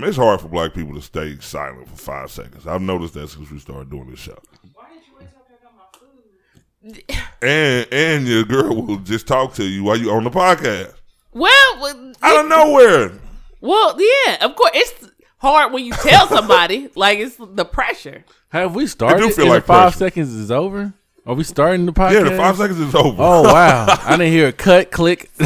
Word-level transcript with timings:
Man, 0.00 0.08
it's 0.08 0.16
hard 0.16 0.40
for 0.40 0.48
black 0.48 0.72
people 0.72 0.94
to 0.94 1.02
stay 1.02 1.36
silent 1.40 1.88
for 1.88 1.96
five 1.96 2.30
seconds. 2.30 2.66
I've 2.66 2.80
noticed 2.80 3.14
that 3.14 3.28
since 3.28 3.50
we 3.50 3.58
started 3.58 3.90
doing 3.90 4.10
this 4.10 4.18
show. 4.20 4.38
Why 4.72 4.84
didn't 4.88 5.06
you 5.06 5.12
wait 5.18 5.28
until 5.28 5.42
I 5.42 5.52
talk 5.52 5.72
about 5.72 7.12
my 7.12 7.18
food? 7.18 7.42
And 7.42 7.92
and 7.92 8.26
your 8.26 8.44
girl 8.44 8.82
will 8.82 8.96
just 8.98 9.26
talk 9.26 9.54
to 9.54 9.64
you 9.64 9.84
while 9.84 9.96
you 9.98 10.10
on 10.10 10.24
the 10.24 10.30
podcast 10.30 10.94
Well, 11.32 11.80
well, 11.80 12.12
out 12.22 12.44
of 12.44 12.48
nowhere. 12.48 13.12
well, 13.60 13.96
yeah, 14.00 14.44
of 14.44 14.56
course. 14.56 14.70
It's 14.74 15.08
hard 15.38 15.72
when 15.72 15.84
you 15.84 15.92
tell 15.92 16.26
somebody. 16.28 16.88
like 16.94 17.18
it's 17.18 17.36
the 17.38 17.64
pressure. 17.66 18.24
Have 18.50 18.74
we 18.74 18.86
started? 18.86 19.20
Do 19.20 19.30
feel 19.30 19.48
like 19.48 19.64
five 19.64 19.92
pressure. 19.92 19.98
seconds 19.98 20.32
is 20.32 20.50
over. 20.50 20.94
Are 21.30 21.34
we 21.34 21.44
starting 21.44 21.86
the 21.86 21.92
podcast? 21.92 22.12
Yeah, 22.12 22.22
the 22.30 22.36
five 22.36 22.56
seconds 22.56 22.80
is 22.80 22.92
over. 22.92 23.22
Oh 23.22 23.42
wow! 23.44 23.86
I 24.04 24.16
didn't 24.16 24.32
hear 24.32 24.48
a 24.48 24.52
cut, 24.52 24.90
click. 24.90 25.30
See? 25.34 25.44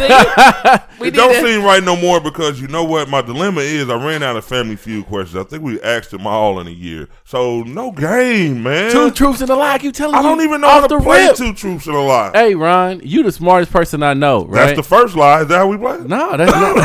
we 0.98 1.08
It 1.08 1.14
don't 1.14 1.34
to- 1.34 1.46
seem 1.46 1.62
right 1.62 1.84
no 1.84 1.94
more 1.94 2.22
because 2.22 2.58
you 2.58 2.68
know 2.68 2.84
what? 2.84 3.10
My 3.10 3.20
dilemma 3.20 3.60
is 3.60 3.90
I 3.90 4.02
ran 4.02 4.22
out 4.22 4.34
of 4.34 4.46
Family 4.46 4.76
Feud 4.76 5.04
questions. 5.04 5.36
I 5.36 5.46
think 5.46 5.62
we 5.62 5.78
asked 5.82 6.10
them 6.10 6.26
all 6.26 6.58
in 6.58 6.68
a 6.68 6.70
year. 6.70 7.08
So 7.26 7.64
no 7.64 7.92
game, 7.92 8.62
man. 8.62 8.92
Two 8.92 9.10
truths 9.10 9.42
and 9.42 9.50
a 9.50 9.56
lie. 9.56 9.78
You 9.82 9.92
telling 9.92 10.14
I 10.14 10.22
me 10.22 10.24
don't 10.24 10.40
even 10.40 10.62
know 10.62 10.68
off 10.68 10.80
how 10.80 10.86
to 10.86 10.96
the 10.96 11.02
play 11.02 11.26
rip. 11.26 11.36
two 11.36 11.52
truths 11.52 11.86
and 11.86 11.96
a 11.96 12.00
lie. 12.00 12.30
Hey 12.32 12.54
Ron, 12.54 13.00
you 13.04 13.22
the 13.22 13.30
smartest 13.32 13.70
person 13.70 14.02
I 14.02 14.14
know, 14.14 14.46
right? 14.46 14.74
That's 14.74 14.76
the 14.78 14.82
first 14.96 15.14
lie. 15.14 15.42
Is 15.42 15.48
that 15.48 15.58
how 15.58 15.66
we 15.66 15.76
play? 15.76 15.98
No, 15.98 16.34
that's 16.34 16.50
not. 16.50 16.76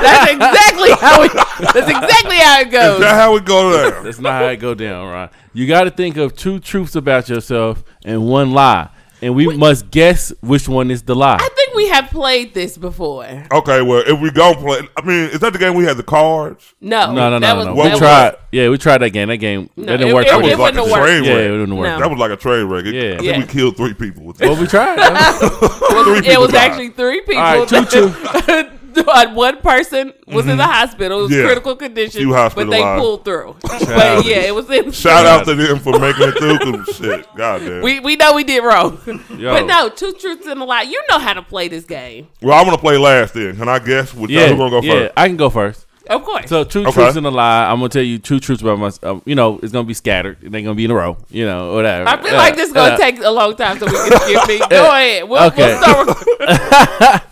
That's 0.00 0.32
exactly 0.32 0.92
how 0.92 1.22
it. 1.24 1.32
That's 1.60 1.88
exactly 1.88 2.36
how 2.36 2.60
it 2.60 2.70
goes. 2.70 3.00
that 3.00 3.14
how 3.14 3.32
we 3.34 3.40
go 3.40 3.90
down? 3.90 4.04
that's 4.04 4.18
not 4.18 4.32
how 4.42 4.48
it 4.48 4.56
go 4.56 4.74
down, 4.74 5.06
Ron. 5.08 5.30
You 5.52 5.66
got 5.66 5.84
to 5.84 5.90
think 5.90 6.16
of 6.16 6.36
two 6.36 6.58
truths 6.60 6.94
about 6.96 7.28
yourself 7.28 7.82
and 8.04 8.26
one 8.28 8.52
lie, 8.52 8.90
and 9.22 9.34
we 9.34 9.56
must 9.56 9.90
guess 9.90 10.32
which 10.42 10.68
one 10.68 10.90
is 10.90 11.02
the 11.02 11.14
lie. 11.14 11.36
I 11.40 11.48
think 11.54 11.74
we 11.74 11.88
have 11.88 12.08
played 12.10 12.52
this 12.52 12.76
before. 12.76 13.24
okay, 13.52 13.80
well, 13.82 14.02
if 14.06 14.20
we 14.20 14.30
go 14.30 14.54
play, 14.54 14.80
I 14.96 15.02
mean, 15.02 15.30
is 15.30 15.40
that 15.40 15.52
the 15.54 15.58
game 15.58 15.74
we 15.74 15.84
had 15.84 15.96
the 15.96 16.02
cards? 16.02 16.74
No, 16.80 17.12
no, 17.12 17.30
no, 17.30 17.38
that 17.38 17.40
no, 17.40 17.56
was- 17.56 17.66
no. 17.66 17.74
What 17.74 17.82
We 17.84 17.88
that 17.88 17.90
was- 17.92 18.00
tried. 18.00 18.36
Yeah, 18.52 18.68
we 18.68 18.78
tried 18.78 18.98
that 18.98 19.10
game. 19.10 19.28
That 19.28 19.36
game 19.38 19.70
No, 19.76 19.84
that 19.86 19.92
didn't 19.98 20.08
it- 20.08 20.14
work. 20.14 20.26
it- 20.26 20.30
That 20.30 20.42
was 20.42 20.52
it 20.52 20.58
like 20.58 20.74
a 20.74 20.76
wouldn't 20.82 20.92
work. 20.92 21.02
train 21.06 21.24
Yeah, 21.24 21.32
it 21.36 21.48
didn't 21.48 21.76
work. 21.76 21.86
No. 21.86 21.98
That 22.00 22.10
was 22.10 22.18
like 22.18 22.30
a 22.30 22.36
train 22.36 22.66
wreck. 22.66 22.84
It- 22.86 22.94
Yeah. 22.94 23.02
I 23.14 23.16
think 23.18 23.24
Yeah. 23.24 23.38
we 23.38 23.44
killed 23.46 23.76
three 23.76 23.94
people 23.94 24.24
with 24.24 24.36
that. 24.38 24.48
Well, 24.50 24.60
we 24.60 24.66
tried. 24.66 24.96
Three 26.06 26.18
it 26.32 26.38
was 26.38 26.52
died. 26.52 26.70
actually 26.70 26.90
three 26.90 27.20
people. 27.22 27.42
All 27.42 27.58
right, 27.66 27.90
two, 27.90 28.70
that- 29.04 29.32
One 29.34 29.58
person 29.60 30.12
was 30.26 30.46
in 30.46 30.56
the 30.56 30.64
hospital, 30.66 31.18
it 31.18 31.22
was 31.22 31.30
Mm-hmm. 31.30 31.40
Yeah. 31.40 31.46
critical 31.46 31.76
condition, 31.76 32.20
Few 32.20 32.30
but 32.32 32.70
they 32.70 32.82
pulled 32.82 33.24
through. 33.24 33.56
but 33.62 34.24
yeah, 34.24 34.38
it 34.48 34.54
was. 34.54 34.68
It 34.70 34.84
was 34.86 34.96
Shout 34.98 35.26
out 35.26 35.44
to 35.46 35.54
them 35.54 35.78
for 35.78 35.98
making 35.98 36.28
it 36.28 36.38
through. 36.38 36.58
'cause 36.84 36.96
shit, 36.96 37.26
goddamn. 37.36 37.82
we 37.82 38.00
we 38.00 38.16
know 38.16 38.34
we 38.34 38.44
did 38.44 38.62
wrong, 38.64 38.98
Yo. 39.38 39.52
but 39.52 39.66
no, 39.66 39.88
two 39.88 40.12
truths 40.12 40.46
and 40.46 40.60
a 40.60 40.64
lie. 40.64 40.82
You 40.82 41.00
know 41.10 41.18
how 41.18 41.32
to 41.34 41.42
play 41.42 41.68
this 41.68 41.84
game, 41.84 42.28
well, 42.42 42.58
I'm 42.58 42.64
gonna 42.64 42.78
play 42.78 42.96
last 42.98 43.34
then. 43.34 43.56
Can 43.56 43.68
I 43.68 43.78
guess? 43.78 44.14
Which 44.14 44.30
yeah, 44.30 44.48
who's 44.48 44.58
gonna 44.58 44.70
go 44.70 44.80
yeah. 44.82 44.92
first? 44.92 45.12
I 45.16 45.28
can 45.28 45.36
go 45.36 45.50
first. 45.50 45.86
of 46.08 46.22
course. 46.22 46.48
So 46.48 46.62
two 46.64 46.82
Okay. 46.82 46.92
truths 46.92 47.16
and 47.16 47.26
a 47.26 47.30
lie. 47.30 47.68
I'm 47.70 47.78
gonna 47.78 47.88
tell 47.88 48.02
you 48.02 48.18
two 48.18 48.38
truths 48.40 48.62
about 48.62 48.78
myself. 48.78 49.22
You 49.24 49.34
know, 49.34 49.58
it's 49.62 49.72
gonna 49.72 49.84
be 49.86 49.94
scattered. 49.94 50.38
It 50.42 50.54
ain't 50.54 50.64
gonna 50.64 50.74
be 50.74 50.84
in 50.84 50.90
a 50.90 50.94
row. 50.94 51.16
You 51.30 51.44
know, 51.46 51.74
whatever. 51.74 52.08
I 52.08 52.22
feel 52.22 52.34
Uh, 52.34 52.38
like 52.38 52.54
this 52.56 52.68
is 52.68 52.72
gonna 52.72 52.94
uh, 52.94 52.96
take 52.96 53.18
a 53.20 53.30
long 53.30 53.56
time, 53.56 53.78
so 53.78 53.86
we 53.86 53.92
can 53.92 54.20
skip 54.20 54.48
me. 54.48 54.58
Go 54.70 54.86
ahead. 54.86 55.28
We'll, 55.28 55.42
Okay. 55.48 55.74
we'll 55.74 55.82
start. 55.82 56.06
With, 56.06 57.22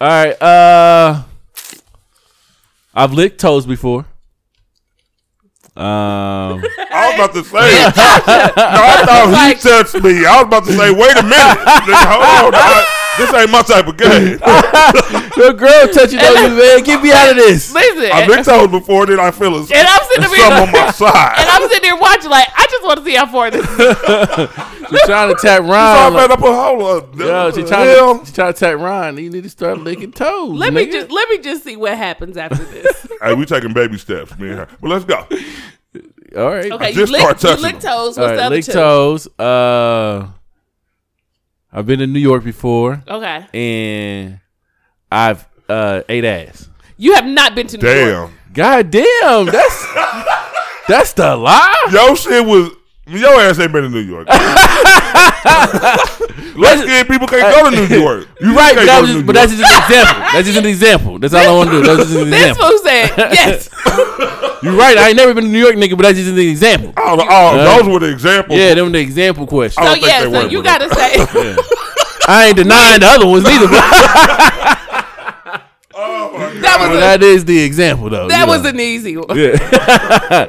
All 0.00 0.08
right. 0.08 0.40
Uh, 0.42 1.22
I've 2.94 3.12
licked 3.12 3.40
toes 3.40 3.66
before. 3.66 4.06
Um, 5.76 5.84
I 6.90 7.06
was 7.06 7.14
about 7.14 7.34
to 7.34 7.44
say. 7.44 7.58
no, 7.58 7.60
I 7.62 9.02
thought 9.06 9.48
he 9.48 9.54
touched 9.60 10.02
me. 10.04 10.26
I 10.26 10.36
was 10.38 10.46
about 10.46 10.64
to 10.66 10.72
say, 10.72 10.90
wait 10.90 11.16
a 11.16 11.22
minute. 11.22 11.58
Hold 11.58 12.54
on. 12.54 12.60
I- 12.60 12.86
this 13.18 13.34
ain't 13.34 13.50
my 13.50 13.62
type 13.62 13.86
of 13.88 13.96
game. 13.96 14.38
your 15.38 15.52
girl 15.54 15.88
touching 15.88 16.18
on 16.18 16.34
you, 16.42 16.56
man. 16.58 16.82
Get 16.84 17.02
me 17.02 17.10
out 17.12 17.30
of 17.30 17.36
this. 17.36 17.72
listen, 17.72 18.10
I've 18.12 18.28
been 18.28 18.44
told 18.44 18.70
before 18.70 19.06
that 19.06 19.18
I 19.18 19.30
feel 19.30 19.54
a, 19.56 19.60
and 19.60 19.68
I'm 19.72 20.02
sitting 20.10 20.24
some 20.24 20.32
there, 20.32 20.62
on 20.62 20.72
my 20.72 20.90
side. 20.92 21.34
and. 21.38 21.48
I'm 21.48 21.68
sitting 21.70 21.82
there 21.82 21.96
watching, 21.96 22.30
like 22.30 22.48
I 22.56 22.66
just 22.70 22.84
want 22.84 22.98
to 23.00 23.04
see 23.04 23.14
how 23.14 23.26
far 23.26 23.50
this. 23.50 23.62
is. 23.64 24.88
She's 24.90 25.02
trying 25.06 25.34
to 25.34 25.40
tap 25.40 25.60
So 25.62 25.70
I 25.70 26.08
Ron. 26.08 26.12
made 26.14 26.30
up 26.30 26.40
a 26.42 26.54
hold 26.54 26.82
up. 26.82 27.16
Yo, 27.18 27.50
she 27.52 27.62
trying 27.64 28.20
to 28.20 28.26
she 28.26 28.32
trying 28.32 28.52
to 28.52 28.58
tap 28.58 28.78
Ron. 28.78 29.16
You 29.18 29.30
need 29.30 29.42
to 29.44 29.50
start 29.50 29.78
licking 29.78 30.12
toes. 30.12 30.56
Let 30.58 30.72
me 30.72 30.86
just 30.90 31.10
let 31.10 31.28
me 31.28 31.38
just 31.38 31.64
see 31.64 31.76
what 31.76 31.96
happens 31.96 32.36
after 32.36 32.64
this. 32.64 33.06
Hey, 33.20 33.34
we 33.34 33.44
taking 33.46 33.72
baby 33.72 33.98
steps, 33.98 34.38
me 34.38 34.50
and 34.50 34.58
her. 34.60 34.68
But 34.80 34.90
let's 34.90 35.04
go. 35.04 35.16
All 36.36 36.50
right. 36.50 36.70
Okay, 36.70 36.90
you 36.90 36.94
just 36.94 37.10
lick, 37.10 37.42
you 37.42 37.56
lick 37.56 37.80
toes. 37.80 38.16
What's 38.16 38.18
All 38.18 38.24
the 38.28 38.30
right. 38.34 38.38
other 38.38 38.54
Lick 38.54 38.64
two? 38.64 38.72
toes. 38.72 39.26
Uh, 39.40 40.28
I've 41.72 41.84
been 41.84 41.98
to 41.98 42.06
New 42.06 42.20
York 42.20 42.44
before, 42.44 43.02
Okay, 43.08 43.44
and 43.52 44.38
I've 45.10 45.46
uh 45.68 46.02
ate 46.08 46.24
ass. 46.24 46.68
you 46.96 47.14
have 47.14 47.24
not 47.26 47.54
been 47.54 47.66
to 47.68 47.78
New 47.78 47.86
York. 47.88 48.30
Damn. 48.30 48.38
God 48.54 48.90
damn, 48.90 49.46
that's 49.46 49.86
that's 50.88 51.12
the 51.14 51.36
lie. 51.36 51.88
Your 51.92 52.16
shit 52.16 52.44
was. 52.44 52.72
Your 53.06 53.40
ass 53.40 53.58
ain't 53.58 53.72
been 53.72 53.84
to 53.84 53.88
New 53.88 54.00
York. 54.00 54.28
Let's 56.58 56.84
get 56.84 57.08
people 57.08 57.26
can't 57.26 57.54
go 57.54 57.70
to 57.70 57.76
New 57.76 57.86
York. 58.02 58.28
You're 58.40 58.52
right, 58.54 58.74
but, 58.74 58.84
that 58.86 59.00
was 59.00 59.10
just, 59.10 59.20
New 59.20 59.26
but 59.26 59.34
that's 59.34 59.52
just 59.56 59.62
an 59.64 59.82
example. 59.82 60.20
That's 60.32 60.46
just 60.46 60.58
an 60.58 60.66
example. 60.66 61.18
That's 61.18 61.32
all 61.34 61.40
I 61.40 61.56
want 61.56 61.70
to 61.70 61.80
do. 61.80 61.86
That's 61.86 62.10
just 62.10 62.18
an 62.18 62.28
This 62.30 62.50
example. 62.50 62.68
fool 62.68 62.78
said 62.84 63.08
yes. 63.32 63.68
You're 64.62 64.76
right. 64.76 64.98
I 64.98 65.08
ain't 65.08 65.16
never 65.16 65.32
been 65.34 65.44
to 65.44 65.50
New 65.50 65.58
York, 65.58 65.76
nigga, 65.76 65.96
but 65.96 66.02
that's 66.02 66.18
just 66.18 66.30
an 66.30 66.38
example. 66.38 66.92
Oh, 66.96 67.16
the- 67.16 67.26
oh, 67.28 67.56
those 67.64 67.88
were 67.88 68.00
the 68.00 68.10
examples. 68.12 68.58
Yeah, 68.58 68.74
them 68.74 68.86
were 68.86 68.92
the 68.92 68.98
example 69.00 69.46
questions. 69.46 69.86
I 69.86 69.88
So 69.88 69.92
think 69.94 70.06
yeah, 70.06 70.24
they 70.24 70.32
so 70.32 70.42
were, 70.44 70.50
you 70.50 70.58
but- 70.62 70.80
gotta 70.80 70.88
say 70.94 71.56
I 72.28 72.48
ain't 72.48 72.56
denying 72.56 73.00
the 73.00 73.06
other 73.06 73.26
ones 73.26 73.44
neither, 73.44 73.68
but 73.68 74.77
that 76.38 76.76
was 76.80 76.88
but 76.88 76.96
a, 76.96 77.00
that 77.00 77.22
is 77.22 77.44
the 77.44 77.58
example 77.62 78.08
though. 78.10 78.28
that 78.28 78.46
was 78.46 78.62
know. 78.62 78.70
an 78.70 78.80
easy 78.80 79.16
one. 79.16 79.36
Yeah. 79.36 79.52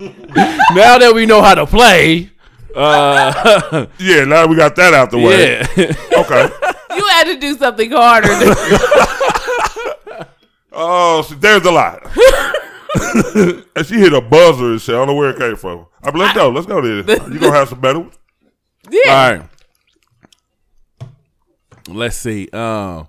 now 0.00 0.98
that 0.98 1.12
we 1.14 1.26
know 1.26 1.42
how 1.42 1.54
to 1.54 1.66
play. 1.66 2.30
Uh, 2.74 3.86
Yeah, 3.98 4.24
now 4.24 4.46
we 4.46 4.56
got 4.56 4.74
that 4.76 4.94
out 4.94 5.10
the 5.10 5.18
way. 5.18 5.58
yeah. 5.76 5.92
Okay. 6.20 6.48
You 6.94 7.06
had 7.08 7.24
to 7.24 7.38
do 7.38 7.56
something 7.56 7.90
harder. 7.90 8.28
Than, 8.28 8.54
Oh, 10.74 11.22
so 11.22 11.34
there's 11.36 11.64
a 11.64 11.70
lot. 11.70 12.02
and 13.76 13.86
she 13.86 13.94
hit 13.94 14.12
a 14.12 14.20
buzzer 14.20 14.72
and 14.72 14.80
shit. 14.80 14.94
I 14.94 14.98
don't 14.98 15.06
know 15.08 15.14
where 15.14 15.30
it 15.30 15.38
came 15.38 15.56
from. 15.56 15.86
I 16.02 16.10
mean, 16.10 16.18
let's 16.18 16.34
go. 16.34 16.50
Let's 16.50 16.66
go 16.66 16.80
there. 16.82 16.98
You 17.30 17.38
gonna 17.38 17.52
have 17.56 17.68
some 17.70 17.80
better 17.80 18.00
ones? 18.00 18.18
yeah. 18.90 19.10
All 19.10 19.32
right. 19.32 21.08
Let's 21.88 22.16
see. 22.16 22.48
Um, 22.52 23.08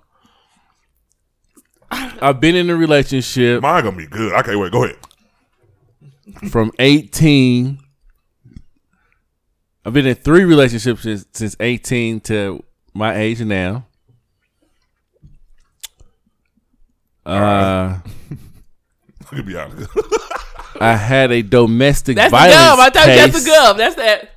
I've 2.22 2.40
been 2.40 2.54
in 2.56 2.70
a 2.70 2.76
relationship 2.76 3.62
Mine 3.62 3.84
gonna 3.84 3.96
be 3.96 4.06
good. 4.06 4.32
I 4.34 4.42
can't 4.42 4.58
wait. 4.58 4.72
Go 4.72 4.84
ahead. 4.84 4.96
from 6.50 6.72
18. 6.78 7.78
I've 9.86 9.92
been 9.92 10.06
in 10.06 10.14
three 10.14 10.44
relationships 10.44 11.02
since, 11.02 11.26
since 11.32 11.56
18 11.60 12.20
to 12.22 12.64
my 12.94 13.14
age 13.16 13.40
now. 13.40 13.86
Uh, 17.26 17.98
You 19.32 19.38
can 19.42 19.46
be 19.46 19.56
honest. 19.56 19.90
I 20.80 20.94
had 20.96 21.32
a 21.32 21.42
domestic 21.42 22.16
That's 22.16 22.30
the 22.30 22.36
violence 22.36 22.54
gum. 22.54 22.80
I 22.80 22.90
thought 22.90 23.04
case. 23.06 23.32
that's 23.32 23.44
the 23.44 23.50
gum. 23.50 23.76
That's 23.76 23.94
that. 23.96 24.30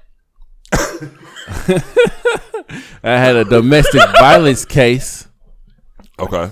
I 3.04 3.18
had 3.20 3.36
a 3.36 3.44
domestic 3.46 4.02
violence 4.20 4.66
case. 4.66 5.28
okay. 6.20 6.52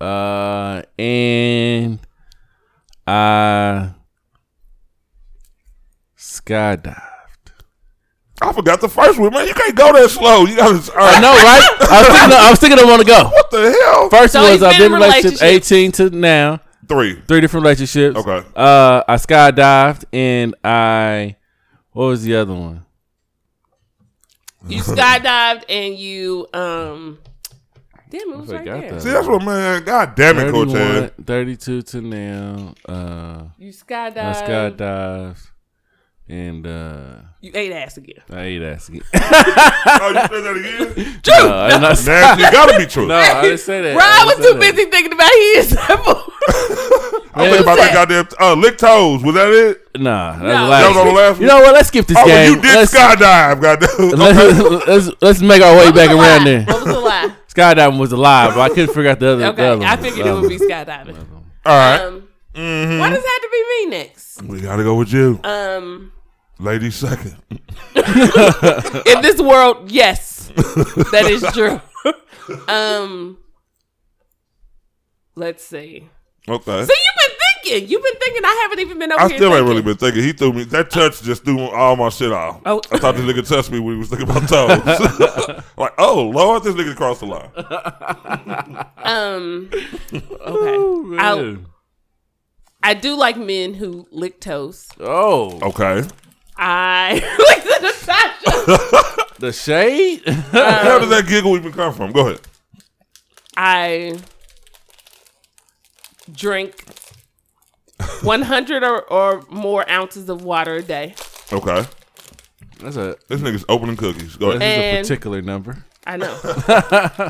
Uh, 0.00 0.82
and 0.98 1.98
I 3.06 3.90
skydived. 6.18 7.02
I 8.42 8.52
forgot 8.52 8.82
the 8.82 8.88
first 8.88 9.18
one, 9.18 9.32
man. 9.32 9.48
You 9.48 9.54
can't 9.54 9.74
go 9.74 9.92
that 9.94 10.10
slow. 10.10 10.44
You 10.44 10.56
gotta. 10.56 10.92
All 10.92 10.98
I 11.02 11.12
right. 11.14 11.22
know, 11.22 11.32
right? 11.32 11.76
I 11.80 12.00
was 12.00 12.08
thinking. 12.08 12.32
Of, 12.32 12.38
I 12.38 12.50
was 12.50 12.58
thinking. 12.58 12.78
I 12.78 12.84
want 12.84 13.00
to 13.00 13.06
go. 13.06 13.24
What 13.24 13.50
the 13.50 13.72
hell? 13.72 14.10
First 14.10 14.32
So 14.34 14.42
was 14.42 14.50
he's 14.52 14.62
I've 14.62 14.72
been 14.72 14.80
been 14.80 14.86
in 14.92 14.92
in 14.92 15.02
relationships 15.02 15.40
relationships. 15.40 15.72
eighteen 15.72 15.92
to 15.92 16.10
now, 16.10 16.60
Three. 16.86 17.14
three 17.26 17.40
different 17.40 17.64
relationships. 17.64 18.18
Okay. 18.18 18.46
Uh, 18.54 19.02
I 19.08 19.14
skydived 19.16 20.04
and 20.12 20.54
I. 20.62 21.36
What 21.92 22.06
was 22.08 22.24
the 22.24 22.36
other 22.36 22.52
one? 22.52 22.84
You 24.68 24.82
skydived 24.82 25.64
and 25.70 25.94
you 25.96 26.46
um. 26.52 27.18
Damn, 28.08 28.20
it 28.32 28.36
was 28.38 28.48
right 28.52 28.64
there. 28.64 28.90
that. 28.92 29.02
See, 29.02 29.10
that's 29.10 29.26
what, 29.26 29.42
man. 29.44 29.82
God 29.84 30.14
damn 30.14 30.38
it, 30.38 30.42
31, 30.52 30.66
Cortez. 30.68 31.10
32 31.26 31.82
to 31.82 32.00
now. 32.00 32.74
Uh, 32.88 33.42
You 33.58 33.68
I 33.68 33.72
skydived. 33.72 34.76
skydived 34.76 35.46
and 36.28 36.66
uh, 36.66 37.18
You 37.40 37.50
ate 37.54 37.72
ass 37.72 37.96
again. 37.96 38.22
I 38.30 38.42
ate 38.42 38.62
ass 38.62 38.88
again. 38.88 39.02
Oh, 39.98 40.08
you 40.10 40.14
said 40.18 40.30
that 40.30 40.56
again? 40.56 41.20
no, 41.26 41.54
I 41.56 41.70
didn't 41.70 41.96
say- 41.96 42.12
Nasty. 42.12 42.42
You 42.42 42.50
gotta 42.52 42.78
be 42.78 42.86
true. 42.86 43.06
no, 43.06 43.14
I 43.16 43.42
didn't 43.42 43.58
say 43.58 43.80
that. 43.82 43.94
Bro, 43.94 44.04
I 44.04 44.08
Ryan 44.08 44.26
was 44.26 44.36
didn't 44.36 44.42
say 44.42 44.52
too 44.52 44.58
that. 44.58 44.76
busy 44.76 44.90
thinking 44.90 45.12
about 45.12 45.32
his 45.32 45.68
simple. 45.86 46.32
I'm 47.34 47.44
thinking 47.50 47.62
about 47.62 47.76
that 47.76 47.90
goddamn 47.92 48.28
uh, 48.40 48.54
lick 48.54 48.78
toes. 48.78 49.22
Was 49.22 49.34
that 49.34 49.50
it? 49.52 50.00
Nah, 50.00 50.32
that 50.38 50.42
No. 50.42 50.46
was 50.46 50.46
the 50.46 50.46
That 50.46 50.68
last 50.68 50.88
was 50.88 50.96
on 50.96 51.06
the 51.06 51.12
last 51.12 51.32
one. 51.32 51.40
You 51.42 51.46
know 51.48 51.60
what? 51.60 51.74
Let's 51.74 51.88
skip 51.88 52.06
this 52.06 52.16
oh, 52.18 52.24
well, 52.26 52.46
game. 52.46 52.54
you 52.56 52.62
did 52.62 52.74
let's, 52.74 52.94
skydive, 52.94 53.60
goddamn. 53.62 54.08
let's, 54.18 54.86
let's 54.88 55.22
let's 55.22 55.40
make 55.42 55.62
our 55.62 55.76
way 55.76 55.86
What 55.86 55.94
back 55.94 56.08
around 56.10 56.18
lie? 56.18 56.44
there. 56.44 56.64
What 56.64 56.84
was 56.84 56.94
the 56.94 57.00
lie? 57.00 57.32
Skydiving 57.56 57.98
was 57.98 58.12
a 58.12 58.16
lie, 58.16 58.48
but 58.48 58.58
I 58.60 58.68
couldn't 58.68 58.94
figure 58.94 59.10
out 59.10 59.18
the 59.18 59.28
other. 59.28 59.36
the 59.38 59.48
Okay, 59.48 59.66
other 59.68 59.84
I 59.84 59.94
one. 59.94 60.02
figured 60.04 60.26
it 60.26 60.32
would 60.34 60.48
be 60.48 60.58
skydiving. 60.58 61.26
All 61.64 61.72
right. 61.76 62.00
Um, 62.00 62.28
Why 62.54 63.08
does 63.10 63.24
it 63.24 63.26
have 63.26 63.42
to 63.42 63.48
be 63.52 63.64
me 63.86 63.86
next? 63.98 64.42
We 64.42 64.60
gotta 64.60 64.82
go 64.82 64.94
with 64.96 65.12
you, 65.12 65.40
Um, 65.42 66.12
lady 66.58 66.90
second. 66.90 67.36
in 67.96 69.20
this 69.22 69.40
world, 69.40 69.90
yes, 69.90 70.50
that 71.12 71.26
is 71.30 71.42
true. 71.54 71.80
um, 72.68 73.38
let's 75.34 75.64
see. 75.64 76.08
Okay. 76.48 76.64
So 76.64 76.78
you've 76.80 76.88
been 76.88 77.35
thinking. 77.68 77.88
You've 77.88 78.02
been 78.02 78.14
thinking. 78.20 78.42
I 78.44 78.58
haven't 78.62 78.80
even 78.80 78.98
been 78.98 79.12
over 79.12 79.20
I 79.22 79.26
here. 79.28 79.34
I 79.34 79.38
still 79.38 79.54
ain't 79.56 79.66
really 79.66 79.82
been 79.82 79.96
thinking. 79.96 80.22
He 80.22 80.32
threw 80.32 80.52
me 80.52 80.64
that 80.64 80.90
touch 80.90 81.22
just 81.22 81.44
threw 81.44 81.60
all 81.60 81.96
my 81.96 82.08
shit 82.08 82.32
off. 82.32 82.60
Oh. 82.66 82.80
I 82.90 82.98
thought 82.98 83.16
this 83.16 83.24
nigga 83.24 83.46
touched 83.46 83.70
me 83.70 83.78
when 83.80 83.94
he 83.94 83.98
was 83.98 84.08
thinking 84.08 84.28
about 84.28 84.48
toes. 84.48 85.62
like, 85.76 85.94
oh 85.98 86.30
Lord, 86.34 86.62
this 86.64 86.74
nigga 86.74 86.96
crossed 86.96 87.20
the 87.20 87.26
line. 87.26 87.50
Um. 89.06 89.70
Okay. 90.12 90.22
Oh, 90.40 91.16
I. 91.16 91.58
I 92.82 92.94
do 92.94 93.16
like 93.16 93.36
men 93.36 93.74
who 93.74 94.06
lick 94.10 94.40
toes. 94.40 94.88
Oh, 94.98 95.58
Okay. 95.62 96.02
I 96.56 97.12
like 97.48 97.62
the 97.62 97.78
Natasha. 97.82 99.38
the 99.38 99.52
shade. 99.52 100.22
How 100.26 100.98
did 100.98 101.08
that 101.10 101.26
giggle 101.28 101.56
even 101.56 101.70
come 101.72 101.92
from? 101.94 102.10
Go 102.12 102.28
ahead. 102.28 102.40
I 103.56 104.18
drink 106.32 106.84
100 108.22 108.82
or, 108.82 109.02
or 109.12 109.42
more 109.50 109.88
ounces 109.90 110.28
of 110.28 110.42
water 110.44 110.74
a 110.74 110.82
day. 110.82 111.14
Okay. 111.52 111.84
That's 112.80 112.96
a 112.96 113.16
This 113.28 113.40
nigga's 113.40 113.64
opening 113.68 113.96
cookies. 113.96 114.36
Go 114.36 114.50
ahead. 114.50 114.60
this 114.60 114.78
is 114.78 114.98
a 114.98 115.02
particular 115.14 115.40
number. 115.42 115.84
I 116.06 116.16
know. 116.18 116.38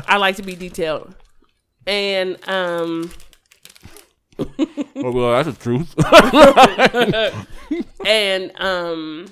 I 0.07 0.17
like 0.17 0.35
to 0.37 0.43
be 0.43 0.55
detailed. 0.55 1.13
And 1.85 2.37
um 2.49 3.11
Oh, 4.39 5.11
well, 5.11 5.43
that's 5.43 5.57
the 5.57 5.63
truth. 5.63 5.95
and 8.05 8.51
um 8.59 9.25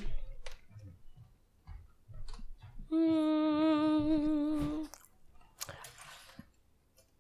mm, 2.92 4.88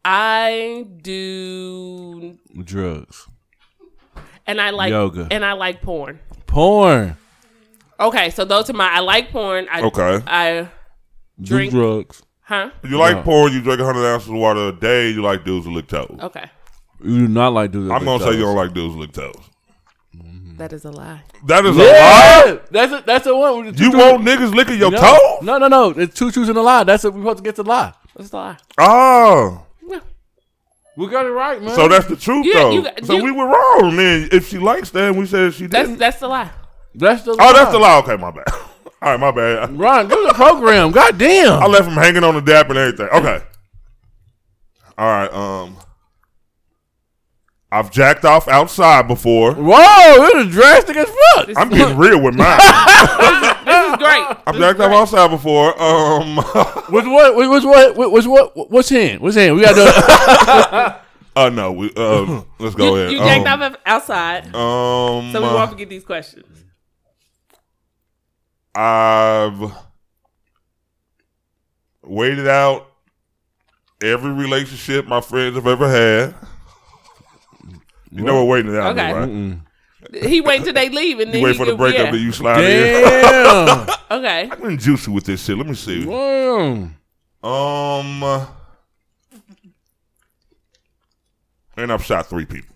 I 0.03 0.85
do 1.01 2.37
Drugs, 2.63 3.27
and 4.47 4.59
I 4.61 4.69
like 4.71 4.89
Yoga. 4.91 5.27
and 5.31 5.43
I 5.45 5.53
like 5.53 5.81
porn. 5.81 6.19
porn, 6.47 7.17
Okay, 7.99 8.29
so 8.29 8.43
those 8.45 8.69
are 8.69 8.73
my 8.73 8.89
I 8.91 8.99
like 8.99 9.31
porn. 9.31 9.67
I 9.71 9.81
Okay. 9.81 10.21
I 10.27 10.69
do 11.39 11.45
Drink. 11.45 11.71
drugs. 11.71 12.23
huh? 12.43 12.69
You 12.83 12.97
like 12.97 13.15
Yeah. 13.17 13.21
porn, 13.23 13.53
you 13.53 13.61
drink 13.61 13.79
100 13.79 14.05
ounces 14.05 14.29
of 14.29 14.35
water 14.35 14.67
a 14.67 14.71
day, 14.73 15.09
you 15.11 15.21
like 15.21 15.45
dudes 15.45 15.65
who 15.65 15.71
lick 15.73 15.87
toes. 15.87 16.17
Okay. 16.21 16.45
You 17.03 17.27
do 17.27 17.27
not 17.27 17.53
like 17.53 17.71
dudes. 17.71 17.91
I'm 17.91 18.03
going 18.05 18.19
to 18.19 18.25
say 18.25 18.31
you 18.33 18.41
don't 18.41 18.55
like 18.55 18.73
dudes 18.73 18.93
who 18.95 19.01
lick 19.01 19.13
toes. 19.13 19.33
Mm-hmm. 20.15 20.57
That 20.57 20.71
is 20.73 20.85
a 20.85 20.91
lie. 20.91 21.21
That 21.45 21.65
is 21.65 21.75
a 21.75 21.79
lie? 21.79 22.59
That's 22.71 22.93
a, 22.93 23.03
that's 23.05 23.25
the 23.25 23.35
one. 23.35 23.65
with 23.65 23.79
You 23.79 23.91
two 23.91 23.97
want 23.97 24.23
niggas 24.23 24.53
licking 24.53 24.77
your 24.79 24.91
no, 24.91 24.99
toes? 24.99 25.41
No, 25.41 25.57
no, 25.57 25.67
no. 25.67 25.89
It's 25.91 26.15
two 26.15 26.31
truths 26.31 26.49
and 26.49 26.57
a 26.57 26.61
lie. 26.61 26.83
That's 26.85 27.03
what 27.03 27.13
we're 27.13 27.21
supposed 27.21 27.37
to 27.39 27.43
get 27.43 27.55
to 27.57 27.63
lie. 27.63 27.93
That's 28.15 28.31
a 28.31 28.35
lie. 28.35 28.57
Oh. 28.77 29.64
We 30.97 31.07
got 31.07 31.25
it 31.25 31.29
right, 31.29 31.61
man. 31.61 31.75
So 31.75 31.87
that's 31.87 32.07
the 32.07 32.15
truth, 32.15 32.45
You- 32.45 32.53
though. 32.53 32.71
you- 32.71 32.87
so 33.03 33.13
you- 33.17 33.23
we 33.23 33.31
were 33.31 33.47
wrong 33.47 33.95
then. 33.97 34.29
If 34.31 34.47
she 34.49 34.57
likes 34.59 34.89
that, 34.91 35.09
and 35.09 35.17
we 35.17 35.25
said 35.25 35.53
she 35.53 35.67
That's 35.67 35.87
didn't. 35.89 35.99
that's 35.99 36.19
the 36.19 36.27
lie. 36.29 36.49
that's 36.93 37.23
the 37.23 37.31
oh, 37.31 37.53
that's 37.53 37.71
the 37.71 37.79
lie. 37.79 37.97
Okay, 37.99 38.15
my 38.15 38.31
bad. 38.31 38.45
All 39.01 39.11
right, 39.11 39.19
my 39.19 39.31
bad. 39.31 39.77
Ron, 39.77 40.07
go 40.07 40.21
to 40.21 40.27
the 40.29 40.33
program. 40.33 40.91
God 40.91 41.17
damn. 41.17 41.61
I 41.61 41.67
left 41.67 41.87
him 41.87 41.93
hanging 41.95 42.23
on 42.23 42.33
the 42.35 42.41
dap 42.41 42.69
and 42.69 42.77
everything. 42.77 43.07
Okay. 43.13 43.41
All 44.97 45.05
right. 45.07 45.31
Um, 45.33 45.75
I've 47.71 47.91
jacked 47.91 48.23
off 48.23 48.47
outside 48.47 49.07
before. 49.07 49.51
Whoa, 49.53 50.25
it 50.27 50.35
was 50.37 50.47
drastic 50.47 50.95
as 50.95 51.07
fuck. 51.35 51.49
I'm 51.57 51.69
getting 51.69 51.97
real 52.05 52.21
with 52.21 52.35
mine. 52.35 52.57
This 53.85 53.91
is 53.91 53.97
great. 53.97 54.37
I've 54.45 54.45
This 54.45 54.55
is 54.55 54.59
jacked 54.61 54.79
off 54.79 54.91
outside 54.91 55.27
before. 55.29 55.81
Um, 55.81 56.37
Which 56.89 57.05
what? 57.05 57.35
Which 57.35 57.63
what? 57.63 57.95
Which 58.11 58.25
what? 58.25 58.71
What's 58.71 58.89
hand? 58.89 59.21
What's 59.21 59.35
hand? 59.35 59.55
We 59.55 59.61
got 59.61 59.75
to. 59.75 61.01
uh, 61.35 61.49
no, 61.49 61.71
we, 61.71 61.91
uh, 61.95 62.41
let's 62.59 62.75
go 62.75 62.95
You, 62.95 62.95
ahead. 63.01 63.11
you 63.11 63.17
jacked 63.19 63.47
um, 63.47 63.61
off 63.61 63.75
outside, 63.85 64.45
Um, 64.55 65.31
so 65.31 65.41
we 65.41 65.47
uh, 65.47 65.53
won't 65.55 65.71
forget 65.71 65.89
these 65.89 66.03
questions. 66.05 66.63
I've 68.73 69.71
waited 72.03 72.47
out 72.47 72.87
every 74.01 74.31
relationship 74.31 75.07
my 75.07 75.21
friends 75.21 75.55
have 75.55 75.67
ever 75.67 75.89
had. 75.89 76.35
You 78.11 78.23
know 78.23 78.35
what 78.43 78.47
waiting 78.47 78.73
it 78.73 78.77
out 78.77 78.97
Okay. 78.97 79.09
is, 79.09 79.15
right? 79.15 79.29
Mm-mm. 79.29 79.61
He 80.13 80.41
wait 80.41 80.63
till 80.63 80.73
they 80.73 80.89
leave 80.89 81.19
and 81.19 81.31
then 81.33 81.39
You 81.39 81.45
wait 81.45 81.53
he 81.53 81.57
for 81.57 81.65
the 81.65 81.75
breakup 81.75 82.05
yeah. 82.05 82.11
that 82.11 82.19
you 82.19 82.31
slide 82.31 82.63
in. 82.63 83.03
Damn. 83.03 83.89
Okay. 84.11 84.47
I've 84.51 84.61
been 84.61 84.77
juicy 84.77 85.09
with 85.09 85.25
this 85.25 85.43
shit. 85.43 85.57
Let 85.57 85.65
me 85.65 85.73
see. 85.73 86.05
Damn. 86.05 86.95
Um, 87.43 88.23
uh, 88.23 88.45
and 91.75 91.91
I've 91.91 92.03
shot 92.03 92.27
three 92.27 92.45
people. 92.45 92.75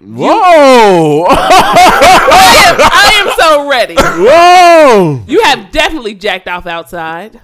Whoa. 0.00 1.26
I 1.28 3.12
am 3.16 3.32
so 3.38 3.68
ready. 3.68 3.94
Whoa. 3.96 5.24
You 5.26 5.42
have 5.42 5.72
definitely 5.72 6.14
jacked 6.14 6.48
off 6.48 6.66
outside. 6.66 7.40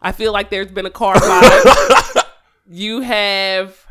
I 0.00 0.12
feel 0.12 0.32
like 0.32 0.50
there's 0.50 0.70
been 0.72 0.86
a 0.86 0.90
car 0.90 1.14
ride. 1.14 2.22
you 2.68 3.00
have. 3.00 3.86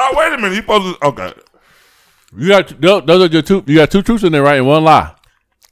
Oh 0.00 0.14
wait 0.16 0.32
a 0.32 0.36
minute, 0.36 0.50
you 0.54 0.60
supposed 0.62 1.00
to? 1.00 1.06
Okay, 1.08 1.32
You 2.36 2.48
got 2.48 2.80
those 2.80 3.04
those 3.04 3.28
are 3.28 3.32
your 3.32 3.42
two. 3.42 3.64
You 3.66 3.76
got 3.76 3.90
two 3.90 4.02
truths 4.02 4.22
in 4.24 4.32
there, 4.32 4.42
right? 4.42 4.58
And 4.58 4.66
one 4.66 4.84
lie. 4.84 5.12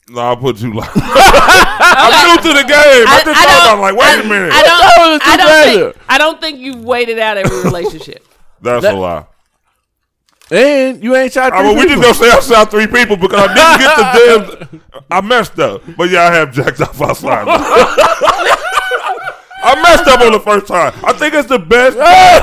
no, 0.09 0.21
I'll 0.21 0.37
put 0.37 0.61
you 0.61 0.73
like. 0.75 0.91
I'm 0.97 2.37
new 2.37 2.43
to 2.43 2.49
the 2.49 2.65
game. 2.67 3.07
I, 3.09 3.23
just 3.25 3.41
thought 3.41 3.75
about 3.75 3.81
like, 3.81 3.95
wait 3.97 4.19
I, 4.19 4.21
a 4.21 4.25
minute. 4.29 4.53
I 4.53 4.63
don't. 4.63 5.23
I 5.27 5.37
don't 5.37 5.65
think. 5.95 5.97
I 6.09 6.19
don't 6.19 6.41
think 6.41 6.59
you've 6.59 6.83
waited 6.85 7.19
out 7.19 7.37
every 7.37 7.63
relationship. 7.65 8.27
That's 8.61 8.83
that- 8.83 8.95
a 8.95 8.99
lie. 8.99 9.27
And 10.49 11.03
you 11.03 11.17
ain't 11.17 11.33
shot. 11.33 11.53
I 11.53 11.59
three 11.59 11.69
mean, 11.71 11.77
we 11.79 11.83
just 11.83 11.95
people. 11.97 12.03
gonna 12.03 12.15
say 12.15 12.31
I 12.31 12.41
shot 12.61 12.71
three 12.71 12.87
people 12.87 13.17
because 13.17 13.49
I 13.51 13.55
didn't 13.55 13.81
get 13.81 14.69
the 14.71 14.81
damn. 14.81 15.03
I 15.11 15.21
messed 15.21 15.59
up, 15.59 15.83
but 15.97 16.09
yeah, 16.09 16.23
I 16.23 16.35
have 16.35 16.53
jacked 16.53 16.81
off 16.81 17.01
outside. 17.03 17.47
I 19.67 19.83
messed 19.83 20.07
up 20.09 20.21
on 20.21 20.33
the 20.33 20.41
first 20.41 20.67
time. 20.67 20.93
I 21.05 21.13
think 21.13 21.35
it's 21.35 21.49
the 21.49 21.59
best. 21.59 21.97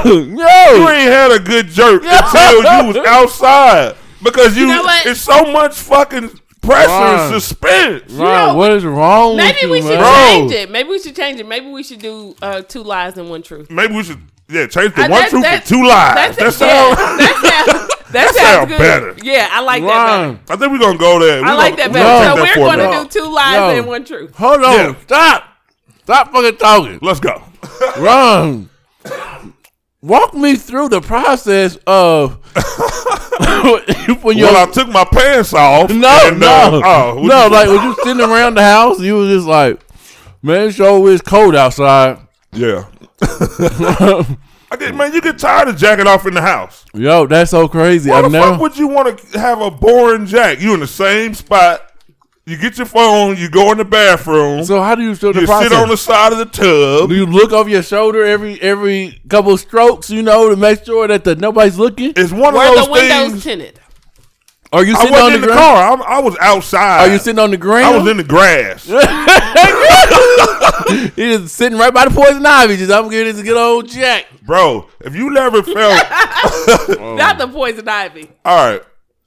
You 0.05 0.37
Yo. 0.37 0.89
ain't 0.89 1.11
had 1.11 1.31
a 1.31 1.39
good 1.39 1.67
jerk 1.67 2.03
until 2.05 2.57
you 2.57 2.87
was 2.87 2.97
outside 2.97 3.95
because 4.21 4.55
you. 4.57 4.63
You 4.67 4.75
know 4.75 4.83
what? 4.83 5.05
It's 5.05 5.21
so 5.21 5.51
much 5.51 5.75
fucking 5.75 6.29
pressure 6.61 6.87
Ron. 6.89 7.19
and 7.33 7.41
suspense. 7.41 8.11
Ron, 8.13 8.47
know, 8.49 8.55
what 8.55 8.71
is 8.71 8.85
wrong 8.85 9.35
with 9.35 9.45
Maybe 9.45 9.59
you, 9.63 9.69
we 9.71 9.81
should 9.81 9.89
man? 9.99 9.99
Bro. 9.99 10.13
change 10.49 10.51
it. 10.53 10.71
Maybe 10.71 10.89
we 10.89 10.99
should 10.99 11.15
change 11.15 11.39
it. 11.39 11.45
Maybe 11.47 11.67
we 11.69 11.83
should 11.83 11.99
do 11.99 12.35
uh, 12.41 12.61
two 12.61 12.83
lies 12.83 13.17
and 13.17 13.29
one 13.29 13.41
truth. 13.43 13.69
Maybe 13.69 13.93
we 13.95 14.03
should. 14.03 14.19
Yeah, 14.49 14.67
change 14.67 14.93
the 14.93 15.05
Uh, 15.05 15.09
one 15.09 15.29
truth 15.29 15.43
to 15.45 15.61
two 15.65 15.87
lies. 15.87 16.35
That's 16.35 16.57
That 16.57 16.67
yeah, 16.67 16.95
that 16.95 17.35
sounds. 17.65 17.89
That, 18.13 18.27
That 18.29 18.35
sounds 18.35 18.69
good. 18.69 18.77
better. 18.77 19.15
Yeah, 19.23 19.47
I 19.49 19.61
like 19.61 19.81
that 19.81 19.87
better. 20.37 20.53
I 20.53 20.55
think 20.57 20.71
we're 20.71 20.77
gonna 20.79 20.99
go 20.99 21.17
there. 21.19 21.43
I 21.43 21.53
like 21.55 21.77
gonna- 21.77 21.91
that 21.91 21.93
better. 21.93 22.35
gonna 22.43 22.53
So 22.53 22.61
we're 22.61 22.75
gonna 22.77 23.03
do 23.03 23.09
two 23.09 23.33
lies 23.33 23.55
Yo. 23.55 23.69
and 23.79 23.87
one 23.87 24.05
truth. 24.05 24.35
hold 24.35 24.63
on. 24.63 24.73
Yeah. 24.73 24.95
Stop. 25.01 25.43
Stop 26.03 26.31
fucking 26.31 26.57
talking. 26.57 26.99
Let's 27.01 27.19
go. 27.19 27.41
Ron, 27.97 28.69
walk 30.01 30.33
me 30.33 30.55
through 30.55 30.89
the 30.89 30.99
process 31.01 31.77
of 31.87 32.35
when 34.23 34.37
you 34.37 34.45
well, 34.45 34.67
I 34.67 34.71
took 34.71 34.89
my 34.89 35.05
pants 35.05 35.53
off. 35.53 35.89
no, 35.89 36.19
and, 36.25 36.39
no, 36.39 36.47
uh, 36.47 37.13
oh, 37.15 37.21
no. 37.23 37.47
Like 37.47 37.67
when 37.67 37.83
you 37.83 37.95
sitting 38.03 38.21
around 38.21 38.55
the 38.55 38.63
house, 38.63 38.99
you 38.99 39.15
was 39.15 39.29
just 39.29 39.47
like, 39.47 39.79
man, 40.41 40.71
show 40.71 41.07
it's 41.07 41.21
cold 41.21 41.55
outside. 41.55 42.19
Yeah. 42.51 42.85
I 43.21 44.75
get 44.77 44.95
man, 44.95 45.13
you 45.13 45.21
get 45.21 45.37
tired 45.37 45.69
of 45.69 45.77
jacking 45.77 46.07
off 46.07 46.25
in 46.25 46.33
the 46.33 46.41
house. 46.41 46.83
Yo, 46.93 47.27
that's 47.27 47.51
so 47.51 47.67
crazy. 47.67 48.09
Why 48.09 48.17
I've 48.17 48.23
the 48.23 48.29
never. 48.29 48.51
fuck 48.51 48.59
would 48.59 48.77
you 48.77 48.87
want 48.87 49.17
to 49.17 49.39
have 49.39 49.61
a 49.61 49.71
boring 49.71 50.25
jack? 50.25 50.59
You 50.59 50.73
in 50.73 50.81
the 50.81 50.87
same 50.87 51.33
spot. 51.33 51.92
You 52.45 52.57
get 52.57 52.77
your 52.77 52.87
phone. 52.87 53.37
You 53.37 53.49
go 53.49 53.71
in 53.71 53.77
the 53.77 53.85
bathroom. 53.85 54.65
so 54.65 54.81
how 54.81 54.95
do 54.95 55.01
you 55.03 55.15
show 55.15 55.31
the 55.31 55.41
you 55.41 55.47
process? 55.47 55.71
sit 55.71 55.79
on 55.81 55.87
the 55.87 55.95
side 55.97 56.33
of 56.33 56.39
the 56.39 56.45
tub. 56.45 57.09
do 57.09 57.15
you 57.15 57.25
look 57.25 57.53
over 57.53 57.69
your 57.69 57.83
shoulder 57.83 58.23
every 58.25 58.61
every 58.61 59.21
couple 59.29 59.55
strokes? 59.57 60.09
You 60.09 60.23
know 60.23 60.49
to 60.49 60.57
make 60.57 60.83
sure 60.83 61.07
that 61.07 61.23
the 61.23 61.35
nobody's 61.35 61.77
looking. 61.79 62.11
It's 62.17 62.33
one 62.33 62.53
Were 62.53 62.65
of 62.67 62.75
the 62.75 62.81
those 62.81 62.89
windows 62.89 63.31
things. 63.31 63.43
tinted? 63.43 63.79
Are 64.73 64.83
you 64.83 64.95
sitting 64.95 65.13
on 65.15 65.21
wasn't 65.25 65.31
the 65.31 65.35
in 65.35 65.41
the 65.41 65.47
ground? 65.55 65.59
car. 65.59 65.93
I'm, 65.93 66.01
I 66.01 66.19
was 66.19 66.35
outside. 66.41 67.07
Are 67.07 67.13
you 67.13 67.19
sitting 67.19 67.37
on 67.39 67.51
the 67.51 67.57
ground? 67.57 67.95
I 67.95 67.97
was 67.99 68.07
in 68.09 68.17
the 68.17 68.23
grass. 68.23 68.89
He 71.15 71.37
just 71.37 71.55
sitting 71.55 71.77
right 71.77 71.93
by 71.93 72.05
the 72.05 72.11
poison 72.11 72.45
ivy. 72.45 72.77
Just 72.77 72.91
I'm 72.91 73.09
getting 73.09 73.33
this 73.35 73.43
good 73.43 73.57
old 73.57 73.87
Jack. 73.87 74.25
Bro, 74.45 74.89
if 75.01 75.15
you 75.15 75.29
never 75.29 75.61
felt 75.63 75.75
Not 77.17 77.37
the 77.37 77.47
poison 77.51 77.87
ivy. 77.87 78.29
all 78.43 78.71
right, 78.71 78.81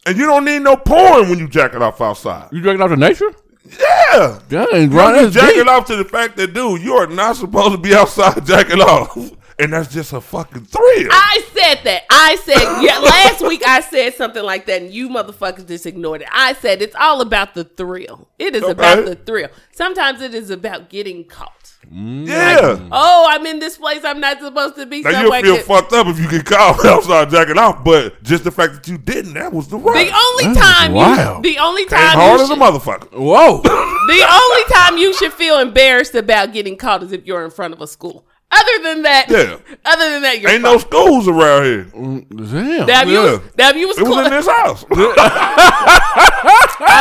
and 0.07 0.17
you 0.17 0.27
don't 0.27 0.45
need 0.45 0.63
no 0.63 0.77
porn 0.77 1.29
when 1.29 1.39
you 1.39 1.49
jacking 1.49 1.83
off 1.83 2.01
outside. 2.01 2.49
You 2.53 2.61
drinking 2.63 2.83
off 2.83 2.91
the 2.91 2.97
nature? 2.97 3.31
Yeah, 3.79 4.39
Dang, 4.49 4.89
Bro, 4.91 4.99
Ron, 4.99 5.15
you 5.17 5.23
that's 5.23 5.35
jacking 5.35 5.63
deep. 5.65 5.69
off 5.69 5.87
to 5.87 5.97
the 5.97 6.05
fact 6.05 6.37
that, 6.37 6.55
dude, 6.55 6.81
you 6.83 6.95
are 6.95 7.09
not 7.09 7.37
supposed 7.37 7.73
to 7.73 7.79
be 7.79 7.95
outside 7.95 8.47
jacking 8.47 8.81
off. 8.81 9.17
and 9.59 9.73
that's 9.73 9.93
just 9.93 10.13
a 10.13 10.21
fucking 10.21 10.65
thrill. 10.67 11.09
I 11.11 11.43
said 11.53 11.81
that. 11.85 12.03
I 12.11 12.37
said 12.37 12.83
yeah. 12.83 12.99
Last 12.99 13.41
week 13.43 13.63
I 13.67 13.81
said 13.81 14.15
something 14.15 14.43
like 14.45 14.67
that, 14.67 14.83
and 14.83 14.93
you 14.93 15.09
motherfuckers 15.09 15.67
just 15.67 15.85
ignored 15.87 16.23
it. 16.23 16.29
I 16.31 16.53
said 16.55 16.81
it's 16.81 16.95
all 16.95 17.21
about 17.21 17.55
the 17.55 17.65
thrill. 17.65 18.29
It 18.39 18.55
is 18.55 18.63
about 18.63 19.05
the 19.05 19.17
thrill. 19.17 19.49
Sometimes 19.73 20.21
it 20.21 20.35
is 20.35 20.51
about 20.51 20.89
getting 20.89 21.25
caught. 21.25 21.56
Yeah. 21.91 22.79
Oh, 22.91 23.27
I'm 23.29 23.47
in 23.47 23.59
this 23.59 23.77
place 23.79 24.01
I'm 24.05 24.21
not 24.21 24.41
supposed 24.41 24.77
to 24.77 24.87
be. 24.87 25.03
Now 25.03 25.13
somewhere 25.13 25.45
you'll 25.45 25.57
feel 25.57 25.65
good. 25.67 25.83
fucked 25.83 25.93
up 25.93 26.07
if 26.09 26.19
you 26.19 26.29
get 26.29 26.45
caught 26.45 26.85
outside 26.85 27.31
jacking 27.31 27.59
off, 27.59 27.85
but 27.85 28.23
just 28.23 28.45
the 28.45 28.51
fact 28.51 28.75
that 28.75 28.89
you 28.89 28.99
didn't, 28.99 29.35
that 29.35 29.53
was 29.53 29.69
the 29.69 29.79
right. 29.79 30.09
The 30.09 30.15
only 30.17 30.45
That 30.45 30.51
is 30.51 30.59
time 30.59 30.95
you, 30.95 31.43
the 31.43 31.59
only 31.59 31.83
Came 31.87 31.99
time 31.99 32.19
hard 32.19 32.39
you 32.39 32.45
as 32.45 32.51
a 32.51 32.55
motherfucker. 32.55 33.13
Whoa. 33.13 33.61
the 33.63 34.27
only 34.31 34.65
time 34.73 34.99
you 34.99 35.13
should 35.15 35.33
feel 35.33 35.59
embarrassed 35.59 36.15
about 36.15 36.53
getting 36.53 36.77
caught 36.77 37.03
is 37.03 37.13
if 37.13 37.25
you're 37.27 37.45
in 37.45 37.51
front 37.51 37.73
of 37.75 37.81
a 37.81 37.87
school. 37.87 38.27
Other 38.51 38.83
than 38.85 39.03
that, 39.03 39.27
Yeah. 39.29 39.59
Other 39.85 40.11
than 40.11 40.23
that, 40.23 40.41
you're 40.41 40.51
Ain't 40.51 40.63
fine. 40.63 40.73
no 40.73 40.79
schools 40.79 41.27
around 41.27 41.65
here. 41.65 41.85
Mm, 41.87 42.27
damn. 42.31 42.87
Now 42.87 43.03
if 43.03 43.09
you 43.09 43.19
was, 43.19 43.41
now 43.59 43.71
if 43.71 43.77
you 43.77 43.89
was, 43.89 43.99
It 43.99 44.07
was 44.07 44.27
in 44.27 44.31
this 44.33 44.47
house. 44.47 44.85
I 44.89 44.95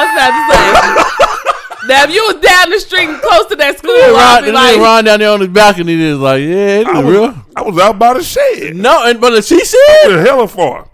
was 0.02 0.10
about 0.16 0.34
to 0.34 1.46
say. 1.46 1.52
Now 1.88 2.04
if 2.04 2.12
you 2.12 2.24
was 2.24 2.42
down 2.42 2.70
the 2.70 2.80
street 2.80 3.10
and 3.10 3.22
close 3.22 3.46
to 3.48 3.56
that 3.58 3.78
school, 3.78 3.94
Ron, 3.94 4.16
I'd 4.16 4.42
be 4.42 4.48
and 4.48 4.56
like, 4.56 4.78
Ron 4.78 5.04
down 5.06 5.20
there 5.20 5.32
on 5.32 5.40
the 5.40 5.48
balcony 5.48 5.94
is 6.02 6.18
like, 6.20 6.42
yeah, 6.42 6.80
it 6.82 6.88
I 6.88 7.00
is 7.00 7.06
was, 7.06 7.14
real. 7.16 7.36
I 7.56 7.62
was 7.62 7.78
out 7.80 8.00
by 8.00 8.14
the 8.14 8.24
shed. 8.24 8.76
No, 8.76 9.06
and 9.06 9.20
but 9.22 9.44
she 9.46 9.64
said, 9.64 10.08
was 10.08 10.26
hella 10.28 10.48
far. 10.48 10.90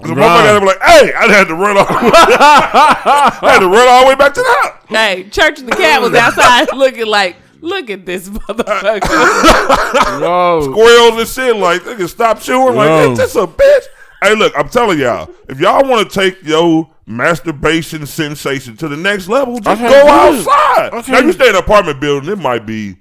The 0.00 0.14
Right. 0.14 0.16
motherfucker 0.16 0.44
had 0.46 0.52
to 0.54 0.60
be 0.60 0.66
like, 0.66 0.80
hey, 0.82 1.12
I 1.12 1.32
had 1.32 1.48
to 1.48 1.54
run 1.54 1.76
all 1.76 1.86
I 1.88 3.38
had 3.42 3.58
to 3.60 3.66
run 3.68 3.88
all 3.88 4.02
the 4.02 4.08
way 4.08 4.14
back 4.14 4.32
to 4.34 4.40
the 4.40 4.56
house. 4.62 4.84
hey, 4.88 5.24
Church 5.28 5.58
of 5.60 5.66
the 5.66 5.72
Cat 5.72 6.00
was 6.00 6.14
outside 6.14 6.68
looking 6.76 7.06
like, 7.06 7.36
look 7.60 7.90
at 7.90 8.06
this 8.06 8.28
motherfucker. 8.28 9.00
no. 10.20 10.62
Squirrels 10.70 11.18
and 11.20 11.28
shit, 11.28 11.56
like, 11.56 11.84
they 11.84 11.96
can 11.96 12.06
stop 12.08 12.40
chewing. 12.40 12.76
Like, 12.76 12.86
No. 12.88 13.04
ain't 13.08 13.16
this 13.16 13.34
a 13.34 13.46
bitch? 13.46 13.84
Hey, 14.22 14.34
look, 14.34 14.52
I'm 14.56 14.68
telling 14.68 14.98
y'all, 14.98 15.30
if 15.48 15.60
y'all 15.60 15.88
want 15.88 16.10
to 16.10 16.20
take 16.20 16.42
your 16.42 16.90
masturbation 17.06 18.04
sensation 18.06 18.76
to 18.78 18.88
the 18.88 18.96
next 18.96 19.28
level, 19.28 19.58
just 19.60 19.80
go 19.80 20.08
outside. 20.08 20.92
Okay. 20.92 21.12
Now, 21.12 21.20
you 21.20 21.32
stay 21.32 21.48
in 21.48 21.54
an 21.56 21.62
apartment 21.62 22.00
building, 22.00 22.28
it 22.30 22.36
might 22.38 22.66
be 22.66 22.96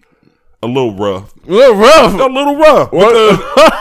a 0.63 0.67
little 0.67 0.93
rough. 0.95 1.33
A 1.45 1.51
little 1.51 1.75
rough. 1.75 2.13
A 2.13 2.25
little 2.25 2.55
rough. 2.55 2.91
Because, 2.91 3.39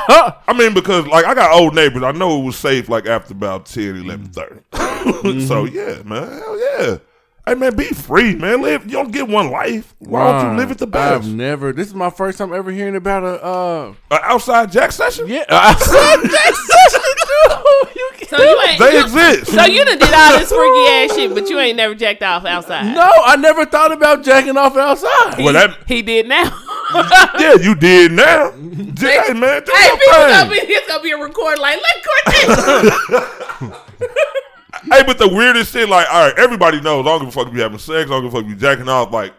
uh, 0.09 0.33
I 0.49 0.55
mean, 0.59 0.73
because, 0.75 1.07
like, 1.07 1.25
I 1.27 1.35
got 1.35 1.53
old 1.59 1.75
neighbors. 1.75 2.03
I 2.03 2.13
know 2.13 2.41
it 2.41 2.45
was 2.45 2.57
safe, 2.57 2.89
like, 2.89 3.07
after 3.07 3.33
about 3.35 3.67
10, 3.67 3.97
11, 3.97 4.29
mm. 4.29 4.33
30. 4.35 4.61
Mm-hmm. 5.07 5.47
so, 5.47 5.67
yeah, 5.67 6.03
man. 6.03 6.27
Hell 6.33 6.59
yeah. 6.59 6.97
Hey, 7.47 7.55
man, 7.55 7.77
be 7.77 7.85
free, 7.85 8.35
man. 8.35 8.61
Live. 8.61 8.87
You 8.87 8.91
don't 8.91 9.13
get 9.13 9.29
one 9.29 9.53
life. 9.53 9.95
Why 10.01 10.33
don't 10.43 10.51
you 10.51 10.59
live 10.59 10.73
it 10.73 10.79
the 10.79 10.87
I've 10.87 11.21
best? 11.21 11.29
never. 11.29 11.73
This 11.73 11.87
is 11.87 11.95
my 11.95 12.11
first 12.11 12.39
time 12.39 12.53
ever 12.53 12.73
hearing 12.73 12.97
about 12.97 13.23
a. 13.23 13.45
uh 13.45 13.95
An 14.11 14.19
outside 14.25 14.73
jack 14.73 14.91
session? 14.91 15.29
Yeah, 15.29 15.45
I 15.49 15.75
said 15.77 16.29
that 16.29 16.96
You 17.97 18.11
can't- 18.17 18.31
So 18.31 18.43
you 18.43 18.61
ain't. 18.69 18.79
They 18.79 18.93
you- 18.95 19.01
exist. 19.03 19.53
So 19.53 19.65
you 19.65 19.85
done 19.85 19.99
did 19.99 20.13
all 20.15 20.39
this 20.39 20.49
freaky 20.53 20.87
ass 20.89 21.15
shit, 21.15 21.35
but 21.35 21.49
you 21.49 21.59
ain't 21.59 21.77
never 21.77 21.95
jacked 21.95 22.23
off 22.23 22.45
outside. 22.45 22.95
No, 22.95 23.11
I 23.25 23.37
never 23.37 23.65
thought 23.67 23.93
about 23.93 24.23
jacking 24.25 24.57
off 24.57 24.77
outside. 24.77 25.39
well, 25.39 25.53
that, 25.53 25.77
He 25.87 26.03
did 26.03 26.27
now. 26.29 26.45
yeah, 27.39 27.55
you 27.55 27.75
did 27.75 28.13
now. 28.13 28.51
hey, 28.53 29.33
man, 29.33 29.63
do 29.65 29.73
hey, 29.75 29.91
people 29.91 30.15
thing. 30.15 30.29
gonna 30.31 30.51
be 30.51 30.57
it's 30.57 30.87
gonna 30.89 31.03
be 31.03 31.11
a 31.11 31.19
record 31.19 31.59
like 31.59 31.81
let 31.83 32.05
Cortez. 32.07 33.81
Hey, 34.93 35.03
but 35.05 35.19
the 35.19 35.29
weirdest 35.29 35.73
shit, 35.73 35.89
like, 35.89 36.07
all 36.13 36.27
right, 36.29 36.39
everybody 36.39 36.81
knows. 36.81 37.07
I 37.07 37.11
don't 37.11 37.21
give 37.21 37.29
a 37.29 37.33
fuck 37.33 37.49
if 37.49 37.55
you 37.55 37.63
having 37.63 37.79
sex. 37.79 38.09
I 38.09 38.13
don't 38.15 38.23
give 38.25 38.33
a 38.35 38.37
fuck 38.37 38.45
if 38.45 38.51
you 38.51 38.57
jacking 38.57 38.89
off. 38.89 39.11
Like, 39.11 39.33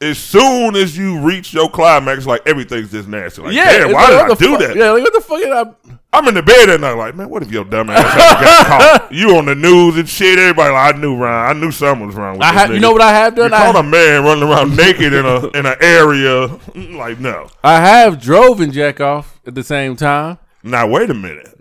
as 0.00 0.18
soon 0.18 0.76
as 0.76 0.96
you 0.96 1.18
reach 1.20 1.54
your 1.54 1.70
climax, 1.70 2.26
like 2.26 2.42
everything's 2.46 2.90
just 2.90 3.08
nasty. 3.08 3.40
Like, 3.42 3.54
yeah, 3.54 3.78
damn, 3.78 3.92
why 3.92 4.02
like, 4.02 4.10
did 4.10 4.18
I 4.20 4.28
do 4.34 4.50
fuck- 4.52 4.60
that? 4.60 4.76
Yeah, 4.76 4.90
like 4.90 5.02
what 5.04 5.12
the 5.14 5.20
fuck 5.20 5.38
did 5.38 5.52
I? 5.52 5.64
I'm 6.12 6.28
in 6.28 6.34
the 6.34 6.42
bed 6.42 6.70
at 6.70 6.80
night, 6.80 6.92
like, 6.92 7.14
man, 7.14 7.28
what 7.28 7.42
if 7.42 7.50
your 7.52 7.64
dumb 7.64 7.90
ass 7.90 8.02
got 8.02 8.66
caught? 9.02 9.12
You 9.12 9.36
on 9.36 9.44
the 9.46 9.54
news 9.54 9.96
and 9.98 10.08
shit. 10.08 10.38
Everybody 10.38 10.72
like, 10.72 10.94
I 10.94 10.98
knew 10.98 11.16
Ron. 11.16 11.56
I 11.56 11.58
knew 11.58 11.70
something 11.70 12.06
was 12.06 12.16
wrong 12.16 12.38
with 12.38 12.42
I 12.46 12.52
this 12.52 12.60
ha- 12.62 12.72
you 12.72 12.80
know 12.80 12.92
what 12.92 13.02
I 13.02 13.10
have 13.12 13.34
done? 13.34 13.44
You 13.46 13.50
done? 13.50 13.72
caught 13.72 13.76
a 13.76 13.82
man 13.82 14.24
running 14.24 14.44
around 14.44 14.76
naked 14.78 15.12
in 15.12 15.24
a 15.26 15.46
in 15.48 15.66
an 15.66 15.76
area. 15.80 16.58
Like, 16.74 17.18
no. 17.20 17.48
I 17.64 17.80
have 17.80 18.20
drove 18.20 18.60
and 18.60 18.72
jack 18.72 19.00
off 19.00 19.40
at 19.46 19.54
the 19.54 19.62
same 19.64 19.96
time. 19.96 20.38
Now 20.62 20.86
wait 20.88 21.10
a 21.10 21.14
minute. 21.14 21.52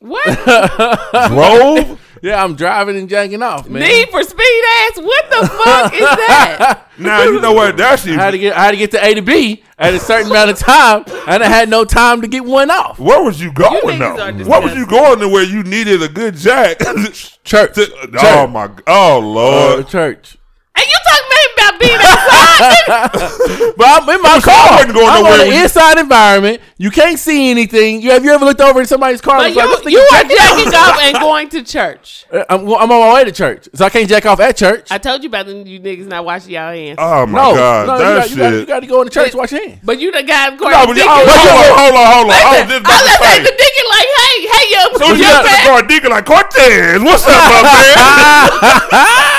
what? 0.00 0.24
Drove? 1.28 2.00
Yeah, 2.22 2.42
I'm 2.42 2.56
driving 2.56 2.96
and 2.96 3.08
jacking 3.08 3.42
off, 3.42 3.68
man. 3.68 3.82
Need 3.82 4.08
for 4.10 4.22
speed 4.22 4.64
ass? 4.80 4.98
What 4.98 5.30
the 5.30 5.48
fuck 5.48 5.94
is 5.94 6.00
that? 6.00 6.86
now 6.98 7.22
you 7.24 7.40
know 7.40 7.52
what? 7.52 7.76
That's 7.76 8.06
I 8.06 8.12
had 8.12 8.30
to 8.32 8.38
get 8.38 8.56
I 8.56 8.64
had 8.64 8.70
to 8.72 8.76
get 8.76 8.90
to 8.92 9.04
A 9.04 9.14
to 9.14 9.22
B 9.22 9.62
at 9.78 9.94
a 9.94 9.98
certain 9.98 10.30
amount 10.30 10.50
of 10.50 10.58
time, 10.58 11.04
and 11.26 11.42
I 11.42 11.48
had 11.48 11.68
no 11.68 11.84
time 11.84 12.22
to 12.22 12.28
get 12.28 12.44
one 12.44 12.70
off. 12.70 12.98
Where 12.98 13.22
was 13.22 13.40
you 13.40 13.52
going 13.52 13.98
niggas 13.98 14.16
though? 14.16 14.44
are 14.44 14.48
Where 14.48 14.62
was 14.62 14.74
you 14.74 14.86
going 14.86 15.20
to 15.20 15.28
where 15.28 15.44
you 15.44 15.62
needed 15.62 16.02
a 16.02 16.08
good 16.08 16.36
jack? 16.36 16.78
Church, 17.44 17.74
To- 17.74 17.86
church, 17.86 18.10
oh 18.14 18.46
my! 18.46 18.70
Oh 18.86 19.18
uh, 19.18 19.20
lord! 19.20 19.88
church. 19.88 20.36
And 20.74 20.84
you 20.84 20.92
talking 21.06 21.28
to 21.30 21.55
him 21.76 21.80
being 21.80 22.00
outside? 22.00 23.74
But 23.76 23.86
I'm 23.92 24.08
in 24.08 24.22
my 24.22 24.38
So 24.40 24.50
I 24.50 24.54
car. 24.56 24.72
wasn't 24.76 24.94
going 24.94 25.06
I'm 25.08 25.22
nowhere 25.24 25.40
on 25.40 25.46
an 25.52 25.62
inside 25.62 25.98
environment. 25.98 26.60
You 26.78 26.90
can't 26.90 27.18
see 27.18 27.50
anything. 27.50 28.00
You 28.02 28.10
have 28.10 28.24
you 28.24 28.32
ever 28.32 28.44
looked 28.44 28.60
over 28.60 28.80
in 28.80 28.86
somebody's 28.86 29.20
car? 29.20 29.38
but 29.38 29.46
and 29.46 29.56
was 29.56 29.84
like, 29.84 29.92
you, 29.92 29.98
"This 30.00 30.10
you 30.10 30.16
nigga 30.16 30.24
are 30.24 30.28
jacking 30.28 30.72
jacking 30.72 30.74
off 30.74 31.00
and 31.02 31.14
going 31.20 31.48
to 31.50 31.62
church. 31.62 32.24
Uh, 32.36 32.42
I'm, 32.50 32.60
I'm 32.66 32.90
on 32.90 33.00
my 33.00 33.14
way 33.14 33.24
to 33.24 33.30
church, 33.30 33.68
so 33.72 33.84
I 33.84 33.88
can't 33.88 34.08
jack 34.08 34.26
off 34.26 34.40
at 34.40 34.56
church. 34.56 34.90
I 34.90 34.98
told 34.98 35.22
you 35.22 35.28
about 35.28 35.46
them 35.46 35.64
you 35.64 35.78
niggas 35.78 36.06
not 36.08 36.24
washing 36.24 36.50
y'all 36.54 36.72
hands. 36.74 36.98
Oh 37.00 37.24
my 37.24 37.38
no, 37.38 37.54
god! 37.54 37.86
no, 37.86 37.98
that 37.98 38.02
you, 38.02 38.16
got, 38.18 38.30
you, 38.30 38.36
got, 38.36 38.50
shit! 38.50 38.60
you 38.60 38.66
got 38.66 38.80
to 38.80 38.86
go 38.88 39.00
into 39.02 39.14
church. 39.14 39.32
Wash 39.32 39.50
hands. 39.50 39.78
but 39.84 40.00
you 40.00 40.10
the 40.10 40.24
guy 40.24 40.50
no, 40.50 40.56
but 40.58 40.92
Dick 40.94 41.04
oh, 41.06 41.22
hold 41.22 41.22
on, 41.22 41.70
hold 41.78 41.94
on, 41.94 42.06
hold 42.10 42.26
on! 42.26 42.34
I 42.34 42.60
was 42.60 42.66
just 42.66 42.82
I 42.82 42.98
about 42.98 43.06
to 43.06 43.14
at 43.14 43.46
the 43.46 43.54
say. 43.54 43.86
like, 43.86 44.10
hey, 44.18 44.34
hey, 44.42 44.66
yo, 44.74 44.82
So 44.98 45.04
you 45.06 45.14
you 45.14 45.22
got 45.22 45.44
got- 45.46 45.78
to 45.78 45.86
bad. 45.86 45.88
deacon 45.88 46.10
like 46.10 46.26
Cortez. 46.26 46.98
What's 47.00 47.22
up, 47.30 47.30
my 47.30 47.62
man? 48.90 49.32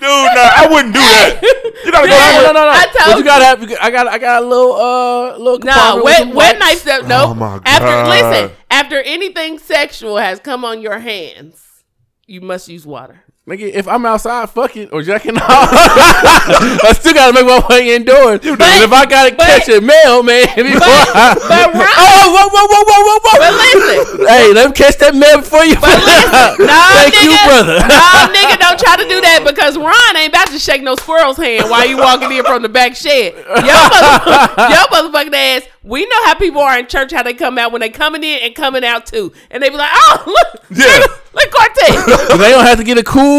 Dude, 0.00 0.08
no, 0.08 0.48
I 0.56 0.66
wouldn't 0.70 0.94
do 0.94 1.00
that. 1.00 1.40
You 1.84 1.92
gotta 1.92 2.08
go. 2.08 2.14
Yeah. 2.14 2.20
out 2.20 2.42
No, 2.42 2.52
no, 2.52 2.60
no, 2.60 2.64
no. 2.64 2.72
I 2.72 2.86
told 2.86 3.12
But 3.12 3.18
you 3.18 3.24
gotta 3.24 3.44
have. 3.44 3.82
I 3.82 3.90
got. 3.90 4.08
I 4.08 4.18
got 4.18 4.42
a 4.42 4.46
little. 4.46 4.72
Uh, 4.72 5.36
little. 5.36 5.58
No, 5.58 6.02
wet, 6.02 6.26
wet 6.26 6.34
wipes. 6.34 6.58
night 6.58 6.78
stuff. 6.78 7.06
No. 7.06 7.24
Oh, 7.26 7.34
my 7.34 7.60
After 7.66 8.08
listen, 8.08 8.56
after 8.70 9.02
anything 9.02 9.58
sexual 9.58 10.16
has 10.16 10.40
come 10.40 10.64
on 10.64 10.80
your 10.80 10.98
hands, 11.00 11.84
you 12.26 12.40
must 12.40 12.68
use 12.68 12.86
water. 12.86 13.24
Nigga, 13.48 13.72
if 13.72 13.88
I'm 13.88 14.04
outside 14.04 14.50
fucking 14.50 14.90
or 14.92 15.02
jacking 15.02 15.36
off, 15.40 15.70
I 15.72 16.92
still 16.94 17.14
gotta 17.14 17.32
make 17.32 17.46
my 17.46 17.58
way 17.68 17.96
indoors. 17.96 18.40
But- 18.44 18.60
if 18.60 18.92
I 18.92 19.06
gotta 19.06 19.34
but- 19.34 19.46
catch 19.46 19.68
a 19.70 19.80
mail, 19.80 20.22
man, 20.22 20.44
before 20.54 20.78
I, 20.84 21.34
but 21.34 21.72
Ron- 21.74 21.88
oh, 21.88 22.26
whoa, 22.30 22.46
whoa, 22.52 22.66
whoa, 22.68 22.84
whoa, 22.84 23.00
whoa, 23.00 23.18
whoa, 23.24 23.38
But 23.40 23.52
listen, 23.56 24.26
Hey, 24.28 24.52
let 24.52 24.68
me 24.68 24.72
catch 24.76 24.98
that 24.98 25.14
mail 25.16 25.38
before 25.40 25.64
you. 25.64 25.74
but 25.80 25.98
listen, 26.04 26.68
no, 26.68 26.78
Thank 26.94 27.14
nigga, 27.16 27.32
you, 27.32 27.40
brother. 27.48 27.78
no, 27.88 28.04
nigga, 28.28 28.54
don't 28.60 28.78
try 28.78 28.96
to 29.00 29.08
do 29.08 29.18
that 29.24 29.42
because 29.48 29.74
Ron 29.80 30.16
ain't 30.20 30.30
about 30.36 30.48
to 30.52 30.58
shake 30.60 30.82
no 30.82 30.94
squirrel's 30.94 31.38
hand 31.38 31.70
while 31.70 31.88
you 31.88 31.96
walking 31.96 32.30
in 32.30 32.44
from 32.44 32.60
the 32.62 32.68
back 32.68 32.94
shed. 32.94 33.32
Your, 33.34 33.56
mother, 33.56 34.68
your 34.68 34.84
motherfucking 34.92 35.34
ass. 35.34 35.62
We 35.82 36.04
know 36.04 36.24
how 36.26 36.34
people 36.34 36.60
are 36.60 36.78
in 36.78 36.86
church, 36.86 37.10
how 37.10 37.22
they 37.22 37.32
come 37.32 37.56
out 37.56 37.72
when 37.72 37.80
they 37.80 37.88
coming 37.88 38.22
in 38.22 38.40
and 38.44 38.54
coming 38.54 38.84
out 38.84 39.06
too, 39.06 39.32
and 39.50 39.62
they 39.62 39.70
be 39.70 39.76
like, 39.76 39.88
"Oh, 39.90 40.22
look, 40.26 40.62
Yeah. 40.76 40.98
look, 40.98 41.32
look 41.32 41.50
Cortez." 41.50 42.04
They 42.38 42.50
don't 42.50 42.66
have 42.66 42.76
to 42.76 42.84
get 42.84 42.98
a 42.98 43.02
cool 43.02 43.29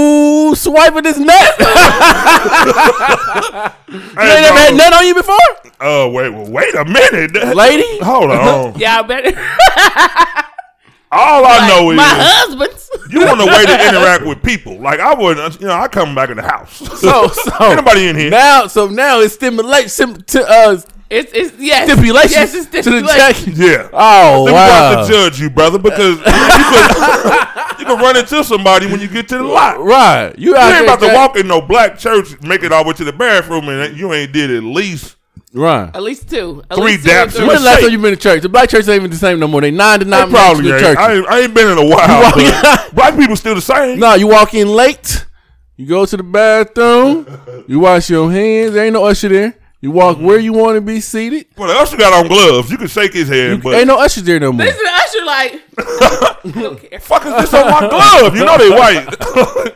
swipe 0.55 0.95
of 0.95 1.03
this 1.03 1.17
nut. 1.17 1.55
you 3.91 3.99
Hey, 4.17 4.35
ain't 4.35 4.41
never 4.41 4.59
had 4.59 4.69
bro. 4.69 4.77
nut 4.77 4.93
on 4.93 5.05
you 5.07 5.15
before, 5.15 5.37
Oh 5.81 6.09
wait, 6.11 6.29
well, 6.29 6.49
wait 6.49 6.73
a 6.75 6.85
minute, 6.85 7.55
lady. 7.55 7.99
Hold 8.03 8.31
on. 8.31 8.79
Y'all 8.79 9.03
better. 9.03 9.29
All 11.13 11.43
I 11.45 11.67
know 11.67 11.91
is 11.91 11.97
my 11.97 12.03
husband's. 12.07 12.89
you 13.09 13.19
want 13.25 13.41
a 13.41 13.45
way 13.45 13.65
to 13.65 13.87
interact 13.89 14.25
with 14.25 14.41
people. 14.41 14.79
Like 14.79 15.01
I 15.01 15.13
wouldn't, 15.13 15.59
you 15.59 15.67
know, 15.67 15.73
I 15.73 15.89
come 15.89 16.15
back 16.15 16.29
in 16.29 16.37
the 16.37 16.43
house. 16.43 16.77
So, 16.77 17.27
so 17.27 17.51
Ain't 17.65 17.75
nobody 17.75 18.07
in 18.07 18.15
here. 18.15 18.29
now, 18.29 18.67
so 18.67 18.87
now 18.87 19.19
it's 19.19 19.33
stimulate 19.33 19.89
sim, 19.91 20.21
to 20.21 20.41
uh 20.49 20.77
It's 21.11 21.31
it's 21.33 21.59
yes. 21.59 21.91
stipulations 21.91 22.31
Yes, 22.31 22.53
it's 22.55 22.65
to 22.67 22.71
the 22.71 23.05
stipulation. 23.05 23.55
check. 23.55 23.57
Yeah. 23.57 23.89
Oh 23.91 24.43
Let 24.45 24.51
me 24.51 24.53
wow! 24.53 24.95
wow. 24.95 25.05
to 25.05 25.11
judge 25.11 25.39
you, 25.41 25.49
brother, 25.49 25.77
because 25.77 26.17
you 26.19 26.23
can, 26.23 27.47
you 27.79 27.85
can 27.85 27.99
run 27.99 28.15
into 28.17 28.43
somebody 28.45 28.85
when 28.87 28.99
you 29.01 29.07
get 29.09 29.27
to 29.29 29.37
the 29.37 29.43
lot. 29.43 29.79
Right, 29.83 30.33
you 30.39 30.55
out 30.55 30.63
ain't 30.63 30.71
there 30.73 30.83
about 30.83 30.99
to 31.01 31.07
jack- 31.07 31.15
walk 31.15 31.35
in 31.37 31.47
no 31.47 31.61
black 31.61 31.97
church, 31.99 32.39
make 32.41 32.63
it 32.63 32.71
all 32.71 32.83
the 32.83 32.89
way 32.89 32.93
to 32.95 33.03
the 33.03 33.11
bathroom, 33.13 33.67
and 33.67 33.97
you 33.97 34.13
ain't 34.13 34.31
did 34.31 34.51
at 34.51 34.63
least 34.63 35.17
Right. 35.53 35.93
At 35.93 36.01
least 36.01 36.29
two. 36.29 36.63
At 36.71 36.77
Three 36.77 36.91
least 36.93 37.03
two 37.03 37.11
or 37.11 37.13
daps 37.13 37.31
three. 37.33 37.45
When 37.45 37.57
the 37.57 37.61
last 37.63 37.81
time 37.81 37.91
you 37.91 37.97
been 37.97 38.11
to 38.11 38.17
church? 38.17 38.41
The 38.41 38.47
black 38.47 38.69
church 38.69 38.87
ain't 38.87 38.95
even 39.01 39.11
the 39.11 39.17
same 39.17 39.37
no 39.37 39.49
more. 39.49 39.59
They 39.59 39.69
nine 39.69 39.99
They 39.99 40.05
denominational 40.05 40.53
probably 40.53 40.71
ain't. 40.71 40.79
church. 40.79 40.97
I 40.97 41.13
ain't, 41.15 41.27
I 41.27 41.39
ain't 41.41 41.53
been 41.53 41.67
in 41.73 41.77
a 41.77 41.85
while. 41.85 42.21
walk- 42.21 42.35
but 42.35 42.95
black 42.95 43.17
people 43.17 43.35
still 43.35 43.55
the 43.55 43.61
same. 43.61 43.99
No, 43.99 44.13
you 44.13 44.27
walk 44.27 44.53
in 44.53 44.69
late. 44.69 45.25
You 45.75 45.87
go 45.87 46.05
to 46.05 46.15
the 46.15 46.23
bathroom. 46.23 47.27
You 47.67 47.79
wash 47.81 48.09
your 48.09 48.31
hands. 48.31 48.71
There 48.71 48.85
ain't 48.85 48.93
no 48.93 49.03
usher 49.03 49.27
there. 49.27 49.55
You 49.83 49.89
walk 49.91 50.19
where 50.19 50.37
you 50.37 50.53
want 50.53 50.75
to 50.75 50.81
be 50.81 50.99
seated. 51.01 51.47
Well, 51.57 51.67
the 51.67 51.73
usher 51.73 51.97
got 51.97 52.13
on 52.13 52.27
gloves. 52.27 52.69
You 52.69 52.77
can 52.77 52.87
shake 52.87 53.13
his 53.13 53.27
hand, 53.27 53.63
but 53.63 53.73
ain't 53.73 53.87
no 53.87 53.99
usher 53.99 54.21
there 54.21 54.39
no 54.39 54.51
more. 54.51 54.63
Listen, 54.65 54.85
Usher 54.85 55.17
usher 55.17 55.25
like, 55.25 55.61
I 55.79 56.37
don't 56.53 56.79
care. 56.89 56.99
Fuck 56.99 57.25
is 57.25 57.33
this 57.33 57.53
on 57.55 57.65
my 57.71 57.89
glove? 57.89 58.35
You 58.37 58.45
know 58.45 58.57
they 58.59 58.69
white. 58.69 59.05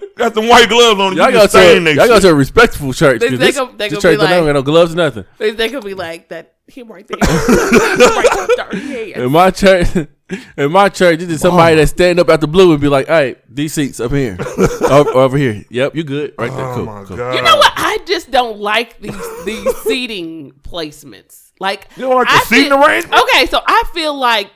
Got 0.15 0.33
them 0.35 0.47
white 0.47 0.69
gloves 0.69 0.99
on. 0.99 1.15
Y'all 1.17 1.25
You 1.27 1.31
go 1.33 1.39
just 1.41 1.53
to 1.53 1.59
a, 1.59 1.79
y'all 1.95 2.07
go 2.07 2.13
shit. 2.15 2.21
to 2.21 2.29
a 2.29 2.35
respectful 2.35 2.93
church. 2.93 3.19
They- 3.19 3.29
'cause 3.29 3.39
they 3.39 3.45
this, 3.47 3.55
gon- 3.57 3.77
they 3.77 3.89
this 3.89 3.93
gonna 3.93 4.01
church 4.01 4.19
be 4.19 4.27
don't 4.27 4.31
like- 4.45 4.45
got 4.45 4.53
no 4.53 4.61
gloves, 4.61 4.95
nothing. 4.95 5.25
They, 5.39 5.51
they 5.51 5.69
could 5.69 5.83
be 5.83 5.93
like 5.95 6.29
that. 6.29 6.53
Him 6.67 6.87
right 6.91 7.07
there. 7.07 7.17
right 7.19 8.47
there. 8.71 9.23
In 9.25 9.31
my 9.31 9.51
church, 9.51 9.87
in 10.57 10.71
my 10.71 10.89
church, 10.89 11.19
this 11.19 11.29
is 11.29 11.41
somebody 11.41 11.75
that 11.75 11.87
stand 11.87 12.19
up 12.19 12.27
at 12.29 12.41
the 12.41 12.47
blue 12.47 12.71
and 12.71 12.81
be 12.81 12.87
like, 12.87 13.07
"Hey, 13.07 13.35
these 13.47 13.73
seats 13.73 13.99
up 13.99 14.11
here, 14.11 14.37
over, 14.89 15.09
over 15.11 15.37
here. 15.37 15.63
Yep, 15.69 15.95
you 15.95 16.03
good 16.03 16.33
right 16.39 16.51
there. 16.51 16.65
Oh 16.65 16.75
cool, 16.75 16.85
my 16.85 17.03
cool. 17.03 17.17
god. 17.17 17.35
You 17.35 17.41
know 17.43 17.55
what? 17.55 17.71
I 17.75 17.99
just 18.07 18.31
don't 18.31 18.57
like 18.59 18.99
these 18.99 19.45
these 19.45 19.75
seating 19.83 20.53
placements. 20.63 21.51
Like 21.59 21.87
You 21.95 22.03
don't 22.03 22.15
like 22.15 22.27
the 22.27 22.33
I 22.33 22.39
seating 22.47 22.71
feel- 22.71 22.83
arrangement? 22.83 23.21
Okay, 23.21 23.45
so 23.45 23.61
I 23.65 23.83
feel 23.93 24.15
like 24.15 24.49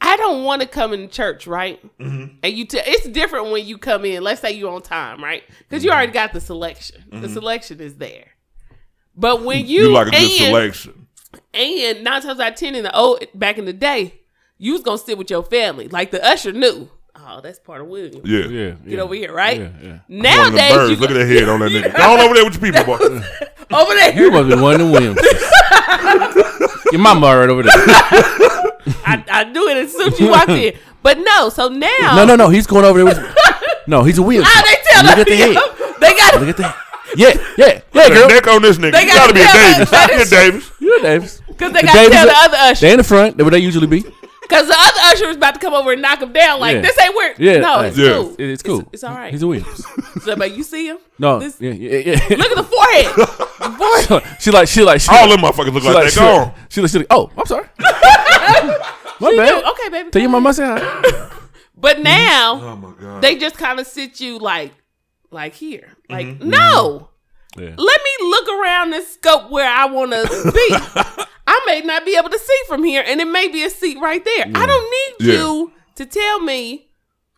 I 0.00 0.16
don't 0.16 0.42
want 0.44 0.62
to 0.62 0.68
come 0.68 0.92
in 0.92 1.08
church, 1.08 1.46
right? 1.46 1.80
Mm-hmm. 1.98 2.38
And 2.42 2.52
you, 2.52 2.66
t- 2.66 2.78
it's 2.84 3.08
different 3.08 3.50
when 3.52 3.64
you 3.64 3.78
come 3.78 4.04
in. 4.04 4.22
Let's 4.22 4.42
say 4.42 4.50
you're 4.52 4.70
on 4.74 4.82
time, 4.82 5.22
right? 5.24 5.42
Because 5.60 5.82
you 5.84 5.90
already 5.90 6.12
got 6.12 6.32
the 6.34 6.40
selection. 6.40 7.04
The 7.10 7.28
selection 7.30 7.80
is 7.80 7.94
there. 7.96 8.26
But 9.16 9.42
when 9.42 9.64
you, 9.66 9.84
Mm-hmm. 9.84 9.88
You 9.88 9.94
like 9.94 10.06
a 10.08 10.10
good 10.10 10.20
and, 10.20 10.30
selection. 10.32 11.05
And 11.56 12.04
nine 12.04 12.22
times 12.22 12.38
out 12.40 12.52
of 12.52 12.58
ten 12.58 12.74
in 12.74 12.84
the 12.84 12.94
old 12.96 13.24
back 13.34 13.58
in 13.58 13.64
the 13.64 13.72
day, 13.72 14.14
you 14.58 14.72
was 14.72 14.82
gonna 14.82 14.98
sit 14.98 15.16
with 15.18 15.30
your 15.30 15.42
family. 15.42 15.88
Like 15.88 16.10
the 16.10 16.24
usher 16.24 16.52
knew. 16.52 16.90
Oh, 17.18 17.40
that's 17.40 17.58
part 17.58 17.80
of 17.80 17.86
William. 17.88 18.20
Yeah. 18.24 18.44
Yeah, 18.46 18.70
Get 18.72 18.78
yeah. 18.86 19.00
over 19.00 19.14
here, 19.14 19.32
right? 19.32 19.58
Yeah, 19.58 19.68
yeah. 19.82 19.88
One 19.88 20.00
Nowadays, 20.08 20.72
birds. 20.74 20.90
you 20.90 20.96
Look 20.96 21.10
at 21.10 21.14
that 21.14 21.26
head 21.26 21.48
on 21.48 21.60
that 21.60 21.72
nigga. 21.72 21.96
Go 21.96 22.12
on 22.12 22.20
over 22.20 22.34
there 22.34 22.44
with 22.44 22.62
your 22.62 22.72
people, 22.72 22.84
boy. 22.84 22.96
over 23.76 23.94
there. 23.94 24.14
You 24.14 24.30
must 24.30 24.48
be 24.48 24.54
one 24.62 24.74
of 24.74 24.80
them 24.80 24.92
Williams. 24.92 25.18
Your 26.92 27.00
mama 27.00 27.26
right 27.36 27.48
over 27.48 27.62
there. 27.64 27.72
I, 29.04 29.24
I 29.28 29.44
knew 29.44 29.68
it 29.68 29.76
as 29.78 29.92
soon 29.92 30.12
as 30.12 30.20
you 30.20 30.30
walked 30.30 30.50
in. 30.50 30.74
But 31.02 31.18
no, 31.18 31.48
so 31.48 31.68
now 31.68 32.14
No, 32.16 32.24
no, 32.24 32.36
no. 32.36 32.48
He's 32.48 32.66
going 32.66 32.84
over 32.84 33.02
there 33.02 33.06
with. 33.06 33.34
No, 33.88 34.02
he's 34.04 34.18
a 34.18 34.22
Williams. 34.22 34.46
Ah, 34.48 34.62
they 34.64 34.76
tell 34.84 35.04
Look 35.04 35.18
at 35.18 35.26
the 35.26 35.36
head. 35.36 35.96
they 36.00 36.14
got 36.16 36.40
Look 36.40 36.48
at 36.50 36.56
that. 36.58 36.76
Yeah, 37.16 37.32
yeah, 37.56 37.80
yeah, 37.94 38.08
The 38.08 38.14
girl. 38.14 38.28
neck 38.28 38.46
on 38.48 38.62
this 38.62 38.78
nigga. 38.78 38.92
They 38.92 39.02
you 39.02 39.06
gotta 39.08 39.32
gotta 39.32 39.34
be 39.34 39.40
a 39.40 39.52
Davis. 39.52 39.90
You're 40.10 40.20
is- 40.20 40.30
Davis. 40.30 40.70
You're 40.80 41.00
Davis. 41.00 41.40
Because 41.56 41.72
they 41.72 41.82
got 41.82 42.04
to 42.04 42.10
tell 42.10 42.26
the 42.26 42.34
other 42.36 42.56
usher 42.58 42.86
They 42.86 42.92
in 42.92 42.98
the 42.98 43.04
front. 43.04 43.36
They 43.36 43.42
where 43.42 43.50
they 43.50 43.58
usually 43.58 43.86
be. 43.86 44.00
because 44.02 44.66
the 44.68 44.76
other 44.78 45.00
usher 45.12 45.28
is 45.30 45.36
about 45.36 45.54
to 45.54 45.60
come 45.60 45.74
over 45.74 45.92
and 45.92 46.02
knock 46.02 46.20
him 46.22 46.32
down. 46.32 46.60
Like 46.60 46.76
Yeah. 46.76 46.80
this 46.82 46.98
ain't 47.00 47.14
where. 47.14 47.34
Yeah, 47.38 47.58
no, 47.60 47.80
hey. 47.82 47.88
it's 47.88 47.98
Yeah. 47.98 48.12
cool. 48.12 48.34
It- 48.38 48.50
it's 48.50 48.62
cool. 48.62 48.88
It's, 48.92 49.04
all 49.04 49.14
right. 49.14 49.32
He's 49.32 49.42
a 49.42 49.46
Williams. 49.46 49.84
so, 50.24 50.36
but 50.36 50.52
you 50.56 50.62
see 50.62 50.86
him? 50.88 50.98
No, 51.18 51.40
This- 51.40 51.60
yeah, 51.60 51.72
yeah, 51.72 51.98
yeah. 51.98 52.36
Look 52.36 52.50
at 52.50 52.56
the 52.56 52.64
forehead. 52.64 53.42
The 53.66 53.70
forehead. 54.08 54.36
she 54.40 54.50
like, 54.50 54.68
she 54.68 54.82
like, 54.82 55.00
she 55.00 55.10
All 55.10 55.28
like, 55.28 55.40
them 55.40 55.40
motherfuckers 55.50 55.72
look 55.72 55.82
she 55.82 55.88
like, 55.88 55.94
like, 55.94 56.04
they 56.04 56.10
she 56.10 56.20
gone. 56.20 56.42
like, 56.42 56.54
she 56.68 56.80
like, 56.82 56.90
she 56.90 56.98
like, 56.98 57.06
oh, 57.10 57.30
I'm 57.36 57.46
sorry. 57.46 57.66
My 59.20 59.30
You 59.30 59.36
bad. 59.36 59.48
do. 59.62 59.68
Okay, 59.70 59.88
baby. 59.90 60.10
Tell 60.10 60.22
your 60.22 60.30
mama 60.30 60.50
I 60.50 60.52
said 60.52 60.78
hi. 60.80 61.30
But 61.76 61.96
mm-hmm. 61.96 62.04
now 62.04 62.52
Oh 62.62 62.76
my 62.76 62.92
god. 63.00 63.22
they 63.22 63.36
just 63.36 63.56
kind 63.56 63.80
of 63.80 63.86
sit 63.86 64.20
you 64.20 64.38
like, 64.38 64.72
like 65.30 65.54
here. 65.54 65.96
Mm-hmm. 66.08 66.12
Like 66.12 66.26
Mm-hmm. 66.26 66.48
no. 66.50 67.08
Yeah. 67.56 67.74
Let 67.76 68.00
me 68.04 68.28
look 68.28 68.48
around 68.50 68.92
and 68.94 69.04
scope 69.04 69.50
where 69.50 69.68
I 69.70 69.86
want 69.86 70.12
to 70.12 70.52
be. 70.52 71.24
I 71.56 71.62
may 71.66 71.80
not 71.82 72.04
be 72.04 72.16
able 72.16 72.30
to 72.30 72.38
see 72.38 72.58
from 72.68 72.84
here, 72.84 73.02
and 73.06 73.20
it 73.20 73.26
may 73.28 73.48
be 73.48 73.64
a 73.64 73.70
seat 73.70 73.98
right 74.00 74.24
there. 74.24 74.44
I 74.54 74.66
don't 74.66 74.90
need 75.20 75.28
Yeah. 75.32 75.38
you 75.38 75.72
to 75.96 76.04
tell 76.06 76.40
me 76.40 76.88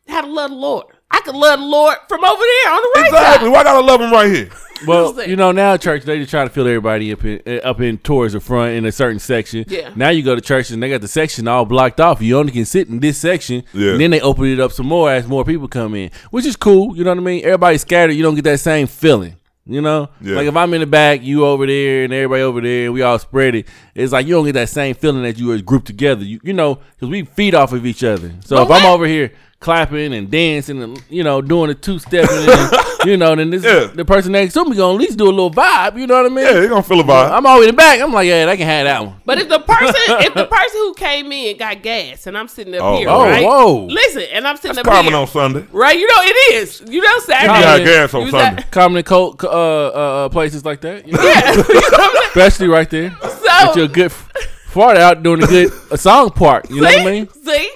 how 0.08 0.22
to 0.22 0.26
love 0.26 0.50
the 0.50 0.56
Lord. 0.56 0.86
I 1.10 1.20
could 1.20 1.34
love 1.36 1.60
the 1.60 1.66
Lord 1.66 1.96
from 2.08 2.24
over 2.24 2.42
there 2.42 2.72
on 2.72 2.82
the 2.82 2.92
right 2.96 3.06
Exactly. 3.06 3.46
side. 3.46 3.52
Why 3.52 3.62
gotta 3.64 3.86
love 3.86 4.00
him 4.00 4.10
right 4.12 4.30
here? 4.34 4.50
Well, 4.86 5.20
you 5.28 5.34
know 5.34 5.50
now 5.50 5.76
church 5.76 6.04
they 6.04 6.18
just 6.20 6.30
try 6.30 6.44
to 6.44 6.50
fill 6.50 6.68
everybody 6.68 7.12
up 7.12 7.24
in 7.24 7.42
uh, 7.44 7.68
up 7.68 7.80
in 7.80 7.98
towards 7.98 8.34
the 8.34 8.38
front 8.40 8.76
in 8.76 8.86
a 8.86 8.92
certain 8.92 9.18
section. 9.18 9.64
Yeah. 9.66 9.90
Now 9.96 10.10
you 10.10 10.22
go 10.22 10.36
to 10.36 10.40
church 10.40 10.70
and 10.70 10.80
they 10.80 10.88
got 10.88 11.00
the 11.00 11.08
section 11.08 11.48
all 11.48 11.64
blocked 11.64 11.98
off. 12.00 12.22
You 12.22 12.38
only 12.38 12.52
can 12.52 12.64
sit 12.64 12.88
in 12.88 13.00
this 13.00 13.18
section. 13.18 13.64
Yeah. 13.72 13.90
And 13.90 14.00
then 14.00 14.12
they 14.12 14.20
open 14.20 14.44
it 14.44 14.60
up 14.60 14.70
some 14.70 14.86
more 14.86 15.10
as 15.10 15.26
more 15.26 15.44
people 15.44 15.66
come 15.66 15.96
in, 15.96 16.12
which 16.30 16.46
is 16.46 16.54
cool. 16.54 16.96
You 16.96 17.02
know 17.02 17.10
what 17.10 17.18
I 17.18 17.22
mean? 17.22 17.44
Everybody's 17.44 17.80
scattered. 17.80 18.12
You 18.12 18.22
don't 18.22 18.36
get 18.36 18.44
that 18.44 18.60
same 18.60 18.86
feeling. 18.86 19.34
You 19.70 19.82
know, 19.82 20.08
Yeah. 20.22 20.36
like 20.36 20.46
if 20.46 20.56
I'm 20.56 20.72
in 20.72 20.80
the 20.80 20.86
back, 20.86 21.22
you 21.22 21.44
over 21.44 21.66
there, 21.66 22.04
and 22.04 22.12
everybody 22.12 22.42
over 22.42 22.60
there, 22.62 22.86
and 22.86 22.94
we 22.94 23.02
all 23.02 23.18
spread 23.18 23.54
it. 23.54 23.68
It's 23.94 24.12
like 24.14 24.26
you 24.26 24.34
don't 24.34 24.46
get 24.46 24.52
that 24.54 24.70
same 24.70 24.94
feeling 24.94 25.22
that 25.24 25.38
you 25.38 25.48
were 25.48 25.58
grouped 25.58 25.86
together. 25.86 26.24
You, 26.24 26.40
you 26.42 26.54
know, 26.54 26.76
because 26.94 27.10
we 27.10 27.24
feed 27.24 27.54
off 27.54 27.72
of 27.74 27.84
each 27.84 28.02
other. 28.02 28.32
So 28.46 28.56
But 28.56 28.62
if 28.62 28.82
I'm 28.82 28.90
over 28.90 29.06
here 29.06 29.30
clapping 29.60 30.14
and 30.14 30.30
dancing 30.30 30.82
and 30.82 31.02
you 31.08 31.24
know 31.24 31.42
doing 31.42 31.68
a 31.70 31.74
two 31.74 31.98
stepping, 31.98 32.28
and, 32.48 32.72
you 33.04 33.16
know, 33.16 33.34
then 33.34 33.50
this 33.50 33.64
Yeah. 33.64 33.86
the 33.92 34.04
person 34.04 34.32
next 34.32 34.54
to 34.54 34.64
me 34.64 34.76
gonna 34.76 34.94
at 34.94 35.00
least 35.00 35.18
do 35.18 35.24
a 35.24 35.30
little 35.30 35.50
vibe. 35.50 35.98
You 35.98 36.06
know 36.06 36.22
what 36.22 36.26
I 36.30 36.34
mean? 36.34 36.44
Yeah, 36.46 36.52
they 36.60 36.68
gonna 36.68 36.82
feel 36.82 37.00
a 37.00 37.04
vibe. 37.04 37.30
I'm 37.32 37.44
always 37.44 37.68
in 37.68 37.74
the 37.74 37.76
back. 37.76 38.00
I'm 38.00 38.12
like, 38.12 38.26
yeah, 38.28 38.46
they 38.46 38.56
can 38.56 38.66
have 38.66 38.84
that 38.86 39.04
one. 39.04 39.16
But 39.26 39.38
if 39.38 39.48
the 39.48 39.58
person, 39.58 39.94
if 40.20 40.34
the 40.34 40.46
person 40.46 40.78
who 40.80 40.94
came 40.94 41.30
in 41.32 41.56
got 41.56 41.82
gas, 41.82 42.26
and 42.26 42.38
I'm 42.38 42.46
sitting 42.48 42.74
up 42.74 42.82
Oh, 42.82 42.96
here, 42.98 43.08
oh, 43.08 43.24
right? 43.24 43.44
whoa. 43.44 43.84
Listen, 43.86 44.22
and 44.32 44.46
I'm 44.46 44.56
sitting 44.56 44.76
That's 44.76 44.86
up 44.88 44.94
common 44.94 45.12
here, 45.12 45.20
on 45.20 45.26
Sunday. 45.26 45.66
right? 45.72 45.98
You 45.98 46.06
know 46.06 46.22
it 46.22 46.54
is. 46.54 46.80
You 46.86 47.00
know 47.02 47.08
You 47.14 47.20
Saturday. 47.22 47.52
Yeah. 47.60 47.78
got 47.78 47.84
gas 47.84 48.14
on 48.14 48.24
You 48.26 48.30
Sunday. 48.30 48.62
got- 48.62 48.70
Common 48.70 48.96
and 48.98 49.06
cold 49.06 49.42
uh, 49.44 49.48
uh, 49.48 49.90
uh, 49.90 50.28
places 50.28 50.64
like 50.64 50.80
that, 50.82 51.06
you 51.06 51.14
know? 51.14 51.22
Yeah. 51.22 51.50
You 51.50 51.56
know 51.56 51.62
what 51.62 52.00
I'm 52.00 52.10
saying? 52.12 52.24
especially 52.28 52.68
right 52.68 52.88
there. 52.90 53.10
Get 53.10 53.76
you 53.76 53.82
a 53.84 53.88
good 53.88 54.06
f- 54.12 54.28
fart 54.68 54.96
out 54.98 55.22
doing 55.22 55.42
a 55.42 55.46
good 55.46 55.72
a 55.90 55.98
song 55.98 56.30
part. 56.30 56.70
You 56.70 56.76
know 56.82 56.88
what 56.88 57.00
I 57.00 57.04
mean? 57.04 57.28
see. 57.44 57.70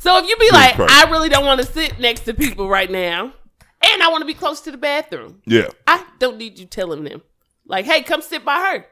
So 0.00 0.16
if 0.18 0.26
you 0.28 0.36
be 0.38 0.50
like, 0.50 0.74
crazy. 0.74 0.92
I 0.92 1.10
really 1.10 1.28
don't 1.28 1.44
want 1.44 1.60
to 1.60 1.66
sit 1.66 1.98
next 2.00 2.20
to 2.22 2.34
people 2.34 2.68
right 2.68 2.90
now, 2.90 3.32
and 3.82 4.02
I 4.02 4.08
want 4.08 4.22
to 4.22 4.26
be 4.26 4.34
close 4.34 4.60
to 4.62 4.70
the 4.70 4.78
bathroom, 4.78 5.42
Yeah, 5.46 5.68
I 5.86 6.04
don't 6.18 6.38
need 6.38 6.58
you 6.58 6.64
telling 6.66 7.04
them, 7.04 7.22
like, 7.66 7.84
hey, 7.84 8.02
come 8.02 8.22
sit 8.22 8.44
by 8.44 8.56
her. 8.56 8.86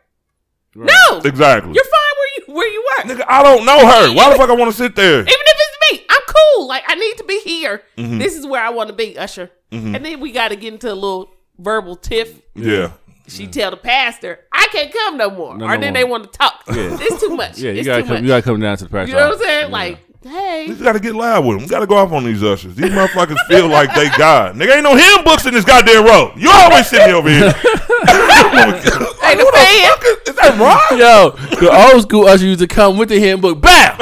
No, 0.74 1.18
exactly. 1.24 1.72
you're 1.72 1.84
fine 1.84 2.14
where 2.18 2.28
you 2.36 2.54
where 2.54 2.68
you 2.72 2.84
work. 2.98 3.06
Nigga, 3.06 3.24
I 3.26 3.42
don't 3.42 3.64
know 3.64 3.78
her. 3.78 4.14
Why 4.14 4.30
the 4.30 4.36
fuck 4.36 4.50
I 4.50 4.54
want 4.54 4.70
to 4.70 4.76
sit 4.76 4.94
there? 4.94 5.20
Even 5.20 5.26
if 5.26 5.56
it's 5.58 5.92
me, 5.92 6.06
I'm 6.10 6.20
cool. 6.26 6.68
Like 6.68 6.84
I 6.86 6.94
need 6.94 7.16
to 7.16 7.24
be 7.24 7.40
here. 7.40 7.82
Mm-hmm. 7.96 8.18
This 8.18 8.36
is 8.36 8.46
where 8.46 8.62
I 8.62 8.68
want 8.70 8.88
to 8.90 8.94
be, 8.94 9.18
Usher. 9.18 9.50
And 9.72 10.04
then 10.04 10.20
we 10.20 10.30
got 10.30 10.48
to 10.48 10.56
get 10.56 10.72
into 10.74 10.92
a 10.92 10.94
little 10.94 11.30
verbal 11.58 11.96
tiff. 11.96 12.40
Yeah, 12.54 12.92
She 13.26 13.46
tell 13.48 13.70
the 13.70 13.76
pastor, 13.78 14.40
I 14.52 14.66
can't 14.70 14.92
come 14.92 15.16
no 15.16 15.30
more. 15.30 15.56
No, 15.56 15.64
or 15.66 15.74
no 15.76 15.80
then 15.80 15.92
more. 15.94 16.02
they 16.02 16.04
want 16.04 16.24
to 16.32 16.38
talk. 16.38 16.62
Yeah. 16.68 16.96
It's 17.00 17.20
too 17.20 17.34
much. 17.34 17.58
Yeah, 17.58 17.72
you 17.72 17.78
it's 17.80 17.86
gotta 17.86 18.02
too 18.02 18.06
come. 18.08 18.14
much. 18.16 18.22
You 18.22 18.28
gotta 18.28 18.42
come 18.42 18.60
down 18.60 18.76
to 18.76 18.84
the 18.84 18.90
pastor. 18.90 19.10
You 19.10 19.16
know 19.16 19.28
what 19.30 19.38
I'm 19.38 19.42
saying? 19.42 19.66
Yeah. 19.68 19.72
Like, 19.72 19.98
hey, 20.22 20.66
you 20.68 20.74
gotta 20.76 21.00
get 21.00 21.14
loud 21.14 21.44
with 21.44 21.56
them. 21.56 21.64
You 21.64 21.70
gotta 21.70 21.86
go 21.86 21.96
off 21.96 22.12
on 22.12 22.24
these 22.24 22.42
ushers. 22.42 22.74
These 22.74 22.90
motherfuckers 22.90 23.38
feel 23.46 23.68
like 23.68 23.94
they 23.94 24.08
God. 24.16 24.56
Nigga 24.56 24.74
ain't 24.74 24.82
no 24.82 24.96
hymn 24.96 25.24
books 25.24 25.46
in 25.46 25.54
this 25.54 25.64
goddamn 25.64 26.04
row. 26.04 26.32
You 26.36 26.50
always 26.50 26.86
sitting 26.88 27.06
there 27.06 27.16
over 27.16 27.28
here. 27.28 27.52
hey, 27.52 29.36
the 29.36 29.50
fan. 29.52 29.94
Is 30.26 30.34
that 30.36 30.56
wrong? 30.58 30.98
Yo, 30.98 31.30
the 31.60 31.70
old 31.92 32.02
school 32.02 32.26
usher 32.26 32.44
used 32.44 32.60
to 32.60 32.66
come 32.66 32.98
with 32.98 33.08
the 33.08 33.20
handbook. 33.20 33.60
Bow. 33.60 33.96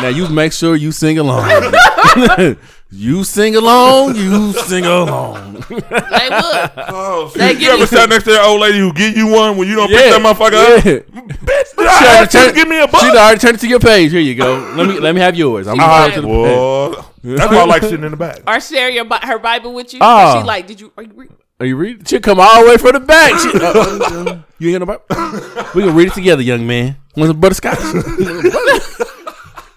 now 0.00 0.08
you 0.08 0.28
make 0.28 0.52
sure 0.52 0.76
you 0.76 0.92
sing 0.92 1.18
along. 1.18 1.48
you 2.92 3.22
sing 3.24 3.54
along. 3.56 4.16
You 4.16 4.52
sing 4.52 4.84
along. 4.84 5.62
Hey, 5.62 6.28
look. 6.30 6.72
Oh, 6.88 7.30
They 7.36 7.52
shit. 7.54 7.60
You 7.62 7.68
ever 7.70 7.80
you- 7.80 7.86
sat 7.86 8.08
next 8.08 8.24
to 8.24 8.30
that 8.32 8.44
old 8.44 8.60
lady 8.60 8.78
who 8.78 8.92
give 8.92 9.16
you 9.16 9.28
one 9.28 9.56
when 9.56 9.68
you 9.68 9.76
don't 9.76 9.88
pick 9.88 9.98
Yeah, 10.06 10.18
that 10.18 10.20
motherfucker 10.20 10.78
up? 10.78 10.84
yeah. 10.84 10.92
Bitch, 11.30 11.76
did 11.76 11.86
I 11.86 11.96
already 11.96 12.06
ask 12.18 12.34
you 12.34 12.46
to 12.48 12.52
give 12.52 12.68
me 12.68 12.78
a 12.78 12.86
She 12.86 12.92
buck? 12.92 13.02
already 13.02 13.38
turned 13.38 13.54
it 13.56 13.60
to 13.60 13.68
your 13.68 13.80
page. 13.80 14.10
Here 14.10 14.20
you 14.20 14.34
go. 14.34 14.72
Let 14.76 14.88
me 14.88 14.98
let 14.98 15.14
me 15.14 15.20
have 15.20 15.36
yours. 15.36 15.66
I'm 15.68 15.78
All 15.80 15.86
gonna 15.86 16.04
right, 16.04 16.14
to 16.14 16.20
the 16.20 16.26
page. 16.26 17.36
That's 17.38 17.52
why 17.52 17.58
I 17.58 17.64
like 17.66 17.82
sitting 17.82 18.04
in 18.04 18.10
the 18.10 18.16
back. 18.16 18.40
Or 18.46 18.60
share 18.60 18.88
your 18.90 19.04
her 19.22 19.38
Bible 19.38 19.72
with 19.74 19.92
you. 19.94 20.00
Oh. 20.02 20.40
She 20.40 20.44
like, 20.46 20.66
did 20.66 20.80
you? 20.80 20.92
Are 20.96 21.02
you 21.02 21.12
read? 21.14 21.30
Are 21.60 21.66
you 21.66 21.76
reading? 21.76 22.04
She'll 22.06 22.20
come 22.20 22.40
all 22.40 22.62
the 22.64 22.70
way 22.70 22.76
from 22.78 22.92
the 22.92 23.00
back. 23.00 23.38
She, 23.38 23.50
uh, 23.54 24.38
you 24.58 24.70
ain't 24.70 24.78
gonna 24.82 24.86
buy? 24.86 25.70
We 25.74 25.82
can 25.82 25.94
read 25.94 26.08
it 26.08 26.14
together, 26.14 26.40
young 26.42 26.66
man. 26.66 26.96
Want 27.16 27.28
some 27.30 27.38
butterscotch? 27.40 27.78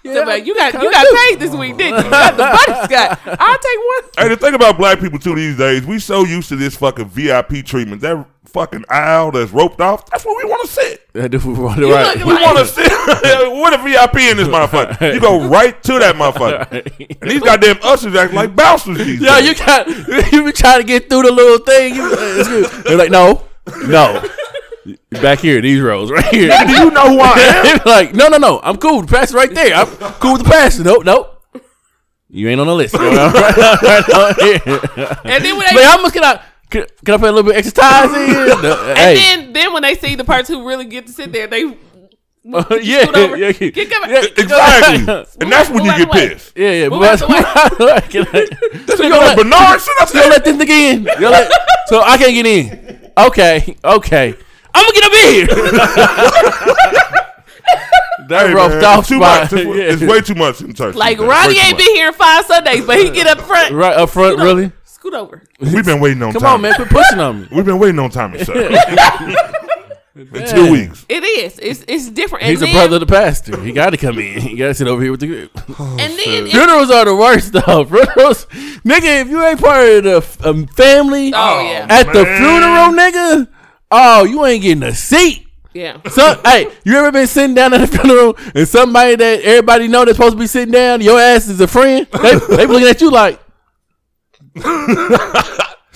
So, 0.04 0.24
man, 0.26 0.44
you 0.44 0.54
got 0.54 0.74
you 0.74 0.90
got 0.90 1.06
paid 1.16 1.40
this 1.40 1.54
week, 1.54 1.78
didn't 1.78 1.98
you? 1.98 2.04
You 2.04 2.10
got 2.10 2.36
the 2.36 2.42
butterscotch. 2.42 3.18
I'll 3.40 3.58
take 3.58 3.78
one. 3.78 4.10
Hey, 4.18 4.28
the 4.28 4.36
thing 4.36 4.54
about 4.54 4.76
black 4.76 5.00
people 5.00 5.18
too 5.18 5.34
these 5.34 5.56
days, 5.56 5.86
we 5.86 5.98
so 5.98 6.24
used 6.24 6.50
to 6.50 6.56
this 6.56 6.76
fucking 6.76 7.06
VIP 7.06 7.64
treatment. 7.64 8.02
That 8.02 8.26
fucking 8.44 8.84
aisle 8.90 9.32
that's 9.32 9.50
roped 9.50 9.80
off. 9.80 10.08
That's 10.10 10.24
where 10.24 10.36
we 10.36 10.48
want 10.48 10.68
to 10.68 10.72
sit. 10.72 11.12
That 11.14 11.30
dude 11.30 11.44
was 11.44 11.58
right. 11.58 12.16
We 12.18 12.24
want 12.24 12.58
to 12.58 12.66
sit. 12.66 12.90
what 13.52 13.72
a 13.72 13.78
VIP 13.82 14.16
in 14.16 14.36
this 14.36 14.48
motherfucker? 14.48 15.14
You 15.14 15.20
go 15.20 15.48
right 15.48 15.80
to 15.84 15.98
that 15.98 16.16
motherfucker. 16.16 17.20
And 17.20 17.30
these 17.30 17.40
goddamn 17.40 17.78
ushers 17.82 18.14
act 18.14 18.32
like 18.34 18.54
bouncers. 18.54 18.98
These 18.98 19.20
Yo, 19.20 19.34
days. 19.34 19.48
you 19.48 19.54
got 19.54 20.32
you 20.32 20.44
be 20.44 20.52
trying 20.52 20.80
to 20.80 20.86
get 20.86 21.08
through 21.08 21.22
the 21.22 21.32
little 21.32 21.64
thing. 21.64 21.94
You, 21.94 22.12
uh. 22.12 22.82
They're 22.82 22.98
like, 22.98 23.10
no, 23.10 23.42
no. 23.86 24.22
Back 25.10 25.38
here, 25.40 25.60
these 25.60 25.80
rows 25.80 26.10
right 26.10 26.24
here. 26.26 26.50
Do 26.66 26.72
you 26.72 26.90
know 26.90 27.08
who 27.10 27.20
I 27.20 27.72
am? 27.74 27.80
Like, 27.86 28.14
no, 28.14 28.28
no, 28.28 28.36
no. 28.36 28.60
I'm 28.62 28.76
cool. 28.76 29.02
The 29.02 29.06
pastor 29.08 29.36
right 29.36 29.52
there. 29.54 29.74
I'm 29.74 29.86
cool 30.14 30.34
with 30.34 30.44
the 30.44 30.50
pastor. 30.50 30.82
Nope, 30.84 31.04
nope. 31.04 31.42
You 32.28 32.48
ain't 32.48 32.60
on 32.60 32.66
the 32.66 32.74
list. 32.74 32.94
yo. 32.94 33.00
Right, 33.02 34.08
right. 34.08 35.18
And 35.24 35.44
then 35.44 35.56
when 35.56 35.66
they 35.70 35.76
Like, 35.76 35.84
how 35.84 36.02
much 36.02 36.12
can 36.12 36.24
I? 36.24 36.40
Can, 36.70 36.84
can 37.04 37.14
I 37.14 37.18
put 37.18 37.28
a 37.28 37.32
little 37.32 37.44
bit 37.50 37.56
extra 37.56 37.80
ties? 37.82 38.10
No, 38.62 38.84
and 38.88 38.98
hey. 38.98 39.14
then 39.14 39.52
then 39.52 39.72
when 39.72 39.82
they 39.82 39.94
see 39.94 40.16
the 40.16 40.24
person 40.24 40.56
who 40.56 40.66
really 40.68 40.84
get 40.86 41.06
to 41.06 41.12
sit 41.12 41.32
there, 41.32 41.46
they 41.46 41.64
Uh, 41.64 42.64
yeah, 42.82 43.02
scoot 43.04 43.16
over. 43.16 43.36
yeah, 43.36 43.52
yeah, 43.58 43.68
Exactly. 43.68 45.14
And 45.40 45.52
that's 45.52 45.70
when 45.70 45.84
you 45.84 45.96
get 45.96 46.10
pissed. 46.10 46.52
yeah, 46.56 46.70
yeah. 46.72 46.88
Move 46.88 47.00
But 47.00 47.22
out 47.22 47.78
the 47.78 48.02
Can 48.10 48.26
I- 48.32 48.86
So 48.86 48.96
so 48.96 49.02
you 49.02 49.08
you 49.08 49.14
go 49.14 49.20
gonna 49.20 49.36
Bernard, 49.36 49.80
sit 49.80 49.94
up 50.00 50.08
you 50.12 50.20
gonna 50.20 50.30
let 50.30 50.44
them 50.44 50.58
nigga 50.58 50.70
in? 50.70 51.04
You 51.04 51.48
so 51.86 52.02
I 52.02 52.16
can't 52.18 52.34
get 52.34 52.46
in. 52.46 53.10
Okay, 53.16 53.76
okay. 53.84 54.34
I'm 54.74 54.84
gonna 54.84 54.92
get 54.92 55.04
up 55.04 55.12
in 55.12 55.32
here. 55.34 55.46
That 58.28 58.46
Hey, 58.48 58.54
roughed 58.54 58.74
man, 58.76 58.84
off 58.84 58.98
it's 59.00 59.08
too 59.08 59.16
spot. 59.16 59.52
much. 59.52 59.52
It's, 59.52 59.76
Yeah. 59.76 59.92
it's 59.92 60.02
way 60.02 60.20
too 60.20 60.34
much 60.34 60.60
in 60.62 60.72
church. 60.72 60.94
Like 60.94 61.18
Way 61.18 61.26
Ronnie 61.26 61.58
ain't 61.58 61.76
been 61.76 61.94
here 61.94 62.12
five 62.12 62.44
Sundays, 62.46 62.84
but 62.86 62.96
he 62.98 63.10
get 63.10 63.26
up 63.26 63.40
front. 63.40 63.74
right 63.74 63.94
up 63.96 64.08
front, 64.10 64.34
Scoot 64.38 64.40
over. 64.46 64.54
really. 64.60 64.72
Scoot 64.84 65.14
over. 65.14 65.42
We've 65.60 65.84
been 65.84 66.00
waiting 66.00 66.22
on. 66.22 66.32
Time. 66.32 66.40
Come 66.40 66.42
Tommy. 66.42 66.54
on, 66.54 66.62
man, 66.62 66.74
quit 66.74 66.88
pushing 66.88 67.20
on 67.20 67.40
me. 67.42 67.48
We've 67.52 67.64
been 67.66 67.78
waiting 67.78 67.98
on 67.98 68.08
Tommy, 68.10 68.42
sir. 68.42 68.54
in 70.14 70.46
two 70.48 70.70
weeks. 70.72 71.04
It 71.08 71.22
is. 71.24 71.58
It's 71.58 71.84
it's 71.86 72.08
different. 72.10 72.44
And 72.44 72.50
He's 72.52 72.62
a 72.62 72.66
then, 72.66 72.74
brother 72.74 72.96
of 72.96 73.00
the 73.00 73.06
pastor. 73.06 73.60
He 73.60 73.72
got 73.72 73.90
to 73.90 73.96
come 73.98 74.18
in. 74.18 74.40
He 74.40 74.56
got 74.56 74.68
to 74.68 74.74
sit 74.74 74.86
over 74.88 75.02
here 75.02 75.10
with 75.10 75.20
the 75.20 75.26
group. 75.26 75.50
And 75.78 75.98
then 75.98 76.46
it, 76.46 76.50
Funerals 76.52 76.90
are 76.90 77.04
the 77.04 77.14
worst 77.16 77.52
though. 77.52 77.84
Funerals, 77.84 78.46
nigga. 78.86 79.20
If 79.22 79.28
you 79.28 79.44
ain't 79.44 79.60
part 79.60 79.86
of 79.86 80.04
the 80.04 80.48
um, 80.48 80.66
family 80.68 81.32
oh 81.34 81.60
yeah, 81.60 81.86
at 81.90 82.06
the 82.06 82.24
funeral, 82.24 82.92
nigga, 82.96 83.48
oh, 83.90 84.24
you 84.24 84.44
ain't 84.44 84.62
getting 84.62 84.82
a 84.82 84.94
seat. 84.94 85.46
yeah. 85.72 86.00
So, 86.08 86.40
hey, 86.44 86.68
you 86.84 86.94
ever 86.96 87.10
been 87.12 87.26
sitting 87.26 87.54
down 87.54 87.72
at 87.74 87.82
a 87.82 87.86
funeral 87.86 88.36
and 88.54 88.66
somebody 88.68 89.16
that 89.16 89.40
everybody 89.42 89.88
know 89.88 90.04
that's 90.04 90.16
supposed 90.16 90.34
to 90.34 90.38
be 90.40 90.46
sitting 90.46 90.72
down, 90.72 91.00
your 91.00 91.18
ass 91.18 91.48
is 91.48 91.60
a 91.60 91.66
friend? 91.66 92.06
They, 92.12 92.38
they 92.56 92.66
looking 92.66 92.88
at 92.88 93.00
you 93.00 93.10
like, 93.10 93.40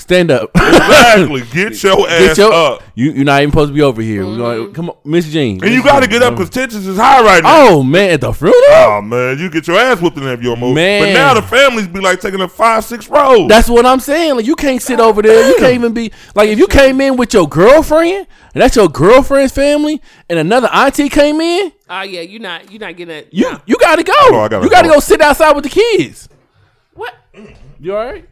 stand 0.09 0.31
up. 0.31 0.51
Exactly. 0.57 1.43
Get 1.53 1.83
your 1.83 2.09
ass 2.09 2.19
Get 2.29 2.39
your- 2.39 2.53
up. 2.53 2.83
You, 2.95 3.13
you're 3.13 3.25
not 3.25 3.43
even 3.43 3.53
supposed 3.53 3.71
to 3.71 3.75
be 3.75 3.83
over 3.83 4.03
here. 4.03 4.25
We 4.25 4.33
Mm-hmm. 4.33 4.41
gonna- 4.41 4.73
come 4.73 4.91
on, 4.91 4.97
Miss 5.05 5.27
Jean. 5.31 5.63
And 5.63 5.73
you 5.73 5.83
got 5.85 6.01
to 6.01 6.09
get 6.09 6.23
up 6.23 6.35
because 6.35 6.51
tensions 6.51 6.87
is 6.87 6.97
high 6.97 7.23
right 7.23 7.43
now. 7.43 7.69
Oh 7.69 7.83
man, 7.83 8.11
at 8.11 8.21
the 8.23 8.33
funeral. 8.33 8.59
Oh 8.69 9.01
man, 9.03 9.39
you 9.39 9.51
get 9.51 9.67
your 9.69 9.79
ass 9.79 10.01
whooped 10.01 10.17
in 10.17 10.25
that 10.25 10.43
your 10.43 10.57
move. 10.57 10.75
Man. 10.75 11.03
But 11.03 11.13
now 11.13 11.35
the 11.35 11.43
families 11.43 11.87
be 11.87 12.01
like 12.01 12.21
taking 12.21 12.41
a 12.41 12.49
five, 12.49 12.85
six 12.85 13.09
rows. 13.09 13.49
That's 13.49 13.69
what 13.69 13.87
I'm 13.87 14.01
saying. 14.01 14.37
Like 14.37 14.47
you 14.47 14.57
can't 14.57 14.81
sit 14.83 14.99
over 14.99 15.21
there. 15.23 15.49
You 15.49 15.57
can't 15.59 15.75
even 15.75 15.93
be 15.95 16.11
like 16.35 16.49
if 16.49 16.59
you 16.59 16.67
came 16.67 17.01
in 17.01 17.17
with 17.17 17.33
your 17.35 17.49
girlfriend 17.49 18.27
and 18.55 18.63
that's 18.63 18.75
your 18.77 18.89
girlfriend's 18.89 19.53
family, 19.53 20.01
and 20.29 20.39
another 20.39 20.69
auntie 20.73 21.09
came 21.09 21.41
in, 21.41 21.71
Oh 21.89 22.03
yeah, 22.03 22.23
you're 22.23 22.41
not 22.41 22.71
you're 22.73 22.81
not 22.81 22.97
getting 22.97 23.15
it. 23.17 23.29
you 23.31 23.45
no. 23.51 23.61
you 23.67 23.77
got 23.77 23.97
to 23.97 24.03
go. 24.03 24.13
Oh, 24.17 24.41
I 24.41 24.49
gotta 24.49 24.65
you 24.65 24.71
got 24.71 24.83
to 24.83 24.89
go. 24.89 24.95
go 24.95 25.01
sit 25.01 25.21
outside 25.21 25.53
with 25.53 25.65
the 25.65 25.71
kids. 25.71 26.29
what? 26.95 27.15
You 27.79 27.95
all 27.97 28.05
right? 28.07 28.29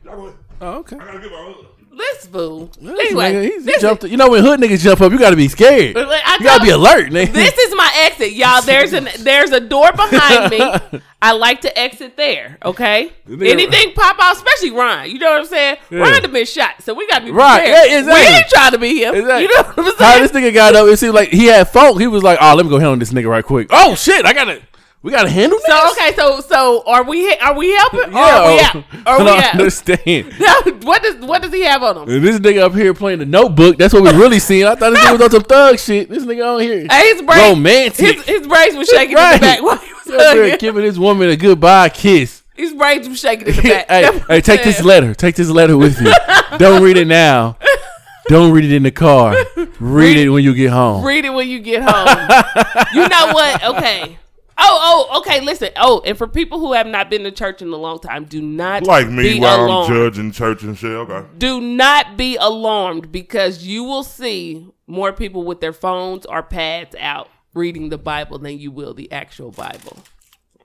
I 0.61 0.65
Oh, 0.65 0.79
okay. 0.79 0.97
I 0.97 1.05
gotta 1.05 1.19
give 1.21 1.33
a 1.33 1.37
hug. 1.37 1.67
This 1.97 2.27
boo. 2.27 2.69
This 2.79 2.93
Anyway, 3.09 3.33
nigga, 3.33 3.43
he's- 3.45 3.55
he 3.65 3.71
this, 3.73 3.81
jumped. 3.81 4.05
You 4.05 4.19
know 4.19 4.29
when 4.29 4.45
hood 4.45 4.61
niggas 4.61 4.81
jump 4.83 5.01
up, 5.01 5.11
you 5.13 5.19
got 5.19 5.31
to 5.31 5.37
be 5.37 5.49
scared. 5.49 5.97
I 5.97 6.37
You 6.39 6.45
got 6.45 6.59
to 6.59 6.63
be 6.65 6.69
alert, 6.69 7.11
nigga. 7.11 7.33
this 7.33 7.57
is 7.57 7.75
my 7.75 7.91
exit, 8.05 8.33
y'all. 8.33 8.61
There's 8.61 8.93
an 8.93 9.09
there's 9.21 9.51
a 9.51 9.61
door 9.61 9.91
behind 9.93 10.51
me. 10.51 11.01
I 11.23 11.33
like 11.33 11.63
to 11.63 11.79
exit 11.79 12.19
there. 12.19 12.59
Okay. 12.63 13.11
nigga- 13.27 13.49
Anything 13.51 13.95
pop 13.95 14.17
out, 14.21 14.37
especially 14.37 14.73
Ron. 14.73 15.11
You 15.11 15.19
know 15.19 15.31
what 15.33 15.41
I'm 15.41 15.47
saying? 15.47 15.77
Yeah. 15.91 16.01
Ron 16.01 16.13
have 16.23 16.31
been 16.33 16.45
shot, 16.45 16.83
so 16.83 16.93
we 16.93 17.07
got 17.09 17.21
to 17.21 17.25
be 17.25 17.31
Right, 17.31 17.63
prepared. 17.63 17.91
yeah, 17.91 17.99
exactly. 17.99 18.31
We 18.31 18.37
ain't 18.37 18.49
trying 18.51 18.73
to 18.73 18.79
be 18.79 19.03
him. 19.03 19.15
Exactly. 19.15 19.43
You 19.43 19.49
know 19.55 19.63
what 19.63 19.79
I'm 19.79 19.85
saying? 19.85 19.97
How 19.99 20.19
this 20.21 20.33
nigga 20.33 20.53
got 20.55 20.75
up? 20.77 20.87
It 20.89 20.99
seemed 20.99 21.15
like 21.15 21.31
he 21.31 21.47
had 21.47 21.67
folk. 21.71 21.99
He 21.99 22.07
was 22.07 22.23
like, 22.23 22.39
"Oh, 22.43 22.55
let 22.55 22.67
me 22.67 22.71
go 22.71 22.79
handle 22.79 22.97
this 22.99 23.11
nigga 23.13 23.31
right 23.31 23.45
quick." 23.45 23.69
Oh 23.71 23.95
shit, 23.95 24.27
I 24.27 24.35
gotta. 24.35 24.61
We 25.07 25.13
gotta 25.13 25.31
handle 25.31 25.57
this. 25.57 25.67
So 25.67 25.91
okay, 25.93 26.17
so 26.17 26.41
so 26.41 26.83
are 26.85 27.05
we 27.05 27.33
are 27.37 27.55
we 27.55 27.71
helping? 27.77 28.01
Or 28.07 28.13
Yeah. 28.13 28.41
are 28.41 28.53
we 28.53 28.61
out? 28.61 28.85
I 29.07 29.11
Are 29.13 29.25
we 29.25 29.31
out? 29.31 29.53
understand. 29.55 30.33
what 30.83 31.01
does 31.01 31.15
what 31.25 31.43
does 31.43 31.53
he 31.53 31.63
have 31.63 31.85
on 31.85 32.09
him? 32.09 32.23
This 32.23 32.41
nigga 32.41 32.63
up 32.63 32.75
here 32.75 32.93
playing 32.93 33.21
the 33.21 33.25
Notebook. 33.25 33.77
That's 33.79 33.95
what 33.95 34.03
we 34.03 34.11
really 34.19 34.41
seen. 34.41 34.67
I 34.67 34.75
thought 34.75 34.91
this 34.91 34.99
nigga 34.99 35.13
was 35.13 35.21
on 35.23 35.31
some 35.31 35.43
thug 35.45 35.79
shit. 35.79 36.11
This 36.11 36.25
nigga 36.25 36.55
on 36.57 36.61
here. 36.61 36.89
Hey, 36.91 37.13
his 37.15 37.23
brain, 37.23 37.51
Romantic. 37.55 38.17
His, 38.17 38.25
his 38.25 38.47
brains 38.49 38.75
was 38.77 38.89
shaking 38.89 39.13
in 39.13 39.17
Right. 39.17 39.35
the 39.35 39.47
back 39.47 39.63
while 39.63 39.77
he 39.77 39.93
was 39.93 40.09
Up 40.09 40.35
here 40.35 40.57
giving 40.57 40.83
this 40.83 40.99
woman 40.99 41.29
a 41.29 41.37
goodbye 41.37 41.89
kiss. 41.91 42.43
His 42.57 42.75
brains 42.75 43.09
was 43.09 43.21
shaking 43.21 43.47
in 43.47 43.55
the 43.55 43.63
hey, 43.63 43.69
back. 43.71 43.87
That's 43.87 44.27
hey, 44.27 44.41
take 44.41 44.65
this 44.65 44.83
letter. 44.83 45.15
Take 45.15 45.37
this 45.37 45.49
letter 45.51 45.77
with 45.77 46.01
you. 46.01 46.13
Don't 46.59 46.83
read 46.83 46.97
it 46.97 47.07
now. 47.07 47.59
Don't 48.27 48.51
read 48.53 48.65
it 48.65 48.73
in 48.75 48.83
the 48.83 48.91
car. 48.91 49.37
Read 49.79 50.17
it 50.17 50.31
when 50.31 50.43
you 50.43 50.53
get 50.53 50.71
home. 50.73 51.05
Read 51.05 51.25
it 51.25 51.31
when 51.31 51.47
you 51.49 51.61
get 51.61 51.83
home. 51.85 52.29
you 52.93 53.09
know 53.09 53.33
what? 53.33 53.63
Okay. 53.63 54.19
Oh, 54.59 55.09
oh, 55.13 55.19
okay. 55.21 55.41
Listen. 55.41 55.69
Oh, 55.77 56.03
and 56.07 56.17
for 56.17 56.27
people 56.27 56.59
who 56.59 56.73
have 56.73 56.87
not 56.87 57.11
been 57.11 57.25
to 57.25 57.31
church 57.31 57.61
in 57.63 57.69
a 57.69 57.77
long 57.77 57.99
time, 57.99 58.25
do 58.25 58.41
not 58.41 58.85
Like 58.85 59.09
me 59.09 59.35
be 59.35 59.41
while 59.41 59.65
alarmed. 59.67 59.91
I'm 59.93 59.97
judging 60.11 60.33
church 60.33 60.63
and 60.63 60.77
shit. 60.77 60.91
Okay. 60.93 61.27
Do 61.39 61.61
not 61.61 62.17
be 62.17 62.37
alarmed 62.37 63.13
because 63.13 63.65
you 63.65 63.85
will 63.85 64.03
see 64.03 64.67
more 64.87 65.13
people 65.13 65.43
with 65.45 65.61
their 65.61 65.73
phones 65.75 66.25
or 66.27 66.43
pads 66.43 66.95
out 66.99 67.29
reading 67.55 67.91
the 67.91 67.99
Bible 67.99 68.39
than 68.39 68.59
you 68.59 68.71
will 68.71 68.95
the 68.95 69.11
actual 69.13 69.51
Bible. 69.51 69.99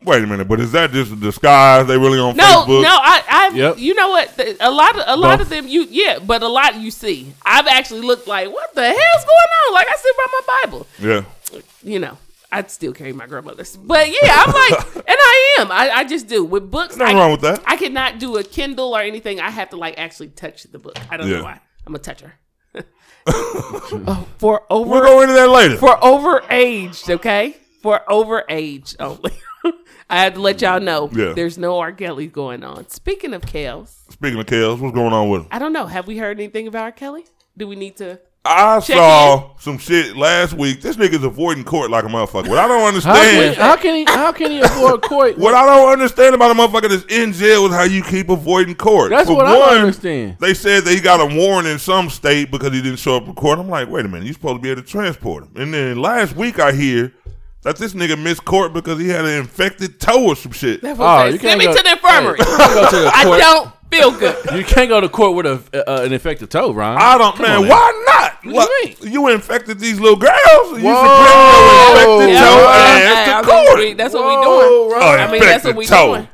Wait 0.04 0.24
a 0.24 0.26
minute, 0.28 0.48
but 0.48 0.60
is 0.60 0.72
that 0.72 0.92
just 0.92 1.12
a 1.12 1.16
disguise? 1.16 1.86
They 1.86 1.96
really 1.98 2.18
on 2.18 2.36
No, 2.36 2.44
Facebook? 2.66 2.82
no, 2.82 2.90
I, 2.90 3.22
I, 3.30 3.52
Yep. 3.56 3.78
you 3.78 3.94
know 3.94 4.10
what? 4.10 4.58
A 4.60 4.72
lot 4.72 4.96
of, 4.98 5.04
a 5.06 5.16
lot 5.16 5.38
Both. 5.38 5.42
of 5.48 5.50
them, 5.50 5.68
you, 5.68 5.86
yeah, 5.92 6.18
but 6.18 6.42
a 6.42 6.48
lot 6.48 6.76
you 6.80 6.90
see. 6.90 7.32
I've 7.46 7.68
actually 7.68 8.02
looked 8.02 8.26
like, 8.28 8.52
what 8.52 8.74
the 8.74 8.82
hell's 8.84 8.96
going 8.98 9.52
on? 9.68 9.74
Like 9.76 9.88
I 9.88 9.96
sit 9.98 10.16
by 10.18 10.26
my 10.32 10.62
Bible. 10.64 10.88
Yeah. 11.00 11.62
you 11.84 12.00
know, 12.00 12.18
I'd 12.52 12.70
still 12.70 12.92
carry 12.94 13.14
my 13.14 13.28
grandmother's. 13.28 13.78
But 13.78 14.10
yeah, 14.10 14.44
I'm 14.46 14.52
like, 14.54 14.96
and 14.96 15.04
I 15.08 15.56
am. 15.60 15.72
I, 15.72 15.90
I 15.90 16.04
just 16.04 16.28
do. 16.28 16.44
With 16.44 16.70
books, 16.70 16.98
Nothing 16.98 17.16
I, 17.18 17.20
wrong 17.20 17.32
with 17.32 17.42
that. 17.42 17.62
I 17.66 17.78
cannot 17.78 18.20
do 18.20 18.36
a 18.38 18.44
Kindle 18.44 18.94
or 18.96 19.02
anything. 19.02 19.40
I 19.40 19.50
have 19.50 19.70
to 19.70 19.78
like 19.78 19.98
actually 19.98 20.30
touch 20.30 20.64
the 20.64 20.80
book. 20.80 20.98
I 21.10 21.18
don't 21.18 21.28
Yeah. 21.30 21.38
know 21.38 21.44
why. 21.44 21.62
I'm 21.88 21.96
a 21.96 22.00
toucher. 22.00 22.34
oh, 23.28 24.28
for 24.38 24.64
over 24.70 24.90
We'll 24.90 25.02
go 25.02 25.22
into 25.22 25.34
that 25.34 25.50
later. 25.50 25.78
for 25.78 25.96
overaged, 25.98 27.10
okay? 27.10 27.56
For 27.82 28.02
overaged 28.10 28.96
only. 29.00 29.32
I 30.10 30.18
had 30.24 30.36
to 30.36 30.42
let 30.42 30.62
y'all 30.62 30.80
mm, 30.80 30.84
know 30.84 31.10
Yeah. 31.14 31.34
there's 31.34 31.58
no 31.58 31.80
R. 31.80 31.92
Kelly 31.92 32.28
going 32.28 32.64
on. 32.64 32.90
Speaking 32.90 33.34
of 33.34 33.44
Kels, 33.44 34.12
Speaking 34.12 34.40
of 34.40 34.46
Kels, 34.46 34.80
what's 34.80 34.94
going 34.94 35.14
on 35.14 35.30
with 35.30 35.42
him? 35.44 35.48
I 35.52 35.60
don't 35.60 35.74
know. 35.74 35.86
Have 35.86 36.08
we 36.08 36.18
heard 36.18 36.38
anything 36.40 36.68
about 36.68 36.84
R. 36.84 36.92
Kelly? 36.92 37.26
Do 37.58 37.68
we 37.68 37.76
need 37.76 37.98
to? 37.98 38.20
I 38.44 38.80
Check 38.80 38.96
saw 38.98 39.56
some 39.60 39.78
shit 39.78 40.18
last 40.18 40.54
week. 40.54 40.82
This 40.82 40.96
nigga's 40.96 41.24
avoiding 41.24 41.64
court 41.64 41.92
like 41.92 42.04
a 42.06 42.08
motherfucker. 42.08 42.50
What 42.50 42.58
I 42.58 42.68
don't 42.68 42.80
How 43.04 43.14
can, 43.14 43.46
understand, 43.46 43.56
how 43.58 43.76
can 43.76 43.96
he? 43.96 44.04
How 44.06 44.32
can 44.32 44.50
he 44.50 44.60
avoid 44.62 45.02
court? 45.04 45.38
what 45.38 45.54
I 45.54 45.64
don't 45.68 45.92
understand 45.94 46.34
about 46.34 46.50
a 46.50 46.56
motherfucker 46.56 46.90
that's 46.90 47.06
in 47.14 47.34
jail 47.34 47.68
is 47.68 47.72
how 47.72 47.84
you 47.84 48.02
keep 48.04 48.30
avoiding 48.30 48.74
court. 48.74 49.12
That's 49.12 49.30
For 49.30 49.36
what 49.36 49.46
I 49.46 49.54
don't 49.54 49.78
understand. 49.82 50.38
They 50.40 50.56
said 50.56 50.86
that 50.86 50.92
he 50.92 51.00
got 51.00 51.20
a 51.22 51.36
warrant 51.36 51.68
in 51.68 51.78
some 51.78 52.10
state 52.10 52.50
because 52.50 52.74
he 52.74 52.82
didn't 52.82 52.98
show 52.98 53.18
up 53.18 53.28
for 53.28 53.34
court. 53.34 53.60
I'm 53.60 53.70
like, 53.70 53.88
wait 53.90 54.06
a 54.06 54.10
minute, 54.10 54.26
you 54.26 54.34
supposed 54.34 54.56
to 54.56 54.62
be 54.62 54.72
able 54.72 54.82
to 54.82 54.88
transport 54.88 55.44
him. 55.44 55.52
And 55.62 55.72
then 55.72 55.98
last 56.02 56.36
week 56.36 56.58
I 56.58 56.72
hear 56.72 57.14
that 57.62 57.78
this 57.78 57.94
nigga 57.94 58.20
missed 58.20 58.44
court 58.44 58.74
because 58.74 59.00
he 59.00 59.08
had 59.10 59.24
an 59.24 59.38
infected 59.40 60.00
toe 60.00 60.30
or 60.30 60.36
some 60.36 60.52
shit. 60.52 60.82
That's 60.82 61.00
Oh, 61.00 61.04
what 61.04 61.28
I'm 61.28 61.34
you. 61.34 61.38
Send 61.38 61.60
me 61.60 61.66
can't 61.66 61.78
to 61.78 61.84
go- 61.84 61.90
the 61.90 61.96
infirmary. 61.96 62.38
You 62.40 62.46
can't 62.46 62.74
go 62.74 62.90
to 62.90 62.98
the 63.04 63.12
I 63.14 63.24
don't 63.38 63.72
feel 63.92 64.12
good. 64.12 64.38
You 64.56 64.64
can't 64.64 64.90
go 64.90 65.00
to 65.02 65.10
court 65.10 65.36
with 65.36 65.46
a 65.46 65.90
uh, 65.90 66.04
an 66.04 66.14
infected 66.14 66.50
toe, 66.50 66.74
Ron. 66.74 66.98
I 67.00 67.18
don't, 67.18 67.36
Come 67.36 67.46
man. 67.46 67.58
on, 67.64 67.68
why 67.68 68.04
not? 68.06 68.46
What 68.46 68.54
What- 68.70 69.00
do 69.02 69.08
you 69.08 69.12
you 69.14 69.28
infected 69.30 69.80
these 69.80 70.00
little 70.00 70.18
girls. 70.18 70.34
You 70.34 70.84
Whoa. 70.84 71.02
should 71.02 71.18
bring 71.18 72.10
your 72.10 72.24
infected 72.24 72.30
Yeah, 72.30 72.42
toe 72.42 72.64
right. 72.66 73.02
Hey, 73.02 73.06
ass 73.06 73.42
to 73.46 73.48
mean, 73.52 73.66
court. 73.68 73.80
we- 73.80 73.94
That's 73.94 74.14
what 74.14 74.26
we 74.28 74.36
Whoa, 74.36 74.90
doing. 74.90 75.00
Ron. 75.00 75.20
I 75.20 75.32
mean, 75.32 75.42
that's 75.42 75.64
what 75.66 75.76
we 75.76 75.84
infected 75.86 76.06
toe. 76.08 76.16
doing. 76.16 76.28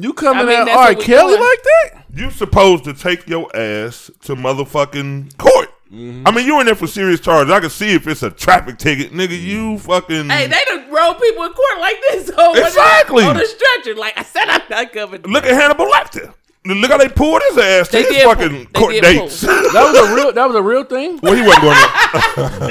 You 0.00 0.12
coming 0.12 0.42
I 0.46 0.48
mean, 0.48 0.60
at 0.60 0.64
that's 0.66 0.76
R. 0.78 0.86
what 0.90 0.98
we 0.98 1.04
Kelly 1.04 1.36
doing. 1.36 1.48
like 1.48 1.62
that? 1.62 2.04
You 2.14 2.30
supposed 2.30 2.84
to 2.84 2.94
take 2.94 3.26
your 3.28 3.54
ass 3.56 4.10
to 4.22 4.36
motherfucking 4.36 5.36
court. 5.38 5.68
Mm-hmm. 5.92 6.26
I 6.28 6.30
mean, 6.32 6.46
you 6.46 6.60
in 6.60 6.66
there 6.66 6.74
for 6.74 6.86
serious 6.86 7.18
charges. 7.18 7.50
I 7.52 7.60
can 7.60 7.70
see 7.70 7.94
if 7.94 8.06
it's 8.06 8.22
a 8.22 8.30
traffic 8.30 8.76
ticket, 8.78 9.12
nigga. 9.12 9.40
You 9.40 9.78
fucking. 9.78 10.28
Hey, 10.28 10.46
they 10.46 10.62
done 10.66 10.90
roll 10.92 11.14
people 11.14 11.44
in 11.44 11.52
court 11.52 11.80
like 11.80 11.96
this. 12.10 12.26
So 12.38 12.54
Exactly. 12.54 13.24
On 13.24 13.36
the 13.36 13.44
stretcher. 13.46 13.98
Like 13.98 14.16
I 14.18 14.22
said, 14.22 14.48
I'm 14.48 14.62
not 14.70 14.92
coming. 14.92 15.22
Look 15.22 15.44
at 15.44 15.52
Hannibal 15.52 15.86
Lecter. 15.86 16.34
Look 16.74 16.90
how 16.90 16.98
they 16.98 17.08
pulled 17.08 17.42
his 17.48 17.58
ass 17.58 17.88
to 17.88 17.92
They 17.92 18.02
his 18.02 18.08
did 18.12 18.24
fucking 18.24 18.48
pull- 18.48 18.58
they 18.58 18.80
court 18.80 18.92
did 18.92 19.02
dates. 19.02 19.44
pull. 19.44 19.54
That 19.72 19.92
was 19.92 20.10
a 20.10 20.14
real. 20.14 20.32
That 20.32 20.46
was 20.46 20.56
a 20.56 20.62
real 20.62 20.84
thing. 20.84 21.18
well, 21.22 21.34
he 21.34 21.42
wasn't 21.42 21.62
going 21.62 21.76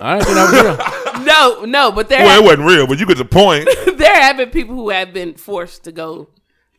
I 0.00 0.18
didn't 0.18 0.26
think 0.26 0.36
that 0.36 0.52
was 0.52 1.14
real. 1.16 1.24
No, 1.26 1.64
no, 1.64 1.92
but 1.92 2.08
there, 2.08 2.24
well, 2.24 2.40
it 2.40 2.44
wasn't 2.44 2.66
real, 2.68 2.86
but 2.86 2.98
you 3.00 3.06
get 3.06 3.18
the 3.18 3.24
point. 3.24 3.68
there 3.98 4.14
have 4.14 4.36
been 4.36 4.50
people 4.50 4.74
who 4.74 4.90
have 4.90 5.12
been 5.12 5.34
forced 5.34 5.84
to 5.84 5.92
go 5.92 6.28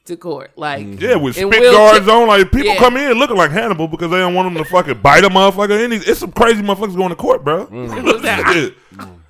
to 0.06 0.15
court. 0.15 0.52
Like, 0.56 0.86
mm-hmm. 0.86 1.04
Yeah, 1.04 1.15
with 1.18 1.38
In 1.38 1.50
spit 1.50 1.62
wheelchair- 1.62 1.72
guards 1.74 2.08
on, 2.08 2.28
like 2.28 2.52
people 2.52 2.68
Yeah. 2.74 2.78
come 2.78 2.96
in 2.98 3.12
looking 3.18 3.36
like 3.38 3.52
Hannibal 3.52 3.88
because 3.88 4.10
they 4.10 4.18
don't 4.18 4.34
want 4.34 4.54
them 4.54 4.63
to 4.63 4.70
fucking 4.70 5.02
bite 5.02 5.24
a 5.26 5.30
motherfucker. 5.30 5.78
Any, 5.84 5.98
it's 5.98 6.20
some 6.20 6.32
crazy 6.32 6.62
motherfuckers 6.62 6.96
going 6.96 7.10
to 7.10 7.15
court, 7.15 7.44
bro. 7.44 7.68
Mm. 7.68 8.02
Who's 8.02 8.22
that? 8.22 8.74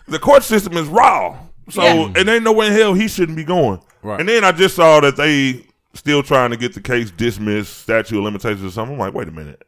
The 0.07 0.19
court 0.19 0.43
system 0.43 0.73
is 0.77 0.87
raw, 0.87 1.37
so 1.69 1.81
Yeah. 1.83 2.13
and 2.15 2.29
ain't 2.29 2.43
no 2.43 2.53
way 2.53 2.67
in 2.67 2.73
hell 2.73 2.93
he 2.93 3.07
shouldn't 3.07 3.35
be 3.35 3.43
going. 3.43 3.81
Right. 4.03 4.19
And 4.19 4.29
then 4.29 4.43
I 4.43 4.51
just 4.51 4.75
saw 4.75 4.99
that 5.01 5.17
they 5.17 5.65
still 5.99 6.23
trying 6.23 6.49
to 6.51 6.57
get 6.57 6.73
the 6.73 6.81
case 6.81 7.11
dismissed, 7.11 7.77
statute 7.79 8.17
of 8.17 8.23
limitations 8.23 8.63
or 8.63 8.71
something. 8.71 8.95
I'm 8.95 8.99
like, 8.99 9.13
wait 9.13 9.27
a 9.27 9.31
minute, 9.31 9.61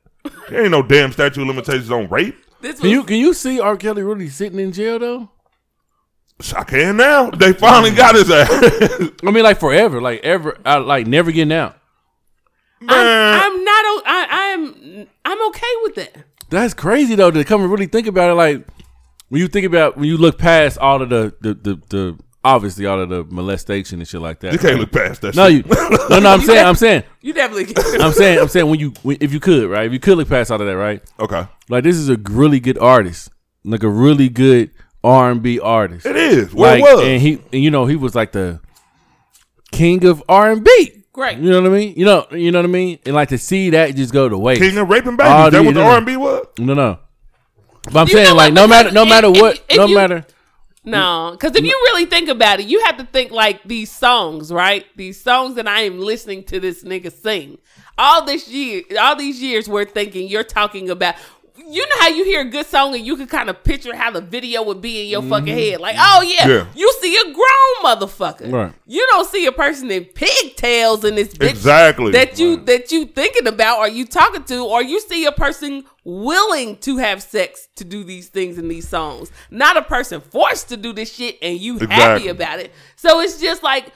there 0.50 0.62
ain't 0.63 0.72
no 0.72 0.82
damn 0.82 1.12
statute 1.12 1.41
of 1.41 1.48
limitations 1.48 1.91
on 1.91 2.08
rape. 2.10 2.36
this 2.62 2.74
was, 2.74 2.82
Can 2.82 2.89
you 2.89 3.04
can 3.04 3.17
you 3.17 3.34
see 3.34 3.60
R. 3.60 3.78
Kelly 3.78 4.02
really 4.04 4.30
sitting 4.30 4.60
in 4.60 4.72
jail 4.72 4.98
though? 5.00 5.30
I 6.56 6.63
can 6.63 6.98
now. 6.98 7.30
They 7.30 7.54
finally 7.54 7.91
got 7.91 8.15
his 8.15 8.32
ass. 8.32 8.50
I 9.24 9.30
mean, 9.32 9.44
like 9.44 9.60
forever, 9.60 10.02
like 10.02 10.22
ever, 10.24 10.58
I, 10.65 10.78
like 10.78 11.06
never 11.06 11.32
getting 11.32 11.54
out. 11.54 11.78
I'm, 12.82 12.88
Man, 12.88 13.39
I'm 13.39 13.63
not. 13.63 13.86
o- 13.86 14.04
I, 14.08 14.28
I'm. 14.54 15.08
I'm 15.24 15.48
okay 15.50 15.67
with 15.84 15.96
that. 15.96 16.15
That's 16.50 16.74
crazy 16.74 17.13
though 17.13 17.30
to 17.30 17.44
come 17.44 17.62
and 17.62 17.72
really 17.72 17.86
think 17.86 18.08
about 18.08 18.32
it. 18.32 18.34
Like 18.34 18.65
when 19.30 19.39
you 19.39 19.48
think 19.48 19.67
about 19.67 19.98
when 19.98 20.06
you 20.06 20.17
look 20.17 20.39
past 20.39 20.80
all 20.80 21.02
of 21.04 21.10
the 21.10 21.34
the 21.41 21.54
the, 21.54 21.76
the 21.89 22.20
obviously 22.43 22.86
all 22.86 22.99
of 22.99 23.10
the 23.10 23.23
molestation 23.25 23.99
and 23.99 24.08
shit 24.08 24.21
like 24.21 24.39
that. 24.41 24.54
you 24.54 24.60
can't 24.60 24.80
look 24.80 24.91
past 24.91 25.21
that. 25.21 25.36
No, 25.36 25.49
shit. 25.49 25.65
you. 25.65 25.75
No, 26.10 26.19
no. 26.19 26.30
I'm 26.30 26.41
saying. 26.49 26.65
I'm 26.65 26.75
saying. 26.75 27.04
You 27.21 27.34
definitely. 27.34 27.73
Can. 27.73 28.01
I'm 28.01 28.12
saying. 28.13 28.39
I'm 28.39 28.47
saying 28.47 28.69
when 28.69 28.80
you 28.80 28.93
when, 29.04 29.17
if 29.19 29.34
you 29.34 29.39
could 29.39 29.69
right 29.69 29.86
if 29.86 29.93
you 29.93 29.99
could 29.99 30.17
look 30.17 30.30
past 30.30 30.51
all 30.51 30.60
of 30.62 30.67
that 30.67 30.77
right 30.77 31.01
okay. 31.19 31.47
like 31.69 31.84
this 31.84 31.95
is 31.95 32.10
a 32.10 32.17
really 32.30 32.60
good 32.60 32.77
artist 32.77 33.30
like 33.63 33.84
a 33.84 33.89
really 33.89 34.30
good 34.30 34.71
R 35.04 35.32
and 35.32 35.41
B 35.41 35.60
artist. 35.60 36.06
It 36.06 36.15
is. 36.15 36.54
Well, 36.54 36.71
like, 36.71 36.80
it 36.80 36.95
was. 36.95 37.06
and 37.06 37.21
he, 37.21 37.34
and, 37.51 37.63
you 37.63 37.71
know, 37.71 37.86
he 37.86 37.95
was 37.95 38.13
like 38.15 38.32
the 38.32 38.60
king 39.71 40.06
of 40.06 40.23
R 40.30 40.51
and 40.51 40.63
B. 40.63 41.04
Great. 41.13 41.38
You 41.39 41.49
know 41.49 41.62
what 41.62 41.71
I 41.71 41.75
mean? 41.75 41.93
You 41.97 42.06
know, 42.06 42.27
you 42.32 42.51
know 42.51 42.60
what 42.60 42.65
I 42.65 42.69
mean? 42.69 42.99
And 43.06 43.15
like 43.15 43.30
to 43.30 43.38
see 43.38 43.71
that 43.71 43.95
just 43.95 44.13
go 44.13 44.30
to 44.30 44.38
waste. 44.38 44.62
King 44.62 44.77
of 44.77 44.89
raping 44.89 45.17
babies. 45.17 45.34
Oh, 45.36 45.49
that 45.49 45.54
yeah, 45.54 45.60
what 45.65 45.73
the 45.73 45.80
no, 45.80 45.86
no. 45.86 45.91
R 45.91 45.97
and 45.97 46.06
B 46.06 46.17
was. 46.17 46.47
No, 46.60 46.73
no. 46.73 46.99
But 47.84 47.95
I'm 47.97 48.08
You 48.08 48.13
saying, 48.13 48.36
like, 48.36 48.49
what? 48.49 48.54
no 48.54 48.67
matter, 48.67 48.89
Because 48.89 48.93
no 48.93 49.06
matter 49.10 49.27
if- 49.27 49.41
what, 49.41 49.63
if 49.69 49.77
no 49.77 49.86
you- 49.88 49.95
matter. 49.95 50.25
No, 50.84 51.30
because 51.34 51.56
if 51.56 51.63
you 51.63 51.72
really 51.72 52.06
think 52.06 52.28
about 52.28 52.60
it, 52.60 52.65
you 52.65 52.84
have 52.86 52.98
to 52.98 53.06
think 53.06 53.32
like 53.32 53.63
these 53.63 53.91
songs, 53.91 54.52
right? 54.52 54.86
These 54.96 55.22
songs 55.22 55.56
that 55.56 55.67
I 55.67 55.82
am 55.82 56.00
listening 56.00 56.44
to 56.46 56.60
this 56.60 56.84
nigga 56.84 57.12
sing. 57.12 57.60
All 58.00 58.26
this 58.26 58.48
year, 58.48 58.82
all 59.00 59.15
these 59.15 59.41
years, 59.44 59.70
we're 59.70 59.86
thinking 59.86 60.28
you're 60.28 60.44
talking 60.44 60.89
about. 60.89 61.15
You 61.72 61.88
know 61.88 61.96
how 62.00 62.10
you 62.10 62.26
hear 62.26 62.42
a 62.42 62.46
good 62.46 62.66
song 62.66 62.94
and 62.96 63.06
you 63.06 63.16
can 63.16 63.28
kind 63.28 63.50
of 63.50 63.64
picture 63.64 63.96
how 63.96 64.12
the 64.12 64.20
video 64.20 64.62
would 64.64 64.82
be 64.82 65.04
in 65.04 65.08
your 65.08 65.22
fucking 65.22 65.48
mm-hmm. 65.48 65.72
head. 65.72 65.80
Like, 65.80 65.96
oh 65.98 66.22
yeah, 66.22 66.48
Yeah. 66.48 66.66
you 66.76 66.94
see 67.00 67.16
a 67.16 67.24
grown 67.34 67.76
motherfucker. 67.82 68.52
Right. 68.52 68.74
You 68.86 69.08
don't 69.12 69.28
see 69.30 69.46
a 69.46 69.54
person 69.54 69.90
in 69.90 70.04
pigtails 70.04 71.06
in 71.06 71.16
this 71.16 71.30
bitch 71.30 71.50
Exactly. 71.50 72.12
that 72.12 72.38
you 72.40 72.58
that 72.66 72.92
you 72.92 73.06
thinking 73.06 73.48
about 73.48 73.80
or 73.80 73.88
you 73.88 74.06
talking 74.06 74.44
to, 74.44 74.66
or 74.66 74.84
you 74.84 75.00
see 75.00 75.26
a 75.26 75.32
person 75.32 75.86
willing 76.04 76.76
to 76.78 76.98
have 76.98 77.24
sex 77.24 77.70
to 77.78 77.86
do 77.86 78.04
these 78.04 78.28
things 78.28 78.58
in 78.58 78.68
these 78.68 78.88
songs, 78.88 79.32
not 79.50 79.78
a 79.78 79.82
person 79.82 80.20
forced 80.20 80.68
to 80.70 80.78
do 80.78 80.92
this 80.92 81.14
shit 81.14 81.38
and 81.42 81.58
you 81.58 81.78
happy 81.80 82.28
about 82.28 82.60
it. 82.60 82.74
So 82.98 83.22
it's 83.22 83.40
just 83.40 83.64
like, 83.64 83.92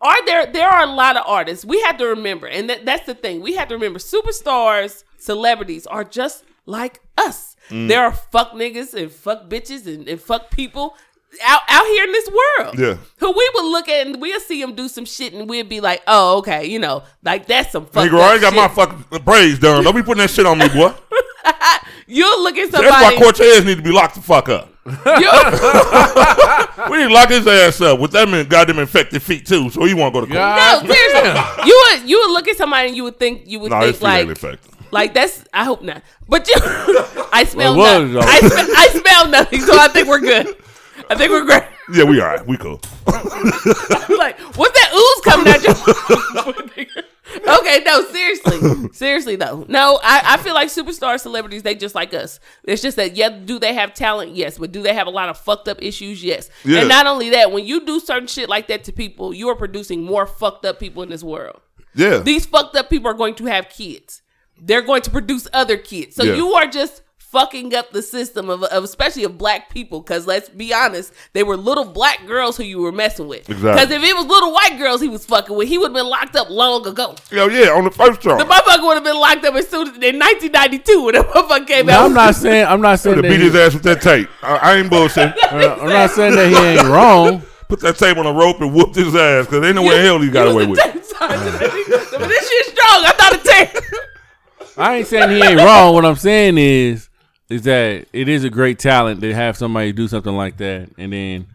are 0.00 0.26
there 0.26 0.46
there 0.46 0.68
are 0.68 0.82
a 0.82 0.92
lot 0.92 1.16
of 1.16 1.22
artists 1.26 1.64
we 1.64 1.80
have 1.82 1.96
to 1.98 2.06
remember, 2.06 2.48
and 2.48 2.68
that, 2.70 2.84
that's 2.84 3.06
the 3.06 3.14
thing 3.14 3.40
we 3.40 3.54
have 3.54 3.68
to 3.68 3.74
remember. 3.74 4.00
Superstars, 4.00 5.04
celebrities 5.16 5.86
are 5.86 6.02
just 6.02 6.44
like 6.66 7.00
us. 7.18 7.56
Mm. 7.70 7.88
There 7.88 8.02
are 8.04 8.12
fuck 8.12 8.52
niggas 8.52 8.94
and 8.94 9.10
fuck 9.10 9.48
bitches 9.48 9.86
and, 9.86 10.08
and 10.08 10.20
fuck 10.20 10.50
people. 10.50 10.96
Out, 11.42 11.62
out 11.68 11.84
here 11.86 12.04
in 12.04 12.12
this 12.12 12.30
world, 12.30 12.78
Yeah. 12.78 12.96
who 13.18 13.32
we 13.32 13.50
would 13.54 13.64
look 13.64 13.88
at 13.88 14.06
and 14.06 14.20
we'll 14.20 14.38
see 14.38 14.62
him 14.62 14.76
do 14.76 14.86
some 14.86 15.04
shit 15.04 15.32
and 15.32 15.48
we'd 15.48 15.68
be 15.68 15.80
like, 15.80 16.00
oh, 16.06 16.38
okay, 16.38 16.64
you 16.66 16.78
know, 16.78 17.02
like 17.24 17.48
that's 17.48 17.72
some 17.72 17.86
fuck. 17.86 18.08
Nigga, 18.08 18.20
I 18.20 18.32
ain't 18.34 18.40
got 18.40 18.54
my 18.54 18.68
fucking 18.68 19.04
braids 19.24 19.58
done. 19.58 19.82
Don't 19.82 19.96
be 19.96 20.02
putting 20.02 20.20
that 20.20 20.30
shit 20.30 20.46
on 20.46 20.58
me, 20.58 20.68
boy. 20.68 20.92
You'll 22.06 22.42
look 22.42 22.56
at 22.56 22.70
That's 22.70 22.84
why. 22.84 23.16
Cortez 23.18 23.64
need 23.64 23.76
to 23.78 23.82
be 23.82 23.90
locked 23.90 24.14
the 24.14 24.20
fuck 24.20 24.48
up. 24.48 24.70
We 26.90 26.98
need 26.98 27.08
to 27.08 27.14
lock 27.14 27.30
his 27.30 27.46
ass 27.46 27.80
up 27.80 27.98
with 27.98 28.12
that 28.12 28.28
and 28.28 28.48
goddamn 28.48 28.78
infected 28.78 29.22
feet 29.22 29.46
too, 29.46 29.70
so 29.70 29.84
he 29.84 29.94
won't 29.94 30.12
go 30.12 30.20
to 30.20 30.26
court. 30.26 30.34
God 30.36 30.84
no, 30.84 30.92
seriously, 30.94 31.66
you 31.66 31.86
would 32.00 32.08
you 32.10 32.18
would 32.20 32.32
look 32.32 32.48
at 32.48 32.56
somebody 32.56 32.88
and 32.88 32.96
you 32.96 33.04
would 33.04 33.18
think 33.18 33.42
you 33.46 33.60
would 33.60 33.70
Nah, 33.70 33.80
think 33.82 34.00
like 34.02 34.28
infected. 34.28 34.73
Like 34.94 35.12
that's. 35.14 35.44
I 35.52 35.64
hope 35.64 35.82
not, 35.82 36.02
but 36.28 36.48
you. 36.48 36.54
I 37.32 37.44
smell 37.48 37.76
Well, 37.76 38.04
nothing. 38.06 38.28
I, 38.28 38.40
sm- 38.40 38.72
I 38.76 39.00
smell 39.00 39.28
nothing, 39.28 39.60
so 39.60 39.78
I 39.78 39.88
think 39.88 40.08
we're 40.08 40.20
good. 40.20 40.46
I 41.10 41.14
think 41.16 41.30
we're 41.30 41.44
great. 41.44 41.62
Yeah, 41.92 42.04
we 42.04 42.18
all 42.18 42.28
right. 42.28 42.46
We 42.46 42.56
cool. 42.56 42.80
like, 43.06 44.38
what's 44.56 44.72
that 44.80 44.90
ooze 44.94 45.20
coming 45.22 45.48
out 45.52 45.62
your? 45.62 47.58
okay, 47.58 47.82
no, 47.84 48.02
seriously, 48.10 48.88
seriously 48.92 49.36
though, 49.36 49.66
no, 49.68 50.00
I, 50.02 50.22
I 50.24 50.36
feel 50.38 50.54
like 50.54 50.68
superstar 50.68 51.20
celebrities 51.20 51.62
they 51.62 51.74
just 51.74 51.94
like 51.94 52.14
us. 52.14 52.40
It's 52.64 52.80
just 52.80 52.96
that 52.96 53.16
yeah, 53.16 53.28
do 53.28 53.58
they 53.58 53.74
have 53.74 53.92
talent? 53.92 54.34
Yes, 54.34 54.56
but 54.56 54.72
do 54.72 54.80
they 54.82 54.94
have 54.94 55.06
a 55.06 55.10
lot 55.10 55.28
of 55.28 55.36
fucked 55.38 55.68
up 55.68 55.82
issues? 55.82 56.24
Yes, 56.24 56.48
Yeah. 56.64 56.80
and 56.80 56.88
not 56.88 57.06
only 57.06 57.28
that, 57.30 57.52
when 57.52 57.66
you 57.66 57.84
do 57.84 58.00
certain 58.00 58.28
shit 58.28 58.48
like 58.48 58.68
that 58.68 58.84
to 58.84 58.92
people, 58.92 59.34
you 59.34 59.48
are 59.50 59.56
producing 59.56 60.02
more 60.02 60.26
fucked 60.26 60.64
up 60.64 60.80
people 60.80 61.02
in 61.02 61.10
this 61.10 61.22
world. 61.22 61.60
Yeah. 61.94 62.18
These 62.18 62.46
fucked 62.46 62.76
up 62.76 62.88
people 62.88 63.10
are 63.10 63.14
going 63.14 63.34
to 63.36 63.44
have 63.44 63.68
kids. 63.68 64.22
They're 64.60 64.82
going 64.82 65.02
to 65.02 65.10
produce 65.10 65.46
other 65.52 65.76
kids. 65.76 66.16
So 66.16 66.24
Yeah. 66.24 66.34
you 66.34 66.52
are 66.54 66.66
just 66.66 67.02
fucking 67.18 67.74
up 67.74 67.90
the 67.90 68.00
system 68.00 68.48
of, 68.48 68.62
of 68.62 68.84
especially 68.84 69.24
of 69.24 69.36
black 69.36 69.68
people. 69.68 70.00
Because 70.00 70.24
let's 70.26 70.48
be 70.48 70.72
honest, 70.72 71.12
they 71.32 71.42
were 71.42 71.56
little 71.56 71.84
black 71.84 72.24
girls 72.28 72.56
who 72.56 72.62
you 72.62 72.78
were 72.78 72.92
messing 72.92 73.26
with. 73.26 73.48
Exactly. 73.50 73.72
Because 73.72 73.90
if 73.90 74.02
it 74.08 74.14
was 74.16 74.26
little 74.26 74.52
white 74.52 74.78
girls 74.78 75.00
he 75.00 75.08
was 75.08 75.26
fucking 75.26 75.56
with, 75.56 75.66
he 75.68 75.76
would 75.76 75.88
have 75.88 75.94
been 75.94 76.06
locked 76.08 76.36
up 76.36 76.48
long 76.48 76.86
ago. 76.86 77.16
Yo, 77.32 77.48
yeah, 77.48 77.70
on 77.70 77.82
the 77.84 77.90
first 77.90 78.20
charge. 78.20 78.38
The 78.38 78.44
motherfucker 78.44 78.86
would 78.86 78.94
have 78.94 79.04
been 79.04 79.18
locked 79.18 79.44
up 79.44 79.54
as 79.56 79.68
soon 79.68 79.88
as 79.88 79.94
in 79.96 80.18
1992 80.20 81.02
when 81.04 81.14
the 81.16 81.20
motherfucker 81.22 81.66
came 81.66 81.86
Now, 81.86 82.02
out. 82.02 82.06
I'm 82.06 82.14
not 82.14 82.34
saying, 82.36 82.66
I'm 82.66 82.80
not 82.80 83.00
saying 83.00 83.16
to 83.16 83.22
that. 83.22 83.28
beat 83.28 83.40
He, 83.40 83.46
his 83.46 83.56
ass 83.56 83.74
with 83.74 83.82
that 83.82 84.00
tape. 84.00 84.28
I, 84.40 84.56
I 84.56 84.76
ain't 84.76 84.88
bullshit. 84.88 85.34
uh, 85.52 85.76
I'm 85.80 85.88
not 85.88 86.10
saying 86.10 86.36
that 86.36 86.48
he 86.48 86.56
ain't 86.56 86.86
wrong. 86.86 87.42
Put 87.68 87.80
that 87.80 87.96
tape 87.96 88.16
on 88.18 88.26
a 88.26 88.32
rope 88.32 88.60
and 88.60 88.72
whooped 88.72 88.94
his 88.94 89.12
ass 89.16 89.46
because 89.46 89.64
ain't 89.64 89.74
no 89.74 89.82
way 89.82 89.98
in 89.98 90.04
hell 90.04 90.20
he 90.20 90.30
got 90.30 90.46
away 90.46 90.66
with 90.66 90.78
it. 90.78 90.94
it. 90.94 91.02
but 91.18 92.28
this 92.28 92.48
shit's 92.48 92.68
strong. 92.78 93.04
I 93.04 93.12
thought 93.18 93.32
it 93.32 93.44
tape. 93.44 93.82
I 94.76 94.96
ain't 94.96 95.06
saying 95.06 95.30
he 95.30 95.42
ain't 95.42 95.58
wrong. 95.58 95.94
What 95.94 96.04
I'm 96.04 96.16
saying 96.16 96.58
is, 96.58 97.08
is 97.48 97.62
that 97.62 98.06
it 98.12 98.28
is 98.28 98.44
a 98.44 98.50
great 98.50 98.78
talent 98.78 99.20
to 99.20 99.34
have 99.34 99.56
somebody 99.56 99.92
do 99.92 100.08
something 100.08 100.34
like 100.34 100.56
that, 100.58 100.90
and 100.98 101.12
then 101.12 101.46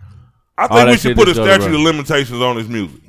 I 0.58 0.68
think 0.68 0.90
we 0.90 0.98
should 0.98 1.18
put 1.18 1.28
a 1.28 1.34
statute 1.34 1.66
right. 1.66 1.74
of 1.74 1.80
limitations 1.82 2.42
on 2.42 2.58
his 2.58 2.68
music. 2.68 3.02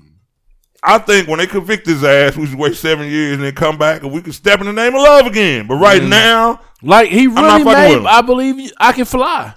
I 0.83 0.99
think 0.99 1.29
when 1.29 1.38
they 1.38 1.46
convict 1.46 1.87
his 1.87 2.03
ass, 2.03 2.37
we 2.37 2.46
should 2.46 2.59
wait 2.59 2.75
seven 2.75 3.11
years 3.11 3.35
and 3.35 3.44
then 3.44 3.55
come 3.55 3.77
back 3.77 4.03
and 4.03 4.11
we 4.11 4.23
can 4.23 4.33
step 4.33 4.61
in 4.61 4.66
the 4.66 4.73
name 4.73 4.94
of 4.94 5.03
love 5.03 5.27
again. 5.27 5.66
But 5.66 5.75
right 5.75 6.01
Mm. 6.01 6.09
now, 6.09 6.61
like 6.83 7.11
he 7.11 7.27
really 7.27 7.64
made. 7.64 8.07
I 8.07 8.23
believe 8.23 8.59
you, 8.59 8.70
I 8.79 8.92
can 8.92 9.05
fly. 9.05 9.53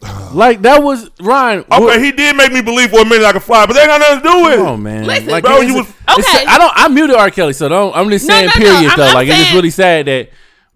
like 0.32 0.62
that 0.62 0.82
was 0.82 1.10
Ryan. 1.20 1.60
okay, 1.72 1.80
what- 1.84 2.00
he 2.02 2.12
did 2.12 2.36
make 2.36 2.52
me 2.52 2.62
believe 2.62 2.90
for 2.90 3.00
a 3.00 3.04
minute 3.04 3.24
I 3.26 3.32
could 3.32 3.42
fly, 3.42 3.66
but 3.66 3.72
they 3.74 3.80
ain't 3.80 3.88
got 3.88 4.00
nothing 4.00 4.22
to 4.22 4.28
do 4.28 4.44
with 4.44 4.56
Come 4.56 4.66
it. 4.66 4.70
on, 4.70 4.82
man. 4.82 5.04
Listen, 5.06 5.28
like, 5.28 5.44
bro, 5.44 5.60
you 5.60 5.74
was- 5.76 5.88
Okay. 5.88 6.46
I 6.46 6.56
don't. 6.58 6.72
I 6.74 6.88
muted 6.88 7.16
R. 7.16 7.30
Kelly, 7.30 7.52
so 7.52 7.68
don't. 7.68 7.94
I'm 7.96 8.08
just 8.10 8.26
No, 8.26 8.34
saying. 8.34 8.46
no, 8.46 8.52
no, 8.54 8.60
period, 8.60 8.88
I'm- 8.90 8.96
though. 8.98 9.06
I'm 9.06 9.14
like 9.14 9.28
it's 9.28 9.36
just 9.36 9.46
saying- 9.48 9.56
really 9.56 9.70
sad 9.70 10.06
that 10.06 10.30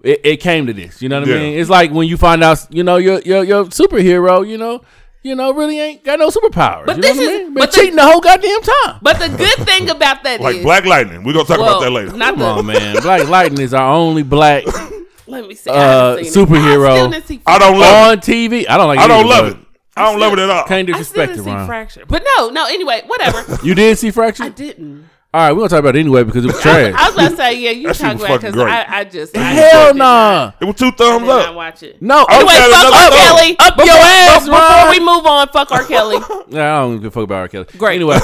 it, 0.05 0.21
it 0.25 0.37
came 0.39 0.67
to 0.67 0.73
this. 0.73 1.01
You 1.01 1.09
know 1.09 1.21
what 1.21 1.29
I 1.29 1.33
mean? 1.35 1.59
It's 1.59 1.71
like 1.71 1.93
when 1.93 2.09
you 2.09 2.17
find 2.17 2.43
out, 2.43 2.67
you 2.71 2.83
know, 2.83 2.97
your 2.97 3.21
your 3.21 3.45
your 3.45 3.65
superhero, 3.67 4.47
you 4.47 4.59
know, 4.59 4.83
you 5.23 5.37
know, 5.37 5.53
really 5.53 5.79
ain't 5.79 6.03
got 6.05 6.19
no 6.19 6.29
superpowers. 6.29 6.87
But 6.87 6.97
you 6.97 7.03
know 7.03 7.09
this 7.15 7.19
I 7.19 7.23
is- 7.23 7.29
mean? 7.29 7.45
Been 7.47 7.55
but 7.55 7.71
cheating 7.73 7.95
the 7.97 8.03
whole 8.03 8.21
goddamn 8.21 8.61
time. 8.63 8.99
But 9.01 9.21
the 9.21 9.29
good 9.29 9.67
thing 9.69 9.89
about 9.89 10.25
that 10.25 10.41
is, 10.41 10.45
Like 10.45 10.63
Black 10.63 10.85
Lightning. 10.85 11.23
We're 11.23 11.33
going 11.35 11.47
to 11.47 11.53
talk 11.53 11.61
well, 11.61 11.69
about 11.79 11.83
that 11.85 11.91
later. 11.91 12.17
Not 12.17 12.31
Come 12.35 12.39
the, 12.41 12.45
on, 12.47 12.67
man. 12.67 12.97
Black 13.03 13.29
Lightning 13.29 13.61
is 13.61 13.73
our 13.73 13.93
only 13.95 14.25
black 14.25 14.65
Let 15.33 15.49
me 15.49 15.55
see. 15.55 15.71
Uh, 15.71 15.75
I 15.75 15.79
haven't 15.81 16.25
seen 16.27 16.43
it. 16.43 16.49
superhero. 16.49 17.15
I 17.15 17.21
see 17.21 17.41
I 17.47 17.59
don't 17.59 17.79
love 17.79 18.09
on 18.13 18.19
TV. 18.19 18.69
I 18.69 18.77
don't 18.77 18.87
like. 18.89 18.99
it. 18.99 19.03
I 19.03 19.09
don't 19.09 19.27
love 19.29 19.47
it. 19.47 19.57
I 19.97 20.11
don't 20.11 20.21
love 20.21 20.33
it 20.35 20.39
at 20.39 20.51
all. 20.51 20.65
Can't 20.65 20.89
I 20.95 21.03
still 21.03 21.23
it, 21.23 21.27
didn't 21.29 21.45
see 21.45 21.51
Ron. 21.51 21.67
Fracture. 21.67 22.05
But 22.07 22.25
no, 22.39 22.49
no. 22.51 22.67
Anyway, 22.67 23.03
whatever. 23.07 23.45
You 23.65 23.75
did 23.75 23.99
see 23.99 24.11
Fracture? 24.11 24.45
I 24.45 24.49
didn't. 24.49 25.09
All 25.35 25.41
right, 25.41 25.53
we're 25.53 25.61
gonna 25.61 25.69
talk 25.71 25.79
about 25.79 25.97
it 25.97 26.01
anyway 26.01 26.25
because 26.25 26.45
it 26.45 26.49
was 26.49 26.61
trash. 26.63 26.93
was, 26.93 27.01
I 27.01 27.07
was 27.07 27.15
about 27.15 27.31
to 27.31 27.37
say, 27.37 27.59
yeah, 27.61 27.71
you 27.71 27.87
That 27.89 27.97
shit 27.97 28.05
talk 28.07 28.17
about 28.17 28.29
fucking 28.29 28.51
because. 28.53 28.69
I, 28.71 28.85
I 28.99 29.05
just 29.05 29.35
I 29.35 29.41
Hell 29.41 29.87
did 29.93 29.97
not- 29.97 30.53
nah. 30.53 30.53
It 30.61 30.65
was 30.67 30.77
two 30.77 30.87
I 30.89 30.91
thumbs 30.91 31.21
did 31.21 31.27
not 31.27 31.49
up. 31.49 31.55
watch 31.55 31.83
it. 31.83 32.03
No. 32.03 32.25
Anyway, 32.31 32.53
Okay, 32.53 32.71
fuck 32.71 32.91
let's 32.93 33.17
R. 33.17 33.19
Kelly. 33.19 33.57
Up 33.59 33.77
Before- 33.77 33.87
your 33.87 33.97
ass, 33.97 34.45
Before 34.45 34.59
Ron. 34.61 34.91
we 34.91 35.01
move 35.01 35.27
on, 35.27 35.49
fuck 35.49 35.73
R. 35.73 35.85
Kelly. 35.85 36.17
Yeah, 36.49 36.77
I 36.77 36.81
don't 36.83 36.97
give 36.99 37.07
a 37.07 37.11
fuck 37.11 37.25
about 37.25 37.37
R. 37.41 37.49
Kelly. 37.49 37.67
Great. 37.79 37.95
Anyway, 37.97 38.19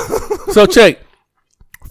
so 0.53 0.67
check. 0.67 0.99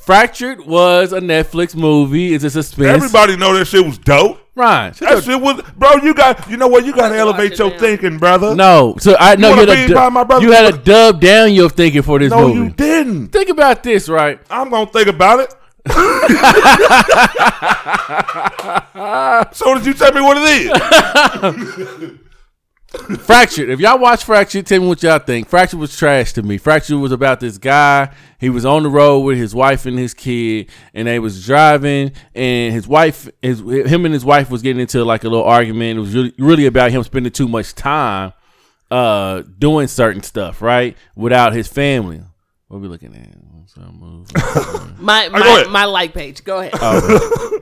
Fractured 0.08 0.66
was 0.66 1.12
a 1.12 1.20
Netflix 1.20 1.76
movie. 1.76 2.34
It's 2.34 2.46
a 2.46 2.50
suspense. 2.50 3.04
Everybody 3.04 3.36
know 3.36 3.54
that 3.58 3.66
shit 3.66 3.86
was 3.86 3.98
dope. 3.98 4.40
Ryan, 4.56 4.94
shut 4.94 5.02
That 5.02 5.12
your- 5.16 5.22
shit 5.22 5.42
was, 5.42 5.62
bro. 5.76 5.96
You 5.98 6.14
got, 6.14 6.50
you 6.50 6.56
know 6.56 6.70
what? 6.70 6.86
You 6.86 6.94
got 6.96 7.10
to 7.10 7.18
elevate 7.18 7.60
your 7.60 7.72
now. 7.72 7.78
thinking, 7.78 8.18
brother. 8.18 8.56
no. 8.56 8.96
So 9.02 9.18
I 9.20 9.36
know 9.36 9.50
you, 9.50 9.58
wanna 9.58 9.76
had 9.76 9.92
a 9.92 10.10
my 10.10 10.22
dub, 10.22 10.28
brother? 10.30 10.46
you 10.46 10.52
had 10.54 10.74
a 10.74 10.78
dub 10.78 11.20
down 11.20 11.54
your 11.54 11.70
thinking 11.70 12.04
for 12.04 12.20
this 12.20 12.30
no, 12.32 12.48
movie. 12.48 12.58
No, 12.60 12.64
you 12.64 12.70
didn't. 12.72 13.28
Think 13.34 13.50
about 13.50 13.84
this, 13.84 14.08
right? 14.08 14.40
I'm 14.50 14.70
gonna 14.70 14.90
think 14.90 15.10
about 15.10 15.42
it. 15.42 15.54
so 19.56 19.74
did 19.76 19.86
you 19.88 19.94
tell 19.94 20.14
me 20.14 20.22
what 20.22 20.38
it 20.40 22.04
is? 22.04 22.12
Fractured. 23.20 23.70
If 23.70 23.82
y'all 23.82 24.00
watch 24.00 24.24
Fractured, 24.24 24.66
tell 24.66 24.80
me 24.80 24.88
what 24.88 25.04
y'all 25.04 25.20
think. 25.20 25.50
Fractured 25.50 25.80
was 25.80 25.96
trash 25.96 26.32
to 26.34 26.42
me. 26.42 26.58
Fractured 26.58 26.98
was 26.98 27.12
about 27.12 27.42
this 27.42 27.58
guy. 27.58 28.14
He 28.40 28.50
was 28.50 28.66
on 28.66 28.84
the 28.84 28.90
road 28.90 29.20
with 29.20 29.38
his 29.38 29.54
wife 29.54 29.86
and 29.86 30.00
his 30.00 30.14
kid, 30.14 30.70
and 30.94 31.08
they 31.08 31.20
was 31.20 31.46
driving. 31.46 32.14
And 32.34 32.74
his 32.74 32.88
wife, 32.88 33.30
his 33.42 33.60
him 33.60 34.06
and 34.06 34.14
his 34.14 34.24
wife 34.24 34.50
was 34.50 34.62
getting 34.62 34.80
into 34.80 35.04
like 35.04 35.26
a 35.26 35.30
little 35.30 35.46
argument. 35.46 35.98
It 35.98 36.02
was 36.02 36.16
really, 36.16 36.34
really 36.40 36.66
about 36.66 36.92
him 36.92 37.04
spending 37.04 37.32
too 37.32 37.48
much 37.48 37.76
time 37.76 38.34
uh 38.90 39.44
doing 39.60 39.88
certain 39.88 40.24
stuff, 40.24 40.62
right, 40.62 40.96
without 41.14 41.52
his 41.52 41.68
family. 41.68 42.22
What 42.70 42.80
we 42.80 42.88
looking 42.88 43.16
at? 43.16 43.36
Some 43.70 44.00
movie. 44.00 44.34
My 45.00 45.28
my, 45.28 45.40
ahead. 45.40 45.70
my 45.70 45.86
like 45.86 46.14
page. 46.14 46.44
Go 46.44 46.60
ahead. 46.60 46.74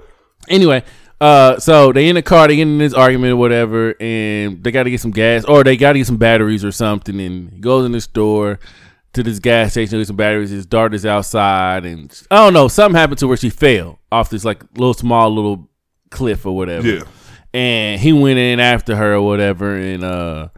anyway, 0.50 0.84
uh, 1.26 1.60
so 1.60 1.92
they 1.92 2.08
in 2.08 2.14
the 2.14 2.22
car, 2.22 2.48
they 2.48 2.56
get 2.56 2.62
in 2.68 2.78
this 2.78 2.94
argument 2.94 3.34
or 3.34 3.38
whatever, 3.38 3.96
and 4.00 4.64
they 4.64 4.70
got 4.70 4.84
to 4.84 4.92
get 4.92 5.02
some 5.02 5.10
gas 5.10 5.44
or 5.46 5.64
they 5.64 5.76
got 5.76 5.94
to 5.94 6.00
get 6.00 6.06
some 6.06 6.18
batteries 6.18 6.64
or 6.64 6.72
something. 6.72 7.20
And 7.20 7.50
he 7.52 7.60
goes 7.60 7.84
in 7.84 7.94
the 7.94 8.02
store 8.02 8.60
to 9.14 9.24
this 9.24 9.40
gas 9.40 9.72
station 9.72 9.94
to 9.94 9.98
get 9.98 10.08
some 10.08 10.18
batteries. 10.18 10.52
His 10.52 10.68
daughter's 10.68 11.04
outside, 11.04 11.84
and 11.84 12.16
I 12.30 12.36
don't 12.38 12.54
know, 12.54 12.68
something 12.68 12.96
happened 12.96 13.18
to 13.20 13.28
where 13.28 13.38
she 13.38 13.50
fell 13.50 13.98
off 14.12 14.30
this 14.30 14.46
like 14.46 14.62
little 14.78 14.94
small 14.94 15.34
little 15.34 15.68
cliff 16.12 16.46
or 16.46 16.56
whatever. 16.56 16.88
Yeah. 16.88 17.04
and 17.54 18.00
he 18.00 18.14
went 18.14 18.38
in 18.38 18.60
after 18.60 18.96
her 18.96 19.16
or 19.16 19.22
whatever, 19.24 19.76
and 19.76 20.04
uh. 20.04 20.50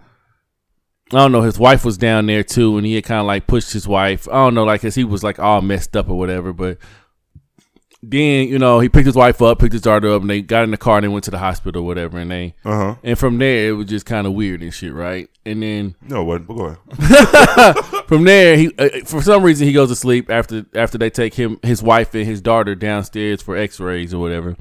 I 1.13 1.19
don't 1.19 1.31
know. 1.31 1.43
His 1.43 1.57
wife 1.57 1.85
was 1.85 1.97
down 1.97 2.25
there 2.25 2.43
too, 2.43 2.75
and 2.75 2.85
he 2.85 2.95
had 2.95 3.05
kind 3.05 3.21
of 3.21 3.27
like 3.27 3.47
pushed 3.47 3.71
his 3.71 3.87
wife. 3.87 4.27
I 4.27 4.33
don't 4.33 4.53
know, 4.53 4.65
like, 4.65 4.81
cause 4.81 4.95
he 4.95 5.05
was 5.05 5.23
like 5.23 5.39
all 5.39 5.61
messed 5.61 5.95
up 5.95 6.09
or 6.09 6.17
whatever. 6.17 6.51
But 6.51 6.79
then 8.03 8.47
you 8.47 8.59
know 8.59 8.79
he 8.79 8.89
picked 8.89 9.05
his 9.07 9.15
wife 9.15 9.41
up, 9.41 9.59
picked 9.59 9.73
his 9.73 9.81
daughter 9.81 10.09
up, 10.13 10.21
and 10.21 10.29
they 10.29 10.41
got 10.41 10.63
in 10.63 10.71
the 10.71 10.77
car 10.77 10.97
and 10.97 11.03
they 11.03 11.07
went 11.09 11.23
to 11.25 11.31
the 11.31 11.37
hospital, 11.39 11.81
or 11.83 11.85
whatever. 11.85 12.17
And 12.19 12.29
they 12.31 12.55
Uh 12.63 12.75
huh. 12.75 12.95
and 13.03 13.17
from 13.19 13.37
there 13.39 13.69
it 13.69 13.71
was 13.73 13.87
just 13.87 14.05
kind 14.05 14.27
of 14.27 14.33
weird 14.33 14.61
and 14.61 14.73
shit, 14.73 14.93
right? 14.93 15.29
And 15.45 15.63
then 15.63 15.95
No, 16.01 16.23
what? 16.23 16.45
Go 16.47 16.77
ahead. 16.91 17.75
from 18.07 18.23
there 18.23 18.55
he 18.57 18.71
uh, 18.77 18.89
for 19.05 19.21
some 19.21 19.43
reason 19.43 19.67
he 19.67 19.73
goes 19.73 19.89
to 19.89 19.95
sleep 19.95 20.29
after 20.29 20.65
after 20.75 20.97
they 20.97 21.09
take 21.09 21.33
him 21.33 21.59
his 21.63 21.81
wife 21.83 22.13
and 22.15 22.25
his 22.25 22.41
daughter 22.41 22.75
downstairs 22.75 23.41
for 23.41 23.57
x-rays 23.57 24.13
or 24.13 24.19
whatever 24.19 24.55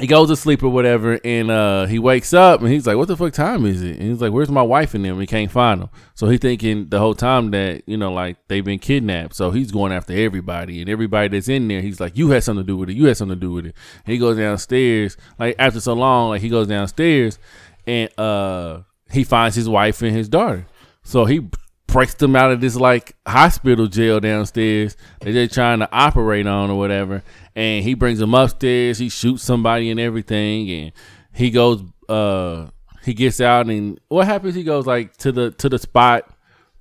he 0.00 0.06
goes 0.06 0.28
to 0.28 0.36
sleep 0.36 0.62
or 0.62 0.70
whatever 0.70 1.20
and 1.22 1.50
uh 1.50 1.84
he 1.84 1.98
wakes 1.98 2.32
up 2.32 2.60
and 2.60 2.70
he's 2.70 2.86
like 2.86 2.96
what 2.96 3.08
the 3.08 3.16
fuck 3.16 3.32
time 3.32 3.66
is 3.66 3.82
it? 3.82 3.98
And 3.98 4.10
he's 4.10 4.22
like 4.22 4.32
where's 4.32 4.50
my 4.50 4.62
wife 4.62 4.94
and 4.94 5.04
them? 5.04 5.20
He 5.20 5.26
can't 5.26 5.50
find 5.50 5.82
them 5.82 5.90
so 6.14 6.28
he 6.28 6.38
thinking 6.38 6.88
the 6.88 6.98
whole 6.98 7.14
time 7.14 7.50
that 7.50 7.82
you 7.86 7.98
know 7.98 8.10
like 8.12 8.38
they've 8.48 8.64
been 8.64 8.78
kidnapped. 8.78 9.34
So 9.34 9.50
he's 9.50 9.70
going 9.70 9.92
after 9.92 10.14
everybody 10.14 10.80
and 10.80 10.88
everybody 10.88 11.28
that's 11.28 11.48
in 11.48 11.68
there 11.68 11.82
he's 11.82 12.00
like 12.00 12.16
you 12.16 12.30
had 12.30 12.42
something 12.42 12.64
to 12.64 12.66
do 12.66 12.76
with 12.76 12.88
it. 12.88 12.96
You 12.96 13.04
had 13.04 13.18
something 13.18 13.38
to 13.38 13.40
do 13.40 13.52
with 13.52 13.66
it. 13.66 13.76
He 14.06 14.16
goes 14.16 14.38
downstairs 14.38 15.16
like 15.38 15.56
after 15.58 15.80
so 15.80 15.92
long 15.92 16.30
like 16.30 16.40
he 16.40 16.48
goes 16.48 16.68
downstairs 16.68 17.38
and 17.86 18.18
uh 18.18 18.80
he 19.10 19.24
finds 19.24 19.56
his 19.56 19.68
wife 19.68 20.00
and 20.00 20.16
his 20.16 20.28
daughter. 20.28 20.66
So 21.02 21.26
he 21.26 21.48
breaks 21.92 22.14
them 22.14 22.34
out 22.34 22.50
of 22.50 22.60
this 22.60 22.76
like 22.76 23.14
hospital 23.26 23.86
jail 23.86 24.20
downstairs 24.20 24.96
that 25.20 25.32
they're 25.32 25.46
trying 25.48 25.80
to 25.80 25.88
operate 25.92 26.46
on 26.46 26.70
or 26.70 26.78
whatever. 26.78 27.22
And 27.54 27.84
he 27.84 27.94
brings 27.94 28.18
them 28.18 28.34
upstairs. 28.34 28.98
He 28.98 29.08
shoots 29.08 29.42
somebody 29.42 29.90
and 29.90 30.00
everything. 30.00 30.70
And 30.70 30.92
he 31.32 31.50
goes, 31.50 31.82
uh, 32.08 32.68
he 33.04 33.14
gets 33.14 33.40
out 33.40 33.66
and 33.66 34.00
what 34.08 34.26
happens? 34.26 34.54
He 34.54 34.64
goes 34.64 34.86
like 34.86 35.16
to 35.18 35.32
the 35.32 35.50
to 35.52 35.68
the 35.68 35.78
spot 35.78 36.28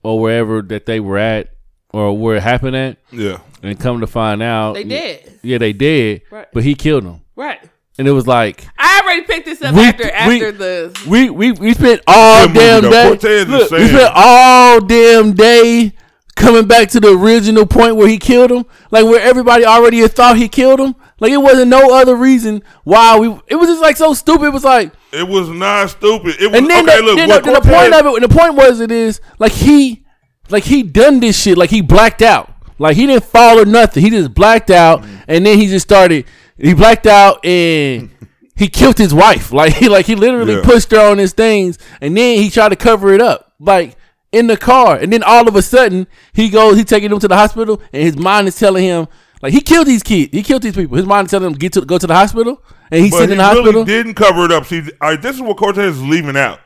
or 0.04 0.19
wherever 0.19 0.62
that 0.62 0.86
they 0.86 1.00
were 1.00 1.17
at 1.17 1.54
or 1.93 2.17
where 2.17 2.38
it 2.38 2.43
happened 2.43 2.76
at. 2.76 2.97
Yeah. 3.12 3.39
And 3.63 3.80
come 3.80 4.02
to 4.02 4.08
find 4.08 4.41
out, 4.41 4.74
They 4.74 4.84
did. 4.84 5.39
Yeah, 5.43 5.58
they 5.58 5.74
did. 5.74 6.24
Right. 6.32 6.47
But 6.54 6.63
he 6.63 6.74
killed 6.76 7.04
them. 7.06 7.21
Right. 7.36 7.60
And 7.98 8.08
it 8.08 8.12
was 8.12 8.26
like 8.26 8.66
I 8.80 9.02
already 9.04 9.24
picked 9.24 9.46
this 9.46 9.62
up 9.62 9.76
We- 9.76 9.82
after 9.82 10.04
we- 10.06 10.12
after 10.12 10.52
the 10.52 11.00
we 11.08 11.30
we 11.30 11.52
we 11.52 11.74
spent 11.74 12.02
all 12.08 12.48
Good 12.48 12.84
movie, 12.84 12.90
damn 12.90 13.18
day. 13.18 13.44
Look, 13.46 13.72
we 13.72 13.88
spent 13.88 14.12
all 14.16 14.80
damn 14.82 15.34
day 15.34 15.94
coming 16.36 16.66
back 16.66 16.88
to 16.90 17.00
the 17.00 17.10
original 17.16 17.66
point 17.66 17.98
where 17.98 18.08
he 18.08 18.18
killed 18.18 18.52
him, 18.52 18.66
like 18.90 19.06
where 19.06 19.20
everybody 19.22 19.66
already 19.66 20.00
had 20.00 20.14
thought 20.14 20.38
he 20.38 20.48
killed 20.48 20.80
him. 20.80 20.96
Like 21.20 21.32
it 21.32 21.38
wasn't 21.38 21.70
no 21.70 21.94
other 21.94 22.16
reason 22.16 22.64
why 22.84 23.20
we. 23.20 23.28
It 23.48 23.56
was 23.56 23.68
just 23.70 23.82
like 23.82 23.98
so 23.98 24.14
stupid. 24.16 24.46
It 24.46 24.54
was 24.54 24.64
like, 24.64 24.92
It 25.12 25.28
was 25.28 25.50
not 25.50 25.92
stupid. 25.92 26.38
It 26.40 26.48
was 26.48 26.58
and 26.60 26.68
then, 26.70 26.90
okay. 26.90 26.98
the, 26.98 27.04
look, 27.04 27.16
then 27.18 27.30
what 27.30 27.44
the, 27.44 27.52
the 27.52 27.62
point 27.62 27.94
of 27.94 28.06
it, 28.08 28.14
and 28.16 28.24
the 28.24 28.36
point 28.36 28.56
was, 28.56 28.80
it 28.80 28.92
is 28.92 29.22
like 29.38 29.52
he, 29.52 30.04
like 30.50 30.64
he 30.64 30.82
done 30.82 31.20
this 31.20 31.40
shit. 31.40 31.58
Like 31.60 31.70
he 31.70 31.82
blacked 31.82 32.24
out. 32.24 32.52
Like 32.80 32.96
he 32.96 33.06
didn't 33.06 33.26
fall 33.26 33.60
or 33.60 33.66
nothing. 33.66 34.02
He 34.02 34.10
just 34.10 34.34
blacked 34.34 34.72
out, 34.72 35.06
and 35.28 35.46
then 35.46 35.60
he 35.60 35.68
just 35.68 35.84
started. 35.86 36.26
He 36.62 36.74
blacked 36.74 37.08
out 37.08 37.43
and. 37.45 38.10
He 38.54 38.67
killed 38.67 38.97
his 39.00 39.12
wife. 39.12 39.52
Like 39.62 39.74
he 39.74 39.89
like 39.89 40.06
he 40.06 40.13
literally 40.13 40.54
Yeah. 40.56 40.62
pushed 40.63 40.91
her 40.91 41.00
on 41.12 41.17
his 41.17 41.34
things 41.34 41.80
and 42.00 42.15
then 42.15 42.38
he 42.38 42.50
tried 42.52 42.69
to 42.69 42.76
cover 42.76 43.12
it 43.12 43.19
up. 43.21 43.54
Like 43.60 43.95
in 44.32 44.45
the 44.45 44.56
car. 44.58 44.97
And 44.97 45.12
then 45.12 45.24
all 45.24 45.47
of 45.47 45.56
a 45.56 45.63
sudden 45.63 46.06
he 46.32 46.50
goes, 46.50 46.78
he 46.78 46.84
taking 46.84 47.10
them 47.10 47.17
to 47.19 47.28
the 47.28 47.36
hospital 47.36 47.82
and 47.91 48.04
his 48.04 48.17
mind 48.17 48.47
is 48.47 48.60
telling 48.60 48.84
him 48.84 49.08
like 49.41 49.52
he 49.54 49.62
killed 49.62 49.88
these 49.88 50.04
kids. 50.04 50.30
He 50.32 50.43
killed 50.43 50.62
these 50.62 50.76
people. 50.76 50.95
His 50.97 51.08
mind 51.08 51.26
is 51.26 51.32
telling 51.32 51.47
him 51.47 51.54
get 51.58 51.74
to 51.74 51.82
go 51.82 51.97
to 51.97 52.06
the 52.06 52.13
hospital. 52.13 52.62
And 52.91 53.02
he's 53.04 53.12
But 53.12 53.19
sitting 53.19 53.30
he 53.30 53.34
in 53.34 53.38
the 53.39 53.43
hospital. 53.45 53.71
really 53.74 53.86
didn't 53.86 54.13
cover 54.13 54.45
it 54.45 54.52
up. 54.52 54.65
See, 54.65 54.82
all 55.02 55.10
right, 55.12 55.21
this 55.21 55.38
is 55.38 55.41
what 55.41 55.58
Cortez 55.58 55.95
is 55.95 56.04
leaving 56.04 56.38
out. 56.38 56.60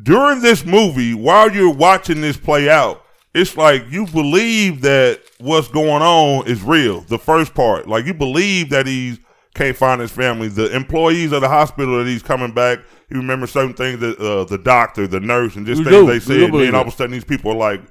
During 0.00 0.42
this 0.42 0.64
movie, 0.64 1.12
while 1.14 1.50
you're 1.50 1.74
watching 1.74 2.20
this 2.20 2.36
play 2.36 2.68
out, 2.70 3.04
it's 3.34 3.56
like 3.56 3.84
you 3.90 4.06
believe 4.06 4.82
that 4.82 5.20
what's 5.38 5.66
going 5.68 6.02
on 6.02 6.46
is 6.46 6.62
real. 6.62 7.00
The 7.00 7.18
first 7.18 7.52
part, 7.52 7.88
like 7.88 8.04
you 8.06 8.14
believe 8.14 8.68
that 8.70 8.86
he 8.86 9.18
can't 9.54 9.76
find 9.76 10.00
his 10.00 10.10
family. 10.10 10.48
The 10.48 10.74
employees 10.74 11.32
of 11.32 11.40
the 11.42 11.48
hospital 11.48 11.98
that 11.98 12.06
he's 12.06 12.22
coming 12.22 12.52
back, 12.52 12.78
you 13.10 13.18
remember 13.18 13.46
certain 13.46 13.74
things 13.74 14.00
that 14.00 14.18
uh, 14.18 14.44
the 14.44 14.58
doctor, 14.58 15.06
the 15.06 15.20
nurse, 15.20 15.56
and 15.56 15.66
just 15.66 15.80
We 15.84 15.84
things 15.90 15.96
do. 15.96 16.06
they 16.06 16.20
said. 16.20 16.42
And 16.50 16.54
then 16.54 16.74
all 16.74 16.82
of 16.82 16.88
a 16.88 16.90
sudden, 16.90 17.12
these 17.12 17.24
people 17.24 17.52
are 17.52 17.56
like, 17.56 17.82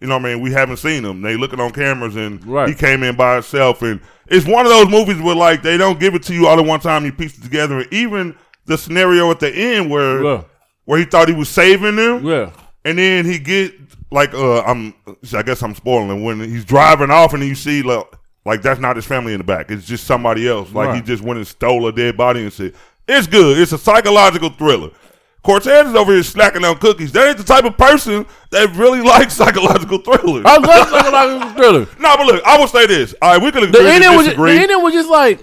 you 0.00 0.08
know 0.08 0.16
what 0.18 0.26
I 0.26 0.34
mean? 0.34 0.42
We 0.42 0.50
haven't 0.52 0.78
seen 0.78 1.04
him. 1.04 1.20
They 1.22 1.36
looking 1.36 1.60
on 1.60 1.70
cameras 1.72 2.16
and 2.16 2.44
Right. 2.46 2.68
he 2.68 2.74
came 2.74 3.02
in 3.02 3.16
by 3.16 3.34
himself. 3.34 3.82
And 3.82 4.00
it's 4.28 4.46
one 4.46 4.66
of 4.66 4.72
those 4.72 4.88
movies 4.90 5.20
where 5.22 5.34
like 5.36 5.62
they 5.62 5.76
don't 5.76 6.00
give 6.00 6.14
it 6.14 6.22
to 6.24 6.34
you 6.34 6.46
all 6.46 6.58
at 6.58 6.64
one 6.66 6.80
time. 6.80 7.04
You 7.04 7.12
piece 7.12 7.36
it 7.38 7.42
together. 7.42 7.78
And 7.80 7.92
even 7.92 8.34
the 8.66 8.76
scenario 8.78 9.30
at 9.30 9.40
the 9.40 9.50
end 9.54 9.90
where 9.90 10.22
Yeah. 10.24 10.42
where 10.86 10.98
he 10.98 11.04
thought 11.04 11.28
he 11.28 11.34
was 11.34 11.48
saving 11.48 11.96
them, 11.96 12.24
Yeah. 12.24 12.50
and 12.84 12.98
then 12.98 13.24
he 13.24 13.38
get 13.38 13.72
like 14.10 14.32
uh 14.34 14.62
I'm 14.62 14.94
I 15.34 15.42
guess 15.42 15.62
I'm 15.62 15.74
spoiling 15.74 16.22
when 16.24 16.40
he's 16.40 16.64
driving 16.64 17.10
off 17.10 17.32
and 17.34 17.42
you 17.42 17.54
see 17.54 17.82
like 17.82 18.04
like 18.44 18.62
that's 18.62 18.80
not 18.80 18.96
his 18.96 19.04
family 19.06 19.32
in 19.32 19.38
the 19.38 19.44
back. 19.44 19.70
It's 19.70 19.86
just 19.86 20.04
somebody 20.04 20.48
else. 20.48 20.72
Like 20.72 20.94
he 20.94 21.00
just 21.02 21.22
went 21.22 21.38
and 21.38 21.46
stole 21.46 21.86
a 21.86 21.92
dead 21.92 22.16
body 22.16 22.42
and 22.42 22.52
said, 22.52 22.74
It's 23.08 23.26
good. 23.26 23.58
It's 23.58 23.72
a 23.72 23.78
psychological 23.78 24.50
thriller. 24.50 24.90
Cortez 25.42 25.88
is 25.88 25.94
over 25.94 26.12
here 26.12 26.22
snacking 26.22 26.66
on 26.68 26.78
cookies. 26.78 27.12
That 27.12 27.28
ain't 27.28 27.36
the 27.38 27.44
type 27.44 27.64
of 27.64 27.76
person 27.76 28.24
that 28.50 28.74
really 28.76 29.00
likes 29.06 29.34
psychological 29.34 29.98
thrillers. 29.98 30.44
I 30.46 30.56
love 30.56 30.88
psychological 30.90 31.50
thriller. 31.54 31.86
No, 32.00 32.16
but 32.16 32.26
look, 32.26 32.44
I 32.44 32.58
will 32.58 32.66
say 32.66 32.86
this. 32.86 33.14
All 33.20 33.32
right, 33.34 33.42
we 33.42 33.52
could 33.52 33.70
The 33.70 33.78
agree 33.78 33.90
ending 33.90 34.10
to 34.10 34.16
was 34.16 34.26
just, 34.26 34.36
the 34.38 34.50
ending 34.50 34.82
was 34.82 34.94
just 34.94 35.10
like, 35.10 35.40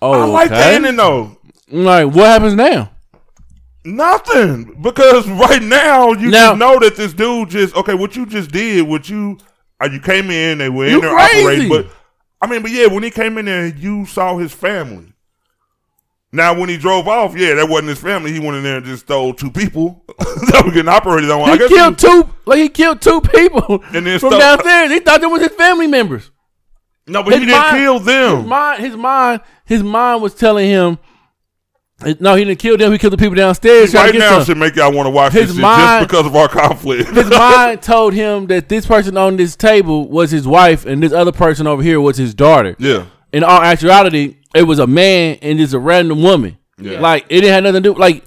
oh, 0.00 0.12
I 0.12 0.24
like 0.26 0.48
the 0.50 0.56
okay. 0.60 0.74
ending 0.76 0.94
though. 0.96 1.36
Like, 1.68 2.06
what 2.14 2.26
happens 2.26 2.54
now? 2.54 2.90
Nothing, 3.84 4.80
because 4.80 5.28
right 5.28 5.60
now 5.60 6.12
you 6.12 6.30
Now- 6.30 6.50
just 6.50 6.58
know 6.60 6.78
that 6.78 6.94
this 6.96 7.12
dude 7.12 7.50
just 7.50 7.74
okay. 7.74 7.94
What 7.94 8.14
you 8.14 8.26
just 8.26 8.52
did, 8.52 8.86
what 8.86 9.08
you 9.08 9.38
uh, 9.82 9.88
you 9.90 9.98
came 9.98 10.30
in, 10.30 10.58
they 10.58 10.68
were 10.68 10.86
in 10.86 10.92
You 10.92 11.00
there 11.00 11.14
crazy. 11.16 11.40
operating, 11.40 11.68
but 11.68 11.86
I 12.42 12.46
mean, 12.48 12.60
but 12.62 12.70
yeah, 12.72 12.86
when 12.88 13.02
he 13.04 13.10
came 13.10 13.38
in 13.38 13.44
there, 13.46 13.66
you 13.68 14.04
saw 14.04 14.36
his 14.36 14.52
family. 14.52 15.12
Now, 16.34 16.58
when 16.58 16.68
he 16.68 16.76
drove 16.78 17.06
off, 17.08 17.36
yeah, 17.36 17.54
that 17.54 17.68
wasn't 17.68 17.90
his 17.90 17.98
family. 18.00 18.32
He 18.32 18.40
went 18.40 18.56
in 18.56 18.62
there 18.62 18.78
and 18.78 18.86
just 18.86 19.04
stole 19.04 19.32
two 19.34 19.50
people 19.50 20.02
that 20.18 20.62
were 20.64 20.72
getting 20.72 20.88
operated 20.88 21.30
on. 21.30 21.48
I 21.48 21.56
He 21.56 21.68
killed 21.68 21.98
two, 21.98 22.28
like 22.46 22.58
he 22.58 22.68
killed 22.70 23.00
two 23.02 23.20
people 23.20 23.84
And 23.94 24.06
then 24.06 24.18
from 24.18 24.30
stole- 24.30 24.40
downstairs. 24.40 24.90
He 24.90 24.98
thought 25.00 25.20
they 25.20 25.26
was 25.26 25.42
his 25.42 25.52
family 25.52 25.86
members. 25.86 26.30
no, 27.06 27.22
but 27.22 27.34
he 27.34 27.38
his 27.40 27.46
didn't 27.48 27.60
mind- 27.60 27.76
kill 27.76 27.98
His 27.98 28.06
them. 28.06 28.48
mind, 28.48 28.82
his 28.82 28.96
mind, 28.96 29.40
his 29.66 29.82
mind 29.82 30.22
was 30.22 30.34
telling 30.34 30.68
him, 30.68 30.98
no, 32.20 32.34
he 32.34 32.44
didn't 32.44 32.58
kill 32.58 32.76
them. 32.76 32.92
He 32.92 32.98
killed 32.98 33.12
the 33.12 33.16
people 33.18 33.34
downstairs. 33.34 33.94
Right 33.94 34.06
to 34.06 34.12
get 34.12 34.18
now, 34.18 34.38
some. 34.38 34.44
should 34.44 34.56
make 34.58 34.76
y'all 34.76 34.92
want 34.92 35.06
to 35.06 35.10
watch 35.10 35.32
His 35.32 35.48
this 35.48 35.56
shit 35.56 35.62
mind- 35.62 36.00
just 36.02 36.08
because 36.10 36.26
of 36.26 36.36
our 36.36 36.48
conflict. 36.48 37.10
his 37.10 37.30
mind 37.30 37.82
told 37.82 38.12
him 38.14 38.46
that 38.46 38.68
this 38.68 38.86
person 38.86 39.16
on 39.16 39.36
this 39.36 39.56
table 39.56 40.08
was 40.08 40.30
his 40.30 40.46
wife, 40.46 40.84
and 40.86 41.02
this 41.02 41.12
other 41.12 41.32
person 41.32 41.66
over 41.66 41.82
here 41.82 42.00
was 42.00 42.16
his 42.16 42.34
daughter. 42.34 42.76
yeah, 42.78 43.06
In 43.32 43.44
all 43.44 43.60
actuality, 43.62 44.36
it 44.54 44.62
was 44.64 44.78
a 44.78 44.86
man 44.86 45.38
and 45.42 45.58
just 45.58 45.74
a 45.74 45.78
random 45.78 46.22
woman. 46.22 46.58
Yeah. 46.78 47.00
Like 47.00 47.24
it 47.28 47.40
didn't 47.40 47.52
have 47.52 47.62
nothing 47.64 47.82
to 47.82 47.92
do. 47.94 47.98
Like, 47.98 48.24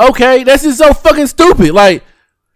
okay, 0.00 0.44
that's 0.44 0.62
just 0.62 0.78
so 0.78 0.92
fucking 0.92 1.26
stupid. 1.26 1.72
Like, 1.72 2.02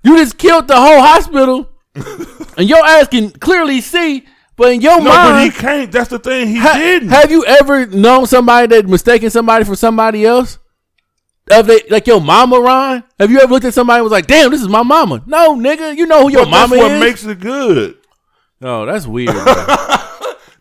you 0.02 0.16
just 0.16 0.38
killed 0.38 0.68
the 0.68 0.76
whole 0.76 1.00
hospital, 1.00 1.68
and 2.56 2.68
your 2.68 2.84
ass 2.84 3.08
can 3.08 3.30
clearly 3.30 3.80
see, 3.80 4.24
but 4.56 4.72
in 4.72 4.80
your 4.80 4.98
no, 4.98 5.04
but 5.04 5.26
he 5.42 5.48
mind, 5.50 5.54
can't. 5.54 5.92
That's 5.92 6.08
the 6.10 6.18
thing. 6.18 6.48
He 6.48 6.56
ha- 6.56 6.74
didn't. 6.78 7.08
have 7.10 7.30
you 7.30 7.44
ever 7.44 7.86
known 7.86 8.26
somebody 8.26 8.66
that 8.68 8.88
mistaken 8.88 9.30
somebody 9.30 9.64
for 9.64 9.76
somebody 9.76 10.24
else? 10.24 10.58
Of 11.60 11.66
they, 11.66 11.82
like 11.90 12.06
your 12.06 12.20
mama, 12.20 12.60
Ron? 12.60 13.04
Have 13.18 13.30
you 13.30 13.40
ever 13.40 13.52
looked 13.52 13.64
at 13.66 13.74
somebody 13.74 13.96
and 13.98 14.04
was 14.04 14.12
like, 14.12 14.26
"Damn, 14.26 14.50
this 14.50 14.60
is 14.62 14.68
my 14.68 14.82
mama"? 14.82 15.22
No, 15.26 15.54
nigga, 15.56 15.96
you 15.96 16.06
know 16.06 16.22
who 16.22 16.30
your 16.32 16.44
but 16.44 16.50
that's 16.50 16.70
mama 16.70 16.82
what 16.82 16.92
is. 16.92 17.00
makes 17.00 17.24
it 17.24 17.40
good. 17.40 17.96
oh, 18.62 18.86
that's 18.86 19.06
weird. 19.06 19.32
bro. 19.32 19.44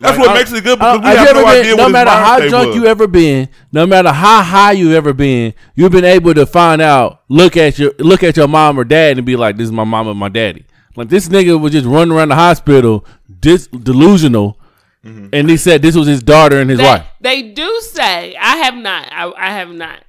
That's 0.02 0.18
Like, 0.18 0.26
what 0.26 0.30
I- 0.30 0.34
makes 0.40 0.52
it 0.52 0.64
good 0.64 0.78
because 0.80 0.98
we 0.98 1.06
have 1.06 1.18
have, 1.18 1.36
no 1.36 1.44
been- 1.44 1.60
idea 1.60 1.76
no 1.76 1.82
what 1.84 1.92
matter 1.92 2.10
his 2.10 2.18
how 2.18 2.48
drunk 2.48 2.66
was. 2.70 2.76
you 2.76 2.86
ever 2.86 3.06
been, 3.06 3.48
no 3.70 3.86
matter 3.86 4.10
how 4.10 4.42
high 4.42 4.72
you 4.72 4.94
ever 4.94 5.12
been, 5.12 5.54
you've 5.76 5.92
been 5.92 6.04
able 6.04 6.34
to 6.34 6.44
find 6.44 6.82
out, 6.82 7.22
look 7.28 7.56
at 7.56 7.78
your 7.78 7.92
look 8.00 8.24
at 8.24 8.36
your 8.36 8.48
mom 8.48 8.80
or 8.80 8.82
dad 8.84 9.16
and 9.16 9.24
be 9.24 9.36
like, 9.36 9.56
"This 9.56 9.66
is 9.66 9.70
my 9.72 9.84
mom 9.84 10.08
and 10.08 10.18
my 10.18 10.28
daddy." 10.28 10.64
Like 10.96 11.08
this 11.08 11.28
nigga 11.28 11.60
was 11.60 11.70
just 11.70 11.86
running 11.86 12.12
around 12.16 12.30
the 12.30 12.34
hospital, 12.34 13.06
dis- 13.40 13.68
delusional, 13.68 14.58
Mm-hmm. 15.04 15.28
and 15.32 15.48
he 15.50 15.56
said 15.56 15.82
this 15.82 15.94
was 15.96 16.06
his 16.08 16.20
daughter 16.22 16.60
and 16.60 16.68
his 16.70 16.78
they, 16.80 16.84
wife. 16.84 17.04
they 17.20 17.42
do 17.52 17.80
say 17.92 18.34
I 18.36 18.56
have 18.56 18.74
not. 18.74 19.06
I, 19.12 19.32
I 19.36 19.50
have 19.52 19.70
not. 19.70 20.02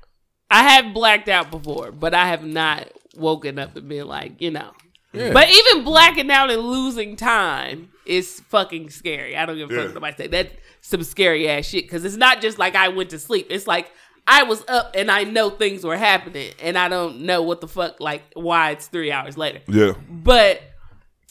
I 0.54 0.62
have 0.64 0.94
blacked 0.94 1.30
out 1.30 1.50
before, 1.52 1.92
but 1.92 2.14
I 2.14 2.28
have 2.28 2.44
not 2.46 2.88
woken 3.16 3.58
up 3.60 3.76
and 3.76 3.90
been 3.90 4.08
like, 4.08 4.40
you 4.42 4.52
know. 4.52 4.72
But 5.12 5.50
even 5.50 5.84
blacking 5.84 6.32
out 6.32 6.50
and 6.50 6.62
losing 6.62 7.16
time 7.16 7.90
is 8.06 8.40
fucking 8.50 8.90
scary. 8.90 9.36
I 9.38 9.46
don't 9.46 9.58
give 9.58 9.70
a 9.70 9.74
fuck 9.74 9.78
Yeah. 9.80 9.86
what 9.86 9.94
nobody 9.96 10.16
say. 10.18 10.28
That's 10.28 10.54
some 10.82 11.04
scary 11.04 11.48
ass 11.50 11.66
shit. 11.66 11.86
Because 11.86 12.04
it's 12.06 12.16
not 12.18 12.42
just 12.42 12.58
like 12.60 12.76
I 12.76 12.88
went 12.90 13.12
to 13.12 13.20
sleep. 13.20 13.48
It's 13.50 13.68
like 13.68 13.92
I 14.28 14.44
was 14.44 14.64
up 14.68 14.92
and 14.96 15.12
I 15.12 15.24
know 15.24 15.50
things 15.50 15.84
were 15.84 15.98
happening, 15.98 16.52
and 16.62 16.78
I 16.78 16.88
don't 16.90 17.22
know 17.22 17.42
what 17.44 17.62
the 17.62 17.68
fuck, 17.68 18.00
like 18.00 18.24
why 18.34 18.72
it's 18.72 18.88
three 18.88 19.12
hours 19.12 19.38
later. 19.38 19.60
Yeah, 19.68 19.94
But 20.10 20.62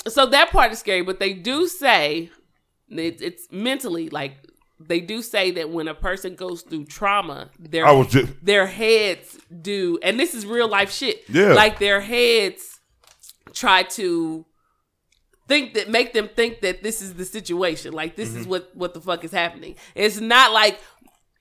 so 0.09 0.27
that 0.27 0.51
part 0.51 0.73
is 0.73 0.79
scary. 0.79 1.03
But 1.03 1.19
they 1.21 1.33
do 1.33 1.67
say 1.69 2.31
it, 2.89 3.21
it's 3.23 3.49
mentally 3.51 4.11
like 4.11 4.33
they 4.89 5.01
do 5.01 5.23
say 5.23 5.51
that 5.53 5.71
when 5.71 5.89
a 5.89 5.95
person 5.95 6.35
goes 6.35 6.63
through 6.63 6.85
trauma, 6.87 7.51
their 7.59 7.87
I 7.87 7.93
was 7.93 8.09
just 8.09 8.33
their 8.45 8.67
heads 8.67 9.39
do, 9.61 9.99
and 10.03 10.19
this 10.19 10.35
is 10.35 10.45
real 10.47 10.69
life 10.69 10.93
shit. 10.93 11.23
Yeah. 11.29 11.53
like 11.55 11.79
their 11.79 12.01
heads 12.01 12.81
try 13.53 13.83
to 13.83 14.45
think 15.49 15.75
that 15.75 15.91
make 15.91 16.13
them 16.13 16.29
think 16.35 16.61
that 16.61 16.83
this 16.83 17.03
is 17.03 17.15
the 17.15 17.25
situation. 17.25 17.93
Like 17.93 18.17
this 18.17 18.31
Mm-hmm. 18.31 18.41
is 18.41 18.47
what 18.47 18.71
what 18.75 18.95
the 18.95 19.01
fuck 19.01 19.25
is 19.25 19.33
happening. 19.33 19.77
It's 19.95 20.21
not 20.21 20.53
like 20.53 20.81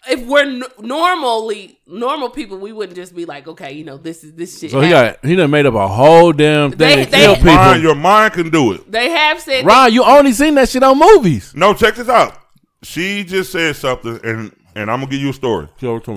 if 0.10 0.26
we're 0.26 0.42
n- 0.46 0.64
normally 0.80 1.80
normal 1.86 2.30
people, 2.32 2.58
we 2.58 2.74
wouldn't 2.74 2.96
just 2.96 3.16
be 3.16 3.26
like, 3.26 3.48
okay, 3.48 3.72
you 3.74 3.84
know, 3.84 3.98
this 3.98 4.24
is 4.24 4.34
this 4.34 4.60
shit. 4.60 4.72
So 4.72 4.82
he 4.82 4.90
got 4.90 5.24
he 5.24 5.36
done 5.36 5.52
made 5.52 5.66
up 5.68 5.76
a 5.76 5.88
whole 5.88 6.32
damn 6.34 6.72
thing 6.72 6.78
They- 6.80 7.06
to 7.06 7.12
they- 7.12 7.18
kill 7.20 7.36
people. 7.36 7.54
Mind, 7.54 7.84
your 7.84 7.96
mind 7.96 8.34
can 8.34 8.50
do 8.50 8.74
it. 8.74 8.92
They 8.92 9.10
have 9.12 9.40
said 9.40 9.64
Ron, 9.66 9.94
you 9.94 10.04
only 10.04 10.34
seen 10.34 10.56
that 10.56 10.70
shit 10.70 10.82
on 10.84 10.98
movies. 11.00 11.54
No, 11.56 11.74
check 11.74 11.96
this 11.96 12.10
out. 12.10 12.36
She 12.84 13.24
just 13.24 13.52
said 13.52 13.76
something, 13.76 14.20
and 14.24 14.56
and 14.76 14.90
I'm 14.90 15.00
gonna 15.00 15.12
give 15.12 15.22
you 15.22 15.30
a 15.30 15.34
story 15.34 15.68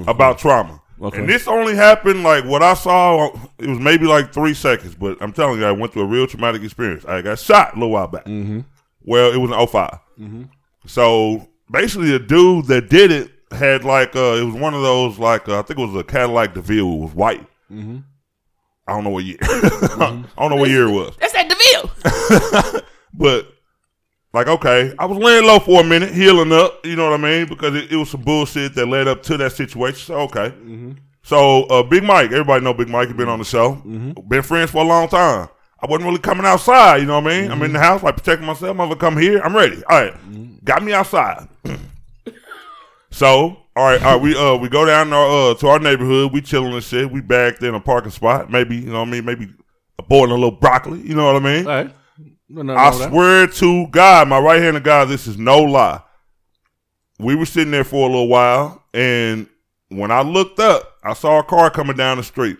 about 0.08 0.38
trauma. 0.38 0.80
Okay. 1.02 1.18
And 1.18 1.28
this 1.28 1.48
only 1.48 1.74
happened 1.74 2.22
like 2.22 2.44
what 2.44 2.62
I 2.62 2.74
saw. 2.74 3.30
It 3.58 3.68
was 3.68 3.78
maybe 3.80 4.06
like 4.06 4.32
three 4.32 4.54
seconds, 4.54 4.94
but 4.94 5.18
I'm 5.20 5.32
telling 5.32 5.58
you, 5.58 5.66
I 5.66 5.72
went 5.72 5.92
through 5.92 6.02
a 6.02 6.06
real 6.06 6.26
traumatic 6.26 6.62
experience. 6.62 7.04
I 7.04 7.20
got 7.20 7.38
shot 7.38 7.72
a 7.72 7.74
little 7.74 7.90
while 7.90 8.06
back. 8.06 8.24
Mm-hmm. 8.24 8.60
Well, 9.02 9.32
it 9.32 9.36
was 9.36 9.50
in 9.50 9.66
5 9.66 10.48
So 10.86 11.48
basically, 11.70 12.10
the 12.12 12.18
dude 12.20 12.66
that 12.66 12.88
did 12.88 13.10
it 13.10 13.32
had 13.50 13.84
like 13.84 14.16
uh, 14.16 14.36
it 14.40 14.44
was 14.44 14.54
one 14.54 14.72
of 14.72 14.82
those 14.82 15.18
like 15.18 15.48
uh, 15.48 15.58
I 15.58 15.62
think 15.62 15.78
it 15.80 15.86
was 15.86 15.94
a 15.96 16.04
Cadillac 16.04 16.54
DeVille. 16.54 16.94
It 16.94 17.00
was 17.00 17.14
white. 17.14 17.46
I 18.86 18.92
don't 18.92 19.04
know 19.04 19.10
what 19.10 19.24
year. 19.24 19.38
I 19.42 20.24
don't 20.38 20.50
know 20.50 20.56
what 20.56 20.70
year 20.70 20.88
it 20.88 20.92
was. 20.92 21.16
that's 21.18 21.32
that 21.32 21.48
Deville. 21.48 22.82
But 23.16 23.53
like, 24.34 24.48
okay, 24.48 24.92
I 24.98 25.06
was 25.06 25.16
laying 25.16 25.46
low 25.46 25.60
for 25.60 25.80
a 25.80 25.84
minute, 25.84 26.12
healing 26.12 26.52
up. 26.52 26.84
You 26.84 26.96
know 26.96 27.08
what 27.08 27.20
I 27.20 27.22
mean? 27.22 27.46
Because 27.48 27.74
it, 27.76 27.92
it 27.92 27.96
was 27.96 28.10
some 28.10 28.22
bullshit 28.22 28.74
that 28.74 28.86
led 28.86 29.06
up 29.06 29.22
to 29.24 29.36
that 29.36 29.52
situation. 29.52 29.98
So 30.06 30.16
okay. 30.22 30.52
So 31.22 31.62
uh, 31.64 31.82
Big 31.84 32.02
Mike, 32.02 32.32
everybody 32.32 32.64
know 32.64 32.74
Big 32.74 32.88
Mike. 32.88 33.08
He 33.08 33.14
been 33.14 33.28
on 33.28 33.38
the 33.38 33.44
show. 33.44 33.76
Been 34.28 34.42
friends 34.42 34.72
for 34.72 34.82
a 34.82 34.86
long 34.86 35.08
time. 35.08 35.48
I 35.80 35.86
wasn't 35.86 36.06
really 36.06 36.18
coming 36.18 36.46
outside. 36.46 36.96
You 36.96 37.06
know 37.06 37.20
what 37.20 37.32
I 37.32 37.42
mean? 37.42 37.50
I'm 37.52 37.62
in 37.62 37.72
the 37.72 37.78
house, 37.78 38.02
like 38.02 38.16
protecting 38.16 38.46
myself. 38.46 38.70
I'm 38.70 38.76
gonna 38.88 38.96
come 38.96 39.16
here. 39.16 39.40
I'm 39.40 39.54
ready. 39.54 39.82
All 39.88 40.02
right, 40.02 40.64
got 40.64 40.82
me 40.82 40.92
outside. 40.92 41.46
so 43.10 43.56
all 43.76 43.84
right, 43.84 44.02
all 44.02 44.14
right, 44.14 44.22
we 44.22 44.36
uh 44.36 44.56
we 44.56 44.68
go 44.68 44.84
down 44.84 45.10
to 45.10 45.16
our, 45.16 45.50
uh, 45.50 45.54
to 45.54 45.66
our 45.68 45.78
neighborhood. 45.78 46.32
We 46.32 46.40
chilling 46.40 46.72
and 46.72 46.82
shit. 46.82 47.10
We 47.10 47.20
backed 47.20 47.62
in 47.62 47.74
a 47.74 47.80
parking 47.80 48.10
spot. 48.10 48.50
Maybe 48.50 48.76
you 48.76 48.92
know 48.92 49.00
what 49.00 49.08
I 49.08 49.10
mean. 49.12 49.24
Maybe 49.24 49.48
a 49.98 50.02
boiling 50.02 50.30
a 50.32 50.34
little 50.34 50.50
broccoli. 50.50 51.00
You 51.02 51.14
know 51.14 51.32
what 51.32 51.36
I 51.36 51.44
mean? 51.44 51.64
All 52.50 52.56
right. 52.56 52.66
No, 52.66 52.74
no, 52.74 52.74
I 52.74 52.90
no, 52.90 52.98
that. 52.98 53.10
swear 53.10 53.46
to 53.46 53.86
God, 53.88 54.28
my 54.28 54.38
right 54.38 54.62
hand 54.62 54.76
of 54.76 54.82
God, 54.82 55.08
this 55.08 55.26
is 55.26 55.38
no 55.38 55.62
lie. 55.62 56.02
We 57.18 57.34
were 57.34 57.46
sitting 57.46 57.70
there 57.70 57.84
for 57.84 58.08
a 58.08 58.10
little 58.10 58.28
while, 58.28 58.82
and 58.92 59.48
when 59.88 60.10
I 60.10 60.22
looked 60.22 60.58
up, 60.58 60.98
I 61.02 61.14
saw 61.14 61.38
a 61.38 61.44
car 61.44 61.70
coming 61.70 61.96
down 61.96 62.16
the 62.16 62.24
street. 62.24 62.58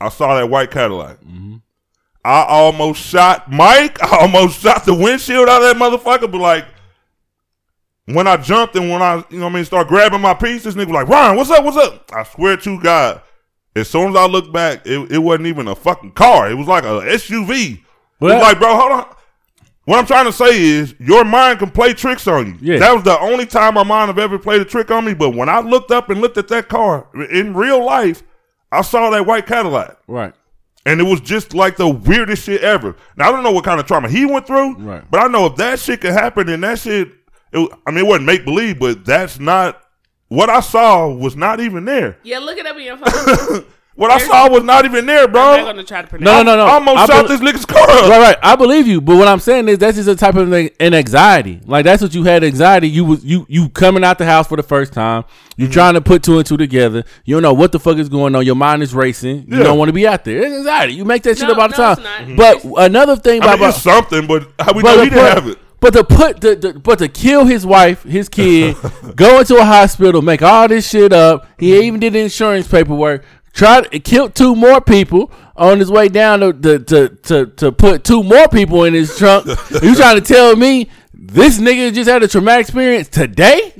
I 0.00 0.08
saw 0.08 0.34
that 0.36 0.50
white 0.50 0.70
Cadillac. 0.70 1.20
Mm-hmm. 1.20 1.56
I 2.24 2.44
almost 2.44 3.00
shot 3.00 3.50
Mike. 3.50 4.02
I 4.12 4.22
almost 4.22 4.60
shot 4.60 4.84
the 4.84 4.94
windshield 4.94 5.48
out 5.48 5.62
of 5.62 5.68
that 5.68 5.76
motherfucker. 5.76 6.30
But 6.30 6.40
like, 6.40 6.66
when 8.06 8.26
I 8.26 8.36
jumped 8.36 8.74
and 8.76 8.90
when 8.90 9.02
I, 9.02 9.24
you 9.30 9.38
know, 9.38 9.44
what 9.44 9.52
I 9.52 9.54
mean, 9.54 9.64
start 9.64 9.88
grabbing 9.88 10.20
my 10.20 10.34
piece, 10.34 10.64
this 10.64 10.74
nigga 10.74 10.86
was 10.86 10.94
like, 10.94 11.08
"Ryan, 11.08 11.36
what's 11.36 11.50
up? 11.50 11.64
What's 11.64 11.76
up?" 11.76 12.10
I 12.12 12.24
swear 12.24 12.56
to 12.56 12.80
God, 12.80 13.22
as 13.76 13.88
soon 13.88 14.10
as 14.10 14.16
I 14.16 14.26
looked 14.26 14.52
back, 14.52 14.86
it, 14.86 15.10
it 15.12 15.18
wasn't 15.18 15.46
even 15.46 15.68
a 15.68 15.74
fucking 15.74 16.12
car. 16.12 16.50
It 16.50 16.54
was 16.54 16.66
like 16.66 16.84
a 16.84 17.00
SUV. 17.02 17.82
Well, 18.22 18.36
it's 18.36 18.42
like, 18.42 18.58
bro, 18.58 18.76
hold 18.76 18.92
on. 18.92 19.14
What 19.84 19.98
I'm 19.98 20.06
trying 20.06 20.26
to 20.26 20.32
say 20.32 20.60
is, 20.62 20.94
your 21.00 21.24
mind 21.24 21.58
can 21.58 21.70
play 21.70 21.92
tricks 21.92 22.28
on 22.28 22.46
you. 22.46 22.58
Yeah. 22.60 22.78
That 22.78 22.94
was 22.94 23.02
the 23.02 23.18
only 23.18 23.46
time 23.46 23.74
my 23.74 23.82
mind 23.82 24.08
have 24.08 24.18
ever 24.18 24.38
played 24.38 24.60
a 24.60 24.64
trick 24.64 24.90
on 24.92 25.04
me. 25.04 25.12
But 25.12 25.30
when 25.30 25.48
I 25.48 25.58
looked 25.60 25.90
up 25.90 26.08
and 26.08 26.20
looked 26.20 26.38
at 26.38 26.46
that 26.48 26.68
car 26.68 27.08
in 27.30 27.52
real 27.54 27.84
life, 27.84 28.22
I 28.70 28.82
saw 28.82 29.10
that 29.10 29.26
white 29.26 29.46
Cadillac. 29.46 29.98
Right. 30.06 30.32
And 30.86 31.00
it 31.00 31.04
was 31.04 31.20
just 31.20 31.52
like 31.52 31.76
the 31.76 31.88
weirdest 31.88 32.44
shit 32.44 32.60
ever. 32.62 32.96
Now 33.16 33.28
I 33.28 33.32
don't 33.32 33.42
know 33.42 33.50
what 33.52 33.64
kind 33.64 33.80
of 33.80 33.86
trauma 33.86 34.08
he 34.08 34.24
went 34.24 34.46
through, 34.46 34.76
Right. 34.78 35.04
but 35.10 35.20
I 35.20 35.26
know 35.28 35.46
if 35.46 35.56
that 35.56 35.78
shit 35.80 36.00
could 36.00 36.12
happen, 36.12 36.46
then 36.46 36.60
that 36.62 36.78
shit. 36.78 37.08
It, 37.52 37.70
I 37.86 37.90
mean, 37.90 38.04
it 38.04 38.08
wasn't 38.08 38.26
make 38.26 38.44
believe, 38.44 38.78
but 38.78 39.04
that's 39.04 39.38
not 39.38 39.82
what 40.28 40.48
I 40.48 40.60
saw. 40.60 41.08
Was 41.08 41.36
not 41.36 41.60
even 41.60 41.84
there. 41.84 42.18
Yeah, 42.22 42.38
look 42.38 42.56
it 42.56 42.66
up 42.66 42.76
in 42.76 42.82
your 42.82 42.96
phone. 42.96 43.64
What 43.94 44.10
I 44.10 44.16
saw 44.18 44.48
was 44.50 44.62
not 44.62 44.86
even 44.86 45.04
there, 45.04 45.24
I'm 45.24 45.32
bro. 45.32 45.64
gonna 45.64 45.84
try 45.84 46.00
to 46.00 46.08
pronounce. 46.08 46.24
No, 46.24 46.42
no, 46.42 46.56
no, 46.56 46.64
no. 46.64 46.70
I 46.70 46.74
almost 46.76 46.96
I 46.98 47.06
shot 47.06 47.28
bel- 47.28 47.38
this 47.38 47.40
nigga's 47.40 47.66
car 47.66 47.82
up. 47.82 48.08
Right, 48.08 48.20
right. 48.20 48.36
I 48.42 48.56
believe 48.56 48.86
you, 48.86 49.02
but 49.02 49.16
what 49.16 49.28
I'm 49.28 49.38
saying 49.38 49.68
is 49.68 49.76
that's 49.78 49.96
just 49.98 50.08
a 50.08 50.16
type 50.16 50.34
of 50.34 50.48
thing, 50.48 50.70
an 50.80 50.94
anxiety. 50.94 51.60
Like 51.66 51.84
that's 51.84 52.00
what 52.00 52.14
you 52.14 52.24
had 52.24 52.42
anxiety. 52.42 52.88
You 52.88 53.04
was 53.04 53.22
you 53.22 53.44
you 53.50 53.68
coming 53.68 54.02
out 54.02 54.16
the 54.16 54.24
house 54.24 54.46
for 54.48 54.56
the 54.56 54.62
first 54.62 54.94
time. 54.94 55.24
You 55.58 55.66
Mm-hmm. 55.66 55.72
trying 55.74 55.94
to 55.94 56.00
put 56.00 56.22
two 56.22 56.38
and 56.38 56.46
two 56.46 56.56
together. 56.56 57.04
You 57.26 57.34
don't 57.34 57.42
know 57.42 57.52
what 57.52 57.72
the 57.72 57.78
fuck 57.78 57.98
is 57.98 58.08
going 58.08 58.34
on. 58.34 58.46
Your 58.46 58.54
mind 58.54 58.82
is 58.82 58.94
racing. 58.94 59.44
You 59.46 59.58
Yeah. 59.58 59.64
don't 59.64 59.76
want 59.78 59.90
to 59.90 59.92
be 59.92 60.06
out 60.08 60.24
there. 60.24 60.38
It's 60.38 60.56
anxiety. 60.56 60.94
You 60.94 61.04
make 61.04 61.22
that 61.24 61.36
shit 61.36 61.46
No, 61.46 61.52
up 61.52 61.58
all 61.58 61.68
the 61.68 61.76
no, 61.98 62.02
time. 62.02 62.30
it's 62.40 62.64
But 62.64 62.84
another 62.86 63.16
thing 63.16 63.42
I 63.42 63.44
about 63.44 63.60
mean, 63.60 63.68
it's 63.68 63.82
something, 63.82 64.26
but 64.26 64.48
how 64.58 64.72
we 64.72 64.82
but 64.82 64.96
know 64.96 65.02
he 65.04 65.10
didn't 65.10 65.36
have 65.36 65.46
it. 65.48 65.58
But 65.80 65.92
to 65.94 66.04
put 66.04 66.40
the, 66.40 66.54
the 66.54 66.72
but 66.78 66.98
to 67.00 67.08
kill 67.08 67.44
his 67.44 67.66
wife, 67.66 68.04
his 68.04 68.28
kid, 68.30 68.76
go 69.16 69.40
into 69.40 69.56
a 69.56 69.64
hospital, 69.64 70.22
make 70.22 70.40
all 70.40 70.66
this 70.68 70.88
shit 70.88 71.12
up. 71.12 71.46
He 71.58 71.78
even 71.86 72.00
did 72.00 72.16
insurance 72.16 72.66
paperwork. 72.66 73.24
Tried 73.52 73.90
kill 74.04 74.30
two 74.30 74.56
more 74.56 74.80
people 74.80 75.30
on 75.56 75.78
his 75.78 75.90
way 75.90 76.08
down 76.08 76.40
to 76.40 76.52
to 76.52 76.78
to 76.78 77.08
to, 77.08 77.46
to 77.46 77.72
put 77.72 78.04
two 78.04 78.22
more 78.22 78.48
people 78.48 78.84
in 78.84 78.94
his 78.94 79.16
trunk. 79.16 79.46
you 79.82 79.94
trying 79.94 80.16
to 80.16 80.22
tell 80.22 80.56
me 80.56 80.88
this 81.12 81.58
nigga 81.58 81.92
just 81.92 82.08
had 82.08 82.22
a 82.22 82.28
traumatic 82.28 82.66
experience 82.66 83.08
today? 83.08 83.72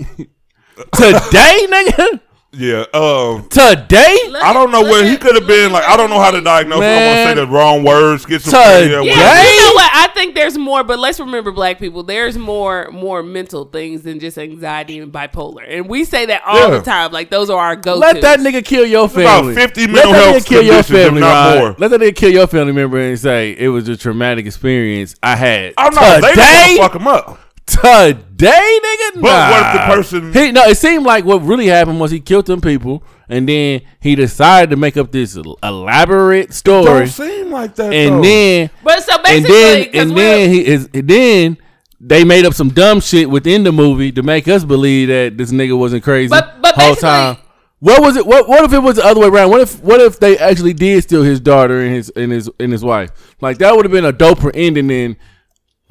today, 0.76 1.66
nigga? 1.70 2.20
Yeah. 2.55 2.84
Um. 2.92 3.48
Today? 3.48 4.18
I 4.42 4.53
don't 4.53 4.70
know 4.70 4.82
where 4.82 5.03
look 5.03 5.11
he 5.11 5.16
could 5.16 5.34
have 5.36 5.46
been. 5.46 5.72
Like, 5.72 5.84
I 5.84 5.96
don't 5.96 6.11
know 6.11 6.20
how 6.20 6.30
to 6.30 6.40
diagnose. 6.42 6.80
it. 6.80 6.84
I 6.84 7.07
want 7.07 7.16
to 7.16 7.40
say 7.40 7.46
the 7.46 7.50
wrong 7.50 7.82
words. 7.82 8.26
Schizophrenia. 8.26 9.00
Today? 9.00 9.05
Yeah, 9.07 9.42
you 9.55 9.61
know 9.61 9.72
what? 9.74 9.90
I 9.94 10.11
think 10.14 10.34
there's 10.34 10.59
more, 10.59 10.84
but 10.84 10.98
let's 10.98 11.18
remember, 11.18 11.50
black 11.50 11.78
people. 11.78 12.03
There's 12.03 12.36
more, 12.36 12.90
more 12.92 13.22
mental 13.22 13.64
things 13.64 14.03
than 14.03 14.20
just 14.20 14.36
anxiety 14.36 14.98
and 14.98 15.11
bipolar, 15.11 15.64
and 15.66 15.88
we 15.88 16.05
say 16.05 16.26
that 16.26 16.42
all 16.44 16.59
Yeah. 16.70 16.76
the 16.78 16.82
time. 16.82 17.11
Like 17.11 17.30
those 17.30 17.48
are 17.48 17.59
our 17.59 17.74
go-to. 17.74 17.98
Let 18.00 18.20
that 18.20 18.40
nigga 18.40 18.62
kill 18.62 18.84
your 18.84 19.05
about 19.07 19.14
family. 19.14 19.55
50 19.55 19.80
Let 19.86 19.92
mental 19.92 20.12
that 20.12 20.22
health 20.22 20.36
nigga 20.36 20.46
kill 20.46 20.62
your 20.62 20.82
family, 20.82 21.20
not 21.20 21.55
Rod. 21.55 21.59
more. 21.59 21.76
Let 21.78 21.90
that 21.92 22.00
nigga 22.00 22.16
kill 22.16 22.32
your 22.32 22.46
family 22.46 22.72
member 22.72 22.98
and 22.98 23.18
say 23.18 23.57
it 23.59 23.68
was 23.68 23.88
a 23.88 23.96
traumatic 23.96 24.44
experience 24.44 25.14
I 25.22 25.36
had. 25.36 25.72
Oh 25.78 25.88
no, 25.90 26.20
they 26.20 26.30
today, 26.30 26.74
don't 26.76 26.90
fuck 26.90 27.00
him 27.00 27.09
up. 27.09 27.38
Today, 27.66 28.78
nigga. 28.84 29.20
But 29.20 29.50
what 29.50 29.66
if 29.66 29.72
the 29.72 29.94
person- 29.94 30.32
He 30.32 30.52
no. 30.52 30.62
It 30.64 30.76
seemed 30.76 31.04
like 31.04 31.24
what 31.24 31.38
really 31.42 31.66
happened 31.66 32.00
was 32.00 32.10
he 32.10 32.20
killed 32.20 32.46
them 32.46 32.60
people, 32.60 33.02
and 33.28 33.48
then 33.48 33.82
he 34.00 34.14
decided 34.14 34.70
to 34.70 34.76
make 34.76 34.96
up 34.96 35.12
this 35.12 35.36
elaborate 35.62 36.52
story, 36.52 36.84
Don't 36.84 37.08
seem 37.08 37.50
like 37.50 37.74
that. 37.76 37.92
and 37.92 38.16
though. 38.18 38.22
then 38.22 38.70
But 38.82 39.02
so 39.02 39.16
basically, 39.22 39.52
then 39.52 39.84
'cause 39.84 39.94
and 39.94 40.14
we're- 40.14 40.28
then 40.30 40.50
he 40.50 40.66
is 40.66 40.88
and 40.94 41.08
then. 41.08 41.56
They 42.04 42.24
made 42.24 42.44
up 42.44 42.52
some 42.52 42.70
dumb 42.70 42.98
shit 42.98 43.30
within 43.30 43.62
the 43.62 43.70
movie 43.70 44.10
to 44.10 44.24
make 44.24 44.48
us 44.48 44.64
believe 44.64 45.06
that 45.06 45.38
this 45.38 45.52
nigga 45.52 45.78
wasn't 45.78 46.02
crazy 46.02 46.30
But- 46.30 46.60
but 46.60 46.74
whole 46.74 46.88
basically- 46.94 47.08
time. 47.08 47.36
What 47.78 48.02
was 48.02 48.16
it? 48.16 48.26
What 48.26 48.48
what 48.48 48.64
if 48.64 48.72
it 48.72 48.82
was 48.82 48.96
the 48.96 49.06
other 49.06 49.20
way 49.20 49.28
around? 49.28 49.50
What 49.50 49.60
if 49.60 49.80
what 49.84 50.00
if 50.00 50.18
they 50.18 50.36
actually 50.36 50.72
did 50.72 51.00
steal 51.04 51.22
his 51.22 51.38
daughter 51.38 51.80
and 51.80 51.94
his 51.94 52.08
and 52.16 52.32
his 52.32 52.50
and 52.58 52.72
his 52.72 52.82
wife? 52.82 53.10
Like 53.40 53.58
that 53.58 53.76
would 53.76 53.84
have 53.84 53.92
been 53.92 54.04
a 54.04 54.12
doper 54.12 54.50
ending 54.52 54.88
than 54.88 55.16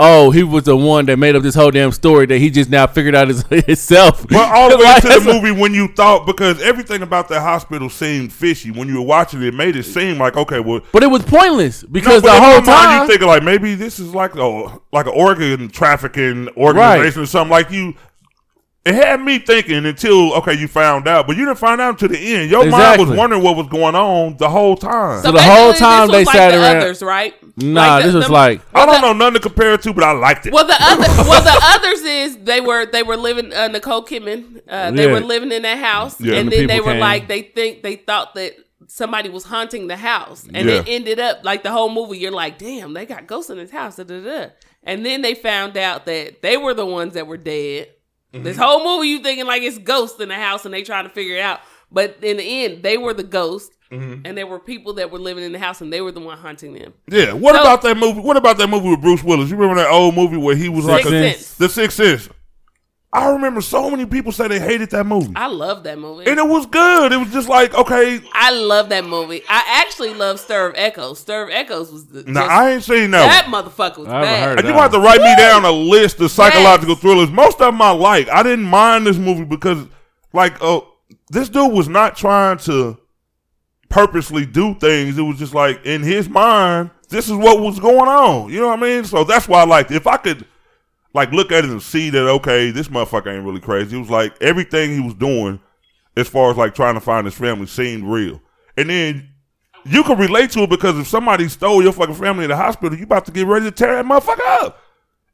oh 0.04 0.32
he 0.32 0.42
was 0.44 0.64
the 0.64 0.76
one 0.76 1.06
that 1.06 1.18
made 1.18 1.36
up 1.36 1.44
this 1.44 1.54
whole 1.54 1.70
damn 1.72 1.92
story 1.92 2.26
that 2.26 2.40
he 2.40 2.50
just 2.50 2.70
now 2.72 2.88
figured 2.88 3.14
out 3.16 3.28
his, 3.28 3.44
himself. 3.50 4.28
But 4.28 4.52
all 4.52 4.70
the 4.70 4.78
way 4.80 4.84
Like, 4.84 5.02
to 5.04 5.08
the 5.08 5.20
movie 5.34 5.52
when 5.52 5.74
you 5.74 5.88
thought 5.90 6.26
because 6.26 6.62
everything 6.62 7.04
about 7.04 7.30
that 7.30 7.42
hospital 7.42 7.90
seemed 7.90 8.34
fishy 8.34 8.72
when 8.72 8.88
you 8.88 8.96
were 8.96 9.06
watching 9.06 9.42
it, 9.44 9.48
it 9.50 9.54
made 9.54 9.76
it 9.76 9.84
seem 9.84 10.18
like 10.18 10.36
okay, 10.36 10.60
well, 10.60 10.82
But 10.92 11.04
it 11.04 11.08
was 11.08 11.24
pointless 11.24 11.84
because 11.84 12.22
but 12.24 12.34
the 12.34 12.42
whole 12.42 12.54
mind, 12.56 12.66
time 12.66 13.02
you 13.02 13.08
thinking 13.08 13.28
like 13.28 13.44
maybe 13.44 13.76
this 13.76 14.00
is 14.00 14.14
like 14.14 14.36
a 14.36 14.80
like 14.92 15.06
an 15.06 15.14
organ 15.16 15.70
trafficking 15.70 16.50
organization 16.58 17.22
or 17.22 17.26
something 17.28 17.52
like 17.52 17.70
you. 17.72 17.94
It 18.84 18.96
had 18.96 19.22
me 19.22 19.38
thinking 19.38 19.86
until 19.86 20.34
okay, 20.38 20.54
you 20.56 20.68
found 20.68 21.08
out, 21.08 21.28
but 21.28 21.38
you 21.38 21.46
didn't 21.46 21.60
find 21.60 21.80
out 21.80 21.92
until 21.92 22.10
the 22.10 22.18
end. 22.36 22.50
Your 22.50 22.66
mind 22.66 23.00
was 23.00 23.16
wondering 23.16 23.44
what 23.44 23.56
was 23.56 23.68
going 23.68 23.94
on 23.94 24.38
the 24.38 24.50
whole 24.50 24.76
time. 24.76 25.22
So 25.22 25.32
the 25.32 25.40
whole 25.42 25.72
time 25.74 26.08
this 26.08 26.10
was 26.10 26.18
they 26.18 26.26
like 26.26 26.36
sat 26.36 26.52
the 26.52 26.58
around- 26.64 26.78
Others, 26.78 27.04
right? 27.04 27.36
nah, 27.58 27.82
Like 27.98 28.02
the- 28.02 28.08
this 28.08 28.16
was 28.16 28.26
the- 28.26 28.32
like 28.32 28.62
I 28.74 28.88
don't 28.88 28.96
the- 28.96 29.02
know 29.02 29.14
nothing 29.14 29.36
to 29.36 29.40
compare 29.42 29.74
it 29.76 29.84
to, 29.84 29.94
but 29.94 30.04
I 30.04 30.14
liked 30.14 30.48
it. 30.48 30.54
Well, 30.54 30.66
the 30.66 30.76
other, 30.80 31.02
well, 31.30 31.44
the 31.44 31.60
others 31.64 32.02
is 32.02 32.38
they 32.38 32.60
were 32.60 32.88
they 32.88 33.04
were 33.04 33.18
living 33.18 33.54
uh, 33.54 33.68
Nicole 33.68 34.04
Kidman. 34.04 34.62
Uh, 34.68 34.90
they 34.90 35.06
Yeah. 35.06 35.14
were 35.14 35.20
living 35.20 35.52
in 35.52 35.62
that 35.62 35.78
house, 35.78 36.20
Yeah. 36.20 36.32
and 36.34 36.40
And 36.42 36.52
the 36.52 36.58
then 36.58 36.68
they 36.68 36.80
were 36.80 36.94
came. 36.94 37.00
like 37.02 37.28
they 37.28 37.44
think 37.44 37.84
they 37.84 37.98
thought 37.98 38.34
that 38.34 38.54
somebody 38.88 39.30
was 39.30 39.44
haunting 39.44 39.90
the 39.90 39.96
house, 39.98 40.48
and 40.52 40.68
Yeah. 40.68 40.78
it 40.80 40.86
ended 40.88 41.20
up 41.20 41.42
like 41.44 41.62
the 41.62 41.70
whole 41.70 41.90
movie. 41.90 42.18
You're 42.18 42.32
like, 42.32 42.58
damn, 42.58 42.96
they 42.96 43.06
got 43.06 43.28
ghosts 43.28 43.52
in 43.52 43.58
this 43.60 43.70
house. 43.70 43.98
Da, 43.98 44.06
da, 44.06 44.22
da. 44.22 44.46
And 44.84 45.06
then 45.06 45.22
they 45.22 45.36
found 45.36 45.78
out 45.78 46.08
that 46.08 46.42
they 46.42 46.58
were 46.58 46.74
the 46.74 46.86
ones 46.88 47.14
that 47.14 47.28
were 47.28 47.38
dead. 47.38 47.90
Mm-hmm. 48.34 48.44
This 48.44 48.58
whole 48.58 48.84
movie, 48.84 49.10
you 49.10 49.20
thinking 49.22 49.46
like 49.46 49.62
it's 49.62 49.78
ghosts 49.78 50.20
in 50.20 50.30
the 50.30 50.36
house, 50.36 50.66
and 50.66 50.74
they 50.74 50.84
trying 50.84 51.04
to 51.04 51.10
figure 51.10 51.36
it 51.36 51.42
out. 51.42 51.60
But 51.92 52.18
in 52.22 52.38
the 52.38 52.44
end, 52.66 52.84
they 52.84 52.98
were 52.98 53.14
the 53.14 53.24
ghosts, 53.24 53.76
Mm-hmm. 53.92 54.22
and 54.26 54.38
there 54.38 54.48
were 54.48 54.58
people 54.58 54.94
that 54.94 55.12
were 55.12 55.20
living 55.20 55.44
in 55.44 55.52
the 55.52 55.60
house, 55.60 55.82
and 55.82 55.92
they 55.92 56.00
were 56.00 56.14
the 56.14 56.22
one 56.22 56.38
hunting 56.38 56.74
them. 56.74 56.94
Yeah. 57.10 57.34
What 57.34 57.56
So- 57.56 57.62
about 57.62 57.82
that 57.82 57.98
movie? 57.98 58.22
What 58.22 58.38
about 58.38 58.58
that 58.60 58.70
movie 58.70 58.90
with 58.90 59.02
Bruce 59.02 59.22
Willis? 59.22 59.50
You 59.50 59.58
remember 59.58 59.82
that 59.84 59.90
old 59.92 60.16
movie 60.16 60.38
where 60.38 60.56
he 60.56 60.70
was 60.70 60.86
like 60.86 61.04
a, 61.04 61.10
Sense. 61.10 61.56
the 61.56 61.68
Sixth 61.68 61.98
Sense? 61.98 62.30
I 63.14 63.30
remember 63.32 63.60
so 63.60 63.90
many 63.92 64.06
people 64.06 64.32
say 64.32 64.48
they 64.48 64.60
hated 64.60 64.90
that 64.92 65.06
movie, 65.06 65.34
I 65.36 65.48
love 65.48 65.84
that 65.84 66.00
movie. 66.00 66.30
and 66.30 66.40
it 66.40 66.48
was 66.48 66.66
good. 66.66 67.12
It 67.12 67.18
was 67.18 67.30
just 67.34 67.50
like 67.50 67.74
okay. 67.74 68.22
I 68.34 68.52
love 68.52 68.88
that 68.90 69.04
movie. 69.06 69.42
I 69.50 69.82
actually 69.86 70.14
love 70.14 70.40
Stir 70.40 70.68
of 70.70 70.76
Echoes. 70.78 71.20
Stir 71.20 71.44
of 71.44 71.50
Echoes 71.50 71.92
was 71.92 72.06
the, 72.08 72.24
Now 72.24 72.42
just- 72.42 72.52
I 72.52 72.72
ain't 72.72 72.84
seen 72.84 73.12
that. 73.12 73.28
that 73.28 73.52
one. 73.52 73.66
motherfucker 73.66 73.98
was 73.98 74.08
I 74.08 74.22
bad. 74.22 74.44
heard 74.44 74.60
And 74.60 74.68
you 74.70 74.74
have 74.76 74.92
to 74.94 75.00
write 75.00 75.20
me 75.22 75.34
down 75.36 75.66
a 75.66 75.72
list 75.72 76.22
of 76.22 76.32
psychological 76.32 76.94
Yes. 76.96 77.02
thrillers. 77.02 77.30
Most 77.32 77.56
of 77.60 77.74
them 77.74 77.82
I 77.82 77.92
like. 77.92 78.30
I 78.30 78.44
didn't 78.44 78.64
mind 78.66 79.06
this 79.06 79.18
movie 79.18 79.44
because, 79.44 79.86
like, 80.32 80.54
uh, 80.62 80.80
this 81.30 81.50
dude 81.50 81.74
was 81.74 81.90
not 81.90 82.16
trying 82.16 82.60
to 82.60 82.98
purposely 83.90 84.46
do 84.46 84.74
things. 84.76 85.18
It 85.18 85.22
was 85.22 85.38
just 85.38 85.54
like 85.54 85.86
in 85.86 86.02
his 86.02 86.30
mind, 86.30 86.92
this 87.10 87.26
is 87.28 87.34
what 87.34 87.60
was 87.60 87.80
going 87.80 88.08
on. 88.08 88.50
You 88.50 88.62
know 88.62 88.68
what 88.70 88.80
I 88.80 88.82
mean? 88.82 89.04
So 89.04 89.24
that's 89.26 89.48
why 89.50 89.62
I 89.62 89.66
liked 89.66 89.92
it. 89.92 89.96
If 89.98 90.08
I 90.08 90.16
could, 90.18 90.46
like, 91.14 91.32
look 91.32 91.52
at 91.52 91.64
it 91.66 91.70
and 91.72 91.82
see 91.82 92.10
that 92.10 92.28
okay, 92.28 92.72
this 92.72 92.88
motherfucker 92.88 93.36
ain't 93.36 93.46
really 93.46 93.60
crazy. 93.62 93.96
It 93.96 94.00
was 94.00 94.10
like 94.10 94.34
everything 94.42 94.92
he 94.92 95.00
was 95.00 95.14
doing, 95.14 95.60
as 96.16 96.28
far 96.28 96.52
as 96.52 96.58
like 96.58 96.74
trying 96.76 96.96
to 96.96 97.02
find 97.02 97.26
his 97.26 97.36
family, 97.36 97.66
seemed 97.68 98.04
real. 98.04 98.42
And 98.78 98.90
then 98.90 99.30
you 99.86 100.04
can 100.04 100.18
relate 100.18 100.52
to 100.52 100.60
it 100.62 100.70
because 100.70 100.98
if 100.98 101.08
somebody 101.08 101.48
stole 101.50 101.82
your 101.82 101.92
fucking 101.94 102.16
family 102.16 102.44
in 102.46 102.50
the 102.50 102.56
hospital, 102.58 102.98
you 102.98 103.04
about 103.06 103.26
to 103.26 103.32
get 103.32 103.48
ready 103.48 103.66
to 103.66 103.72
tear 103.72 103.96
that 103.96 104.06
motherfucker 104.06 104.64
up. 104.64 104.80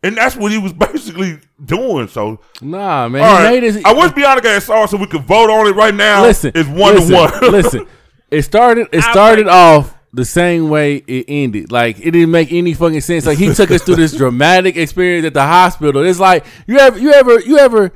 And 0.03 0.15
that's 0.15 0.35
what 0.35 0.51
he 0.51 0.57
was 0.57 0.73
basically 0.91 1.39
doing. 1.63 2.07
So, 2.07 2.39
Nah, 2.61 3.07
man. 3.09 3.21
all 3.23 3.37
he 3.37 3.43
right. 3.43 3.51
made 3.51 3.63
his, 3.63 3.81
I 3.83 3.93
wish 3.93 4.11
Bianca 4.13 4.47
had 4.47 4.63
saw 4.63 4.83
it 4.83 4.89
so 4.89 4.97
we 4.97 5.07
could 5.07 5.23
vote 5.23 5.49
on 5.49 5.67
it 5.67 5.75
right 5.75 5.93
now. 5.93 6.21
listen, 6.23 6.51
it's 6.55 6.69
one 6.69 6.95
listen, 6.95 7.09
to 7.09 7.15
one. 7.15 7.41
listen, 7.51 7.87
it 8.31 8.41
started. 8.43 8.87
It 8.91 9.01
started 9.01 9.43
break- 9.45 9.55
off 9.55 9.96
the 10.13 10.25
same 10.25 10.69
way 10.69 10.97
it 11.07 11.25
ended. 11.27 11.71
Like 11.71 11.99
it 11.99 12.11
didn't 12.11 12.31
make 12.31 12.51
any 12.51 12.73
fucking 12.73 13.01
sense. 13.01 13.25
Like 13.25 13.37
he 13.37 13.53
took 13.53 13.71
us 13.71 13.83
through 13.83 13.95
this 13.97 14.13
dramatic 14.17 14.77
experience 14.77 15.25
at 15.25 15.33
the 15.33 15.43
hospital. 15.43 16.03
It's 16.03 16.19
like 16.19 16.45
you 16.65 16.79
ever, 16.79 16.97
you 16.97 17.13
ever, 17.13 17.39
you 17.39 17.57
ever. 17.57 17.93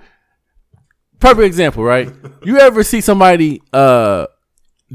Perfect 1.19 1.45
example, 1.45 1.83
right? 1.83 2.11
You 2.43 2.57
ever 2.57 2.83
see 2.83 2.99
somebody 3.01 3.61
uh 3.71 4.27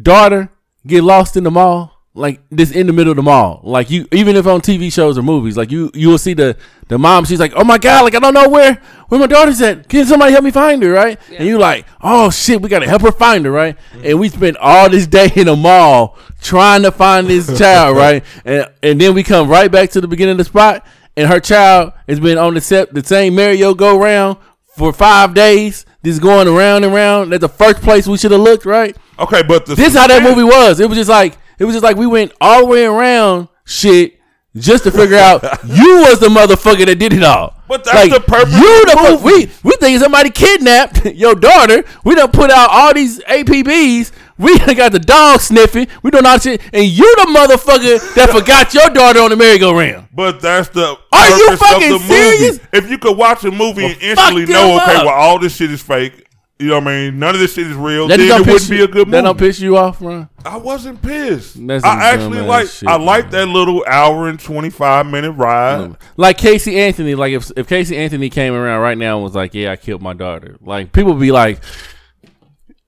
daughter 0.01 0.51
get 0.87 1.05
lost 1.05 1.37
in 1.37 1.45
the 1.45 1.51
mall? 1.51 1.96
Like 2.17 2.41
this 2.51 2.71
in 2.71 2.87
the 2.87 2.93
middle 2.95 3.11
of 3.11 3.17
the 3.17 3.23
mall. 3.23 3.61
Like 3.63 3.91
you 3.91 4.09
even 4.11 4.37
if 4.37 4.47
on 4.47 4.63
TV 4.63 4.91
shows 4.93 5.19
or 5.19 5.23
movies, 5.23 5.57
like 5.57 5.71
you 5.71 5.91
you 5.93 6.09
will 6.09 6.19
see 6.19 6.33
the 6.35 6.57
the 6.89 6.99
mom, 6.99 7.27
she's 7.27 7.39
like, 7.39 7.53
Oh 7.55 7.63
my 7.65 7.77
god, 7.79 8.05
like 8.05 8.15
I 8.15 8.19
don't 8.19 8.33
know 8.33 8.49
where 8.49 8.81
where 9.09 9.21
my 9.21 9.27
daughter's 9.27 9.61
at. 9.61 9.89
Can 9.89 10.07
somebody 10.07 10.33
help 10.33 10.43
me 10.43 10.51
find 10.51 10.83
her, 10.83 10.91
right? 10.91 11.21
And 11.37 11.47
you're 11.47 11.59
like, 11.59 11.87
Oh 12.01 12.31
shit, 12.31 12.63
we 12.63 12.69
gotta 12.71 12.89
help 12.89 13.03
her 13.03 13.13
find 13.13 13.45
her, 13.45 13.51
right? 13.51 13.77
And 14.03 14.19
we 14.19 14.31
spent 14.31 14.57
all 14.57 14.89
this 14.89 15.07
day 15.07 15.31
in 15.37 15.47
the 15.47 15.57
mall 15.57 16.17
trying 16.41 16.83
to 16.85 16.91
find 16.91 17.27
this 17.27 17.59
child, 17.61 17.97
right? 17.97 18.25
And 18.45 18.67
and 18.83 19.01
then 19.01 19.13
we 19.15 19.23
come 19.23 19.49
right 19.49 19.71
back 19.71 19.91
to 19.91 20.01
the 20.01 20.09
beginning 20.09 20.33
of 20.33 20.39
the 20.39 20.45
spot 20.45 20.87
and 21.19 21.29
her 21.29 21.41
child 21.41 21.93
has 22.09 22.19
been 22.19 22.39
on 22.39 22.55
the 22.55 22.61
set 22.61 22.95
the 22.95 23.05
same 23.05 23.35
Mario 23.35 23.75
go 23.75 23.99
round 23.99 24.39
for 24.77 24.93
five 24.93 25.33
days, 25.35 25.87
just 26.05 26.21
going 26.21 26.47
around 26.49 26.85
and 26.85 26.95
around. 26.95 27.31
That's 27.31 27.41
the 27.41 27.49
first 27.49 27.81
place 27.83 28.07
we 28.07 28.19
should 28.19 28.31
have 28.33 28.41
looked, 28.43 28.65
right? 28.67 28.97
okay, 29.19 29.43
but 29.43 29.65
the 29.67 29.75
This 29.75 29.89
is 29.95 29.99
how 29.99 30.07
that 30.07 30.23
movie 30.23 30.45
was. 30.45 30.79
It 30.81 30.89
was 30.89 30.99
just 30.99 31.09
like 31.11 31.39
it 31.59 31.65
was 31.65 31.75
just 31.75 31.85
like 31.85 31.97
we 31.97 32.07
went 32.07 32.33
all 32.41 32.61
the 32.61 32.67
way 32.67 32.85
around 32.85 33.49
shit 33.65 34.15
just 34.57 34.85
to 34.85 34.91
figure 34.91 35.19
out 35.19 35.43
you 35.65 35.99
was 36.09 36.19
the 36.21 36.29
motherfucker 36.29 36.87
that 36.87 36.99
did 36.99 37.13
it 37.13 37.23
all. 37.23 37.55
But 37.69 37.85
that's 37.85 38.11
like, 38.11 38.13
the 38.13 38.21
purpose 38.21 38.55
You 38.55 38.83
of 38.83 38.89
the 38.89 39.19
movie. 39.25 39.47
we 39.47 39.71
we 39.71 39.77
think 39.81 40.01
somebody 40.01 40.31
kidnapped 40.31 41.05
your 41.15 41.35
daughter. 41.35 41.85
We 42.05 42.15
done 42.15 42.31
put 42.31 42.51
out 42.51 42.69
all 42.71 42.95
these 42.95 43.19
APBs. 43.25 44.13
We 44.39 44.57
done 44.59 44.77
got 44.77 44.93
the 44.93 44.99
dog 44.99 45.41
sniffing. 45.41 45.89
We 46.03 46.11
done 46.11 46.27
all 46.27 46.35
this 46.35 46.43
shit, 46.45 46.61
and 46.73 46.85
you 46.85 47.05
the 47.17 47.23
motherfucker 47.33 48.15
that 48.15 48.31
forgot 48.31 48.73
your 48.75 48.91
daughter 48.91 49.21
on 49.21 49.31
the 49.31 49.37
merry-go-round. 49.37 50.09
But 50.15 50.41
that's 50.41 50.69
the 50.69 50.97
Are 51.13 51.29
you 51.39 51.57
fucking 51.57 51.99
serious? 52.01 52.41
movie. 52.53 52.65
If 52.73 52.91
you 52.91 52.99
could 52.99 53.17
watch 53.17 53.45
a 53.45 53.51
movie 53.51 53.87
and 53.87 53.97
instantly 54.03 54.45
know, 54.45 54.77
okay, 54.83 54.97
up. 54.97 55.07
well, 55.07 55.15
all 55.15 55.39
this 55.39 55.57
shit 55.57 55.73
is 55.73 55.83
fake. 55.83 56.26
You 56.59 56.69
know 56.69 56.79
what 56.79 56.89
I 56.89 57.11
mean? 57.11 57.19
None 57.19 57.35
of 57.35 57.41
this 57.41 57.53
shit 57.53 57.67
is 57.67 57.75
real. 57.77 58.09
That 58.09 58.17
then 58.17 58.29
don't 58.29 58.41
it 58.41 58.45
piss 58.45 58.53
wouldn't 58.55 58.71
be 58.71 58.77
you- 58.79 58.85
a 58.85 58.89
good 58.89 59.07
That 59.09 59.11
movie. 59.11 59.23
don't 59.25 59.39
piss 59.39 59.61
you 59.61 59.77
off, 59.77 60.01
Ron. 60.01 60.29
I 60.45 60.57
wasn't 60.57 61.03
pissed. 61.03 61.67
That's 61.67 61.85
I 61.85 62.13
actually 62.15 62.41
like. 62.41 62.69
shit, 62.69 62.89
I 62.89 62.97
like 62.97 63.31
that 63.33 63.47
little 63.49 63.85
hour 63.87 64.29
and 64.29 64.41
twenty 64.41 64.71
five 64.71 65.05
minute 65.07 65.33
ride. 65.33 65.97
Like 66.17 66.39
Casey 66.39 66.81
Anthony, 66.81 67.15
like 67.15 67.33
if 67.35 67.51
if 67.57 67.69
Casey 67.69 67.97
Anthony 67.99 68.31
came 68.31 68.55
around 68.55 68.81
right 68.81 68.97
now 68.97 69.17
and 69.17 69.25
was 69.25 69.35
like, 69.35 69.53
"Yeah, 69.53 69.73
I 69.73 69.77
killed 69.77 70.01
my 70.01 70.15
daughter," 70.15 70.57
like 70.63 70.93
people 70.93 71.13
would 71.13 71.21
be 71.21 71.31
like, 71.33 71.61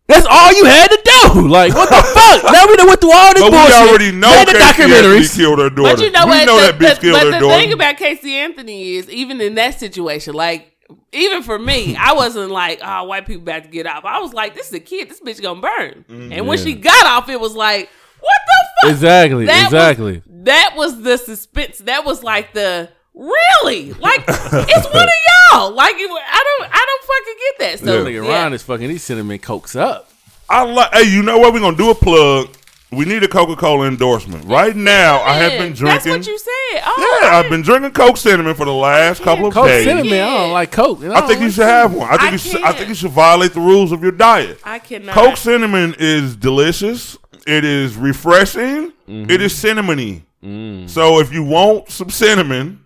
"That's 0.07 0.27
all 0.31 0.53
you 0.55 0.65
had 0.65 0.89
to 0.89 1.01
do." 1.05 1.49
Like, 1.49 1.75
what 1.75 1.91
the 1.91 1.97
fuck? 2.43 2.51
Now 2.53 2.67
we 2.67 2.77
done 2.77 2.87
went 2.87 3.01
through 3.03 3.13
all 3.13 3.35
this 3.35 3.43
But 3.43 3.53
we 3.53 3.59
already 3.89 4.13
know 4.13 4.31
Made 4.31 4.49
the 4.49 4.53
Casey 4.53 4.83
Anthony 4.83 4.95
documentaries. 4.95 5.37
killed 5.37 5.59
her 5.59 5.69
daughter. 5.71 5.97
But 5.97 6.01
you 6.05 6.11
know 6.11 6.25
we 6.25 6.31
what? 6.31 6.47
know 6.47 6.57
the, 6.57 6.73
that 6.73 6.79
bitch 6.79 6.95
the- 6.95 7.01
killed 7.03 7.15
but 7.21 7.25
her 7.27 7.31
the 7.33 7.39
daughter. 7.41 7.61
thing 7.61 7.73
about 7.75 7.97
Casey 7.99 8.35
Anthony 8.37 8.97
is, 8.97 9.11
even 9.11 9.41
in 9.43 9.57
that 9.57 9.79
situation, 9.79 10.33
like 10.35 10.73
even 11.13 11.43
for 11.43 11.59
me, 11.59 11.97
I 12.01 12.13
wasn't 12.15 12.51
like, 12.51 12.81
"Oh, 12.83 13.05
white 13.05 13.27
people 13.27 13.43
about 13.43 13.65
to 13.65 13.69
get 13.71 13.87
off." 13.87 14.05
I 14.05 14.21
was 14.21 14.33
like, 14.33 14.55
"This 14.55 14.69
is 14.69 14.75
a 14.75 14.81
kid. 14.81 15.09
This 15.11 15.21
bitch 15.21 15.41
gonna 15.43 15.61
burn." 15.61 16.05
Mm-hmm. 16.09 16.33
and 16.33 16.47
when 16.47 16.59
Yeah. 16.59 16.65
she 16.65 16.75
got 16.75 17.07
off, 17.07 17.29
it 17.29 17.41
was 17.41 17.55
like, 17.55 17.89
"What 18.21 18.41
the 18.47 18.69
fuck?" 18.89 18.91
Exactly, 18.93 19.47
That 19.47 19.57
was- 19.65 19.73
exactly. 19.73 20.23
that 20.45 20.75
was 20.77 21.03
the 21.03 21.17
suspense. 21.19 21.79
That 21.79 22.05
was 22.05 22.23
like 22.23 22.53
the 22.55 22.91
really 23.15 23.93
like 23.95 24.25
it's 24.29 24.87
one 24.95 25.03
of 25.05 25.11
y'all. 25.53 25.73
Like 25.73 25.95
it, 25.97 26.11
I 26.11 26.45
don't, 26.59 26.71
I 26.73 26.87
don't 26.87 27.05
fucking 27.05 27.37
get 27.41 27.59
that. 27.59 27.79
So 27.87 28.05
Nigga, 28.05 28.25
yeah. 28.27 28.43
Ron 28.43 28.53
is 28.55 28.63
fucking. 28.63 28.89
He's 28.91 29.03
cinnamon 29.03 29.39
cokes 29.39 29.75
up. 29.77 30.11
I 30.49 30.63
like. 30.65 30.93
Hey, 30.95 31.03
you 31.13 31.23
know 31.23 31.39
what? 31.39 31.53
We're 31.53 31.61
gonna 31.61 31.77
do 31.77 31.91
a 31.91 31.95
plug. 31.95 32.55
We 32.91 33.05
need 33.05 33.23
a 33.23 33.29
Coca 33.29 33.55
Cola 33.55 33.87
endorsement 33.87 34.47
right 34.47 34.75
now. 34.75 35.21
I 35.21 35.35
have 35.35 35.53
been 35.53 35.75
drinking. 35.75 35.85
That's 35.85 36.05
drinking. 36.05 36.21
what 36.21 36.27
you 36.27 36.39
said. 36.39 36.83
Oh, 36.87 37.21
yeah, 37.23 37.37
I've 37.37 37.51
been 37.51 37.61
drinking 37.61 37.91
Coke 37.91 38.17
cinnamon 38.17 38.55
for 38.55 38.65
the 38.65 38.73
last 38.73 39.23
couple 39.23 39.47
of 39.47 39.53
days. 39.53 39.55
Coke 39.55 39.67
days. 39.67 39.85
cinnamon. 39.85 40.13
I 40.13 40.37
don't 40.39 40.53
like 40.53 40.73
Coke. 40.73 41.05
I 41.05 41.21
think 41.27 41.43
you 41.43 41.51
should 41.51 41.67
have 41.67 41.93
one. 41.93 42.09
I 42.09 42.17
think 42.17 42.23
I 42.23 42.31
you 42.33 42.39
should, 42.39 42.63
I 42.63 42.73
think 42.73 42.89
you 42.89 42.95
should 42.95 43.11
violate 43.11 43.53
the 43.53 43.61
rules 43.61 43.93
of 43.93 44.03
your 44.03 44.13
diet. 44.13 44.59
I 44.65 44.79
cannot. 44.79 45.15
Coke 45.15 45.37
cinnamon 45.37 45.97
is 45.99 46.35
delicious. 46.35 47.19
It 47.47 47.65
is 47.65 47.95
refreshing. 47.97 48.93
Mm-hmm. 49.07 49.31
It 49.31 49.43
is 49.43 49.53
cinnamony. 49.53 50.23
Mm. 50.43 50.89
So 50.89 51.21
if 51.21 51.31
you 51.31 51.45
want 51.45 51.91
some 51.91 52.09
cinnamon, 52.09 52.85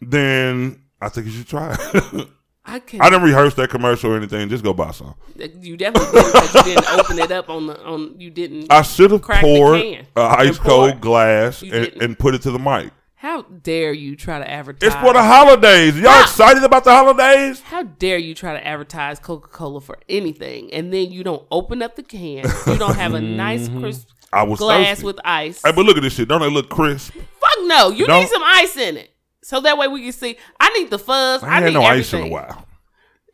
then 0.00 0.82
I 1.00 1.08
think 1.08 1.26
you 1.26 1.32
should 1.32 1.48
try 1.48 1.76
it. 1.78 2.28
I 2.70 2.78
can. 2.78 3.00
I 3.00 3.10
didn't 3.10 3.24
rehearse 3.24 3.54
that 3.54 3.70
commercial 3.70 4.12
or 4.12 4.16
anything. 4.16 4.48
Just 4.48 4.62
go 4.64 4.72
buy 4.72 4.90
some. 4.92 5.14
You 5.36 5.76
definitely 5.76 6.20
did 6.20 6.32
because 6.32 6.54
you 6.54 6.62
didn't 6.74 6.88
open 6.98 7.18
it 7.18 7.30
up 7.32 7.48
on 7.50 7.66
the 7.66 7.82
on. 7.84 8.14
You 8.20 8.30
didn't. 8.30 8.72
I 8.72 8.82
should 8.82 9.10
have 9.10 9.22
Crack 9.22 9.42
the 9.42 9.46
poured 9.46 9.80
can 9.82 10.06
a 10.16 10.20
ice 10.20 10.48
and 10.48 10.56
pour 10.58 10.64
cold 10.66 11.00
glass 11.00 11.62
You 11.62 11.72
and, 11.72 11.84
didn't. 11.84 12.02
and 12.02 12.18
put 12.18 12.34
it 12.34 12.42
to 12.42 12.50
the 12.50 12.58
mic. 12.58 12.92
How 13.16 13.42
dare 13.42 13.92
you 13.92 14.16
try 14.16 14.38
to 14.38 14.50
advertise? 14.50 14.86
It's 14.86 14.96
for 14.96 15.12
the 15.12 15.22
holidays. 15.22 15.98
Y'all 15.98 16.08
Ah. 16.08 16.22
excited 16.22 16.62
about 16.64 16.84
the 16.84 16.90
holidays? 16.92 17.60
How 17.60 17.82
dare 17.82 18.16
you 18.16 18.34
try 18.34 18.54
to 18.54 18.66
advertise 18.66 19.18
Coca 19.18 19.48
Cola 19.48 19.80
for 19.82 19.98
anything, 20.08 20.72
and 20.72 20.90
then 20.92 21.12
you 21.12 21.22
don't 21.22 21.44
open 21.50 21.82
up 21.82 21.96
the 21.96 22.02
can. 22.02 22.44
You 22.66 22.78
don't 22.78 22.94
have 22.96 23.12
a 23.14 23.20
nice 23.20 23.68
crisp 23.78 24.08
I 24.32 24.44
was 24.44 24.58
glass 24.58 24.86
thirsty. 24.88 25.04
with 25.06 25.20
ice. 25.24 25.60
Hey, 25.62 25.72
but 25.72 25.84
look 25.84 25.96
at 25.98 26.02
this 26.02 26.14
shit. 26.14 26.28
Don't 26.28 26.40
it 26.42 26.46
look 26.50 26.70
crisp? 26.70 27.12
Fuck 27.12 27.58
no. 27.64 27.90
You 27.90 28.06
Don't- 28.06 28.20
need 28.20 28.28
some 28.28 28.42
ice 28.42 28.76
in 28.78 28.96
it, 28.96 29.10
so 29.42 29.60
that 29.60 29.76
way 29.76 29.86
we 29.88 30.02
can 30.04 30.12
see. 30.12 30.38
I 30.70 30.78
need 30.78 30.90
the 30.90 30.98
fuzz. 30.98 31.42
I, 31.42 31.48
I 31.48 31.56
ain't 31.56 31.66
need 31.66 31.74
no 31.74 31.82
everything. 31.84 32.00
ice 32.00 32.12
in 32.14 32.22
a 32.22 32.28
while. 32.28 32.66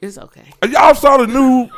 It's 0.01 0.19
okay. 0.19 0.45
And 0.63 0.73
Y'all 0.73 0.95
saw 0.95 1.17
the 1.19 1.27
new. 1.27 1.69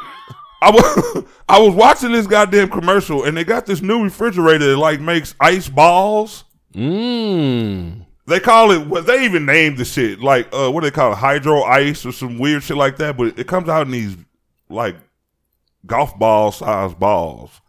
I 0.61 0.70
was 0.70 1.24
I 1.48 1.61
was 1.61 1.74
watching 1.74 2.12
this 2.12 2.26
goddamn 2.26 2.68
commercial, 2.70 3.24
and 3.24 3.36
they 3.36 3.44
got 3.44 3.66
this 3.66 3.80
new 3.80 4.02
refrigerator 4.04 4.70
that 4.70 4.76
like 4.76 5.00
makes 5.00 5.34
ice 5.40 5.68
balls. 5.68 6.44
Mmm. 6.74 8.04
They 8.26 8.40
call 8.40 8.72
it 8.72 8.86
what 8.86 9.06
they 9.06 9.24
even 9.24 9.46
named 9.46 9.78
the 9.78 9.84
shit 9.86 10.20
like 10.20 10.48
uh 10.52 10.70
what 10.70 10.82
do 10.82 10.86
they 10.86 10.94
call 10.94 11.12
it 11.12 11.16
hydro 11.16 11.62
ice 11.62 12.04
or 12.04 12.12
some 12.12 12.38
weird 12.38 12.62
shit 12.62 12.76
like 12.76 12.96
that. 12.98 13.16
But 13.16 13.38
it 13.38 13.46
comes 13.46 13.68
out 13.68 13.86
in 13.86 13.92
these 13.92 14.16
like 14.68 14.96
golf 15.86 16.18
ball 16.18 16.52
size 16.52 16.92
balls. 16.94 17.61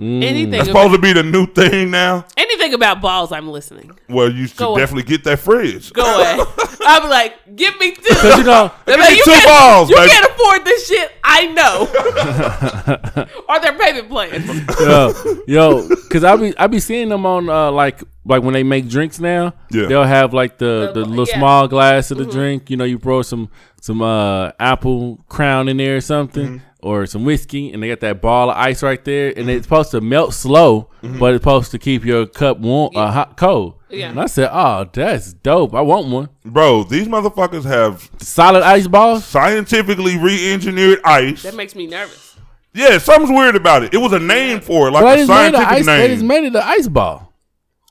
Anything. 0.00 0.50
That's 0.50 0.68
About, 0.68 0.84
supposed 0.84 0.94
to 0.94 1.00
be 1.02 1.12
the 1.12 1.22
new 1.22 1.46
thing 1.46 1.90
now. 1.90 2.24
anything 2.36 2.72
about 2.74 3.00
balls, 3.02 3.32
I'm 3.32 3.48
listening. 3.48 3.90
Well, 4.08 4.30
you 4.32 4.46
should 4.46 4.56
Go 4.56 4.72
ahead. 4.74 4.86
definitely 4.88 5.10
get 5.10 5.24
that 5.24 5.38
fridge. 5.40 5.92
Go 5.92 6.02
ahead. 6.22 6.46
I'm 6.82 7.08
like, 7.10 7.54
give 7.56 7.78
me 7.78 7.92
two. 7.92 8.14
Cause 8.14 8.38
you 8.38 8.44
know, 8.44 8.72
They're 8.86 8.96
me 8.96 9.02
like, 9.04 9.16
you 9.18 9.24
two 9.24 9.30
can't, 9.32 9.46
balls, 9.46 9.90
You 9.90 9.96
baby." 9.96 10.10
can't 10.10 10.30
afford 10.30 10.64
this 10.64 10.86
shit. 10.88 11.12
I 11.22 11.46
know. 11.48 13.44
Are 13.48 13.60
there 13.60 13.76
payment 13.78 14.08
plans. 14.08 14.46
yo, 14.80 15.12
yo, 15.46 15.88
cause 16.10 16.24
I 16.24 16.36
be 16.36 16.56
I 16.58 16.66
be 16.66 16.80
seeing 16.80 17.08
them 17.08 17.26
on 17.26 17.48
uh, 17.48 17.70
like 17.70 18.02
like 18.24 18.42
when 18.42 18.54
they 18.54 18.62
make 18.62 18.88
drinks 18.88 19.18
now. 19.20 19.54
Yeah. 19.70 19.86
they'll 19.86 20.04
have 20.04 20.32
like 20.34 20.58
the 20.58 20.90
The- 20.94 21.00
the 21.00 21.06
little 21.08 21.26
yeah. 21.28 21.36
small 21.38 21.68
glass 21.68 22.10
of 22.10 22.18
the 22.18 22.24
drink. 22.26 22.70
You 22.70 22.76
know, 22.76 22.84
you 22.84 22.98
throw 22.98 23.22
some 23.22 23.50
some 23.80 24.02
uh 24.02 24.52
apple 24.58 25.24
crown 25.28 25.68
in 25.68 25.76
there 25.76 25.96
or 25.96 26.00
something. 26.00 26.62
Or 26.82 27.04
some 27.06 27.24
whiskey, 27.24 27.72
and 27.72 27.82
they 27.82 27.88
got 27.88 28.00
that 28.00 28.22
ball 28.22 28.50
of 28.50 28.56
ice 28.56 28.82
right 28.82 29.04
there, 29.04 29.32
and 29.36 29.50
it's 29.50 29.64
supposed 29.66 29.90
to 29.90 30.00
melt 30.00 30.32
slow, 30.32 30.88
but 31.02 31.34
it's 31.34 31.42
supposed 31.42 31.70
to 31.72 31.78
keep 31.78 32.04
your 32.04 32.26
cup 32.26 32.58
warm, 32.58 32.96
uh, 32.96 33.10
hot, 33.12 33.36
cold. 33.36 33.74
Yeah. 33.90 34.10
And 34.10 34.20
I 34.20 34.26
said, 34.26 34.48
"Oh, 34.52 34.88
that's 34.90 35.32
dope. 35.34 35.74
I 35.74 35.80
want 35.82 36.08
one. 36.08 36.28
Bro, 36.44 36.84
these 36.84 37.06
motherfuckers 37.08 37.64
have 37.64 38.08
Solid 38.18 38.62
ice 38.62 38.86
balls. 38.86 39.24
scientifically 39.24 40.16
re-engineered 40.16 41.00
ice. 41.04 41.42
That 41.42 41.54
makes 41.54 41.74
me 41.74 41.86
nervous. 41.86 42.36
Yeah, 42.72 42.98
something's 42.98 43.30
weird 43.30 43.56
about 43.56 43.82
it. 43.82 43.92
It 43.92 43.98
was 43.98 44.12
a 44.12 44.18
name 44.20 44.60
for 44.60 44.88
it, 44.88 44.92
like 44.92 45.02
But 45.02 45.08
I 45.08 45.14
a 45.14 45.16
just 45.18 45.28
made 45.28 45.34
a 45.34 45.56
scientific 45.58 45.68
ice. 45.78 45.86
They 45.86 46.08
just 46.08 46.24
made 46.24 46.44
it 46.44 46.54
an 46.54 46.62
ice 46.64 46.86
ball. 46.88 47.29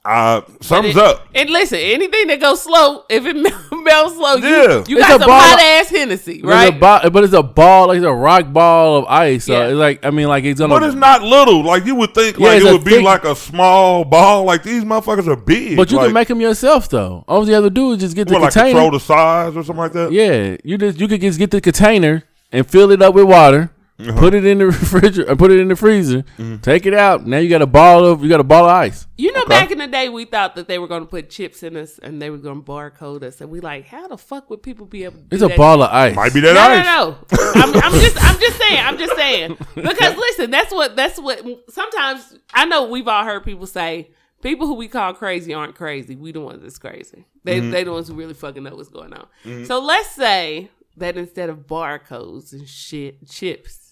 Uh, 0.10 0.42
something's 0.62 0.96
And- 0.96 1.06
up. 1.06 1.28
And 1.36 1.50
listen, 1.52 1.78
anything 1.78 2.28
that 2.28 2.40
goes 2.42 2.62
slow, 2.64 3.04
if 3.10 3.26
it 3.28 3.36
melts 3.84 4.16
slow, 4.16 4.36
Yeah. 4.38 4.84
you 4.88 4.98
It's 4.98 5.08
got 5.08 5.18
a 5.18 5.20
some 5.20 5.28
ball, 5.28 5.40
hot 5.40 5.60
ass 5.60 5.90
Hennessy, 5.90 6.42
There's 6.42 6.44
right? 6.44 6.76
a 6.76 6.80
bo- 6.80 7.10
but 7.12 7.24
it's 7.24 7.34
a 7.34 7.44
ball, 7.44 7.88
like 7.88 7.98
it's 7.98 8.06
a 8.06 8.12
rock 8.12 8.52
ball 8.52 8.98
of 8.98 9.06
ice. 9.06 9.46
So 9.46 9.54
Yeah. 9.54 9.68
it's 9.68 9.76
like 9.76 10.04
I 10.04 10.10
mean, 10.10 10.28
like 10.28 10.44
it's 10.46 10.60
gonna. 10.60 10.74
But 10.74 10.84
it's 10.84 10.96
not 10.96 11.22
little. 11.22 11.64
Like 11.64 11.86
you 11.86 11.94
would 11.96 12.14
think, 12.16 12.40
Yeah, 12.40 12.48
like 12.48 12.62
it 12.64 12.68
a 12.68 12.72
would 12.74 12.84
be 12.84 12.92
thick- 12.92 13.04
like 13.06 13.24
a 13.24 13.36
small 13.36 14.04
ball. 14.04 14.46
Like 14.46 14.64
these 14.64 14.84
motherfuckers 14.84 15.28
are 15.28 15.36
big. 15.36 15.78
But 15.78 15.92
you 15.92 15.98
like, 15.98 16.08
can 16.08 16.14
make 16.16 16.28
them 16.28 16.42
yourself 16.42 16.90
though. 16.90 17.24
All 17.28 17.48
you 17.48 17.54
have 17.54 17.64
to 17.64 17.70
do 17.70 17.92
is 17.92 18.00
just 18.00 18.16
get 18.16 18.28
the 18.28 18.34
what, 18.34 18.42
like 18.42 18.54
container. 18.54 18.80
control 18.80 18.92
the 18.92 19.00
size 19.00 19.56
or 19.56 19.64
something 19.64 19.78
like 19.78 19.94
that. 19.94 20.12
yeah, 20.12 20.58
you 20.64 20.78
just 20.80 21.00
you 21.00 21.08
could 21.08 21.22
just 21.22 21.38
get 21.38 21.52
the 21.52 21.62
container 21.62 22.24
and 22.52 22.66
fill 22.68 22.90
it 22.92 23.02
up 23.02 23.14
with 23.14 23.26
water. 23.26 23.70
Uh-huh. 24.00 24.18
Put 24.18 24.34
it 24.34 24.46
in 24.46 24.60
the 24.60 24.66
refrigerator, 24.68 25.36
put 25.36 25.52
it 25.52 25.60
in 25.60 25.68
the 25.68 25.76
freezer. 25.76 26.22
Mm-hmm. 26.38 26.58
Take 26.58 26.86
it 26.86 26.94
out. 26.94 27.28
Now 27.28 27.38
you 27.40 27.50
got 27.50 27.62
a 27.62 27.68
ball 27.68 28.06
of 28.06 28.24
you 28.24 28.30
got 28.30 28.40
a 28.40 28.44
ball 28.46 28.64
of 28.66 28.72
ice. 28.72 29.06
You 29.18 29.34
know, 29.34 29.42
Okay. 29.42 29.50
back 29.50 29.72
in 29.72 29.78
the 29.80 29.88
day, 29.88 30.08
we 30.08 30.24
thought 30.26 30.56
that 30.56 30.68
they 30.70 30.80
were 30.80 30.88
going 30.88 31.02
to 31.04 31.08
put 31.10 31.30
chips 31.30 31.64
in 31.64 31.76
us 31.76 32.00
and 32.00 32.22
they 32.22 32.30
were 32.30 32.38
going 32.38 32.64
to 32.64 32.66
barcode 32.72 33.24
us, 33.24 33.42
and 33.42 33.50
we 33.50 33.60
like, 33.60 33.88
how 33.88 34.08
the 34.08 34.18
fuck 34.18 34.50
would 34.50 34.64
people 34.64 34.86
be 34.86 35.04
able 35.04 35.18
to? 35.18 35.24
Do 35.24 35.36
It's 35.36 35.44
a 35.44 35.48
that 35.50 35.58
ball 35.58 35.82
of 35.84 35.90
ice. 35.92 36.16
Might 36.16 36.34
be 36.34 36.40
that 36.40 36.54
No, 36.54 36.62
ice. 36.62 36.86
no, 36.86 37.18
no. 37.38 37.52
I'm, 37.62 37.76
I'm 37.84 38.00
just, 38.00 38.24
I'm 38.24 38.40
just 38.40 38.58
saying, 38.58 38.80
I'm 38.86 38.98
just 38.98 39.16
saying. 39.18 39.58
Because 39.76 40.16
listen, 40.28 40.50
that's 40.52 40.72
what, 40.74 40.96
that's 40.96 41.20
what. 41.20 41.44
Sometimes 41.70 42.38
I 42.54 42.66
know 42.66 42.86
we've 42.86 43.08
all 43.08 43.26
heard 43.26 43.44
people 43.44 43.68
say, 43.68 44.12
people 44.42 44.66
who 44.68 44.76
we 44.76 44.88
call 44.88 45.14
crazy 45.14 45.54
aren't 45.54 45.76
crazy. 45.76 46.16
We 46.16 46.32
the 46.32 46.40
ones 46.40 46.62
that's 46.62 46.78
crazy. 46.78 47.26
They, 47.44 47.60
Mm-hmm. 47.60 47.72
they 47.72 47.84
the 47.84 47.92
ones 47.92 48.08
who 48.08 48.14
really 48.14 48.34
fucking 48.34 48.64
know 48.64 48.76
what's 48.76 48.88
going 48.90 49.12
on. 49.14 49.66
So 49.66 49.80
let's 49.82 50.12
say 50.12 50.70
that 50.98 51.18
instead 51.18 51.50
of 51.50 51.68
barcodes 51.68 52.52
and 52.54 52.68
shit, 52.68 53.28
chips, 53.30 53.89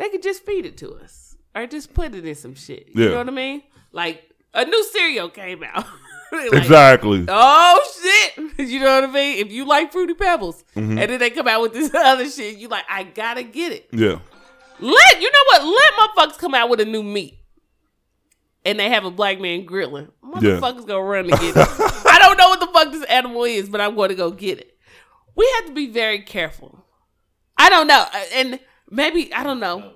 they 0.00 0.08
could 0.08 0.22
just 0.22 0.44
feed 0.44 0.66
it 0.66 0.76
to 0.78 0.94
us 0.94 1.36
or 1.54 1.66
just 1.66 1.94
put 1.94 2.14
it 2.14 2.24
in 2.26 2.34
some 2.34 2.54
shit. 2.54 2.88
You 2.94 3.04
Yeah. 3.04 3.10
know 3.10 3.16
what 3.18 3.28
I 3.28 3.32
mean? 3.32 3.62
Like 3.92 4.22
a 4.54 4.64
new 4.64 4.84
cereal 4.84 5.28
came 5.28 5.62
out. 5.62 5.86
Like, 6.32 6.52
Exactly. 6.52 7.24
Oh 7.28 7.80
shit! 8.00 8.52
You 8.68 8.78
know 8.78 9.00
what 9.00 9.10
I 9.10 9.12
mean? 9.12 9.38
If 9.44 9.50
you 9.50 9.64
like 9.64 9.90
fruity 9.90 10.14
pebbles, 10.14 10.62
Mm-hmm. 10.76 10.96
and 10.98 11.10
then 11.10 11.18
they 11.18 11.30
come 11.30 11.48
out 11.48 11.60
with 11.60 11.72
this 11.72 11.92
other 11.94 12.28
shit, 12.30 12.56
you 12.56 12.68
like, 12.68 12.84
I 12.88 13.02
gotta 13.02 13.42
get 13.42 13.72
it. 13.72 13.88
Yeah. 13.92 14.20
Let 14.78 15.20
you 15.20 15.30
know 15.32 15.44
what? 15.46 15.64
Let 15.64 15.94
motherfuckers 16.30 16.38
come 16.38 16.54
out 16.54 16.70
with 16.70 16.78
a 16.80 16.84
new 16.84 17.02
meat, 17.02 17.36
and 18.64 18.78
they 18.78 18.88
have 18.90 19.04
a 19.04 19.10
black 19.10 19.40
man 19.40 19.64
grilling. 19.64 20.08
Motherfuckers 20.24 20.86
gonna 20.86 21.02
run 21.02 21.24
to 21.24 21.30
get 21.30 21.56
it. 21.56 21.68
I 22.06 22.18
don't 22.20 22.36
know 22.38 22.48
what 22.50 22.60
the 22.60 22.68
fuck 22.68 22.92
this 22.92 23.04
animal 23.06 23.42
is, 23.42 23.68
but 23.68 23.80
I'm 23.80 23.96
going 23.96 24.10
to 24.10 24.14
go 24.14 24.30
get 24.30 24.58
it. 24.60 24.78
We 25.34 25.50
have 25.56 25.66
to 25.66 25.72
be 25.72 25.88
very 25.88 26.20
careful. 26.20 26.84
I 27.58 27.68
don't 27.70 27.88
know, 27.88 28.04
and 28.34 28.60
maybe 28.90 29.32
I 29.32 29.42
don't 29.44 29.60
know. 29.60 29.92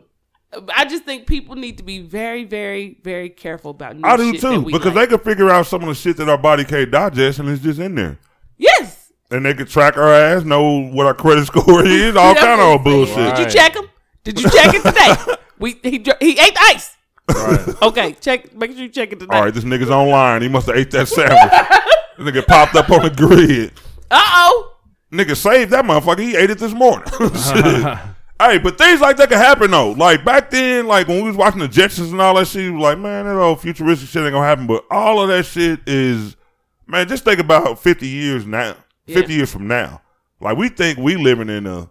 I 0.75 0.85
just 0.85 1.05
think 1.05 1.27
people 1.27 1.57
need 1.57 1.79
to 1.79 1.83
be 1.85 2.01
very, 2.01 2.45
very, 2.45 2.99
very 3.03 3.29
careful 3.29 3.73
about. 3.73 3.97
New 3.97 4.03
I 4.07 4.17
do 4.17 4.33
shit 4.33 4.41
that 4.43 4.51
too 4.53 4.61
we 4.61 4.73
because 4.73 4.95
like. 4.95 5.09
they 5.11 5.17
can 5.17 5.25
figure 5.25 5.51
out 5.51 5.67
some 5.67 5.83
of 5.83 5.89
the 5.89 5.95
shit 5.97 6.17
that 6.19 6.29
our 6.29 6.39
body 6.39 6.65
can't 6.65 6.91
digest 6.91 7.41
and 7.41 7.49
it's 7.49 7.63
just 7.63 7.81
in 7.81 7.95
there. 7.97 8.19
yes. 8.57 9.01
And 9.31 9.45
they 9.47 9.55
can 9.55 9.67
track 9.67 9.97
our 9.97 10.13
ass, 10.15 10.45
know 10.45 10.83
what 10.91 11.07
our 11.07 11.15
credit 11.15 11.47
score 11.49 11.85
is, 11.85 12.15
all 12.15 12.35
kind 12.37 12.61
of 12.61 12.79
I'm 12.79 12.85
bullshit. 12.85 13.15
saying? 13.17 13.35
Did 13.37 13.47
you 13.47 13.51
check 13.59 13.75
him? 13.75 13.85
Did 14.23 14.41
you 14.41 14.49
check 14.51 14.75
it 14.75 14.83
today? 15.27 15.37
we 15.59 15.73
he 15.83 15.91
he 16.21 16.39
ate 16.39 16.55
the 16.55 16.61
ice. 16.61 16.97
Right. 17.35 17.83
Okay, 17.83 18.13
check. 18.21 18.55
Make 18.55 18.73
sure 18.73 18.83
you 18.83 18.89
check 18.91 19.11
it 19.13 19.19
today. 19.19 19.35
All 19.35 19.43
right, 19.45 19.53
this 19.53 19.65
nigga's 19.65 19.91
online. 19.91 20.43
He 20.43 20.49
must 20.49 20.67
have 20.69 20.77
ate 20.77 20.91
that 20.93 21.09
sandwich. 21.09 21.33
this 22.19 22.29
nigga 22.35 22.47
popped 22.47 22.77
up 22.77 22.91
on 22.91 23.03
the 23.03 23.11
grid. 23.11 23.73
Uh 24.11 24.21
oh. 24.23 24.77
Nigga 25.11 25.35
saved 25.37 25.73
that 25.73 25.85
motherfucker. 25.85 26.21
He 26.21 26.37
ate 26.37 26.51
it 26.51 26.59
this 26.59 26.73
morning. 26.73 27.09
Hey, 28.41 28.59
but 28.59 28.77
things 28.77 29.01
like 29.01 29.17
that 29.19 29.29
can 29.29 29.39
happen 29.39 29.71
though. 29.71 29.93
Like 29.93 30.25
back 30.25 30.51
then, 30.51 30.87
like 30.87 31.07
when 31.07 31.19
we 31.23 31.29
was 31.29 31.37
watching 31.37 31.61
the 31.61 31.69
Jetsons 31.69 32.11
and 32.11 32.21
all 32.21 32.35
that 32.35 32.49
shit, 32.49 32.65
we 32.65 32.71
was 32.73 32.83
like, 32.83 32.99
man, 32.99 33.27
that 33.27 33.37
old 33.37 33.61
futuristic 33.61 34.09
shit 34.09 34.23
ain't 34.25 34.33
gonna 34.33 34.47
happen. 34.47 34.67
But 34.67 34.85
all 34.91 35.21
of 35.23 35.29
that 35.29 35.47
shit 35.47 35.81
is, 35.87 36.37
man, 36.87 37.07
just 37.09 37.25
think 37.25 37.39
about 37.39 37.79
fifty 37.79 38.09
years 38.09 38.45
now, 38.45 38.75
fifty 39.07 39.33
Yeah. 39.33 39.39
years 39.39 39.53
from 39.53 39.69
now. 39.69 40.03
Like 40.41 40.57
we 40.57 40.69
think 40.69 40.99
we 40.99 41.17
living 41.17 41.49
in 41.49 41.67
a 41.67 41.89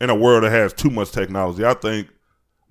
in 0.00 0.08
a 0.10 0.14
world 0.14 0.44
that 0.44 0.50
has 0.50 0.72
too 0.72 0.90
much 0.90 1.10
technology. 1.10 1.64
I 1.64 1.74
think, 1.74 2.08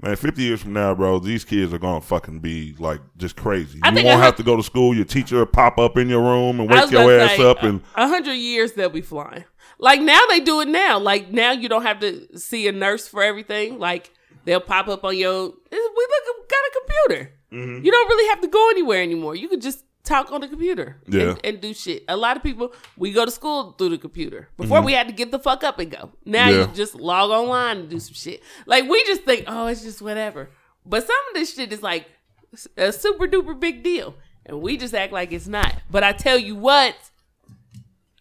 man, 0.01 0.15
fifty 0.15 0.43
years 0.43 0.61
from 0.61 0.71
now, 0.71 0.95
bro, 0.95 1.19
these 1.19 1.43
kids 1.43 1.73
are 1.73 1.77
gonna 1.79 1.99
fucking 1.99 2.39
be 2.39 2.75
like 2.79 3.01
just 3.17 3.35
crazy. 3.35 3.79
I 3.83 3.89
you 3.89 4.05
won't 4.05 4.21
have 4.21 4.37
to 4.37 4.43
go 4.43 4.55
to 4.55 4.63
school. 4.63 4.95
Your 4.95 5.03
teacher 5.05 5.39
will 5.39 5.45
pop 5.47 5.77
up 5.77 5.97
in 5.97 6.07
your 6.07 6.21
room 6.21 6.61
and 6.61 6.69
wake 6.69 6.89
your 6.91 7.11
ass 7.11 7.35
say, 7.35 7.49
up 7.49 7.61
and 7.63 7.81
a 7.95 8.07
hundred 8.07 8.35
years 8.35 8.71
they'll 8.71 8.89
be 8.89 9.01
flying. 9.01 9.43
Like 9.80 10.01
now 10.01 10.21
they 10.30 10.39
do 10.39 10.61
it 10.61 10.67
now. 10.67 10.99
Like 10.99 11.32
now 11.32 11.51
you 11.51 11.69
don't 11.69 11.84
have 11.84 11.99
to 11.99 12.38
see 12.39 12.67
a 12.67 12.71
nurse 12.71 13.07
for 13.07 13.21
everything. 13.23 13.80
Like 13.80 14.11
they'll 14.45 14.59
pop 14.59 14.88
up 14.88 15.03
on 15.03 15.17
your. 15.17 15.43
We 15.71 15.78
look 15.78 16.49
got 16.49 16.59
a 16.59 16.71
computer. 16.80 17.32
Mm-hmm. 17.51 17.86
You 17.86 17.91
don't 17.91 18.07
really 18.09 18.30
have 18.30 18.41
to 18.41 18.47
go 18.47 18.69
anywhere 18.71 19.01
anymore. 19.01 19.36
You 19.36 19.47
could 19.47 19.61
just 19.61 19.84
talk 20.03 20.32
on 20.32 20.39
the 20.41 20.47
computer 20.47 20.97
Yeah. 21.07 21.32
and, 21.32 21.39
and 21.45 21.61
do 21.61 21.73
shit. 21.73 22.03
A 22.07 22.15
lot 22.15 22.38
of 22.38 22.43
people 22.43 22.73
we 22.97 23.11
go 23.11 23.25
to 23.25 23.32
school 23.32 23.73
through 23.73 23.89
the 23.89 23.97
computer. 23.97 24.49
Before 24.57 24.82
we 24.82 24.93
had 24.93 25.07
to 25.07 25.13
get 25.13 25.32
the 25.32 25.39
fuck 25.39 25.63
up 25.63 25.80
and 25.80 25.91
go. 25.91 26.11
Now 26.25 26.47
Mm-hmm. 26.47 26.59
Yeah. 26.59 26.67
you 26.69 26.73
just 26.73 26.95
log 26.95 27.30
online 27.30 27.78
and 27.78 27.89
do 27.89 27.99
some 27.99 28.13
shit. 28.13 28.41
Like 28.65 28.89
we 28.89 29.03
just 29.05 29.23
think, 29.23 29.43
oh, 29.47 29.67
it's 29.67 29.84
just 29.84 30.01
whatever. 30.01 30.49
But 30.86 31.05
some 31.05 31.15
of 31.30 31.34
this 31.36 31.53
shit 31.53 31.71
is 31.73 31.84
like 31.84 32.07
a 32.78 32.91
super 32.93 33.28
duper 33.28 33.59
big 33.59 33.84
deal, 33.84 34.15
and 34.45 34.61
we 34.61 34.78
just 34.78 34.93
act 34.95 35.11
like 35.11 35.34
it's 35.34 35.47
not. 35.47 35.75
But 35.91 36.03
I 36.03 36.13
tell 36.13 36.38
you 36.38 36.55
what, 36.55 36.95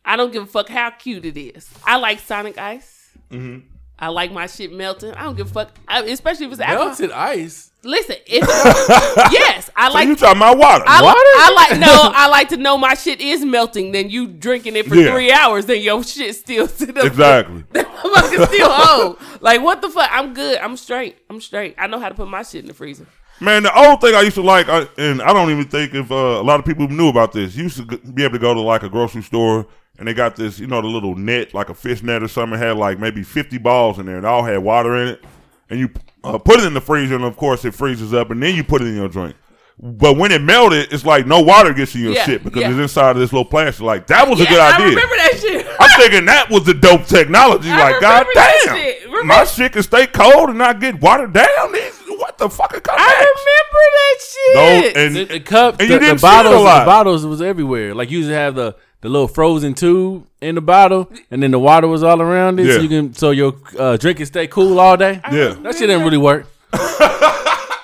I 0.06 0.16
don't 0.16 0.32
give 0.32 0.44
a 0.44 0.46
fuck 0.46 0.68
how 0.68 0.90
cute 0.90 1.24
it 1.24 1.36
is. 1.38 1.68
I 1.84 1.96
like 1.96 2.20
Sonic 2.20 2.56
Ice. 2.58 3.10
Mm-hmm. 3.30 3.66
I 3.98 4.08
like 4.08 4.30
my 4.30 4.46
shit 4.46 4.72
melting. 4.72 5.12
I 5.12 5.22
don't 5.24 5.36
give 5.36 5.50
a 5.50 5.52
fuck, 5.52 5.70
I, 5.88 6.02
especially 6.02 6.46
if 6.46 6.52
it's 6.52 6.60
alcohol. 6.60 6.88
Melted 6.88 7.10
ice. 7.12 7.70
Listen, 7.82 8.16
if 8.26 8.42
yes, 9.32 9.70
I 9.74 9.88
so 9.88 9.94
like. 9.94 10.08
you 10.08 10.16
talking 10.16 10.36
about 10.36 10.58
water? 10.58 10.84
I, 10.86 11.02
Water? 11.02 11.18
I 11.18 11.52
like 11.70 11.80
no. 11.80 11.86
I 12.14 12.28
like 12.28 12.48
to 12.50 12.56
know 12.58 12.76
my 12.76 12.94
shit 12.94 13.20
is 13.20 13.44
melting. 13.44 13.92
Then 13.92 14.10
you 14.10 14.26
drinking 14.26 14.76
it 14.76 14.86
for 14.86 14.96
Yeah. 14.96 15.12
three 15.12 15.32
hours, 15.32 15.64
then 15.66 15.80
your 15.82 16.02
shit 16.04 16.34
still 16.36 16.68
sit 16.68 16.96
up. 16.96 17.04
exactly. 17.06 17.62
Motherfucker 17.72 18.46
still 18.48 18.70
old. 18.70 19.18
Like 19.40 19.62
what 19.62 19.80
the 19.80 19.88
fuck? 19.88 20.10
I'm 20.12 20.34
good. 20.34 20.58
I'm 20.58 20.76
straight. 20.76 21.16
I'm 21.30 21.40
straight. 21.40 21.74
I 21.78 21.86
know 21.86 21.98
how 21.98 22.08
to 22.10 22.14
put 22.14 22.28
my 22.28 22.42
shit 22.42 22.62
in 22.62 22.68
the 22.68 22.74
freezer. 22.74 23.06
Man, 23.40 23.62
the 23.62 23.78
old 23.78 24.00
thing 24.00 24.14
I 24.14 24.22
used 24.22 24.36
to 24.36 24.42
like, 24.42 24.68
I, 24.68 24.86
and 24.98 25.20
I 25.22 25.32
don't 25.34 25.50
even 25.50 25.66
think 25.66 25.94
if 25.94 26.10
uh, 26.10 26.14
a 26.14 26.42
lot 26.42 26.58
of 26.58 26.64
people 26.66 26.88
knew 26.88 27.08
about 27.08 27.32
this. 27.32 27.54
You 27.54 27.64
used 27.64 27.76
to 27.76 27.84
be 27.98 28.24
able 28.24 28.32
to 28.34 28.38
go 28.38 28.54
to 28.54 28.60
like 28.60 28.82
a 28.82 28.88
grocery 28.88 29.22
store, 29.22 29.66
and 29.98 30.06
they 30.08 30.14
got 30.14 30.36
this, 30.36 30.58
you 30.58 30.66
know, 30.66 30.80
the 30.80 30.88
little 30.88 31.14
net, 31.16 31.54
like 31.54 31.68
a 31.68 31.74
fish 31.74 32.02
net 32.02 32.22
or 32.22 32.28
something, 32.28 32.58
had 32.58 32.76
like 32.76 32.98
maybe 32.98 33.22
fifty 33.22 33.58
balls 33.58 33.98
in 33.98 34.06
there, 34.06 34.16
and 34.16 34.26
all 34.26 34.42
had 34.44 34.58
water 34.58 34.96
in 34.96 35.08
it. 35.08 35.24
And 35.70 35.80
you 35.80 35.90
uh, 36.24 36.38
put 36.38 36.60
it 36.60 36.64
in 36.66 36.74
the 36.74 36.80
freezer, 36.80 37.16
and 37.16 37.24
of 37.24 37.36
course 37.36 37.64
it 37.64 37.74
freezes 37.74 38.14
up, 38.14 38.30
and 38.30 38.42
then 38.42 38.54
you 38.54 38.62
put 38.64 38.82
it 38.82 38.86
in 38.88 38.94
your 38.96 39.08
drink. 39.08 39.34
But 39.78 40.16
when 40.16 40.32
it 40.32 40.40
melted, 40.40 40.90
it's 40.90 41.04
like 41.04 41.26
no 41.26 41.40
water 41.42 41.74
gets 41.74 41.94
in 41.94 42.00
your 42.00 42.12
Yeah, 42.12 42.24
shit 42.24 42.42
because 42.42 42.62
yeah. 42.62 42.70
it's 42.70 42.78
inside 42.78 43.10
of 43.10 43.18
this 43.18 43.30
little 43.32 43.44
plastic. 43.44 43.82
Like 43.84 44.06
that 44.06 44.26
was 44.26 44.40
a 44.40 44.44
Yeah, 44.44 44.48
good 44.48 44.60
I 44.60 44.74
idea. 44.74 44.86
remember 44.88 45.16
that 45.16 45.38
shit. 45.38 45.66
I'm 45.80 46.00
thinking 46.00 46.24
that 46.26 46.48
was 46.50 46.64
the 46.64 46.72
dope 46.72 47.04
technology. 47.04 47.70
I 47.70 47.90
like, 47.92 48.00
god 48.00 48.26
damn, 48.32 48.76
shit. 48.76 49.10
My 49.26 49.44
shit 49.44 49.72
can 49.72 49.82
stay 49.82 50.06
cold 50.06 50.48
and 50.50 50.56
not 50.58 50.80
get 50.80 50.98
watered 51.00 51.32
down. 51.34 51.72
These- 51.72 51.92
What 52.08 52.38
the 52.38 52.48
fuck? 52.48 52.70
Come 52.82 52.96
I 52.98 53.34
remember 53.34 53.82
that 53.92 54.16
shit. 54.22 54.54
No, 54.54 55.00
and 55.02 55.16
The, 55.16 55.24
the 55.34 55.40
cup, 55.40 55.78
And 55.78 55.90
the, 55.90 55.94
you 55.94 56.00
didn't 56.00 56.18
see 56.20 56.26
it 56.26 56.30
a 56.30 56.42
bottles, 56.42 56.62
lot. 56.64 56.78
the 56.80 56.84
bottles 56.86 57.26
was 57.26 57.42
everywhere. 57.42 57.94
Like 57.94 58.10
you 58.10 58.18
used 58.18 58.30
to 58.30 58.34
have 58.34 58.54
the 58.54 58.76
the 59.06 59.12
little 59.12 59.28
frozen 59.28 59.72
tube 59.72 60.26
in 60.40 60.56
the 60.56 60.60
bottle, 60.60 61.08
and 61.30 61.40
then 61.40 61.52
the 61.52 61.60
water 61.60 61.86
was 61.86 62.02
all 62.02 62.20
around 62.20 62.58
it, 62.58 62.66
Yeah. 62.66 62.74
so 62.74 62.80
you 62.80 62.88
can 62.88 63.14
so 63.14 63.30
your 63.30 63.54
uh, 63.78 63.96
drink 63.96 64.16
can 64.16 64.26
stay 64.26 64.48
cool 64.48 64.80
all 64.80 64.96
day. 64.96 65.20
yeah. 65.30 65.50
That 65.62 65.74
shit 65.76 65.86
didn't 65.88 66.02
really 66.04 66.18
work. 66.18 66.46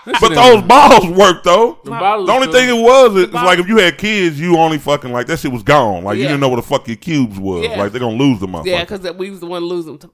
But 0.05 0.21
those 0.21 0.57
really- 0.57 0.63
balls 0.63 1.07
work 1.07 1.45
though. 1.45 1.79
the 1.85 1.91
bottles 1.93 2.27
The 2.27 2.33
only 2.33 2.49
cool. 2.49 2.55
thing 2.57 2.69
it 2.71 2.83
was, 2.83 3.17
it's 3.23 3.33
like 3.33 3.61
if 3.61 3.69
you 3.69 3.77
had 3.79 3.99
kids, 3.99 4.41
you 4.41 4.57
only 4.57 4.79
fucking 4.79 5.13
like 5.13 5.29
that 5.29 5.39
shit 5.39 5.53
was 5.53 5.63
gone. 5.63 6.03
Like 6.03 6.17
you 6.19 6.25
didn't 6.25 6.41
know 6.41 6.49
what 6.49 6.57
the 6.57 6.63
fuck 6.63 6.89
your 6.89 6.97
cubes 6.97 7.39
was. 7.39 7.63
Yeah. 7.65 7.79
Like 7.79 7.93
they're 7.93 8.01
gonna 8.01 8.17
lose 8.17 8.41
the 8.41 8.49
motherfucker. 8.49 8.67
yeah, 8.67 8.81
because 8.85 9.09
we 9.17 9.31
was 9.31 9.39
the 9.39 9.47
one 9.47 9.63
losing. 9.65 9.99
To- 9.99 10.11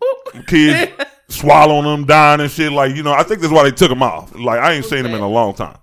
kids 0.46 0.92
swallowing 1.28 1.84
them, 1.86 2.04
dying 2.06 2.40
and 2.40 2.50
shit. 2.52 2.70
Like 2.70 2.94
you 2.94 3.02
know, 3.02 3.12
I 3.14 3.24
think 3.24 3.40
that's 3.40 3.52
why 3.52 3.64
they 3.64 3.72
took 3.72 3.88
them 3.88 4.00
off. 4.04 4.32
Like 4.32 4.60
I 4.60 4.74
ain't 4.74 4.84
seen 4.84 5.02
them 5.02 5.12
in 5.14 5.20
a 5.20 5.28
long 5.28 5.54
time. 5.54 5.76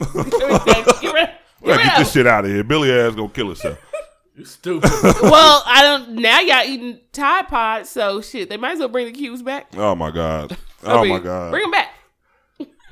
Get 0.00 0.14
rid- 0.24 1.30
We 1.60 1.68
get 1.68 1.78
gotta 1.78 1.82
get 1.84 1.98
this 1.98 2.12
shit 2.12 2.26
out 2.26 2.44
of 2.44 2.50
here. 2.50 2.64
Billy 2.64 2.90
ass 2.92 3.14
gonna 3.14 3.28
kill 3.28 3.50
herself. 3.50 3.78
You 4.36 4.44
stupid. 4.44 4.90
well, 5.22 5.62
I 5.64 5.82
don't. 5.82 6.16
Now 6.16 6.40
y'all 6.40 6.64
eating 6.66 7.00
Tide 7.12 7.48
Pods, 7.48 7.88
so 7.88 8.20
shit. 8.20 8.48
They 8.50 8.56
might 8.58 8.72
as 8.72 8.78
well 8.80 8.88
bring 8.88 9.06
the 9.06 9.12
cubes 9.12 9.42
back. 9.42 9.68
Oh 9.76 9.94
my 9.94 10.10
god. 10.10 10.56
I 10.84 10.92
Oh 10.92 11.02
mean, 11.02 11.12
my 11.12 11.18
god. 11.20 11.50
bring 11.50 11.62
them 11.62 11.70
back. 11.70 11.88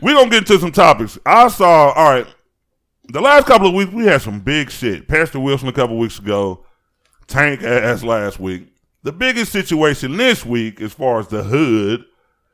We're 0.01 0.15
gonna 0.15 0.31
get 0.31 0.39
into 0.41 0.59
some 0.59 0.73
topics. 0.73 1.19
I 1.27 1.49
saw 1.49 1.93
all 1.93 2.11
right. 2.11 2.27
The 3.09 3.21
last 3.21 3.47
couple 3.47 3.69
of 3.69 3.75
weeks 3.75 3.93
we 3.93 4.07
had 4.07 4.23
some 4.23 4.41
big 4.41 4.71
shit. 4.71 5.07
Pastor 5.07 5.39
Wilson 5.39 5.69
a 5.69 5.73
couple 5.73 5.99
weeks 5.99 6.19
ago, 6.19 6.65
Tank 7.27 7.63
ass 7.63 8.03
last 8.03 8.41
week. 8.41 8.69
The 9.03 9.13
biggest 9.13 9.53
situation 9.53 10.17
this 10.17 10.47
week, 10.47 10.81
as 10.81 10.95
far 10.95 11.21
as 11.21 11.29
the 11.29 11.43
hood, 11.43 12.05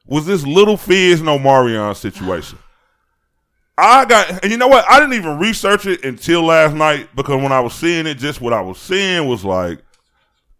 was 0.07 0.27
this 0.27 0.45
little 0.45 0.77
Fizz 0.77 1.23
Omarion 1.23 1.95
situation. 1.95 2.59
I 3.81 4.05
got, 4.05 4.43
and 4.43 4.53
you 4.53 4.59
know 4.59 4.69
what? 4.69 4.85
I 4.89 5.01
didn't 5.01 5.15
even 5.15 5.39
research 5.39 5.87
it 5.87 6.05
until 6.05 6.43
last 6.43 6.75
night 6.75 7.09
because 7.15 7.43
when 7.43 7.53
I 7.53 7.61
was 7.61 7.73
seeing 7.73 8.07
it, 8.07 8.15
just 8.17 8.41
what 8.41 8.53
I 8.53 8.61
was 8.61 8.79
seeing 8.79 9.29
was 9.29 9.45
like, 9.45 9.81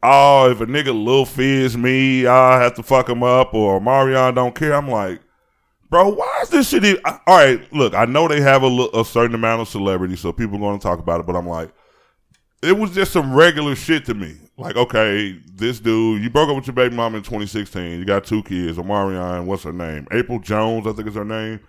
oh, 0.03 0.51
if 0.51 0.61
a 0.61 0.67
nigga 0.67 1.05
Lil 1.05 1.25
Fizz 1.25 1.77
me, 1.77 2.27
I 2.27 2.63
have 2.63 2.75
to 2.75 2.83
fuck 2.83 3.09
him 3.09 3.23
up, 3.23 3.53
Omarion 3.53 4.35
don't 4.35 4.55
care. 4.55 4.75
I'm 4.75 4.89
like, 4.89 5.21
bro, 5.91 6.09
why 6.09 6.41
is 6.43 6.49
this 6.49 6.69
shit? 6.69 6.85
Even, 6.85 7.03
all 7.05 7.21
right, 7.29 7.73
look, 7.73 7.95
I 7.95 8.07
know 8.07 8.29
they 8.29 8.41
have 8.41 8.63
a, 8.63 8.89
a 8.95 9.05
certain 9.05 9.35
amount 9.35 9.61
of 9.61 9.69
celebrity, 9.69 10.17
so 10.17 10.33
people 10.33 10.57
are 10.57 10.61
going 10.61 10.79
to 10.79 10.83
talk 10.83 10.99
about 10.99 11.21
it. 11.21 11.27
But 11.27 11.37
I'm 11.37 11.49
like, 11.49 11.71
it 12.63 12.77
was 12.77 12.93
just 12.93 13.13
some 13.13 13.35
regular 13.35 13.75
shit 13.75 14.05
to 14.07 14.15
me. 14.15 14.37
Like, 14.57 14.77
okay, 14.77 15.39
this 15.55 15.81
dude, 15.81 16.23
you 16.23 16.31
broke 16.31 16.51
up 16.51 16.57
with 16.57 16.67
your 16.67 16.75
baby 16.75 16.95
mom 16.95 17.15
in 17.15 17.23
2016. 17.23 17.99
You 17.99 18.05
got 18.05 18.25
two 18.25 18.43
kids, 18.43 18.79
Omarion, 18.79 19.45
what's 19.45 19.63
her 19.65 19.73
name? 19.73 20.07
April 20.13 20.39
Jones, 20.39 20.87
I 20.87 20.93
think 20.93 21.09
is 21.09 21.15
her 21.15 21.25
name. 21.25 21.61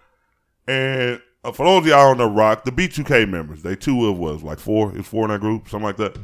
And 0.68 1.22
uh, 1.44 1.52
for 1.52 1.66
those 1.66 1.80
of 1.80 1.88
y'all 1.88 2.12
on 2.12 2.18
the 2.18 2.28
rock, 2.28 2.64
the 2.64 2.72
B2K 2.72 3.28
members, 3.28 3.64
they 3.64 3.76
two 3.76 4.08
of 4.08 4.18
was 4.18 4.44
like 4.44 4.60
four, 4.60 4.96
it's 4.96 5.08
four 5.08 5.26
in 5.26 5.32
that 5.32 5.42
group, 5.42 5.68
something 5.68 5.86
like 5.86 5.98
that. 5.98 6.18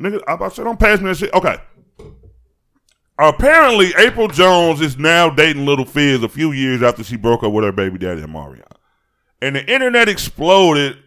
Nigga, 0.00 0.22
I 0.28 0.34
about 0.34 0.50
to 0.50 0.56
say, 0.56 0.64
don't 0.64 0.78
pass 0.78 1.00
me 1.00 1.06
that 1.06 1.16
shit. 1.16 1.34
Okay. 1.34 1.56
Apparently, 3.18 3.92
April 3.98 4.28
Jones 4.28 4.80
is 4.80 4.96
now 4.96 5.28
dating 5.28 5.66
Little 5.66 5.84
Fizz 5.84 6.22
a 6.22 6.28
few 6.28 6.52
years 6.52 6.82
after 6.82 7.02
she 7.02 7.16
broke 7.16 7.42
up 7.42 7.52
with 7.52 7.64
her 7.64 7.72
baby 7.72 7.98
daddy, 7.98 8.22
Omarion. 8.22 8.62
And 9.42 9.56
the 9.56 9.72
internet 9.72 10.08
exploded 10.08 10.98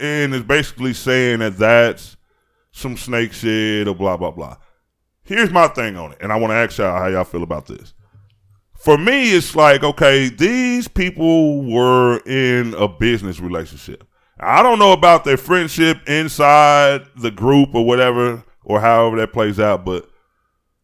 and 0.00 0.34
is 0.34 0.42
basically 0.42 0.94
saying 0.94 1.40
that 1.40 1.58
that's 1.58 2.16
some 2.72 2.96
snake 2.96 3.34
shit 3.34 3.86
or 3.86 3.94
blah, 3.94 4.16
blah, 4.16 4.30
blah. 4.30 4.56
Here's 5.24 5.50
my 5.50 5.68
thing 5.68 5.98
on 5.98 6.12
it, 6.12 6.18
and 6.22 6.32
I 6.32 6.36
want 6.36 6.52
to 6.52 6.54
ask 6.54 6.78
y'all 6.78 6.98
how 6.98 7.08
y'all 7.08 7.24
feel 7.24 7.42
about 7.42 7.66
this. 7.66 7.92
For 8.78 8.96
me, 8.96 9.34
it's 9.34 9.56
like, 9.56 9.82
okay, 9.82 10.28
these 10.28 10.86
people 10.86 11.64
were 11.64 12.18
in 12.26 12.74
a 12.74 12.86
business 12.86 13.40
relationship. 13.40 14.04
I 14.38 14.62
don't 14.62 14.78
know 14.78 14.92
about 14.92 15.24
their 15.24 15.36
friendship 15.36 15.98
inside 16.08 17.06
the 17.16 17.32
group 17.32 17.74
or 17.74 17.84
whatever, 17.84 18.44
or 18.64 18.80
however 18.80 19.16
that 19.16 19.32
plays 19.32 19.58
out, 19.58 19.84
but 19.84 20.08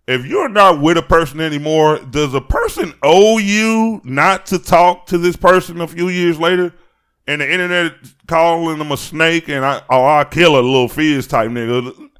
if 0.06 0.26
you're 0.26 0.48
not 0.48 0.80
with 0.80 0.98
a 0.98 1.02
person 1.02 1.40
anymore, 1.40 1.98
does 1.98 2.34
a 2.34 2.40
person 2.40 2.94
owe 3.02 3.38
you 3.38 4.00
not 4.04 4.46
to 4.46 4.58
talk 4.58 5.06
to 5.06 5.18
this 5.18 5.36
person 5.36 5.80
a 5.80 5.86
few 5.86 6.08
years 6.08 6.38
later? 6.38 6.74
And 7.26 7.40
the 7.40 7.50
internet 7.50 7.94
calling 8.26 8.78
them 8.78 8.92
a 8.92 8.98
snake 8.98 9.48
and 9.48 9.64
I 9.64 9.82
oh 9.88 10.04
I 10.04 10.24
kill 10.24 10.56
a 10.56 10.60
little 10.60 10.88
fizz 10.88 11.26
type 11.26 11.50
nigga. 11.50 12.10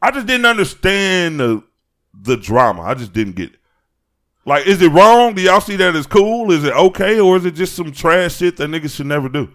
I 0.00 0.10
just 0.10 0.26
didn't 0.26 0.46
understand 0.46 1.40
the 1.40 1.62
the 2.18 2.38
drama. 2.38 2.82
I 2.82 2.94
just 2.94 3.12
didn't 3.12 3.36
get 3.36 3.52
it. 3.52 3.60
Like, 4.46 4.66
is 4.66 4.80
it 4.80 4.92
wrong? 4.92 5.34
Do 5.34 5.42
y'all 5.42 5.60
see 5.60 5.74
that 5.76 5.96
as 5.96 6.06
cool? 6.06 6.52
Is 6.52 6.62
it 6.62 6.72
okay, 6.72 7.18
or 7.18 7.36
is 7.36 7.44
it 7.44 7.54
just 7.54 7.74
some 7.74 7.90
trash 7.90 8.36
shit 8.36 8.56
that 8.56 8.70
niggas 8.70 8.94
should 8.94 9.06
never 9.06 9.28
do? 9.28 9.52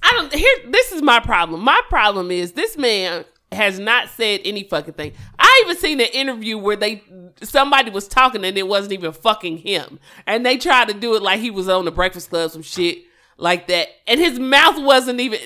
I 0.00 0.12
don't 0.12 0.32
here 0.32 0.56
this 0.68 0.92
is 0.92 1.02
my 1.02 1.18
problem. 1.18 1.60
My 1.62 1.80
problem 1.88 2.30
is 2.30 2.52
this 2.52 2.78
man 2.78 3.24
has 3.50 3.80
not 3.80 4.10
said 4.10 4.40
any 4.44 4.62
fucking 4.62 4.94
thing. 4.94 5.12
I 5.38 5.62
even 5.64 5.76
seen 5.76 6.00
an 6.00 6.08
interview 6.12 6.56
where 6.56 6.76
they 6.76 7.02
somebody 7.42 7.90
was 7.90 8.06
talking 8.06 8.44
and 8.44 8.56
it 8.56 8.68
wasn't 8.68 8.92
even 8.92 9.12
fucking 9.12 9.58
him. 9.58 9.98
And 10.26 10.46
they 10.46 10.56
tried 10.56 10.88
to 10.88 10.94
do 10.94 11.16
it 11.16 11.22
like 11.22 11.40
he 11.40 11.50
was 11.50 11.68
on 11.68 11.84
the 11.84 11.90
Breakfast 11.90 12.30
Club, 12.30 12.52
some 12.52 12.62
shit 12.62 12.98
like 13.38 13.66
that. 13.68 13.88
And 14.06 14.20
his 14.20 14.38
mouth 14.38 14.80
wasn't 14.80 15.18
even 15.18 15.40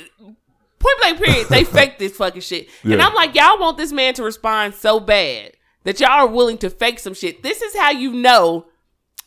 point 0.78 1.00
blank 1.00 1.18
period. 1.18 1.46
They 1.48 1.64
faked 1.64 1.98
this 1.98 2.16
fucking 2.16 2.42
shit. 2.42 2.68
And 2.82 3.00
I'm 3.00 3.14
like, 3.14 3.34
y'all 3.34 3.58
want 3.58 3.78
this 3.78 3.92
man 3.92 4.12
to 4.14 4.22
respond 4.22 4.74
so 4.74 5.00
bad 5.00 5.52
that 5.84 6.00
y'all 6.00 6.10
are 6.10 6.26
willing 6.26 6.58
to 6.58 6.70
fake 6.70 6.98
some 6.98 7.14
shit. 7.14 7.42
This 7.42 7.62
is 7.62 7.74
how 7.76 7.90
you 7.90 8.12
know 8.12 8.66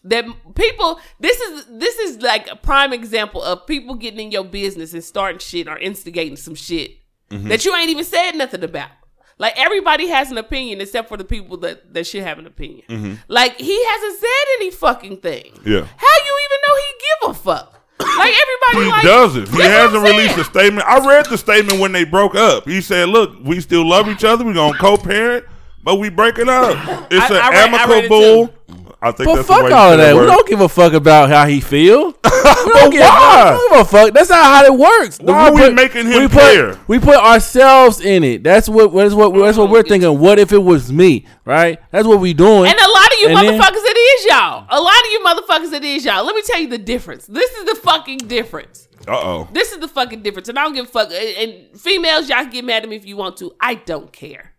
that 0.04 0.26
people 0.56 1.00
this 1.20 1.40
is 1.40 1.66
this 1.70 1.98
is 2.00 2.22
like 2.22 2.50
a 2.50 2.56
prime 2.56 2.92
example 2.92 3.42
of 3.44 3.68
people 3.68 3.96
getting 3.96 4.20
in 4.20 4.32
your 4.32 4.44
business 4.44 4.94
and 4.94 5.04
starting 5.04 5.38
shit 5.40 5.68
or 5.68 5.78
instigating 5.78 6.36
some 6.36 6.56
shit 6.56 6.98
Mm-hmm. 7.30 7.48
that 7.48 7.64
you 7.64 7.74
ain't 7.74 7.90
even 7.90 8.04
said 8.04 8.34
nothing 8.34 8.62
about. 8.62 8.90
Like 9.38 9.54
everybody 9.58 10.08
has 10.10 10.32
an 10.32 10.38
opinion 10.38 10.82
except 10.82 11.08
for 11.08 11.16
the 11.16 11.24
people 11.24 11.56
that 11.58 11.94
that 11.94 12.06
should 12.06 12.24
have 12.24 12.40
an 12.40 12.46
opinion. 12.46 12.84
Mm-hmm. 12.90 13.14
Like 13.30 13.56
he 13.56 13.86
hasn't 13.86 14.20
said 14.20 14.46
any 14.58 14.70
fucking 14.70 15.18
thing. 15.18 15.54
Yeah. 15.66 15.88
How 15.96 16.16
you 16.26 16.40
even 16.46 16.60
know 16.68 16.76
he 16.76 16.94
give 17.00 17.30
a 17.30 17.34
fuck? 17.34 17.78
Like 18.02 18.34
everybody 18.36 18.86
He 18.86 18.92
like 18.92 19.04
doesn't. 19.04 19.48
He 19.50 19.62
hasn't 19.62 20.04
released 20.04 20.38
a 20.38 20.44
statement. 20.44 20.86
I 20.88 21.08
read 21.08 21.26
the 21.28 21.38
statement 21.38 21.80
when 21.80 21.92
they 21.94 22.04
broke 22.04 22.36
up. 22.36 22.68
He 22.68 22.82
said, 22.82 23.08
"Look, 23.10 23.38
we 23.44 23.62
still 23.62 23.88
love 23.88 24.10
each 24.10 24.26
other. 24.26 24.44
We're 24.44 24.54
gonna 24.54 24.78
co-parent, 24.78 25.46
but 25.84 25.96
we 25.96 26.10
breaking 26.10 26.50
up. 26.50 27.08
It's 27.12 27.30
I- 27.32 27.36
an 27.36 27.42
I 27.42 27.50
read- 27.50 27.74
I 27.74 27.88
read 27.88 28.06
it 28.06 28.12
amicable." 28.12 28.56
I 29.04 29.12
think 29.12 29.26
But 29.30 29.36
that's 29.38 29.48
the 29.48 29.54
fuck 29.56 29.64
way 29.64 29.70
you 29.70 29.76
all 29.76 29.90
say 29.90 29.94
of 29.94 29.98
that. 30.00 30.16
We 30.22 30.26
don't 30.28 30.48
give 30.48 30.62
a 30.62 30.70
fuck 30.70 30.94
about 30.94 31.30
how 31.32 31.48
he 31.48 31.60
feel. 31.60 32.06
we 32.24 32.72
don't 32.72 32.92
give, 32.92 33.02
why? 33.02 33.52
we 33.54 33.58
don't 33.58 33.72
give 33.72 33.80
a 33.82 33.86
fuck. 33.86 34.14
That's 34.14 34.30
not 34.30 34.44
how 34.46 34.64
it 34.64 34.78
works. 34.78 35.18
Why 35.20 35.50
are 35.50 35.54
we 35.56 35.72
making 35.74 36.06
him 36.06 36.22
we 36.22 36.28
clear? 36.30 36.76
put, 36.76 36.88
we 36.88 37.00
put 37.00 37.16
ourselves 37.16 38.00
in 38.00 38.24
it. 38.24 38.44
That's 38.44 38.70
what. 38.70 38.94
That's 38.94 39.16
what. 39.16 39.34
That's 39.34 39.58
what 39.58 39.72
we're 39.72 39.82
thinking. 39.82 40.20
What 40.20 40.38
if 40.38 40.52
it 40.52 40.60
was 40.64 40.92
me? 40.94 41.26
Right. 41.46 41.80
That's 41.90 42.06
what 42.08 42.20
we 42.20 42.36
doing. 42.36 42.70
And 42.70 42.80
a 42.80 42.90
lot 42.92 43.06
of 43.12 43.20
you 43.22 43.28
And 43.30 43.38
then- 43.38 43.60
motherfuckers, 43.60 43.82
it 43.84 43.98
is 43.98 44.26
y'all. 44.28 44.68
A 44.70 44.80
lot 44.80 44.94
of 44.94 45.12
you 45.12 45.20
motherfuckers, 45.26 45.74
it 45.74 45.84
is 45.84 46.06
y'all. 46.06 46.24
Let 46.24 46.36
me 46.36 46.44
tell 46.46 46.60
you 46.60 46.68
the 46.68 46.78
difference. 46.78 47.26
This 47.26 47.50
is 47.54 47.66
the 47.66 47.76
fucking 47.82 48.20
difference. 48.20 48.88
Uh 49.08 49.18
oh. 49.20 49.48
This 49.52 49.72
is 49.72 49.80
the 49.80 49.88
fucking 49.88 50.22
difference. 50.22 50.48
And 50.48 50.60
I 50.60 50.64
don't 50.64 50.76
give 50.76 50.86
a 50.86 50.90
fuck. 50.90 51.10
And 51.12 51.50
and 51.72 51.80
females, 51.82 52.30
y'all 52.30 52.44
can 52.44 52.52
get 52.52 52.66
mad 52.66 52.84
at 52.84 52.90
me 52.90 52.98
if 52.98 53.06
you 53.08 53.18
want 53.18 53.38
to. 53.38 53.56
I 53.60 53.74
don't 53.74 54.14
care. 54.14 54.51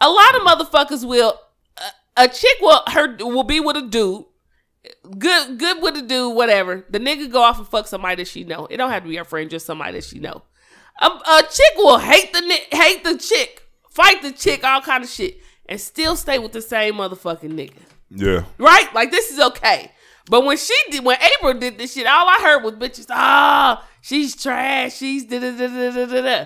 A 0.00 0.08
lot 0.08 0.34
of 0.36 0.42
motherfuckers 0.42 1.06
will. 1.06 1.38
A, 2.16 2.24
a 2.24 2.28
chick 2.28 2.56
will 2.60 2.82
her 2.88 3.16
will 3.20 3.44
be 3.44 3.60
with 3.60 3.76
a 3.76 3.82
dude. 3.82 4.24
Good, 5.18 5.58
good 5.58 5.82
with 5.82 5.96
a 5.96 6.02
dude, 6.02 6.34
whatever. 6.34 6.84
The 6.88 6.98
nigga 7.00 7.30
go 7.30 7.42
off 7.42 7.58
and 7.58 7.66
fuck 7.66 7.86
somebody 7.86 8.16
that 8.16 8.28
she 8.28 8.44
know. 8.44 8.66
It 8.70 8.76
don't 8.78 8.90
have 8.90 9.02
to 9.02 9.08
be 9.08 9.16
her 9.16 9.24
friend, 9.24 9.50
just 9.50 9.66
somebody 9.66 9.92
that 9.92 10.04
she 10.04 10.18
know. 10.18 10.42
A, 11.00 11.06
a 11.06 11.42
chick 11.42 11.76
will 11.76 11.98
hate 11.98 12.32
the 12.32 12.76
hate 12.76 13.04
the 13.04 13.18
chick, 13.18 13.62
fight 13.90 14.22
the 14.22 14.32
chick, 14.32 14.64
all 14.64 14.80
kind 14.80 15.04
of 15.04 15.10
shit, 15.10 15.38
and 15.66 15.80
still 15.80 16.16
stay 16.16 16.38
with 16.38 16.52
the 16.52 16.62
same 16.62 16.94
motherfucking 16.94 17.52
nigga 17.52 17.82
Yeah. 18.10 18.44
right? 18.58 18.92
Like 18.94 19.10
this 19.10 19.30
is 19.30 19.38
okay. 19.40 19.92
But 20.30 20.44
when 20.44 20.56
she 20.58 20.74
did, 20.90 21.04
when 21.04 21.16
April 21.36 21.54
did 21.54 21.78
this 21.78 21.94
shit, 21.94 22.06
all 22.06 22.28
I 22.28 22.38
heard 22.42 22.62
was 22.62 22.74
bitches. 22.74 23.06
Ah, 23.10 23.86
she's 24.00 24.36
trash. 24.40 24.96
She's 24.96 25.24
da 25.24 25.38
da 25.40 25.50
da 25.56 25.66
da 25.66 25.90
da 25.90 26.06
da. 26.06 26.20
da." 26.22 26.44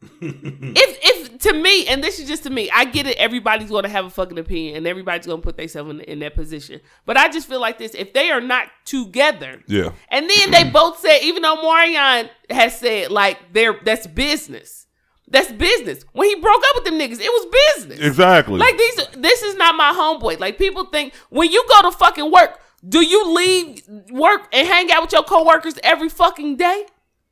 if 0.20 0.98
if 1.02 1.27
to 1.40 1.52
me, 1.52 1.86
and 1.86 2.02
this 2.02 2.18
is 2.18 2.28
just 2.28 2.42
to 2.44 2.50
me, 2.50 2.70
I 2.70 2.84
get 2.84 3.06
it. 3.06 3.16
Everybody's 3.16 3.70
going 3.70 3.84
to 3.84 3.88
have 3.88 4.04
a 4.04 4.10
fucking 4.10 4.38
opinion, 4.38 4.76
and 4.76 4.86
everybody's 4.86 5.26
going 5.26 5.40
to 5.40 5.44
put 5.44 5.56
themselves 5.56 5.90
in, 5.90 6.00
in 6.00 6.18
that 6.20 6.34
position. 6.34 6.80
But 7.06 7.16
I 7.16 7.28
just 7.28 7.48
feel 7.48 7.60
like 7.60 7.78
this: 7.78 7.94
if 7.94 8.12
they 8.12 8.30
are 8.30 8.40
not 8.40 8.68
together, 8.84 9.62
Yeah. 9.66 9.90
and 10.08 10.28
then 10.28 10.50
they 10.50 10.68
both 10.70 10.98
said, 11.00 11.18
even 11.22 11.42
though 11.42 11.62
Marion 11.62 12.30
has 12.50 12.78
said 12.78 13.10
like 13.10 13.38
they're 13.52 13.78
that's 13.84 14.06
business, 14.06 14.86
that's 15.28 15.52
business. 15.52 16.04
When 16.12 16.28
he 16.28 16.34
broke 16.40 16.62
up 16.70 16.76
with 16.76 16.84
them 16.84 16.94
niggas, 16.94 17.20
it 17.20 17.30
was 17.30 17.46
business. 17.76 18.00
Exactly. 18.00 18.58
Like 18.58 18.76
these, 18.78 18.96
this 19.18 19.42
is 19.42 19.56
not 19.56 19.74
my 19.76 19.92
homeboy. 19.92 20.40
Like 20.40 20.58
people 20.58 20.86
think 20.86 21.14
when 21.30 21.50
you 21.50 21.64
go 21.68 21.82
to 21.90 21.96
fucking 21.96 22.30
work, 22.32 22.58
do 22.88 23.04
you 23.04 23.34
leave 23.34 23.82
work 24.10 24.48
and 24.52 24.66
hang 24.66 24.90
out 24.92 25.02
with 25.02 25.12
your 25.12 25.22
coworkers 25.24 25.74
every 25.82 26.08
fucking 26.08 26.56
day? 26.56 26.86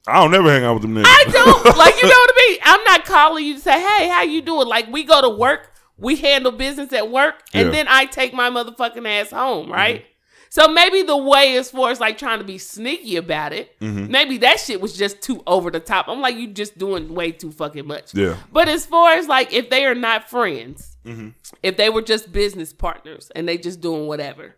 I 0.08 0.20
don't 0.20 0.30
never 0.30 0.48
hang 0.50 0.64
out 0.64 0.74
with 0.74 0.82
them 0.82 0.94
niggas. 0.94 1.04
I 1.06 1.24
don't. 1.32 1.76
like 1.76 1.96
you 1.96 2.02
know 2.08 2.08
what 2.08 2.30
I 2.34 2.46
mean? 2.48 2.58
I'm 2.62 2.84
not 2.84 3.04
calling 3.04 3.44
you 3.44 3.54
to 3.54 3.60
say, 3.60 3.80
hey, 3.80 4.08
how 4.08 4.22
you 4.22 4.40
doing? 4.42 4.68
Like 4.68 4.86
we 4.88 5.04
go 5.04 5.20
to 5.20 5.28
work, 5.30 5.72
we 5.96 6.16
handle 6.16 6.52
business 6.52 6.92
at 6.92 7.10
work, 7.10 7.42
and 7.52 7.54
Yeah. 7.54 7.62
Mm-hmm. 7.64 7.72
then 7.72 7.86
I 7.88 8.04
take 8.06 8.32
my 8.32 8.50
motherfucking 8.50 9.06
ass 9.08 9.30
home, 9.30 9.70
right? 9.70 10.04
So 10.48 10.68
maybe 10.68 11.02
the 11.02 11.16
way 11.16 11.56
as 11.58 11.70
far 11.72 11.90
as 11.90 11.98
like 12.00 12.16
trying 12.18 12.38
to 12.38 12.44
be 12.44 12.56
sneaky 12.56 13.16
about 13.16 13.52
it, 13.52 13.78
Mm-hmm. 13.80 14.10
maybe 14.10 14.38
that 14.38 14.60
shit 14.60 14.80
was 14.80 14.96
just 14.96 15.20
too 15.20 15.42
over 15.46 15.70
the 15.70 15.80
top. 15.80 16.06
I'm 16.08 16.20
like, 16.20 16.36
you 16.36 16.46
just 16.48 16.78
doing 16.78 17.12
way 17.14 17.32
too 17.32 17.50
fucking 17.50 17.86
much. 17.86 18.14
Yeah. 18.14 18.36
But 18.52 18.68
as 18.68 18.86
far 18.86 19.14
as 19.14 19.26
like 19.26 19.52
if 19.52 19.70
they 19.70 19.84
are 19.86 19.94
not 19.94 20.30
friends, 20.30 20.96
Mm-hmm. 21.04 21.28
if 21.62 21.76
they 21.76 21.88
were 21.90 22.02
just 22.02 22.32
business 22.32 22.72
partners 22.72 23.30
and 23.36 23.46
they 23.48 23.58
just 23.58 23.80
doing 23.80 24.06
whatever, 24.06 24.56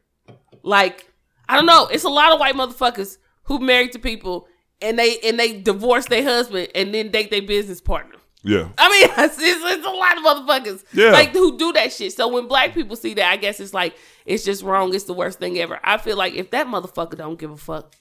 like 0.62 1.10
I 1.48 1.56
don't 1.56 1.66
know, 1.66 1.86
it's 1.86 2.04
a 2.04 2.08
lot 2.10 2.32
of 2.32 2.40
white 2.40 2.54
motherfuckers 2.54 3.16
who 3.44 3.58
married 3.58 3.92
to 3.92 3.98
people 3.98 4.46
and 4.82 4.98
they 4.98 5.18
and 5.20 5.38
they 5.38 5.60
divorce 5.60 6.06
their 6.06 6.22
husband 6.22 6.68
and 6.74 6.94
then 6.94 7.10
date 7.10 7.30
their 7.30 7.42
business 7.42 7.80
partner. 7.80 8.16
yeah. 8.42 8.68
I 8.78 8.88
mean, 8.88 9.10
it's, 9.24 9.36
it's, 9.40 9.64
it's 9.64 9.86
a 9.86 9.90
lot 9.90 10.16
of 10.16 10.22
motherfuckers 10.24 10.84
Yeah. 10.92 11.10
like 11.10 11.30
who 11.30 11.58
do 11.58 11.72
that 11.72 11.92
shit. 11.92 12.12
So 12.12 12.28
when 12.28 12.46
black 12.48 12.74
people 12.74 12.96
see 12.96 13.14
that, 13.14 13.30
I 13.32 13.36
guess 13.36 13.60
it's 13.60 13.74
like 13.74 13.96
it's 14.26 14.44
just 14.44 14.62
wrong. 14.62 14.94
It's 14.94 15.04
the 15.04 15.14
worst 15.14 15.38
thing 15.38 15.58
ever. 15.58 15.78
I 15.82 15.98
feel 15.98 16.16
like 16.16 16.34
if 16.34 16.50
that 16.50 16.66
motherfucker 16.66 17.16
don't 17.16 17.38
give 17.38 17.50
a 17.50 17.56
fuck, 17.56 17.94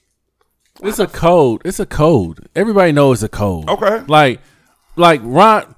It's 0.82 0.98
a 1.00 1.06
code. 1.06 1.62
It's 1.64 1.80
a 1.80 1.86
code. 1.86 2.48
Everybody 2.54 2.92
knows 2.92 3.22
a 3.22 3.28
code. 3.28 3.68
Okay. 3.68 4.04
Like, 4.06 4.40
like 4.96 5.20
Ron. 5.24 5.74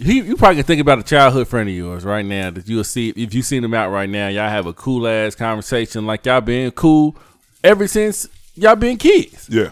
He, 0.00 0.20
you 0.20 0.36
probably 0.36 0.56
can 0.56 0.64
think 0.64 0.80
about 0.80 1.00
a 1.00 1.02
childhood 1.02 1.48
friend 1.48 1.68
of 1.68 1.74
yours 1.74 2.04
right 2.04 2.24
now 2.24 2.50
that 2.50 2.68
you'll 2.68 2.84
see 2.84 3.10
if 3.10 3.34
you 3.34 3.42
seen 3.42 3.64
him 3.64 3.74
out 3.74 3.90
right 3.90 4.08
now. 4.08 4.28
Y'all 4.28 4.48
have 4.48 4.66
a 4.66 4.72
cool 4.72 5.08
ass 5.08 5.34
conversation 5.34 6.06
like 6.06 6.24
y'all 6.24 6.40
been 6.40 6.70
cool 6.70 7.16
ever 7.64 7.88
since 7.88 8.28
y'all 8.54 8.76
been 8.76 8.96
kids. 8.96 9.48
Yeah. 9.50 9.70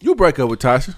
You 0.00 0.14
break 0.14 0.38
up 0.38 0.48
with 0.50 0.60
Tasha. 0.60 0.94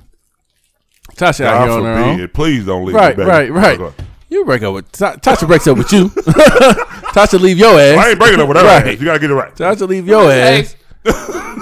Tasha 1.14 1.44
out 1.44 1.62
here 1.68 1.72
on 1.78 1.84
her 1.84 1.92
own. 1.94 2.14
forbid. 2.16 2.34
Please 2.34 2.66
don't 2.66 2.84
leave 2.84 2.94
Right, 2.94 3.16
me, 3.16 3.24
baby. 3.24 3.30
right, 3.30 3.52
right. 3.52 3.80
Okay. 3.80 4.04
You 4.28 4.44
break 4.44 4.62
up 4.62 4.74
with 4.74 4.92
Ta- 4.92 5.16
Tasha 5.16 5.46
breaks 5.46 5.66
up 5.66 5.78
with 5.78 5.90
you. 5.92 6.08
Tasha 7.14 7.40
leave 7.40 7.58
your 7.58 7.78
ass. 7.80 7.98
I 7.98 8.10
ain't 8.10 8.18
breaking 8.18 8.40
up 8.40 8.48
with 8.48 8.58
her. 8.58 8.64
Right. 8.64 8.86
ass. 8.88 8.98
You 9.00 9.06
gotta 9.06 9.18
get 9.18 9.30
it 9.30 9.34
right. 9.34 9.54
Tasha 9.54 9.88
leave 9.88 10.06
your 10.06 10.30
ass. 10.30 10.76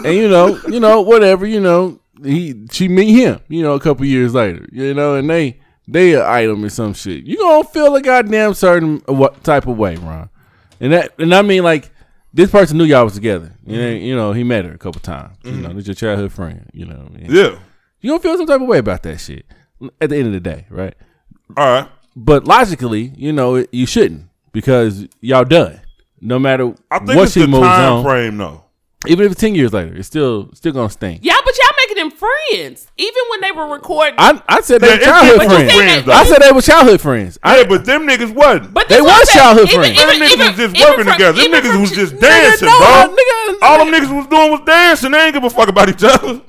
and 0.04 0.14
you 0.16 0.28
know, 0.28 0.58
you 0.68 0.80
know, 0.80 1.00
whatever, 1.02 1.46
you 1.46 1.60
know, 1.60 2.00
he 2.24 2.66
she 2.72 2.88
meet 2.88 3.12
him, 3.14 3.40
you 3.48 3.62
know, 3.62 3.74
a 3.74 3.80
couple 3.80 4.04
years 4.06 4.34
later, 4.34 4.66
you 4.72 4.92
know, 4.94 5.14
and 5.14 5.30
they 5.30 5.60
they 5.86 6.14
an 6.14 6.22
item 6.22 6.64
or 6.64 6.68
some 6.70 6.94
shit. 6.94 7.24
You 7.24 7.36
gonna 7.38 7.64
feel 7.68 7.94
a 7.94 8.02
goddamn 8.02 8.54
certain 8.54 9.02
uh, 9.08 9.12
what 9.12 9.44
type 9.44 9.66
of 9.68 9.76
way, 9.76 9.94
Ron, 9.96 10.28
and 10.80 10.92
that 10.92 11.12
and 11.20 11.32
I 11.34 11.42
mean 11.42 11.62
like 11.62 11.90
this 12.36 12.50
person 12.50 12.76
knew 12.76 12.84
y'all 12.84 13.04
was 13.04 13.14
together. 13.14 13.54
You 13.64 13.72
mm-hmm. 13.72 13.80
know, 13.82 13.90
you 13.90 14.14
know, 14.16 14.32
he 14.32 14.44
met 14.44 14.66
her 14.66 14.72
a 14.72 14.78
couple 14.78 15.00
times. 15.00 15.36
You 15.42 15.52
mm-hmm. 15.52 15.62
know, 15.62 15.72
this 15.72 15.86
your 15.86 15.94
childhood 15.94 16.32
friend. 16.32 16.68
You 16.74 16.84
know, 16.84 16.96
what 16.96 17.12
I 17.12 17.16
mean? 17.16 17.26
Yeah. 17.30 17.58
you 18.00 18.10
don't 18.10 18.22
feel 18.22 18.36
some 18.36 18.46
type 18.46 18.60
of 18.60 18.68
way 18.68 18.78
about 18.78 19.02
that 19.04 19.18
shit. 19.18 19.46
At 20.00 20.10
the 20.10 20.16
end 20.16 20.26
of 20.26 20.32
the 20.32 20.40
day, 20.40 20.66
right? 20.68 20.94
All 21.56 21.66
right. 21.66 21.88
But 22.14 22.44
logically, 22.44 23.12
you 23.16 23.32
know, 23.32 23.56
it- 23.56 23.70
you 23.72 23.86
shouldn't 23.86 24.28
because 24.52 25.06
y'all 25.20 25.44
done. 25.44 25.80
No 26.20 26.38
matter 26.38 26.74
I 26.90 26.98
think 26.98 27.10
what 27.10 27.24
it's 27.24 27.32
she 27.32 27.40
the 27.40 27.48
moves 27.48 27.66
time 27.66 27.92
on, 27.92 28.04
frame 28.04 28.36
though. 28.38 28.64
even 29.06 29.26
if 29.26 29.32
it's 29.32 29.40
ten 29.40 29.54
years 29.54 29.72
later, 29.72 29.94
it's 29.94 30.06
still 30.06 30.50
still 30.54 30.72
gonna 30.72 30.90
stink. 30.90 31.20
Yeah, 31.22 31.36
but 31.44 31.54
y'all 31.58 31.65
making 31.65 31.65
them 32.10 32.18
friends. 32.18 32.86
Even 32.96 33.22
when 33.30 33.40
they 33.40 33.52
were 33.52 33.66
recording. 33.68 34.14
I 34.18 34.42
I 34.48 34.60
said 34.60 34.80
they 34.80 34.90
were 34.96 35.04
childhood 35.04 35.46
friends. 35.48 35.72
friends, 35.74 36.06
though. 36.06 36.12
I 36.12 36.24
said 36.24 36.38
they 36.42 36.52
were 36.52 36.62
childhood 36.62 37.00
friends. 37.00 37.38
I, 37.42 37.58
Yeah, 37.58 37.64
but 37.68 37.84
them 37.84 38.06
niggas 38.06 38.34
wasn't. 38.34 38.72
but 38.74 38.88
They 38.88 39.00
was 39.00 39.28
childhood 39.32 39.68
Even- 39.68 39.80
friends. 39.80 40.02
even- 40.02 40.08
them 40.20 40.28
niggas 40.28 40.32
even- 40.32 40.46
was 40.48 40.56
just 40.56 40.76
even 40.76 40.88
working 40.88 41.04
from- 41.04 41.12
together. 41.14 41.42
Them 41.42 41.52
niggas 41.52 41.72
from 41.72 41.80
was 41.80 41.90
just 41.92 42.14
Nigga, 42.14 42.20
dancing, 42.20 42.68
no, 42.68 42.78
bro. 42.78 43.16
nigga, 43.16 43.56
All 43.62 43.78
them 43.84 43.88
niggas 43.94 44.16
was 44.16 44.26
doing 44.26 44.50
was 44.50 44.60
dancing. 44.66 45.10
They 45.12 45.18
ain't 45.24 45.34
give 45.34 45.44
a 45.44 45.50
fuck 45.50 45.68
about 45.68 45.88
each 45.88 46.04
other. 46.04 46.40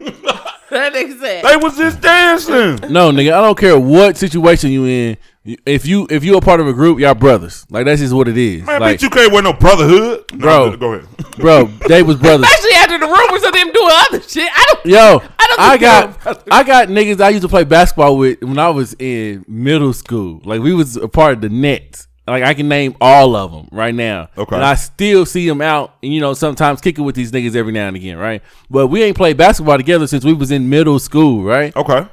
That 0.70 0.92
nigga 0.94 1.18
said. 1.20 1.44
They 1.44 1.56
was 1.56 1.76
just 1.76 2.00
dancing. 2.00 2.92
No, 2.92 3.10
nigga, 3.10 3.32
I 3.32 3.40
don't 3.40 3.58
care 3.58 3.76
what 3.76 4.16
situation 4.16 4.70
you 4.70 4.84
in. 4.84 5.16
If 5.42 5.86
you 5.86 6.06
if 6.10 6.22
you 6.22 6.36
a 6.36 6.40
part 6.40 6.60
of 6.60 6.68
a 6.68 6.72
group, 6.74 6.98
y'all 6.98 7.14
brothers. 7.14 7.66
Like 7.70 7.86
that's 7.86 8.00
just 8.00 8.12
what 8.12 8.28
it 8.28 8.36
is. 8.36 8.62
Man, 8.62 8.80
like, 8.80 8.98
bitch, 8.98 9.02
you 9.02 9.08
can't 9.08 9.32
wear 9.32 9.42
no 9.42 9.54
brotherhood. 9.54 10.24
No, 10.34 10.38
Bro. 10.38 10.76
go 10.76 10.92
ahead. 10.92 11.08
bro, 11.38 11.64
they 11.88 12.02
was 12.02 12.16
brothers. 12.16 12.46
Especially 12.46 12.74
after 12.76 12.98
the 12.98 13.06
rumors 13.06 13.42
of 13.42 13.52
them 13.52 13.72
doing 13.72 13.90
other 13.90 14.20
shit. 14.20 14.50
I 14.52 14.64
don't. 14.68 14.86
Yo, 14.86 15.22
I 15.38 15.46
don't 15.46 15.60
I, 15.60 15.78
got. 15.78 16.42
I 16.52 16.62
got 16.62 16.88
niggas 16.88 17.22
I 17.22 17.30
used 17.30 17.42
to 17.42 17.48
play 17.48 17.64
basketball 17.64 18.18
with 18.18 18.42
when 18.42 18.58
I 18.58 18.68
was 18.68 18.94
in 18.98 19.46
middle 19.48 19.94
school. 19.94 20.42
Like 20.44 20.60
we 20.60 20.74
was 20.74 20.96
a 20.96 21.08
part 21.08 21.32
of 21.34 21.40
the 21.40 21.48
Nets. 21.48 22.06
Like 22.26 22.44
I 22.44 22.52
can 22.52 22.68
name 22.68 22.94
all 23.00 23.34
of 23.34 23.50
them 23.50 23.68
right 23.72 23.94
now. 23.94 24.28
Okay. 24.36 24.56
And 24.56 24.64
I 24.64 24.74
still 24.74 25.24
see 25.24 25.48
them 25.48 25.62
out, 25.62 25.94
and 26.02 26.12
you 26.12 26.20
know, 26.20 26.34
sometimes 26.34 26.82
kicking 26.82 27.04
with 27.04 27.14
these 27.14 27.32
niggas 27.32 27.56
every 27.56 27.72
now 27.72 27.88
and 27.88 27.96
again, 27.96 28.18
right? 28.18 28.42
But 28.68 28.88
we 28.88 29.02
ain't 29.02 29.16
played 29.16 29.38
basketball 29.38 29.78
together 29.78 30.06
since 30.06 30.22
we 30.22 30.34
was 30.34 30.50
in 30.50 30.68
middle 30.68 30.98
school, 30.98 31.42
right? 31.42 31.74
Okay. 31.74 32.06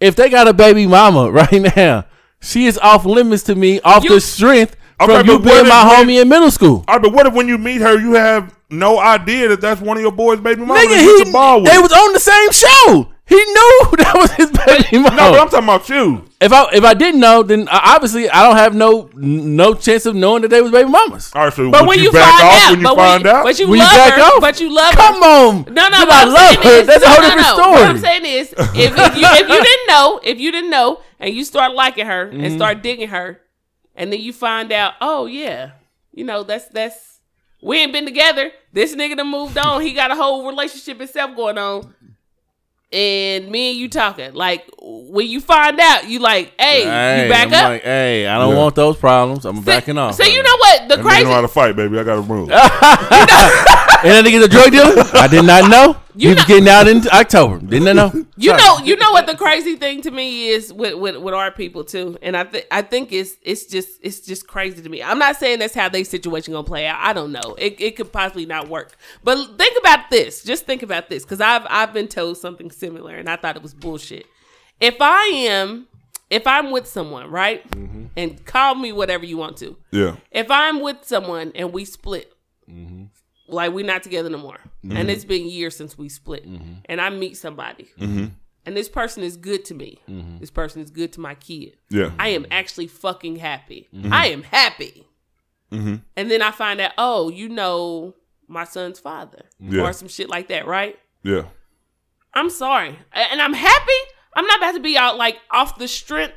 If 0.00 0.16
they 0.16 0.28
got 0.28 0.48
a 0.48 0.52
baby 0.52 0.86
mama 0.86 1.30
right 1.30 1.76
now, 1.76 2.04
she 2.40 2.66
is 2.66 2.78
off 2.78 3.04
limits 3.04 3.42
to 3.44 3.54
me 3.54 3.80
off 3.80 4.04
You- 4.04 4.10
the 4.10 4.20
strength 4.20 4.76
Okay, 5.00 5.16
from 5.18 5.26
you 5.26 5.32
but 5.38 5.44
what 5.44 5.52
being 5.52 5.60
if- 5.66 5.68
my 5.68 5.94
homie 5.94 6.20
in 6.22 6.28
middle 6.28 6.50
school. 6.50 6.84
All 6.88 6.94
right, 6.96 7.02
but 7.02 7.12
what 7.12 7.26
if 7.26 7.32
when 7.32 7.46
you 7.48 7.56
meet 7.58 7.80
her, 7.80 7.98
you 7.98 8.14
have 8.14 8.52
no 8.70 8.98
idea 8.98 9.48
that 9.48 9.60
that's 9.60 9.80
one 9.80 9.96
of 9.96 10.02
your 10.02 10.12
boys' 10.12 10.40
baby 10.40 10.60
mama 10.62 10.74
Nigga, 10.80 10.88
that 10.88 11.02
you 11.02 11.18
he, 11.18 11.24
the 11.24 11.32
ball 11.32 11.62
with? 11.62 11.70
they 11.72 11.78
was 11.78 11.92
on 11.92 12.12
the 12.12 12.20
same 12.20 12.50
show. 12.52 13.08
He 13.28 13.36
knew 13.36 13.80
that 13.98 14.12
was 14.16 14.30
his 14.32 14.50
baby 14.50 15.02
mama. 15.02 15.16
no, 15.16 15.30
but 15.32 15.40
I'm 15.40 15.48
talking 15.48 15.64
about 15.68 15.88
you. 15.90 16.24
If 16.40 16.52
I 16.52 16.68
if 16.72 16.82
I 16.84 16.94
didn't 16.94 17.20
know, 17.20 17.42
then 17.42 17.68
obviously 17.68 18.30
I 18.30 18.42
don't 18.46 18.56
have 18.56 18.74
no 18.74 19.10
no 19.14 19.74
chance 19.74 20.06
of 20.06 20.14
knowing 20.14 20.42
that 20.42 20.48
they 20.48 20.62
was 20.62 20.70
baby 20.70 20.88
mamas. 20.88 21.30
All 21.34 21.44
right, 21.44 21.52
so 21.52 21.70
But 21.70 21.82
would 21.82 21.88
when 21.88 21.98
you, 21.98 22.04
you, 22.06 22.12
back 22.12 22.40
find 22.40 22.48
off 22.48 22.54
out, 22.64 22.70
when 22.70 22.80
you 22.80 22.84
but 22.86 22.96
find 22.96 23.24
when, 23.24 23.34
out? 23.36 23.44
but 23.44 23.58
you 23.58 23.68
When 23.68 23.78
you 23.78 23.84
love 23.84 23.94
back 23.96 24.12
her, 24.14 24.22
off? 24.22 24.40
but 24.40 24.60
you 24.60 24.74
love 24.74 24.94
her. 24.94 25.00
Come 25.00 25.22
on, 25.22 25.54
No, 25.74 25.88
no, 25.88 25.98
Did 25.98 26.08
what 26.08 26.10
I 26.12 26.24
love 26.24 26.64
her? 26.64 26.70
is, 26.70 26.86
That's 26.86 27.02
a 27.04 27.06
no, 27.06 27.12
whole 27.12 27.20
no, 27.22 27.28
different 27.28 27.46
no. 27.48 27.54
story. 27.54 27.72
What 27.72 27.90
I'm 27.90 27.98
saying 27.98 28.24
is, 28.24 28.52
if, 28.56 28.74
if 28.76 29.16
you 29.16 29.26
if 29.26 29.48
you 29.48 29.62
didn't 29.62 29.86
know, 29.88 30.20
if 30.24 30.38
you 30.38 30.52
didn't 30.52 30.70
know, 30.70 31.00
and 31.20 31.34
you 31.34 31.44
start 31.44 31.74
liking 31.74 32.06
her 32.06 32.26
Mm-hmm. 32.30 32.44
and 32.44 32.54
start 32.54 32.82
digging 32.82 33.08
her, 33.08 33.40
and 33.94 34.12
then 34.12 34.20
you 34.20 34.32
find 34.32 34.72
out, 34.72 34.94
oh 35.00 35.26
yeah, 35.26 35.72
you 36.14 36.24
know 36.24 36.44
that's 36.44 36.66
that's 36.68 37.18
we 37.60 37.78
ain't 37.78 37.92
been 37.92 38.06
together. 38.06 38.52
This 38.72 38.94
nigga 38.94 39.16
done 39.16 39.28
moved 39.30 39.58
on. 39.58 39.82
He 39.82 39.92
got 39.92 40.12
a 40.12 40.14
whole 40.14 40.46
relationship 40.46 41.00
itself 41.00 41.34
going 41.34 41.58
on. 41.58 41.92
And 42.90 43.50
me 43.50 43.70
and 43.72 43.78
you 43.78 43.88
talking 43.90 44.32
like 44.32 44.64
when 44.80 45.26
you 45.26 45.40
find 45.42 45.78
out, 45.78 46.08
you 46.08 46.20
like, 46.20 46.54
hey, 46.58 46.84
Hey, 46.84 47.24
you 47.24 47.30
back 47.30 47.48
I'm 47.48 47.52
up. 47.54 47.64
Like, 47.70 47.82
hey, 47.82 48.26
I 48.26 48.38
don't 48.38 48.54
Yeah. 48.54 48.58
want 48.62 48.74
those 48.76 48.96
problems. 48.96 49.44
I'm 49.44 49.56
so, 49.56 49.62
backing 49.62 49.98
off. 49.98 50.14
So 50.14 50.24
you 50.24 50.42
know 50.42 50.56
what 50.58 50.88
the 50.88 50.96
That 50.96 50.98
nigga 51.04 51.08
crazy 51.08 51.24
know 51.24 51.32
how 51.32 51.40
to 51.42 51.48
fight, 51.48 51.76
baby. 51.76 51.98
I 51.98 52.04
got 52.04 52.14
to 52.16 52.22
move. 52.22 52.48
and 52.50 52.58
that 52.60 54.24
nigga's 54.24 54.44
a 54.44 54.48
drug 54.48 54.70
dealer. 54.70 55.02
I 55.14 55.28
did 55.28 55.44
not 55.44 55.68
know. 55.70 55.96
You 56.14 56.30
he 56.30 56.34
was 56.34 56.42
know- 56.42 56.46
getting 56.48 56.68
out 56.68 56.88
in 56.88 57.02
October. 57.12 57.58
Didn't 57.58 57.88
I 57.88 57.92
know? 57.92 58.24
You 58.40 58.56
know, 58.56 58.78
you 58.84 58.94
know 58.94 59.10
what 59.10 59.26
the 59.26 59.34
crazy 59.36 59.74
thing 59.74 60.00
to 60.02 60.12
me 60.12 60.50
is 60.50 60.72
with 60.72 60.94
with, 60.94 61.16
with 61.16 61.34
our 61.34 61.50
people 61.50 61.82
too, 61.82 62.16
and 62.22 62.36
I 62.36 62.44
think 62.44 62.66
I 62.70 62.82
think 62.82 63.10
it's 63.12 63.34
it's 63.42 63.66
just 63.66 63.88
it's 64.00 64.20
just 64.20 64.46
crazy 64.46 64.80
to 64.80 64.88
me. 64.88 65.02
I'm 65.02 65.18
not 65.18 65.34
saying 65.34 65.58
that's 65.58 65.74
how 65.74 65.88
their 65.88 66.04
situation 66.04 66.52
gonna 66.52 66.62
play 66.62 66.86
out. 66.86 66.98
I 67.00 67.12
don't 67.12 67.32
know. 67.32 67.56
It 67.58 67.80
it 67.80 67.96
could 67.96 68.12
possibly 68.12 68.46
not 68.46 68.68
work. 68.68 68.94
But 69.24 69.58
think 69.58 69.76
about 69.80 70.08
this. 70.10 70.44
Just 70.44 70.66
think 70.66 70.84
about 70.84 71.08
this, 71.08 71.24
because 71.24 71.40
I've 71.40 71.66
I've 71.68 71.92
been 71.92 72.06
told 72.06 72.36
something 72.38 72.70
similar, 72.78 73.16
and 73.16 73.28
I 73.28 73.36
thought 73.36 73.56
it 73.56 73.62
was 73.62 73.74
bullshit. 73.74 74.26
If 74.80 74.96
I 75.00 75.24
am 75.34 75.88
if 76.30 76.46
I'm 76.46 76.70
with 76.70 76.86
someone, 76.86 77.30
right, 77.30 77.68
mm-hmm. 77.70 78.06
and 78.16 78.44
call 78.44 78.74
me 78.74 78.92
whatever 78.92 79.24
you 79.24 79.36
want 79.36 79.56
to. 79.58 79.76
Yeah. 79.90 80.16
If 80.30 80.50
I'm 80.50 80.80
with 80.80 80.98
someone 81.02 81.52
and 81.54 81.72
we 81.72 81.84
split, 81.84 82.32
mm-hmm. 82.70 83.04
like 83.48 83.72
we're 83.72 83.86
not 83.86 84.02
together 84.02 84.28
no 84.28 84.38
more, 84.38 84.58
and 84.82 84.92
mm-hmm. 84.92 85.08
it's 85.08 85.24
been 85.24 85.48
years 85.48 85.74
since 85.76 85.96
we 85.96 86.08
split, 86.08 86.44
and 86.44 87.00
I 87.00 87.10
meet 87.10 87.36
somebody, 87.36 87.88
and 87.98 88.76
this 88.76 88.88
person 88.88 89.22
is 89.22 89.36
good 89.36 89.64
to 89.66 89.74
me, 89.74 90.02
this 90.40 90.50
person 90.50 90.82
is 90.82 90.90
good 90.90 91.12
to 91.14 91.20
my 91.20 91.34
kid. 91.34 91.76
Yeah. 91.88 92.10
I 92.18 92.28
am 92.28 92.46
actually 92.50 92.88
fucking 92.88 93.36
happy. 93.36 93.88
I 94.10 94.28
am 94.28 94.42
happy. 94.42 95.06
And 95.70 96.02
then 96.14 96.42
I 96.42 96.50
find 96.50 96.80
out, 96.80 96.92
oh, 96.98 97.30
you 97.30 97.48
know 97.48 98.14
my 98.46 98.64
son's 98.64 98.98
father, 98.98 99.44
Yeah. 99.60 99.82
or 99.82 99.92
some 99.92 100.08
shit 100.08 100.28
like 100.28 100.48
that, 100.48 100.66
right? 100.66 100.98
Yeah. 101.22 101.44
I'm 102.38 102.50
sorry, 102.50 102.98
and 103.12 103.40
I'm 103.40 103.52
happy. 103.54 103.92
I'm 104.34 104.46
not 104.46 104.58
about 104.58 104.72
to 104.72 104.80
be 104.80 104.96
out 104.96 105.16
like 105.16 105.36
off 105.50 105.78
the 105.78 105.88
strength 105.88 106.34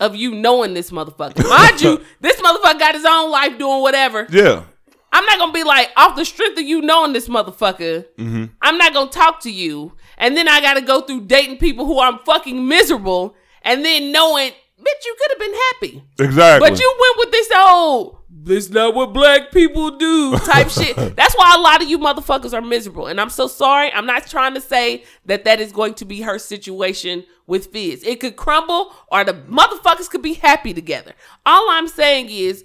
of 0.00 0.16
you 0.16 0.34
knowing 0.34 0.74
this 0.74 0.90
motherfucker. 0.90 1.46
Mind 1.48 1.80
you, 1.80 2.00
this 2.20 2.40
motherfucker 2.40 2.78
got 2.78 2.94
his 2.94 3.04
own 3.04 3.30
life 3.30 3.58
doing 3.58 3.82
whatever. 3.82 4.26
Yeah. 4.30 4.64
I'm 5.12 5.24
not 5.24 5.38
gonna 5.38 5.52
be 5.52 5.64
like 5.64 5.90
off 5.96 6.16
the 6.16 6.24
strength 6.24 6.58
of 6.58 6.64
you 6.64 6.82
knowing 6.82 7.12
this 7.12 7.28
motherfucker. 7.28 8.04
Mm-hmm. 8.18 8.44
I'm 8.62 8.78
not 8.78 8.92
gonna 8.92 9.10
talk 9.10 9.40
to 9.42 9.50
you, 9.50 9.92
and 10.18 10.36
then 10.36 10.48
I 10.48 10.60
gotta 10.60 10.82
go 10.82 11.00
through 11.00 11.22
dating 11.26 11.58
people 11.58 11.86
who 11.86 11.98
I'm 12.00 12.18
fucking 12.20 12.66
miserable, 12.68 13.34
and 13.62 13.84
then 13.84 14.12
knowing, 14.12 14.50
bitch, 14.50 15.04
you 15.06 15.16
could 15.18 15.30
have 15.30 15.38
been 15.38 15.58
happy, 15.72 16.04
Exactly. 16.20 16.68
but 16.68 16.78
you 16.78 16.96
went 17.00 17.18
with 17.18 17.32
this 17.32 17.50
old. 17.56 18.17
This 18.48 18.70
not 18.70 18.94
what 18.94 19.12
black 19.12 19.52
people 19.52 19.90
do 19.98 20.36
type 20.38 20.70
shit. 20.70 20.96
That's 21.16 21.34
why 21.36 21.54
a 21.56 21.60
lot 21.60 21.82
of 21.82 21.88
you 21.88 21.98
motherfuckers 21.98 22.52
are 22.54 22.62
miserable, 22.62 23.06
and 23.06 23.20
I'm 23.20 23.30
so 23.30 23.46
sorry. 23.46 23.92
I'm 23.92 24.06
not 24.06 24.26
trying 24.26 24.54
to 24.54 24.60
say 24.60 25.04
that 25.26 25.44
that 25.44 25.60
is 25.60 25.70
going 25.70 25.94
to 25.94 26.04
be 26.06 26.22
her 26.22 26.38
situation 26.38 27.24
with 27.46 27.66
Fizz. 27.72 28.02
It 28.04 28.20
could 28.20 28.36
crumble, 28.36 28.92
or 29.12 29.22
the 29.22 29.34
motherfuckers 29.34 30.08
could 30.08 30.22
be 30.22 30.34
happy 30.34 30.72
together. 30.74 31.12
All 31.46 31.68
I'm 31.70 31.88
saying 31.88 32.30
is 32.30 32.64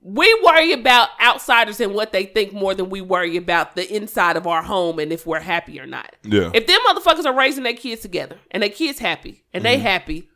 we 0.00 0.32
worry 0.44 0.72
about 0.72 1.08
outsiders 1.20 1.80
and 1.80 1.92
what 1.92 2.12
they 2.12 2.26
think 2.26 2.52
more 2.52 2.74
than 2.74 2.88
we 2.90 3.00
worry 3.00 3.36
about 3.36 3.74
the 3.74 3.92
inside 3.92 4.36
of 4.36 4.46
our 4.46 4.62
home 4.62 5.00
and 5.00 5.12
if 5.12 5.26
we're 5.26 5.40
happy 5.40 5.80
or 5.80 5.86
not. 5.86 6.14
Yeah. 6.22 6.52
If 6.54 6.68
them 6.68 6.78
motherfuckers 6.88 7.24
are 7.26 7.34
raising 7.34 7.64
their 7.64 7.74
kids 7.74 8.02
together 8.02 8.36
and 8.52 8.62
their 8.62 8.70
kids 8.70 9.00
happy 9.00 9.42
and 9.52 9.64
Mm-hmm. 9.64 9.72
they 9.72 9.78
happy, 9.80 10.28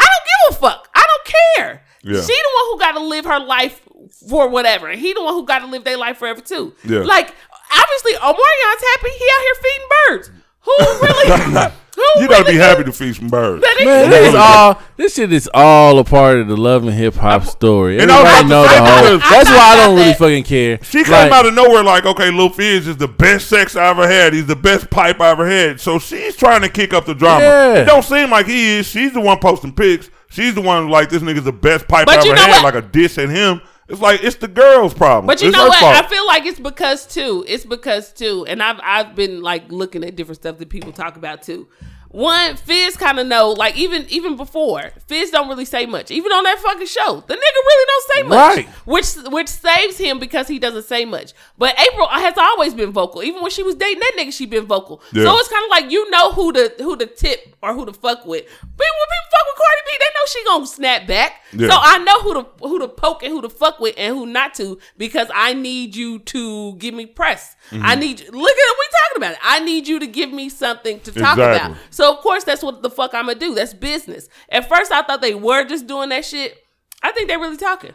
I 0.00 0.04
don't 0.04 0.52
give 0.52 0.58
a 0.58 0.60
fuck. 0.60 0.88
I 0.96 1.06
don't 1.06 1.34
care. 1.56 1.84
Yeah. 2.02 2.20
She 2.20 2.26
the 2.26 2.50
one 2.54 2.64
who 2.72 2.78
got 2.80 2.92
to 2.92 3.00
live 3.00 3.24
her 3.26 3.38
life 3.38 3.80
for 4.28 4.48
whatever, 4.48 4.88
and 4.88 5.00
he 5.00 5.12
the 5.12 5.22
one 5.22 5.34
who 5.34 5.44
got 5.44 5.60
to 5.60 5.66
live 5.66 5.84
their 5.84 5.96
life 5.98 6.18
forever 6.18 6.40
too. 6.40 6.74
Yeah. 6.84 7.00
Like 7.00 7.34
obviously, 7.72 8.12
Omarion's 8.14 8.84
happy. 8.94 9.10
He 9.10 9.28
out 9.32 9.42
here 9.42 9.54
feeding 9.62 9.88
birds. 10.08 10.30
Who 10.60 10.74
really? 11.02 11.70
who 11.96 12.02
you 12.22 12.28
gotta 12.28 12.42
really 12.44 12.52
be 12.52 12.58
happy 12.58 12.84
to 12.84 12.92
feed 12.92 13.16
some 13.16 13.28
birds. 13.28 13.62
That 13.62 13.80
Man, 13.84 14.10
this 14.10 14.28
is 14.28 14.34
all. 14.34 14.80
This 14.96 15.14
shit 15.14 15.32
is 15.32 15.48
all 15.54 15.98
a 15.98 16.04
part 16.04 16.38
of 16.38 16.48
the 16.48 16.56
love 16.56 16.82
and 16.84 16.92
hip 16.92 17.14
hop 17.14 17.44
story. 17.44 17.98
And 17.98 18.10
I 18.10 18.18
Everybody 18.40 18.48
know 18.48 18.62
the 18.62 18.68
whole. 18.68 19.16
because- 19.18 19.30
That's 19.30 19.50
I 19.50 19.56
why 19.56 19.58
I 19.58 19.76
thought 19.76 19.86
don't 19.86 19.96
really 19.96 20.08
that- 20.10 20.18
fucking 20.18 20.44
care. 20.44 20.78
She 20.82 21.02
came 21.04 21.12
Like, 21.12 21.32
out 21.32 21.46
of 21.46 21.54
nowhere 21.54 21.82
like, 21.82 22.04
okay, 22.06 22.30
Lil 22.30 22.50
Fizz 22.50 22.86
is 22.88 22.96
the 22.98 23.08
best 23.08 23.48
sex 23.48 23.76
I 23.76 23.86
ever 23.88 24.06
had. 24.06 24.32
He's 24.34 24.46
the 24.46 24.56
best 24.56 24.90
pipe 24.90 25.20
I 25.20 25.30
ever 25.30 25.46
had. 25.48 25.80
So 25.80 25.98
she's 25.98 26.36
trying 26.36 26.60
to 26.62 26.68
kick 26.68 26.92
up 26.92 27.06
the 27.06 27.14
drama. 27.14 27.40
Yeah. 27.44 27.74
It 27.82 27.84
don't 27.86 28.04
seem 28.04 28.30
like 28.30 28.46
he 28.46 28.78
is. 28.78 28.86
She's 28.86 29.12
the 29.12 29.20
one 29.20 29.38
posting 29.38 29.72
pics. 29.72 30.10
She's 30.30 30.54
the 30.54 30.60
one 30.60 30.88
like 30.88 31.08
this 31.08 31.22
nigga's 31.22 31.44
the 31.44 31.52
best 31.52 31.88
pipe 31.88 32.04
But 32.06 32.18
I 32.18 32.24
you 32.24 32.32
ever 32.32 32.36
know 32.40 32.46
had. 32.54 32.62
what? 32.62 32.74
Like 32.74 32.84
a 32.84 32.86
diss 32.86 33.16
at 33.18 33.30
him. 33.30 33.60
It's 33.88 34.00
like 34.00 34.22
it's 34.22 34.36
the 34.36 34.48
girl's 34.48 34.92
problem. 34.94 35.26
But 35.26 35.40
you 35.40 35.48
It's 35.48 35.56
know 35.56 35.66
what? 35.68 35.78
fault. 35.78 35.96
I 35.96 36.06
feel 36.08 36.26
like 36.26 36.44
it's 36.44 36.60
because 36.60 37.06
too. 37.06 37.44
It's 37.48 37.64
because 37.64 38.12
too, 38.12 38.44
and 38.46 38.62
I've 38.62 38.78
I've 38.82 39.14
been 39.14 39.40
like 39.42 39.70
looking 39.72 40.04
at 40.04 40.14
different 40.14 40.36
stuff 40.40 40.58
that 40.58 40.68
people 40.68 40.92
talk 40.92 41.16
about 41.16 41.42
too. 41.42 41.68
One, 42.10 42.56
Fizz 42.56 42.96
kind 42.96 43.18
of 43.18 43.26
know, 43.26 43.50
like 43.50 43.76
even 43.76 44.06
even 44.08 44.36
before, 44.36 44.90
Fizz 45.06 45.30
don't 45.30 45.46
really 45.48 45.66
say 45.66 45.84
much. 45.84 46.10
Even 46.10 46.32
on 46.32 46.42
that 46.44 46.58
fucking 46.58 46.86
show, 46.86 47.22
the 47.26 47.34
nigga 47.34 47.38
really 47.38 47.86
don't 47.86 48.04
say 48.14 48.22
much, 48.22 48.56
Right. 48.56 48.68
which 48.86 49.06
which 49.30 49.48
saves 49.48 49.98
him 49.98 50.18
because 50.18 50.48
he 50.48 50.58
doesn't 50.58 50.84
say 50.84 51.04
much. 51.04 51.32
But 51.58 51.78
April 51.78 52.08
has 52.08 52.32
always 52.38 52.72
been 52.72 52.92
vocal. 52.92 53.22
Even 53.22 53.42
when 53.42 53.50
she 53.50 53.62
was 53.62 53.74
dating 53.74 54.00
that 54.00 54.12
nigga, 54.18 54.32
she 54.32 54.46
been 54.46 54.64
vocal. 54.66 55.02
Yeah. 55.12 55.24
So 55.24 55.38
it's 55.38 55.48
kind 55.48 55.64
of 55.64 55.70
like 55.70 55.90
you 55.90 56.08
know 56.10 56.32
who 56.32 56.50
to 56.54 56.72
who 56.78 56.96
to 56.96 57.06
tip 57.06 57.54
or 57.62 57.74
who 57.74 57.84
to 57.84 57.92
fuck 57.92 58.24
with. 58.24 58.44
But 58.62 58.86
when 58.86 59.08
people 59.10 59.30
fuck 59.30 59.46
with 59.46 59.58
Cardi 59.58 59.82
B, 59.84 59.98
they 59.98 60.04
know 60.06 60.26
she 60.28 60.44
gonna 60.44 60.66
snap 60.66 61.06
back. 61.06 61.32
Yeah. 61.52 61.68
So 61.68 61.76
I 61.78 61.98
know 61.98 62.20
who 62.20 62.34
to 62.42 62.46
who 62.66 62.78
to 62.78 62.88
poke 62.88 63.22
and 63.22 63.32
who 63.32 63.42
to 63.42 63.50
fuck 63.50 63.80
with 63.80 63.94
and 63.98 64.16
who 64.16 64.24
not 64.24 64.54
to 64.54 64.78
because 64.96 65.28
I 65.34 65.52
need 65.52 65.94
you 65.94 66.20
to 66.20 66.74
give 66.76 66.94
me 66.94 67.04
press. 67.04 67.54
Mm-hmm. 67.70 67.84
I 67.84 67.94
need 67.96 68.20
you, 68.20 68.26
look 68.30 68.50
at 68.50 68.56
it. 68.56 68.76
We 68.78 68.86
talking 68.90 69.16
about 69.18 69.32
it. 69.32 69.38
I 69.42 69.60
need 69.60 69.86
you 69.86 69.98
to 70.00 70.06
give 70.06 70.32
me 70.32 70.48
something 70.48 71.00
to 71.00 71.12
talk 71.12 71.36
Exactly. 71.38 71.44
about. 71.72 71.76
So 71.98 72.14
of 72.14 72.20
course 72.20 72.44
that's 72.44 72.62
what 72.62 72.80
the 72.80 72.90
fuck 72.90 73.12
I'm 73.12 73.26
gonna 73.26 73.36
do. 73.40 73.56
That's 73.56 73.74
business. 73.74 74.28
At 74.50 74.68
first 74.68 74.92
I 74.92 75.02
thought 75.02 75.20
they 75.20 75.34
were 75.34 75.64
just 75.64 75.88
doing 75.88 76.10
that 76.10 76.24
shit. 76.24 76.56
I 77.02 77.10
think 77.10 77.26
they're 77.26 77.40
really 77.40 77.56
talking. 77.56 77.92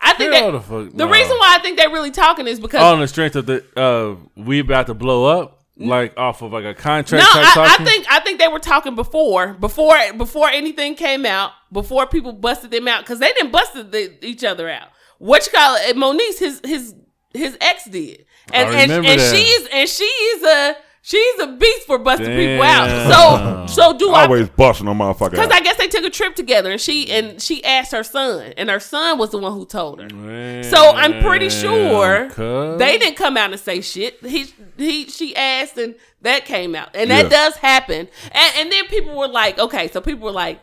I 0.00 0.14
think 0.14 0.34
Hell 0.34 0.50
that 0.50 0.58
the 0.58 0.60
fuck 0.60 0.90
the 0.90 1.06
no. 1.06 1.08
reason 1.08 1.36
why 1.36 1.54
I 1.56 1.62
think 1.62 1.78
they're 1.78 1.88
really 1.88 2.10
talking 2.10 2.48
is 2.48 2.58
because 2.58 2.82
on 2.82 2.98
the 2.98 3.06
strength 3.06 3.36
of 3.36 3.46
the 3.46 3.64
uh, 3.76 4.16
we 4.34 4.58
about 4.58 4.88
to 4.88 4.94
blow 4.94 5.26
up, 5.26 5.64
like 5.76 6.18
off 6.18 6.42
of 6.42 6.52
like 6.52 6.64
a 6.64 6.74
contract. 6.74 7.22
no, 7.22 7.40
type 7.40 7.56
I, 7.56 7.76
I 7.78 7.84
think 7.84 8.06
I 8.10 8.18
think 8.18 8.40
they 8.40 8.48
were 8.48 8.58
talking 8.58 8.96
before 8.96 9.52
before 9.52 9.96
before 10.18 10.48
anything 10.48 10.96
came 10.96 11.24
out 11.24 11.52
before 11.70 12.08
people 12.08 12.32
busted 12.32 12.72
them 12.72 12.88
out 12.88 13.04
because 13.04 13.20
they 13.20 13.32
didn't 13.32 13.52
busted 13.52 13.92
the, 13.92 14.26
each 14.26 14.42
other 14.42 14.68
out. 14.68 14.88
What 15.18 15.46
you 15.46 15.52
call 15.52 15.76
it? 15.76 15.96
Moniece 15.96 16.40
his 16.40 16.60
his 16.64 16.96
his 17.32 17.56
ex 17.60 17.84
did, 17.84 18.26
and 18.52 18.74
and, 18.74 19.06
and 19.06 19.20
she's 19.20 19.68
and 19.68 19.88
she's 19.88 20.42
a 20.42 20.76
she's 21.06 21.38
a 21.40 21.46
beast 21.46 21.86
for 21.86 21.98
busting 21.98 22.26
people 22.26 22.62
out. 22.62 23.66
So 23.68 23.72
so 23.92 23.96
do 23.98 24.10
I 24.10 24.24
Always 24.24 24.48
busting 24.48 24.88
on 24.88 24.98
motherfucker. 24.98 25.30
Because. 25.30 25.50
I 25.50 25.60
guess 25.60 25.76
they 25.76 25.86
took 25.88 26.04
a 26.04 26.10
trip 26.10 26.34
together, 26.34 26.70
and 26.70 26.80
she 26.80 27.10
and 27.10 27.40
she 27.40 27.62
asked 27.64 27.92
her 27.92 28.02
son, 28.02 28.52
and 28.56 28.68
her 28.68 28.80
son 28.80 29.18
was 29.18 29.30
the 29.30 29.38
one 29.38 29.52
who 29.52 29.64
told 29.66 30.00
her. 30.00 30.62
So 30.64 30.90
I'm 30.94 31.22
pretty 31.22 31.48
sure 31.48 32.28
cuz. 32.30 32.78
they 32.78 32.98
didn't 32.98 33.16
come 33.16 33.36
out 33.36 33.52
and 33.52 33.60
say 33.60 33.80
shit. 33.80 34.24
He 34.26 34.46
he 34.76 35.06
she 35.08 35.34
asked, 35.36 35.78
and 35.78 35.94
that 36.22 36.44
came 36.44 36.74
out, 36.74 36.90
and 36.94 37.10
that 37.10 37.24
Yeah. 37.24 37.28
does 37.30 37.56
happen. 37.56 38.08
And 38.32 38.52
and 38.58 38.72
then 38.72 38.86
people 38.86 39.16
were 39.16 39.28
like, 39.28 39.58
okay, 39.58 39.88
so 39.88 40.00
people 40.00 40.24
were 40.26 40.32
like, 40.32 40.60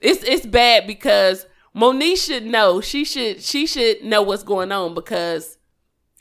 it's 0.00 0.22
it's 0.22 0.46
bad 0.46 0.86
because 0.86 1.46
Moniece 1.74 2.26
should 2.26 2.44
know. 2.46 2.80
She 2.80 3.04
should 3.04 3.42
she 3.42 3.66
should 3.66 4.04
know 4.04 4.22
what's 4.22 4.44
going 4.44 4.70
on 4.72 4.94
because 4.94 5.57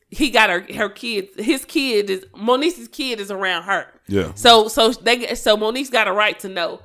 he 0.10 0.30
got 0.30 0.49
her 0.49 0.66
her 0.76 0.89
kid. 0.89 1.30
His 1.38 1.66
kid 1.66 2.10
is 2.10 2.26
Moniece's 2.36 2.88
kid 2.88 3.20
is 3.20 3.32
around 3.32 3.64
her. 3.64 3.88
Yeah. 4.08 4.34
So 4.36 4.68
so 4.68 4.91
they 4.91 5.36
so 5.36 5.58
Moniece's 5.58 5.89
got 5.89 6.08
a 6.08 6.14
right 6.14 6.39
to 6.39 6.49
know. 6.49 6.82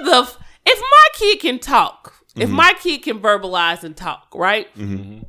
Mother, 0.00 0.30
if 0.64 0.78
my 0.78 1.08
kid 1.14 1.40
can 1.40 1.58
talk, 1.58 2.14
if 2.36 2.48
mm-hmm. 2.48 2.56
my 2.56 2.74
kid 2.80 3.02
can 3.02 3.20
verbalize 3.20 3.82
and 3.82 3.96
talk, 3.96 4.28
right? 4.34 4.72
Mm-hmm. 4.76 5.22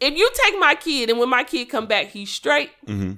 If 0.00 0.16
you 0.16 0.30
take 0.34 0.58
my 0.58 0.74
kid 0.74 1.10
and 1.10 1.18
when 1.18 1.28
my 1.28 1.44
kid 1.44 1.66
come 1.66 1.86
back, 1.86 2.08
he's 2.08 2.30
straight. 2.30 2.70
Mm-hmm. 2.86 3.12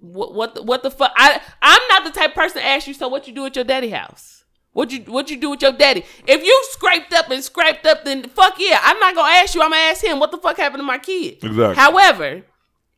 What 0.00 0.34
what 0.34 0.54
the, 0.54 0.62
what 0.62 0.82
the 0.82 0.90
fuck? 0.90 1.12
I 1.16 1.40
I'm 1.62 1.82
not 1.88 2.04
the 2.04 2.18
type 2.18 2.30
of 2.30 2.36
person 2.36 2.60
to 2.60 2.66
ask 2.66 2.86
you. 2.86 2.94
So 2.94 3.08
what 3.08 3.26
you 3.26 3.34
do 3.34 3.46
at 3.46 3.56
your 3.56 3.64
daddy 3.64 3.90
house? 3.90 4.39
What 4.80 4.90
you 4.92 5.00
what 5.16 5.28
you 5.30 5.36
do 5.36 5.50
with 5.50 5.62
your 5.62 5.72
daddy? 5.72 6.02
If 6.26 6.42
you 6.42 6.56
scraped 6.70 7.12
up 7.12 7.30
and 7.30 7.44
scraped 7.44 7.86
up, 7.86 8.04
then 8.04 8.28
fuck 8.30 8.54
yeah. 8.58 8.80
I'm 8.82 8.98
not 8.98 9.14
gonna 9.14 9.32
ask 9.34 9.54
you. 9.54 9.62
I'm 9.62 9.70
gonna 9.70 9.82
ask 9.92 10.02
him 10.02 10.18
what 10.18 10.30
the 10.30 10.38
fuck 10.38 10.56
happened 10.56 10.80
to 10.80 10.84
my 10.94 10.98
kid. 10.98 11.44
Exactly. 11.44 11.74
However, 11.74 12.42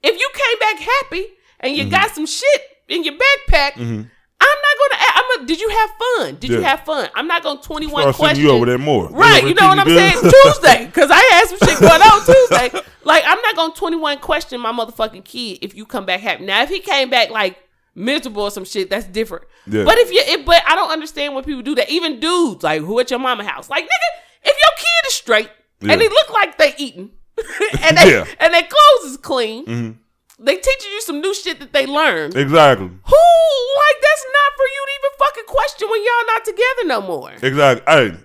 if 0.02 0.14
you 0.20 0.28
came 0.42 0.58
back 0.60 0.78
happy 0.78 1.26
and 1.60 1.74
Mm-hmm. 1.76 1.84
you 1.86 1.90
got 1.90 2.10
some 2.14 2.26
shit 2.26 2.60
in 2.88 3.04
your 3.04 3.14
backpack, 3.14 3.72
I'm 3.76 4.58
not 4.66 4.74
gonna. 4.80 5.02
I'm 5.14 5.24
gonna. 5.36 5.46
Did 5.46 5.60
you 5.60 5.68
have 5.68 5.90
fun? 6.02 6.36
Did 6.40 6.50
you 6.50 6.60
have 6.62 6.80
fun? 6.84 7.08
I'm 7.14 7.26
not 7.28 7.42
gonna 7.44 7.60
21 7.62 8.02
Start 8.02 8.16
questions. 8.16 8.38
you 8.44 8.50
over 8.50 8.66
there 8.66 8.78
more. 8.78 9.08
Right, 9.10 9.42
Yeah, 9.42 9.48
you 9.48 9.54
know 9.54 9.68
what 9.68 9.78
I'm 9.78 9.88
you 9.88 9.96
saying? 9.96 10.18
Tuesday, 10.20 10.86
because 10.86 11.10
I 11.12 11.18
had 11.18 11.46
some 11.48 11.58
shit 11.68 11.78
going 11.80 12.02
on 12.02 12.24
Tuesday. 12.24 12.80
Like, 13.04 13.24
I'm 13.26 13.40
not 13.42 13.56
gonna 13.56 13.74
21 13.74 14.18
question 14.18 14.60
my 14.60 14.70
motherfucking 14.72 15.24
kid 15.24 15.58
if 15.62 15.74
you 15.74 15.84
come 15.86 16.06
back 16.06 16.20
happy. 16.20 16.44
Now, 16.44 16.62
if 16.62 16.68
he 16.68 16.78
came 16.78 17.10
back 17.10 17.30
like 17.30 17.56
miserable 17.94 18.42
or 18.44 18.50
some 18.50 18.64
shit, 18.64 18.90
that's 18.90 19.06
different. 19.06 19.44
Yeah. 19.66 19.84
But 19.84 19.98
if 19.98 20.10
you, 20.10 20.20
it, 20.24 20.46
but 20.46 20.62
I 20.66 20.74
don't 20.74 20.90
understand 20.90 21.34
when 21.34 21.44
people 21.44 21.62
do 21.62 21.74
that. 21.76 21.90
Even 21.90 22.20
dudes, 22.20 22.62
like 22.62 22.80
who 22.82 22.98
at 23.00 23.10
your 23.10 23.18
mama 23.18 23.44
house, 23.44 23.68
like 23.70 23.84
nigga, 23.84 24.20
if 24.44 24.56
your 24.56 24.76
kid 24.78 25.08
is 25.08 25.14
straight 25.14 25.50
Yeah. 25.80 25.92
and 25.92 26.00
they 26.00 26.08
look 26.08 26.30
like 26.30 26.58
they 26.58 26.74
eating, 26.78 27.10
and 27.82 27.96
they 27.96 28.12
Yeah. 28.12 28.24
and 28.40 28.52
their 28.54 28.62
clothes 28.62 29.10
is 29.12 29.16
clean, 29.18 29.66
Mm-hmm. 29.66 30.44
they 30.44 30.56
teaching 30.56 30.92
you 30.92 31.00
some 31.02 31.20
new 31.20 31.34
shit 31.34 31.60
that 31.60 31.72
they 31.72 31.86
learned. 31.86 32.36
Exactly. 32.36 32.86
Who 32.86 32.92
like 32.92 34.02
that's 34.02 34.26
not 34.32 34.52
for 34.56 34.66
you 34.66 34.86
to 34.86 34.92
even 34.98 35.18
fucking 35.18 35.44
question 35.46 35.88
when 35.90 36.02
y'all 36.02 36.26
not 36.26 36.44
together 36.44 36.84
no 36.86 37.00
more. 37.02 37.32
Exactly. 37.42 37.84
Hey, 37.86 38.16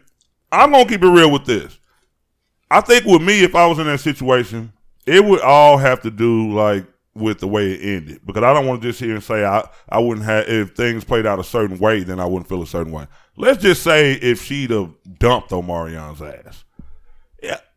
I'm 0.51 0.71
gonna 0.71 0.85
keep 0.87 1.03
it 1.03 1.07
real 1.09 1.31
with 1.31 1.45
this. 1.45 1.77
I 2.71 2.81
think 2.81 3.05
with 3.05 3.21
me, 3.21 3.43
if 3.43 3.55
I 3.55 3.65
was 3.67 3.79
in 3.79 3.85
that 3.87 3.99
situation, 3.99 4.73
it 5.05 5.23
would 5.23 5.39
all 5.41 5.77
have 5.77 6.01
to 6.01 6.11
do 6.11 6.51
like 6.53 6.85
with 7.17 7.39
the 7.39 7.47
way 7.47 7.71
it 7.71 7.81
ended. 7.81 8.21
Because 8.25 8.43
I 8.43 8.53
don't 8.53 8.65
want 8.65 8.81
to 8.81 8.87
just 8.87 8.99
hear 8.99 9.13
and 9.13 9.23
say 9.23 9.45
I, 9.45 9.67
I 9.89 9.99
wouldn't 9.99 10.25
have 10.25 10.47
if 10.47 10.75
things 10.75 11.03
played 11.03 11.25
out 11.25 11.39
a 11.39 11.43
certain 11.43 11.77
way, 11.79 12.03
then 12.03 12.19
I 12.19 12.25
wouldn't 12.25 12.47
feel 12.47 12.61
a 12.61 12.67
certain 12.67 12.93
way. 12.93 13.07
Let's 13.35 13.61
just 13.61 13.83
say 13.83 14.13
if 14.13 14.43
she'd 14.43 14.71
have 14.71 14.91
dumped 15.19 15.51
Omarion's 15.51 16.21
ass. 16.21 16.63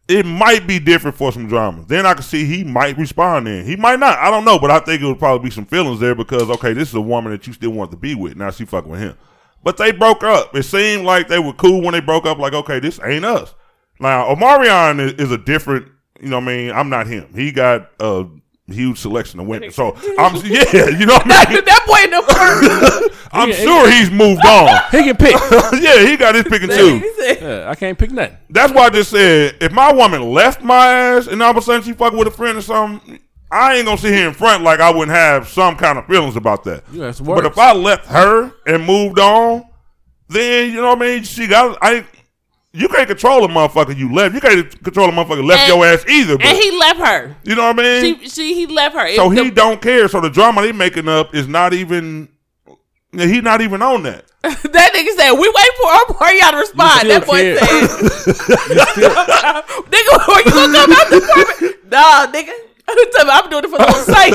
It 0.08 0.26
might 0.26 0.66
be 0.66 0.80
different 0.80 1.16
for 1.16 1.30
some 1.30 1.46
drama. 1.46 1.84
Then 1.86 2.04
I 2.04 2.14
could 2.14 2.24
see 2.24 2.44
he 2.44 2.64
might 2.64 2.98
respond 2.98 3.46
then. 3.46 3.64
He 3.64 3.76
might 3.76 4.00
not. 4.00 4.18
I 4.18 4.28
don't 4.28 4.44
know, 4.44 4.58
but 4.58 4.68
I 4.68 4.80
think 4.80 5.00
it 5.00 5.06
would 5.06 5.20
probably 5.20 5.48
be 5.48 5.54
some 5.54 5.66
feelings 5.66 6.00
there 6.00 6.16
because 6.16 6.50
okay, 6.50 6.72
this 6.72 6.88
is 6.88 6.96
a 6.96 7.00
woman 7.00 7.30
that 7.30 7.46
you 7.46 7.52
still 7.52 7.70
want 7.70 7.92
to 7.92 7.96
be 7.96 8.16
with. 8.16 8.34
Now 8.36 8.50
she 8.50 8.64
fucking 8.64 8.90
with 8.90 8.98
him. 8.98 9.16
But 9.62 9.76
they 9.76 9.92
broke 9.92 10.24
up. 10.24 10.56
It 10.56 10.64
seemed 10.64 11.04
like 11.04 11.28
they 11.28 11.38
were 11.38 11.52
cool 11.52 11.82
when 11.82 11.92
they 11.92 12.00
broke 12.00 12.26
up, 12.26 12.38
like, 12.38 12.54
okay, 12.54 12.80
this 12.80 12.98
ain't 13.04 13.24
us. 13.24 13.54
Now, 14.00 14.34
Omarion 14.34 14.98
is, 14.98 15.12
is 15.12 15.30
a 15.30 15.38
different, 15.38 15.86
you 16.20 16.30
know 16.30 16.40
what 16.40 16.48
I 16.48 16.56
mean? 16.56 16.72
I'm 16.72 16.88
not 16.88 17.06
him. 17.06 17.28
He 17.32 17.52
got 17.52 17.90
a 18.00 18.26
huge 18.70 18.98
selection 18.98 19.40
of 19.40 19.46
women. 19.46 19.70
So 19.70 19.94
I'm 20.18 20.36
yeah, 20.44 20.88
you 20.88 21.06
know 21.06 21.14
what 21.14 21.26
I 21.26 21.52
mean? 21.52 21.64
that 21.64 21.84
boy 21.86 22.04
in 22.04 22.10
the 22.10 22.22
first. 22.22 23.28
I'm 23.32 23.52
sure 23.52 23.90
he's 23.90 24.10
moved 24.10 24.44
on. 24.44 24.82
He 24.90 25.04
can 25.04 25.16
pick. 25.16 25.34
yeah, 25.80 26.06
he 26.06 26.16
got 26.16 26.34
his 26.34 26.44
pick 26.44 26.62
and 26.62 26.72
choose. 26.72 27.02
Yeah, 27.18 27.66
I 27.68 27.74
can't 27.74 27.98
pick 27.98 28.10
nothing. 28.10 28.36
That's 28.48 28.72
why 28.72 28.86
I 28.86 28.90
just 28.90 29.10
said 29.10 29.56
if 29.60 29.72
my 29.72 29.92
woman 29.92 30.32
left 30.32 30.62
my 30.62 30.86
ass 30.86 31.26
and 31.26 31.42
all 31.42 31.50
of 31.50 31.56
a 31.56 31.62
sudden 31.62 31.82
she 31.82 31.92
fucking 31.92 32.18
with 32.18 32.28
a 32.28 32.32
friend 32.32 32.58
or 32.58 32.62
something, 32.62 33.20
I 33.50 33.76
ain't 33.76 33.86
gonna 33.86 33.98
sit 33.98 34.14
here 34.14 34.28
in 34.28 34.34
front 34.34 34.62
like 34.62 34.80
I 34.80 34.90
wouldn't 34.90 35.16
have 35.16 35.48
some 35.48 35.76
kind 35.76 35.98
of 35.98 36.06
feelings 36.06 36.36
about 36.36 36.64
that. 36.64 36.84
Yeah, 36.92 37.12
but 37.22 37.46
if 37.46 37.58
I 37.58 37.72
left 37.72 38.06
her 38.06 38.52
and 38.66 38.84
moved 38.84 39.18
on, 39.18 39.64
then 40.28 40.70
you 40.70 40.76
know 40.76 40.94
what 40.94 40.98
I 40.98 41.00
mean. 41.00 41.22
She 41.24 41.46
got 41.48 41.76
I. 41.82 42.06
You 42.72 42.86
can't 42.88 43.08
control 43.08 43.44
a 43.44 43.48
motherfucker 43.48 43.96
you 43.96 44.12
left. 44.14 44.32
You 44.34 44.40
can't 44.40 44.82
control 44.84 45.08
a 45.08 45.12
motherfucker 45.12 45.44
left 45.44 45.62
And- 45.62 45.74
your 45.74 45.84
ass 45.84 46.04
either. 46.08 46.36
But 46.38 46.46
and 46.46 46.56
he 46.56 46.70
left 46.78 47.00
her. 47.00 47.36
you 47.42 47.56
know 47.56 47.66
what 47.66 47.80
I 47.80 47.82
mean. 48.02 48.20
She, 48.20 48.28
she, 48.28 48.54
he 48.54 48.66
left 48.66 48.94
her. 48.94 49.12
so 49.16 49.30
If 49.32 49.38
he 49.38 49.48
the- 49.50 49.54
don't 49.56 49.82
care. 49.82 50.06
So 50.08 50.20
the 50.20 50.30
drama 50.30 50.62
they 50.62 50.70
making 50.72 51.08
up 51.08 51.34
is 51.34 51.48
not 51.48 51.72
even. 51.74 52.28
He's 53.12 53.42
not 53.42 53.60
even 53.60 53.82
on 53.82 54.04
that. 54.04 54.24
that 54.42 54.92
nigga 54.94 55.16
said, 55.18 55.32
"We 55.32 55.48
wait 55.48 55.70
for 55.82 55.88
our 55.90 56.06
party 56.14 56.38
y'all 56.38 56.52
to 56.52 56.58
respond." 56.58 57.10
That 57.10 57.26
boy 57.26 57.40
care. 57.42 57.58
said, 57.58 58.70
"Nigga, 59.90 60.28
when 60.28 60.44
you 60.44 60.52
gonna 60.52 60.78
come 60.78 60.92
out 60.92 61.10
the 61.10 61.16
apartment?" 61.18 61.90
Nah, 61.90 62.26
nigga. 62.32 62.52
I'm 62.92 63.50
doing 63.50 63.64
it 63.64 63.70
for 63.70 63.78
the 63.78 63.84
whole 63.84 64.02
sake. 64.02 64.34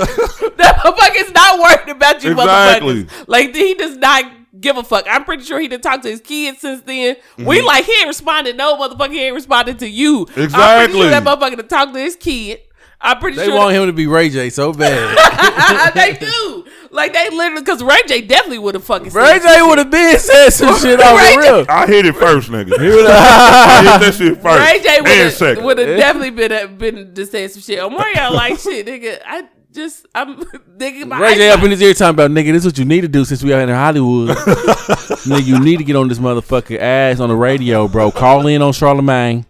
that 0.57 0.77
motherfucker's 0.83 1.31
not 1.33 1.59
worried 1.59 1.89
about 1.95 2.23
you, 2.23 2.31
Exactly. 2.31 3.03
motherfuckers. 3.05 3.27
Like 3.27 3.55
he 3.55 3.73
does 3.73 3.97
not 3.97 4.34
give 4.65 4.77
a 4.77 4.83
fuck. 4.83 5.05
I'm 5.09 5.23
pretty 5.23 5.43
sure 5.43 5.59
he 5.59 5.67
didn't 5.67 5.83
talk 5.83 6.01
to 6.01 6.09
his 6.09 6.19
kids 6.21 6.59
since 6.59 6.81
then. 6.81 7.15
We 7.37 7.61
like 7.61 7.85
he 7.85 7.93
ain't 7.99 8.07
responded. 8.07 8.57
No 8.57 8.75
motherfucker, 8.77 9.11
he 9.11 9.21
ain't 9.23 9.35
responded 9.35 9.79
to 9.79 9.87
you. 9.87 10.21
I'm 10.21 10.25
pretty 10.25 10.43
Exactly. 10.45 10.99
sure 11.01 11.09
that 11.11 11.23
motherfucker 11.23 11.57
to 11.57 11.63
talk 11.63 11.93
to 11.93 11.99
his 11.99 12.15
kid. 12.15 12.61
I'm 13.01 13.19
pretty 13.19 13.37
They 13.37 13.45
sure 13.45 13.53
they 13.53 13.59
want 13.59 13.75
him 13.75 13.85
to 13.87 13.93
be 13.93 14.07
Ray 14.07 14.29
J 14.29 14.49
so 14.49 14.73
bad. 14.73 15.93
they 15.93 16.13
do. 16.13 16.65
Like 16.91 17.13
they 17.13 17.29
literally, 17.29 17.61
because 17.61 17.83
Ray 17.83 17.99
J 18.07 18.21
definitely 18.21 18.57
would 18.59 18.73
have 18.73 18.83
fucking. 18.85 19.11
Ray 19.11 19.37
said 19.39 19.57
J 19.57 19.61
would 19.61 19.77
have 19.77 19.91
been 19.91 20.17
said 20.17 20.49
some 20.49 20.75
shit 20.79 20.99
off 20.99 21.19
Ray 21.19 21.35
the 21.35 21.41
real. 21.41 21.65
I 21.69 21.85
hit 21.87 22.05
it 22.05 22.15
first, 22.15 22.49
nigga. 22.49 22.79
He 22.81 22.87
would 22.89 23.05
have. 23.07 23.15
I 23.15 23.81
hit 23.83 23.99
that 23.99 24.13
shit 24.15 24.41
first. 24.41 24.59
Ray 24.59 25.55
J 25.55 25.61
would 25.61 25.77
have 25.77 25.97
definitely 25.97 26.31
been 26.31 26.51
uh, 26.51 26.67
been 26.67 27.13
to 27.13 27.25
say 27.25 27.47
some 27.49 27.61
shit. 27.61 27.79
Mario 27.91 28.31
like 28.31 28.57
shit, 28.59 28.87
nigga. 28.87 29.19
I 29.25 29.43
just 29.75 30.07
I'm 30.15 30.37
nigga. 30.77 31.07
My 31.07 31.19
Ray 31.19 31.35
J 31.35 31.49
up 31.51 31.61
in 31.61 31.71
his 31.71 31.81
ear 31.81 31.93
talking 31.93 32.15
about 32.15 32.31
nigga. 32.31 32.53
This 32.53 32.63
is 32.63 32.65
what 32.65 32.77
you 32.77 32.85
need 32.85 33.01
to 33.01 33.07
do 33.07 33.25
since 33.25 33.43
we 33.43 33.53
out 33.53 33.61
in 33.67 33.69
Hollywood. 33.69 34.29
nigga, 35.25 35.45
you 35.45 35.59
need 35.59 35.77
to 35.77 35.83
get 35.83 35.95
on 35.95 36.07
this 36.07 36.17
motherfucking 36.17 36.79
ass 36.79 37.19
on 37.19 37.29
the 37.29 37.35
radio, 37.35 37.87
bro. 37.87 38.09
Call 38.11 38.47
in 38.47 38.61
on 38.61 38.73
Charlemagne. 38.73 39.45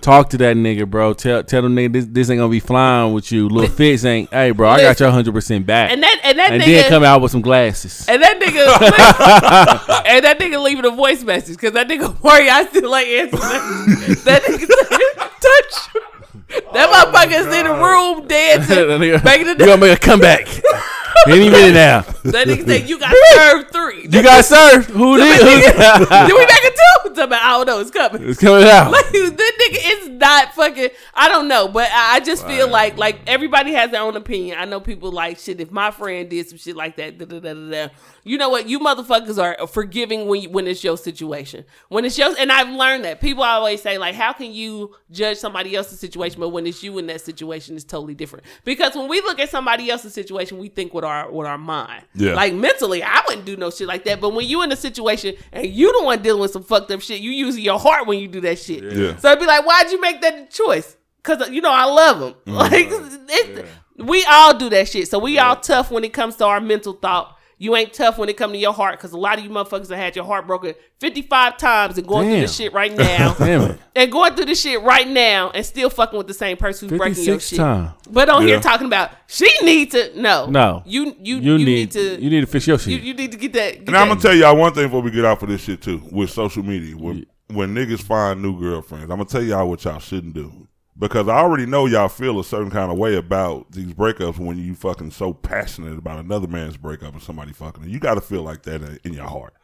Talk 0.00 0.30
to 0.30 0.38
that 0.38 0.56
nigga, 0.56 0.88
bro. 0.88 1.12
Tell 1.12 1.44
tell 1.44 1.62
them 1.62 1.76
nigga 1.76 1.92
this, 1.92 2.06
this 2.06 2.30
ain't 2.30 2.38
gonna 2.38 2.50
be 2.50 2.60
flying 2.60 3.12
with 3.12 3.30
you. 3.30 3.48
Lil 3.48 3.68
Fizz 3.68 4.04
ain't. 4.06 4.30
Hey, 4.30 4.50
bro, 4.50 4.68
I 4.70 4.80
got 4.80 4.98
your 4.98 5.10
hundred 5.10 5.34
percent 5.34 5.66
back. 5.66 5.90
and 5.92 6.02
that 6.02 6.20
and 6.24 6.38
that 6.38 6.52
and 6.52 6.62
nigga 6.62 6.66
then 6.66 6.88
come 6.88 7.04
out 7.04 7.20
with 7.20 7.30
some 7.30 7.42
glasses. 7.42 8.08
and 8.08 8.22
that 8.22 8.40
nigga 8.40 10.04
and 10.08 10.24
that 10.24 10.38
nigga 10.38 10.62
leaving 10.62 10.86
a 10.86 10.90
voice 10.90 11.22
message 11.22 11.56
because 11.56 11.72
that 11.72 11.88
nigga 11.88 12.22
Mario 12.24 12.50
I 12.50 12.64
still 12.66 12.90
like 12.90 13.06
answering 13.06 13.40
that, 13.40 14.22
that 14.24 14.42
nigga 14.42 15.28
touch. 15.40 16.02
That 16.48 16.88
motherfucker's 16.90 17.46
in 17.54 17.64
the 17.64 17.70
oh, 17.70 18.16
room 18.16 18.26
dancing, 18.26 18.74
That 18.76 18.86
nigga- 19.00 19.24
making 19.24 19.48
you 19.48 19.54
the 19.54 19.64
gonna 19.66 19.80
make 19.80 19.96
a 19.96 20.00
comeback 20.00 20.46
any 21.26 21.50
minute 21.50 21.74
now. 21.74 22.00
That 22.24 22.46
nigga 22.46 22.66
said 22.66 22.88
you 22.88 22.98
got 22.98 23.14
served 23.34 23.72
three. 23.72 24.02
You 24.02 24.22
got 24.22 24.44
served. 24.44 24.90
Who 24.90 25.16
did? 25.16 25.40
Who, 25.40 25.48
Did 25.48 26.34
we 26.34 26.40
make 26.40 26.64
it 26.64 26.74
two? 26.74 26.98
I 27.20 27.56
don't 27.56 27.66
know. 27.66 27.80
It's 27.80 27.90
coming. 27.90 28.28
it's 28.28 28.40
coming 28.40 28.68
out. 28.68 28.92
Like 28.98 29.10
this 29.10 29.30
nigga 29.30 29.92
is 29.92 30.08
not 30.08 30.54
fucking. 30.54 30.90
I 31.14 31.28
don't 31.28 31.46
know, 31.48 31.68
but 31.68 31.90
I 31.92 32.16
I 32.16 32.20
just 32.20 32.46
feel 32.46 32.68
like 32.68 32.96
like 32.96 33.20
everybody 33.26 33.72
has 33.72 33.90
their 33.90 34.02
own 34.02 34.16
opinion. 34.16 34.56
I 34.58 34.64
know 34.64 34.80
people 34.80 35.12
like 35.12 35.38
shit. 35.38 35.60
If 35.60 35.70
my 35.70 35.90
friend 35.90 36.28
did 36.28 36.48
some 36.48 36.58
shit 36.58 36.74
like 36.74 36.96
that, 36.96 37.18
da, 37.18 37.26
da, 37.26 37.38
da, 37.38 37.54
da, 37.54 37.70
da. 37.70 37.88
you 38.24 38.38
know 38.38 38.48
what? 38.48 38.68
You 38.68 38.80
motherfuckers 38.80 39.40
are 39.40 39.66
forgiving 39.66 40.26
when 40.26 40.42
you, 40.42 40.50
when 40.50 40.66
it's 40.66 40.82
your 40.82 40.96
situation. 40.96 41.64
When 41.88 42.04
it's 42.04 42.18
your 42.18 42.34
and 42.38 42.50
I've 42.50 42.70
learned 42.70 43.04
that 43.04 43.20
people 43.20 43.44
always 43.44 43.82
say 43.82 43.98
like, 43.98 44.14
how 44.14 44.32
can 44.32 44.52
you 44.52 44.96
judge 45.10 45.38
somebody 45.38 45.76
else's 45.76 46.00
situation, 46.00 46.40
but 46.40 46.48
when 46.48 46.66
it's 46.66 46.82
you 46.82 46.98
in 46.98 47.06
that 47.06 47.20
situation, 47.20 47.76
it's 47.76 47.84
totally 47.84 48.14
different. 48.14 48.44
Because 48.64 48.96
when 48.96 49.08
we 49.08 49.20
look 49.20 49.38
at 49.38 49.50
somebody 49.50 49.90
else's 49.90 50.14
situation, 50.14 50.58
we 50.58 50.68
think 50.68 50.92
with 50.94 51.04
our 51.08 51.30
with 51.30 51.46
our 51.46 51.58
mind. 51.58 52.04
Yeah. 52.14 52.34
Like 52.34 52.54
mentally, 52.54 53.02
I 53.02 53.22
wouldn't 53.26 53.46
do 53.46 53.56
no 53.56 53.70
shit 53.70 53.88
like 53.88 54.04
that. 54.04 54.20
But 54.20 54.30
when 54.34 54.46
you 54.46 54.62
in 54.62 54.70
a 54.72 54.76
situation 54.76 55.34
and 55.52 55.66
you 55.66 55.98
the 55.98 56.04
one 56.04 56.22
dealing 56.22 56.40
with 56.40 56.52
some 56.52 56.62
fucked 56.62 56.90
up 56.90 57.00
shit, 57.00 57.20
you 57.20 57.30
using 57.30 57.64
your 57.64 57.78
heart 57.78 58.06
when 58.06 58.18
you 58.18 58.28
do 58.28 58.40
that 58.42 58.58
shit. 58.58 58.84
Yeah. 58.84 59.16
So 59.16 59.30
I'd 59.30 59.40
be 59.40 59.46
like, 59.46 59.66
why'd 59.66 59.90
you 59.90 60.00
make 60.00 60.20
that 60.20 60.50
choice? 60.50 60.96
Cause 61.22 61.50
you 61.50 61.60
know 61.60 61.72
I 61.72 61.84
love 61.84 62.22
him. 62.22 62.34
Mm-hmm. 62.46 62.54
Like 62.58 62.88
it's, 63.30 63.70
we 63.98 64.24
all 64.26 64.56
do 64.56 64.68
that 64.70 64.88
shit. 64.88 65.08
So 65.08 65.18
we 65.18 65.38
all 65.38 65.56
tough 65.56 65.90
when 65.90 66.04
it 66.04 66.12
comes 66.12 66.36
to 66.36 66.44
our 66.44 66.60
mental 66.60 66.92
thought. 66.92 67.37
You 67.60 67.74
ain't 67.74 67.92
tough 67.92 68.18
when 68.18 68.28
it 68.28 68.36
come 68.36 68.52
to 68.52 68.56
your 68.58 68.72
heart 68.72 68.96
because 68.98 69.10
a 69.12 69.16
lot 69.18 69.36
of 69.38 69.44
you 69.44 69.50
motherfuckers 69.50 69.88
have 69.90 69.98
had 69.98 70.14
your 70.16 70.24
heart 70.24 70.46
broken 70.46 70.74
55 71.00 71.56
times 71.56 71.98
and 71.98 72.06
going 72.06 72.24
through 72.26 72.32
Damn. 72.34 72.40
this 72.42 72.54
shit 72.56 72.72
right 72.72 72.96
now. 72.96 73.34
Damn 73.38 73.62
it. 73.72 73.78
and 73.96 74.12
going 74.12 74.34
through 74.34 74.44
this 74.44 74.60
shit 74.60 74.80
right 74.82 75.08
now 75.08 75.50
and 75.50 75.66
still 75.66 75.90
fucking 75.90 76.16
with 76.16 76.28
the 76.28 76.34
same 76.34 76.56
person 76.56 76.88
who's 76.88 76.98
breaking 76.98 77.24
your 77.24 77.34
56 77.34 77.48
shit. 77.48 77.58
times. 77.58 77.90
But 78.10 78.28
on 78.28 78.42
Yeah. 78.42 78.48
here 78.54 78.60
talking 78.60 78.86
about 78.86 79.10
she 79.26 79.50
need 79.62 79.90
to 79.90 80.12
no. 80.20 80.46
No. 80.46 80.82
You 80.86 81.16
you 81.20 81.38
You, 81.38 81.56
you, 81.56 81.64
need, 81.66 81.90
to 81.92 82.20
you 82.22 82.30
need 82.30 82.40
to 82.42 82.46
fix 82.46 82.66
your 82.66 82.76
you, 82.76 82.96
shit. 82.96 83.02
you 83.02 83.14
need 83.14 83.32
to 83.32 83.38
get 83.38 83.52
that. 83.54 83.72
Get 83.80 83.88
And 83.88 83.96
I'm 83.96 84.08
gonna 84.08 84.20
tell 84.20 84.34
y'all 84.34 84.56
one 84.56 84.72
thing 84.72 84.84
before 84.84 85.02
we 85.02 85.10
get 85.10 85.24
out 85.24 85.40
for 85.40 85.46
this 85.46 85.62
shit 85.62 85.82
too. 85.82 86.00
With 86.12 86.30
social 86.30 86.62
media, 86.62 86.96
when 86.96 87.26
when 87.50 87.74
niggas 87.74 88.02
find 88.02 88.40
new 88.40 88.58
girlfriends, 88.60 89.04
I'm 89.10 89.16
gonna 89.18 89.24
tell 89.24 89.42
y'all 89.42 89.68
what 89.68 89.82
y'all 89.84 89.98
shouldn't 89.98 90.34
do 90.34 90.68
because 90.98 91.28
I 91.28 91.36
already 91.36 91.66
know 91.66 91.86
y'all 91.86 92.08
feel 92.08 92.40
a 92.40 92.44
certain 92.44 92.70
kind 92.70 92.90
of 92.90 92.98
way 92.98 93.16
about 93.16 93.70
these 93.72 93.92
breakups 93.92 94.38
when 94.38 94.58
you 94.58 94.74
fucking 94.74 95.12
so 95.12 95.32
passionate 95.32 95.98
about 95.98 96.18
another 96.18 96.48
man's 96.48 96.76
breakup 96.76 97.12
and 97.12 97.22
somebody 97.22 97.52
fucking. 97.52 97.88
You 97.88 98.00
got 98.00 98.14
to 98.14 98.20
feel 98.20 98.42
like 98.42 98.62
that 98.64 99.00
in, 99.04 99.12
your 99.12 99.26
heart. 99.26 99.54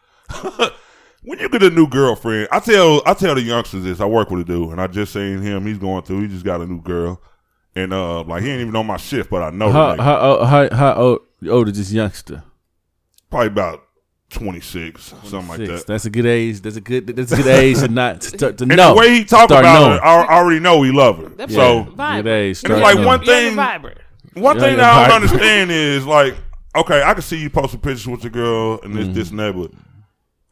when 1.22 1.39
you 1.39 1.49
get 1.49 1.62
a 1.62 1.70
new 1.70 1.89
girlfriend, 1.89 2.49
I 2.53 2.61
tell 2.61 3.03
I 3.07 3.14
tell 3.14 3.35
the 3.35 3.43
youngsters 3.43 3.85
this. 3.85 4.01
I 4.01 4.07
work 4.07 4.30
with 4.30 4.43
a 4.43 4.45
dude, 4.45 4.70
and 4.70 4.80
I 4.80 4.87
just 4.87 5.12
seen 5.12 5.41
him. 5.41 5.66
He's 5.66 5.78
going 5.78 6.03
through. 6.05 6.22
He 6.22 6.28
just 6.28 6.45
got 6.45 6.61
a 6.61 6.66
new 6.66 6.80
girl, 6.80 7.20
and 7.74 7.93
uh, 7.93 8.22
like 8.22 8.43
he 8.43 8.51
ain't 8.51 8.61
even 8.61 8.76
on 8.76 8.87
my 8.87 8.97
shift, 8.97 9.30
but 9.30 9.43
I 9.43 9.51
know 9.51 9.70
how, 9.70 9.97
how, 9.97 10.18
oh, 10.20 10.45
how, 10.45 10.74
how 10.74 10.95
old, 10.95 11.20
old 11.49 11.68
is 11.68 11.78
this 11.78 11.93
youngster? 11.93 12.45
probably 13.35 13.49
about 13.49 13.84
twenty 14.35 14.61
six, 14.61 15.14
something 15.24 15.49
like 15.49 15.59
that. 15.61 15.87
That's 15.87 16.05
a 16.05 16.11
good 16.11 16.26
age. 16.26 16.61
That's 16.61 16.76
a 16.76 16.80
good. 16.80 17.07
That's 17.07 17.32
a 17.32 17.37
good 17.37 17.47
age 17.47 17.78
to 17.78 17.89
not 17.89 18.20
to, 18.22 18.53
to 18.53 18.62
And 18.64 18.76
know. 18.76 18.93
the 18.95 19.01
way 19.01 19.11
he 19.14 19.24
talk 19.24 19.47
about 19.51 19.62
knowing. 19.64 19.99
her, 19.99 20.05
I 20.05 20.22
I 20.24 20.35
already 20.35 20.61
know 20.61 20.82
he 20.82 20.91
love 20.93 21.18
her. 21.18 21.28
That 21.30 21.51
So 21.51 21.85
bitch 21.85 21.95
vibrant. 21.95 22.24
good 22.24 22.30
age. 22.30 22.64
And 22.64 22.72
it's 22.74 22.82
like 22.82 22.95
knowing. 22.97 23.07
one 23.07 23.24
thing- 23.24 23.57
one 24.43 24.59
thing 24.59 24.78
yeah, 24.78 24.91
I 24.93 25.09
don't 25.09 25.22
understand 25.22 25.70
is 25.70 26.05
like, 26.05 26.35
okay, 26.76 27.03
I 27.03 27.12
can 27.14 27.22
see 27.22 27.39
you 27.41 27.49
posting 27.51 27.80
pictures 27.80 28.07
with 28.09 28.24
your 28.24 28.32
girl 28.32 28.80
and 28.82 28.95
this, 28.95 29.05
Mm-hmm. 29.05 29.12
this, 29.14 29.30
and 29.30 29.39
that, 29.39 29.55
but 29.55 29.70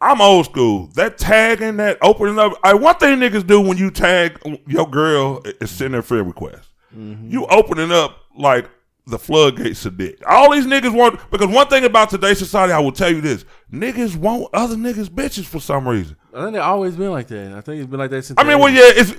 I'm 0.01 0.21
old 0.21 0.45
school. 0.47 0.89
That 0.95 1.19
tagging, 1.19 1.77
that 1.79 1.99
opening 2.03 2.39
up. 2.39 2.53
I 2.65 2.75
one 2.75 2.95
thing 2.97 3.19
niggas 3.19 3.47
do 3.47 3.61
when 3.61 3.77
you 3.79 3.91
tag 3.91 4.39
your 4.67 4.89
girl 4.89 5.43
is 5.61 5.71
send 5.71 5.95
her 5.95 6.03
friend 6.03 6.27
request. 6.27 6.69
Mm-hmm. 6.97 7.31
You 7.31 7.47
opening 7.47 7.91
up 7.93 8.19
like 8.37 8.69
the 9.07 9.19
floodgates 9.19 9.85
of 9.85 9.99
dick. 9.99 10.23
All 10.27 10.53
these 10.53 10.67
niggas 10.67 10.95
want 10.95 11.19
because 11.31 11.49
one 11.49 11.69
thing 11.69 11.85
about 11.85 12.11
today's 12.11 12.39
society, 12.39 12.73
I 12.73 12.79
will 12.79 12.93
tell 12.93 13.11
you 13.11 13.21
this: 13.21 13.45
niggas 13.73 14.17
want 14.17 14.49
other 14.53 14.77
niggas 14.77 15.09
bitches 15.09 15.45
for 15.45 15.61
some 15.61 15.89
reason. 15.89 16.17
I 16.35 16.45
think 16.45 16.57
it's 16.57 16.65
always 16.65 16.97
been 16.97 17.11
like 17.11 17.29
that. 17.29 17.53
I 17.53 17.61
think 17.61 17.81
it's 17.81 17.91
been 17.91 18.01
like 18.01 18.11
that 18.11 18.25
since. 18.25 18.39
I 18.39 18.45
mean, 18.45 18.53
the 18.53 18.59
well, 18.59 18.73
yeah, 18.73 18.93
it's 18.95 19.15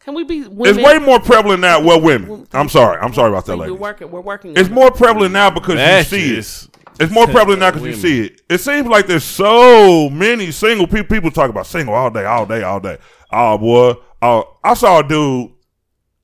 Can 0.00 0.14
we 0.14 0.24
be 0.24 0.38
it's 0.38 0.78
way 0.78 0.98
more 0.98 1.20
prevalent 1.20 1.60
now. 1.60 1.82
Well, 1.82 2.00
women. 2.00 2.46
I'm 2.52 2.68
sorry. 2.68 2.98
I'm 3.00 3.12
sorry 3.12 3.30
about 3.30 3.46
that, 3.46 3.58
We're 3.58 3.74
working. 3.74 4.10
We're 4.10 4.20
working. 4.20 4.54
It's 4.56 4.70
more 4.70 4.90
prevalent 4.90 5.32
now 5.32 5.50
because 5.50 5.76
That's 5.76 6.10
you 6.12 6.42
see 6.42 6.66
it. 6.66 6.68
It's 6.98 7.12
more 7.12 7.26
prevalent 7.26 7.60
now 7.60 7.70
because 7.72 7.86
you 7.86 7.92
see 7.92 8.26
it. 8.26 8.40
It 8.48 8.56
seems 8.58 8.86
like 8.86 9.06
there's 9.06 9.22
so 9.22 10.08
many 10.08 10.50
single 10.50 10.86
people. 10.86 11.04
People 11.04 11.30
talk 11.30 11.50
about 11.50 11.66
single 11.66 11.94
all 11.94 12.08
day, 12.08 12.24
all 12.24 12.46
day, 12.46 12.62
all 12.62 12.80
day. 12.80 12.96
Oh 13.30 13.58
boy, 13.58 13.94
oh, 14.22 14.56
I 14.64 14.72
saw 14.72 15.00
a 15.00 15.06
dude, 15.06 15.50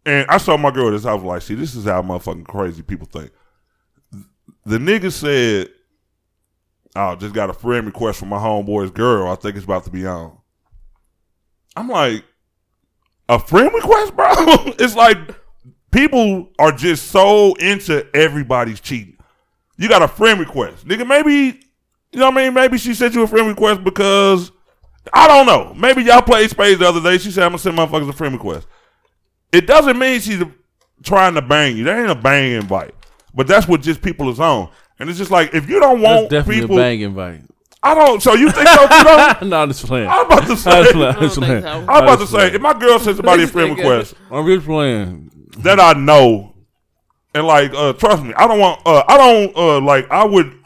and 0.05 0.27
I 0.29 0.39
saw 0.39 0.57
my 0.57 0.71
girl 0.71 0.91
this. 0.91 1.05
I 1.05 1.15
was 1.15 1.23
like, 1.23 1.43
see, 1.43 1.55
this 1.55 1.75
is 1.75 1.85
how 1.85 2.03
motherfucking 2.03 2.47
crazy 2.47 2.83
people 2.83 3.07
think. 3.07 3.31
The 4.65 4.79
nigga 4.79 5.13
said, 5.13 5.71
"I 6.95 7.15
just 7.17 7.35
got 7.35 7.51
a 7.51 7.55
friend 7.55 7.87
request 7.87 8.19
from 8.19 8.29
my 8.29 8.39
homeboy's 8.39 8.91
girl. 8.91 9.31
I 9.31 9.37
think 9.37 9.57
it's 9.57 9.65
about 9.65 9.85
to 9.85 9.91
be 9.91 10.07
on." 10.07 10.39
I'm 11.75 11.89
like, 11.89 12.25
a 13.29 13.39
friend 13.39 13.73
request, 13.73 14.15
bro. 14.15 14.27
it's 14.79 14.95
like 14.95 15.19
people 15.91 16.51
are 16.59 16.73
just 16.73 17.09
so 17.11 17.55
into 17.55 18.07
everybody's 18.15 18.81
cheating. 18.81 19.17
You 19.79 19.89
got 19.89 20.03
a 20.03 20.09
friend 20.09 20.39
request, 20.39 20.87
nigga. 20.87 21.07
Maybe 21.07 21.61
you 22.13 22.19
know 22.19 22.27
what 22.31 22.39
I 22.39 22.45
mean. 22.45 22.55
Maybe 22.55 22.79
she 22.79 22.95
sent 22.95 23.15
you 23.15 23.23
a 23.23 23.27
friend 23.27 23.49
request 23.49 23.83
because 23.83 24.53
I 25.13 25.27
don't 25.27 25.47
know. 25.47 25.75
Maybe 25.75 26.03
y'all 26.03 26.23
played 26.23 26.51
spades 26.51 26.79
the 26.79 26.89
other 26.89 27.03
day. 27.03 27.19
She 27.19 27.31
said 27.31 27.45
I'm 27.45 27.51
gonna 27.51 27.59
send 27.59 27.79
motherfuckers 27.79 28.09
a 28.09 28.13
friend 28.13 28.35
request. 28.35 28.67
It 29.53 29.67
doesn't 29.67 29.99
mean 29.99 30.21
she's 30.21 30.43
trying 31.03 31.35
to 31.35 31.43
bang 31.43 31.77
you. 31.77 31.85
That 31.85 31.99
ain't 31.99 32.11
a 32.11 32.15
bang 32.15 32.53
invite. 32.53 32.95
But 33.35 33.47
that's 33.47 33.67
what 33.69 33.81
just 33.83 34.03
people 34.03 34.29
is 34.31 34.41
on. 34.41 34.71
And 34.99 35.09
it's 35.09 35.19
just 35.19 35.31
like 35.31 35.55
if 35.55 35.69
you 35.69 35.81
don't 35.81 36.01
That's 36.01 36.13
want 36.21 36.31
definitely 36.31 36.63
people, 36.63 36.79
a 36.79 36.83
bang 36.83 37.01
invite. 37.01 37.43
I 37.83 37.95
don't. 37.95 38.23
So 38.23 38.35
you 38.35 38.51
think 38.51 38.69
so? 38.69 38.83
You 38.83 38.89
don't? 39.05 39.49
no, 39.49 39.63
I'm 39.63 39.69
just 39.69 39.85
playing. 39.87 40.09
I 40.09 40.23
was 40.23 40.27
about 40.27 40.47
to 40.47 40.53
I'm 40.53 40.57
say. 40.57 40.93
playing. 40.93 41.17
I'm 41.17 41.17
I 41.17 41.21
just 41.21 41.37
playing. 41.39 41.63
so. 41.63 41.69
I 41.69 41.77
was 41.77 41.85
about 41.85 42.01
to 42.01 42.13
I'm 42.13 42.19
just 42.19 42.31
say 42.33 42.37
playing. 42.39 42.55
if 42.55 42.61
my 42.61 42.79
girl 42.79 42.99
sends 42.99 43.17
somebody 43.19 43.43
a 43.43 43.47
friend 43.49 43.77
request, 43.77 44.15
I'm 44.31 44.47
just 44.47 44.67
playing. 44.67 45.31
that 45.59 45.81
I 45.81 45.93
know, 45.95 46.55
and 47.35 47.47
like, 47.47 47.73
uh, 47.75 47.93
trust 47.95 48.23
me, 48.23 48.33
I 48.35 48.47
don't 48.47 48.61
want, 48.61 48.81
uh, 48.87 49.03
I 49.09 49.17
don't, 49.19 49.57
uh, 49.57 49.81
like, 49.81 50.09
I 50.11 50.25
would, 50.25 50.57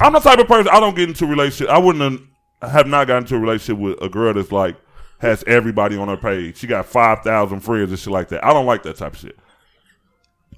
I'm 0.00 0.12
the 0.12 0.20
type 0.20 0.38
of 0.38 0.46
person 0.48 0.68
I 0.72 0.80
don't 0.80 0.94
get 0.94 1.08
into 1.08 1.24
a 1.24 1.28
relationship. 1.28 1.68
I 1.72 1.78
wouldn't 1.78 2.20
have, 2.60 2.70
have 2.72 2.86
not 2.86 3.06
gotten 3.06 3.22
into 3.24 3.36
a 3.36 3.38
relationship 3.38 3.78
with 3.80 4.02
a 4.02 4.08
girl 4.08 4.34
that's 4.34 4.52
like 4.52 4.76
has 5.20 5.44
everybody 5.46 5.96
on 5.96 6.08
her 6.08 6.16
page. 6.16 6.58
She 6.58 6.66
got 6.66 6.86
five 6.86 7.20
thousand 7.22 7.60
friends 7.60 7.90
and 7.90 7.98
shit 7.98 8.12
like 8.12 8.28
that. 8.28 8.44
I 8.44 8.52
don't 8.52 8.66
like 8.66 8.82
that 8.84 8.96
type 8.96 9.14
of 9.14 9.18
shit. 9.18 9.38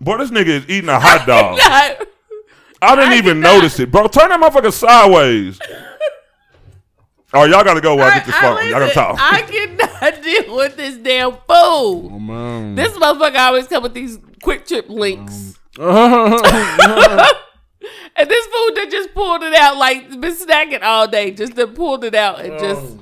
Boy, 0.00 0.18
this 0.18 0.30
nigga 0.30 0.48
is 0.48 0.68
eating 0.68 0.88
a 0.88 0.98
hot 0.98 1.26
dog. 1.26 1.58
I 1.60 2.96
didn't 2.96 3.12
I 3.12 3.16
even 3.16 3.42
cannot. 3.42 3.54
notice 3.54 3.78
it, 3.78 3.90
bro. 3.92 4.08
Turn 4.08 4.30
that 4.30 4.40
motherfucker 4.40 4.72
sideways. 4.72 5.58
Oh, 7.34 7.44
y'all 7.44 7.64
gotta 7.64 7.80
go 7.80 7.94
while 7.94 8.10
I 8.10 8.16
get 8.16 8.26
this 8.26 8.34
phone. 8.36 8.62
Y'all 8.68 8.78
gotta 8.78 8.92
talk. 8.92 9.16
I 9.18 9.40
cannot 9.40 10.22
deal 10.22 10.54
with 10.54 10.76
this 10.76 10.98
damn 10.98 11.32
fool. 11.32 12.10
Oh, 12.12 12.18
man. 12.18 12.74
This 12.74 12.92
motherfucker 12.92 13.38
always 13.38 13.66
come 13.66 13.82
with 13.82 13.94
these 13.94 14.18
quick 14.42 14.66
trip 14.66 14.90
links. 14.90 15.58
Um, 15.78 16.34
and 18.16 18.28
this 18.28 18.46
fool 18.46 18.74
that 18.74 18.88
just 18.90 19.14
pulled 19.14 19.42
it 19.44 19.54
out, 19.54 19.78
like 19.78 20.10
been 20.20 20.34
snacking 20.36 20.82
all 20.82 21.08
day, 21.08 21.30
just 21.30 21.54
done 21.54 21.74
pulled 21.74 22.04
it 22.04 22.14
out 22.14 22.38
and 22.44 22.58
just 22.58 22.82
oh. 22.82 22.98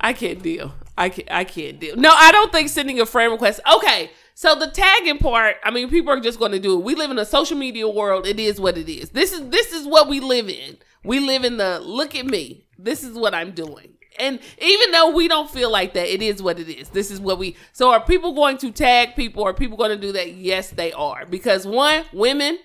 I 0.00 0.12
can't 0.12 0.42
deal. 0.42 0.72
I 0.96 1.08
can't 1.08 1.30
I 1.30 1.44
can't 1.44 1.78
deal. 1.78 1.96
No, 1.96 2.10
I 2.10 2.32
don't 2.32 2.50
think 2.52 2.68
sending 2.68 3.00
a 3.00 3.06
friend 3.06 3.32
request. 3.32 3.60
Okay. 3.72 4.10
So 4.34 4.54
the 4.54 4.68
tagging 4.68 5.18
part, 5.18 5.56
I 5.62 5.70
mean, 5.70 5.90
people 5.90 6.12
are 6.12 6.20
just 6.20 6.38
going 6.38 6.52
to 6.52 6.58
do 6.58 6.78
it. 6.78 6.82
We 6.82 6.94
live 6.94 7.10
in 7.10 7.18
a 7.18 7.26
social 7.26 7.58
media 7.58 7.86
world. 7.86 8.26
It 8.26 8.40
is 8.40 8.58
what 8.58 8.78
it 8.78 8.88
is. 8.88 9.10
This 9.10 9.32
is 9.32 9.48
this 9.50 9.72
is 9.72 9.86
what 9.86 10.08
we 10.08 10.20
live 10.20 10.48
in. 10.48 10.78
We 11.04 11.20
live 11.20 11.44
in 11.44 11.58
the 11.58 11.80
look 11.80 12.14
at 12.14 12.26
me. 12.26 12.66
This 12.78 13.04
is 13.04 13.16
what 13.16 13.34
I'm 13.34 13.52
doing. 13.52 13.94
And 14.18 14.38
even 14.58 14.90
though 14.92 15.10
we 15.10 15.28
don't 15.28 15.50
feel 15.50 15.70
like 15.70 15.94
that, 15.94 16.12
it 16.12 16.22
is 16.22 16.42
what 16.42 16.58
it 16.58 16.68
is. 16.68 16.88
This 16.90 17.10
is 17.10 17.20
what 17.20 17.38
we. 17.38 17.56
So 17.72 17.90
are 17.90 18.04
people 18.04 18.32
going 18.34 18.58
to 18.58 18.70
tag 18.70 19.16
people? 19.16 19.44
Are 19.44 19.54
people 19.54 19.76
going 19.76 19.90
to 19.90 19.96
do 19.96 20.12
that? 20.12 20.34
Yes, 20.34 20.70
they 20.70 20.92
are. 20.92 21.26
Because 21.26 21.66
one, 21.66 22.04
women, 22.12 22.58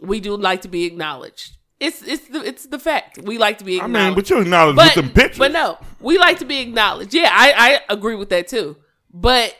we 0.00 0.20
do 0.20 0.36
like 0.36 0.62
to 0.62 0.68
be 0.68 0.84
acknowledged. 0.84 1.56
It's 1.82 2.00
it's 2.02 2.28
the 2.28 2.46
it's 2.46 2.66
the 2.66 2.78
fact. 2.78 3.18
We 3.24 3.38
like 3.38 3.58
to 3.58 3.64
be 3.64 3.80
I 3.80 3.84
acknowledged 3.86 4.06
mean, 4.06 4.14
but 4.14 4.30
you 4.30 4.40
acknowledge 4.40 4.76
but, 4.76 4.94
with 4.94 5.04
them 5.04 5.12
pictures. 5.12 5.38
But 5.38 5.50
no, 5.50 5.78
we 5.98 6.16
like 6.16 6.38
to 6.38 6.44
be 6.44 6.60
acknowledged. 6.60 7.12
Yeah, 7.12 7.28
I, 7.32 7.80
I 7.88 7.92
agree 7.92 8.14
with 8.14 8.28
that 8.28 8.46
too. 8.46 8.76
But 9.12 9.56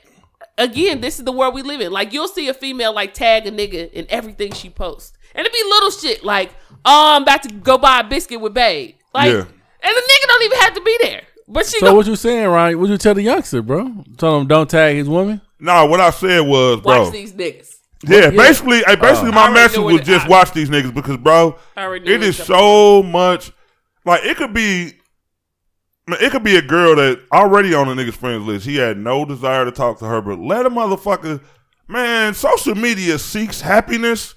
again, 0.57 1.01
this 1.01 1.19
is 1.19 1.25
the 1.25 1.33
world 1.33 1.53
we 1.53 1.63
live 1.63 1.81
in. 1.81 1.91
Like 1.91 2.13
you'll 2.13 2.29
see 2.29 2.47
a 2.47 2.55
female 2.55 2.95
like 2.95 3.13
tag 3.13 3.49
a 3.49 3.51
nigga 3.51 3.91
in 3.91 4.07
everything 4.09 4.53
she 4.53 4.71
posts. 4.71 5.13
And 5.35 5.45
it 5.45 5.53
be 5.53 5.63
little 5.65 5.91
shit 5.91 6.25
like, 6.25 6.51
oh, 6.85 7.17
I'm 7.17 7.23
about 7.25 7.43
to 7.43 7.53
go 7.55 7.77
buy 7.77 8.01
a 8.01 8.05
biscuit 8.05 8.41
with 8.41 8.55
babe. 8.55 8.95
Like 9.13 9.33
Yeah. 9.33 9.41
and 9.41 9.49
the 9.83 9.89
nigga 9.89 10.27
don't 10.29 10.43
even 10.45 10.59
have 10.59 10.75
to 10.75 10.81
be 10.81 10.99
there. 11.03 11.23
But 11.49 11.67
she 11.67 11.81
so 11.81 11.87
go 11.87 11.95
what 11.97 12.07
you 12.07 12.15
saying, 12.15 12.47
Ryan? 12.47 12.79
What 12.79 12.89
you 12.89 12.99
tell 12.99 13.15
the 13.15 13.23
youngster, 13.23 13.63
bro? 13.63 14.05
Tell 14.17 14.39
him 14.39 14.47
don't 14.47 14.71
tag 14.71 14.95
his 14.95 15.09
woman. 15.09 15.41
No, 15.59 15.87
what 15.87 16.01
I 16.01 16.11
said 16.11 16.41
was, 16.41 16.81
bro. 16.83 17.03
watch 17.03 17.13
these 17.13 17.33
niggas. 17.33 17.79
Yeah, 18.05 18.31
basically, 18.31 18.83
basically, 19.01 19.29
oh. 19.29 19.33
my 19.33 19.43
already 19.43 19.55
message 19.55 19.79
knew 19.79 19.85
was 19.85 20.01
it- 20.01 20.05
just 20.05 20.27
I- 20.27 20.29
watch 20.29 20.53
these 20.53 20.69
niggas 20.71 20.93
because, 20.95 21.17
bro, 21.19 21.57
I 21.77 21.85
already 21.85 22.05
knew 22.07 22.15
it 22.15 22.23
is 22.23 22.37
so 22.37 23.03
much. 23.03 23.53
Like, 24.05 24.25
it 24.25 24.37
could 24.37 24.53
be, 24.53 24.95
man, 26.09 26.19
it 26.21 26.33
could 26.33 26.43
be 26.43 26.57
a 26.57 26.63
girl 26.63 26.97
that 26.97 27.21
already 27.33 27.75
on 27.75 27.89
a 27.89 27.93
nigga's 27.95 28.17
friends 28.17 28.45
list. 28.45 28.67
He 28.67 28.77
had 28.77 28.99
no 28.99 29.25
desire 29.25 29.65
to 29.65 29.71
talk 29.71 29.99
to 30.01 30.07
her, 30.07 30.21
but 30.21 30.39
let 30.41 30.67
a 30.67 30.71
motherfucker, 30.71 31.41
man. 31.87 32.35
Social 32.35 32.75
media 32.75 33.19
seeks 33.19 33.61
happiness 33.61 34.35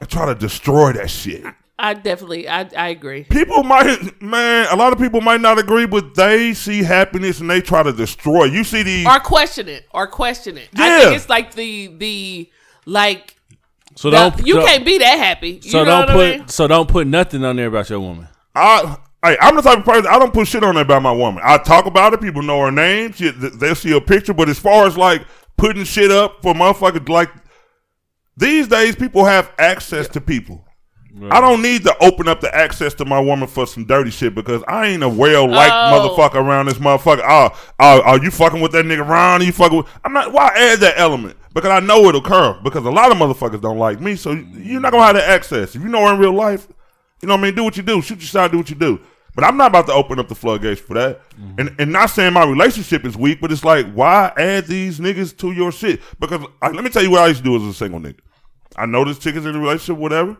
and 0.00 0.08
try 0.10 0.26
to 0.26 0.34
destroy 0.34 0.92
that 0.92 1.08
shit. 1.08 1.44
I 1.78 1.92
definitely 1.94 2.48
I, 2.48 2.68
I 2.76 2.88
agree. 2.88 3.24
People 3.24 3.62
might, 3.62 4.20
man, 4.22 4.66
a 4.70 4.76
lot 4.76 4.92
of 4.94 4.98
people 4.98 5.20
might 5.20 5.40
not 5.42 5.58
agree, 5.58 5.86
but 5.86 6.14
they 6.14 6.54
see 6.54 6.82
happiness 6.82 7.40
and 7.40 7.48
they 7.50 7.60
try 7.60 7.82
to 7.82 7.92
destroy. 7.92 8.44
You 8.44 8.64
see 8.64 8.82
these, 8.82 9.06
Or 9.06 9.20
question 9.20 9.68
it. 9.68 9.86
Or 9.92 10.06
question 10.06 10.56
it. 10.58 10.68
I 10.76 10.86
Yeah. 10.88 11.00
think 11.04 11.16
it's 11.16 11.28
like 11.30 11.54
the 11.54 11.88
the 11.88 12.50
like 12.86 13.36
So 13.96 14.10
don't 14.10 14.46
you 14.46 14.54
so, 14.54 14.64
can't 14.64 14.84
be 14.84 14.98
that 14.98 15.18
happy. 15.18 15.60
You 15.62 15.70
So 15.70 15.84
know 15.84 15.84
don't 15.84 16.00
what 16.00 16.10
I 16.10 16.14
put 16.14 16.38
mean? 16.38 16.48
so 16.48 16.66
don't 16.66 16.88
put 16.88 17.06
nothing 17.06 17.44
on 17.44 17.56
there 17.56 17.66
about 17.66 17.90
your 17.90 18.00
woman. 18.00 18.28
I, 18.54 18.96
hey, 19.24 19.36
I'm 19.40 19.56
the 19.56 19.62
type 19.62 19.78
of 19.78 19.84
person 19.84 20.06
I 20.06 20.18
don't 20.18 20.32
put 20.32 20.48
shit 20.48 20.64
on 20.64 20.74
there 20.76 20.84
about 20.84 21.02
my 21.02 21.12
woman. 21.12 21.42
I 21.44 21.58
talk 21.58 21.86
about 21.86 22.14
it. 22.14 22.20
People 22.20 22.42
know 22.42 22.60
her 22.62 22.70
name. 22.70 23.12
She, 23.12 23.30
they'll 23.30 23.74
see 23.74 23.92
a 23.96 24.00
picture. 24.00 24.32
But 24.34 24.48
as 24.48 24.58
far 24.58 24.86
as 24.86 24.96
like 24.96 25.22
putting 25.56 25.84
shit 25.84 26.10
up 26.10 26.42
for 26.42 26.54
motherfuckers, 26.54 27.08
like 27.08 27.30
these 28.36 28.68
days, 28.68 28.96
people 28.96 29.24
have 29.24 29.52
access 29.58 30.08
to 30.08 30.20
people. 30.20 30.65
I 31.30 31.40
don't 31.40 31.62
need 31.62 31.82
to 31.84 31.96
open 32.04 32.28
up 32.28 32.40
the 32.40 32.54
access 32.54 32.92
to 32.94 33.04
my 33.04 33.18
woman 33.18 33.48
for 33.48 33.66
some 33.66 33.84
dirty 33.86 34.10
shit 34.10 34.34
because 34.34 34.62
I 34.68 34.88
ain't 34.88 35.02
a 35.02 35.08
well 35.08 35.48
liked 35.48 35.72
Oh. 35.72 36.14
motherfucker 36.16 36.34
around 36.34 36.66
this 36.66 36.78
motherfucker. 36.78 37.22
Oh, 37.26 37.50
oh, 37.80 38.00
are 38.02 38.22
you 38.22 38.30
fucking 38.30 38.60
with 38.60 38.72
that 38.72 38.84
nigga 38.84 39.06
Ron? 39.06 39.40
Are 39.40 39.44
you 39.44 39.52
fucking 39.52 39.78
with 39.78 39.86
I'm 40.04 40.12
not 40.12 40.32
why 40.32 40.48
add 40.54 40.80
that 40.80 40.98
element? 40.98 41.36
Because 41.54 41.70
I 41.70 41.80
know 41.80 42.04
it'll 42.08 42.20
come. 42.20 42.62
Because 42.62 42.84
a 42.84 42.90
lot 42.90 43.10
of 43.10 43.16
motherfuckers 43.16 43.60
don't 43.62 43.78
like 43.78 44.00
me, 44.00 44.16
so 44.16 44.32
you're 44.32 44.80
not 44.80 44.92
gonna 44.92 45.04
have 45.04 45.14
that 45.14 45.28
access. 45.28 45.74
If 45.74 45.82
you 45.82 45.88
know 45.88 46.06
her 46.06 46.12
in 46.12 46.20
real 46.20 46.34
life, 46.34 46.68
you 47.22 47.28
know 47.28 47.34
what 47.34 47.40
I 47.40 47.44
mean, 47.44 47.54
do 47.54 47.64
what 47.64 47.76
you 47.78 47.82
do, 47.82 48.02
shoot 48.02 48.18
your 48.18 48.26
shot, 48.26 48.52
do 48.52 48.58
what 48.58 48.68
you 48.68 48.76
do. 48.76 49.00
But 49.34 49.44
I'm 49.44 49.56
not 49.56 49.68
about 49.68 49.86
to 49.86 49.92
open 49.92 50.18
up 50.18 50.28
the 50.28 50.34
floodgates 50.34 50.80
for 50.80 50.94
that. 50.94 51.20
Mm-hmm. 51.30 51.60
And 51.60 51.76
and 51.78 51.92
not 51.92 52.10
saying 52.10 52.32
my 52.34 52.44
relationship 52.44 53.04
is 53.06 53.16
weak, 53.16 53.40
but 53.40 53.50
it's 53.52 53.64
like, 53.64 53.90
why 53.92 54.32
add 54.36 54.66
these 54.66 54.98
niggas 54.98 55.36
to 55.38 55.52
your 55.52 55.72
shit? 55.72 56.00
Because 56.20 56.46
uh, 56.62 56.70
let 56.74 56.84
me 56.84 56.90
tell 56.90 57.02
you 57.02 57.10
what 57.10 57.20
I 57.20 57.28
used 57.28 57.38
to 57.38 57.44
do 57.44 57.56
as 57.56 57.62
a 57.62 57.72
single 57.74 58.00
nigga. 58.00 58.18
I 58.76 58.84
know 58.86 59.04
this 59.04 59.18
chick 59.18 59.34
is 59.36 59.46
in 59.46 59.54
a 59.54 59.58
relationship, 59.58 59.96
whatever. 59.98 60.36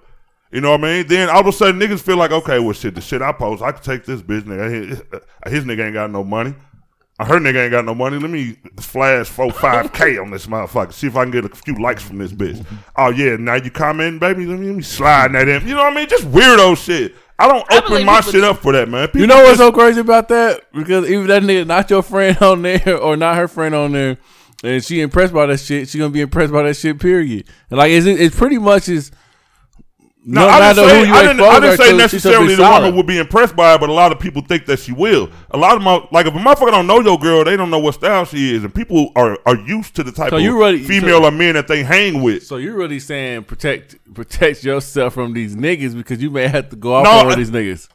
You 0.57 0.63
know 0.63 0.71
what 0.71 0.81
I 0.85 0.85
mean? 0.85 1.07
Then 1.07 1.29
all 1.29 1.41
of 1.41 1.47
a 1.49 1.53
sudden 1.53 1.79
niggas 1.79 2.01
feel 2.01 2.17
like, 2.17 2.31
okay, 2.31 2.59
well 2.61 2.73
shit, 2.73 2.95
the 2.95 3.03
shit 3.03 3.21
I 3.21 3.31
post, 3.33 3.63
I 3.63 3.73
can 3.73 3.83
take 3.83 4.07
this 4.07 4.23
bitch 4.23 4.45
nigga. 4.45 4.89
His, 4.89 5.03
uh, 5.13 5.51
his 5.51 5.65
nigga 5.65 5.85
ain't 5.85 5.93
got 5.93 6.11
no 6.11 6.25
money. 6.25 6.55
Uh, 7.19 7.27
her 7.27 7.35
nigga 7.39 7.65
ain't 7.65 7.73
got 7.73 7.85
no 7.85 7.95
money. 7.95 8.19
Let 8.19 8.31
me 8.31 8.57
flash 8.81 9.27
four 9.29 9.53
five 9.53 9.93
K 9.93 10.17
on 10.17 10.31
this 10.31 10.47
motherfucker. 10.47 10.95
See 10.95 11.09
if 11.09 11.17
I 11.17 11.25
can 11.25 11.31
get 11.31 11.45
a 11.45 11.51
few 11.51 11.75
likes 11.79 12.03
from 12.03 12.17
this 12.17 12.33
bitch. 12.33 12.65
Oh 12.97 13.11
yeah, 13.11 13.37
now 13.37 13.57
you 13.57 13.71
commenting, 13.71 14.19
baby. 14.19 14.47
Let 14.47 14.59
me, 14.59 14.67
let 14.69 14.77
me 14.77 14.83
slide 14.83 15.33
that 15.35 15.47
in. 15.47 15.69
You 15.69 15.75
know 15.75 15.83
what 15.83 15.93
I 15.93 15.97
mean? 15.97 16.09
Just 16.09 16.25
weirdo 16.25 16.75
shit. 16.83 17.15
I 17.39 17.49
don't 17.49 17.71
I 17.71 17.77
open 17.77 17.91
believe 17.91 18.07
my 18.07 18.21
shit 18.23 18.33
do. 18.33 18.45
up 18.47 18.57
for 18.63 18.73
that, 18.73 18.89
man. 18.89 19.09
People 19.09 19.21
You 19.21 19.27
know 19.27 19.37
what's 19.37 19.59
just- 19.59 19.61
so 19.61 19.73
crazy 19.73 20.01
about 20.01 20.29
that? 20.29 20.63
Because 20.73 21.07
even 21.11 21.27
that 21.27 21.43
nigga 21.43 21.67
not 21.67 21.91
your 21.91 22.03
friend 22.03 22.37
on 22.41 22.63
there 22.63 22.97
or 22.99 23.15
not 23.19 23.37
her 23.37 23.47
friend 23.49 23.75
on 23.75 23.93
there, 23.93 24.17
and 24.65 24.83
she 24.83 25.03
impressed 25.03 25.35
by 25.35 25.45
that 25.47 25.59
shit, 25.61 25.91
she 25.91 25.99
gonna 25.99 26.09
be 26.11 26.23
impressed 26.23 26.51
by 26.53 26.63
that 26.63 26.77
shit. 26.77 26.99
Period. 26.99 27.47
And 27.69 27.77
like 27.79 27.91
it's 27.91 28.07
it's 28.07 28.35
pretty 28.35 28.57
much 28.57 28.89
is. 28.89 29.11
No, 30.29 30.41
no 30.41 30.49
I 30.49 30.75
didn't 30.75 30.89
say, 30.89 30.99
who 31.01 31.07
you 31.07 31.15
I 31.15 31.23
didn't, 31.23 31.41
I 31.41 31.61
didn't 31.61 31.77
say 31.77 31.77
to, 31.77 31.85
she 31.85 31.89
should 31.91 31.97
necessarily 31.99 32.55
the 32.57 32.63
solid. 32.63 32.81
woman 32.81 32.97
would 32.97 33.07
be 33.07 33.19
impressed 33.19 33.55
by 33.55 33.75
it, 33.75 33.81
but 33.81 33.89
a 33.89 33.93
lot 33.93 34.11
of 34.11 34.19
people 34.19 34.43
think 34.43 34.67
that 34.67 34.81
she 34.81 34.91
will. 34.91 35.31
A 35.53 35.57
lot 35.57 35.77
of 35.77 35.83
my 35.83 36.05
like 36.11 36.27
if 36.27 36.35
a 36.35 36.39
motherfucker 36.39 36.73
don't 36.73 36.89
know 36.89 36.99
your 37.01 37.17
girl, 37.17 37.45
they 37.45 37.57
don't 37.57 37.71
know 37.71 37.79
what 37.79 37.95
style 37.95 38.25
she 38.25 38.53
is, 38.57 38.65
and 38.65 38.75
people 38.75 39.13
are 39.15 39.39
are 39.47 39.55
used 39.57 39.95
to 39.95 40.03
the 40.03 40.11
type 40.11 40.31
So 40.31 40.37
of 40.39 40.43
you 40.43 40.59
really- 40.59 40.83
female 40.83 41.21
so- 41.21 41.27
or 41.29 41.31
men 41.31 41.55
that 41.55 41.69
they 41.69 41.85
hang 41.85 42.23
with. 42.23 42.43
So 42.43 42.57
you're 42.57 42.75
really 42.77 42.99
saying 42.99 43.45
protect 43.45 43.95
protect 44.15 44.65
yourself 44.65 45.15
from 45.15 45.33
these 45.33 45.55
niggas 45.55 45.95
because 45.97 46.21
you 46.21 46.31
may 46.31 46.49
have 46.49 46.71
to 46.71 46.77
go 46.77 46.95
off 46.95 47.05
No, 47.05 47.11
on 47.21 47.33
I- 47.33 47.35
these 47.37 47.53
niggas. 47.53 47.89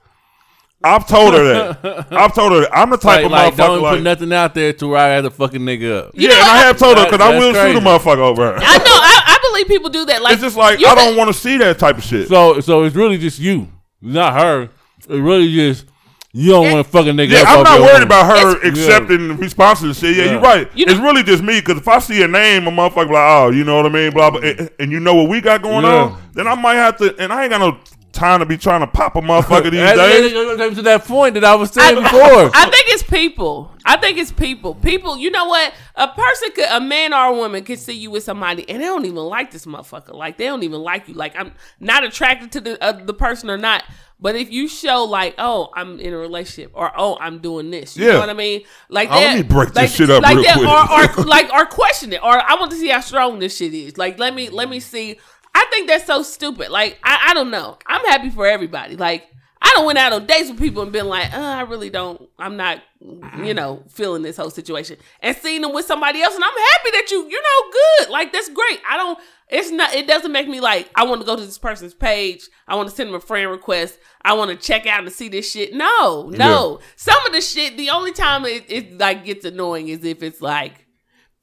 I've 0.83 1.07
told 1.07 1.33
her 1.35 1.43
that. 1.43 2.07
I've 2.11 2.33
told 2.33 2.53
her 2.53 2.61
that. 2.61 2.75
I'm 2.75 2.89
the 2.89 2.97
type 2.97 3.17
Like, 3.17 3.25
of 3.25 3.31
like 3.31 3.55
don't 3.55 3.81
like 3.83 3.95
put 3.97 4.03
nothing 4.03 4.33
out 4.33 4.55
there 4.55 4.73
to 4.73 4.87
where 4.87 4.97
I 4.99 5.09
have 5.09 5.25
to 5.25 5.29
fucking 5.29 5.61
nigga 5.61 6.07
up. 6.07 6.11
You 6.15 6.27
yeah, 6.27 6.35
know 6.35 6.41
and 6.41 6.43
I 6.49 6.55
what? 6.55 6.65
have 6.65 6.77
told 6.77 6.97
her 6.97 7.03
because 7.05 7.21
I 7.21 7.31
That's 7.33 7.43
will 7.45 7.53
shoot 7.53 7.77
a 7.77 7.81
motherfucker 7.81 8.17
over 8.17 8.53
her. 8.53 8.57
I 8.57 8.77
know. 8.77 8.83
I, 8.85 9.21
I 9.27 9.37
believe 9.51 9.67
people 9.67 9.89
do 9.89 10.05
that. 10.05 10.21
Like 10.21 10.33
It's 10.33 10.41
just 10.41 10.57
like 10.57 10.79
I 10.85 10.95
don't 10.95 11.15
want 11.17 11.27
to 11.29 11.33
see 11.33 11.57
that 11.57 11.77
type 11.79 11.97
of 11.97 12.03
shit. 12.03 12.27
So 12.27 12.59
so 12.61 12.83
it's 12.83 12.95
really 12.95 13.17
just 13.17 13.39
you, 13.39 13.67
not 14.01 14.33
her. 14.39 14.69
It's 14.97 15.07
really 15.07 15.53
just 15.53 15.85
you 16.33 16.51
don't 16.51 16.71
want 16.71 16.85
to 16.85 16.89
fucking 16.91 17.13
nigga 17.15 17.31
Yeah, 17.31 17.41
up. 17.41 17.47
I'm 17.57 17.63
not 17.63 17.77
your 17.79 17.87
worried 17.87 17.95
own. 17.97 18.03
about 18.03 18.25
her 18.37 18.57
It's- 18.65 18.79
accepting 18.79 19.35
responsibility. 19.37 20.07
Yeah, 20.11 20.23
Yeah. 20.25 20.31
you're 20.31 20.39
right. 20.41 20.69
You 20.73 20.85
know- 20.85 20.93
it's 20.93 21.01
really 21.01 21.23
just 21.23 21.43
me 21.43 21.59
because 21.59 21.77
if 21.77 21.87
I 21.89 21.99
see 21.99 22.21
a 22.23 22.27
name, 22.27 22.67
a 22.67 22.71
motherfucker 22.71 23.11
like, 23.11 23.17
oh, 23.17 23.49
you 23.51 23.65
know 23.65 23.75
what 23.75 23.85
I 23.85 23.89
mean, 23.89 24.11
blah 24.11 24.29
blah, 24.31 24.39
and, 24.39 24.69
and 24.79 24.91
you 24.93 24.99
know 25.01 25.15
what 25.15 25.27
we 25.29 25.41
got 25.41 25.61
going 25.61 25.83
Yeah. 25.83 26.03
on, 26.03 26.21
then 26.33 26.47
I 26.47 26.55
might 26.55 26.75
have 26.75 26.95
to. 26.99 27.13
And 27.19 27.33
I 27.33 27.41
ain't 27.43 27.51
got 27.51 27.59
no 27.59 27.77
time 28.11 28.39
to 28.41 28.45
be 28.45 28.57
trying 28.57 28.81
to 28.81 28.87
pop 28.87 29.15
a 29.15 29.21
motherfucker 29.21 29.63
these 29.71 29.79
That- 29.79 29.95
days. 29.95 30.33
that- 30.33 30.57
that- 30.57 30.75
to 30.75 30.81
that 30.83 31.05
point 31.05 31.33
that 31.35 31.43
I 31.43 31.55
was 31.55 31.75
I, 31.77 31.89
saying 31.91 32.03
before. 32.03 32.51
I 32.53 32.69
think 32.69 32.87
it's 32.89 33.03
people. 33.03 33.71
I 33.85 33.97
think 33.97 34.17
it's 34.17 34.31
people. 34.31 34.75
People, 34.75 35.17
you 35.17 35.31
know 35.31 35.45
what? 35.45 35.73
A 35.95 36.07
person 36.07 36.49
could, 36.53 36.65
a 36.69 36.79
man 36.79 37.13
or 37.13 37.25
a 37.27 37.33
woman 37.33 37.63
could 37.63 37.79
see 37.79 37.93
you 37.93 38.11
with 38.11 38.23
somebody 38.23 38.69
and 38.69 38.81
they 38.81 38.85
don't 38.85 39.05
even 39.05 39.15
like 39.17 39.51
this 39.51 39.65
motherfucker. 39.65 40.13
Like 40.13 40.37
they 40.37 40.45
don't 40.45 40.63
even 40.63 40.81
like 40.81 41.07
you. 41.07 41.13
Like 41.15 41.35
I'm 41.35 41.53
not 41.79 42.03
attracted 42.03 42.51
to 42.53 42.61
the 42.61 42.83
uh, 42.83 42.91
the 42.91 43.13
person 43.13 43.49
or 43.49 43.57
not. 43.57 43.83
But 44.23 44.35
if 44.35 44.51
you 44.51 44.67
show 44.67 45.03
like, 45.05 45.33
oh, 45.39 45.69
I'm 45.75 45.99
in 45.99 46.13
a 46.13 46.17
relationship, 46.17 46.69
or 46.75 46.91
oh, 46.95 47.17
I'm 47.19 47.39
doing 47.39 47.71
this, 47.71 47.97
you 47.97 48.05
Yeah. 48.05 48.13
know 48.13 48.19
what 48.19 48.29
I 48.29 48.33
mean? 48.33 48.61
Like 48.87 49.09
Oh, 49.09 49.15
let 49.15 49.21
that. 49.21 49.35
me 49.37 49.41
break 49.41 49.69
this 49.69 49.75
like, 49.75 49.89
shit 49.89 50.09
up 50.11 50.21
like 50.21 50.35
real 50.35 50.43
that, 50.43 51.07
quick. 51.07 51.17
or, 51.17 51.23
or 51.23 51.25
like, 51.27 51.51
or 51.51 51.65
question 51.65 52.13
it, 52.13 52.21
or 52.23 52.29
I 52.39 52.53
want 52.59 52.69
to 52.69 52.77
see 52.77 52.89
how 52.89 52.99
strong 52.99 53.39
this 53.39 53.57
shit 53.57 53.73
is. 53.73 53.97
Like, 53.97 54.19
let 54.19 54.35
me 54.35 54.49
let 54.49 54.69
me 54.69 54.79
see. 54.79 55.17
I 55.53 55.65
think 55.71 55.87
that's 55.87 56.05
so 56.05 56.23
stupid. 56.23 56.69
Like, 56.69 56.99
I, 57.03 57.29
I 57.29 57.33
don't 57.33 57.51
know. 57.51 57.77
I'm 57.85 58.05
happy 58.05 58.29
for 58.29 58.45
everybody. 58.47 58.95
Like, 58.95 59.27
I 59.61 59.73
don't 59.75 59.85
went 59.85 59.99
out 59.99 60.11
on 60.11 60.25
dates 60.25 60.49
with 60.49 60.59
people 60.59 60.81
and 60.81 60.91
been 60.91 61.07
like, 61.07 61.31
uh, 61.33 61.39
I 61.39 61.61
really 61.61 61.91
don't. 61.91 62.27
I'm 62.39 62.57
not, 62.57 62.81
you 62.99 63.53
know, 63.53 63.83
feeling 63.89 64.23
this 64.23 64.37
whole 64.37 64.49
situation, 64.49 64.97
and 65.21 65.37
seeing 65.37 65.61
them 65.61 65.71
with 65.71 65.85
somebody 65.85 66.21
else, 66.21 66.33
and 66.33 66.43
I'm 66.43 66.49
happy 66.49 66.89
that 66.93 67.11
you, 67.11 67.29
you 67.29 67.41
know, 67.41 67.71
good. 67.71 68.09
Like 68.09 68.33
that's 68.33 68.49
great. 68.49 68.79
I 68.89 68.97
don't. 68.97 69.19
It's 69.49 69.69
not. 69.69 69.93
It 69.93 70.07
doesn't 70.07 70.31
make 70.31 70.47
me 70.47 70.61
like 70.61 70.89
I 70.95 71.05
want 71.05 71.21
to 71.21 71.27
go 71.27 71.35
to 71.35 71.45
this 71.45 71.59
person's 71.59 71.93
page. 71.93 72.47
I 72.67 72.75
want 72.75 72.89
to 72.89 72.95
send 72.95 73.09
them 73.09 73.15
a 73.15 73.19
friend 73.19 73.51
request. 73.51 73.99
I 74.23 74.33
want 74.33 74.49
to 74.49 74.57
check 74.57 74.87
out 74.87 75.03
and 75.03 75.11
see 75.11 75.29
this 75.29 75.51
shit. 75.51 75.75
No, 75.75 76.31
no. 76.33 76.79
Some 76.95 77.23
of 77.27 77.31
the 77.31 77.41
shit. 77.41 77.77
The 77.77 77.91
only 77.91 78.13
time 78.13 78.45
it, 78.45 78.65
it 78.67 78.97
like 78.97 79.25
gets 79.25 79.45
annoying 79.45 79.89
is 79.89 80.03
if 80.03 80.23
it's 80.23 80.41
like 80.41 80.80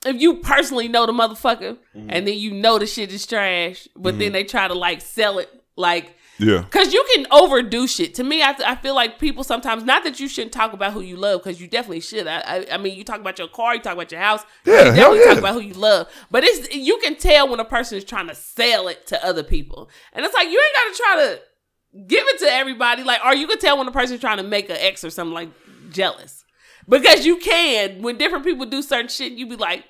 if 0.09 0.21
you 0.21 0.37
personally 0.37 0.89
know 0.89 1.07
the 1.07 1.13
motherfucker 1.13 1.77
mm-hmm. 1.95 2.11
and 2.11 2.27
then 2.27 2.37
you 2.39 2.53
know 2.53 2.79
the 2.79 2.87
shit 2.87 3.13
is 3.13 3.27
trash, 3.27 3.89
but 3.97 4.19
then 4.19 4.29
mm-hmm. 4.29 4.33
they 4.35 4.45
try 4.45 4.69
to 4.69 4.75
like 4.75 5.01
sell 5.01 5.39
it 5.39 5.49
like 5.77 6.15
Yeah, 6.39 6.65
Cause 6.71 6.93
you 6.93 7.05
can 7.15 7.27
overdo 7.33 7.87
shit. 7.89 8.15
To 8.15 8.25
me, 8.25 8.43
I, 8.43 8.55
I 8.65 8.77
feel 8.77 8.95
like 8.95 9.19
people 9.19 9.43
sometimes 9.43 9.85
not 9.85 10.05
that 10.05 10.21
you 10.21 10.29
shouldn't 10.29 10.53
talk 10.53 10.73
about 10.73 10.93
who 10.93 11.01
you 11.01 11.17
love, 11.17 11.43
because 11.43 11.61
you 11.61 11.67
definitely 11.67 12.01
should. 12.01 12.27
I, 12.29 12.39
I 12.39 12.67
I 12.75 12.79
mean, 12.79 12.97
you 12.97 13.03
talk 13.05 13.21
about 13.21 13.39
your 13.39 13.49
car, 13.49 13.75
you 13.75 13.81
talk 13.81 13.95
about 13.95 14.13
your 14.13 14.21
house, 14.21 14.45
Yeah, 14.65 14.73
you 14.73 14.85
definitely 14.93 15.19
yeah. 15.19 15.25
talk 15.27 15.39
about 15.39 15.55
who 15.55 15.61
you 15.61 15.75
love. 15.75 16.07
But 16.31 16.45
it's 16.45 16.73
you 16.75 16.99
can 16.99 17.17
tell 17.17 17.49
when 17.49 17.59
a 17.59 17.65
person 17.65 17.99
is 17.99 18.05
trying 18.05 18.29
to 18.29 18.37
sell 18.37 18.87
it 18.87 19.07
to 19.09 19.25
other 19.27 19.43
people, 19.43 19.91
and 20.13 20.25
it's 20.25 20.35
like 20.35 20.49
you 20.49 20.63
ain't 20.65 20.77
got 20.77 20.93
to 20.93 21.03
try 21.03 21.17
to 21.25 22.07
give 22.07 22.25
it 22.29 22.39
to 22.39 22.53
everybody. 22.53 23.03
Like, 23.03 23.21
or 23.25 23.35
you 23.35 23.49
can 23.49 23.59
tell 23.59 23.77
when 23.79 23.89
a 23.89 23.93
person's 23.93 24.21
trying 24.21 24.39
to 24.39 24.45
make 24.45 24.71
an 24.71 24.77
ex 24.79 25.03
or 25.03 25.11
something 25.11 25.35
like 25.35 25.51
jealous, 25.91 26.45
because 26.89 27.27
you 27.27 27.39
can 27.39 28.01
when 28.03 28.17
different 28.17 28.45
people 28.45 28.67
do 28.67 28.81
certain 28.83 29.09
shit, 29.09 29.33
you 29.33 29.47
be 29.49 29.57
like. 29.57 29.85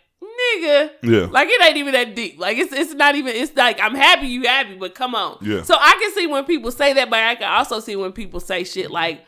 Nigga, 0.56 0.90
Yeah. 1.02 1.26
like 1.30 1.48
it 1.50 1.62
ain't 1.62 1.76
even 1.76 1.92
that 1.92 2.14
deep. 2.14 2.38
Like 2.38 2.58
it's 2.58 2.72
it's 2.72 2.94
not 2.94 3.14
even. 3.14 3.34
It's 3.34 3.54
like 3.56 3.80
I'm 3.80 3.94
happy 3.94 4.26
you 4.28 4.42
happy, 4.46 4.76
but 4.76 4.94
come 4.94 5.14
on. 5.14 5.38
Yeah. 5.42 5.62
So 5.62 5.74
I 5.78 5.98
can 6.00 6.12
see 6.14 6.26
when 6.26 6.44
people 6.44 6.70
say 6.70 6.92
that, 6.94 7.10
but 7.10 7.18
I 7.18 7.34
can 7.34 7.50
also 7.50 7.80
see 7.80 7.96
when 7.96 8.12
people 8.12 8.40
say 8.40 8.64
shit 8.64 8.90
like, 8.90 9.24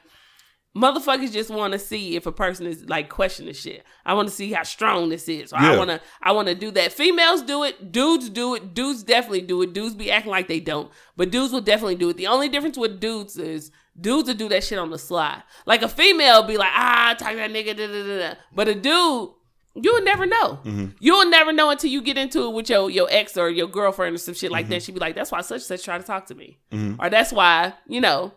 motherfuckers 0.76 1.32
just 1.32 1.50
want 1.50 1.72
to 1.72 1.78
see 1.78 2.14
if 2.16 2.26
a 2.26 2.32
person 2.32 2.66
is 2.66 2.88
like 2.88 3.08
questioning 3.08 3.54
shit. 3.54 3.84
I 4.06 4.14
want 4.14 4.28
to 4.28 4.34
see 4.34 4.52
how 4.52 4.62
strong 4.62 5.08
this 5.08 5.28
is. 5.28 5.52
Or 5.52 5.58
I 5.58 5.76
want 5.76 5.90
to 5.90 6.00
I 6.22 6.32
want 6.32 6.48
to 6.48 6.54
do 6.54 6.70
that. 6.72 6.92
Females 6.92 7.42
do 7.42 7.64
it. 7.64 7.90
Dudes 7.92 8.30
do 8.30 8.54
it. 8.54 8.74
Dudes 8.74 9.02
definitely 9.02 9.42
do 9.42 9.60
it. 9.62 9.72
Dudes 9.72 9.94
be 9.94 10.10
acting 10.10 10.30
like 10.30 10.48
they 10.48 10.60
don't, 10.60 10.90
but 11.16 11.30
dudes 11.30 11.52
will 11.52 11.60
definitely 11.60 11.96
do 11.96 12.10
it. 12.10 12.16
The 12.16 12.28
only 12.28 12.48
difference 12.48 12.78
with 12.78 13.00
dudes 13.00 13.36
is 13.36 13.70
dudes 14.00 14.28
will 14.28 14.36
do 14.36 14.48
that 14.48 14.64
shit 14.64 14.78
on 14.78 14.90
the 14.90 14.98
slide. 14.98 15.42
Like 15.66 15.82
a 15.82 15.88
female 15.88 16.44
be 16.44 16.56
like, 16.56 16.72
ah, 16.72 17.14
talk 17.18 17.30
to 17.30 17.36
that 17.36 17.50
nigga, 17.50 17.76
da, 17.76 17.86
da, 17.86 18.02
da, 18.06 18.18
da. 18.30 18.40
but 18.54 18.68
a 18.68 18.74
dude. 18.74 19.30
You 19.74 19.92
will 19.94 20.02
never 20.02 20.26
know. 20.26 20.58
Mm-hmm. 20.64 20.86
You 20.98 21.12
will 21.14 21.30
never 21.30 21.52
know 21.52 21.70
until 21.70 21.90
you 21.90 22.02
get 22.02 22.18
into 22.18 22.44
it 22.46 22.52
with 22.52 22.68
your, 22.68 22.90
your 22.90 23.06
ex 23.10 23.36
or 23.36 23.48
your 23.50 23.68
girlfriend 23.68 24.14
or 24.14 24.18
some 24.18 24.34
shit 24.34 24.50
like 24.50 24.64
Mm-hmm. 24.66 24.72
that. 24.74 24.82
She'd 24.82 24.94
be 24.94 25.00
like, 25.00 25.14
"That's 25.14 25.30
why 25.30 25.40
such 25.42 25.56
and 25.56 25.62
such 25.62 25.84
try 25.84 25.96
to 25.96 26.04
talk 26.04 26.26
to 26.26 26.34
me," 26.34 26.58
or 26.98 27.08
"That's 27.08 27.32
why 27.32 27.74
you 27.86 28.00
know." 28.00 28.32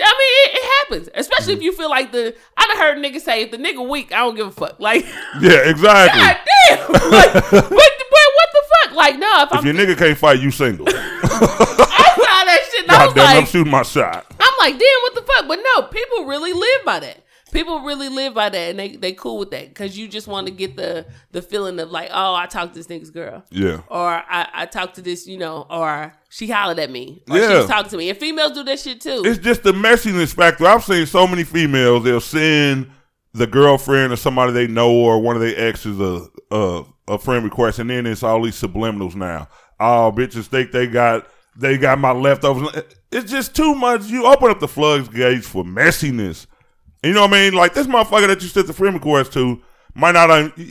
mean, 0.00 0.54
it, 0.54 0.58
it 0.58 0.64
happens, 0.78 1.08
especially 1.14 1.54
Mm-hmm. 1.54 1.58
if 1.58 1.64
you 1.64 1.72
feel 1.76 1.90
like 1.90 2.12
the. 2.12 2.32
I 2.56 2.66
done 2.68 2.76
heard 2.76 2.98
niggas 2.98 3.22
say, 3.22 3.42
"If 3.42 3.50
the 3.50 3.56
nigga 3.58 3.86
weak, 3.88 4.12
I 4.12 4.18
don't 4.18 4.36
give 4.36 4.46
a 4.46 4.50
fuck." 4.52 4.76
Like, 4.80 5.04
yeah, 5.40 5.68
exactly. 5.68 6.20
god 6.20 6.36
damn, 6.68 6.78
like, 7.10 7.32
but, 7.32 7.52
but 7.52 7.70
what 7.70 8.48
the 8.52 8.62
fuck? 8.84 8.94
Like, 8.94 9.18
no, 9.18 9.42
if, 9.42 9.52
If 9.52 9.58
I'm, 9.58 9.66
your 9.66 9.74
nigga 9.74 9.98
can't 9.98 10.16
fight, 10.16 10.38
you 10.40 10.52
single. 10.52 10.86
I 10.92 10.92
saw 10.92 12.44
that 12.44 12.68
shit, 12.70 12.86
God 12.86 13.14
damn, 13.16 13.38
I'm 13.38 13.46
shooting 13.46 13.70
my 13.72 13.82
shot. 13.82 14.26
I'm 14.38 14.54
like, 14.60 14.74
damn, 14.78 15.00
what 15.02 15.14
the 15.16 15.22
fuck? 15.22 15.48
But 15.48 15.58
no, 15.74 15.82
people 15.88 16.26
really 16.26 16.52
live 16.52 16.84
by 16.84 17.00
that. 17.00 17.24
People 17.52 17.80
really 17.80 18.08
live 18.08 18.34
by 18.34 18.48
that, 18.50 18.70
and 18.70 18.78
they 18.78 18.96
they 18.96 19.12
cool 19.12 19.38
with 19.38 19.50
that 19.52 19.68
because 19.68 19.96
you 19.96 20.06
just 20.08 20.26
want 20.26 20.46
to 20.46 20.52
get 20.52 20.76
the 20.76 21.06
the 21.32 21.40
feeling 21.42 21.78
of 21.80 21.90
like, 21.90 22.10
oh, 22.12 22.34
I 22.34 22.46
talked 22.46 22.74
to 22.74 22.80
this 22.80 22.86
nigga's 22.88 23.10
girl. 23.10 23.42
Yeah. 23.50 23.80
Or 23.88 24.06
I, 24.06 24.48
I 24.52 24.66
talked 24.66 24.96
to 24.96 25.02
this, 25.02 25.26
you 25.26 25.38
know, 25.38 25.66
or 25.70 26.12
she 26.28 26.48
hollered 26.48 26.78
at 26.78 26.90
me, 26.90 27.22
or 27.30 27.36
she 27.36 27.42
Yeah. 27.42 27.58
was 27.58 27.66
talking 27.66 27.90
to 27.90 27.96
me. 27.96 28.10
And 28.10 28.18
females 28.18 28.52
do 28.52 28.62
that 28.64 28.78
shit 28.78 29.00
too. 29.00 29.22
It's 29.24 29.38
just 29.38 29.62
the 29.62 29.72
messiness 29.72 30.34
factor. 30.34 30.66
I've 30.66 30.84
seen 30.84 31.06
so 31.06 31.26
many 31.26 31.44
females. 31.44 32.04
They'll 32.04 32.20
send 32.20 32.90
the 33.32 33.46
girlfriend 33.46 34.12
or 34.12 34.16
somebody 34.16 34.52
they 34.52 34.66
know 34.66 34.90
or 34.92 35.20
one 35.20 35.36
of 35.36 35.42
their 35.42 35.58
exes 35.58 35.98
a 36.00 36.26
a, 36.50 36.84
a 37.08 37.18
friend 37.18 37.44
request, 37.44 37.78
and 37.78 37.88
then 37.88 38.06
it's 38.06 38.22
all 38.22 38.42
these 38.42 38.60
subliminals 38.60 39.14
now. 39.14 39.48
Oh, 39.80 40.12
bitches 40.14 40.46
think 40.46 40.72
they 40.72 40.86
got 40.86 41.26
they 41.56 41.78
got 41.78 41.98
my 41.98 42.12
leftovers. 42.12 42.68
It's 43.10 43.30
just 43.30 43.56
too 43.56 43.74
much. 43.74 44.04
You 44.06 44.26
open 44.26 44.50
up 44.50 44.60
the 44.60 44.68
floodgates 44.68 45.46
for 45.48 45.64
messiness. 45.64 46.46
You 47.02 47.12
know 47.12 47.22
what 47.22 47.34
I 47.34 47.44
mean? 47.44 47.54
Like 47.54 47.74
this 47.74 47.86
motherfucker 47.86 48.26
that 48.26 48.42
you 48.42 48.48
sent 48.48 48.66
the 48.66 48.72
friend 48.72 48.94
request 48.94 49.32
to 49.34 49.62
might 49.94 50.12
not, 50.12 50.56
you 50.56 50.64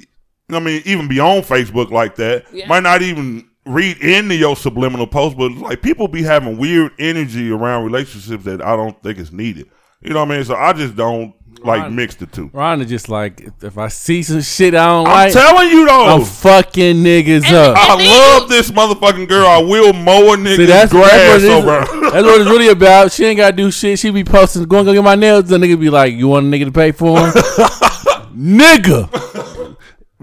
know 0.50 0.58
what 0.60 0.64
I 0.64 0.66
mean, 0.66 0.82
even 0.86 1.08
be 1.08 1.20
on 1.20 1.42
Facebook 1.42 1.92
like 1.92 2.16
that. 2.16 2.46
Yeah. 2.52 2.68
Might 2.68 2.84
not 2.84 3.02
even 3.02 3.50
read 3.66 3.98
into 3.98 4.36
your 4.36 4.56
subliminal 4.56 5.08
post, 5.08 5.38
but 5.38 5.52
like 5.52 5.82
people 5.82 6.08
be 6.08 6.24
having 6.24 6.58
weird 6.58 6.92
energy 7.00 7.52
around 7.52 7.84
relationships 7.84 8.46
that 8.46 8.62
I 8.62 8.76
don't 8.76 9.02
think 9.04 9.18
is 9.18 9.32
needed. 9.32 9.70
You 10.02 10.14
know 10.14 10.20
what 10.20 10.32
I 10.32 10.36
mean? 10.36 10.46
So 10.46 10.56
I 10.56 10.74
just 10.74 10.96
don't 10.96 11.34
like 11.64 11.82
Ron- 11.82 11.96
mix 11.96 12.16
the 12.16 12.26
two. 12.28 12.50
Ron 12.54 12.82
is 12.82 12.90
just 12.90 13.10
like 13.10 13.42
if- 13.42 13.64
if 13.64 13.78
I 13.78 13.88
see 13.88 14.22
some 14.24 14.42
shit 14.42 14.76
I 14.76 14.86
don't 14.88 15.08
I'm 15.08 15.14
like, 15.14 15.34
telling 15.34 15.70
you 15.70 15.86
though. 15.88 16.06
I'm 16.16 16.24
fucking 16.26 16.98
niggas 16.98 17.52
up. 17.52 17.76
I 17.78 17.94
And 17.94 18.04
love 18.08 18.50
this 18.50 18.70
motherfucking 18.72 19.28
girl. 19.28 19.46
I 19.48 19.58
will 19.60 19.94
mow 19.94 20.34
a 20.34 20.38
nigga's 20.38 20.56
See, 20.58 20.66
that's, 20.66 20.92
grass 20.92 21.12
that's, 21.42 21.44
what 21.44 21.54
over. 21.54 21.78
it 21.80 22.06
is. 22.06 22.12
that's 22.14 22.26
what 22.26 22.42
it's 22.42 22.50
really 22.50 22.68
about. 22.70 23.12
She 23.12 23.26
ain't 23.26 23.38
gotta 23.38 23.56
do 23.56 23.72
shit. 23.72 23.98
She 24.00 24.10
be 24.12 24.24
posting, 24.24 24.64
going 24.66 24.86
to 24.86 24.92
go 24.92 24.94
get 24.96 25.04
my 25.04 25.16
nails. 25.16 25.46
The 25.46 25.58
nigga 25.58 25.80
be 25.80 25.90
like, 25.90 26.14
"You 26.14 26.28
want 26.28 26.46
a 26.46 26.50
nigga 26.50 26.66
to 26.66 26.72
pay 26.72 26.92
for 26.92 27.18
him, 27.20 27.32
nigga?" 28.36 29.76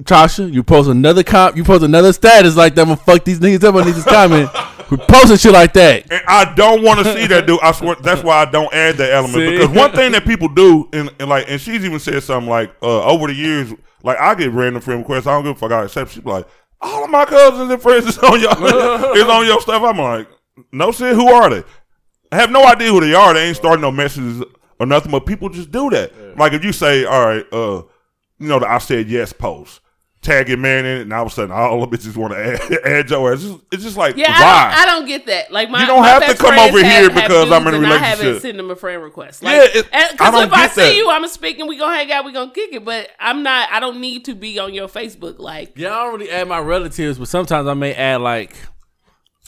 Tasha, 0.02 0.52
you 0.52 0.62
post 0.64 0.88
another 0.90 1.22
comp, 1.22 1.56
you 1.56 1.62
post 1.64 1.84
another 1.84 2.12
status 2.12 2.56
like 2.56 2.74
that. 2.74 2.82
I'm 2.82 2.88
gonna 2.88 2.96
fuck 2.96 3.24
these 3.24 3.38
niggas 3.40 3.62
up 3.64 3.74
on 3.76 3.84
these 3.86 4.02
comment. 4.04 4.50
We 4.90 4.96
posting 4.96 5.36
shit 5.36 5.52
like 5.52 5.72
that. 5.74 6.10
And 6.10 6.22
I 6.26 6.54
don't 6.54 6.82
want 6.82 7.00
to 7.00 7.12
see 7.12 7.26
that 7.26 7.46
dude. 7.46 7.60
I 7.60 7.72
swear 7.72 7.96
that's 7.96 8.22
why 8.22 8.42
I 8.42 8.44
don't 8.44 8.72
add 8.72 8.96
that 8.96 9.12
element. 9.12 9.34
See? 9.34 9.58
because 9.58 9.68
one 9.76 9.92
thing 9.92 10.12
that 10.12 10.24
people 10.24 10.48
do 10.48 10.88
and, 10.92 11.10
and 11.18 11.28
like 11.28 11.46
and 11.48 11.60
she's 11.60 11.84
even 11.84 11.98
said 11.98 12.22
something 12.22 12.48
like 12.48 12.74
uh, 12.82 13.04
over 13.04 13.26
the 13.26 13.34
years 13.34 13.72
like 14.02 14.18
I 14.18 14.34
get 14.34 14.52
random 14.52 14.82
friend 14.82 15.00
requests. 15.00 15.26
I 15.26 15.32
don't 15.32 15.44
give 15.44 15.56
a 15.56 15.58
fuck. 15.58 15.72
I 15.72 15.84
accept. 15.84 16.12
She's 16.12 16.24
like 16.24 16.46
all 16.80 17.04
of 17.04 17.10
my 17.10 17.24
cousins 17.24 17.70
and 17.70 17.80
friends 17.80 18.06
is 18.06 18.18
on 18.18 18.40
your 18.40 18.50
is 19.16 19.24
on 19.24 19.46
your 19.46 19.60
stuff. 19.60 19.82
I'm 19.82 19.98
like 19.98 20.28
no 20.72 20.92
shit 20.92 21.14
who 21.14 21.28
are 21.28 21.50
they? 21.50 21.64
I 22.30 22.36
have 22.36 22.50
no 22.50 22.64
idea 22.64 22.90
who 22.90 23.00
they 23.00 23.14
are. 23.14 23.34
They 23.34 23.48
ain't 23.48 23.56
starting 23.56 23.80
no 23.80 23.90
messages 23.90 24.42
or 24.78 24.86
nothing 24.86 25.10
but 25.10 25.26
people 25.26 25.48
just 25.48 25.70
do 25.70 25.90
that. 25.90 26.38
Like 26.38 26.52
if 26.52 26.64
you 26.64 26.72
say 26.72 27.04
all 27.04 27.26
right 27.26 27.44
uh 27.52 27.82
you 28.38 28.48
know 28.48 28.58
the 28.58 28.70
I 28.70 28.78
said 28.78 29.08
yes 29.08 29.32
post 29.32 29.80
tag 30.24 30.48
your 30.48 30.58
man 30.58 30.84
in 30.86 30.96
it 30.98 31.02
and 31.02 31.12
all 31.12 31.26
of 31.26 31.32
a 31.32 31.34
sudden 31.34 31.52
all 31.52 31.86
the 31.86 31.96
bitches 31.96 32.16
want 32.16 32.32
to 32.32 32.38
add, 32.38 32.72
add 32.86 33.10
your 33.10 33.32
ass 33.32 33.42
it's 33.42 33.50
just, 33.52 33.60
it's 33.72 33.82
just 33.84 33.96
like 33.96 34.16
Yeah, 34.16 34.30
why 34.32 34.72
I 34.72 34.74
don't, 34.74 34.82
I 34.82 34.86
don't 34.98 35.06
get 35.06 35.26
that. 35.26 35.52
Like 35.52 35.70
my 35.70 35.80
You 35.82 35.86
don't 35.86 36.00
my 36.00 36.08
have 36.08 36.26
to 36.26 36.34
come 36.36 36.58
over 36.58 36.82
have- 36.82 36.92
here 36.92 37.08
because 37.10 37.52
I'm 37.52 37.62
in 37.68 37.74
a 37.74 37.78
dudes 37.78 37.84
and 37.84 37.92
I 37.92 37.98
haven't 37.98 38.24
relationship. 38.26 38.42
sent 38.42 38.56
them 38.56 38.70
a 38.70 38.76
friend 38.76 39.02
request. 39.02 39.42
Like, 39.42 39.74
Yeah, 39.74 39.82
because 39.82 40.16
don't 40.18 40.44
if 40.48 40.52
I 40.52 40.62
get 40.66 40.70
see 40.72 40.80
that. 40.80 40.96
you, 40.96 41.10
I'm 41.10 41.28
speaking. 41.28 41.68
We 41.68 41.78
gonna 41.78 41.94
hang 41.96 42.10
out. 42.10 42.24
We 42.24 42.32
gonna 42.32 42.50
kick 42.52 42.72
it. 42.72 42.84
But 42.84 43.10
I'm 43.20 43.42
not. 43.42 43.68
I 43.70 43.78
don't 43.80 44.00
need 44.00 44.24
to 44.24 44.34
be 44.34 44.58
on 44.58 44.74
your 44.74 44.88
Facebook. 44.88 45.38
Like, 45.38 45.76
Yeah, 45.76 45.92
I 45.94 46.04
don't 46.04 46.18
really 46.20 46.30
add 46.30 46.48
my 46.48 46.58
relatives, 46.58 47.18
but 47.18 47.28
sometimes 47.28 47.68
I 47.68 47.74
may 47.74 47.94
add 47.94 48.20
like 48.22 48.56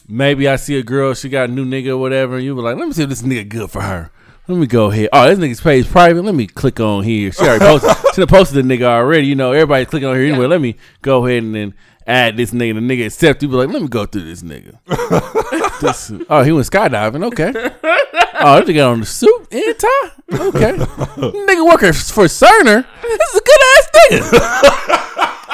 maybe 0.08 0.48
I 0.48 0.56
see 0.56 0.78
a 0.78 0.82
girl, 0.82 1.14
she 1.14 1.28
got 1.28 1.48
a 1.48 1.52
new 1.52 1.64
nigga 1.64 1.88
or 1.88 1.96
whatever, 1.98 2.36
and 2.36 2.44
you 2.44 2.54
be 2.54 2.60
like, 2.60 2.76
let 2.76 2.86
me 2.86 2.92
see 2.94 3.02
if 3.02 3.08
this 3.08 3.22
nigga 3.22 3.48
good 3.48 3.70
for 3.70 3.82
her. 3.82 4.10
Let 4.48 4.58
me 4.58 4.66
go 4.68 4.90
here. 4.90 5.08
Oh, 5.12 5.26
this 5.28 5.38
nigga's 5.40 5.60
page 5.60 5.88
private. 5.88 6.22
Let 6.22 6.34
me 6.34 6.46
click 6.46 6.78
on 6.78 7.02
here. 7.02 7.32
She 7.32 7.42
already 7.42 7.64
posted. 7.64 7.96
she 8.14 8.20
done 8.20 8.28
posted 8.28 8.64
the 8.64 8.76
nigga 8.76 8.84
already. 8.84 9.26
You 9.26 9.34
know, 9.34 9.50
everybody's 9.52 9.88
clicking 9.88 10.08
on 10.08 10.14
here 10.14 10.24
anyway. 10.26 10.42
Yeah. 10.42 10.46
Let 10.48 10.60
me 10.60 10.76
go 11.02 11.26
ahead 11.26 11.42
and 11.42 11.52
then 11.54 11.74
add 12.06 12.36
this 12.36 12.52
nigga. 12.52 12.74
The 12.74 12.80
nigga 12.80 13.06
accept 13.06 13.42
you. 13.42 13.48
Be 13.48 13.56
like, 13.56 13.68
let 13.70 13.82
me 13.82 13.88
go 13.88 14.06
through 14.06 14.24
this 14.24 14.42
nigga. 14.42 14.78
This- 15.76 16.10
oh, 16.30 16.42
he 16.42 16.52
went 16.52 16.66
skydiving. 16.70 17.22
Okay. 17.26 17.52
Oh, 17.54 18.60
this 18.60 18.68
nigga 18.70 18.90
on 18.90 19.00
the 19.00 19.06
suit 19.06 19.46
and 19.50 19.78
tie. 19.78 20.10
Okay. 20.32 20.72
nigga 20.72 21.66
working 21.68 21.92
for 21.92 22.24
Cerner. 22.24 22.86
This 23.02 23.34
is 23.34 23.40
a 23.40 23.44
good 23.44 23.60
ass 23.76 23.88
nigga. 23.96 24.22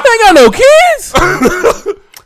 Ain't 0.05 0.21
got 0.23 0.35
no 0.35 0.51
kids. 0.51 1.82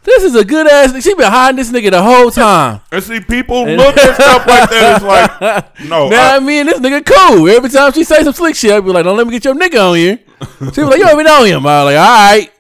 This 0.06 0.22
is 0.24 0.34
a 0.34 0.44
good 0.44 0.66
ass. 0.66 0.92
Nigga 0.92 1.02
she 1.02 1.14
been 1.14 1.30
hiding 1.30 1.56
this 1.56 1.70
nigga 1.70 1.90
the 1.90 2.02
whole 2.02 2.30
time. 2.30 2.80
And 2.92 3.02
see, 3.02 3.20
people 3.20 3.66
look 3.66 3.96
at 3.98 4.14
stuff 4.14 4.46
like 4.46 4.70
that. 4.70 4.96
It's 4.96 5.04
like, 5.80 5.88
no, 5.88 6.08
Now 6.08 6.32
I, 6.32 6.36
I 6.36 6.40
mean, 6.40 6.66
this 6.66 6.78
nigga 6.80 7.04
cool. 7.04 7.48
Every 7.48 7.68
time 7.68 7.92
she 7.92 8.04
say 8.04 8.22
some 8.22 8.32
slick 8.32 8.54
shit, 8.54 8.72
I 8.72 8.80
be 8.80 8.90
like, 8.90 9.04
"Don't 9.04 9.16
let 9.16 9.26
me 9.26 9.32
get 9.32 9.44
your 9.44 9.54
nigga 9.54 9.90
on 9.90 9.96
here." 9.96 10.18
She 10.72 10.80
be 10.80 10.84
like, 10.84 10.98
"You 10.98 11.04
don't 11.04 11.14
even 11.14 11.26
know 11.26 11.44
him." 11.44 11.66
I 11.66 11.84
was 11.84 11.94
like, 11.94 11.98
"All 11.98 12.16
right." 12.16 12.50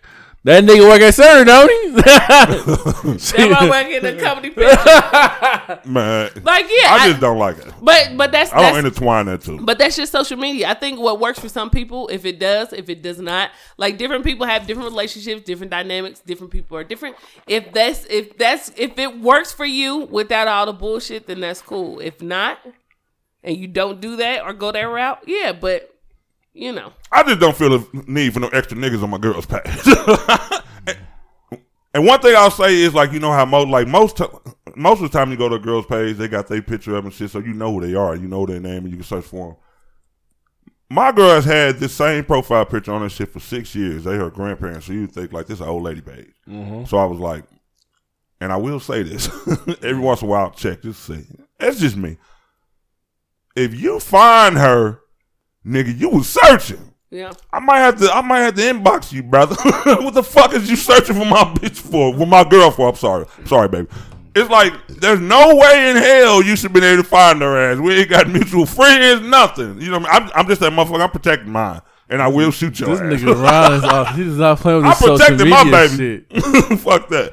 That 0.46 0.62
nigga 0.62 0.88
work 0.88 1.00
at 1.00 1.12
Cerner, 1.12 1.44
don't 1.44 1.68
he? 1.68 3.42
am 3.42 3.52
I 3.52 3.68
working 3.68 4.00
the 4.00 4.14
company 4.22 4.50
picture? 4.50 5.80
man, 5.90 6.30
Like, 6.44 6.66
yeah, 6.66 6.92
I 6.92 6.98
I- 7.00 7.08
just 7.08 7.20
don't 7.20 7.36
like 7.38 7.58
it. 7.58 7.66
but 7.82 8.12
but 8.16 8.30
that's 8.30 8.52
I 8.52 8.70
don't 8.70 8.78
intertwine 8.86 9.26
that 9.26 9.40
too. 9.42 9.58
But 9.60 9.78
that's 9.78 9.96
just 9.96 10.12
social 10.12 10.36
media. 10.36 10.68
I 10.68 10.74
think 10.74 11.00
what 11.00 11.18
works 11.18 11.40
for 11.40 11.48
some 11.48 11.68
people, 11.68 12.06
if 12.08 12.24
it 12.24 12.38
does, 12.38 12.72
if 12.72 12.88
it 12.88 13.02
does 13.02 13.18
not, 13.18 13.50
like 13.76 13.98
different 13.98 14.22
people 14.24 14.46
have 14.46 14.68
different 14.68 14.88
relationships, 14.90 15.42
different 15.42 15.70
dynamics, 15.72 16.20
different 16.20 16.52
people 16.52 16.76
are 16.76 16.84
different. 16.84 17.16
If 17.48 17.72
that's 17.72 18.04
if 18.08 18.38
that's 18.38 18.70
if 18.76 18.96
it 19.00 19.18
works 19.20 19.52
for 19.52 19.66
you 19.66 19.96
without 19.98 20.46
all 20.46 20.66
the 20.66 20.72
bullshit, 20.72 21.26
then 21.26 21.40
that's 21.40 21.60
cool. 21.60 21.98
If 21.98 22.22
not, 22.22 22.58
and 23.42 23.56
you 23.56 23.66
don't 23.66 24.00
do 24.00 24.14
that 24.18 24.42
or 24.44 24.52
go 24.52 24.70
that 24.70 24.80
route, 24.84 25.24
yeah, 25.26 25.50
but 25.52 25.92
you 26.56 26.72
know. 26.72 26.92
I 27.12 27.22
just 27.22 27.38
don't 27.38 27.56
feel 27.56 27.78
the 27.78 28.04
need 28.06 28.32
for 28.32 28.40
no 28.40 28.48
extra 28.48 28.76
niggas 28.76 29.02
on 29.02 29.10
my 29.10 29.18
girl's 29.18 29.46
page. 29.46 29.62
and 31.94 32.06
one 32.06 32.20
thing 32.20 32.34
I'll 32.34 32.50
say 32.50 32.74
is 32.74 32.94
like 32.94 33.12
you 33.12 33.20
know 33.20 33.32
how 33.32 33.44
most 33.44 33.68
like 33.68 33.86
most 33.86 34.16
t- 34.16 34.24
most 34.74 35.02
of 35.02 35.10
the 35.10 35.18
time 35.18 35.30
you 35.30 35.36
go 35.36 35.48
to 35.48 35.56
a 35.56 35.60
girl's 35.60 35.86
page, 35.86 36.16
they 36.16 36.28
got 36.28 36.48
their 36.48 36.62
picture 36.62 36.96
up 36.96 37.04
and 37.04 37.12
shit, 37.12 37.30
so 37.30 37.38
you 37.38 37.52
know 37.52 37.72
who 37.72 37.86
they 37.86 37.94
are, 37.94 38.16
you 38.16 38.26
know 38.26 38.46
their 38.46 38.60
name, 38.60 38.84
and 38.84 38.90
you 38.90 38.96
can 38.96 39.04
search 39.04 39.24
for 39.24 39.48
them. 39.48 39.56
My 40.88 41.12
girl 41.12 41.34
has 41.34 41.44
had 41.44 41.76
this 41.76 41.94
same 41.94 42.24
profile 42.24 42.64
picture 42.64 42.92
on 42.92 43.02
her 43.02 43.08
shit 43.08 43.32
for 43.32 43.40
six 43.40 43.74
years. 43.74 44.04
They 44.04 44.16
her 44.16 44.30
grandparents, 44.30 44.86
so 44.86 44.92
you 44.92 45.06
think 45.06 45.32
like 45.32 45.46
this 45.46 45.56
is 45.56 45.60
an 45.60 45.68
old 45.68 45.82
lady 45.82 46.00
page. 46.00 46.32
Mm-hmm. 46.48 46.84
So 46.84 46.96
I 46.96 47.04
was 47.04 47.18
like, 47.18 47.44
and 48.40 48.52
I 48.52 48.56
will 48.56 48.80
say 48.80 49.02
this 49.02 49.28
every 49.82 49.98
once 49.98 50.22
in 50.22 50.28
a 50.28 50.30
while, 50.30 50.46
I'll 50.46 50.50
check 50.52 50.82
just 50.82 51.06
to 51.06 51.16
see. 51.16 51.26
That's 51.58 51.80
just 51.80 51.96
me. 51.96 52.16
If 53.56 53.74
you 53.74 53.98
find 54.00 54.56
her, 54.58 55.00
nigga, 55.66 55.98
you 55.98 56.08
was 56.10 56.28
searching. 56.28 56.92
Yeah. 57.10 57.32
I 57.52 57.60
might 57.60 57.78
have 57.78 57.98
to. 58.00 58.10
I 58.12 58.20
might 58.20 58.40
have 58.40 58.54
to 58.56 58.62
inbox 58.62 59.12
you, 59.12 59.22
brother. 59.22 59.54
what 60.02 60.14
the 60.14 60.22
fuck 60.22 60.52
is 60.54 60.68
you 60.68 60.76
searching 60.76 61.14
for 61.14 61.24
my 61.24 61.44
bitch 61.44 61.78
for? 61.78 62.12
With 62.14 62.28
my 62.28 62.44
girl 62.44 62.70
for? 62.70 62.88
I'm 62.88 62.96
sorry. 62.96 63.26
sorry, 63.44 63.68
baby. 63.68 63.88
It's 64.34 64.50
like 64.50 64.74
there's 64.88 65.20
no 65.20 65.54
way 65.56 65.90
in 65.90 65.96
hell 65.96 66.42
you 66.42 66.56
should 66.56 66.72
been 66.72 66.84
able 66.84 67.02
to 67.02 67.08
find 67.08 67.40
her 67.40 67.72
ass. 67.72 67.78
We 67.78 67.94
ain't 67.94 68.10
got 68.10 68.28
mutual 68.28 68.66
friends, 68.66 69.22
nothing. 69.22 69.80
You 69.80 69.92
know, 69.92 70.00
what 70.00 70.10
I 70.10 70.18
mean? 70.20 70.30
I'm, 70.34 70.40
I'm 70.40 70.46
just 70.46 70.60
that 70.60 70.72
motherfucker. 70.72 71.00
I'm 71.00 71.10
protecting 71.10 71.50
mine, 71.52 71.80
and 72.10 72.20
I 72.20 72.28
will 72.28 72.50
shoot 72.50 72.78
your 72.78 72.90
this 72.90 73.00
ass. 73.00 73.22
nigga 73.22 73.42
Ron 73.42 73.72
is 73.74 73.84
off. 73.84 74.14
He's 74.16 74.36
not 74.36 74.58
playing 74.58 74.78
with 74.82 74.86
I'm 74.86 74.90
his 74.90 74.98
social 74.98 75.16
protecting 75.16 75.48
my 75.48 75.64
media 75.64 75.88
baby. 75.88 76.26
shit. 76.30 76.78
fuck 76.80 77.08
that. 77.08 77.32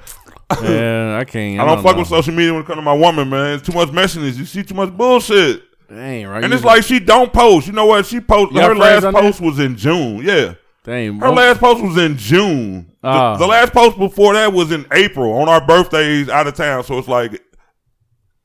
Yeah, 0.61 1.17
I 1.19 1.25
can't. 1.25 1.59
I 1.59 1.65
don't 1.65 1.83
fuck 1.83 1.95
know. 1.95 2.01
with 2.01 2.07
social 2.07 2.33
media 2.33 2.53
when 2.53 2.61
it 2.61 2.67
comes 2.67 2.77
to 2.77 2.83
my 2.83 2.93
woman, 2.93 3.27
man. 3.27 3.55
It's 3.55 3.67
too 3.67 3.73
much 3.73 3.89
messiness. 3.89 4.37
You 4.37 4.45
see 4.45 4.63
too 4.63 4.75
much 4.75 4.95
bullshit. 4.95 5.63
Dang, 5.93 6.27
right? 6.27 6.43
And 6.43 6.53
it's 6.53 6.63
like 6.63 6.83
she 6.83 6.99
don't 6.99 7.31
post. 7.31 7.67
You 7.67 7.73
know 7.73 7.85
what? 7.85 8.05
She 8.05 8.19
got 8.19 8.51
her 8.53 8.75
last 8.75 9.03
post 9.03 9.39
was 9.41 9.59
in 9.59 9.75
June. 9.77 10.17
Yeah. 10.23 10.55
dang, 10.83 11.13
Her 11.13 11.19
bro. 11.19 11.33
last 11.33 11.59
post 11.59 11.83
was 11.83 11.97
in 11.97 12.17
June. 12.17 12.87
The- 13.01 13.07
Ah. 13.09 13.37
The, 13.37 13.45
last 13.45 13.73
post 13.73 13.97
before 13.97 14.33
that 14.33 14.53
was 14.53 14.71
in 14.71 14.85
April 14.91 15.33
on 15.33 15.49
our 15.49 15.65
birthdays 15.65 16.29
out 16.29 16.47
of 16.47 16.55
town. 16.55 16.83
So 16.85 16.97
it's 16.97 17.07
like, 17.07 17.41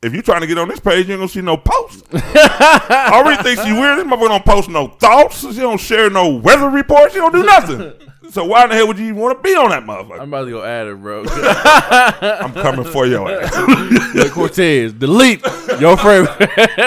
if 0.00 0.14
you 0.14 0.22
trying 0.22 0.42
to 0.42 0.46
get 0.46 0.58
on 0.58 0.68
this 0.68 0.78
page, 0.78 1.08
you 1.08 1.14
ain't 1.14 1.20
gonna 1.20 1.28
see 1.28 1.40
no 1.40 1.56
post. 1.56 2.06
I 2.12 3.10
already 3.14 3.42
think 3.42 3.60
she 3.60 3.72
weird. 3.72 3.98
This 3.98 4.06
motherfucker 4.06 4.28
don't 4.28 4.44
post 4.44 4.68
no 4.68 4.88
thoughts. 4.88 5.40
She 5.40 5.58
don't 5.60 5.80
share 5.80 6.08
no 6.08 6.36
weather 6.36 6.70
reports. 6.70 7.14
She 7.14 7.18
don't 7.18 7.32
do 7.32 7.42
nothing. 7.42 7.92
so 8.30 8.44
why 8.44 8.62
in 8.64 8.70
the 8.70 8.76
hell 8.76 8.86
would 8.86 8.98
you 8.98 9.06
even 9.06 9.16
want 9.16 9.36
to 9.36 9.42
be 9.42 9.56
on 9.56 9.70
that 9.70 9.82
motherfucker? 9.82 10.20
I'm 10.20 10.28
about 10.28 10.44
to 10.44 10.50
go 10.50 10.62
add 10.62 10.86
her, 10.86 10.94
bro. 10.94 11.24
I'm 11.28 12.52
coming 12.54 12.84
for 12.84 13.06
your 13.06 13.28
ass. 13.28 14.14
Yo, 14.14 14.30
Cortez, 14.30 14.92
delete 14.92 15.44
your 15.80 15.96
friend. 15.96 16.26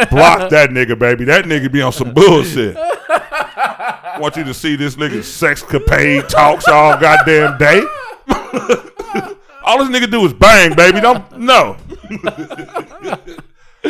Block 0.09 0.49
that 0.49 0.69
nigga, 0.69 0.97
baby. 0.97 1.25
That 1.25 1.43
nigga 1.45 1.69
be 1.69 1.81
on 1.81 1.91
some 1.91 2.13
bullshit. 2.13 2.77
I 2.77 4.17
want 4.21 4.37
you 4.37 4.45
to 4.45 4.53
see 4.53 4.77
this 4.77 4.95
nigga 4.95 5.21
sex 5.21 5.61
capade 5.61 6.29
talks 6.29 6.65
all 6.69 6.97
goddamn 6.97 7.57
day. 7.57 7.81
All 9.63 9.83
this 9.83 9.89
nigga 9.89 10.09
do 10.09 10.25
is 10.25 10.33
bang, 10.33 10.75
baby. 10.75 11.01
Don't 11.01 11.39
no. 11.39 11.77
all 13.83 13.89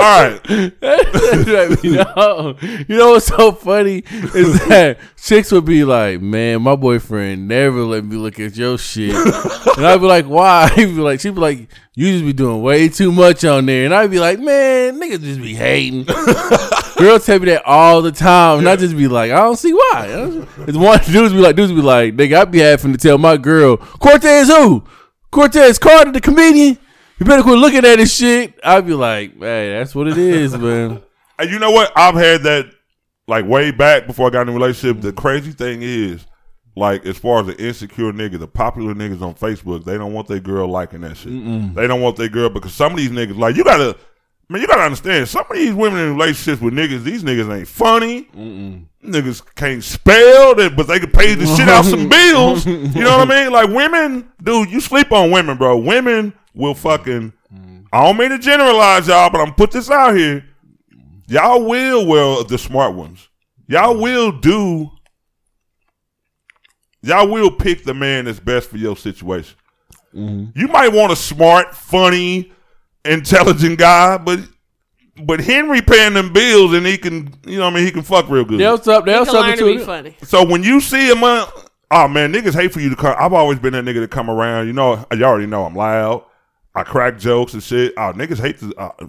right. 0.00 0.40
you 1.82 1.96
know, 1.96 2.56
you 2.60 2.96
know 2.96 3.10
what's 3.10 3.26
so 3.26 3.52
funny 3.52 4.02
is 4.10 4.58
that 4.68 4.98
chicks 5.16 5.52
would 5.52 5.66
be 5.66 5.84
like, 5.84 6.22
"Man, 6.22 6.62
my 6.62 6.74
boyfriend 6.74 7.46
never 7.46 7.82
let 7.82 8.04
me 8.04 8.16
look 8.16 8.40
at 8.40 8.56
your 8.56 8.78
shit," 8.78 9.14
and 9.14 9.86
I'd 9.86 10.00
be 10.00 10.06
like, 10.06 10.24
"Why?" 10.24 10.70
He'd 10.74 10.86
be 10.86 10.92
like, 11.02 11.20
"She'd 11.20 11.34
be 11.34 11.40
like, 11.40 11.68
you 11.94 12.12
just 12.12 12.24
be 12.24 12.32
doing 12.32 12.62
way 12.62 12.88
too 12.88 13.12
much 13.12 13.44
on 13.44 13.66
there," 13.66 13.84
and 13.84 13.94
I'd 13.94 14.10
be 14.10 14.20
like, 14.20 14.38
"Man, 14.38 15.00
niggas 15.00 15.20
just 15.20 15.40
be 15.40 15.54
hating." 15.54 16.04
Girls 16.96 17.26
tell 17.26 17.38
me 17.38 17.46
that 17.46 17.62
all 17.66 18.00
the 18.00 18.12
time, 18.12 18.60
and 18.60 18.68
I 18.68 18.76
just 18.76 18.96
be 18.96 19.06
like, 19.06 19.30
"I 19.30 19.40
don't 19.40 19.56
see 19.58 19.74
why." 19.74 20.46
It's 20.66 20.78
one 20.78 20.98
dudes 21.04 21.34
be 21.34 21.40
like, 21.40 21.56
dudes 21.56 21.72
be 21.72 21.82
like, 21.82 22.16
"Nigga, 22.16 22.40
I'd 22.40 22.50
be 22.50 22.60
having 22.60 22.92
to 22.92 22.98
tell 22.98 23.18
my 23.18 23.36
girl, 23.36 23.76
Cortez 23.76 24.48
who, 24.48 24.82
Cortez 25.30 25.78
Carter, 25.78 26.12
the 26.12 26.20
comedian." 26.20 26.78
You 27.18 27.24
better 27.24 27.42
quit 27.42 27.58
looking 27.58 27.78
at 27.78 27.96
this 27.96 28.14
shit. 28.14 28.58
I'd 28.62 28.86
be 28.86 28.92
like, 28.92 29.38
hey, 29.38 29.72
that's 29.72 29.94
what 29.94 30.06
it 30.06 30.18
is, 30.18 30.54
man. 30.58 31.02
And 31.38 31.50
you 31.50 31.58
know 31.58 31.70
what? 31.70 31.90
I've 31.96 32.14
had 32.14 32.42
that 32.42 32.66
like 33.26 33.46
way 33.46 33.70
back 33.70 34.06
before 34.06 34.26
I 34.26 34.30
got 34.30 34.42
in 34.42 34.48
a 34.50 34.52
relationship. 34.52 35.00
The 35.00 35.12
crazy 35.14 35.52
thing 35.52 35.80
is, 35.82 36.26
like, 36.76 37.06
as 37.06 37.16
far 37.16 37.40
as 37.40 37.46
the 37.46 37.56
insecure 37.56 38.12
nigga, 38.12 38.38
the 38.38 38.46
popular 38.46 38.94
niggas 38.94 39.22
on 39.22 39.34
Facebook, 39.34 39.84
they 39.84 39.96
don't 39.96 40.12
want 40.12 40.28
their 40.28 40.40
girl 40.40 40.68
liking 40.68 41.00
that 41.00 41.16
shit. 41.16 41.32
They 41.74 41.86
don't 41.86 42.02
want 42.02 42.16
their 42.16 42.28
girl 42.28 42.50
because 42.50 42.74
some 42.74 42.92
of 42.92 42.98
these 42.98 43.08
niggas, 43.10 43.38
like, 43.38 43.56
you 43.56 43.64
gotta, 43.64 43.96
man, 44.48 44.60
you 44.60 44.68
gotta 44.68 44.82
understand. 44.82 45.28
Some 45.28 45.44
of 45.48 45.56
these 45.56 45.74
women 45.74 46.00
in 46.00 46.12
relationships 46.14 46.60
with 46.60 46.74
niggas, 46.74 47.02
these 47.02 47.22
niggas 47.22 47.54
ain't 47.54 47.68
funny. 47.68 48.24
Niggas 49.04 49.42
can't 49.54 49.82
spell, 49.82 50.54
but 50.54 50.86
they 50.86 50.98
can 50.98 51.10
pay 51.10 51.34
the 51.34 51.46
shit 51.46 51.68
out 51.68 51.84
some 51.84 52.08
bills. 52.08 52.66
You 52.66 52.88
know 52.94 53.18
what 53.18 53.30
I 53.30 53.44
mean? 53.44 53.52
Like 53.52 53.68
women, 53.68 54.30
dude, 54.42 54.70
you 54.70 54.80
sleep 54.80 55.12
on 55.12 55.30
women, 55.30 55.56
bro. 55.56 55.78
Women 55.78 56.32
will 56.54 56.74
fucking. 56.74 57.32
Mm. 57.54 57.84
I 57.92 58.04
don't 58.04 58.16
mean 58.16 58.30
to 58.30 58.38
generalize 58.38 59.08
y'all, 59.08 59.30
but 59.30 59.40
I'm 59.40 59.54
put 59.54 59.70
this 59.70 59.90
out 59.90 60.16
here. 60.16 60.44
Y'all 61.28 61.64
will 61.64 62.06
well 62.06 62.44
the 62.44 62.58
smart 62.58 62.94
ones. 62.94 63.28
y'all 63.66 63.94
mm. 63.94 64.02
will 64.02 64.32
do. 64.32 64.90
Y'all 67.02 67.28
will 67.28 67.50
pick 67.50 67.84
the 67.84 67.94
man 67.94 68.24
that's 68.24 68.40
best 68.40 68.68
for 68.68 68.78
your 68.78 68.96
situation. 68.96 69.56
Mm-hmm. 70.12 70.58
You 70.58 70.66
might 70.68 70.92
want 70.92 71.12
a 71.12 71.16
smart, 71.16 71.74
funny, 71.74 72.52
intelligent 73.06 73.78
guy, 73.78 74.18
but 74.18 74.40
but 75.22 75.40
Henry 75.40 75.80
paying 75.80 76.14
them 76.14 76.32
bills 76.32 76.74
and 76.74 76.86
he 76.86 76.98
can, 76.98 77.32
you 77.46 77.58
know, 77.58 77.64
what 77.64 77.72
I 77.72 77.76
mean, 77.76 77.86
he 77.86 77.90
can 77.90 78.02
fuck 78.02 78.28
real 78.28 78.44
good. 78.44 78.60
They'll 78.60 78.78
sub. 78.78 79.06
You 79.06 79.12
They'll 79.12 79.24
learn 79.24 79.26
to 79.26 79.32
substitute 79.32 79.78
be 79.78 79.84
funny. 79.84 80.16
So 80.22 80.44
when 80.44 80.62
you 80.62 80.80
see 80.80 81.10
him, 81.10 81.24
uh, 81.24 81.46
oh 81.90 82.08
man, 82.08 82.32
niggas 82.32 82.54
hate 82.54 82.72
for 82.72 82.80
you 82.80 82.90
to 82.90 82.96
come. 82.96 83.16
I've 83.18 83.32
always 83.32 83.58
been 83.58 83.72
that 83.72 83.84
nigga 83.84 84.00
to 84.00 84.08
come 84.08 84.28
around. 84.28 84.66
You 84.66 84.72
know, 84.72 85.04
you 85.12 85.24
already 85.24 85.46
know 85.46 85.64
I'm 85.64 85.74
loud. 85.74 86.24
I 86.74 86.82
crack 86.82 87.18
jokes 87.18 87.54
and 87.54 87.62
shit. 87.62 87.94
Oh, 87.96 88.12
niggas 88.12 88.40
hate 88.40 88.58
to. 88.58 88.74
Uh, 88.76 89.06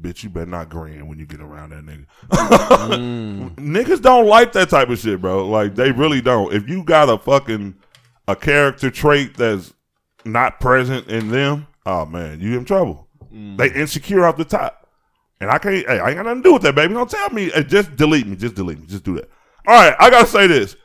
bitch, 0.00 0.22
you 0.22 0.30
better 0.30 0.46
not 0.46 0.68
grin 0.68 1.06
when 1.06 1.18
you 1.18 1.26
get 1.26 1.40
around 1.40 1.70
that 1.70 1.84
nigga. 1.84 2.06
niggas 3.56 4.02
don't 4.02 4.26
like 4.26 4.52
that 4.52 4.70
type 4.70 4.88
of 4.88 4.98
shit, 4.98 5.20
bro. 5.20 5.48
Like 5.48 5.74
they 5.74 5.92
really 5.92 6.20
don't. 6.20 6.52
If 6.52 6.68
you 6.68 6.82
got 6.82 7.08
a 7.08 7.18
fucking 7.18 7.76
a 8.26 8.36
character 8.36 8.90
trait 8.90 9.36
that's 9.36 9.72
not 10.24 10.60
present 10.60 11.06
in 11.08 11.28
them, 11.28 11.66
oh 11.86 12.06
man, 12.06 12.40
you 12.40 12.58
in 12.58 12.64
trouble. 12.64 13.07
They 13.56 13.72
insecure 13.72 14.24
off 14.26 14.36
the 14.36 14.44
top. 14.44 14.88
And 15.40 15.50
I 15.50 15.58
can't, 15.58 15.86
hey, 15.86 16.00
I 16.00 16.08
ain't 16.08 16.16
got 16.16 16.26
nothing 16.26 16.42
to 16.42 16.48
do 16.48 16.52
with 16.54 16.62
that, 16.62 16.74
baby. 16.74 16.94
Don't 16.94 17.10
tell 17.10 17.30
me. 17.30 17.50
Hey, 17.50 17.62
just 17.62 17.94
delete 17.96 18.26
me. 18.26 18.36
Just 18.36 18.54
delete 18.54 18.80
me. 18.80 18.86
Just 18.86 19.04
do 19.04 19.14
that. 19.16 19.30
All 19.66 19.74
right, 19.74 19.94
I 19.98 20.10
got 20.10 20.22
to 20.22 20.26
say 20.26 20.46
this. 20.46 20.76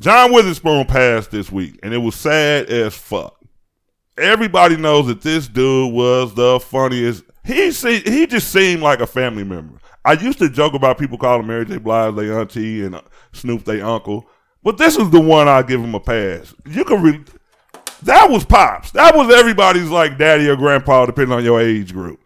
John 0.00 0.32
Witherspoon 0.32 0.84
passed 0.86 1.30
this 1.30 1.50
week, 1.50 1.78
and 1.82 1.94
it 1.94 1.98
was 1.98 2.14
sad 2.14 2.66
as 2.66 2.94
fuck. 2.94 3.40
Everybody 4.18 4.76
knows 4.76 5.06
that 5.06 5.22
this 5.22 5.48
dude 5.48 5.92
was 5.92 6.34
the 6.34 6.60
funniest. 6.60 7.24
He 7.44 7.70
see, 7.70 8.00
he 8.00 8.26
just 8.26 8.52
seemed 8.52 8.82
like 8.82 9.00
a 9.00 9.06
family 9.06 9.44
member. 9.44 9.78
I 10.04 10.12
used 10.12 10.38
to 10.38 10.48
joke 10.48 10.74
about 10.74 10.98
people 10.98 11.18
calling 11.18 11.46
Mary 11.46 11.64
J. 11.64 11.78
Blige 11.78 12.14
their 12.14 12.38
auntie 12.38 12.84
and 12.84 13.00
Snoop 13.32 13.64
their 13.64 13.84
uncle, 13.84 14.28
but 14.62 14.78
this 14.78 14.96
is 14.96 15.10
the 15.10 15.20
one 15.20 15.48
I 15.48 15.62
give 15.62 15.80
him 15.80 15.94
a 15.94 16.00
pass. 16.00 16.54
You 16.66 16.84
can 16.84 17.02
re- 17.02 17.24
that 18.06 18.30
was 18.30 18.44
pops. 18.44 18.90
That 18.92 19.14
was 19.14 19.32
everybody's 19.32 19.90
like 19.90 20.18
daddy 20.18 20.48
or 20.48 20.56
grandpa, 20.56 21.06
depending 21.06 21.36
on 21.36 21.44
your 21.44 21.60
age 21.60 21.92
group. 21.92 22.20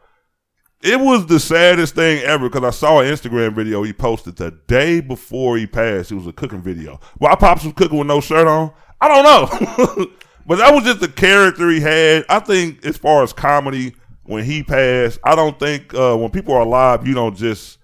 It 0.82 0.98
was 0.98 1.27
the 1.27 1.39
saddest 1.39 1.94
thing 1.94 2.23
ever 2.23 2.48
because 2.48 2.65
I 2.65 2.70
saw 2.70 3.01
an 3.01 3.12
Instagram 3.12 3.55
video 3.55 3.82
he 3.82 3.93
posted 3.93 4.36
the 4.36 4.52
day 4.66 5.01
before 5.01 5.59
he 5.59 5.66
passed. 5.66 6.11
It 6.11 6.15
was 6.15 6.27
a 6.27 6.32
cooking 6.32 6.62
video. 6.62 7.01
Why 7.19 7.35
Pops 7.35 7.65
was 7.65 7.74
cooking 7.74 7.98
with 7.98 8.07
no 8.07 8.20
shirt 8.20 8.47
on, 8.47 8.73
I 9.01 9.09
don't 9.09 9.24
know. 9.24 10.07
but 10.47 10.57
that 10.57 10.74
was 10.74 10.85
just 10.85 11.01
the 11.01 11.09
character 11.09 11.69
he 11.69 11.81
had. 11.81 12.24
I 12.31 12.39
think 12.39 12.85
as 12.86 12.97
far 12.97 13.23
as 13.23 13.32
comedy, 13.35 13.94
when 14.23 14.44
he 14.44 14.62
passed, 14.62 15.19
I 15.24 15.35
don't 15.35 15.59
think 15.59 15.93
uh, 15.93 16.16
when 16.16 16.31
people 16.31 16.55
are 16.55 16.62
alive, 16.62 17.07
you 17.07 17.15
don't 17.15 17.36
just 17.36 17.78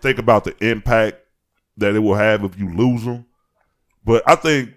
think 0.00 0.18
about 0.18 0.44
the 0.44 0.56
impact 0.66 1.18
that 1.76 1.94
it 1.94 2.00
will 2.00 2.14
have 2.14 2.44
if 2.44 2.58
you 2.58 2.74
lose 2.74 3.04
them. 3.04 3.26
But 4.04 4.22
I 4.26 4.34
think 4.34 4.74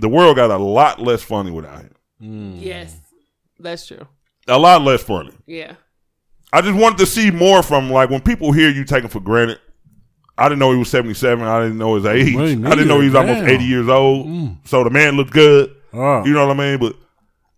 the 0.00 0.08
world 0.08 0.36
got 0.36 0.50
a 0.50 0.56
lot 0.56 1.00
less 1.00 1.22
funny 1.22 1.50
without 1.50 1.82
him. 1.82 1.94
Mm. 2.22 2.56
Yes, 2.60 2.96
that's 3.58 3.86
true. 3.86 4.06
A 4.48 4.58
lot 4.58 4.82
less 4.82 5.02
funny. 5.02 5.32
Yeah. 5.46 5.74
I 6.52 6.60
just 6.60 6.76
wanted 6.76 6.98
to 6.98 7.06
see 7.06 7.30
more 7.30 7.62
from 7.62 7.90
like 7.90 8.10
when 8.10 8.20
people 8.20 8.52
hear 8.52 8.70
you 8.70 8.84
taken 8.84 9.08
for 9.08 9.20
granted. 9.20 9.60
I 10.36 10.48
didn't 10.48 10.58
know 10.58 10.72
he 10.72 10.78
was 10.78 10.90
seventy 10.90 11.14
seven. 11.14 11.46
I 11.46 11.60
didn't 11.60 11.78
know 11.78 11.94
his 11.94 12.06
age. 12.06 12.34
Me 12.34 12.52
I 12.66 12.70
didn't 12.70 12.88
know 12.88 13.00
he 13.00 13.06
was 13.06 13.14
neither. 13.14 13.34
almost 13.34 13.48
eighty 13.48 13.64
years 13.64 13.88
old. 13.88 14.26
Mm. 14.26 14.56
So 14.66 14.82
the 14.82 14.90
man 14.90 15.16
looked 15.16 15.32
good. 15.32 15.76
Oh. 15.92 16.24
You 16.24 16.32
know 16.32 16.46
what 16.46 16.58
I 16.58 16.58
mean? 16.58 16.78
But 16.78 16.96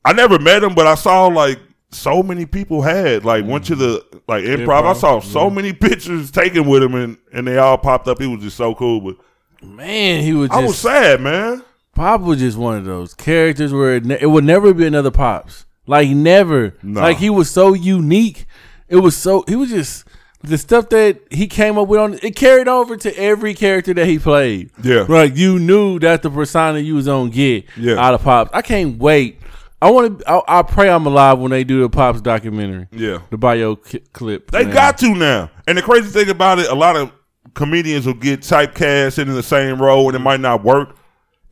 I 0.05 0.13
never 0.13 0.39
met 0.39 0.65
him, 0.65 0.75
but 0.75 0.87
I 0.87 0.97
saw 0.97 1.27
like 1.27 1.59
so 1.91 2.23
many 2.23 2.45
people 2.45 2.83
had 2.83 3.25
like 3.25 3.45
went 3.47 3.67
to 3.67 3.77
mm. 3.77 3.79
the 3.79 4.21
like 4.29 4.45
improv. 4.45 4.83
I 4.83 4.93
Improv, 4.93 4.97
saw 4.97 5.21
so 5.21 5.49
many 5.49 5.73
pictures 5.73 6.31
taken 6.31 6.67
with 6.67 6.83
him, 6.83 6.95
and 6.95 7.17
and 7.33 7.47
they 7.47 7.59
all 7.59 7.79
popped 7.79 8.09
up. 8.09 8.21
He 8.21 8.27
was 8.27 8.43
just 8.43 8.57
so 8.57 8.75
cool. 8.75 9.01
But 9.01 9.17
Man, 9.63 10.23
he 10.23 10.33
was 10.33 10.51
I 10.51 10.61
was 10.61 10.79
sad, 10.79 11.21
man. 11.21 11.63
Pop 11.95 12.23
was 12.23 12.39
just 12.39 12.57
one 12.57 12.77
of 12.79 12.85
those 12.85 13.15
characters 13.15 13.73
where 13.73 13.97
it, 13.97 14.05
ne- 14.05 14.19
it 14.21 14.27
would 14.27 14.45
never 14.45 14.73
be 14.73 14.87
another 14.87 15.11
Pops. 15.11 15.67
Like 15.87 16.09
never. 16.11 16.75
No. 16.83 17.01
Like 17.01 17.19
he 17.19 17.29
was 17.31 17.51
so 17.51 17.75
unique. 17.75 18.47
It 18.89 18.97
was 18.97 19.17
so 19.17 19.45
he 19.49 19.57
was 19.57 19.71
just 19.71 20.07
the 20.43 20.57
stuff 20.59 20.89
that 20.91 21.21
he 21.31 21.47
came 21.47 21.77
up 21.79 21.89
with 21.89 22.01
on 22.01 22.19
it 22.23 22.35
carried 22.37 22.69
over 22.69 22.97
to 22.97 23.17
every 23.19 23.55
character 23.55 23.93
that 23.95 24.07
he 24.07 24.19
played. 24.19 24.71
Yeah. 24.83 25.05
Like 25.09 25.37
you 25.37 25.59
knew 25.59 25.99
that 26.01 26.23
the 26.23 26.31
persona 26.31 26.79
you 26.79 26.95
was 26.95 27.09
on 27.09 27.31
get 27.31 27.65
Yeah. 27.77 27.97
out 27.99 28.15
of 28.15 28.23
Pops. 28.23 28.51
I 28.55 28.63
can't 28.63 28.99
wait. 28.99 29.39
I 29.83 29.91
want 29.91 30.21
to. 30.21 30.29
I, 30.31 30.61
I 30.61 30.63
pray 30.63 30.89
I'm 30.89 31.05
alive 31.07 31.41
when 31.41 31.51
they 31.51 31.65
do 31.65 31.81
the 31.83 31.91
Pops 31.91 32.21
documentary. 32.21 32.87
Yeah. 32.93 33.19
The 33.31 33.37
bio 33.37 33.77
ki- 33.77 34.03
clip. 34.13 34.51
They 34.53 34.65
man. 34.65 34.73
got 34.73 34.99
to 34.99 35.15
now. 35.15 35.51
And 35.67 35.77
the 35.77 35.83
crazy 35.83 36.09
thing 36.09 36.31
about 36.31 36.59
it, 36.61 36.69
a 36.71 36.75
lot 36.75 36.95
of 36.97 37.11
comedians 37.55 38.07
will 38.07 38.15
get 38.15 38.41
typecast 38.41 39.19
in 39.19 39.29
the 39.29 39.43
same 39.43 39.83
role 39.83 40.07
and 40.07 40.17
it 40.17 40.21
might 40.21 40.41
not 40.41 40.63
work. 40.65 40.97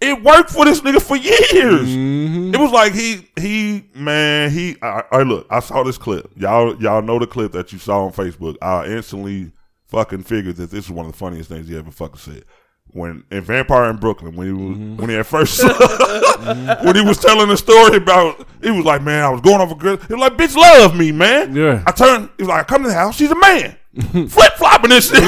It 0.00 0.22
worked 0.22 0.50
for 0.50 0.64
this 0.64 0.80
nigga 0.80 1.02
for 1.02 1.16
years. 1.16 1.88
Mm-hmm. 1.88 2.54
It 2.54 2.58
was 2.58 2.70
like 2.72 2.94
he 2.94 3.28
he 3.38 3.84
man 3.94 4.50
he. 4.50 4.76
I, 4.80 5.02
I 5.12 5.22
look. 5.22 5.46
I 5.50 5.60
saw 5.60 5.82
this 5.82 5.98
clip. 5.98 6.30
Y'all 6.36 6.74
y'all 6.82 7.02
know 7.02 7.18
the 7.18 7.26
clip 7.26 7.52
that 7.52 7.72
you 7.72 7.78
saw 7.78 8.06
on 8.06 8.12
Facebook. 8.12 8.56
I 8.62 8.86
instantly 8.86 9.52
fucking 9.88 10.22
figured 10.22 10.56
that 10.56 10.70
this 10.70 10.86
is 10.86 10.90
one 10.90 11.04
of 11.06 11.12
the 11.12 11.18
funniest 11.18 11.50
things 11.50 11.68
he 11.68 11.76
ever 11.76 11.90
fucking 11.90 12.16
said. 12.18 12.44
When 12.92 13.24
in 13.30 13.42
Vampire 13.42 13.90
in 13.90 13.98
Brooklyn, 13.98 14.34
when 14.36 14.46
he 14.46 14.52
was 14.52 14.76
Mm-hmm. 14.78 14.96
when 14.96 15.10
he 15.10 15.16
at 15.16 15.26
first 15.26 15.62
when 16.84 16.96
he 16.96 17.02
was 17.02 17.18
telling 17.18 17.48
the 17.48 17.56
story 17.56 17.98
about, 17.98 18.48
he 18.62 18.70
was 18.70 18.84
like, 18.86 19.02
"Man, 19.02 19.22
I 19.22 19.28
was 19.28 19.40
going 19.42 19.60
off 19.60 19.70
a 19.70 19.74
girl." 19.74 19.96
He 19.98 20.14
was 20.14 20.20
like, 20.20 20.32
"Bitch, 20.38 20.56
love 20.56 20.96
me, 20.96 21.12
man." 21.12 21.54
Yeah. 21.54 21.84
I 21.86 21.92
turned. 21.92 22.30
He 22.38 22.42
was 22.44 22.48
like, 22.48 22.60
"I 22.60 22.64
come 22.64 22.82
to 22.84 22.88
the 22.88 22.94
house. 22.94 23.16
She's 23.16 23.30
a 23.30 23.38
man, 23.38 23.76
flip 24.28 24.54
flopping 24.54 24.90
this 24.90 25.10
shit." 25.10 25.22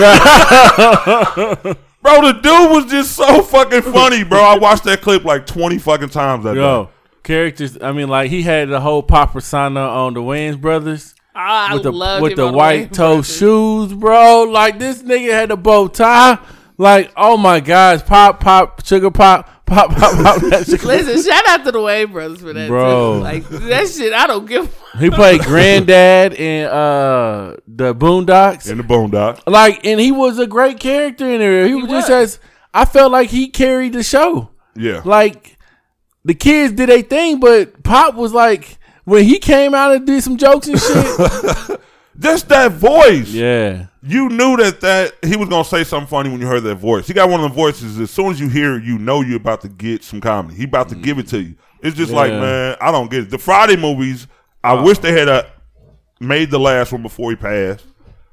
Bro, 2.03 2.21
the 2.23 2.33
dude 2.33 2.71
was 2.71 2.91
just 2.91 3.13
so 3.17 3.43
fucking 3.43 3.83
funny, 3.93 4.25
bro. 4.25 4.41
I 4.41 4.59
watched 4.59 4.85
that 4.85 5.01
clip 5.01 5.25
like 5.25 5.47
twenty 5.47 5.79
fucking 5.79 6.11
times 6.11 6.45
that 6.45 6.57
Yo, 6.57 6.85
day. 6.85 6.91
characters. 7.23 7.79
I 7.81 7.93
mean, 7.93 8.09
like 8.09 8.31
he 8.31 8.43
had 8.43 8.69
the 8.69 8.81
whole 8.81 9.03
Pop 9.03 9.33
persona 9.33 9.81
on 9.81 10.15
the 10.15 10.21
Wayans 10.21 10.61
brothers. 10.61 11.15
Ah, 11.35 11.71
I 11.71 11.75
with 11.75 11.85
the 11.85 11.93
loved 11.93 12.23
with 12.23 12.33
him 12.33 12.37
the 12.39 12.53
white 12.53 12.91
Wayans 12.91 12.95
toe 12.95 13.09
Brothers. 13.15 13.37
shoes, 13.37 13.93
bro. 13.95 14.43
Like 14.43 14.79
this 14.79 15.03
nigga 15.03 15.33
had 15.33 15.51
a 15.51 15.57
bow 15.57 15.89
tie. 15.89 16.39
Like, 16.79 17.13
oh 17.17 17.37
my 17.37 17.61
gosh, 17.61 18.05
pop, 18.05 18.41
pop, 18.41 18.85
sugar 18.85 19.11
pop, 19.11 19.49
pop, 19.67 19.91
pop, 19.91 20.13
pop. 20.23 20.41
That 20.43 20.67
sugar. 20.67 20.87
Listen, 20.87 21.23
shout 21.33 21.47
out 21.49 21.65
to 21.65 21.73
the 21.73 21.79
Wayans 21.79 22.13
brothers 22.13 22.41
for 22.41 22.53
that, 22.53 22.69
Bro. 22.69 23.17
Too. 23.17 23.23
Like 23.23 23.49
that 23.49 23.89
shit, 23.89 24.13
I 24.13 24.27
don't 24.27 24.47
give. 24.47 24.75
He 24.99 25.09
played 25.11 25.41
granddad 25.43 26.35
in 26.35 26.67
uh 26.67 27.57
the 27.67 27.95
Boondocks. 27.95 28.71
In 28.71 28.79
the 28.79 28.85
Boondocks, 28.85 29.43
Like, 29.47 29.85
and 29.87 29.99
he 29.99 30.13
was 30.13 30.39
a 30.39 30.47
great 30.47 30.79
character 30.81 31.31
in 31.31 31.39
there. 31.39 31.67
He, 31.67 31.75
was 31.75 31.89
just 31.89 32.11
as 32.11 32.39
I 32.75 32.85
felt 32.85 33.13
like 33.13 33.31
he 33.31 33.49
carried 33.49 33.95
the 33.95 34.03
show. 34.03 34.51
Yeah. 34.75 35.03
Like 35.05 35.57
the 36.25 36.35
kids 36.35 36.75
did 36.75 36.91
a 36.91 37.03
thing, 37.03 37.41
but 37.41 37.83
Pop 37.83 38.15
was 38.15 38.33
like 38.33 38.79
when 39.05 39.25
he 39.25 39.39
came 39.39 39.75
out 39.75 39.95
and 39.95 40.07
did 40.07 40.23
some 40.23 40.37
jokes 40.37 40.69
and 40.69 40.81
shit. 40.81 41.81
Just 42.19 42.49
that 42.51 42.73
voice. 42.73 43.29
yeah. 43.29 43.87
You 44.05 44.29
knew 44.29 44.57
that 44.57 44.81
that 44.81 45.15
he 45.25 45.37
was 45.37 45.49
gonna 45.49 45.65
say 45.65 45.85
something 45.85 46.09
funny 46.09 46.29
when 46.29 46.41
you 46.41 46.47
heard 46.47 46.65
that 46.65 46.75
voice. 46.75 47.07
He 47.07 47.15
got 47.15 47.29
one 47.31 47.43
of 47.43 47.49
the 47.51 47.55
voices. 47.55 47.99
As 48.01 48.11
soon 48.11 48.33
as 48.33 48.41
you 48.41 48.49
hear 48.49 48.75
it, 48.77 48.83
you 48.85 48.99
know 48.99 49.21
you're 49.21 49.37
about 49.37 49.61
to 49.63 49.69
get 49.69 50.03
some 50.03 50.21
comedy. 50.21 50.57
He 50.57 50.65
about 50.65 50.89
to 50.89 50.95
give 50.97 51.19
it 51.19 51.29
to 51.29 51.41
you. 51.41 51.55
It's 51.83 51.97
just 51.97 52.13
like, 52.13 52.31
Yeah. 52.33 52.41
man, 52.41 52.77
I 52.81 52.91
don't 52.91 53.11
get 53.11 53.23
it. 53.25 53.31
The 53.31 53.39
Friday 53.39 53.77
movies. 53.77 54.27
I 54.65 54.75
wish 54.75 54.99
they 54.99 55.13
had 55.13 55.29
uh 55.29 55.45
made 56.21 56.51
the 56.51 56.59
last 56.59 56.93
one 56.93 57.03
before 57.03 57.31
he 57.31 57.37
passed. 57.37 57.85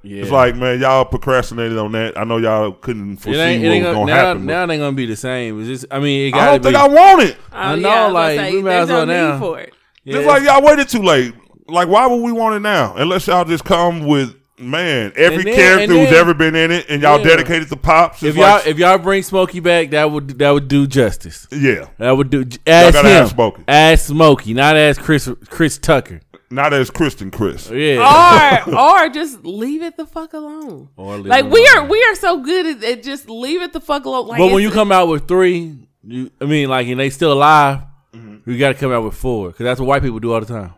Yeah. 0.01 0.21
It's 0.23 0.31
like, 0.31 0.55
man, 0.55 0.79
y'all 0.79 1.05
procrastinated 1.05 1.77
on 1.77 1.91
that. 1.91 2.17
I 2.17 2.23
know 2.23 2.37
y'all 2.37 2.71
couldn't 2.71 3.13
It 3.13 3.19
foresee 3.21 3.39
ain't, 3.39 3.63
it 3.63 3.67
what 3.67 3.73
ain't 3.73 3.85
was 3.85 3.93
gonna, 3.93 4.05
gonna 4.05 4.11
now, 4.11 4.25
happen. 4.27 4.45
but 4.45 4.51
now 4.53 4.63
it 4.63 4.69
ain't 4.71 4.79
gonna 4.81 4.95
be 4.95 5.05
the 5.05 5.15
same. 5.15 5.59
It's 5.59 5.67
just, 5.81 5.85
I 5.91 5.99
mean, 5.99 6.27
it 6.29 6.35
I 6.35 6.37
gotta 6.37 6.51
don't 6.51 6.71
be. 6.73 6.77
think 6.77 6.77
I 6.77 6.87
want 6.87 7.21
it. 7.29 7.37
I 7.51 7.73
Oh, 7.73 7.75
know, 7.75 7.89
yeah, 7.89 7.95
I 8.05 8.07
like, 8.09 8.35
gonna 8.37 8.47
say, 8.49 8.55
we 8.55 8.61
might 8.63 8.69
there's 8.71 8.83
as 8.83 8.89
well 8.89 9.05
no 9.05 9.13
now. 9.13 9.33
need 9.33 9.39
for 9.39 9.59
it. 9.59 9.73
Yeah, 10.05 10.17
It's 10.19 10.27
like 10.27 10.43
y'all 10.43 10.61
waited 10.63 10.89
too 10.89 11.01
late. 11.03 11.33
Like, 11.71 11.87
why 11.87 12.07
would 12.07 12.21
we 12.21 12.31
want 12.31 12.55
it 12.55 12.59
now? 12.59 12.93
Unless 12.95 13.27
y'all 13.27 13.45
just 13.45 13.63
come 13.65 14.05
with 14.05 14.35
man, 14.57 15.13
every 15.15 15.43
then- 15.43 15.55
character 15.55 15.83
and 15.83 15.91
who's 15.91 16.09
then- 16.09 16.15
ever 16.19 16.33
been 16.33 16.55
in 16.55 16.71
it, 16.71 16.85
and 16.89 17.01
y'all 17.01 17.17
Yeah. 17.19 17.27
dedicated 17.27 17.69
to 17.69 17.75
pops. 17.77 18.21
if 18.23 18.29
It's 18.29 18.37
y'all 18.37 18.55
like, 18.57 18.67
if 18.67 18.77
y'all 18.77 18.97
bring 18.97 19.23
Smokey 19.23 19.59
back, 19.61 19.91
that 19.91 20.11
would 20.11 20.37
that 20.39 20.51
would 20.51 20.67
do 20.67 20.85
justice. 20.87 21.47
yeah, 21.51 21.85
That 21.97 22.11
would 22.17 22.29
do. 22.29 22.43
Ask 22.67 22.93
gotta 22.95 23.07
him. 23.09 23.23
ask 23.23 23.33
Smokey. 23.35 23.63
Ask 23.67 24.05
Smokey, 24.07 24.53
not 24.53 24.75
as 24.75 24.97
Chris 24.97 25.29
Chris 25.49 25.77
Tucker. 25.77 26.19
not 26.51 26.73
as 26.73 26.89
Kristen 26.89 27.29
Chris. 27.31 27.69
Yeah. 27.71 28.63
or 28.67 29.05
or 29.05 29.09
just 29.09 29.45
leave 29.45 29.81
it 29.83 29.95
the 29.97 30.05
fuck 30.07 30.33
alone. 30.33 30.89
Or 30.97 31.17
leave 31.17 31.25
like 31.27 31.45
it 31.45 31.51
we 31.51 31.59
alone. 31.73 31.85
are 31.85 31.89
we 31.89 32.03
are 32.03 32.15
so 32.15 32.39
good 32.41 32.65
at, 32.65 32.83
at 32.83 33.03
just 33.03 33.29
leave 33.29 33.61
it 33.61 33.71
the 33.71 33.79
fuck 33.79 34.03
alone. 34.05 34.27
Like 34.27 34.39
but 34.39 34.45
when 34.47 34.55
it's- 34.55 34.63
you 34.63 34.71
come 34.71 34.91
out 34.91 35.07
with 35.07 35.27
three, 35.27 35.75
you, 36.05 36.31
I 36.41 36.45
mean, 36.45 36.67
like, 36.69 36.87
and 36.87 36.99
they 36.99 37.09
still 37.11 37.31
alive, 37.33 37.79
Mm-hmm. 38.15 38.49
you 38.49 38.57
got 38.57 38.69
to 38.69 38.73
come 38.73 38.91
out 38.91 39.03
with 39.03 39.13
four 39.13 39.49
because 39.49 39.63
that's 39.63 39.79
what 39.79 39.85
white 39.87 40.01
people 40.01 40.17
do 40.19 40.33
all 40.33 40.39
the 40.39 40.47
time. 40.47 40.73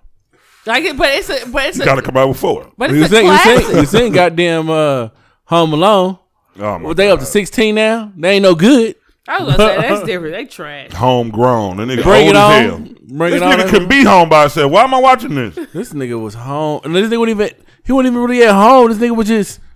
Like 0.65 0.83
it, 0.85 0.97
but 0.97 1.09
it's 1.09 1.29
a 1.29 1.45
but 1.49 1.65
it's 1.65 1.77
You 1.77 1.83
a 1.83 1.85
got 1.85 1.95
to 1.95 2.01
come 2.01 2.17
out 2.17 2.27
with 2.29 2.39
four. 2.39 2.71
but 2.77 2.91
You 2.91 3.03
it's 3.03 3.13
a 3.13 3.15
seen, 3.17 3.25
you 3.25 3.37
seen, 3.63 3.77
you 3.77 3.85
seen 3.85 4.13
goddamn 4.13 4.69
uh, 4.69 5.09
Home 5.45 5.73
Alone? 5.73 6.17
Oh 6.59 6.79
my 6.79 6.87
What 6.87 6.97
they 6.97 7.09
up 7.09 7.19
to 7.19 7.25
sixteen 7.25 7.75
now? 7.75 8.11
They 8.15 8.31
ain't 8.33 8.43
no 8.43 8.55
good. 8.55 8.95
I 9.27 9.43
was 9.43 9.55
gonna 9.55 9.81
say 9.81 9.87
that's 9.89 10.05
different. 10.05 10.33
They 10.35 10.45
trash. 10.45 10.91
Homegrown. 10.93 11.77
The 11.77 11.83
nigga 11.83 12.03
Bring 12.03 12.27
old 12.27 12.35
it 12.35 12.35
as 12.35 12.43
on. 12.43 12.85
hell. 12.85 12.95
Bring 13.17 13.31
This 13.31 13.41
it 13.41 13.43
on. 13.43 13.53
nigga 13.59 13.69
can 13.69 13.87
be 13.87 14.03
home 14.03 14.29
by 14.29 14.41
himself. 14.41 14.71
Why 14.71 14.83
am 14.83 14.93
I 14.93 14.99
watching 14.99 15.35
this? 15.35 15.55
This 15.71 15.93
nigga 15.93 16.19
was 16.21 16.33
home, 16.33 16.81
and 16.83 16.95
this 16.95 17.07
nigga 17.09 17.19
wasn't 17.19 17.41
even 17.41 17.49
he 17.85 17.91
wasn't 17.93 18.13
even 18.13 18.23
really 18.27 18.43
at 18.43 18.53
home. 18.53 18.89
This 18.89 18.97
nigga 18.99 19.15
was 19.15 19.27
just 19.27 19.59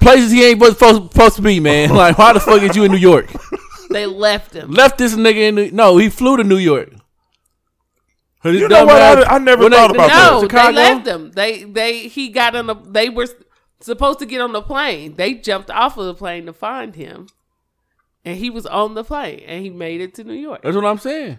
places 0.00 0.30
he 0.32 0.44
ain't 0.44 0.62
supposed, 0.62 1.12
supposed 1.12 1.36
to 1.36 1.42
be, 1.42 1.60
man. 1.60 1.90
Like, 1.94 2.18
why 2.18 2.32
the 2.32 2.40
fuck 2.40 2.62
is 2.62 2.74
you 2.76 2.84
in 2.84 2.92
New 2.92 2.98
York? 2.98 3.30
They 3.90 4.06
left 4.06 4.54
him. 4.54 4.70
Left 4.70 4.98
this 4.98 5.14
nigga 5.14 5.48
in 5.48 5.54
New 5.54 5.70
No, 5.70 5.96
he 5.98 6.08
flew 6.08 6.36
to 6.36 6.44
New 6.44 6.56
York. 6.56 6.90
You 8.44 8.68
know 8.68 8.84
what? 8.84 9.00
I, 9.28 9.36
I 9.36 9.38
never 9.38 9.62
When 9.62 9.70
they- 9.72 9.76
thought 9.76 9.90
about 9.90 10.08
No, 10.08 10.40
that. 10.40 10.50
Chicago? 10.50 10.72
they 10.76 10.82
left 10.94 11.06
him. 11.06 11.30
They 11.32 11.64
they 11.64 12.08
he 12.08 12.28
got 12.28 12.54
on 12.54 12.66
the. 12.66 12.74
They 12.74 13.08
were 13.08 13.26
supposed 13.80 14.18
to 14.20 14.26
get 14.26 14.40
on 14.40 14.52
the 14.52 14.62
plane. 14.62 15.14
They 15.16 15.34
jumped 15.34 15.70
off 15.70 15.96
of 15.98 16.06
the 16.06 16.14
plane 16.14 16.46
to 16.46 16.52
find 16.52 16.94
him, 16.94 17.26
and 18.24 18.36
he 18.36 18.50
was 18.50 18.66
on 18.66 18.94
the 18.94 19.04
plane, 19.04 19.40
and 19.46 19.62
he 19.62 19.70
made 19.70 20.00
it 20.00 20.14
to 20.14 20.24
New 20.24 20.34
York. 20.34 20.60
That's 20.62 20.76
what 20.76 20.84
I'm 20.84 20.98
saying. 20.98 21.38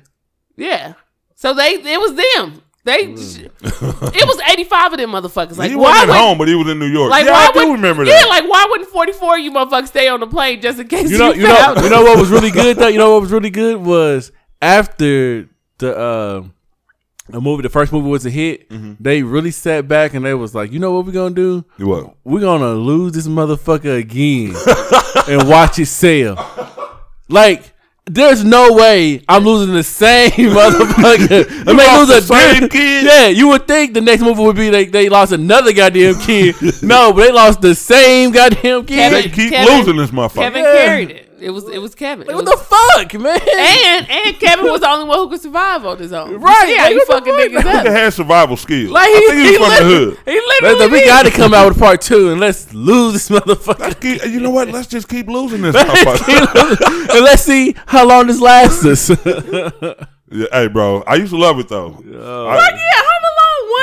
Yeah. 0.57 0.93
So 1.35 1.53
they 1.53 1.71
it 1.73 1.99
was 1.99 2.15
them. 2.15 2.61
They 2.85 3.03
Mm. 3.07 3.45
it 4.15 4.27
was 4.27 4.39
eighty 4.51 4.63
five 4.63 4.93
of 4.93 4.99
them 4.99 5.11
motherfuckers. 5.11 5.57
Like 5.57 5.71
he 5.71 5.75
why 5.75 5.89
wasn't 5.91 6.09
would 6.09 6.17
home, 6.17 6.37
but 6.37 6.47
he 6.47 6.53
was 6.53 6.67
in 6.69 6.77
New 6.77 6.85
York. 6.85 7.09
like 7.09 7.25
yeah, 7.25 7.31
why 7.31 7.47
I 7.47 7.51
do 7.51 7.67
would 7.69 7.73
remember 7.77 8.03
yeah 8.05 8.19
that. 8.19 8.29
like 8.29 8.43
why 8.47 8.67
wouldn't 8.69 8.89
forty 8.89 9.11
four 9.11 9.35
of 9.37 9.41
you 9.41 9.51
motherfuckers 9.51 9.87
stay 9.87 10.07
on 10.07 10.19
the 10.19 10.27
plane 10.27 10.61
just 10.61 10.77
in 10.79 10.87
case 10.87 11.09
You 11.09 11.17
know, 11.17 11.33
you 11.33 11.47
know, 11.47 11.73
you 11.83 11.89
know 11.89 12.03
what 12.03 12.19
was 12.19 12.29
really 12.29 12.51
good 12.51 12.77
though. 12.77 12.87
You 12.87 12.99
know 12.99 13.13
what 13.13 13.21
was 13.23 13.31
really 13.31 13.49
good 13.49 13.77
was 13.77 14.31
after 14.61 15.49
the 15.79 15.97
uh, 15.97 16.43
the 17.27 17.41
movie, 17.41 17.63
the 17.63 17.69
first 17.69 17.91
movie 17.91 18.07
was 18.09 18.25
a 18.25 18.29
hit. 18.29 18.69
Mm-hmm. 18.69 18.93
They 18.99 19.23
really 19.23 19.51
sat 19.51 19.87
back 19.87 20.13
and 20.13 20.25
they 20.25 20.33
was 20.33 20.53
like, 20.53 20.71
you 20.71 20.79
know 20.79 20.91
what 20.93 21.05
we're 21.05 21.11
gonna 21.11 21.33
do? 21.35 21.65
what? 21.77 22.15
We're 22.23 22.41
gonna 22.41 22.73
lose 22.73 23.13
this 23.13 23.27
motherfucker 23.27 23.97
again 23.99 24.55
and 25.39 25.49
watch 25.49 25.79
it 25.79 25.87
sell. 25.87 26.35
Like. 27.29 27.71
There's 28.07 28.43
no 28.43 28.71
way 28.73 29.23
I'm 29.27 29.43
losing 29.43 29.73
the 29.73 29.81
same 29.81 30.29
motherfucker. 30.29 31.45
I 31.67 31.73
mean, 31.73 31.77
lost 31.77 32.07
lose 32.11 32.17
a 32.19 32.21
same 32.21 32.69
kid? 32.69 33.03
Yeah, 33.03 33.27
you 33.29 33.47
would 33.47 33.67
think 33.67 33.95
the 33.95 34.01
next 34.01 34.21
movie 34.21 34.43
would 34.43 34.55
be 34.55 34.69
like 34.69 34.91
they 34.91 35.09
lost 35.09 35.31
another 35.31 35.73
goddamn 35.73 36.19
kid. 36.19 36.53
no, 36.83 37.11
but 37.13 37.23
they 37.23 37.31
lost 37.31 37.61
the 37.61 37.73
same 37.73 38.29
goddamn 38.31 38.85
kid. 38.85 39.11
They 39.11 39.23
keep 39.29 39.49
Kevin- 39.51 39.77
losing 39.79 39.97
this 39.97 40.11
motherfucker. 40.11 40.35
Kevin 40.35 40.63
Yeah. 40.63 40.85
carried 40.85 41.09
it. 41.09 41.24
It 41.45 41.51
was 41.51 41.69
it 41.69 41.77
was 41.77 41.93
Kevin. 41.93 42.27
It 42.27 42.33
Like, 42.35 42.43
what 42.43 42.57
was- 42.57 42.67
the 42.67 42.75
fuck, 42.75 43.21
man? 43.21 43.39
and 43.39 44.09
and 44.09 44.39
Kevin 44.39 44.65
was 44.65 44.81
the 44.81 44.89
only 44.89 45.05
one 45.07 45.19
who 45.19 45.29
could 45.29 45.41
survive 45.41 45.85
on 45.85 45.97
his 45.99 46.11
own. 46.11 46.39
Right, 46.41 46.65
see 46.65 46.75
how 46.75 46.83
like, 46.85 46.93
you 46.93 47.05
fucking 47.05 47.33
fuck? 47.33 47.41
niggas 47.51 47.59
Nigga 47.71 47.75
up. 47.81 47.85
had 47.85 48.13
survival 48.13 48.57
skills. 48.57 48.89
Like 48.89 49.09
I 49.09 49.13
think 49.19 49.33
he, 49.33 49.43
he, 49.51 49.57
was 49.57 49.57
from 49.57 49.69
the 49.69 49.83
hood. 49.95 50.17
he 50.25 50.31
Let's- 50.31 50.61
literally 50.79 50.91
we 50.91 51.05
got 51.05 51.25
to 51.25 51.31
come 51.31 51.53
out 51.53 51.67
with 51.69 51.77
part 51.79 52.01
two 52.01 52.31
and 52.31 52.39
let's 52.41 52.73
lose 52.73 53.13
this 53.13 53.29
motherfucker. 53.29 53.99
Keep- 54.01 54.25
you 54.25 54.39
know 54.39 54.49
what? 54.49 54.69
Let's 54.69 54.87
just 54.87 55.07
keep 55.07 55.27
losing 55.27 55.61
this 55.61 55.75
motherfucker. 55.79 57.15
and 57.15 57.23
let's 57.23 57.43
see 57.43 57.75
how 57.85 58.07
long 58.07 58.25
this 58.27 58.41
lasts 58.41 58.83
us. 58.83 59.09
yeah, 60.31 60.47
hey, 60.51 60.67
bro, 60.67 61.03
I 61.05 61.15
used 61.15 61.31
to 61.31 61.37
love 61.37 61.59
it 61.59 61.67
though. 61.69 61.93
I- 61.93 62.57
Fuck 62.57 62.79
yeah, 62.79 63.01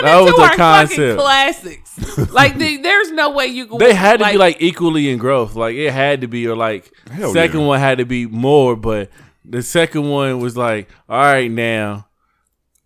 Home 0.03 0.13
Alone 0.13 0.13
That 0.13 0.17
and 0.17 0.25
was 0.25 0.35
two 0.35 0.51
the 0.51 0.57
concept. 0.57 0.99
fucking 0.99 1.17
classics. 1.17 2.33
like 2.33 2.59
the, 2.59 2.77
there's 2.79 3.11
no 3.13 3.31
way 3.31 3.47
you 3.47 3.67
can. 3.67 3.79
they 3.79 3.95
had 3.95 4.21
to 4.21 4.27
be 4.27 4.37
like 4.39 4.59
equally 4.61 5.11
in 5.11 5.19
growth. 5.19 5.55
Like 5.55 5.75
it 5.77 5.93
had 5.93 6.21
to 6.23 6.27
be, 6.29 6.47
or 6.47 6.57
like 6.57 6.91
Hell 7.11 7.33
second 7.33 7.61
yeah. 7.61 7.67
one 7.67 7.81
had 7.81 7.99
to 7.99 8.05
be 8.05 8.27
more. 8.27 8.77
But 8.77 9.11
the 9.45 9.63
second 9.63 10.09
one 10.09 10.41
was 10.41 10.57
like, 10.57 10.89
all 11.09 11.21
right, 11.23 11.51
now 11.51 12.07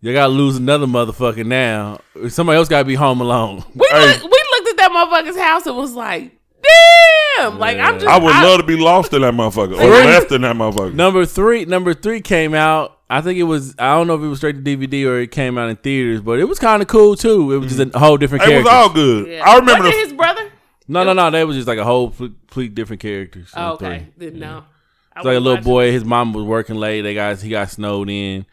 you 0.01 0.13
gotta 0.13 0.31
lose 0.31 0.57
another 0.57 0.85
motherfucker. 0.87 1.45
Now 1.45 1.99
somebody 2.29 2.57
else 2.57 2.67
gotta 2.69 2.85
be 2.85 2.95
home 2.95 3.21
alone. 3.21 3.63
we 3.73 3.87
Hey. 3.89 4.07
looked, 4.07 4.23
we 4.23 4.29
looked 4.29 4.69
at 4.69 4.77
that 4.77 4.91
motherfucker's 4.91 5.37
house 5.37 5.65
and 5.65 5.75
was 5.77 5.93
like, 5.93 6.31
damn. 7.37 7.59
Like 7.59 7.77
I'm 7.77 7.95
just. 7.99 8.07
I 8.07 8.17
would 8.17 8.33
love 8.35 8.59
to 8.59 8.65
be 8.65 8.75
lost 8.77 9.13
in 9.13 9.21
that 9.21 9.33
motherfucker 9.33 9.73
or 9.75 9.91
real? 9.91 10.05
left 10.05 10.31
in 10.31 10.41
that 10.41 10.55
motherfucker. 10.55 10.93
Number 10.93 11.25
three, 11.25 11.65
number 11.65 11.93
three 11.93 12.21
came 12.21 12.53
out. 12.53 12.96
I 13.09 13.21
think 13.21 13.39
it 13.39 13.43
was. 13.43 13.73
I 13.79 13.93
don't 13.95 14.07
know 14.07 14.15
if 14.15 14.21
it 14.21 14.27
was 14.27 14.39
straight 14.39 14.63
to 14.63 14.77
DVD 14.77 15.05
or 15.07 15.19
it 15.19 15.31
came 15.31 15.57
out 15.57 15.69
in 15.69 15.75
theaters, 15.77 16.21
but 16.21 16.39
it 16.39 16.43
was 16.45 16.59
kind 16.59 16.81
of 16.81 16.87
cool 16.89 17.15
too. 17.15 17.53
It 17.53 17.57
was 17.57 17.75
just 17.75 17.95
a 17.95 17.99
whole 17.99 18.17
different 18.17 18.43
It 18.45 18.57
was 18.57 18.67
all 18.67 18.89
good. 18.89 19.27
Yeah. 19.29 19.43
I 19.49 19.55
remember 19.57 19.83
Wasn't 19.85 19.93
the, 19.93 19.99
it 19.99 20.03
his 20.09 20.13
brother. 20.13 20.51
no, 20.89 21.03
no, 21.05 21.13
no. 21.13 21.29
That 21.31 21.47
was 21.47 21.55
just 21.55 21.67
like 21.67 21.77
a 21.79 21.85
whole 21.85 22.11
complete 22.11 22.75
different 22.75 23.01
characters. 23.01 23.49
Oh, 23.55 23.67
in 23.67 23.71
okay, 23.73 23.99
three. 24.17 24.25
didn't 24.29 24.43
It's 24.43 24.65
like 25.15 25.25
a 25.25 25.39
little 25.39 25.53
watching- 25.53 25.63
boy. 25.63 25.91
His 25.91 26.03
mom 26.03 26.33
was 26.33 26.43
working 26.43 26.75
late. 26.75 27.01
They 27.01 27.13
got 27.13 27.39
he 27.39 27.49
got 27.49 27.69
snowed 27.69 28.09
in. 28.09 28.45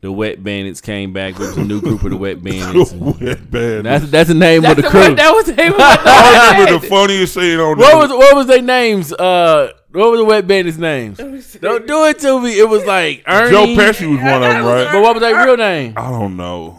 The 0.00 0.12
Wet 0.12 0.42
Bandits 0.44 0.80
came 0.80 1.12
back. 1.12 1.36
with 1.38 1.48
was 1.48 1.56
a 1.58 1.64
new 1.64 1.80
group 1.80 2.04
of 2.04 2.10
the 2.10 2.16
Wet 2.16 2.40
Bandits. 2.42 2.92
Wet 2.92 3.50
band. 3.50 3.84
That's 3.84 4.08
that's 4.08 4.28
the 4.28 4.34
name 4.34 4.62
That's 4.62 4.78
of 4.78 4.84
the 4.84 4.90
the 4.90 4.96
one 4.96 5.06
crew. 5.08 5.14
that 5.16 5.32
was 5.34 5.44
the 5.46 5.54
name 5.54 5.72
of 5.74 5.80
I 5.80 6.50
remember 6.52 6.72
the 6.72 6.78
the 6.78 6.86
funniest 6.88 7.34
scene 7.34 7.58
on 7.58 7.76
What 7.76 7.90
the- 7.90 7.96
was 7.98 8.08
what 8.10 8.36
was 8.36 8.46
their 8.46 8.62
names? 8.62 9.12
Uh, 9.12 9.72
what 9.92 10.10
were 10.10 10.16
the 10.18 10.24
Wet 10.24 10.46
Bandits' 10.46 10.76
names? 10.78 11.18
Don't 11.18 11.86
do 11.86 12.04
it 12.06 12.18
to 12.20 12.40
me. 12.40 12.58
It 12.58 12.68
was 12.68 12.84
like 12.84 13.22
Ernie. 13.26 13.50
Joe 13.50 13.66
Pesci 13.66 14.10
was 14.10 14.20
one 14.20 14.42
of 14.42 14.50
them, 14.50 14.64
right? 14.64 14.88
But 14.92 15.02
what 15.02 15.14
was 15.14 15.20
their 15.22 15.44
real 15.44 15.56
name? 15.56 15.94
I 15.96 16.10
don't 16.10 16.36
know. 16.36 16.78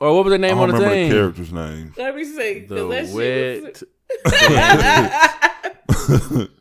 Or 0.00 0.14
what 0.16 0.24
was 0.24 0.30
their 0.32 0.38
I 0.38 0.42
name 0.42 0.56
don't 0.56 0.62
on 0.62 0.68
the 0.68 0.74
remember 0.74 0.94
the 0.94 1.02
thing? 1.02 1.10
character's 1.10 1.52
name. 1.52 1.94
Let 1.96 2.16
me 2.16 2.24
see. 2.24 2.60
'cause 2.60 2.68
The 2.68 2.88
that 2.88 3.06
shit 3.06 3.14
was- 3.14 3.82
Wet. 6.00 6.48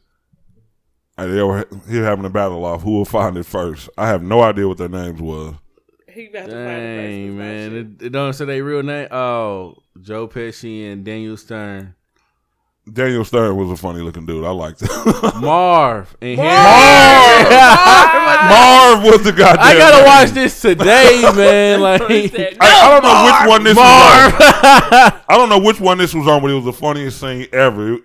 And 1.18 1.38
they 1.38 1.44
were 1.44 1.68
here 1.90 2.06
having 2.06 2.24
a 2.24 2.30
battle 2.30 2.64
off. 2.64 2.84
Who 2.84 2.92
will 2.92 3.04
find 3.04 3.36
it 3.36 3.46
first? 3.46 3.90
I 3.98 4.08
have 4.08 4.24
no 4.24 4.42
idea 4.42 4.70
what 4.70 4.78
their 4.78 4.88
names 4.88 5.20
was. 5.22 5.54
He 6.08 6.28
about 6.28 6.46
to 6.46 6.52
find 6.52 6.56
the 6.56 6.64
Dang 6.64 7.38
man, 7.38 7.76
it, 7.76 8.06
it 8.06 8.10
don't 8.12 8.32
say 8.32 8.46
their 8.46 8.64
real 8.64 8.84
name. 8.84 9.10
Oh, 9.12 9.76
Joe 10.00 10.30
Pesci 10.30 10.90
and 10.90 11.04
Daniel 11.04 11.36
Stern, 11.36 11.94
Daniel 12.94 13.24
Stern 13.26 13.56
was 13.56 13.70
a 13.72 13.76
funny 13.78 14.02
looking 14.02 14.26
dude. 14.26 14.46
I 14.46 14.50
liked 14.52 14.82
him. 14.82 14.90
Marv 15.42 16.16
and 16.22 16.40
Henry. 16.40 17.50
Marv 18.50 19.04
was 19.04 19.24
the 19.24 19.32
goddamn. 19.32 19.66
I 19.66 19.78
gotta 19.78 19.98
name. 19.98 20.06
watch 20.06 20.30
this 20.32 20.62
today, 20.62 21.22
man. 21.36 21.82
Like, 21.82 22.02
He 22.08 22.30
I, 22.38 22.58
I 22.62 22.90
don't 22.90 23.04
know 23.04 23.14
"No, 23.14 23.26
which 23.26 23.50
one 23.50 23.64
this 23.64 23.76
Marv. 23.76 24.34
was 24.34 24.42
on. 24.42 25.22
I 25.28 25.38
don't 25.38 25.50
know 25.50 25.60
which 25.60 25.80
one 25.80 25.98
this 25.98 26.14
was 26.14 26.28
on, 26.28 26.42
but 26.42 26.50
it 26.52 26.56
was 26.56 26.66
the 26.66 26.74
funniest 26.74 27.20
scene 27.20 27.48
ever. 27.54 27.98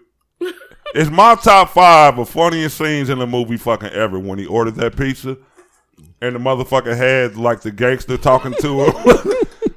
It's 0.94 1.10
my 1.10 1.34
top 1.34 1.70
five 1.70 2.18
of 2.18 2.28
funniest 2.28 2.78
scenes 2.78 3.10
in 3.10 3.18
the 3.18 3.26
movie 3.26 3.56
fucking 3.56 3.88
ever 3.90 4.18
when 4.18 4.38
he 4.38 4.46
ordered 4.46 4.76
that 4.76 4.96
pizza 4.96 5.36
and 6.20 6.34
the 6.36 6.38
motherfucker 6.38 6.96
had 6.96 7.36
like 7.36 7.62
the 7.62 7.72
gangster 7.72 8.16
talking 8.16 8.54
to 8.60 8.84
him. 8.84 8.94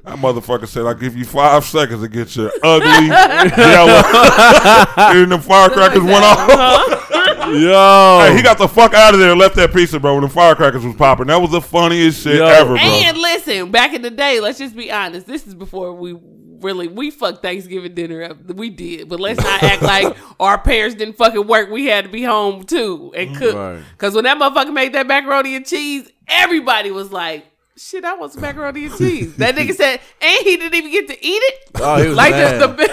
That 0.08 0.18
motherfucker 0.18 0.66
said, 0.66 0.86
I'll 0.86 0.94
give 0.94 1.16
you 1.16 1.24
five 1.24 1.64
seconds 1.64 2.02
to 2.02 2.08
get 2.08 2.34
your 2.34 2.50
ugly 2.62 3.06
yellow. 3.08 4.02
and 4.96 5.32
the 5.32 5.38
firecrackers 5.38 6.02
went 6.02 6.24
off. 6.24 6.38
Uh-huh. 6.38 6.94
Yo, 7.48 8.26
Hey, 8.26 8.36
he 8.36 8.42
got 8.42 8.58
the 8.58 8.68
fuck 8.68 8.92
out 8.94 9.14
of 9.14 9.20
there 9.20 9.30
and 9.30 9.40
left 9.40 9.56
that 9.56 9.72
pizza, 9.72 9.98
bro, 9.98 10.14
when 10.14 10.22
the 10.22 10.28
firecrackers 10.28 10.84
was 10.84 10.94
popping. 10.96 11.28
That 11.28 11.40
was 11.40 11.50
the 11.50 11.60
funniest 11.62 12.22
shit 12.22 12.36
Yo. 12.36 12.46
ever, 12.46 12.74
bro. 12.74 12.78
And 12.78 13.16
listen, 13.16 13.70
back 13.70 13.94
in 13.94 14.02
the 14.02 14.10
day, 14.10 14.40
let's 14.40 14.58
just 14.58 14.76
be 14.76 14.90
honest. 14.92 15.26
This 15.26 15.46
is 15.46 15.54
before 15.54 15.94
we 15.94 16.14
really 16.60 16.88
we 16.88 17.10
fucked 17.10 17.42
Thanksgiving 17.42 17.94
dinner 17.94 18.22
up. 18.22 18.42
We 18.52 18.68
did, 18.70 19.08
but 19.08 19.20
let's 19.20 19.40
not 19.40 19.62
act 19.62 19.82
like 19.82 20.16
our 20.40 20.58
parents 20.58 20.96
didn't 20.96 21.16
fucking 21.16 21.46
work. 21.46 21.70
We 21.70 21.86
had 21.86 22.04
to 22.04 22.10
be 22.10 22.22
home 22.22 22.64
too 22.64 23.12
and 23.16 23.36
cook. 23.36 23.54
Right. 23.54 23.82
Because 23.92 24.14
when 24.14 24.24
that 24.24 24.38
motherfucker 24.38 24.72
made 24.72 24.92
that 24.94 25.06
macaroni 25.06 25.54
and 25.56 25.66
cheese, 25.66 26.10
everybody 26.26 26.90
was 26.90 27.10
like. 27.12 27.46
Shit, 27.78 28.04
I 28.04 28.14
want 28.16 28.32
some 28.32 28.42
macaroni 28.42 28.86
and 28.86 28.96
cheese. 28.98 29.36
That 29.36 29.54
nigga 29.54 29.72
said, 29.74 30.00
and 30.20 30.44
he 30.44 30.56
didn't 30.56 30.74
even 30.74 30.90
get 30.90 31.06
to 31.08 31.24
eat 31.24 31.28
it. 31.42 31.70
Oh, 31.76 31.96
he 32.02 32.08
was 32.08 32.16
like 32.16 32.32
mad. 32.32 32.60
just 32.60 32.76
the, 32.76 32.84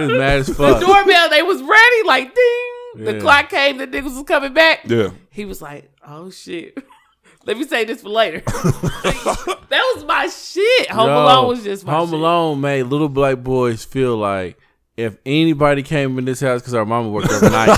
he 0.00 0.06
was 0.06 0.18
mad 0.18 0.38
as 0.40 0.48
fuck. 0.56 0.80
the 0.80 0.86
doorbell, 0.86 1.30
they 1.30 1.42
was 1.42 1.62
ready. 1.62 2.02
Like 2.06 2.34
ding, 2.34 3.04
the 3.04 3.20
clock 3.20 3.48
came. 3.48 3.78
The 3.78 3.86
niggas 3.86 4.14
was 4.14 4.22
coming 4.24 4.52
back. 4.52 4.80
yeah. 4.84 5.10
He 5.30 5.44
was 5.46 5.62
like, 5.62 5.90
"Oh 6.06 6.30
shit." 6.30 6.76
Let 7.46 7.58
me 7.58 7.66
say 7.66 7.84
this 7.84 8.00
for 8.00 8.08
later. 8.08 8.40
that 8.46 9.92
was 9.94 10.04
my 10.04 10.26
shit. 10.28 10.90
Home 10.90 11.08
Yo, 11.08 11.24
Alone 11.24 11.48
was 11.48 11.62
just 11.64 11.84
my 11.84 11.92
Home 11.92 12.08
shit. 12.08 12.18
Alone 12.18 12.60
made 12.60 12.84
little 12.84 13.10
black 13.10 13.38
boys 13.38 13.84
feel 13.84 14.16
like 14.16 14.58
if 14.96 15.16
anybody 15.26 15.82
came 15.82 16.16
in 16.18 16.24
this 16.24 16.40
house 16.40 16.60
because 16.60 16.72
our 16.72 16.84
mama 16.84 17.10
worked 17.10 17.28
overnight, 17.28 17.76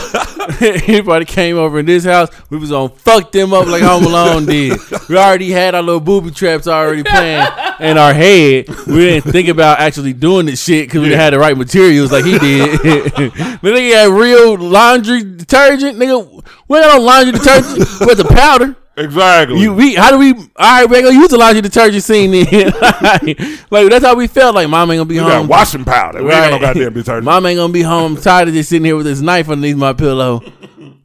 anybody 0.89 1.25
came 1.25 1.57
over 1.57 1.79
in 1.79 1.87
this 1.87 2.05
house, 2.05 2.29
we 2.51 2.59
was 2.59 2.71
gonna 2.71 2.91
fuck 2.91 3.33
them 3.33 3.55
up 3.55 3.67
like 3.67 3.83
Home 3.83 4.05
Alone 4.05 4.45
did. 4.45 4.79
We 5.09 5.17
already 5.17 5.51
had 5.51 5.75
our 5.75 5.83
little 5.83 6.01
booby 6.01 6.31
traps 6.31 6.67
already 6.67 7.03
planned 7.03 7.53
in 7.81 7.97
our 7.97 8.13
head. 8.13 8.69
We 8.87 8.97
didn't 8.97 9.33
think 9.33 9.49
about 9.49 9.81
actually 9.81 10.13
doing 10.13 10.45
this 10.45 10.63
shit 10.63 10.89
because 10.89 11.01
we 11.01 11.09
didn't 11.09 11.21
have 11.21 11.33
the 11.33 11.39
right 11.39 11.57
materials 11.57 12.13
like 12.13 12.27
he 12.27 12.39
did. 12.39 12.81
but 12.83 13.63
nigga 13.63 13.95
had 13.95 14.11
real 14.11 14.59
laundry 14.59 15.25
detergent. 15.25 15.99
Nigga, 15.99 16.45
we 16.69 16.81
got 16.81 16.99
no 16.99 17.03
laundry 17.03 17.33
detergent 17.33 17.79
with 18.01 18.19
the 18.19 18.27
powder. 18.31 18.77
Exactly. 18.97 19.60
You 19.60 19.74
we 19.74 19.94
how 19.94 20.10
do 20.10 20.18
we 20.18 20.32
all 20.32 20.43
right, 20.59 20.89
we're 20.89 21.02
gonna 21.02 21.28
the 21.28 21.36
laundry 21.36 21.60
detergent 21.60 22.02
scene 22.02 22.31
then. 22.31 22.47
like 23.70 23.90
that's 23.90 24.05
how 24.05 24.14
we 24.14 24.27
felt 24.27 24.55
like 24.55 24.68
mom 24.70 24.90
ain't 24.90 24.98
gonna 24.98 25.05
be 25.05 25.16
We 25.16 25.20
home. 25.20 25.47
got 25.47 25.48
washing 25.48 25.85
powder. 25.85 26.23
We 26.23 26.31
ain't 26.32 26.51
got 26.51 26.51
no 26.52 26.59
goddamn 26.59 26.94
detergent. 26.94 27.24
Mom 27.24 27.44
ain't 27.44 27.59
gonna 27.59 27.73
be 27.73 27.82
home. 27.82 28.16
I'm 28.16 28.23
tired 28.23 28.48
of 28.48 28.55
just 28.55 28.70
sitting 28.70 28.86
here 28.86 28.97
with 28.97 29.05
this 29.06 29.20
knife 29.20 29.51
underneath 29.51 29.77
my 29.77 29.93
pillow. 29.93 30.40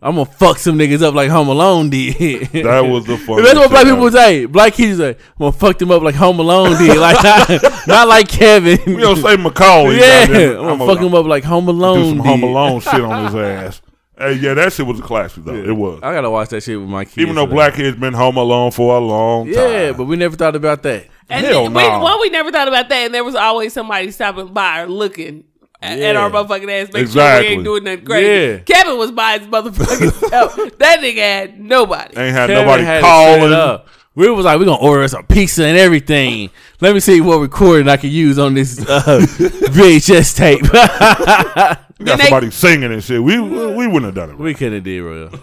I'm 0.03 0.15
gonna 0.15 0.25
fuck 0.25 0.57
some 0.57 0.79
niggas 0.79 1.03
up 1.03 1.13
like 1.13 1.29
Home 1.29 1.47
Alone 1.49 1.89
did. 1.91 2.15
that 2.63 2.81
was 2.81 3.05
the 3.05 3.17
funny. 3.17 3.43
That's 3.43 3.55
what 3.59 3.69
black 3.69 3.83
people 3.85 3.99
would 3.99 4.13
say. 4.13 4.45
Black 4.45 4.73
kids 4.73 4.97
say, 4.97 5.09
I'm 5.09 5.15
gonna 5.37 5.51
fuck 5.51 5.77
them 5.77 5.91
up 5.91 6.01
like 6.01 6.15
Home 6.15 6.39
Alone 6.39 6.77
did. 6.77 6.97
Like 6.97 7.21
not, 7.23 7.49
not 7.87 8.07
like 8.07 8.27
Kevin. 8.27 8.79
We 8.85 8.97
don't 9.01 9.17
say 9.17 9.35
Macaulay. 9.35 9.97
yeah, 9.97 10.25
goddamn. 10.25 10.57
I'm 10.59 10.77
gonna 10.79 10.85
fuck 10.93 11.03
him 11.03 11.13
up 11.13 11.25
like 11.27 11.43
Home 11.43 11.67
Alone 11.67 11.97
Do 11.99 12.09
some 12.09 12.17
did. 12.17 12.25
Home 12.25 12.43
Alone 12.43 12.79
shit 12.79 13.01
on 13.01 13.25
his 13.25 13.35
ass. 13.35 13.81
Hey, 14.17 14.33
yeah, 14.33 14.53
that 14.53 14.73
shit 14.73 14.85
was 14.85 14.99
a 14.99 15.03
classic 15.03 15.43
though. 15.45 15.55
It 15.55 15.71
was. 15.75 15.99
I 16.03 16.13
gotta 16.13 16.29
watch 16.29 16.49
that 16.49 16.61
shit 16.61 16.79
with 16.79 16.89
my 16.89 17.05
kids. 17.05 17.17
Even 17.17 17.35
though 17.35 17.45
today. 17.45 17.55
black 17.55 17.73
kids 17.75 17.97
been 17.97 18.13
home 18.13 18.37
alone 18.37 18.71
for 18.71 18.95
a 18.95 18.99
long 18.99 19.45
time. 19.45 19.53
Yeah, 19.53 19.91
but 19.93 20.05
we 20.05 20.15
never 20.15 20.35
thought 20.35 20.55
about 20.55 20.83
that. 20.83 21.07
And 21.29 21.45
Hell 21.45 21.63
then, 21.63 21.73
we, 21.73 21.81
no. 21.81 22.03
well, 22.03 22.19
we 22.19 22.29
never 22.29 22.51
thought 22.51 22.67
about 22.67 22.89
that. 22.89 23.05
And 23.05 23.13
there 23.13 23.23
was 23.23 23.35
always 23.35 23.73
somebody 23.73 24.11
stopping 24.11 24.53
by 24.53 24.81
or 24.81 24.87
looking 24.87 25.45
at 25.81 25.97
Yeah. 25.97 26.11
our 26.19 26.29
motherfucking 26.29 26.69
ass. 26.69 26.91
Make 26.93 27.03
Exactly. 27.03 27.43
sure 27.47 27.49
we 27.51 27.55
ain't 27.55 27.63
doing 27.63 27.83
nothing 27.85 28.05
crazy. 28.05 28.51
Yeah. 28.51 28.57
Kevin 28.59 28.97
was 28.97 29.11
by 29.11 29.39
his 29.39 29.47
motherfucking 29.47 30.11
self. 30.29 30.55
That 30.77 30.99
nigga 30.99 31.15
had 31.17 31.59
nobody. 31.59 32.17
Ain't 32.17 32.35
had 32.35 32.49
Kevin 32.49 32.65
nobody 32.65 32.83
had 32.83 32.99
to 32.99 33.05
it 33.05 33.09
calling. 33.09 33.79
Up. 34.11 34.15
We 34.17 34.29
was 34.29 34.45
like, 34.45 34.59
we 34.59 34.65
gonna 34.65 34.81
order 34.81 35.03
us 35.03 35.13
a 35.13 35.23
pizza 35.23 35.65
and 35.65 35.77
everything. 35.77 36.49
Let 36.81 36.93
me 36.93 36.99
see 36.99 37.21
what 37.21 37.37
recording 37.37 37.87
I 37.87 37.97
can 37.97 38.09
use 38.11 38.37
on 38.39 38.53
this 38.53 38.79
uh, 38.87 39.03
VHS 39.25 40.35
tape. 40.35 40.61
We 40.61 40.67
got 40.69 41.87
Then 41.97 42.17
they- 42.17 42.23
somebody 42.25 42.51
singing 42.51 42.91
and 42.91 43.03
shit. 43.03 43.21
We 43.23 43.39
we 43.39 43.87
wouldn't 43.87 44.03
have 44.05 44.15
done 44.15 44.31
it. 44.31 44.37
we 44.37 44.53
couldn't 44.53 44.83
did 44.83 45.01
real. 45.01 45.29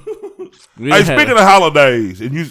We 0.79 0.91
Hey, 0.91 1.03
had- 1.03 1.07
speaking 1.07 1.33
of 1.33 1.39
holidays, 1.39 2.21
and 2.21 2.33
you, 2.33 2.47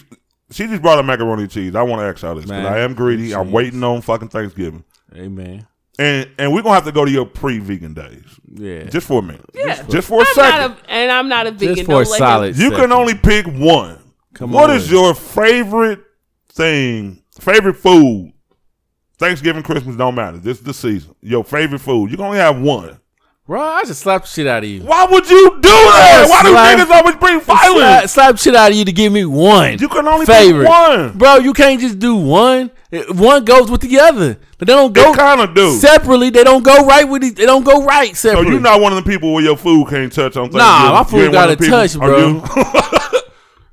she 0.51 0.67
just 0.67 0.81
brought 0.81 0.99
up 0.99 1.05
macaroni 1.05 1.43
and 1.43 1.51
cheese. 1.51 1.75
I 1.75 1.81
want 1.81 2.01
to 2.01 2.05
ask 2.05 2.21
y'all 2.21 2.35
this 2.35 2.43
because 2.45 2.65
I 2.65 2.79
am 2.79 2.93
greedy. 2.93 3.33
I'm 3.33 3.51
waiting 3.53 3.81
on 3.85 4.01
fucking 4.01 4.27
Thanksgiving, 4.27 4.83
Amen. 5.15 5.65
and 5.97 6.29
and 6.37 6.53
we're 6.53 6.61
gonna 6.61 6.75
have 6.75 6.83
to 6.85 6.91
go 6.91 7.05
to 7.05 7.11
your 7.11 7.25
pre-vegan 7.25 7.93
days 7.93 8.25
yeah, 8.53 8.83
just 8.83 9.07
for 9.07 9.19
a 9.19 9.21
minute. 9.21 9.45
Yeah. 9.53 9.67
just, 9.77 9.89
just 9.89 10.07
for 10.09 10.17
a 10.21 10.25
I'm 10.27 10.33
second. 10.35 10.59
not 10.59 10.79
a, 10.85 10.91
and 10.91 11.11
I'm 11.11 11.29
not 11.29 11.47
a 11.47 11.51
vegan. 11.51 11.75
just 11.75 11.85
for 11.85 11.91
Don't 11.93 12.01
a 12.01 12.05
solid. 12.05 12.57
you 12.57 12.63
second. 12.69 12.77
can 12.77 12.91
only 12.91 13.15
pick 13.15 13.45
one. 13.47 13.97
Come 14.33 14.51
What 14.51 14.69
on. 14.71 14.75
is 14.75 14.91
your 14.91 15.15
favorite 15.15 16.01
thing? 16.57 17.21
Favorite 17.39 17.75
food? 17.75 18.33
Thanksgiving, 19.17 19.63
Christmas 19.63 19.95
don't 19.95 20.15
matter. 20.15 20.37
This 20.37 20.57
is 20.59 20.63
the 20.63 20.73
season. 20.73 21.15
Your 21.21 21.43
favorite 21.43 21.79
food. 21.79 22.11
You 22.11 22.17
can 22.17 22.25
only 22.25 22.37
have 22.39 22.59
one. 22.59 22.99
bro. 23.47 23.61
I 23.61 23.83
just 23.83 24.01
slapped 24.01 24.25
the 24.25 24.29
shit 24.31 24.45
out 24.47 24.63
of 24.63 24.69
you. 24.69 24.81
Why 24.81 25.05
would 25.05 25.27
you 25.29 25.49
do 25.59 25.69
that? 25.69 26.27
Why 26.29 26.43
do 26.43 26.49
slap- 26.49 26.77
niggas 26.77 26.91
always 26.91 27.15
bring 27.15 27.39
violence? 27.41 28.11
slap 28.11 28.31
the 28.33 28.37
shit 28.37 28.55
out 28.55 28.69
of 28.71 28.77
you 28.77 28.85
to 28.85 28.91
give 28.91 29.11
me 29.11 29.25
one. 29.25 29.79
You 29.79 29.87
can 29.87 30.07
only 30.07 30.25
favorite. 30.27 30.67
one. 30.67 31.17
Bro, 31.17 31.37
you 31.37 31.53
can't 31.53 31.79
just 31.81 31.97
do 31.97 32.15
one. 32.15 32.69
Eh, 32.91 33.03
one 33.11 33.43
goes 33.43 33.69
with 33.71 33.81
the 33.81 33.99
other, 33.99 34.37
but 34.59 34.67
they 34.67 34.73
don't 34.73 34.93
go 34.93 35.13
kind 35.13 35.41
of 35.41 35.53
do. 35.55 35.71
separately. 35.73 36.29
They 36.29 36.43
don't 36.43 36.63
go 36.63 36.85
right 36.85 37.03
with. 37.03 37.23
it. 37.23 37.35
They 37.37 37.45
don't 37.45 37.63
go 37.65 37.83
right 37.83 38.15
So 38.15 38.29
separately. 38.29 38.51
you're 38.53 38.61
not 38.61 38.79
one 38.81 38.93
of 38.95 39.03
the 39.03 39.09
people 39.09 39.33
where 39.33 39.43
your 39.43 39.57
food 39.57 39.89
can't 39.89 40.11
touch 40.13 40.37
on 40.37 40.49
Thanksgiving. 40.51 40.59
Nah, 40.59 40.93
my 40.93 41.03
food 41.03 41.23
ain't 41.23 41.33
one 41.35 41.49
of 41.49 41.49
gotta 41.49 41.55
the 41.55 41.63
people- 41.63 41.79
touch, 41.79 41.97
bro. 41.97 42.93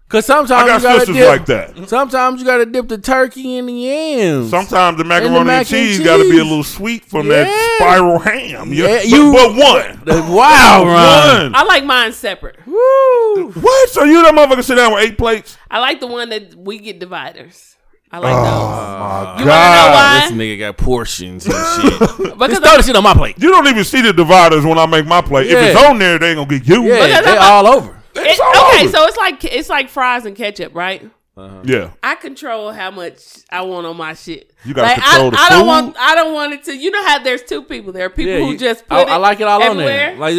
you? 0.06 0.10
Cause 0.10 0.26
sometimes 0.26 0.50
I 0.52 0.60
you 0.62 0.66
got 0.68 0.82
gotta 0.82 0.98
sisters 1.00 1.16
dip. 1.16 1.28
like 1.28 1.46
that. 1.46 1.88
Sometimes 1.88 2.40
you 2.40 2.46
gotta 2.46 2.66
dip 2.66 2.88
the 2.88 2.98
turkey 2.98 3.56
in 3.56 3.66
the 3.66 3.72
yams. 3.72 4.50
Sometimes 4.50 4.98
the 4.98 5.04
macaroni 5.04 5.36
and, 5.38 5.46
mac 5.46 5.58
and 5.60 5.68
cheese, 5.68 5.98
got 6.00 6.18
to 6.18 6.24
be 6.30 6.38
a 6.38 6.42
little 6.44 6.62
sweet 6.62 7.04
from 7.04 7.26
Yeah. 7.26 7.44
that 7.44 7.76
spiral 7.78 8.18
ham. 8.20 8.72
You- 8.72 8.84
Yeah, 8.86 8.96
but, 8.98 9.06
you- 9.08 9.32
but 9.32 9.54
one. 9.54 10.02
The- 10.04 10.22
wow, 10.32 10.84
Ron. 10.84 11.42
One. 11.52 11.54
I 11.56 11.62
like 11.64 11.84
mine 11.84 12.12
separate. 12.12 12.56
Woo. 12.66 13.50
What? 13.52 13.88
So 13.90 14.04
you 14.04 14.22
that 14.22 14.34
motherfucker 14.34 14.62
sit 14.62 14.76
down 14.76 14.92
with 14.92 15.02
eight 15.04 15.18
plates? 15.18 15.56
I 15.70 15.78
like 15.80 15.98
the 16.00 16.06
one 16.06 16.28
that 16.28 16.54
we 16.54 16.78
get 16.78 16.98
dividers. 17.00 17.70
I 18.12 18.18
like 18.18 18.32
Oh, 18.32 18.44
those. 18.44 18.44
my 18.44 19.40
You 19.40 19.46
wanna 19.48 19.74
know 19.74 19.90
why? 19.90 20.20
This 20.28 20.32
nigga 20.38 20.58
got 20.60 20.76
portions 20.76 21.46
and 21.46 21.54
shit. 21.54 21.98
Because 22.38 22.48
Just 22.50 22.62
throw 22.62 22.76
the 22.76 22.82
shit 22.82 22.94
on 22.94 23.02
my 23.02 23.14
plate. 23.14 23.36
You 23.38 23.50
don't 23.50 23.66
even 23.66 23.82
see 23.82 24.02
the 24.02 24.12
dividers 24.12 24.64
when 24.64 24.78
I 24.78 24.86
make 24.86 25.06
my 25.06 25.20
plate. 25.20 25.48
If 25.48 25.58
it's 25.58 25.82
on 25.84 25.98
there, 25.98 26.18
they 26.18 26.28
ain't 26.30 26.36
gonna 26.36 26.48
get 26.58 26.68
you. 26.68 26.84
Yeah, 26.84 27.22
they 27.22 27.36
I'm 27.36 27.66
all 27.66 27.66
over. 27.66 27.93
It's 28.16 28.38
It- 28.38 28.44
all 28.44 28.68
okay, 28.74 28.82
over. 28.84 28.90
so 28.96 29.04
it's 29.06 29.16
like 29.16 29.44
it's 29.44 29.68
like 29.68 29.88
fries 29.88 30.24
and 30.26 30.36
ketchup, 30.36 30.74
right? 30.74 31.08
Uh-huh. 31.36 31.62
yeah. 31.64 31.90
I 32.02 32.14
control 32.14 32.70
how 32.70 32.92
much 32.92 33.20
I 33.50 33.62
want 33.62 33.86
on 33.86 33.96
my 33.96 34.14
shit. 34.14 34.52
You 34.64 34.72
gotta 34.74 34.88
like, 34.88 35.02
control 35.02 35.26
I, 35.26 35.30
the 35.30 35.36
I 35.38 35.48
don't 35.50 35.66
want. 35.66 35.96
I 35.98 36.14
don't 36.14 36.32
want 36.32 36.52
it 36.54 36.64
to. 36.64 36.76
You 36.76 36.90
know 36.90 37.04
how 37.04 37.18
there's 37.18 37.42
two 37.42 37.62
people. 37.62 37.92
There 37.92 38.06
are 38.06 38.10
people 38.10 38.32
Yeah, 38.32 38.38
who 38.40 38.52
you- 38.52 38.58
just 38.58 38.86
put 38.88 38.96
I, 38.96 39.02
it. 39.02 39.08
I 39.08 39.16
like 39.16 39.40
it 39.40 39.46
all 39.46 39.62
on 39.62 39.70
everywhere. 39.72 39.86
there. 39.86 40.16
Like 40.16 40.34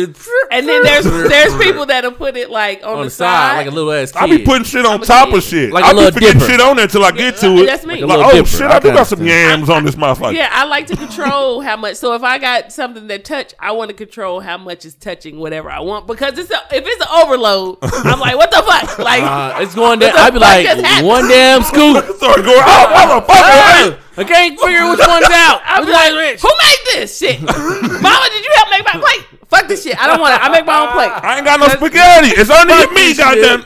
and 0.51 0.67
then 0.67 0.83
there's 0.83 1.05
there's 1.05 1.55
people 1.63 1.85
that'll 1.85 2.11
put 2.11 2.35
it 2.35 2.49
like 2.49 2.83
on, 2.83 2.89
on 2.93 2.97
the, 2.99 3.03
the 3.05 3.09
side, 3.11 3.57
like 3.57 3.67
a 3.67 3.71
little 3.71 3.91
ass 3.91 4.11
kid. 4.11 4.21
I 4.23 4.27
be 4.27 4.43
putting 4.43 4.63
shit 4.63 4.85
on 4.85 4.95
I'm 4.95 5.01
top 5.01 5.29
kid. 5.29 5.37
of 5.37 5.43
shit. 5.43 5.71
Like 5.71 5.83
a 5.83 5.87
I 5.87 5.91
be 5.91 5.95
little 5.97 6.11
forgetting 6.13 6.39
dipper. 6.39 6.51
shit 6.51 6.61
on 6.61 6.75
there 6.77 6.87
till 6.87 7.05
I 7.05 7.11
get 7.11 7.37
to 7.37 7.49
Yeah, 7.51 7.61
it. 7.61 7.65
that's 7.67 7.85
me. 7.85 8.03
Like 8.03 8.17
Like, 8.17 8.27
oh 8.27 8.37
dipper. 8.37 8.47
shit, 8.47 8.61
I 8.61 8.75
I 8.75 8.79
do 8.79 8.91
got 8.93 9.07
some 9.07 9.19
understand. 9.19 9.59
yams 9.59 9.69
on 9.69 9.85
this 9.85 9.95
motherfucker. 9.95 10.33
Yeah, 10.33 10.49
I 10.51 10.65
like 10.65 10.87
to 10.87 10.95
control 10.95 11.61
how 11.61 11.77
much. 11.77 11.95
So 11.97 12.13
if 12.13 12.23
I 12.23 12.37
got 12.39 12.71
something 12.73 13.07
that 13.07 13.25
touch, 13.25 13.53
I 13.59 13.71
want 13.73 13.89
to 13.89 13.95
control 13.95 14.39
how 14.39 14.57
much 14.57 14.85
is 14.85 14.95
touching 14.95 15.37
whatever 15.39 15.69
I 15.69 15.81
want 15.81 16.07
because 16.07 16.37
it's 16.39 16.49
a, 16.51 16.57
if 16.71 16.83
it's 16.85 17.01
an 17.01 17.11
overload, 17.23 17.77
I'm 17.83 18.19
like, 18.19 18.35
what 18.37 18.49
the 18.51 18.63
fuck? 18.63 18.97
Like, 19.05 19.21
Uh, 19.23 19.59
it's 19.61 19.75
going 19.75 19.99
down. 19.99 20.17
I'd 20.17 20.33
be 20.33 20.39
like 20.39 21.03
one 21.03 21.27
damn 21.27 21.61
scoop. 21.63 22.03
Sorry, 22.19 22.41
go 22.41 22.53
oh, 22.55 23.23
motherfucker. 23.27 23.99
I 24.17 24.23
can't 24.23 24.59
figure 24.59 24.89
which 24.89 24.99
one's 25.03 25.27
out. 25.27 25.61
I'm 25.65 25.83
like, 25.87 26.39
who 26.39 26.47
made 26.47 26.81
this 26.93 27.17
shit? 27.19 27.41
Mama, 27.43 28.25
did 28.31 28.45
you 28.45 28.51
help 28.55 28.69
make 28.71 28.85
my 28.85 28.99
plate? 28.99 29.27
Fuck 29.49 29.67
this 29.67 29.83
shit. 29.83 30.01
I 30.01 30.07
don't 30.07 30.19
want 30.19 30.33
it. 30.35 30.41
I 30.41 30.49
make 30.49 30.65
my 30.65 30.79
own 30.79 30.91
plate. 30.93 31.11
I 31.11 31.37
ain't 31.37 31.45
got 31.45 31.59
no 31.59 31.67
spaghetti. 31.67 32.29
It's 32.39 32.49
under 32.49 32.87
me, 32.91 33.13
this 33.13 33.17
goddamn. 33.17 33.65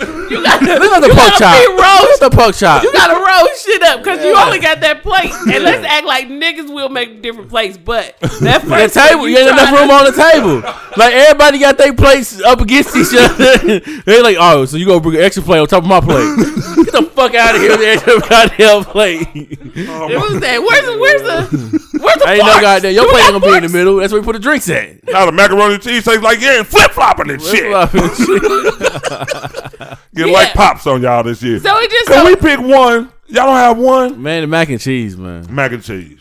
You 0.00 0.42
got 0.42 0.62
Look 0.62 0.92
at 0.92 1.00
the 1.00 1.08
you 1.08 1.14
pork 1.14 1.28
gotta 1.30 1.38
chop. 1.38 1.58
be 1.58 1.66
Look 1.74 1.80
roast. 1.84 2.22
at 2.22 2.30
the 2.30 2.36
pork 2.36 2.54
chop. 2.54 2.82
You 2.82 2.92
gotta 2.92 3.14
roll 3.18 3.48
shit 3.56 3.82
up 3.82 4.00
because 4.00 4.24
you 4.24 4.34
only 4.36 4.58
got 4.60 4.80
that 4.80 5.02
plate. 5.02 5.32
And 5.52 5.64
let's 5.64 5.84
act 5.86 6.06
like 6.06 6.28
niggas 6.28 6.72
will 6.72 6.88
make 6.88 7.20
different 7.22 7.48
plates, 7.50 7.76
but 7.76 8.18
that 8.20 8.62
The 8.64 8.88
table, 8.88 9.20
one 9.22 9.30
you 9.30 9.38
ain't 9.38 9.50
enough 9.50 9.68
try- 9.70 9.80
room 9.80 9.90
on 9.90 10.04
the 10.04 10.12
table. 10.12 10.60
Like 10.96 11.14
everybody 11.14 11.58
got 11.58 11.76
their 11.78 11.92
plates 11.92 12.40
up 12.42 12.60
against 12.60 12.94
each 12.96 13.14
other. 13.18 13.80
they 14.06 14.22
like, 14.22 14.36
oh, 14.38 14.64
so 14.64 14.76
you 14.76 14.86
gonna 14.86 15.00
bring 15.00 15.16
an 15.16 15.22
extra 15.22 15.42
plate 15.42 15.58
on 15.60 15.66
top 15.66 15.82
of 15.82 15.88
my 15.88 16.00
plate? 16.00 16.36
Get 16.80 16.92
the 16.92 17.02
fuck 17.14 17.34
out 17.34 17.54
of 17.56 17.60
here 17.60 17.70
with 17.70 17.80
the 17.80 17.88
extra 17.88 18.20
goddamn 18.20 18.84
plate. 18.84 19.26
Oh 19.88 20.08
it 20.08 20.18
was 20.18 20.40
that. 20.40 20.60
Where's 20.62 20.86
the 20.86 20.98
where's 20.98 21.22
the 21.22 21.98
where's 22.00 22.18
the 22.22 22.28
Ain't 22.28 22.38
no 22.46 22.60
goddamn. 22.60 22.94
Your 22.94 23.04
You 23.04 23.10
plate 23.10 23.22
ain't 23.24 23.32
gonna 23.32 23.46
be 23.52 23.56
in 23.56 23.62
the 23.70 23.76
middle. 23.76 23.96
That's 23.96 24.12
where 24.12 24.20
we 24.20 24.24
put 24.24 24.32
the 24.34 24.38
drinks 24.38 24.68
at. 24.70 25.02
Now 25.08 25.26
the 25.26 25.32
macaroni 25.32 25.74
and 25.74 25.82
cheese 25.82 26.04
tastes 26.04 26.22
like 26.22 26.40
yeah, 26.40 26.58
and 26.58 26.66
flip 26.66 26.90
flopping 26.92 27.30
and 27.30 27.42
shit. 27.42 27.70
Get 30.14 30.26
Yeah. 30.28 30.32
like 30.32 30.52
pops 30.54 30.86
on 30.86 31.02
y'all 31.02 31.22
this 31.22 31.42
year. 31.42 31.58
So 31.60 31.78
it 31.78 31.90
just 31.90 32.06
Can 32.08 32.24
so, 32.24 32.26
we 32.26 32.36
pick 32.36 32.60
one? 32.60 33.12
Y'all 33.26 33.46
don't 33.46 33.56
have 33.56 33.78
one 33.78 34.20
Man, 34.22 34.40
the 34.42 34.46
mac 34.46 34.68
and 34.70 34.80
cheese, 34.80 35.16
man. 35.16 35.46
mac 35.54 35.72
and 35.72 35.82
cheese. 35.82 36.18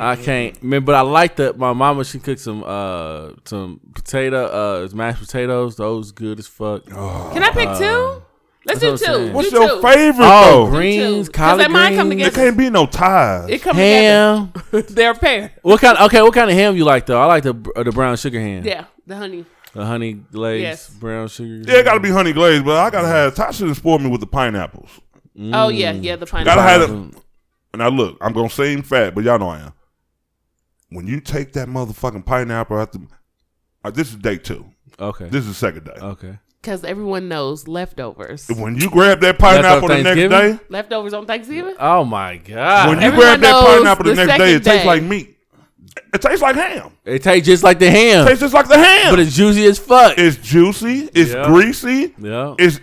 I 0.00 0.16
can't. 0.16 0.60
Man, 0.64 0.84
but 0.84 0.96
I 0.96 1.02
like 1.02 1.36
that. 1.36 1.56
My 1.58 1.72
mama 1.72 2.04
she 2.04 2.18
cooked 2.18 2.40
some 2.40 2.64
uh 2.66 3.30
some 3.44 3.80
potato 3.94 4.46
uh 4.46 4.88
mashed 4.94 5.20
potatoes. 5.20 5.76
Those 5.76 6.10
good 6.12 6.38
as 6.40 6.46
fuck. 6.48 6.82
Oh, 6.92 7.30
Can 7.32 7.42
I 7.44 7.50
pick 7.50 7.68
two? 7.78 8.22
Let's 8.66 8.80
do 8.80 8.90
that's 8.90 9.06
what 9.08 9.16
two. 9.28 9.32
What's 9.32 9.50
do 9.50 9.60
your 9.60 9.68
two. 9.76 9.82
favorite 9.82 10.26
Oh, 10.28 10.64
though? 10.64 10.70
greens, 10.72 11.28
two. 11.28 11.32
'Cause 11.32 11.36
collard 11.36 11.60
they 11.60 11.68
might 11.68 11.94
come 11.94 12.08
greens, 12.08 12.22
There 12.22 12.30
can't 12.32 12.58
be 12.58 12.68
no 12.68 12.86
ties. 12.86 13.48
It 13.48 13.62
come 13.62 13.76
ham. 13.76 14.52
together. 14.52 14.82
They're 14.92 15.10
a 15.12 15.14
pair. 15.14 15.52
What 15.62 15.80
kind? 15.80 15.96
Okay, 15.98 16.20
what 16.20 16.34
kind 16.34 16.50
of 16.50 16.56
ham 16.56 16.74
you 16.76 16.84
like 16.84 17.06
though? 17.06 17.20
I 17.22 17.26
like 17.26 17.44
the 17.44 17.54
uh, 17.76 17.84
the 17.84 17.92
brown 17.92 18.16
sugar 18.16 18.40
ham. 18.40 18.64
Yeah, 18.64 18.86
the 19.06 19.14
honey. 19.16 19.44
The 19.76 19.84
honey 19.84 20.14
glazed 20.14 20.62
Yes. 20.62 20.88
brown 20.90 21.28
sugar. 21.28 21.62
Yeah, 21.70 21.78
it 21.80 21.84
gotta 21.84 22.00
be 22.00 22.10
honey 22.10 22.32
glazed, 22.32 22.64
but 22.64 22.76
I 22.78 22.90
gotta 22.90 23.08
have 23.08 23.34
Tasha 23.34 23.60
done 23.60 23.74
spoiled 23.74 24.02
me 24.02 24.08
with 24.10 24.20
the 24.20 24.26
pineapples. 24.26 24.88
Oh 25.52 25.68
yeah, 25.68 25.92
yeah, 25.92 26.16
the 26.16 26.26
pineapples. 26.26 26.44
Gotta 26.44 26.60
pineapple. 26.62 26.96
have 27.04 27.14
it. 27.74 27.78
Now 27.78 27.88
look, 27.88 28.16
I'm 28.20 28.32
gonna 28.32 28.48
seem 28.50 28.82
fat, 28.82 29.14
but 29.14 29.22
y'all 29.24 29.38
know 29.38 29.50
I 29.50 29.58
am. 29.60 29.72
When 30.90 31.06
you 31.06 31.20
take 31.20 31.52
that 31.54 31.68
motherfucking 31.68 32.24
pineapple 32.24 32.78
out 32.78 32.92
the, 32.92 33.06
uh, 33.84 33.90
this 33.90 34.08
is 34.10 34.16
day 34.16 34.38
two. 34.38 34.64
Okay. 34.98 35.28
This 35.28 35.42
is 35.42 35.48
the 35.48 35.54
second 35.54 35.84
day. 35.84 35.92
okay. 36.00 36.38
Because 36.62 36.82
everyone 36.82 37.28
knows 37.28 37.68
leftovers. 37.68 38.48
When 38.48 38.76
you 38.76 38.88
grab 38.90 39.20
that 39.20 39.38
pineapple 39.38 39.88
the 39.88 39.94
next 40.02 40.04
Thanksgiving? 40.18 40.56
day, 40.56 40.60
Leftovers 40.68 41.12
on 41.12 41.26
Thanksgiving. 41.26 41.74
Oh 41.78 42.04
my 42.04 42.38
god. 42.38 42.88
when 42.88 42.98
you 43.00 43.04
Everyone 43.08 43.38
grab 43.38 43.40
that 43.40 43.50
knows 43.52 43.76
pineapple 43.76 44.04
the, 44.04 44.10
the 44.10 44.16
next 44.26 44.38
day, 44.38 44.50
it 44.54 44.64
second 44.64 44.64
tastes 44.64 44.82
day. 44.82 44.86
like 44.86 45.02
meat. 45.04 45.35
It 46.14 46.20
tastes 46.22 46.42
like 46.42 46.56
ham. 46.56 46.92
it 47.04 47.22
tastes 47.22 47.46
just 47.46 47.62
like 47.62 47.78
the 47.78 47.90
ham, 47.90 48.24
It 48.26 48.28
tastes 48.30 48.40
just 48.42 48.54
like 48.54 48.68
the 48.68 48.78
ham. 48.78 49.12
but 49.12 49.18
it's 49.20 49.34
juicy 49.34 49.64
as 49.66 49.78
fuck. 49.78 50.14
it's 50.18 50.36
juicy. 50.36 51.08
It's 51.14 51.32
Yeah. 51.32 51.46
greasy. 51.46 52.14
yeah. 52.18 52.54
It's 52.58 52.80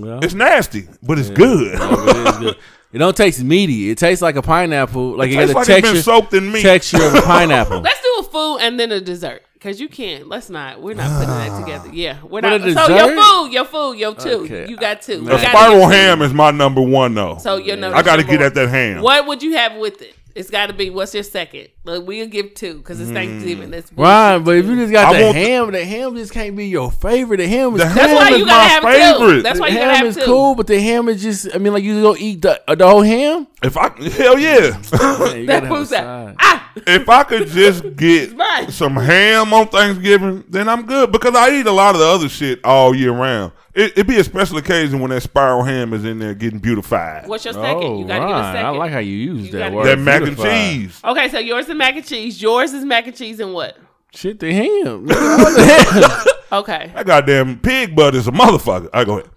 yeah. 0.00 0.20
it's 0.22 0.34
nasty, 0.34 0.86
but 1.02 1.18
it's 1.18 1.30
good. 1.30 1.74
it 1.74 2.26
is 2.28 2.38
good. 2.38 2.56
It 2.90 2.96
don't 3.00 3.14
taste 3.14 3.44
meaty. 3.44 3.90
It 3.90 3.98
tastes 3.98 4.22
like 4.22 4.36
a 4.36 4.40
pineapple. 4.42 5.10
Like 5.14 5.28
It 5.28 5.34
it, 5.34 5.36
tastes 5.36 5.52
got 5.52 5.58
like 5.58 5.66
the 5.66 5.72
it's 5.74 5.82
been 5.82 5.92
texture 5.92 6.02
soaked 6.10 6.32
in 6.32 6.50
meat. 6.50 6.62
texture 6.62 7.02
of 7.04 7.14
a 7.16 7.20
pineapple. 7.34 7.80
Let's 7.80 8.00
do 8.00 8.16
a 8.20 8.22
food 8.22 8.58
and 8.62 8.80
then 8.80 8.92
a 8.92 8.98
dessert. 9.00 9.42
Cause 9.60 9.78
you 9.78 9.88
can't. 9.90 10.26
Let's 10.26 10.48
not. 10.48 10.80
We're 10.80 10.94
not 10.94 11.10
putting 11.20 11.34
that 11.34 11.60
together. 11.66 11.90
Yeah, 11.92 12.16
we're 12.22 12.40
But 12.40 12.62
not. 12.64 12.86
So 12.86 12.96
your 12.96 13.22
food, 13.22 13.52
your 13.52 13.64
food, 13.66 13.92
your 13.98 14.14
two. 14.14 14.44
Okay. 14.44 14.68
You 14.70 14.78
got 14.78 15.02
two. 15.02 15.16
The 15.18 15.22
You 15.24 15.28
gotta 15.28 15.42
spiral 15.48 15.86
ham 15.88 16.22
is 16.22 16.32
my 16.32 16.50
number 16.50 16.80
one 16.80 17.12
though. 17.12 17.36
So 17.36 17.56
your 17.56 17.76
number. 17.76 17.94
I 17.94 18.00
got 18.02 18.16
to 18.16 18.24
get 18.24 18.40
at 18.40 18.54
that 18.54 18.70
ham. 18.70 19.02
What 19.02 19.26
would 19.26 19.42
you 19.42 19.54
have 19.58 19.76
with 19.76 20.00
it? 20.00 20.14
It's 20.38 20.50
got 20.50 20.66
to 20.68 20.72
be. 20.72 20.88
What's 20.90 21.12
your 21.14 21.24
second? 21.24 21.68
Like, 21.84 22.06
we'll 22.06 22.26
give 22.28 22.54
two 22.54 22.78
because 22.78 23.00
it's 23.00 23.10
Thanksgiving. 23.10 23.70
That's 23.70 23.90
bullshit. 23.90 24.08
Right, 24.08 24.38
but 24.38 24.56
if 24.56 24.66
you 24.66 24.76
just 24.76 24.92
got 24.92 25.14
I 25.14 25.18
the 25.18 25.24
want 25.24 25.34
the- 25.34 25.40
ham, 25.44 25.70
the 25.72 25.84
ham 25.84 26.14
just 26.16 26.32
can't 26.32 26.54
be 26.56 26.66
your 26.68 26.92
favorite. 26.92 27.38
The 27.38 27.48
ham 27.48 27.74
is 27.74 27.80
The 27.80 27.86
cool. 27.86 27.94
That's 27.94 28.12
why 28.14 28.24
ham 28.24 28.32
you 28.38 28.44
is 28.44 28.44
gotta 28.50 28.82
my 28.86 28.92
have 28.94 29.16
two. 29.16 29.18
favorite. 29.26 29.42
That's 29.42 29.56
the 29.58 29.60
why 29.62 29.68
you 29.68 29.74
gotta 29.74 29.86
ham 29.94 29.96
have 29.96 30.06
is 30.06 30.16
two. 30.16 30.24
cool, 30.24 30.54
but 30.54 30.66
the 30.68 30.80
ham 30.80 31.08
is 31.08 31.22
just. 31.22 31.48
I 31.54 31.58
mean, 31.58 31.72
like 31.72 31.82
you 31.82 32.00
go 32.00 32.14
eat 32.16 32.42
the, 32.42 32.62
uh, 32.70 32.74
the 32.76 32.88
whole 32.88 33.02
ham. 33.02 33.46
If 33.62 33.76
I 33.76 33.90
hell 34.10 34.38
yeah, 34.38 34.70
Man, 34.70 35.40
you 35.40 35.46
That 35.46 35.46
gotta 35.46 35.52
have 35.52 35.64
a 35.64 35.66
proves 35.66 35.90
that. 35.90 36.04
side. 36.04 36.36
Ah, 36.38 36.72
if 36.86 37.08
I 37.08 37.22
could 37.24 37.48
just 37.48 37.96
get 37.96 38.36
right. 38.36 38.70
some 38.70 38.94
ham 38.94 39.52
on 39.52 39.66
Thanksgiving, 39.68 40.44
then 40.48 40.68
I'm 40.68 40.86
good 40.86 41.10
because 41.10 41.34
I 41.34 41.50
eat 41.58 41.66
a 41.66 41.72
lot 41.72 41.96
of 41.96 42.00
the 42.00 42.06
other 42.06 42.28
shit 42.28 42.64
all 42.64 42.94
year 42.94 43.10
round. 43.12 43.52
It, 43.74 43.92
it'd 43.92 44.06
be 44.06 44.18
a 44.18 44.24
special 44.24 44.56
occasion 44.58 44.98
when 45.00 45.10
that 45.10 45.22
spiral 45.22 45.62
ham 45.62 45.92
is 45.92 46.04
in 46.04 46.18
there 46.18 46.34
getting 46.34 46.58
beautified. 46.58 47.28
What's 47.28 47.44
your 47.44 47.54
second? 47.54 47.82
Oh, 47.84 48.00
you 48.00 48.06
gotta 48.06 48.26
get 48.26 48.34
a 48.38 48.42
second. 48.52 48.66
I 48.66 48.70
like 48.70 48.92
how 48.92 48.98
you 48.98 49.16
use 49.16 49.46
You 49.46 49.52
that 49.52 49.72
word. 49.72 49.86
that 49.86 49.98
mac 49.98 50.22
and 50.22 50.36
cheese. 50.36 51.00
Okay, 51.04 51.28
so 51.28 51.38
yours 51.38 51.68
is 51.68 51.74
mac 51.74 51.94
and 51.96 52.04
cheese. 52.06 52.40
Yours 52.40 52.72
is 52.72 52.84
mac 52.84 53.06
and 53.06 53.16
cheese 53.16 53.40
and 53.40 53.52
what? 53.54 53.76
Shit, 54.14 54.40
the 54.40 54.52
ham. 54.52 55.06
Okay, 56.50 56.90
That 56.94 57.04
goddamn 57.06 57.58
pig 57.60 57.94
butt 57.94 58.14
is 58.14 58.26
a 58.26 58.32
motherfucker. 58.32 58.88
I 58.94 59.04
go 59.04 59.18
ahead. 59.18 59.30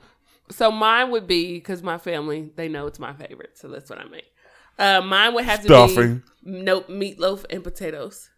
so 0.49 0.71
mine 0.71 1.11
would 1.11 1.27
be 1.27 1.55
because 1.55 1.83
my 1.83 1.97
family 1.97 2.49
they 2.55 2.69
know 2.69 2.87
it's 2.87 2.99
my 2.99 3.11
favorite, 3.13 3.57
so 3.57 3.67
that's 3.67 3.89
what 3.89 3.99
I 3.99 4.05
make. 4.05 4.31
Uh, 4.79 5.01
mine 5.01 5.33
would 5.33 5.43
have 5.43 5.61
to 5.63 5.67
be 5.67 6.21
nope 6.43 6.87
meatloaf 6.87 7.45
and 7.49 7.63
potatoes. 7.63 8.29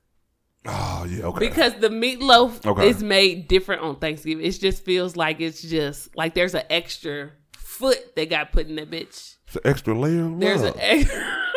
Oh 0.66 1.06
yeah, 1.10 1.26
okay. 1.26 1.40
because 1.50 1.74
the 1.76 1.90
meatloaf 1.90 2.66
Okay. 2.66 2.90
is 2.90 3.04
made 3.04 3.48
different 3.48 3.82
on 3.82 3.98
Thanksgiving. 3.98 4.46
It 4.46 4.52
just 4.52 4.84
feels 4.86 5.16
like 5.18 5.42
it's 5.42 5.62
just 5.62 6.16
like 6.16 6.34
there's 6.34 6.54
an 6.56 6.64
extra 6.70 7.32
foot 7.58 8.16
they 8.16 8.26
got 8.26 8.52
put 8.52 8.68
in 8.68 8.76
that 8.76 8.90
bitch. 8.90 9.36
it's 9.48 9.56
an 9.56 9.62
extra 9.66 9.98
layer. 9.98 10.30
There's 10.38 10.62
an 10.62 10.74
extra. 10.78 11.38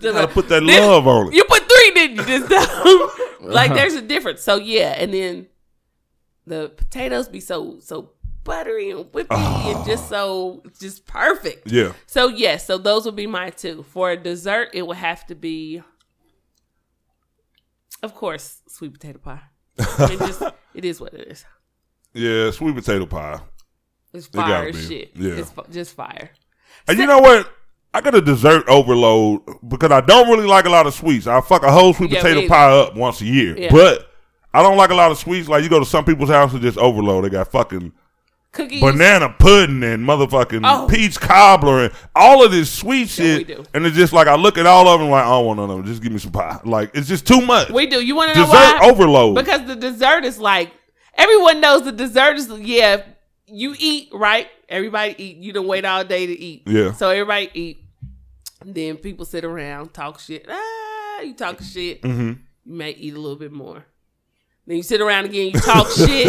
You 0.00 0.12
gotta 0.12 0.28
put 0.28 0.48
that 0.50 0.62
love 0.62 1.08
on 1.08 1.26
it. 1.28 1.34
You 1.34 1.42
put 1.42 1.64
three, 1.68 1.90
didn't 1.90 2.28
you? 2.28 2.44
Uh-huh. 2.56 3.24
like 3.40 3.74
there's 3.74 3.94
a 3.94 4.00
difference. 4.02 4.42
So 4.42 4.54
yeah, 4.54 4.94
and 4.96 5.12
then 5.12 5.48
the 6.46 6.68
potatoes 6.76 7.26
be 7.28 7.40
so 7.40 7.78
so 7.80 8.12
buttery 8.44 8.90
and 8.92 9.06
whippy 9.06 9.26
and 9.74 9.84
just 9.84 10.08
so 10.08 10.62
just 10.80 11.04
perfect. 11.06 11.64
Ah. 11.66 11.70
Yeah. 11.74 11.92
So 12.06 12.28
yes, 12.28 12.64
so 12.64 12.78
those 12.78 13.06
would 13.06 13.16
be 13.16 13.26
my 13.26 13.50
two. 13.50 13.82
For 13.82 14.12
a 14.12 14.16
dessert, 14.16 14.68
it 14.72 14.86
would 14.86 14.98
have 14.98 15.26
to 15.26 15.34
be, 15.34 15.82
of 18.02 18.14
course, 18.14 18.62
sweet 18.68 18.92
potato 18.92 19.18
pie. 19.18 19.40
I 19.78 20.08
mean, 20.08 20.18
just 20.18 20.42
it 20.74 20.84
is 20.84 21.00
what 21.00 21.14
it 21.14 21.28
is. 21.28 21.44
Yeah, 22.14 22.50
sweet 22.50 22.74
potato 22.74 23.06
pie. 23.06 23.40
It's 24.12 24.26
fire 24.26 24.72
be. 24.72 24.78
shit. 24.78 25.10
Yeah. 25.14 25.34
It's 25.34 25.50
fu- 25.50 25.70
just 25.70 25.94
fire. 25.94 26.30
And 26.86 26.98
you 26.98 27.06
know 27.06 27.18
what? 27.18 27.50
I 27.92 28.00
got 28.00 28.14
a 28.14 28.20
dessert 28.20 28.68
overload 28.68 29.40
because 29.66 29.90
I 29.90 30.00
don't 30.00 30.28
really 30.28 30.46
like 30.46 30.66
a 30.66 30.70
lot 30.70 30.86
of 30.86 30.94
sweets. 30.94 31.26
I 31.26 31.40
fuck 31.40 31.62
a 31.62 31.72
whole 31.72 31.94
sweet 31.94 32.10
Yeah, 32.10 32.22
potato 32.22 32.46
pie 32.46 32.70
up 32.70 32.96
once 32.96 33.20
a 33.20 33.24
year. 33.24 33.56
Yeah. 33.58 33.70
But 33.72 34.10
I 34.52 34.62
don't 34.62 34.76
like 34.76 34.90
a 34.90 34.94
lot 34.94 35.10
of 35.10 35.18
sweets. 35.18 35.48
Like 35.48 35.62
you 35.62 35.70
go 35.70 35.78
to 35.78 35.86
some 35.86 36.04
people's 36.04 36.30
house 36.30 36.52
and 36.52 36.62
just 36.62 36.78
overload. 36.78 37.24
They 37.24 37.30
got 37.30 37.50
fucking 37.50 37.92
Cookies. 38.52 38.80
banana 38.80 39.28
pudding 39.38 39.82
and 39.84 40.06
motherfucking 40.08 40.62
Oh. 40.64 40.86
peach 40.88 41.20
cobbler 41.20 41.84
and 41.84 41.94
all 42.16 42.42
of 42.44 42.50
this 42.50 42.70
sweet 42.72 43.16
Yeah, 43.18 43.24
we 43.24 43.38
shit. 43.44 43.46
do. 43.48 43.64
And 43.74 43.84
it's 43.86 43.94
just 43.96 44.12
like 44.12 44.26
I 44.26 44.36
look 44.36 44.56
at 44.58 44.66
all 44.66 44.88
of 44.88 45.00
them 45.00 45.10
like 45.10 45.24
I 45.24 45.28
don't 45.28 45.46
want 45.46 45.60
none 45.60 45.70
of 45.70 45.76
them. 45.76 45.86
Just 45.86 46.02
give 46.02 46.10
me 46.12 46.18
some 46.18 46.32
pie. 46.32 46.58
Like 46.64 46.90
it's 46.94 47.06
just 47.08 47.26
too 47.26 47.40
much. 47.42 47.70
We 47.70 47.86
do. 47.86 48.00
You 48.04 48.16
want 48.16 48.32
to 48.32 48.38
know 48.38 48.46
Dessert 48.46 48.56
why? 48.80 48.88
overload. 48.90 49.36
Because 49.36 49.64
the 49.66 49.76
dessert 49.76 50.24
is 50.24 50.38
like 50.38 50.72
everyone 51.14 51.60
knows 51.60 51.84
the 51.84 51.92
dessert 51.92 52.36
is 52.36 52.48
yeah. 52.60 53.02
You 53.46 53.74
eat 53.78 54.08
right. 54.12 54.48
Everybody 54.68 55.14
eat. 55.22 55.36
You 55.38 55.52
don't 55.52 55.66
wait 55.66 55.84
all 55.84 56.04
day 56.04 56.26
to 56.26 56.32
eat. 56.38 56.62
Yeah. 56.66 56.92
So 56.92 57.10
everybody 57.10 57.50
eat. 57.54 57.84
Then 58.64 58.96
people 58.96 59.24
sit 59.24 59.44
around 59.44 59.94
talk 59.94 60.18
shit. 60.20 60.46
Ah, 60.48 61.20
you 61.20 61.34
talk 61.34 61.60
shit. 61.62 62.02
Mm-hmm. 62.02 62.28
You 62.64 62.74
may 62.74 62.90
eat 62.90 63.14
a 63.14 63.20
little 63.20 63.38
bit 63.38 63.52
more. 63.52 63.84
Then 64.66 64.76
you 64.78 64.82
sit 64.82 65.00
around 65.00 65.26
again. 65.26 65.46
You 65.54 65.60
talk 65.60 65.88
shit. 65.96 66.28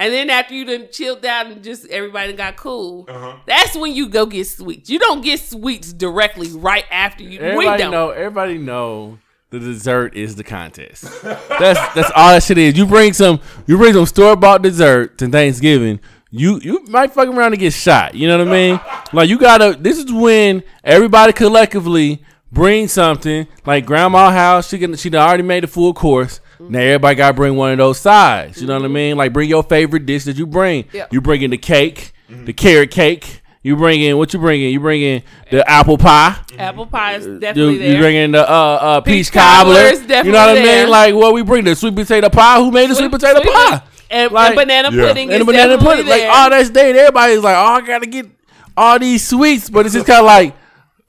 And 0.00 0.12
then 0.12 0.30
after 0.30 0.54
you 0.54 0.64
done 0.64 0.88
chilled 0.90 1.24
out 1.26 1.46
and 1.46 1.62
just 1.62 1.86
everybody 1.90 2.32
got 2.32 2.56
cool, 2.56 3.04
Uh-huh. 3.08 3.34
that's 3.46 3.76
when 3.76 3.92
you 3.92 4.08
go 4.08 4.24
get 4.26 4.46
sweets. 4.46 4.88
You 4.88 4.98
don't 4.98 5.20
get 5.22 5.38
sweets 5.40 5.92
directly 5.92 6.48
right 6.48 6.84
after 6.90 7.22
you. 7.22 7.38
we 7.38 7.46
Everybody 7.46 7.82
don't. 7.82 7.90
know. 7.92 8.10
Everybody 8.10 8.56
know 8.58 9.18
the 9.50 9.58
dessert 9.58 10.16
is 10.16 10.36
the 10.36 10.44
contest. 10.44 11.02
that's 11.22 11.94
that's 11.94 12.10
all 12.16 12.30
that 12.32 12.42
shit 12.42 12.56
is. 12.58 12.78
You 12.78 12.86
bring 12.86 13.12
some. 13.12 13.40
You 13.66 13.76
bring 13.76 13.92
some 13.92 14.06
store 14.06 14.36
bought 14.36 14.62
dessert 14.62 15.18
to 15.18 15.28
Thanksgiving. 15.28 16.00
You 16.30 16.60
you 16.62 16.84
might 16.88 17.12
fuck 17.12 17.28
around 17.28 17.52
and 17.52 17.58
get 17.60 17.72
shot. 17.72 18.14
You 18.14 18.26
know 18.28 18.38
what 18.38 18.48
I 18.48 18.50
mean? 18.50 18.80
Like 19.12 19.28
you 19.28 19.38
gotta. 19.38 19.76
This 19.78 19.98
is 19.98 20.12
when 20.12 20.62
everybody 20.84 21.32
collectively 21.32 22.22
bring 22.52 22.86
something. 22.88 23.46
Like 23.66 23.84
grandma 23.84 24.30
house, 24.30 24.68
she 24.68 24.78
can 24.78 24.94
she 24.96 25.10
done 25.10 25.26
already 25.28 25.42
made 25.42 25.64
a 25.64 25.66
full 25.66 25.92
course. 25.92 26.40
Now 26.68 26.78
everybody 26.80 27.14
gotta 27.16 27.34
bring 27.34 27.56
one 27.56 27.72
of 27.72 27.78
those 27.78 27.98
sides. 27.98 28.60
You 28.60 28.66
know 28.66 28.74
what 28.76 28.84
I 28.84 28.88
mean? 28.88 29.16
Like 29.16 29.32
bring 29.32 29.48
your 29.48 29.62
favorite 29.62 30.06
dish 30.06 30.24
that 30.24 30.36
you 30.36 30.46
bring. 30.46 30.84
Yeah. 30.92 31.06
You 31.10 31.20
bring 31.20 31.42
in 31.42 31.50
the 31.50 31.58
cake, 31.58 32.12
the 32.28 32.52
carrot 32.52 32.90
cake. 32.90 33.42
You 33.62 33.76
bring 33.76 34.00
in 34.00 34.16
what 34.16 34.32
you 34.32 34.38
bring 34.40 34.62
in? 34.62 34.70
You 34.72 34.80
bring 34.80 35.02
in 35.02 35.22
the 35.50 35.68
apple 35.68 35.98
pie. 35.98 36.36
Apple 36.58 36.86
pie 36.86 37.16
is 37.16 37.26
You, 37.26 37.38
definitely 37.38 37.72
you 37.74 37.78
there. 37.92 38.00
bring 38.00 38.16
in 38.16 38.32
the 38.32 38.40
uh, 38.50 38.52
uh, 38.52 39.00
peach, 39.02 39.26
Peach 39.26 39.32
cobbler. 39.32 39.74
cobbler 39.74 39.86
is 39.92 40.00
you 40.26 40.32
know 40.32 40.46
what 40.46 40.58
I 40.58 40.62
mean? 40.62 40.88
Like 40.88 41.14
what 41.14 41.34
we 41.34 41.42
bring 41.42 41.64
the 41.64 41.74
sweet 41.76 41.94
potato 41.94 42.28
pie. 42.30 42.58
Who 42.58 42.70
made 42.70 42.88
the 42.90 42.94
sweet, 42.94 43.10
potato 43.10 43.40
sweet- 43.42 43.52
pie? 43.52 43.82
and, 44.10 44.32
Like- 44.32 44.48
and 44.48 44.56
banana 44.56 44.90
Yeah. 44.92 45.06
pudding 45.08 45.30
And 45.32 45.40
the 45.42 45.44
banana 45.44 45.76
definitely 45.76 45.86
pudding. 45.96 46.06
Like 46.10 46.20
there. 46.22 46.30
all 46.32 46.50
that's 46.50 46.70
day. 46.70 46.90
Everybody's 46.98 47.40
like, 47.42 47.56
oh, 47.56 47.60
I 47.74 47.80
gotta 47.82 48.06
get 48.06 48.26
all 48.76 48.98
these 48.98 49.26
sweets, 49.28 49.68
but 49.68 49.84
it's 49.84 49.94
just 49.94 50.06
kind 50.06 50.20
of 50.20 50.26
like, 50.26 50.54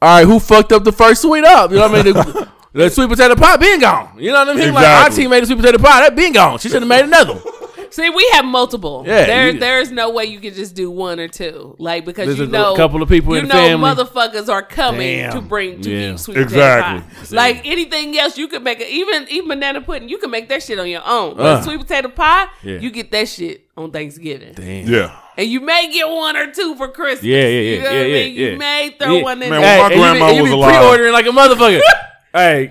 all 0.02 0.18
right, 0.18 0.26
who 0.28 0.40
fucked 0.40 0.72
up 0.74 0.84
the 0.84 0.92
first 0.92 1.22
sweet 1.22 1.44
up? 1.46 1.72
You 1.72 1.78
know 1.78 1.88
what 1.90 2.06
I 2.08 2.36
mean? 2.36 2.48
The, 2.74 2.84
the 2.84 2.90
sweet 2.90 3.10
potato 3.10 3.36
pie 3.36 3.58
been 3.58 3.80
gone. 3.82 4.16
You 4.18 4.32
know 4.32 4.46
what 4.46 4.56
I 4.56 4.60
mean? 4.60 4.74
Like 4.74 4.86
our 4.86 5.00
Exactly. 5.08 5.24
team 5.24 5.30
made 5.32 5.44
the 5.44 5.48
sweet 5.48 5.58
potato 5.60 5.78
pie. 5.78 6.02
That 6.02 6.16
been 6.16 6.32
gone. 6.34 6.58
She 6.60 6.70
should 6.70 6.82
have 6.82 6.88
made 6.90 7.04
another. 7.06 7.34
one. 7.34 7.44
See, 7.92 8.10
we 8.10 8.26
have 8.32 8.46
multiple. 8.46 9.04
Yeah, 9.06 9.26
there, 9.26 9.50
you- 9.50 9.60
there's 9.60 9.92
no 9.92 10.12
way 10.12 10.24
you 10.24 10.40
can 10.40 10.54
just 10.54 10.74
do 10.74 10.90
one 10.90 11.20
or 11.20 11.28
two, 11.28 11.76
like 11.78 12.06
because 12.06 12.28
There's 12.28 12.40
you 12.40 12.48
know, 12.48 12.74
a 12.74 12.78
couple 12.78 13.02
of 13.04 13.10
people 13.10 13.34
you 13.34 13.42
in 13.42 13.50
the 13.50 13.54
know 13.54 13.60
family. 13.82 13.90
motherfuckers 14.06 14.48
are 14.48 14.62
coming 14.64 15.18
Damn. 15.18 15.34
to 15.34 15.42
bring 15.42 15.82
to 15.82 15.90
Yeah. 15.92 16.14
eat 16.14 16.20
sweet 16.22 16.38
Exactly. 16.38 17.02
potato 17.02 17.26
pie. 17.30 17.36
Like 17.36 17.68
anything 17.68 18.18
else, 18.18 18.38
you 18.38 18.48
could 18.48 18.64
make 18.64 18.80
it. 18.80 18.88
Even 18.88 19.28
even 19.30 19.50
banana 19.50 19.82
pudding, 19.82 20.08
you 20.08 20.20
can 20.20 20.32
make 20.32 20.48
that 20.48 20.64
shit 20.64 20.80
on 20.80 20.88
your 20.88 21.02
own. 21.06 21.36
But 21.36 21.46
Uh. 21.46 21.62
sweet 21.64 21.82
potato 21.82 22.08
pie, 22.08 22.46
Yeah. 22.64 22.78
you 22.80 22.92
get 22.92 23.12
that 23.12 23.28
shit 23.28 23.66
on 23.76 23.92
Thanksgiving, 23.92 24.54
Damn. 24.54 24.88
Yeah. 24.88 25.12
and 25.38 25.48
you 25.50 25.60
may 25.60 25.92
get 25.92 26.08
one 26.08 26.38
or 26.38 26.50
two 26.54 26.76
for 26.76 26.88
Christmas. 26.88 27.26
Yeah, 27.26 27.40
yeah, 27.40 27.48
yeah, 27.48 27.60
You 27.76 27.78
know 27.80 27.84
what 27.84 27.94
yeah, 27.94 28.00
I 28.00 28.06
yeah, 28.06 28.24
mean? 28.26 28.34
yeah. 28.36 28.50
You 28.52 28.58
may 28.58 28.96
throw 28.98 29.16
Yeah. 29.18 29.24
one 29.24 29.44
in 29.44 29.50
Man, 29.50 29.62
there. 29.62 29.78
my 29.80 29.84
and 29.84 29.92
you 29.92 29.98
be- 29.98 30.02
grandma 30.02 30.30
you 30.32 30.42
was 30.44 30.52
be 30.52 30.56
alive. 30.56 30.76
pre-ordering 30.78 31.12
like 31.12 31.26
a 31.26 31.30
motherfucker. 31.30 31.82
hey, 32.34 32.68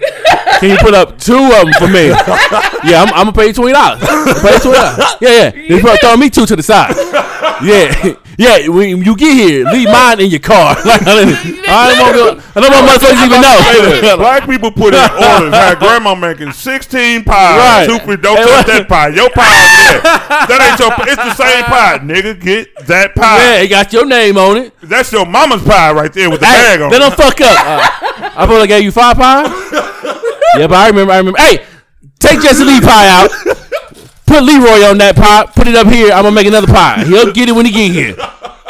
can 0.60 0.70
you 0.70 0.76
put 0.78 0.94
up 0.94 1.18
two 1.18 1.36
of 1.36 1.50
them 1.64 1.72
for 1.78 1.88
me? 1.88 2.08
yeah, 2.08 3.02
I'm, 3.02 3.08
I'm 3.14 3.24
gonna 3.26 3.32
pay 3.32 3.48
you 3.48 3.52
twenty 3.52 3.72
dollars. 3.72 4.00
Pay 4.00 4.58
twenty 4.60 4.78
dollars. 4.78 5.04
Yeah, 5.20 5.52
yeah. 5.54 5.54
You 5.54 5.80
probably 5.80 5.98
throw 5.98 6.16
me 6.16 6.30
two 6.30 6.46
to 6.46 6.56
the 6.56 6.62
side. 6.62 6.94
Yeah, 7.62 8.14
yeah. 8.38 8.68
When 8.68 9.02
you 9.04 9.16
get 9.16 9.34
here, 9.34 9.64
leave 9.66 9.88
mine 9.88 10.20
in 10.20 10.30
your 10.30 10.40
car. 10.40 10.76
Like, 10.90 11.02
I 11.06 11.14
don't 11.22 11.60
I 11.68 11.94
don't 11.94 12.00
want 12.00 12.56
I 12.56 12.60
don't 12.60 12.72
want 12.72 12.86
motherfuckers 12.90 13.26
even 13.26 13.40
know. 13.40 14.16
Black 14.24 14.44
people 14.46 14.70
put 14.72 14.92
in 14.94 15.00
orders. 15.00 15.54
Had 15.54 15.78
grandma 15.78 16.14
making 16.14 16.52
sixteen 16.52 17.22
pies. 17.22 17.58
Right. 17.58 17.86
Two 17.86 18.04
for 18.04 18.16
don't 18.16 18.36
Hey, 18.38 18.42
touch 18.44 18.66
what- 18.66 18.66
that 18.66 18.88
pie. 18.88 19.08
Your 19.08 19.30
pie 19.30 19.44
over 19.44 19.76
there. 19.78 20.02
That 20.48 20.58
ain't 20.66 20.80
your. 20.80 20.90
It's 21.06 21.16
the 21.22 21.34
same 21.34 21.64
pie, 21.64 21.98
nigga. 22.02 22.40
Get 22.40 22.74
that 22.86 23.12
Yeah, 23.16 23.22
pie. 23.22 23.58
it 23.60 23.68
got 23.68 23.92
your 23.92 24.06
name 24.06 24.36
on 24.36 24.56
it. 24.56 24.72
That's 24.82 25.12
your 25.12 25.26
mama's 25.26 25.62
pie 25.62 25.92
right 25.92 26.12
there 26.12 26.28
with 26.30 26.40
the 26.40 26.46
Hey, 26.46 26.76
bag 26.76 26.80
on. 26.82 26.90
they 26.90 26.98
don't 26.98 27.14
fuck 27.14 27.40
up. 27.40 27.58
Uh, 27.66 28.30
I 28.34 28.46
probably 28.46 28.66
gave 28.66 28.82
you 28.82 28.90
five 28.92 29.16
pies. 29.16 29.49
yeah, 30.58 30.66
but 30.66 30.74
I 30.76 30.88
remember. 30.88 31.12
I 31.12 31.18
remember. 31.18 31.38
Hey, 31.40 31.64
take 32.18 32.40
Jesse 32.42 32.64
Lee 32.64 32.80
pie 32.80 33.08
out. 33.08 33.30
Put 34.26 34.44
Leroy 34.44 34.86
on 34.88 34.98
that 34.98 35.16
pie. 35.16 35.46
Put 35.54 35.66
it 35.66 35.74
up 35.74 35.86
here. 35.88 36.12
I'm 36.12 36.22
gonna 36.22 36.34
make 36.34 36.46
another 36.46 36.66
pie. 36.68 37.04
He'll 37.04 37.32
get 37.32 37.48
it 37.48 37.52
when 37.52 37.66
he 37.66 37.72
get 37.72 37.90
here. 37.92 38.16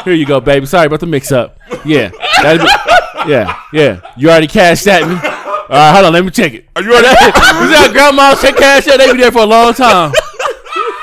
Here 0.03 0.13
you 0.13 0.25
go, 0.25 0.39
baby. 0.39 0.65
Sorry 0.65 0.87
about 0.87 0.99
the 0.99 1.05
mix 1.05 1.31
up. 1.31 1.57
Yeah, 1.85 2.09
be, 2.09 3.29
yeah, 3.29 3.59
yeah. 3.71 4.01
You 4.17 4.29
already 4.29 4.47
cashed 4.47 4.87
at 4.87 5.07
me. 5.07 5.13
All 5.13 5.77
right, 5.77 5.93
hold 5.93 6.05
on. 6.07 6.13
Let 6.13 6.25
me 6.25 6.31
check 6.31 6.53
it. 6.53 6.65
Are 6.75 6.81
you 6.81 6.91
ready? 6.91 7.07
you 7.07 7.67
see 7.69 7.77
how 7.77 7.91
grandma 7.91 8.35
check 8.35 8.55
cash 8.57 8.87
out? 8.87 8.97
They 8.97 9.11
be 9.11 9.19
there 9.19 9.31
for 9.31 9.39
a 9.39 9.45
long 9.45 9.73
time. 9.73 10.11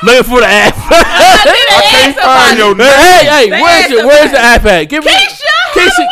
Looking 0.02 0.24
for 0.24 0.40
the 0.40 0.46
app. 0.46 0.74
I 0.76 1.82
Can't 1.90 2.16
find 2.16 2.58
your 2.58 2.76
hey, 2.76 3.24
hey, 3.26 3.50
They 3.50 3.62
where's 3.62 3.82
asked 3.82 3.90
your, 3.90 4.06
where's 4.06 4.30
the 4.30 4.36
somebody. 4.36 4.54
app 4.54 4.64
at? 4.66 4.84
Give 4.84 5.04
me. 5.04 5.10
Keisha, 5.10 5.54
Keisha. 5.74 6.06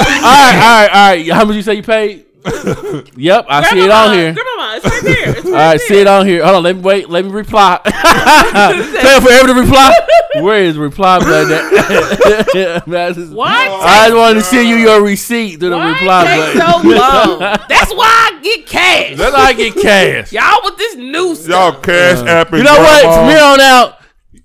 All 0.00 0.22
right, 0.22 0.54
all 0.54 0.80
right, 0.80 0.90
all 0.90 1.08
right. 1.10 1.28
How 1.32 1.44
much 1.44 1.56
you 1.56 1.62
say 1.62 1.74
you 1.74 1.82
paid? 1.82 2.26
yep, 3.16 3.44
I 3.48 3.68
see 3.70 3.80
it 3.84 3.90
on 3.90 4.14
here. 4.14 4.32
Grandma, 4.32 4.76
it's 4.76 4.84
right 4.86 5.02
there. 5.02 5.28
It's 5.30 5.44
right 5.44 5.46
All 5.46 5.52
right, 5.52 5.78
there. 5.78 5.86
see 5.88 6.00
it 6.00 6.06
on 6.06 6.26
here. 6.26 6.42
Hold 6.44 6.56
on, 6.56 6.62
let 6.62 6.76
me 6.76 6.82
wait. 6.82 7.10
Let 7.10 7.24
me 7.24 7.30
reply. 7.30 7.80
Tell 7.84 9.20
forever 9.20 9.48
to 9.48 9.54
reply. 9.60 9.92
Where 10.36 10.62
is 10.62 10.78
reply 10.78 11.18
button? 11.18 11.52
at? 11.52 12.86
Man, 12.86 13.10
I 13.10 13.12
just- 13.12 13.32
Why 13.32 13.48
I 13.82 14.06
just 14.08 14.16
wanted 14.16 14.34
to 14.34 14.42
send 14.44 14.68
you 14.68 14.76
your 14.76 15.02
receipt 15.02 15.60
to 15.60 15.68
the 15.68 15.76
Why 15.76 15.92
reply 15.92 16.24
take 16.24 16.58
button. 16.62 16.82
so 16.82 16.88
long? 16.88 17.38
That's 17.68 17.92
why 17.94 18.06
I 18.32 18.40
get 18.42 18.66
cash. 18.66 19.16
That's 19.16 19.34
how 19.36 19.42
I 19.42 19.52
get 19.52 19.74
cash. 19.76 20.32
Y'all 20.32 20.60
with 20.64 20.76
this 20.78 20.96
new 20.96 21.26
Y'all 21.28 21.34
stuff. 21.34 21.82
cash 21.82 22.18
uh, 22.18 22.26
app. 22.26 22.52
You 22.52 22.62
know 22.62 22.78
what? 22.78 23.02
From 23.02 23.28
here 23.28 23.42
on 23.42 23.60
out, 23.60 23.99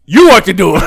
you 0.07 0.29
work 0.29 0.45
the 0.45 0.53
door. 0.53 0.77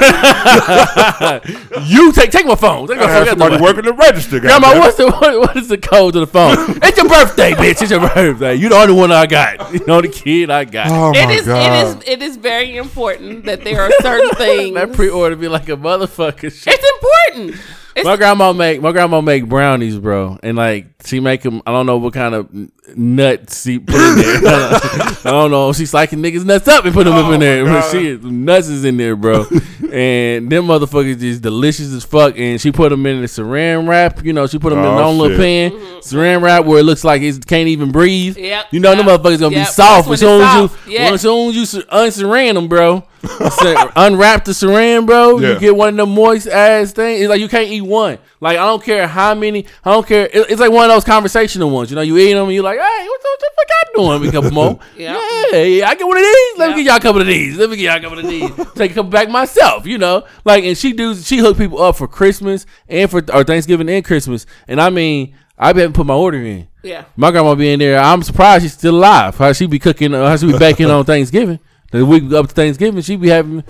you 1.84 2.12
take 2.12 2.30
take 2.30 2.46
my 2.46 2.54
phone. 2.54 2.86
Take 2.88 2.98
my 2.98 3.04
I 3.04 3.06
phone. 3.06 3.14
have 3.16 3.24
Get 3.24 3.30
somebody 3.30 3.56
the- 3.56 3.62
working 3.62 3.84
the 3.84 3.92
register. 3.92 4.40
Grandma, 4.40 4.68
goddamn. 4.68 4.80
what's 4.80 4.96
the 4.96 5.10
what, 5.10 5.40
what 5.40 5.56
is 5.56 5.68
the 5.68 5.78
code 5.78 6.14
to 6.14 6.20
the 6.20 6.26
phone? 6.26 6.54
it's 6.82 6.96
your 6.96 7.08
birthday, 7.08 7.52
bitch. 7.52 7.82
It's 7.82 7.90
your 7.90 8.00
birthday. 8.00 8.54
You 8.54 8.68
the 8.68 8.76
only 8.76 8.94
one 8.94 9.10
I 9.12 9.26
got. 9.26 9.72
You 9.78 9.84
know 9.86 10.00
the 10.00 10.08
kid 10.08 10.50
I 10.50 10.64
got. 10.64 10.86
Oh 10.90 11.10
It 11.18 11.26
my 11.26 11.32
is, 11.32 11.46
god. 11.46 11.72
it 11.72 11.86
is, 11.86 12.08
it 12.08 12.22
is 12.22 12.36
very 12.36 12.76
important 12.76 13.44
that 13.44 13.64
there 13.64 13.82
are 13.82 13.90
certain 14.00 14.30
things. 14.36 14.74
That 14.74 14.92
pre-order 14.92 15.36
be 15.36 15.48
like 15.48 15.68
a 15.68 15.76
motherfucker. 15.76 16.50
Shit. 16.52 16.74
it's 16.78 17.34
important. 17.34 17.60
It's, 17.96 18.04
My 18.04 18.16
grandma 18.16 18.52
make 18.52 18.80
my 18.80 18.92
grandma 18.92 19.20
make 19.20 19.46
brownies, 19.46 19.98
bro, 19.98 20.38
and 20.42 20.56
like 20.56 20.86
she 21.04 21.20
make 21.20 21.42
them. 21.42 21.62
I 21.66 21.72
don't 21.72 21.86
know 21.86 21.96
what 21.96 22.12
kind 22.12 22.34
of 22.34 22.48
nuts 22.96 23.62
she 23.62 23.78
put 23.78 23.94
in 23.96 24.42
there. 24.42 24.70
I 25.24 25.30
don't 25.30 25.50
know. 25.50 25.72
She's 25.72 25.92
liking 25.92 26.20
niggas 26.20 26.44
nuts 26.44 26.68
up 26.68 26.84
and 26.84 26.94
put 26.94 27.04
them 27.04 27.14
up 27.14 27.32
in 27.32 27.36
oh, 27.36 27.38
there. 27.38 27.64
God. 27.64 27.90
She 27.90 28.16
nuts 28.16 28.68
is 28.68 28.84
in 28.84 28.98
there, 28.98 29.16
bro, 29.16 29.46
and 29.92 30.50
them 30.50 30.66
motherfuckers 30.66 31.22
is 31.22 31.40
delicious 31.40 31.92
as 31.92 32.04
fuck. 32.04 32.38
And 32.38 32.60
she 32.60 32.70
put 32.70 32.90
them 32.90 33.04
in 33.06 33.20
the 33.20 33.26
saran 33.26 33.88
wrap. 33.88 34.24
You 34.24 34.32
know, 34.32 34.46
she 34.46 34.58
put 34.58 34.70
them 34.70 34.78
in 34.78 34.84
Oh, 34.84 34.96
her 34.96 35.02
own 35.02 35.18
little 35.18 35.36
shit. 35.36 35.72
pan, 35.72 35.78
mm-hmm. 35.80 35.98
saran 35.98 36.42
wrap 36.42 36.64
where 36.66 36.78
it 36.78 36.84
looks 36.84 37.04
like 37.04 37.22
it 37.22 37.46
can't 37.46 37.68
even 37.68 37.90
breathe. 37.90 38.36
Yep, 38.36 38.66
You 38.70 38.80
know, 38.80 38.94
them 38.94 39.06
motherfuckers 39.06 39.40
gonna 39.40 39.56
yep. 39.56 39.66
be 39.66 39.72
soft 39.72 40.08
as 40.10 40.20
soon 40.20 40.40
as 40.42 40.54
you 40.86 40.92
yeah. 40.92 41.12
as 41.12 41.22
soon 41.22 41.48
as 41.50 41.56
you 41.74 41.82
unsaran 41.82 42.54
them, 42.54 42.68
bro. 42.68 43.04
Unwrap 43.96 44.44
the 44.44 44.52
saran, 44.52 45.04
bro. 45.04 45.38
Yeah. 45.38 45.54
You 45.54 45.58
get 45.60 45.76
one 45.76 45.88
of 45.90 45.96
them 45.96 46.14
moist 46.14 46.46
ass 46.46 46.92
things. 46.92 47.22
It's 47.22 47.28
like 47.28 47.40
you 47.40 47.48
can't 47.48 47.68
eat 47.68 47.82
one. 47.88 48.18
Like 48.40 48.58
I 48.58 48.64
don't 48.66 48.82
care 48.82 49.06
how 49.08 49.34
many. 49.34 49.66
I 49.84 49.92
don't 49.92 50.06
care. 50.06 50.26
It- 50.26 50.50
It's 50.50 50.60
like 50.60 50.70
one 50.70 50.84
of 50.84 50.94
those 50.94 51.04
conversational 51.04 51.70
ones. 51.70 51.90
You 51.90 51.96
know, 51.96 52.02
you 52.02 52.16
eat 52.18 52.34
them 52.34 52.44
and 52.44 52.54
you're 52.54 52.62
like, 52.62 52.78
hey, 52.78 53.06
what 53.08 53.20
the, 53.22 53.28
what 53.28 53.40
the 53.40 53.50
fuck 53.56 53.68
I 53.70 54.18
doing? 54.18 54.28
A 54.28 54.32
couple 54.32 54.50
more. 54.52 54.78
Yeah. 54.96 55.14
I 55.14 55.94
get 55.96 56.06
one 56.06 56.16
of 56.16 56.22
these. 56.22 56.58
Let 56.58 56.70
Yeah. 56.70 56.76
me 56.76 56.82
get 56.84 56.88
y'all 56.90 56.96
a 56.96 57.00
couple 57.00 57.20
of 57.20 57.26
these. 57.26 57.56
Let 57.58 57.70
me 57.70 57.76
get 57.76 57.84
y'all 57.84 57.96
a 57.96 58.00
couple 58.00 58.18
of 58.18 58.26
these. 58.28 58.50
Take 58.74 58.90
a 58.92 58.94
couple 58.94 59.10
back 59.10 59.28
myself. 59.28 59.86
You 59.86 59.98
know, 59.98 60.24
like 60.44 60.64
and 60.64 60.76
she 60.76 60.92
do 60.92 61.14
she 61.14 61.38
hook 61.38 61.56
people 61.58 61.82
up 61.82 61.96
for 61.96 62.06
Christmas 62.06 62.66
and 62.88 63.10
for 63.10 63.22
or 63.32 63.44
Thanksgiving 63.44 63.88
and 63.88 64.04
Christmas. 64.04 64.46
And 64.68 64.80
I 64.80 64.90
mean, 64.90 65.34
I 65.56 65.68
haven't 65.68 65.94
put 65.94 66.06
my 66.06 66.14
order 66.14 66.38
in. 66.42 66.68
Yeah. 66.82 67.04
My 67.16 67.30
grandma 67.32 67.54
be 67.56 67.72
in 67.72 67.80
there. 67.80 67.98
I'm 67.98 68.22
surprised 68.22 68.62
she's 68.62 68.72
still 68.74 68.96
alive. 68.96 69.36
How 69.36 69.52
she 69.52 69.66
be 69.66 69.78
cooking? 69.80 70.14
Uh, 70.14 70.26
how 70.28 70.36
she 70.36 70.46
be 70.46 70.56
baking 70.58 70.90
on 70.90 71.04
Thanksgiving? 71.12 71.58
The 71.90 72.04
week 72.06 72.30
up 72.32 72.46
to 72.48 72.54
Thanksgiving, 72.54 73.02
she 73.02 73.16
be 73.16 73.28
having 73.28 73.64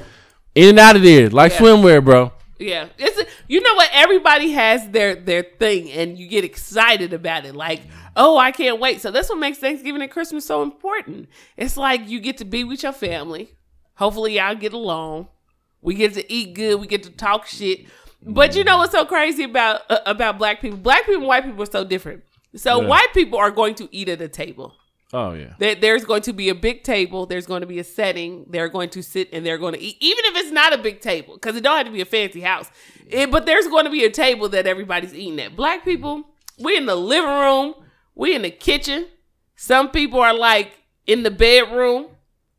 in 0.55 0.69
and 0.71 0.79
out 0.79 0.97
of 0.97 1.03
there 1.03 1.31
like 1.31 1.53
Yeah. 1.53 1.59
swimwear, 1.59 2.05
bro. 2.05 2.33
Yeah, 2.59 2.89
it's 2.99 3.23
you 3.47 3.61
know 3.61 3.75
what 3.75 3.89
everybody 3.93 4.51
has 4.51 4.89
their 4.89 5.15
their 5.15 5.45
thing, 5.45 5.91
and 5.93 6.19
you 6.19 6.27
get 6.27 6.45
excited 6.45 7.13
about 7.13 7.45
it. 7.47 7.55
Like, 7.55 7.83
oh, 8.17 8.37
I 8.37 8.51
can't 8.51 8.81
wait. 8.81 9.01
So 9.01 9.11
that's 9.13 9.29
what 9.29 9.39
makes 9.39 9.59
Thanksgiving 9.59 10.03
and 10.03 10.11
Christmas 10.11 10.45
so 10.45 10.63
important. 10.63 11.29
It's 11.57 11.77
like 11.77 12.09
you 12.09 12.19
get 12.21 12.37
to 12.39 12.45
be 12.45 12.65
with 12.65 12.83
your 12.83 12.93
family. 12.93 13.55
Hopefully, 13.95 14.37
y'all 14.37 14.55
get 14.57 14.73
along. 14.73 15.29
We 15.81 15.95
get 15.95 16.15
to 16.15 16.33
eat 16.33 16.55
good. 16.55 16.81
We 16.81 16.89
get 16.89 17.05
to 17.05 17.11
talk 17.11 17.47
shit. 17.47 17.87
But 18.21 18.57
you 18.57 18.65
know 18.65 18.79
what's 18.79 18.91
so 18.93 19.05
crazy 19.05 19.45
about 19.45 19.83
uh, 19.89 20.01
about 20.05 20.39
black 20.39 20.61
people? 20.61 20.79
Black 20.79 21.03
people 21.07 21.21
and 21.21 21.27
white 21.29 21.45
people 21.45 21.63
are 21.63 21.67
so 21.67 21.85
different. 21.85 22.25
So 22.57 22.81
Yeah. 22.81 22.89
white 22.89 23.15
people 23.15 23.39
are 23.39 23.53
going 23.53 23.77
to 23.77 23.89
eat 23.93 24.09
at 24.09 24.21
a 24.21 24.27
table. 24.29 24.75
Oh 25.13 25.33
yeah. 25.33 25.55
There, 25.59 25.75
there's 25.75 26.05
going 26.05 26.23
to 26.23 26.33
be 26.33 26.49
a 26.51 26.55
big 26.55 26.83
table. 26.83 27.25
There's 27.27 27.47
going 27.47 27.63
to 27.63 27.67
be 27.67 27.79
a 27.79 27.85
setting. 27.85 28.45
They're 28.51 28.69
going 28.69 28.91
to 28.91 29.03
sit 29.03 29.31
and 29.33 29.45
they're 29.45 29.57
going 29.59 29.75
to 29.75 29.81
eat, 29.81 29.97
even 30.01 30.25
if 30.27 30.37
it's 30.37 30.51
not 30.53 30.75
a 30.75 30.79
big 30.79 31.01
table, 31.01 31.35
because 31.35 31.57
it 31.57 31.63
don't 31.63 31.77
have 31.79 31.87
to 31.87 31.93
be 31.93 32.01
a 32.03 32.05
fancy 32.07 32.41
house. 32.43 32.71
It- 33.07 33.31
but 33.31 33.47
there's 33.47 33.67
going 33.69 33.85
to 33.87 33.91
be 33.91 34.05
a 34.05 34.11
table 34.11 34.49
that 34.51 34.67
everybody's 34.67 35.15
eating 35.15 35.41
at. 35.41 35.57
Black 35.57 35.85
people, 35.85 36.25
we 36.59 36.77
in 36.77 36.85
the 36.87 36.95
living 36.95 37.31
room, 37.31 37.75
we 38.15 38.35
in 38.35 38.43
the 38.43 38.51
kitchen. 38.51 39.07
Some 39.57 39.91
people 39.91 40.21
are 40.21 40.35
like 40.35 40.73
in 41.07 41.23
the 41.23 41.31
bedroom 41.31 42.09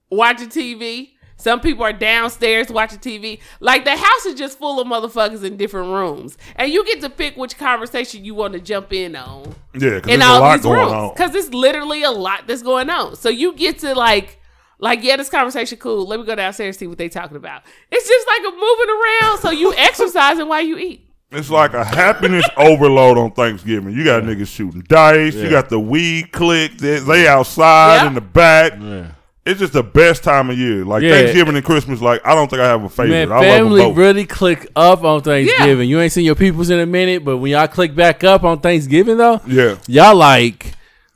watching 0.10 0.50
TV. 0.50 1.12
Some 1.40 1.62
people 1.62 1.84
are 1.86 1.94
downstairs 1.94 2.70
watching 2.70 3.00
TV. 3.00 3.40
Like 3.62 3.86
the 3.86 3.96
house 3.96 4.26
is 4.26 4.36
just 4.36 4.60
full 4.60 4.80
of 4.80 4.88
motherfuckers 4.88 5.44
in 5.44 5.56
different 5.58 5.90
rooms, 5.90 6.38
and 6.58 6.72
you 6.72 6.86
get 6.86 7.00
to 7.02 7.10
pick 7.10 7.38
which 7.38 7.58
conversation 7.58 8.26
you 8.26 8.36
want 8.36 8.54
to 8.54 8.60
jump 8.60 8.92
in 8.94 9.16
on 9.16 9.56
Yeah, 9.74 9.96
because 10.02 10.12
in 10.14 10.20
there's 10.20 10.22
a 10.24 10.26
all 10.26 10.40
lot 10.42 10.56
these 10.58 10.64
going 10.64 10.80
rooms 10.80 10.92
on. 10.92 11.10
because 11.14 11.34
it's 11.36 11.50
literally 11.54 12.04
a 12.04 12.12
lot 12.12 12.46
that's 12.46 12.62
going 12.62 12.90
on. 12.90 13.16
So 13.16 13.30
you 13.30 13.54
get 13.54 13.80
to 13.80 13.96
like, 13.96 14.40
like 14.80 15.02
yeah, 15.02 15.16
this 15.16 15.30
conversation 15.30 15.78
cool. 15.78 16.06
Let 16.06 16.20
me 16.20 16.26
go 16.26 16.36
downstairs 16.36 16.76
and 16.76 16.80
see 16.80 16.88
what 16.88 16.98
they 16.98 17.08
talking 17.10 17.38
about. 17.38 17.64
It's 17.92 18.08
just 18.08 18.28
like 18.28 18.42
a 18.54 18.56
moving 18.56 18.90
around. 18.90 19.40
So 19.40 19.52
you 19.52 19.74
exercising 19.78 20.48
while 20.48 20.62
you 20.62 20.78
eat. 20.78 21.06
It's 21.32 21.50
like 21.50 21.74
a 21.74 21.86
happiness 21.86 22.46
overload 22.58 23.18
on 23.18 23.32
Thanksgiving. 23.32 23.94
You 23.94 24.04
got 24.04 24.24
niggas 24.24 24.48
shooting 24.48 24.82
dice. 24.82 25.36
You 25.36 25.50
got 25.50 25.70
the 25.70 25.80
weed 25.80 26.32
click. 26.32 26.78
They, 26.80 27.00
they 27.00 27.28
outside 27.28 27.98
Yeah. 28.02 28.08
in 28.08 28.14
the 28.16 28.22
back. 28.22 28.74
Yeah. 28.80 29.12
It's 29.50 29.60
just 29.60 29.74
the 29.74 29.84
best 29.84 30.24
time 30.24 30.50
of 30.50 30.58
year. 30.58 30.86
Like 30.86 31.02
Yeah. 31.04 31.14
Thanksgiving 31.16 31.56
and 31.56 31.66
Christmas. 31.66 32.02
Like 32.02 32.22
I 32.26 32.36
don't 32.36 32.50
think 32.50 32.62
I 32.62 32.68
have 32.68 32.84
a 32.84 32.90
favorite. 32.90 33.10
Man, 33.10 33.32
I 33.32 33.36
love 33.36 33.42
them 33.44 33.52
family 33.66 33.82
both. 33.82 33.98
really 33.98 34.26
click 34.26 34.68
up 34.76 35.04
on 35.04 35.22
Thanksgiving. 35.22 35.90
You 35.90 36.00
ain't 36.00 36.12
seen 36.12 36.26
your 36.26 36.36
peoples 36.36 36.70
in 36.70 36.80
a 36.80 36.86
minute, 36.86 37.26
but 37.26 37.38
when 37.38 37.52
y'all 37.52 37.68
click 37.68 37.96
back 37.96 38.24
up 38.24 38.44
on 38.44 38.60
Thanksgiving 38.60 39.18
though, 39.18 39.42
yeah, 39.48 39.78
y'all 39.88 40.16
like 40.16 40.74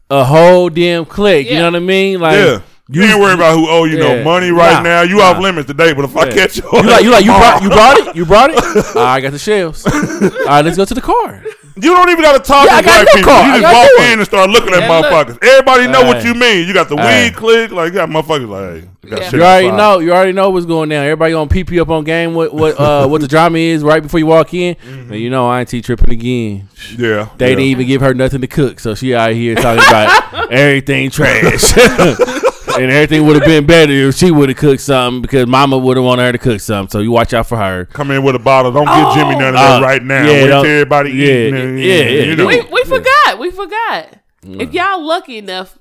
a 0.10 0.24
whole 0.24 0.70
damn 0.70 1.06
click. 1.06 1.46
You 1.48 1.54
Yeah. 1.54 1.60
know 1.60 1.66
what 1.72 1.76
I 1.76 1.80
mean? 1.80 2.20
Like 2.20 2.36
yeah. 2.38 2.60
You 2.90 3.02
ain't 3.04 3.18
worried 3.20 3.36
about 3.36 3.56
who 3.58 3.68
owe 3.70 3.86
you 3.86 3.98
Yeah. 3.98 4.16
no 4.18 4.24
money 4.26 4.52
right 4.52 4.74
Nah, 4.74 4.82
now. 4.82 5.02
You 5.04 5.18
nah. 5.18 5.32
off 5.32 5.40
limits 5.40 5.68
today, 5.68 5.94
but 5.94 6.04
if 6.06 6.16
I 6.18 6.30
catch 6.32 6.58
you, 6.58 6.64
You 6.74 6.82
like 6.84 7.04
you 7.04 7.12
like 7.12 7.24
you 7.26 7.32
brought 7.32 7.64
you 7.64 7.70
brought 7.78 7.98
it? 7.98 8.16
You 8.16 8.26
brought 8.26 8.50
it? 8.52 8.60
I 8.98 9.22
got 9.22 9.32
the 9.32 9.40
shells. 9.40 9.86
All 9.88 10.46
right, 10.46 10.66
let's 10.66 10.76
go 10.78 10.84
to 10.86 10.94
the 10.94 11.02
car. 11.02 11.44
You 11.76 11.90
don't 11.90 12.08
even 12.10 12.22
got 12.22 12.34
to 12.34 12.40
talk 12.40 12.66
Yeah, 12.68 12.76
I 12.76 12.82
to 12.82 12.86
got 12.86 13.02
black 13.04 13.08
no 13.08 13.18
people. 13.20 13.32
car. 13.32 13.46
You 13.48 13.52
just 13.54 13.62
got 13.62 13.74
walk 13.74 13.92
no 13.98 14.04
in 14.14 14.20
and 14.20 14.28
start 14.28 14.50
looking 14.52 14.74
at 14.76 14.82
Yeah, 14.82 14.90
look. 15.00 15.06
motherfuckers. 15.06 15.44
Everybody 15.44 15.88
know 15.88 16.04
what 16.06 16.24
you 16.24 16.34
mean. 16.36 16.68
You 16.68 16.74
got 16.74 16.88
the 16.88 16.96
Hey. 16.98 17.26
weed 17.30 17.36
click. 17.36 17.72
Like 17.72 17.88
you 17.94 17.94
got 17.98 18.10
motherfuckers 18.10 18.48
like, 18.48 18.84
hey, 18.84 18.90
you 19.04 19.10
got 19.10 19.20
Yeah. 19.22 19.26
shit 19.26 19.34
You 19.34 19.42
already 19.44 19.68
aside. 19.70 19.78
know. 19.78 20.00
You 20.00 20.12
already 20.14 20.32
know 20.34 20.50
what's 20.52 20.66
going 20.68 20.90
down. 20.90 21.04
Everybody 21.04 21.32
gonna 21.34 21.50
peep 21.50 21.72
you 21.72 21.82
up 21.82 21.90
on 21.90 22.04
game. 22.04 22.36
What 22.36 22.54
what 22.54 22.80
uh 22.80 23.08
what 23.10 23.22
the 23.22 23.28
drama 23.28 23.58
is 23.58 23.82
right 23.84 24.04
before 24.04 24.20
you 24.20 24.28
walk 24.28 24.54
in. 24.54 24.76
And 24.86 25.16
you 25.16 25.32
know, 25.32 25.52
Auntie 25.52 25.82
tripping 25.82 26.12
again. 26.12 26.70
Yeah, 26.96 27.30
They 27.38 27.50
yeah. 27.50 27.56
didn't 27.56 27.60
even 27.62 27.88
give 27.88 28.02
her 28.02 28.14
nothing 28.14 28.42
to 28.42 28.48
cook, 28.48 28.80
so 28.80 28.94
she 28.94 29.16
out 29.16 29.32
here 29.32 29.56
talking 29.56 29.80
about 29.88 30.52
everything 30.52 31.10
trash. 31.10 31.74
and 32.80 32.92
everything 32.92 33.26
would 33.26 33.36
have 33.36 33.46
been 33.46 33.66
better 33.66 33.92
if 33.92 34.16
she 34.16 34.32
would 34.32 34.50
have 34.50 34.58
cooked 34.58 34.82
something 34.82 35.22
because 35.22 35.48
Mama 35.48 35.78
would 35.78 35.98
have 35.98 36.06
wanted 36.06 36.24
her 36.24 36.32
to 36.32 36.38
cook 36.38 36.60
something. 36.60 36.92
So 36.92 37.00
you 37.00 37.12
watch 37.12 37.34
out 37.34 37.48
for 37.48 37.58
her. 37.58 37.86
come 37.86 38.12
in 38.12 38.24
with 38.24 38.36
a 38.36 38.40
bottle. 38.40 38.72
Don't 38.72 38.86
give 38.86 39.14
Jimmy 39.16 39.36
none 39.38 39.56
of 39.56 39.60
Uh, 39.60 39.80
that 39.80 39.84
right 39.84 40.04
now. 40.04 40.26
yeah, 40.26 40.32
Wait 40.44 40.48
till 40.48 40.66
everybody 40.66 41.10
yeah, 41.12 41.26
eating. 41.26 41.56
and- 41.60 41.80
yeah, 41.80 41.94
yeah. 41.96 42.24
You 42.24 42.36
know. 42.36 42.46
We 42.48 42.62
we 42.62 42.84
forgot. 42.86 43.40
We 43.40 43.52
forgot. 43.52 44.20
If 44.46 44.74
y'all 44.74 45.02
lucky 45.06 45.38
enough, 45.38 45.78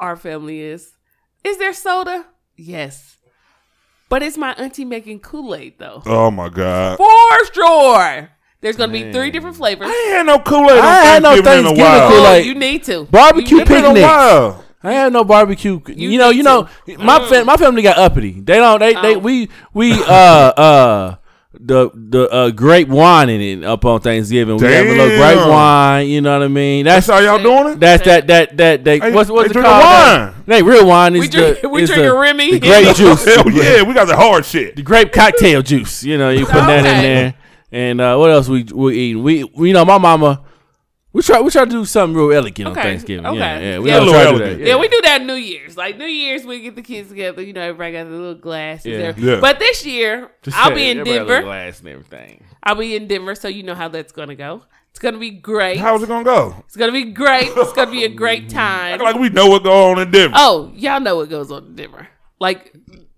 our 0.00 0.16
family 0.16 0.60
is. 0.60 0.92
Is 1.44 1.58
there 1.58 1.72
soda? 1.74 2.24
Yes. 2.56 3.16
But 4.08 4.22
it's 4.22 4.38
my 4.38 4.52
auntie 4.54 4.84
making 4.86 5.20
Kool 5.20 5.54
Aid 5.54 5.74
though. 5.78 6.02
oh 6.06 6.30
my 6.30 6.48
god. 6.48 6.96
For 6.96 7.54
sure. 7.54 8.30
There's 8.60 8.76
gonna 8.76 8.92
be 8.92 9.12
three 9.12 9.30
different 9.30 9.54
flavors. 9.56 9.86
I 9.88 9.92
ain't 10.08 10.16
had 10.16 10.26
no 10.26 10.38
Kool 10.40 10.64
Aid 10.70 10.78
I 10.78 10.96
ain't 10.98 11.06
had 11.06 11.22
no 11.22 11.30
Thanksgiving, 11.42 11.66
in 11.72 11.78
a 11.78 11.82
while. 11.84 12.08
Kool-Aid. 12.08 12.18
Oh, 12.18 12.22
like- 12.24 12.44
you 12.46 12.54
need 12.54 12.82
to 12.84 13.04
Barbecue 13.04 13.56
You 13.56 13.62
It's 13.62 13.70
been 13.70 13.84
a 13.84 13.92
while. 14.00 14.64
I 14.82 14.92
had 14.92 15.12
no 15.12 15.24
barbecue. 15.24 15.80
You, 15.88 16.10
You 16.10 16.18
know, 16.18 16.30
you 16.30 16.42
know, 16.42 16.68
to. 16.86 16.98
my 16.98 17.26
fam- 17.28 17.46
my 17.46 17.56
family 17.56 17.82
got 17.82 17.98
uppity. 17.98 18.40
They 18.40 18.56
don't. 18.56 18.78
They 18.78 18.94
they 18.94 19.16
Oh. 19.16 19.18
we 19.18 19.48
we 19.74 19.92
uh 19.92 20.04
uh 20.08 21.14
the 21.60 21.90
the 21.94 22.28
uh, 22.30 22.50
grape 22.50 22.86
wine 22.88 23.28
in 23.30 23.40
it 23.40 23.64
up 23.64 23.84
on 23.84 24.00
Thanksgiving. 24.00 24.58
We 24.58 24.66
have 24.66 24.86
a 24.86 24.90
little 24.90 25.16
grape 25.18 25.48
wine. 25.48 26.06
You 26.06 26.20
know 26.20 26.38
what 26.38 26.44
I 26.44 26.48
mean? 26.48 26.84
That's 26.84 27.06
That's 27.08 27.20
how 27.26 27.36
y'all 27.36 27.42
doing 27.42 27.72
it. 27.74 27.80
that's 27.80 28.04
that 28.04 28.26
that 28.28 28.56
that 28.58 28.84
they 28.84 29.00
Hey, 29.00 29.12
what's 29.12 29.28
what's 29.30 29.48
they 29.48 29.50
it 29.50 29.52
drinking 29.54 29.72
called? 29.72 29.82
wine. 29.84 30.34
That, 30.36 30.46
they 30.46 30.62
real 30.62 30.86
wine 30.86 31.16
is 31.16 31.20
We 31.22 31.28
drink- 31.28 31.60
the 31.62 31.68
we 31.68 31.82
is 31.82 31.88
drinking 31.88 32.08
the, 32.10 32.16
Remy. 32.16 32.50
the 32.52 32.60
grape 32.60 32.96
juice. 32.96 33.24
Hell 33.24 33.50
yeah, 33.50 33.82
we 33.82 33.94
got 33.94 34.06
the 34.06 34.14
hard 34.16 34.44
shit. 34.44 34.76
the 34.76 34.82
grape 34.82 35.10
cocktail 35.12 35.62
juice. 35.62 36.04
You 36.04 36.18
know, 36.18 36.30
you 36.30 36.44
put 36.46 36.54
that 36.54 36.78
in 36.86 37.02
there. 37.02 37.34
And 37.72 38.00
uh, 38.00 38.16
what 38.16 38.30
else 38.30 38.48
we 38.48 38.62
we 38.62 38.96
eating? 38.96 39.22
We, 39.24 39.44
we 39.44 39.68
you 39.68 39.74
know 39.74 39.84
my 39.84 39.98
mama. 39.98 40.42
We 41.18 41.22
try 41.22 41.40
we 41.40 41.50
try 41.50 41.64
to 41.64 41.70
do 41.70 41.84
something 41.84 42.16
real 42.16 42.30
elegant 42.32 42.68
Okay, 42.68 42.78
on 42.80 42.86
Thanksgiving. 42.86 43.26
okay. 43.26 43.38
Yeah, 43.38 43.58
yeah. 43.58 43.78
We 43.80 43.88
Yeah, 43.90 43.98
try 44.04 44.24
to 44.26 44.30
do 44.30 44.38
that. 44.38 44.58
Yeah, 44.64 44.76
we 44.76 44.86
do 44.86 45.00
that 45.02 45.24
New 45.24 45.34
Year's. 45.34 45.76
Like 45.76 45.98
New 45.98 46.06
Year's, 46.06 46.44
we 46.46 46.60
get 46.60 46.76
the 46.76 46.82
kids 46.82 47.08
together. 47.08 47.42
You 47.42 47.52
know, 47.54 47.60
everybody 47.60 47.90
got 47.90 48.04
the 48.04 48.10
little 48.10 48.34
glasses. 48.36 48.86
Yeah. 48.86 49.10
there. 49.10 49.14
Yeah. 49.34 49.40
But 49.40 49.58
this 49.58 49.84
year, 49.84 50.30
Just 50.42 50.56
I'll 50.56 50.72
be 50.72 50.88
in 50.88 51.00
everybody 51.00 51.18
got 51.18 51.26
Denver. 51.26 51.42
glass 51.42 51.80
and 51.80 51.88
everything. 51.88 52.44
I'll 52.62 52.76
be 52.76 52.94
in 52.94 53.08
Denver, 53.08 53.34
so 53.34 53.48
you 53.48 53.64
know 53.64 53.74
how 53.74 53.88
that's 53.88 54.12
gonna 54.12 54.36
go. 54.36 54.62
It's 54.92 55.00
gonna 55.00 55.18
be 55.18 55.30
great. 55.30 55.78
How's 55.78 56.04
it 56.04 56.06
gonna 56.08 56.22
go? 56.22 56.54
It's 56.66 56.76
gonna 56.76 56.92
be 56.92 57.06
great. 57.06 57.48
It's 57.48 57.72
gonna 57.72 57.90
be 57.90 58.04
a 58.04 58.08
great 58.08 58.48
time. 58.50 58.94
Act 58.94 59.02
like 59.02 59.16
we 59.16 59.28
know 59.28 59.48
what 59.48 59.64
goes 59.64 59.96
on 59.96 60.00
in 60.00 60.12
Denver. 60.12 60.36
Oh, 60.38 60.70
y'all 60.76 61.00
know 61.00 61.16
what 61.16 61.28
goes 61.30 61.50
on 61.50 61.64
in 61.66 61.74
Denver. 61.74 62.06
Like 62.38 62.72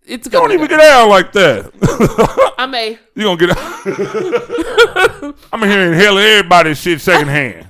it's 0.07 0.27
Don't 0.27 0.45
gonna. 0.45 0.55
even 0.55 0.69
go. 0.69 0.79
get 0.79 0.87
out 0.87 1.09
like 1.11 1.33
that. 1.33 2.55
I 2.59 2.65
may. 2.65 2.99
you 3.15 3.25
gonna 3.25 3.37
get. 3.37 5.35
I'm 5.53 5.63
in 5.65 5.69
here 5.69 5.93
inhaling 5.93 6.25
everybody's 6.25 6.81
shit 6.81 6.99
secondhand. 7.03 7.67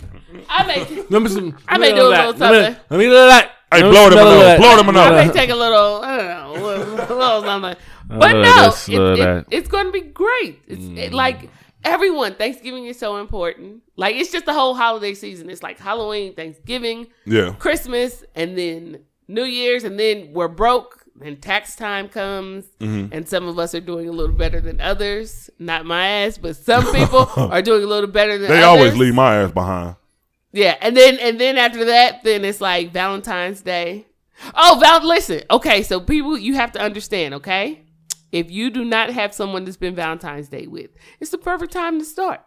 I 0.58 0.66
may. 0.66 1.04
Let 1.10 1.22
me 1.22 1.28
some. 1.28 1.56
I 1.68 1.78
may 1.78 1.92
do 1.94 2.02
a 2.02 2.08
little 2.08 2.32
Let 2.32 2.34
me- 2.34 2.38
something. 2.38 2.76
Let 2.90 2.96
me 2.98 3.04
do 3.04 3.10
that. 3.12 3.52
Hey, 3.72 3.82
blow 3.82 4.10
them 4.10 4.12
smell 4.12 4.26
a 4.26 4.30
of 4.32 4.38
nose. 4.38 4.42
that. 4.42 4.58
Blow 4.58 4.76
them 4.76 4.96
I 4.96 5.26
may 5.26 5.32
take 5.32 5.50
a 5.50 5.54
little. 5.54 6.02
I 6.02 6.16
don't 6.16 6.26
know. 6.26 6.50
A 6.50 6.60
little, 6.66 6.94
a 6.94 7.14
little 7.18 7.42
something. 7.42 7.76
But 8.08 8.18
love 8.18 8.32
no, 8.44 8.64
this, 8.64 8.88
it- 8.88 8.98
love 8.98 9.18
it- 9.18 9.46
it's 9.50 9.68
gonna 9.68 9.92
be 9.92 10.00
great. 10.00 10.60
It's 10.66 10.84
it, 10.98 11.12
like 11.12 11.48
everyone. 11.84 12.34
Thanksgiving 12.34 12.86
is 12.86 12.98
so 12.98 13.18
important. 13.18 13.82
Like 13.96 14.16
it's 14.16 14.32
just 14.32 14.44
the 14.46 14.52
whole 14.52 14.74
holiday 14.74 15.14
season. 15.14 15.48
It's 15.50 15.62
like 15.62 15.78
Halloween, 15.78 16.34
Thanksgiving, 16.34 17.06
Yeah. 17.26 17.52
Christmas, 17.60 18.24
and 18.34 18.58
then 18.58 19.00
New 19.28 19.44
Year's, 19.44 19.84
and 19.84 19.98
then 20.00 20.32
we're 20.32 20.48
broke. 20.48 20.96
And 21.22 21.40
tax 21.40 21.76
time 21.76 22.08
comes, 22.08 22.64
Mm-hmm. 22.80 23.12
and 23.12 23.28
some 23.28 23.46
of 23.46 23.58
us 23.58 23.74
are 23.74 23.80
doing 23.80 24.08
a 24.08 24.12
little 24.12 24.34
better 24.34 24.58
than 24.58 24.80
others. 24.80 25.50
Not 25.58 25.84
my 25.84 26.06
ass, 26.06 26.38
but 26.38 26.56
some 26.56 26.90
people 26.94 27.28
are 27.36 27.60
doing 27.60 27.84
a 27.84 27.86
little 27.86 28.08
better 28.08 28.38
than 28.38 28.48
They 28.50 28.62
others. 28.62 28.64
always 28.64 28.96
leave 28.96 29.14
my 29.14 29.36
ass 29.42 29.52
behind. 29.52 29.96
Yeah, 30.52 30.76
and 30.80 30.96
then 30.96 31.18
and 31.20 31.40
then 31.40 31.56
after 31.58 31.84
that, 31.84 32.24
then 32.24 32.44
it's 32.44 32.60
like 32.60 32.92
Valentine's 32.92 33.62
Day. 33.62 34.06
Oh, 34.54 34.78
Val, 34.80 35.06
listen. 35.06 35.42
Okay, 35.50 35.82
so 35.82 36.00
people, 36.00 36.36
you 36.36 36.54
have 36.54 36.72
to 36.72 36.80
understand. 36.80 37.34
Okay, 37.34 37.84
if 38.32 38.50
you 38.50 38.70
do 38.70 38.84
not 38.84 39.10
have 39.10 39.34
someone 39.34 39.64
to 39.66 39.72
spend 39.72 39.96
Valentine's 39.96 40.48
Day 40.48 40.66
with, 40.66 40.90
it's 41.20 41.30
the 41.30 41.38
perfect 41.38 41.72
time 41.72 41.98
to 41.98 42.04
start. 42.04 42.40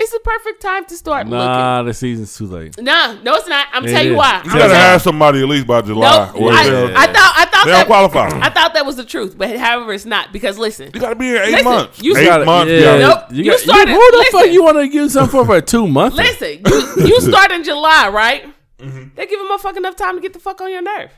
It's 0.00 0.12
the 0.12 0.20
perfect 0.20 0.62
time 0.62 0.84
to 0.86 0.96
start 0.96 1.26
Nah, 1.26 1.82
the 1.82 1.92
season's 1.92 2.36
too 2.36 2.46
late. 2.46 2.68
looking. 2.68 2.84
Nah, 2.84 3.14
no, 3.22 3.34
it's 3.34 3.48
not. 3.48 3.66
I'm 3.72 3.84
It 3.84 3.88
tell 3.90 4.04
you 4.04 4.12
is. 4.12 4.16
why. 4.16 4.34
You 4.36 4.36
I'm 4.36 4.44
gotta 4.44 4.58
tell 4.60 4.68
you- 4.68 4.74
have 4.74 5.02
somebody 5.02 5.42
at 5.42 5.48
least 5.48 5.66
by 5.66 5.80
July. 5.82 6.30
No, 6.34 6.38
or 6.40 6.52
I, 6.52 6.64
they'll- 6.70 6.96
I 6.96 7.06
thought 7.08 7.34
I 7.36 7.44
thought 7.46 7.64
they 7.64 7.70
that 7.72 7.78
don't 7.78 7.86
qualify. 7.86 8.28
I 8.40 8.48
thought 8.50 8.74
that 8.74 8.86
was 8.86 8.94
the 8.94 9.04
truth, 9.04 9.36
but 9.36 9.56
however, 9.56 9.92
it's 9.92 10.04
not 10.06 10.32
because 10.32 10.56
listen. 10.56 10.92
you 10.94 11.00
gotta 11.00 11.16
be 11.16 11.24
here 11.26 11.42
eight 11.42 11.50
Listen, 11.50 11.64
months. 11.64 12.00
you 12.00 12.16
eight 12.16 12.26
gotta- 12.26 12.44
months. 12.44 12.70
Yeah, 12.70 12.78
Yeah. 12.78 12.98
Nope, 13.08 13.18
You, 13.32 13.42
you 13.44 13.50
got, 13.50 13.58
started- 13.60 13.88
who 13.88 14.10
the 14.12 14.24
fuck 14.30 14.34
listen. 14.42 14.52
you 14.52 14.62
want 14.62 14.76
to 14.78 14.88
give 14.88 15.10
something 15.10 15.30
for 15.40 15.44
for 15.44 15.56
a 15.56 15.62
two 15.62 15.88
month? 15.88 16.14
Listen, 16.14 16.60
you 16.64 17.06
you 17.06 17.20
start 17.32 17.50
in 17.50 17.64
July, 17.64 18.08
right? 18.08 18.44
Mm-hmm. 18.78 19.08
They 19.16 19.26
give 19.26 19.40
a 19.40 19.44
motherfucker 19.44 19.78
enough 19.78 19.96
time 19.96 20.14
to 20.14 20.20
get 20.20 20.32
the 20.32 20.38
fuck 20.38 20.60
on 20.60 20.70
your 20.70 20.82
nerve. 20.82 21.10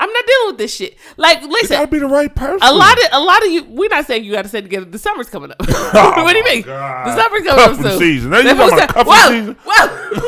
I'm 0.00 0.10
not 0.12 0.26
dealing 0.26 0.46
with 0.48 0.58
this 0.58 0.74
shit. 0.74 0.96
Like, 1.16 1.42
It 1.42 1.48
listen, 1.48 1.76
gotta 1.76 1.86
be 1.90 2.00
the 2.00 2.08
right 2.08 2.34
person. 2.34 2.58
a 2.66 2.72
lot 2.72 2.98
of 2.98 3.04
a 3.12 3.20
lot 3.20 3.44
of 3.46 3.52
you. 3.52 3.62
We're 3.64 3.88
not 3.88 4.04
saying 4.06 4.24
you 4.24 4.32
got 4.32 4.42
to 4.42 4.48
stay 4.48 4.60
together. 4.60 4.84
The 4.86 4.98
summer's 4.98 5.28
coming 5.28 5.52
up. 5.52 5.60
what 5.60 6.32
do 6.32 6.38
you 6.38 6.44
mean? 6.44 6.62
Oh 6.64 6.66
God. 6.66 7.06
The 7.06 7.22
summer's 7.22 7.42
coming 7.46 7.64
Cuffing 7.64 7.84
up 7.86 7.90
soon. 7.92 7.98
season. 8.00 8.30
Now 8.30 8.38
you 8.38 8.44
That's 8.44 8.58
talking 8.58 8.78
what 8.78 9.00
about 9.00 9.30
I'm 9.30 9.32
saying. 9.32 9.54
cuffing 9.54 9.62
Whoa, 9.64 9.84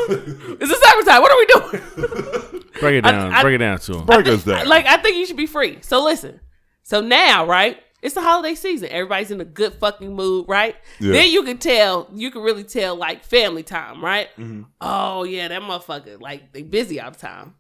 season? 0.06 0.26
whoa. 0.46 0.56
it's 0.60 0.70
the 0.70 0.86
summertime. 0.86 1.22
What 1.22 1.32
are 1.32 1.38
we 1.38 1.46
doing? 1.46 2.62
Break 2.80 2.94
it 2.98 3.06
I- 3.06 3.10
down. 3.12 3.32
I- 3.32 3.42
break 3.42 3.54
it 3.56 3.58
down 3.58 3.78
to 3.78 3.98
him. 3.98 4.06
Break 4.06 4.26
us 4.28 4.44
down. 4.44 4.68
Like, 4.68 4.86
I 4.86 4.96
think 4.98 5.16
you 5.16 5.26
should 5.26 5.36
be 5.36 5.46
free. 5.46 5.78
So 5.80 6.04
listen. 6.04 6.40
So 6.84 7.00
now, 7.00 7.44
right? 7.46 7.78
It's 8.02 8.14
the 8.14 8.20
holiday 8.20 8.54
season. 8.54 8.90
Everybody's 8.90 9.30
in 9.30 9.40
a 9.40 9.46
good 9.46 9.72
fucking 9.74 10.14
mood, 10.14 10.44
right? 10.46 10.76
Yeah. 11.00 11.12
Then 11.12 11.30
you 11.32 11.42
can 11.42 11.56
tell, 11.56 12.08
you 12.12 12.30
can 12.30 12.42
really 12.42 12.62
tell 12.62 12.94
like 12.96 13.24
family 13.24 13.62
time, 13.62 14.04
right? 14.04 14.28
Mm-hmm. 14.38 14.64
Oh 14.82 15.24
yeah, 15.24 15.48
that 15.48 15.62
motherfucker, 15.62 16.20
like 16.20 16.52
they 16.52 16.62
busy 16.62 17.00
all 17.00 17.10
the 17.12 17.18
time. 17.18 17.54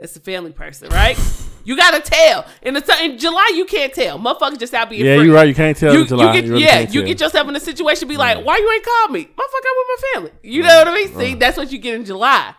That's 0.00 0.16
a 0.16 0.20
family 0.20 0.52
person, 0.52 0.88
right? 0.90 1.18
you 1.62 1.76
gotta 1.76 2.00
tell. 2.00 2.46
In 2.62 2.72
the 2.74 2.96
in 3.02 3.18
July, 3.18 3.52
you 3.54 3.66
can't 3.66 3.92
tell. 3.92 4.18
Motherfuckers 4.18 4.58
just 4.58 4.72
out 4.72 4.88
being 4.88 5.04
Yeah, 5.04 5.16
free. 5.16 5.26
you're 5.26 5.34
right. 5.34 5.46
You 5.46 5.54
can't 5.54 5.76
tell 5.76 5.92
You, 5.92 6.00
in 6.02 6.06
July. 6.06 6.34
you 6.34 6.40
get, 6.40 6.48
really 6.50 6.64
yeah, 6.64 6.80
you 6.80 7.00
tell. 7.00 7.06
get 7.06 7.20
yourself 7.20 7.48
in 7.48 7.54
a 7.56 7.60
situation, 7.60 8.08
be 8.08 8.16
like, 8.16 8.42
why 8.44 8.56
you 8.56 8.70
ain't 8.72 8.84
called 8.84 9.10
me? 9.12 9.24
Motherfucker, 9.26 9.34
I'm 9.36 9.76
with 9.76 9.88
my 9.88 9.96
family. 10.14 10.30
You 10.42 10.62
know 10.62 10.74
what 10.78 10.88
I 10.88 10.94
mean? 10.94 11.14
See, 11.18 11.34
that's 11.34 11.56
what 11.58 11.70
you 11.70 11.78
get 11.78 11.94
in 11.96 12.04
July. 12.06 12.54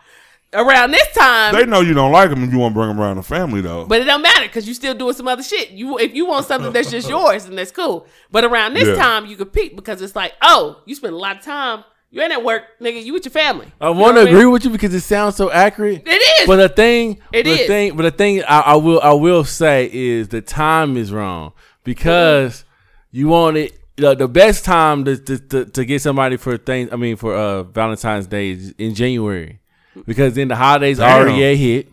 Around 0.54 0.90
this 0.90 1.08
time, 1.14 1.54
they 1.54 1.64
know 1.64 1.80
you 1.80 1.94
don't 1.94 2.12
like 2.12 2.28
them 2.28 2.42
and 2.42 2.52
you 2.52 2.58
want 2.58 2.74
to 2.74 2.78
bring 2.78 2.88
them 2.88 3.00
around 3.00 3.16
the 3.16 3.22
family 3.22 3.62
though. 3.62 3.86
but 3.86 4.02
it 4.02 4.04
don't 4.04 4.20
matter 4.20 4.42
because 4.46 4.68
you 4.68 4.74
still 4.74 4.92
doing 4.94 5.14
some 5.14 5.26
other 5.26 5.42
shit. 5.42 5.70
You 5.70 5.98
if 5.98 6.14
you 6.14 6.26
want 6.26 6.44
something 6.44 6.70
that's 6.72 6.90
just 6.90 7.08
yours, 7.16 7.46
then 7.46 7.56
that's 7.56 7.70
cool. 7.72 8.06
But 8.30 8.44
around 8.44 8.74
this 8.74 8.86
Yeah. 8.86 9.02
time, 9.02 9.24
you 9.24 9.36
could 9.36 9.50
peek 9.50 9.74
because 9.74 10.02
it's 10.02 10.14
like, 10.14 10.34
oh, 10.42 10.82
you 10.84 10.94
spend 10.94 11.14
a 11.14 11.16
lot 11.16 11.38
of 11.38 11.42
time. 11.42 11.84
You 12.14 12.20
ain't 12.20 12.30
at 12.32 12.44
work, 12.44 12.64
nigga. 12.78 13.02
You 13.02 13.14
with 13.14 13.24
your 13.24 13.32
family. 13.32 13.72
I 13.80 13.88
You 13.88 13.94
want 13.96 14.16
to 14.16 14.20
what 14.20 14.24
mean? 14.26 14.34
agree 14.34 14.44
with 14.46 14.64
you 14.64 14.70
because 14.70 14.92
it 14.94 15.00
sounds 15.00 15.34
so 15.34 15.50
accurate. 15.50 16.02
It 16.06 16.40
is. 16.42 16.46
But 16.46 16.56
the 16.56 16.68
thing, 16.68 17.18
It 17.32 17.44
the 17.44 17.52
is. 17.62 17.66
thing, 17.66 17.96
but 17.96 18.02
the 18.02 18.10
thing 18.10 18.42
I, 18.46 18.60
I 18.60 18.76
will, 18.76 19.00
I 19.00 19.12
will 19.14 19.44
say 19.44 19.88
is 19.90 20.28
the 20.28 20.42
time 20.42 20.98
is 20.98 21.10
wrong 21.10 21.54
because 21.84 22.64
you 23.10 23.28
want 23.28 23.56
it. 23.56 23.78
The, 23.96 24.14
the 24.14 24.28
best 24.28 24.64
time 24.64 25.04
to, 25.06 25.16
to, 25.16 25.38
to, 25.38 25.64
to 25.66 25.84
get 25.86 26.02
somebody 26.02 26.36
for 26.36 26.56
things, 26.58 26.90
I 26.92 26.96
mean, 26.96 27.16
for 27.16 27.34
uh, 27.34 27.62
Valentine's 27.62 28.26
Day 28.26 28.50
is 28.50 28.74
in 28.78 28.94
January 28.94 29.60
because 30.06 30.34
then 30.34 30.48
the 30.48 30.56
holidays 30.56 30.98
Damn. 30.98 31.18
already 31.22 31.42
a 31.44 31.56
hit. 31.56 31.88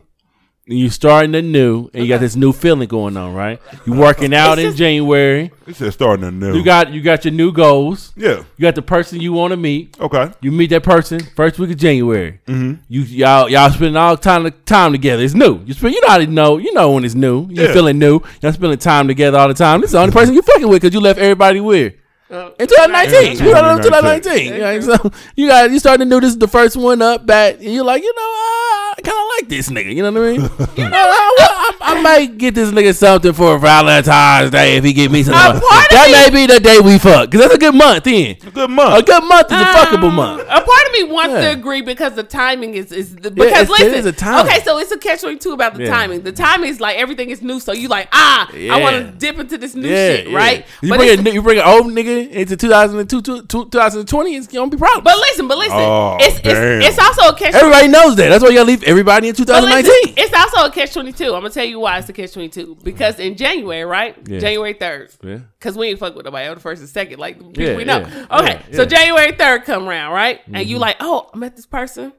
And 0.69 0.77
you 0.77 0.91
starting 0.91 1.31
the 1.31 1.41
new, 1.41 1.89
and 1.95 2.03
you 2.03 2.07
got 2.09 2.19
this 2.19 2.35
new 2.35 2.53
feeling 2.53 2.87
going 2.87 3.17
on, 3.17 3.33
right? 3.33 3.59
You 3.87 3.93
working 3.93 4.35
out 4.35 4.59
in 4.59 4.75
January. 4.75 5.51
It 5.65 5.75
said 5.75 5.91
starting 5.93 6.23
a 6.23 6.29
new. 6.29 6.55
You 6.55 6.63
got 6.63 6.93
you 6.93 7.01
got 7.01 7.25
your 7.25 7.33
new 7.33 7.51
goals. 7.51 8.13
yeah. 8.15 8.43
You 8.55 8.61
got 8.61 8.75
the 8.75 8.83
person 8.83 9.19
you 9.19 9.33
want 9.33 9.49
to 9.51 9.57
meet. 9.57 9.99
Okay. 9.99 10.31
You 10.41 10.51
meet 10.51 10.69
that 10.69 10.83
person 10.83 11.21
first 11.35 11.57
week 11.57 11.71
of 11.71 11.77
January. 11.77 12.39
Mm-hmm. 12.45 12.81
You 12.87 13.01
y'all 13.01 13.49
y'all 13.49 13.71
spending 13.71 13.95
all 13.95 14.15
time 14.15 14.47
time 14.67 14.91
together. 14.91 15.23
It's 15.23 15.33
new. 15.33 15.59
You 15.65 15.73
spend 15.73 15.95
you 15.95 16.01
know 16.01 16.07
how 16.09 16.19
to 16.19 16.27
know 16.27 16.57
you 16.57 16.71
know 16.73 16.91
when 16.91 17.03
it's 17.03 17.15
new. 17.15 17.47
You 17.49 17.63
Yeah. 17.63 17.73
feeling 17.73 17.97
new. 17.97 18.21
Y'all 18.43 18.53
spending 18.53 18.77
time 18.77 19.07
together 19.07 19.39
all 19.39 19.47
the 19.47 19.55
time. 19.55 19.81
This 19.81 19.87
is 19.89 19.93
the 19.93 19.99
only 20.01 20.11
person 20.13 20.35
you 20.35 20.43
fucking 20.43 20.67
with 20.67 20.83
because 20.83 20.93
you 20.93 20.99
left 21.01 21.17
everybody 21.17 21.61
with. 21.61 21.93
Uh, 22.31 22.51
In 22.59 22.67
2019, 22.67 23.37
Yeah, 23.37 23.43
you 23.43 23.51
got 23.53 23.77
in 23.77 23.83
2019. 23.83 24.51
2019. 24.53 24.53
Yeah, 24.53 24.79
so 24.97 25.11
you 25.35 25.47
got 25.47 25.71
you 25.71 25.79
starting 25.79 26.07
to 26.07 26.15
do 26.15 26.21
this 26.21 26.33
is 26.33 26.37
the 26.37 26.47
first 26.47 26.77
one 26.77 27.01
up 27.01 27.25
back. 27.25 27.55
And 27.55 27.73
you're 27.73 27.83
like, 27.83 28.03
you 28.03 28.13
know, 28.15 28.68
I 28.99 29.01
kind 29.01 29.17
of 29.17 29.27
like 29.39 29.49
this 29.49 29.69
nigga. 29.69 29.95
You 29.95 30.03
know 30.03 30.11
what 30.11 30.21
I 30.21 30.31
mean? 30.31 30.41
you 30.77 30.89
know, 30.89 30.97
I, 30.97 31.75
I, 31.81 31.95
I 31.95 32.01
might 32.01 32.37
get 32.37 32.53
this 32.53 32.69
nigga 32.71 32.93
something 32.93 33.31
for 33.33 33.57
Valentine's 33.57 34.51
Day 34.51 34.75
if 34.77 34.83
he 34.83 34.91
give 34.93 35.11
me 35.11 35.23
something. 35.23 35.57
A 35.57 35.59
that 35.91 36.07
me- 36.07 36.35
may 36.35 36.47
be 36.47 36.53
the 36.53 36.59
day 36.59 36.79
we 36.79 36.97
fuck 36.97 37.29
because 37.31 37.41
that's 37.41 37.53
a 37.53 37.57
good 37.57 37.73
month. 37.75 38.03
Then 38.03 38.35
a 38.45 38.51
Good 38.51 38.69
month. 38.69 38.99
a 38.99 39.03
good 39.05 39.23
month 39.23 39.47
is 39.51 39.61
a 39.61 39.63
fuckable 39.65 40.09
Um, 40.09 40.15
month. 40.15 40.41
A 40.43 40.61
part 40.61 40.85
of 40.87 40.91
me 40.93 41.03
wants 41.03 41.33
Yeah. 41.33 41.41
to 41.41 41.51
agree 41.59 41.81
because 41.81 42.13
the 42.15 42.23
timing 42.23 42.73
is 42.73 42.91
is 42.91 43.15
the, 43.15 43.31
because 43.31 43.63
it's- 43.63 43.69
listen. 43.69 43.93
is 43.93 44.05
a 44.05 44.11
timing. 44.11 44.51
Okay, 44.51 44.61
so 44.63 44.77
it's 44.79 44.91
a 44.91 44.97
catch 44.97 45.21
twenty 45.21 45.37
two 45.37 45.53
about 45.53 45.75
the 45.75 45.83
Yeah. 45.83 45.89
timing. 45.91 46.21
The 46.23 46.31
timing 46.33 46.69
is 46.69 46.79
like 46.81 46.97
everything 46.97 47.29
is 47.29 47.41
new, 47.41 47.59
so 47.59 47.71
you 47.71 47.87
like 47.87 48.09
ah, 48.11 48.49
Yeah. 48.53 48.75
I 48.75 48.81
want 48.81 48.95
to 48.97 49.11
dip 49.11 49.39
into 49.39 49.57
this 49.57 49.75
new 49.75 49.87
Yeah, 49.87 50.15
shit, 50.15 50.27
yeah. 50.29 50.37
right? 50.37 50.65
You 50.81 50.89
But 50.89 50.97
bring, 50.99 51.27
a, 51.27 51.31
you 51.31 51.41
bring 51.41 51.57
an 51.59 51.65
old 51.65 51.87
nigga 51.87 52.29
into 52.29 52.57
2002, 52.57 53.21
to- 53.21 53.41
to 53.43 53.65
2020, 53.69 54.35
it's 54.35 54.47
gonna 54.47 54.69
be 54.69 54.77
problems. 54.77 55.03
But 55.05 55.17
listen, 55.17 55.47
but 55.47 55.57
listen, 55.57 55.77
Oh, 55.79 56.17
it's, 56.19 56.37
it's 56.43 56.87
it's 56.89 56.99
also 56.99 57.29
a 57.29 57.35
catch. 57.37 57.53
Everybody 57.53 57.87
knows 57.87 58.15
that. 58.17 58.29
That's 58.29 58.43
why 58.43 58.49
you 58.49 58.55
gotta 58.55 58.67
leave 58.67 58.83
everybody 58.89 59.29
in 59.29 59.35
2019. 59.35 59.91
listen, 59.91 60.13
it's 60.17 60.33
also 60.33 60.67
a 60.67 60.71
catch 60.71 60.93
twenty 60.93 61.11
two. 61.11 61.33
I'm 61.33 61.41
gonna 61.41 61.49
tell 61.49 61.65
you 61.65 61.79
why 61.79 61.99
it's 61.99 62.09
a 62.09 62.13
catch 62.13 62.33
twenty 62.33 62.49
two 62.49 62.77
because 62.83 63.19
in 63.19 63.35
January, 63.37 63.85
right? 63.85 64.15
Yeah. 64.27 64.39
January 64.39 64.73
third. 64.73 65.11
Yeah. 65.23 65.39
Cause 65.59 65.77
we 65.77 65.87
ain't 65.87 65.99
fuck 65.99 66.15
with 66.15 66.25
nobody 66.25 66.47
on 66.47 66.55
the 66.55 66.61
first 66.61 66.81
and 66.81 66.89
second, 66.89 67.19
like 67.19 67.37
Yeah, 67.53 67.75
we 67.75 67.85
know. 67.85 67.99
okay, 68.31 68.61
so. 68.73 68.85
January 68.85 69.33
third 69.33 69.65
come 69.65 69.87
around, 69.87 70.13
right? 70.13 70.41
And 70.47 70.67
you 70.67 70.75
mm-hmm. 70.75 70.81
like, 70.81 70.97
oh, 70.99 71.29
I 71.33 71.37
met 71.37 71.55
this 71.55 71.65
person. 71.65 72.13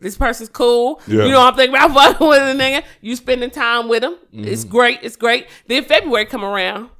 This 0.00 0.16
person's 0.16 0.48
cool. 0.48 1.00
Yeah. 1.08 1.24
You 1.24 1.32
know, 1.32 1.40
I'm 1.46 1.54
thinking 1.56 1.74
about 1.74 1.92
fucking 1.94 2.26
with 2.28 2.38
a 2.38 2.54
nigga. 2.58 2.84
You 3.00 3.16
spending 3.16 3.50
time 3.50 3.88
with 3.88 4.04
him. 4.04 4.14
It's 4.32 4.62
Mm-hmm. 4.62 4.70
great. 4.70 4.98
It's 5.02 5.16
great. 5.16 5.46
Then 5.66 5.84
February 5.84 6.24
come 6.26 6.44
around. 6.44 6.90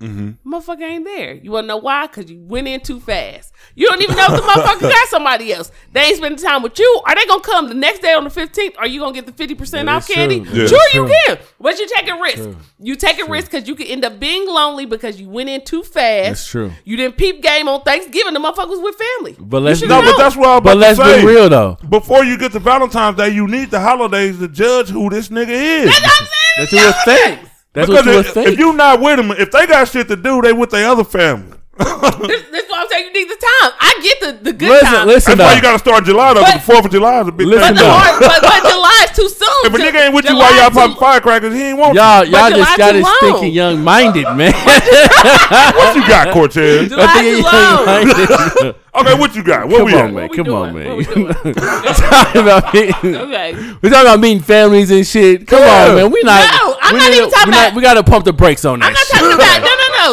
Motherfucker 0.44 0.82
ain't 0.82 1.04
there. 1.04 1.34
You 1.34 1.52
wanna 1.52 1.68
know 1.68 1.76
why? 1.76 2.06
Cause 2.08 2.28
you 2.30 2.38
went 2.40 2.66
in 2.68 2.80
too 2.80 3.00
fast. 3.00 3.52
You 3.74 3.86
don't 3.88 4.02
even 4.02 4.16
know 4.16 4.24
if 4.24 4.32
the 4.32 4.36
motherfucker 4.48 4.80
got 4.90 5.08
somebody 5.08 5.52
else. 5.52 5.70
They 5.92 6.00
ain't 6.06 6.16
spending 6.16 6.42
time 6.44 6.62
with 6.62 6.78
you. 6.78 7.02
Are 7.06 7.14
they 7.14 7.24
gonna 7.26 7.42
come 7.42 7.68
the 7.68 7.74
next 7.74 8.00
day 8.00 8.14
on 8.14 8.24
the 8.24 8.30
15th? 8.30 8.74
Are 8.78 8.86
you 8.86 9.00
gonna 9.00 9.12
get 9.12 9.26
the 9.26 9.46
50% 9.46 9.70
That 9.70 9.88
off 9.88 10.08
candy? 10.08 10.40
true. 10.40 10.52
Yeah. 10.62 10.66
Sure, 10.66 10.78
That's 10.78 10.94
you 10.94 11.06
can. 11.26 11.38
But 11.60 11.78
you 11.78 11.86
take 11.88 12.08
a 12.08 12.20
risk. 12.20 12.58
You 12.80 12.96
take 12.96 13.20
a 13.20 13.26
risk 13.30 13.50
because 13.52 13.68
you 13.68 13.74
could 13.76 13.86
end 13.86 14.04
up 14.04 14.18
being 14.18 14.46
lonely 14.48 14.86
because 14.86 15.20
you 15.20 15.28
went 15.28 15.48
in 15.48 15.64
too 15.64 15.82
fast. 15.82 16.28
That's 16.28 16.46
true. 16.48 16.72
You 16.84 16.96
didn't 16.96 17.16
peep 17.16 17.42
game 17.42 17.68
on 17.68 17.82
Thanksgiving. 17.82 18.34
The 18.34 18.40
motherfuckers 18.40 18.82
with 18.82 18.96
family. 18.96 19.36
But 19.38 19.62
let's 19.62 19.82
No, 19.82 20.02
but 20.02 20.16
that's 20.16 20.34
what 20.36 20.48
I'm 20.48 20.62
But 20.62 20.72
about 20.72 20.76
let's 20.78 20.98
say. 20.98 21.20
be 21.20 21.26
real 21.28 21.48
though. 21.48 21.76
Before 21.88 22.24
you 22.24 22.36
get 22.36 22.50
to 22.52 22.58
Valentine's 22.58 22.87
Day, 23.16 23.28
you 23.30 23.46
need 23.46 23.70
the 23.70 23.80
holidays 23.80 24.38
to 24.38 24.48
judge 24.48 24.88
who 24.88 25.10
this 25.10 25.28
nigga 25.28 25.48
is. 25.48 25.86
That's 25.86 26.02
what 26.02 26.20
I'm 26.20 26.26
saying. 26.26 26.56
That's 26.56 26.72
what 26.72 26.80
you 26.80 26.86
would 26.86 26.94
holidays. 26.94 27.24
think. 27.24 27.50
That's 27.72 27.88
because 27.88 28.06
what 28.06 28.12
you 28.12 28.18
if, 28.20 28.34
think. 28.34 28.48
if 28.48 28.58
you 28.58 28.72
not 28.72 29.00
with 29.00 29.16
them, 29.16 29.30
if 29.32 29.50
they 29.50 29.66
got 29.66 29.88
shit 29.88 30.08
to 30.08 30.16
do, 30.16 30.42
they 30.42 30.52
with 30.52 30.70
their 30.70 30.88
other 30.88 31.04
family. 31.04 31.57
This, 31.78 32.42
this 32.50 32.64
is 32.64 32.70
what 32.70 32.80
I'm 32.80 32.88
saying. 32.90 33.06
You 33.06 33.12
need 33.12 33.28
the 33.30 33.36
time. 33.38 33.72
I 33.78 34.00
get 34.02 34.20
the, 34.20 34.32
the 34.44 34.52
good 34.52 34.68
listen, 34.68 34.86
time. 34.88 35.06
listen 35.06 35.38
That's 35.38 35.48
why 35.50 35.56
you 35.56 35.62
got 35.62 35.72
to 35.72 35.78
start 35.78 36.04
July 36.04 36.34
though. 36.34 36.40
'cause 36.42 36.52
But- 36.52 36.58
the 36.66 36.72
Fourth 36.72 36.84
of 36.86 36.90
July 36.90 37.20
is 37.22 37.28
a 37.28 37.32
big 37.32 37.46
Listen 37.46 37.74
But, 37.74 37.78
thing. 37.78 37.86
the 37.88 37.92
hard, 37.94 38.20
but, 38.20 38.42
but 38.42 38.70
July 38.70 39.06
is 39.08 39.16
too 39.16 39.28
soon. 39.28 39.60
If 39.66 39.74
a 39.74 39.78
nigga 39.78 40.04
ain't 40.06 40.14
with 40.14 40.24
you 40.24 40.30
July 40.30 40.50
while 40.50 40.56
y'all 40.56 40.70
popping 40.70 40.96
firecrackers, 40.98 41.54
he 41.54 41.62
ain't 41.62 41.78
want 41.78 41.94
Y'all, 41.94 42.24
you. 42.24 42.32
y'all 42.32 42.50
just 42.50 42.76
got 42.76 42.90
too 42.92 42.98
it 42.98 43.02
long. 43.02 43.16
stinking 43.18 43.52
young 43.52 43.82
minded, 43.84 44.24
man. 44.36 44.52
What 44.52 45.94
you 45.96 46.02
got, 46.08 46.32
Cortez? 46.34 46.88
July 46.88 47.22
too 47.22 47.42
long. 47.42 47.86
young-minded. 47.86 48.74
Okay, 48.98 49.14
what 49.14 49.32
you 49.36 49.44
got? 49.44 49.68
What 49.68 49.76
Come 49.76 49.86
we 49.86 49.94
on, 49.94 50.08
at? 50.08 50.12
man. 50.12 50.28
we 50.28 50.36
Come 50.36 50.44
doing? 50.46 50.56
on, 50.56 50.74
man. 50.74 50.96
We 50.96 51.04
talking 51.04 52.40
about 52.42 52.74
meeting- 52.74 53.14
Okay. 53.14 53.52
We're 53.80 53.90
talking 53.90 54.06
about 54.10 54.18
meeting 54.18 54.42
families 54.42 54.90
and 54.90 55.06
shit. 55.06 55.46
Come 55.46 55.60
Yeah. 55.60 55.86
on, 55.90 55.94
man. 55.94 56.10
We 56.10 56.20
not. 56.24 56.50
No, 56.50 56.76
I'm 56.82 56.96
not 56.98 57.10
even 57.12 57.30
talking 57.30 57.52
about- 57.52 57.74
We 57.76 57.82
got 57.82 57.94
to 57.94 58.02
pump 58.02 58.24
the 58.24 58.32
brakes 58.32 58.64
on 58.64 58.80
that. 58.80 58.86
I'm 58.86 58.92
not 58.94 59.06
talking 59.06 59.32
about 59.34 59.62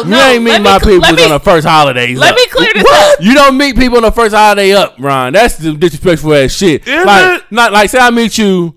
no, 0.02 0.10
no, 0.10 0.16
no, 0.16 0.16
You 0.16 0.32
ain't 0.34 0.44
meet 0.44 0.50
Let 0.52 0.62
my 0.62 0.74
me, 0.74 0.78
people 0.98 1.16
me, 1.16 1.24
on 1.24 1.30
the 1.30 1.40
first 1.40 1.66
holidays. 1.66 2.18
Let 2.18 2.30
up. 2.32 2.36
me 2.36 2.46
clear 2.48 2.72
this 2.74 2.84
What? 2.84 3.18
up. 3.18 3.24
You 3.24 3.34
don't 3.34 3.56
meet 3.56 3.76
people 3.76 3.96
on 3.98 4.02
the 4.04 4.12
first 4.12 4.34
holiday 4.34 4.72
up, 4.72 4.96
Ron. 4.98 5.32
That's 5.32 5.56
the 5.58 5.72
disrespectful 5.74 6.34
ass 6.34 6.52
shit. 6.52 6.86
Is 6.86 7.04
like, 7.06 7.40
it? 7.40 7.44
not 7.50 7.72
like 7.72 7.90
say 7.90 7.98
I 7.98 8.10
meet 8.10 8.36
you, 8.38 8.76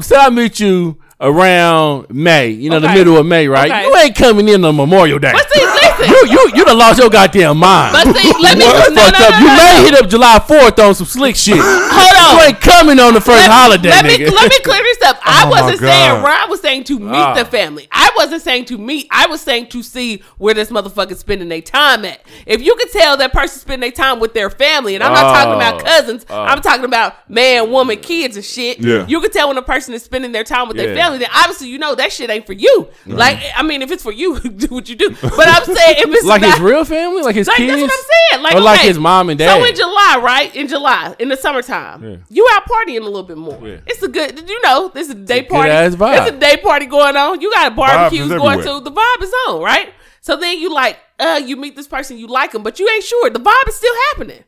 say 0.00 0.16
I 0.16 0.30
meet 0.30 0.60
you 0.60 0.98
around 1.20 2.06
May. 2.10 2.48
You 2.50 2.70
know, 2.70 2.80
the 2.80 2.88
middle 2.92 3.16
of 3.16 3.26
May, 3.26 3.48
right? 3.48 3.70
Okay. 3.70 3.82
You 3.86 3.96
ain't 3.96 4.16
coming 4.16 4.48
in 4.48 4.64
on 4.64 4.76
Memorial 4.76 5.18
Day. 5.18 5.32
But 5.32 5.50
see, 5.52 5.60
listen. 5.64 6.08
You 6.08 6.26
you 6.30 6.50
you 6.56 6.64
done 6.64 6.78
lost 6.78 6.98
your 6.98 7.08
goddamn 7.10 7.58
mind. 7.58 7.92
But 7.92 8.14
see, 8.16 8.32
let 8.40 8.58
me. 8.58 8.64
You 8.66 8.72
No, 8.72 8.72
no, 8.72 8.94
fucked 8.94 9.18
no, 9.20 9.26
up. 9.26 9.32
no, 9.32 9.38
you 9.38 9.46
no, 9.46 9.56
may 9.56 9.76
no. 9.76 9.84
hit 9.84 9.94
up 9.94 10.10
July 10.10 10.38
Fourth 10.46 10.78
on 10.78 10.94
some 10.94 11.06
slick 11.06 11.36
shit. 11.36 11.56
Hold 11.60 12.16
on. 12.16 12.36
You 12.38 12.48
ain't 12.48 12.60
coming 12.60 12.98
on 13.00 13.14
the 13.14 13.20
first 13.20 13.38
let, 13.48 13.50
holiday, 13.50 13.88
let 13.90 14.04
nigga. 14.04 14.18
me 14.18 14.30
let 14.30 14.50
me 14.50 14.58
clear 14.60 14.82
this 14.82 15.02
up. 15.02 15.18
I 15.24 15.44
Oh 15.46 15.50
wasn't 15.50 15.78
saying 15.80 16.10
God. 16.22 16.24
Ron 16.24 16.50
was 16.50 16.60
saying 16.60 16.84
to 16.84 16.98
meet 16.98 17.14
Ah. 17.14 17.34
the 17.34 17.44
family. 17.44 17.88
I 17.92 18.10
wasn't 18.16 18.42
saying 18.42 18.66
to 18.66 18.78
meet. 18.78 19.06
I 19.10 19.26
was 19.26 19.40
saying 19.40 19.68
to 19.68 19.82
see 19.82 20.22
where 20.38 20.54
this 20.54 20.70
motherfucker's 20.70 21.18
spending 21.18 21.48
their 21.48 21.60
time 21.62 22.04
at. 22.04 22.20
If 22.46 22.62
you 22.62 22.74
could 22.76 22.90
tell 22.90 23.16
that 23.18 23.32
person 23.32 23.58
spending 23.60 23.80
their 23.90 23.90
time 23.92 24.20
with 24.20 24.34
their 24.34 24.50
family, 24.50 24.94
and 24.94 25.02
I'm 25.04 25.12
not 25.12 25.32
talking 25.32 25.54
about 25.54 25.80
Oh. 25.80 25.84
cousins, 25.84 26.26
I'm 26.28 26.60
talking 26.62 26.84
about 26.84 27.28
man, 27.30 27.70
woman, 27.70 27.98
kids, 27.98 28.36
and 28.36 28.44
shit. 28.44 28.78
Yeah. 28.80 29.06
You 29.08 29.20
could 29.20 29.32
tell 29.32 29.48
when 29.48 29.56
a 29.58 29.62
person 29.62 29.94
is 29.94 30.02
spending 30.02 30.32
their 30.32 30.44
time 30.44 30.68
with 30.68 30.76
their 30.76 30.88
Yeah. 30.94 31.05
Obviously 31.12 31.68
you 31.68 31.78
know 31.78 31.94
that 31.94 32.12
shit 32.12 32.30
ain't 32.30 32.46
for 32.46 32.52
you. 32.52 32.88
Like 33.06 33.38
I 33.54 33.62
mean, 33.62 33.82
if 33.82 33.90
it's 33.90 34.02
for 34.02 34.12
you, 34.12 34.38
do 34.64 34.68
what 34.68 34.88
you 34.88 34.96
do. 34.96 35.10
But 35.10 35.48
I'm 35.48 35.64
saying 35.64 35.96
if 35.98 36.06
it's 36.08 36.24
like 36.24 36.42
about, 36.42 36.52
his 36.52 36.60
real 36.60 36.84
family, 36.84 37.22
like 37.22 37.34
his 37.34 37.46
like 37.46 37.56
kids. 37.56 37.72
that's 37.72 37.82
what 37.82 37.90
I'm 37.90 38.04
saying. 38.32 38.42
Like 38.42 38.54
or 38.54 38.60
like 38.60 38.80
his 38.80 38.98
mom 38.98 39.30
and 39.30 39.38
dad. 39.38 39.58
So 39.58 39.64
in 39.64 39.74
July, 39.74 40.20
right? 40.22 40.54
In 40.54 40.68
July, 40.68 41.14
in 41.18 41.28
the 41.28 41.36
summertime, 41.36 42.02
Yeah. 42.02 42.16
you 42.28 42.48
out 42.52 42.64
partying 42.64 43.00
a 43.00 43.04
little 43.04 43.22
bit 43.22 43.36
more. 43.36 43.58
Yeah. 43.66 43.78
It's 43.86 44.02
a 44.02 44.08
good, 44.08 44.48
you 44.48 44.60
know, 44.62 44.88
this 44.88 45.08
is 45.08 45.14
a 45.14 45.18
day 45.18 45.40
a 45.40 45.44
party. 45.44 45.70
It's 45.70 46.30
a 46.30 46.38
day 46.38 46.56
party 46.56 46.86
going 46.86 47.16
on. 47.16 47.40
You 47.40 47.50
got 47.52 47.74
barbecues 47.76 48.28
going 48.28 48.60
to. 48.62 48.80
The 48.80 48.90
vibe 48.90 49.22
is 49.22 49.32
on, 49.48 49.62
right? 49.62 49.92
So 50.20 50.36
then 50.36 50.58
you 50.58 50.72
like, 50.72 50.98
uh, 51.20 51.40
you 51.44 51.56
meet 51.56 51.76
this 51.76 51.86
person, 51.86 52.18
you 52.18 52.26
like 52.26 52.52
them, 52.52 52.62
but 52.62 52.78
you 52.80 52.88
ain't 52.88 53.04
sure. 53.04 53.30
The 53.30 53.38
vibe 53.38 53.68
is 53.68 53.76
still 53.76 53.94
happening. 54.10 54.42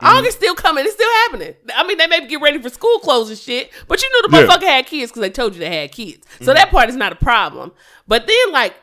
Mm-hmm. 0.00 0.16
August 0.16 0.38
still 0.38 0.54
coming. 0.54 0.84
It's 0.84 0.94
still 0.94 1.10
happening. 1.24 1.54
I 1.74 1.84
mean, 1.86 1.98
they 1.98 2.06
may 2.06 2.26
get 2.26 2.40
ready 2.40 2.60
for 2.62 2.68
school 2.68 2.98
clothes 3.00 3.30
and 3.30 3.38
shit, 3.38 3.70
but 3.88 4.00
you 4.02 4.08
knew 4.10 4.28
the 4.30 4.36
Yeah. 4.38 4.46
motherfucker 4.46 4.62
had 4.66 4.86
kids 4.86 5.10
because 5.10 5.22
they 5.22 5.30
told 5.30 5.54
you 5.54 5.60
they 5.60 5.80
had 5.80 5.90
kids. 5.92 6.24
Mm-hmm. 6.34 6.44
So 6.44 6.54
that 6.54 6.70
part 6.70 6.88
is 6.88 6.94
not 6.96 7.12
a 7.12 7.16
problem. 7.16 7.72
But 8.06 8.26
then, 8.28 8.52
like, 8.52 8.74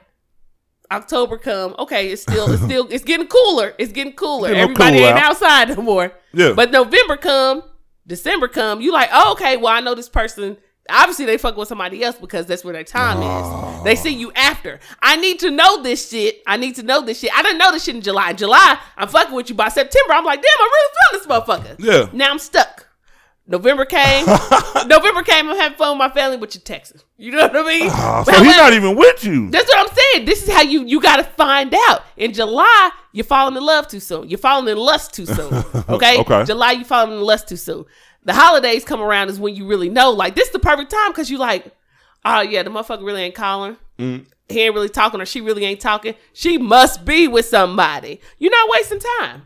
October 0.91 1.37
come, 1.37 1.73
okay, 1.79 2.09
it's 2.11 2.21
still, 2.21 2.51
it's 2.51 2.61
still, 2.65 2.87
it's 2.91 3.03
getting 3.03 3.27
cooler. 3.27 3.73
It's 3.77 3.91
getting 3.91 4.13
cooler. 4.13 4.49
Getting 4.49 4.63
Everybody 4.63 4.97
cool 4.97 5.05
ain't 5.07 5.17
out. 5.17 5.31
outside 5.31 5.69
no 5.75 5.81
more. 5.81 6.11
Yeah. 6.33 6.53
But 6.53 6.71
November 6.71 7.17
come, 7.17 7.63
December 8.05 8.47
come, 8.47 8.81
you 8.81 8.91
like, 8.91 9.09
oh, 9.11 9.31
okay, 9.33 9.57
well, 9.57 9.73
I 9.73 9.79
know 9.79 9.95
this 9.95 10.09
person 10.09 10.57
Obviously, 10.89 11.25
they 11.25 11.37
fuck 11.37 11.57
with 11.57 11.67
somebody 11.67 12.03
else 12.03 12.15
because 12.17 12.45
that's 12.45 12.63
where 12.63 12.73
their 12.73 12.83
time 12.83 13.21
is. 13.21 13.83
They 13.83 13.95
see 13.95 14.13
you 14.13 14.31
after. 14.33 14.79
I 15.01 15.15
need 15.15 15.39
to 15.39 15.49
know 15.51 15.81
this 15.81 16.09
shit. 16.09 16.41
I 16.45 16.57
need 16.57 16.75
to 16.75 16.83
know 16.83 17.01
this 17.01 17.19
shit. 17.19 17.31
I 17.35 17.41
didn't 17.41 17.57
know 17.57 17.71
this 17.71 17.83
shit 17.85 17.95
in 17.95 18.01
July. 18.01 18.31
In 18.31 18.37
July, 18.37 18.77
I'm 18.97 19.07
fucking 19.07 19.33
with 19.33 19.49
you. 19.49 19.55
By 19.55 19.69
September, 19.69 20.13
I'm 20.13 20.23
like, 20.25 20.41
damn, 20.41 20.45
I 20.59 20.69
really 20.73 20.93
feeling 21.27 21.45
this 21.57 21.75
motherfucker. 21.75 21.75
Yeah. 21.79 22.09
Now 22.15 22.31
I'm 22.31 22.39
stuck. 22.39 22.87
November 23.47 23.85
came. 23.85 24.25
November 24.87 25.21
came. 25.21 25.47
I'm 25.49 25.55
having 25.55 25.77
fun 25.77 25.91
with 25.91 25.99
my 25.99 26.09
family, 26.09 26.37
but 26.37 26.55
you're 26.55 26.63
texting. 26.63 27.03
You 27.17 27.31
know 27.31 27.41
what 27.41 27.55
I 27.55 27.61
mean? 27.63 27.89
Ah, 27.91 28.23
so 28.23 28.43
he's 28.43 28.57
not 28.57 28.73
even 28.73 28.95
with 28.95 29.23
you. 29.23 29.51
that's 29.51 29.67
what 29.67 29.87
I'm 29.87 29.95
saying. 29.95 30.25
This 30.25 30.43
is 30.47 30.51
how 30.51 30.63
you 30.63 30.83
you 30.83 30.99
got 30.99 31.17
to 31.17 31.23
find 31.23 31.73
out. 31.89 32.01
In 32.17 32.33
July, 32.33 32.89
you're 33.11 33.23
falling 33.23 33.55
in 33.55 33.63
love 33.63 33.87
too 33.87 33.99
soon. 33.99 34.29
You're 34.29 34.39
falling 34.39 34.67
in 34.67 34.77
lust 34.77 35.13
too 35.13 35.25
soon. 35.27 35.63
Okay. 35.87 36.19
Okay. 36.19 36.43
July, 36.45 36.71
you're 36.71 36.85
falling 36.85 37.13
in 37.17 37.21
lust 37.21 37.47
too 37.47 37.57
soon. 37.57 37.85
The 38.25 38.33
holidays 38.33 38.83
come 38.83 39.01
around 39.01 39.29
is 39.29 39.39
when 39.39 39.55
you 39.55 39.67
really 39.67 39.89
know. 39.89 40.11
Like 40.11 40.35
this 40.35 40.47
is 40.47 40.53
the 40.53 40.59
perfect 40.59 40.91
time 40.91 41.11
because 41.11 41.29
you 41.29 41.37
like, 41.37 41.71
oh 42.25 42.41
yeah, 42.41 42.63
the 42.63 42.69
motherfucker 42.69 43.05
really 43.05 43.21
ain't 43.21 43.35
calling. 43.35 43.77
Mm. 43.97 44.25
He 44.49 44.61
ain't 44.61 44.75
really 44.75 44.89
talking, 44.89 45.21
or 45.21 45.25
she 45.25 45.41
really 45.41 45.63
ain't 45.63 45.79
talking. 45.79 46.15
She 46.33 46.57
must 46.57 47.05
be 47.05 47.27
with 47.27 47.45
somebody. 47.45 48.19
You're 48.37 48.51
not 48.51 48.69
wasting 48.71 48.99
time. 49.19 49.43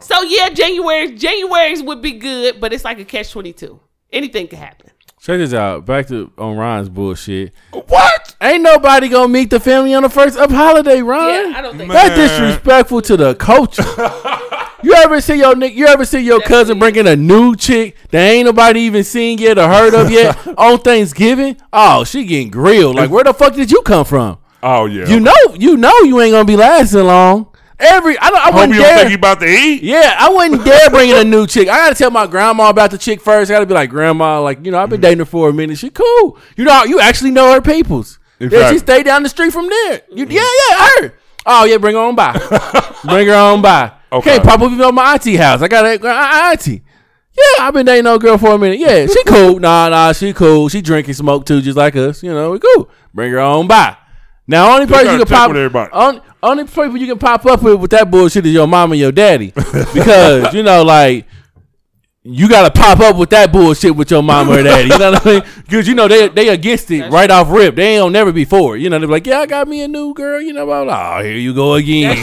So 0.00 0.20
yeah, 0.22 0.48
January 0.48 1.12
January's 1.12 1.82
would 1.82 2.02
be 2.02 2.12
good, 2.12 2.60
but 2.60 2.72
it's 2.72 2.84
like 2.84 2.98
a 2.98 3.04
catch 3.04 3.30
twenty 3.30 3.52
two. 3.52 3.80
Anything 4.12 4.48
could 4.48 4.58
happen. 4.58 4.90
Check 5.20 5.38
this 5.38 5.54
out. 5.54 5.86
Back 5.86 6.08
to 6.08 6.32
on 6.36 6.56
Ron's 6.56 6.88
bullshit. 6.88 7.52
What? 7.70 8.34
Ain't 8.40 8.64
nobody 8.64 9.08
gonna 9.08 9.28
meet 9.28 9.50
the 9.50 9.60
family 9.60 9.94
on 9.94 10.02
the 10.02 10.10
first 10.10 10.36
up 10.36 10.50
holiday, 10.50 11.00
Ron. 11.00 11.52
Yeah, 11.52 11.58
I 11.58 11.62
don't 11.62 11.78
think. 11.78 11.92
Man. 11.92 11.96
That 11.96 12.16
disrespectful 12.16 13.02
to 13.02 13.16
the 13.16 13.34
culture. 13.36 13.84
you 14.82 14.94
ever 14.94 15.20
see 15.20 15.36
your 15.36 15.54
nick? 15.56 15.74
You 15.74 15.86
ever 15.86 16.04
see 16.04 16.20
your 16.20 16.40
cousin 16.40 16.78
bringing 16.78 17.06
a 17.06 17.16
new 17.16 17.56
chick 17.56 17.96
that 18.10 18.30
ain't 18.30 18.46
nobody 18.46 18.80
even 18.80 19.04
seen 19.04 19.38
yet 19.38 19.58
or 19.58 19.68
heard 19.68 19.94
of 19.94 20.10
yet 20.10 20.36
on 20.58 20.78
Thanksgiving? 20.78 21.56
Oh, 21.72 22.04
she 22.04 22.24
getting 22.24 22.50
grilled. 22.50 22.96
Like, 22.96 23.10
where 23.10 23.24
the 23.24 23.34
fuck 23.34 23.54
did 23.54 23.70
you 23.70 23.82
come 23.82 24.04
from? 24.04 24.38
Oh 24.62 24.86
yeah. 24.86 25.08
You 25.08 25.20
know, 25.20 25.32
you 25.54 25.76
know, 25.76 25.98
you 26.00 26.20
ain't 26.20 26.32
gonna 26.32 26.44
be 26.44 26.56
lasting 26.56 27.04
long. 27.04 27.48
Every 27.78 28.16
I, 28.18 28.30
don't, 28.30 28.38
I 28.38 28.44
Hope 28.44 28.54
wouldn't 28.54 28.74
you 28.74 28.80
don't 28.80 28.90
dare. 28.90 28.98
think 28.98 29.10
you 29.10 29.16
about 29.16 29.40
to 29.40 29.46
eat. 29.46 29.82
Yeah, 29.82 30.14
I 30.16 30.28
wouldn't 30.28 30.64
dare 30.64 30.88
bring 30.88 31.10
in 31.10 31.16
a 31.16 31.24
new 31.24 31.48
chick. 31.48 31.68
I 31.68 31.76
gotta 31.78 31.96
tell 31.96 32.12
my 32.12 32.28
grandma 32.28 32.70
about 32.70 32.92
the 32.92 32.98
chick 32.98 33.20
first. 33.20 33.50
I 33.50 33.54
gotta 33.54 33.66
be 33.66 33.74
like, 33.74 33.90
Grandma, 33.90 34.40
like, 34.40 34.64
you 34.64 34.70
know, 34.70 34.78
I've 34.78 34.88
been 34.88 34.98
mm-hmm. 34.98 35.02
dating 35.02 35.18
her 35.18 35.24
for 35.24 35.48
a 35.48 35.52
minute. 35.52 35.78
She 35.78 35.90
cool. 35.90 36.38
You 36.56 36.64
know, 36.64 36.84
you 36.84 37.00
actually 37.00 37.32
know 37.32 37.52
her 37.52 37.60
peoples. 37.60 38.20
Yeah, 38.38 38.46
Exactly. 38.46 38.74
she 38.74 38.78
stayed 38.78 39.02
down 39.04 39.24
the 39.24 39.28
street 39.28 39.52
from 39.52 39.68
there. 39.68 40.02
You, 40.12 40.26
yeah, 40.26 40.48
yeah, 40.70 40.88
her. 41.00 41.14
Oh 41.44 41.64
yeah, 41.64 41.78
bring 41.78 41.94
her 41.94 42.00
on 42.02 42.14
by. 42.14 42.32
bring 43.04 43.26
her 43.26 43.34
on 43.34 43.62
by. 43.62 43.92
Okay. 44.10 44.30
Can't 44.30 44.44
pop 44.44 44.60
up 44.60 44.70
even 44.70 44.84
on 44.84 44.94
my 44.94 45.14
auntie 45.14 45.36
house. 45.36 45.62
I 45.62 45.68
got 45.68 45.84
a 45.84 46.06
auntie. 46.06 46.82
Yeah, 47.32 47.64
I've 47.66 47.72
been 47.72 47.86
dating 47.86 48.04
no 48.04 48.18
girl 48.18 48.36
for 48.36 48.54
a 48.54 48.58
minute. 48.58 48.78
Yeah, 48.78 49.06
she 49.06 49.24
cool. 49.26 49.58
nah, 49.58 49.88
nah, 49.88 50.12
she 50.12 50.32
cool. 50.32 50.68
She 50.68 50.82
drink 50.82 51.06
and 51.06 51.16
smoke 51.16 51.46
too, 51.46 51.62
just 51.62 51.78
like 51.78 51.96
us. 51.96 52.22
You 52.22 52.32
know, 52.32 52.50
we 52.50 52.58
cool. 52.58 52.90
Bring 53.14 53.32
her 53.32 53.40
on 53.40 53.66
by. 53.66 53.96
Now, 54.46 54.74
only 54.74 54.86
person 54.86 55.12
you 55.12 55.24
can 55.24 55.34
pop 55.34 55.50
everybody. 55.50 55.90
only 56.42 56.64
people 56.64 56.96
you 56.96 57.06
can 57.06 57.18
pop 57.18 57.46
up 57.46 57.62
with 57.62 57.80
with 57.80 57.90
that 57.92 58.10
bullshit 58.10 58.44
is 58.44 58.52
your 58.52 58.66
mom 58.66 58.92
and 58.92 59.00
your 59.00 59.12
daddy, 59.12 59.52
because 59.94 60.52
you 60.52 60.62
know, 60.62 60.82
like 60.82 61.26
you 62.24 62.48
gotta 62.48 62.70
pop 62.70 63.00
up 63.00 63.16
with 63.16 63.30
that 63.30 63.50
bullshit 63.50 63.96
with 63.96 64.08
your 64.10 64.22
mom 64.22 64.48
or 64.48 64.62
daddy. 64.62 64.88
You 64.90 64.98
know 64.98 65.10
what 65.10 65.26
I 65.26 65.32
mean? 65.32 65.42
Because 65.62 65.88
you 65.88 65.94
know 65.94 66.06
they 66.06 66.28
they 66.28 66.48
against 66.50 66.88
it 66.92 67.10
right 67.10 67.28
off 67.30 67.50
rip. 67.50 67.74
They 67.74 67.96
ain't 67.98 68.12
never 68.12 68.30
before. 68.32 68.76
You 68.76 68.90
know 68.90 68.98
they're 69.00 69.08
like, 69.08 69.26
yeah, 69.26 69.40
I 69.40 69.46
got 69.46 69.66
me 69.66 69.82
a 69.82 69.88
new 69.88 70.14
girl. 70.14 70.40
You 70.40 70.52
know, 70.52 70.64
blah, 70.64 70.84
blah. 70.84 71.18
oh 71.18 71.22
here 71.24 71.36
you 71.36 71.52
go 71.52 71.74
again. 71.74 72.16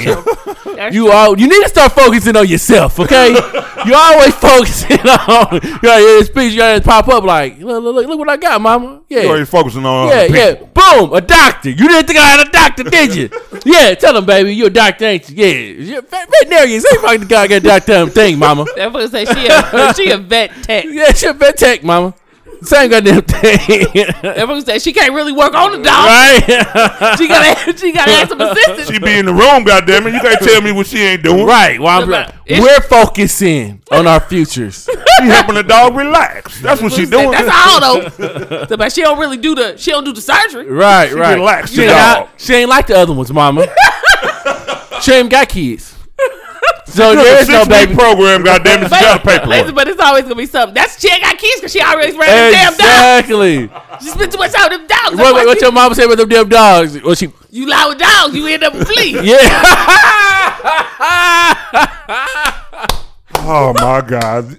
That's 0.76 0.96
You 0.96 1.12
all 1.12 1.38
you 1.38 1.48
need 1.50 1.64
to 1.64 1.70
start 1.70 1.92
focusing 1.92 2.38
on 2.38 2.48
yourself, 2.48 2.98
okay? 3.00 3.30
you 3.86 3.94
always 3.94 4.34
focusing 4.36 5.00
on 5.28 5.54
you 5.62 5.80
got 5.82 5.98
your 5.98 6.24
speech, 6.24 6.54
you 6.54 6.60
gotta 6.60 6.82
pop 6.82 7.08
up 7.10 7.26
like 7.26 7.60
look, 7.60 7.84
look, 7.84 7.96
look, 7.96 8.08
look 8.08 8.20
what 8.20 8.30
I 8.30 8.38
got, 8.38 8.62
mama. 8.62 9.02
Yeah. 9.10 9.24
You 9.24 9.28
always 9.30 9.50
focusing 9.50 9.86
on 9.86 10.08
Yeah, 10.08 10.28
people. 10.28 10.38
yeah. 10.38 10.54
Boom, 10.96 11.14
a 11.14 11.20
doctor. 11.20 11.70
You 11.72 11.88
didn't 11.90 12.06
think 12.08 12.20
I 12.20 12.28
had 12.30 12.48
a 12.48 12.52
doctor, 12.52 12.84
did 12.84 13.16
you? 13.16 13.30
yeah, 13.66 13.94
tell 13.96 14.14
them, 14.14 14.26
baby, 14.26 14.56
you're 14.56 14.68
a 14.68 14.70
doctor, 14.70 15.06
ain't 15.06 15.30
you? 15.30 15.36
Yeah. 15.46 15.54
You're 15.84 16.00
a 16.00 16.02
veterinarian. 16.04 16.80
Say 16.80 16.96
fucking 17.02 17.20
the 17.22 17.26
guy 17.26 17.48
got 17.48 17.64
doctor 17.64 18.08
thing, 18.08 18.40
mama. 18.40 18.66
That 18.78 18.94
fucker 18.94 19.10
say 19.10 19.26
she 19.26 19.48
a 19.48 19.89
she 19.96 20.12
a 20.12 20.18
vet 20.18 20.52
tech. 20.64 20.86
Yeah, 20.88 21.12
she 21.14 21.28
a 21.28 21.34
vet 21.34 21.58
tech, 21.58 21.84
mama. 21.84 22.14
Same 22.62 22.90
goddamn 22.90 23.22
thing. 23.22 23.58
That 24.22 24.36
fucker 24.36 24.66
say 24.66 24.80
she 24.80 24.92
can't 24.92 25.14
really 25.14 25.32
work 25.32 25.54
on 25.54 25.72
the 25.72 25.78
dog. 25.78 25.86
right? 25.88 27.16
She 27.18 27.30
gotta 27.30 27.78
she 27.78 27.94
gotta 27.94 28.12
have 28.12 28.28
some 28.28 28.42
assistance. 28.42 28.90
She 28.92 29.00
be 29.00 29.18
in 29.18 29.26
the 29.28 29.34
room, 29.34 29.64
goddamn 29.64 30.08
it. 30.08 30.14
You 30.14 30.20
can't 30.20 30.42
tell 30.42 30.62
me 30.62 30.74
what 30.74 30.86
she 30.86 30.98
ain't 30.98 31.24
doing. 31.24 31.46
right. 31.46 31.80
Well, 31.80 32.02
I'm, 32.04 32.10
But 32.10 32.36
we're 32.50 32.82
focusing 32.82 33.82
on 33.94 34.08
our 34.08 34.20
futures. 34.20 34.90
She 35.20 35.26
helping 35.26 35.56
the 35.56 35.64
dog 35.64 35.96
relax. 35.96 36.60
That's 36.62 36.82
what 36.82 36.92
she 36.92 37.06
doing. 37.06 37.32
That's 37.32 37.50
all 37.50 37.80
though. 37.80 38.66
So, 38.66 38.76
but 38.76 38.92
she 38.92 39.04
don't 39.04 39.20
really 39.20 39.38
do 39.38 39.56
the 39.56 39.78
she 39.78 39.92
don't 39.92 40.04
do 40.04 40.12
the 40.12 40.20
surgery. 40.22 40.66
Right, 40.70 41.14
right. 41.14 41.36
relaxed 41.36 41.72
She 41.76 41.78
the 41.78 41.84
ain't, 41.84 41.92
dog. 41.92 42.18
not- 42.26 42.30
she 42.42 42.54
ain't 42.56 42.70
like 42.70 42.88
the 42.88 42.98
other 42.98 43.14
ones, 43.14 43.32
mama. 43.32 43.68
she 45.02 45.14
ain't 45.14 45.30
got 45.30 45.48
kids. 45.48 45.96
So 46.90 47.14
there's 47.16 47.42
It's 47.42 47.50
no 47.50 47.64
six-week 47.66 47.90
baby. 47.90 47.94
program, 47.96 48.44
goddamn 48.44 48.82
it. 48.82 48.86
She 48.86 48.90
got 49.00 49.22
a 49.22 49.24
But, 49.24 49.44
paperwork. 49.44 49.76
but 49.76 49.88
it's 49.88 50.02
always 50.02 50.24
gonna 50.24 50.36
be 50.36 50.48
something. 50.48 50.74
That's 50.74 51.00
she 51.00 51.08
ain't 51.12 51.22
got 51.22 51.38
kids 51.38 51.56
because 51.58 51.72
she 51.72 51.82
already 51.82 52.18
ran 52.18 52.28
them 52.28 52.52
damn 52.52 52.72
dogs. 52.72 52.80
Exactly. 52.80 53.70
She 54.02 54.08
spent 54.10 54.32
too 54.32 54.38
much 54.40 54.52
time 54.54 54.70
with 54.72 54.80
them 54.80 54.88
dogs. 54.88 55.16
That's 55.16 55.18
What, 55.20 55.34
what, 55.36 55.46
what 55.46 55.62
your 55.62 55.72
mama 55.72 55.94
say 55.94 56.06
about 56.06 56.18
them 56.18 56.30
damn 56.30 56.50
dogs? 56.50 57.00
Well, 57.04 57.14
she, 57.16 57.32
you 57.52 57.68
lie 57.70 57.88
with 57.90 58.00
dogs, 58.00 58.34
you 58.36 58.48
end 58.48 58.64
up 58.64 58.74
with 58.74 58.88
fleas. 58.88 59.22
yeah. 59.24 59.40
Oh 63.36 63.74
my 63.76 64.02
god. 64.02 64.58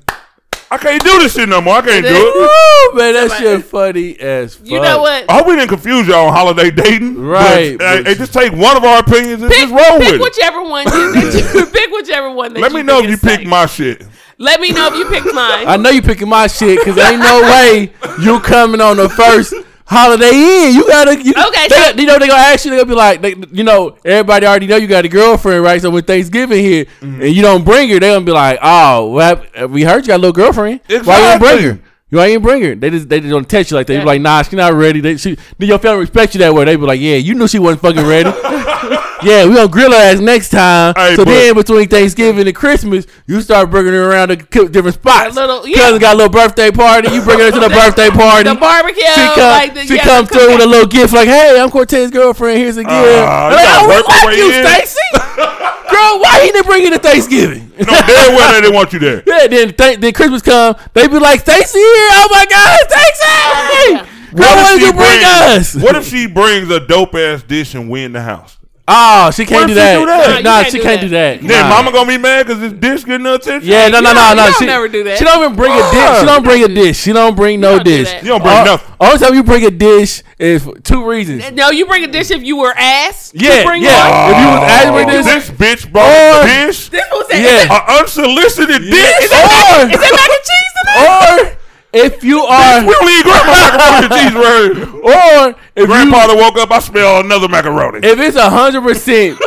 I 0.72 0.78
can't 0.78 1.02
do 1.02 1.18
this 1.18 1.34
shit 1.34 1.48
no 1.48 1.60
more. 1.60 1.74
I 1.78 1.82
can't 1.82 2.04
do 2.06 2.12
it. 2.14 2.92
Woo, 2.94 2.98
man, 2.98 3.14
that 3.14 3.36
shit 3.38 3.64
funny 3.64 4.18
as 4.20 4.54
fuck. 4.54 4.68
You 4.68 4.80
know 4.80 5.00
what? 5.00 5.28
I 5.28 5.38
hope 5.38 5.48
we 5.48 5.56
didn't 5.56 5.68
confuse 5.68 6.06
y'all 6.06 6.28
on 6.28 6.32
holiday 6.32 6.70
dating. 6.70 7.20
Right, 7.20 7.76
But, 7.76 7.84
uh, 7.84 7.96
but- 7.96 8.06
hey, 8.06 8.14
just 8.14 8.32
take 8.32 8.52
one 8.52 8.76
of 8.76 8.84
our 8.84 9.00
opinions 9.00 9.42
and 9.42 9.50
Pick, 9.50 9.68
just 9.68 9.72
roll 9.72 9.98
pick 9.98 9.98
with 9.98 10.08
it. 10.08 10.12
Pick 10.12 10.22
whichever 10.22 10.62
one. 10.62 10.86
You, 10.86 11.12
that 11.12 11.54
you, 11.54 11.66
pick 11.66 11.90
whichever 11.90 12.30
one. 12.30 12.54
That 12.54 12.60
Let 12.60 12.72
me 12.72 12.82
know 12.82 13.00
if 13.00 13.06
you 13.06 13.14
is 13.14 13.20
pick 13.20 13.46
my 13.46 13.66
shit. 13.66 14.06
Let 14.38 14.58
me 14.60 14.72
know 14.72 14.88
if 14.88 14.94
you 14.94 15.04
picked 15.06 15.26
mine. 15.34 15.66
I 15.68 15.76
know 15.76 15.90
you 15.90 16.00
picking 16.00 16.28
my 16.28 16.46
shit 16.46 16.78
because 16.78 16.96
ain't 16.96 17.20
no 17.20 17.42
way 17.42 17.92
you 18.20 18.40
coming 18.40 18.80
on 18.80 18.96
the 18.96 19.08
first 19.10 19.52
holiday 19.90 20.30
Inn. 20.32 20.74
You 20.74 20.86
gotta. 20.86 21.22
You, 21.22 21.32
Okay, 21.48 21.68
they, 21.68 21.74
so- 21.74 21.96
you 22.00 22.06
know 22.06 22.18
they 22.18 22.28
gonna 22.28 22.40
ask 22.40 22.64
you. 22.64 22.70
They 22.70 22.76
gonna 22.78 22.88
be 22.88 22.94
like, 22.94 23.20
they, 23.20 23.34
you 23.52 23.64
know, 23.64 23.96
everybody 24.04 24.46
already 24.46 24.66
know 24.68 24.76
you 24.76 24.86
got 24.86 25.04
a 25.04 25.08
girlfriend, 25.08 25.62
right? 25.64 25.80
So 25.82 25.90
when 25.90 26.04
Thanksgiving 26.04 26.62
here 26.64 26.84
Mm-hmm. 27.00 27.22
and 27.22 27.32
you 27.34 27.42
don't 27.42 27.64
bring 27.64 27.88
her, 27.90 27.98
they 27.98 28.10
gonna 28.12 28.24
be 28.24 28.32
like, 28.32 28.58
oh, 28.62 29.10
well, 29.10 29.68
we 29.68 29.82
heard 29.84 30.02
you 30.02 30.08
got 30.08 30.16
a 30.16 30.22
little 30.22 30.32
girlfriend. 30.32 30.80
Why 30.88 31.18
you 31.18 31.26
ain't 31.26 31.40
bring 31.40 31.62
her? 31.64 31.80
You 32.12 32.20
ain't 32.20 32.42
bring 32.42 32.62
her. 32.62 32.74
They 32.74 32.90
just 32.90 33.08
they 33.08 33.20
just 33.20 33.30
don't 33.30 33.48
text 33.48 33.70
you 33.70 33.76
like 33.76 33.86
that. 33.86 33.92
They 33.92 33.98
Yeah. 33.98 34.04
be 34.04 34.06
like, 34.06 34.20
nah, 34.20 34.42
she 34.42 34.56
not 34.56 34.72
ready. 34.74 35.00
They, 35.00 35.16
she, 35.16 35.36
then 35.58 35.68
your 35.68 35.78
family 35.78 36.00
respect 36.00 36.34
you 36.34 36.38
that 36.40 36.52
way. 36.54 36.64
They 36.64 36.76
be 36.76 36.82
like, 36.82 37.00
yeah, 37.00 37.16
you 37.16 37.34
knew 37.34 37.46
she 37.48 37.58
wasn't 37.58 37.82
fucking 37.82 38.06
ready. 38.06 38.30
yeah, 39.22 39.46
we 39.46 39.54
gonna 39.54 39.68
grill 39.68 39.90
her 39.92 39.96
ass 39.96 40.18
next 40.20 40.50
time. 40.50 40.94
Hey, 40.96 41.14
so 41.16 41.24
but- 41.24 41.30
then 41.30 41.54
between 41.54 41.88
Thanksgiving 41.88 42.46
and 42.46 42.56
Christmas, 42.56 43.06
you 43.26 43.40
start 43.40 43.70
bringing 43.70 43.92
her 43.92 44.10
around 44.10 44.28
to 44.28 44.36
different 44.68 44.94
spots. 44.94 45.36
A 45.36 45.40
little- 45.40 45.66
yeah. 45.66 45.76
Cousin 45.76 46.00
got 46.00 46.14
a 46.14 46.16
little 46.16 46.32
birthday 46.32 46.70
party. 46.70 47.10
You 47.12 47.22
bring 47.22 47.38
her 47.40 47.50
to 47.50 47.60
the 47.60 47.68
birthday 47.80 48.10
party. 48.10 48.44
the 48.48 48.54
barbecue. 48.54 49.02
she 49.02 49.20
come, 49.34 49.50
like 49.50 49.74
the, 49.74 49.86
she 49.86 49.96
yeah, 49.96 50.04
come 50.04 50.26
through 50.26 50.48
with 50.52 50.62
a 50.62 50.66
little 50.66 50.86
gift 50.88 51.12
like, 51.12 51.28
"Hey, 51.28 51.60
I'm 51.60 51.70
Cortez's 51.70 52.10
girlfriend. 52.10 52.58
Here's 52.58 52.76
a 52.76 52.82
gift." 52.84 52.92
Ah, 52.94 53.46
I'm 53.46 53.52
like, 53.52 53.60
you 53.60 53.66
gotta 53.66 53.84
oh, 53.84 53.88
we 53.88 53.94
work 53.94 54.08
like 54.08 54.36
you. 54.36 54.52
Stacy. 54.66 55.66
Girl, 55.90 56.20
why 56.20 56.40
he 56.44 56.52
didn't 56.52 56.66
bring 56.66 56.82
you 56.84 56.90
to 56.90 56.98
Thanksgiving? 57.00 57.68
No, 57.78 57.84
damn 57.84 58.34
well 58.36 58.52
they 58.52 58.60
didn't 58.60 58.74
want 58.74 58.92
you 58.92 59.00
there. 59.00 59.22
Yeah, 59.26 59.48
then 59.48 59.74
th- 59.74 59.98
then 59.98 60.12
Christmas 60.12 60.40
come, 60.40 60.76
they 60.94 61.08
be 61.08 61.18
like, 61.18 61.40
Stacy 61.40 61.78
here, 61.78 62.08
oh 62.12 62.28
my 62.30 62.46
God, 62.46 62.78
Stacy! 62.88 63.92
Yeah. 63.92 64.06
Girl, 64.32 64.56
what 64.56 64.78
did 64.78 64.86
you 64.86 64.92
bring 64.92 65.18
brings- 65.18 65.74
us? 65.74 65.82
What 65.82 65.96
if 65.96 66.06
she 66.06 66.28
brings 66.28 66.70
a 66.70 66.78
dope 66.78 67.14
ass 67.16 67.42
dish 67.42 67.74
and 67.74 67.90
we 67.90 68.04
in 68.04 68.12
the 68.12 68.22
house? 68.22 68.56
Oh, 68.92 69.30
she 69.30 69.46
can't 69.46 69.68
do 69.68 69.74
she 69.74 69.78
that. 69.80 69.98
do 69.98 70.06
that? 70.06 70.28
Nah, 70.28 70.36
you 70.38 70.42
Nah, 70.42 70.50
can't 70.62 70.66
she 70.72 70.78
do 70.78 70.82
can't 70.82 71.00
that. 71.00 71.06
do 71.06 71.08
that. 71.10 71.40
Then 71.42 71.62
Nah. 71.62 71.68
mama 71.76 71.92
gonna 71.92 72.08
be 72.08 72.18
mad 72.18 72.46
because 72.46 72.60
this 72.60 72.72
dish 72.72 73.04
getting 73.04 73.22
no 73.22 73.34
attention? 73.34 73.68
Yeah, 73.70 73.88
no, 73.88 74.00
no, 74.00 74.12
no, 74.12 74.14
don't- 74.14 74.36
no. 74.36 74.42
you 74.44 74.50
don't 74.50 74.58
She 74.58 74.66
never 74.66 74.88
do 74.88 75.04
that. 75.04 75.18
She 75.18 75.24
don't 75.24 75.42
even 75.44 75.54
bring 75.56 75.72
a 75.72 75.76
dish. 75.92 76.18
She 76.20 76.26
don't 76.26 76.42
bring 76.44 76.64
a 76.64 76.68
dish. 76.68 76.96
She 76.98 77.12
don't 77.12 77.36
bring 77.36 77.60
no 77.60 77.76
don't 77.76 77.84
do 77.84 77.90
dish. 77.98 78.08
that. 78.10 78.22
You 78.22 78.28
don't 78.30 78.42
bring 78.42 78.56
All- 78.56 78.64
nothing. 78.64 78.86
Only 79.00 79.18
time 79.18 79.34
you 79.34 79.42
bring 79.44 79.64
a 79.64 79.70
dish 79.70 80.22
is 80.38 80.62
for 80.64 80.78
two 80.80 81.04
reasons. 81.06 81.44
No, 81.52 81.70
you 81.70 81.86
bring 81.86 82.04
a 82.04 82.08
dish 82.08 82.30
if 82.30 82.42
you 82.42 82.56
were 82.56 82.74
ass. 82.76 83.30
You 83.32 83.48
Yeah, 83.48 83.64
bring 83.64 83.82
yeah. 83.82 84.08
one. 84.10 84.30
If 84.34 84.40
you 84.40 84.48
was 84.48 84.60
Oh, 84.60 84.74
asking 84.74 84.92
for 84.92 85.10
this, 85.12 85.26
this 85.26 85.50
bitch 85.84 85.92
brought 85.92 86.10
Or- 86.10 86.42
a 86.42 86.66
dish, 86.66 86.88
This 86.90 87.04
was 87.12 87.26
that. 87.28 87.40
Yeah. 87.40 87.76
An 87.76 88.00
unsolicited 88.00 88.82
dish. 88.82 89.14
or 89.14 89.22
is 89.24 89.30
that 89.30 90.12
mac 90.12 90.30
and 90.30 90.44
cheese 90.44 90.74
in 90.80 90.86
there? 90.94 91.44
or 91.46 91.59
if 91.92 92.22
you 92.24 92.40
are, 92.40 92.80
We 92.86 92.92
don't 92.92 93.08
eat 93.10 93.24
grandma 93.24 93.52
macaroni 93.52 94.06
and 94.06 94.12
cheese 94.14 94.34
right 95.04 95.50
or 95.54 95.60
if 95.76 95.76
you 95.76 95.86
Grandfather 95.86 96.36
woke 96.36 96.56
up, 96.56 96.70
I 96.70 96.78
smell 96.78 97.20
another 97.20 97.48
macaroni. 97.48 98.06
if 98.06 98.18
it's 98.18 98.36
a 98.36 98.48
hundred 98.50 98.82
percent 98.82 99.38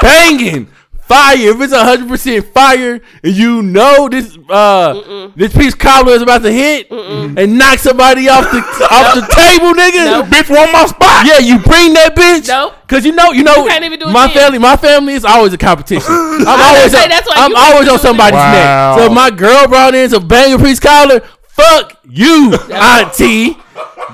banging 0.00 0.66
fire, 1.02 1.36
if 1.36 1.60
it's 1.60 1.72
a 1.72 1.84
hundred 1.84 2.08
percent 2.08 2.46
fire, 2.54 3.00
and 3.22 3.34
you 3.34 3.62
know 3.62 4.08
this 4.08 4.36
uh 4.48 5.30
this 5.36 5.54
piece 5.54 5.74
of 5.74 5.78
cobbler 5.78 6.14
is 6.14 6.22
about 6.22 6.42
to 6.42 6.50
hit 6.50 6.90
and 6.90 7.58
knock 7.58 7.78
somebody 7.78 8.28
off 8.28 8.50
the 8.50 8.58
off 8.90 9.14
the 9.14 9.20
table, 9.36 9.74
nigga. 9.74 10.04
Nope. 10.06 10.26
Bitch 10.26 10.48
want 10.50 10.72
my 10.72 10.86
spot. 10.86 11.26
Yeah, 11.26 11.38
you 11.38 11.58
bring 11.58 11.92
that 11.94 12.14
bitch. 12.16 12.48
Nope. 12.48 12.74
Cause 12.88 13.04
you 13.04 13.12
know, 13.12 13.32
you 13.32 13.42
know, 13.44 13.64
You 13.64 13.68
can't 13.68 13.84
even 13.84 13.98
do 13.98 14.06
my 14.10 14.26
then. 14.26 14.36
family, 14.36 14.58
my 14.58 14.76
family 14.76 15.14
is 15.14 15.24
always 15.24 15.52
a 15.52 15.58
competition. 15.58 16.04
I'm 16.10 16.46
always, 16.48 16.92
say 16.92 17.02
on, 17.04 17.08
that's 17.08 17.26
why 17.28 17.34
I'm 17.36 17.56
always 17.56 17.88
on 17.88 17.98
somebody's 17.98 18.34
Wow. 18.38 18.52
neck. 18.52 18.98
So 18.98 19.06
if 19.06 19.12
my 19.12 19.30
girl 19.30 19.66
brought 19.68 19.94
in 19.94 20.08
some 20.10 20.26
banger 20.28 20.58
piece 20.62 20.78
collar, 20.80 21.20
fuck 21.56 21.98
you, 22.08 22.54
auntie. 22.72 23.56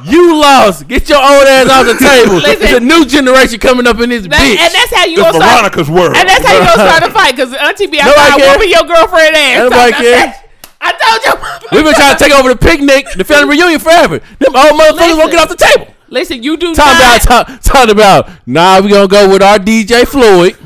You 0.04 0.36
lost. 0.40 0.88
Get 0.88 1.08
your 1.08 1.18
old 1.18 1.44
ass 1.46 1.68
off 1.68 1.84
the 1.84 1.98
table. 1.98 2.36
Listen. 2.36 2.62
It's 2.62 2.72
a 2.72 2.80
new 2.80 3.04
generation 3.04 3.58
coming 3.60 3.86
up 3.86 3.98
in 4.00 4.08
this 4.08 4.22
That- 4.26 4.32
bitch. 4.40 4.56
and 4.56 4.72
that's 4.72 4.94
how 4.94 5.04
you 5.04 5.20
It's 5.20 5.22
gonna 5.22 5.44
start. 5.44 5.60
Veronica's 5.74 5.90
world. 5.90 6.16
And 6.16 6.28
that's 6.28 6.44
how 6.46 6.52
you 6.54 6.60
gonna 6.64 6.88
start 6.88 7.02
a 7.02 7.10
fight 7.12 7.36
because 7.36 7.52
Auntie 7.54 7.86
be 7.86 7.98
Nobody 7.98 8.16
outside 8.16 8.38
care. 8.40 8.52
whooping 8.56 8.70
your 8.70 8.84
girlfriend 8.84 9.36
ass. 9.36 9.58
Nobody 9.58 9.92
Talking 9.92 10.06
care. 10.14 10.24
about, 10.24 10.36
I 10.80 10.90
told 10.96 11.20
you. 11.26 11.76
We've 11.76 11.84
been 11.84 11.94
trying 11.94 12.16
to 12.16 12.24
take 12.24 12.32
over 12.32 12.48
the 12.48 12.56
picnic, 12.56 13.06
the 13.16 13.24
family 13.24 13.56
reunion 13.58 13.80
forever. 13.80 14.20
Them 14.38 14.56
old 14.56 14.80
motherfuckers 14.80 15.16
won't 15.18 15.30
get 15.32 15.40
off 15.42 15.48
the 15.50 15.56
table. 15.60 15.92
Listen, 16.08 16.42
you 16.42 16.56
do 16.56 16.74
Talking 16.74 16.98
not. 16.98 17.24
about, 17.24 17.46
talk, 17.46 17.60
talking 17.62 17.90
about, 17.92 18.30
nah, 18.46 18.80
we 18.80 18.88
gonna 18.88 19.06
go 19.06 19.28
with 19.28 19.42
our 19.42 19.58
DJ 19.58 20.06
Floyd. 20.06 20.56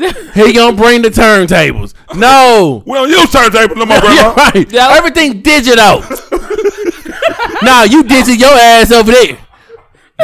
He 0.34 0.52
gonna 0.52 0.76
bring 0.76 1.02
the 1.02 1.10
turntables. 1.10 1.94
No. 2.14 2.82
we 2.86 2.94
don't 2.94 3.08
use 3.10 3.30
turntables 3.30 3.76
no 3.76 3.86
more, 3.86 3.96
Yeah, 3.98 4.32
grandma. 4.34 4.34
right. 4.34 4.72
Yep. 4.72 4.90
Everything 4.98 5.42
digital. 5.42 6.00
nah, 7.62 7.82
you 7.84 8.02
digit 8.04 8.38
your 8.38 8.56
ass 8.56 8.90
over 8.92 9.12
there. 9.12 9.38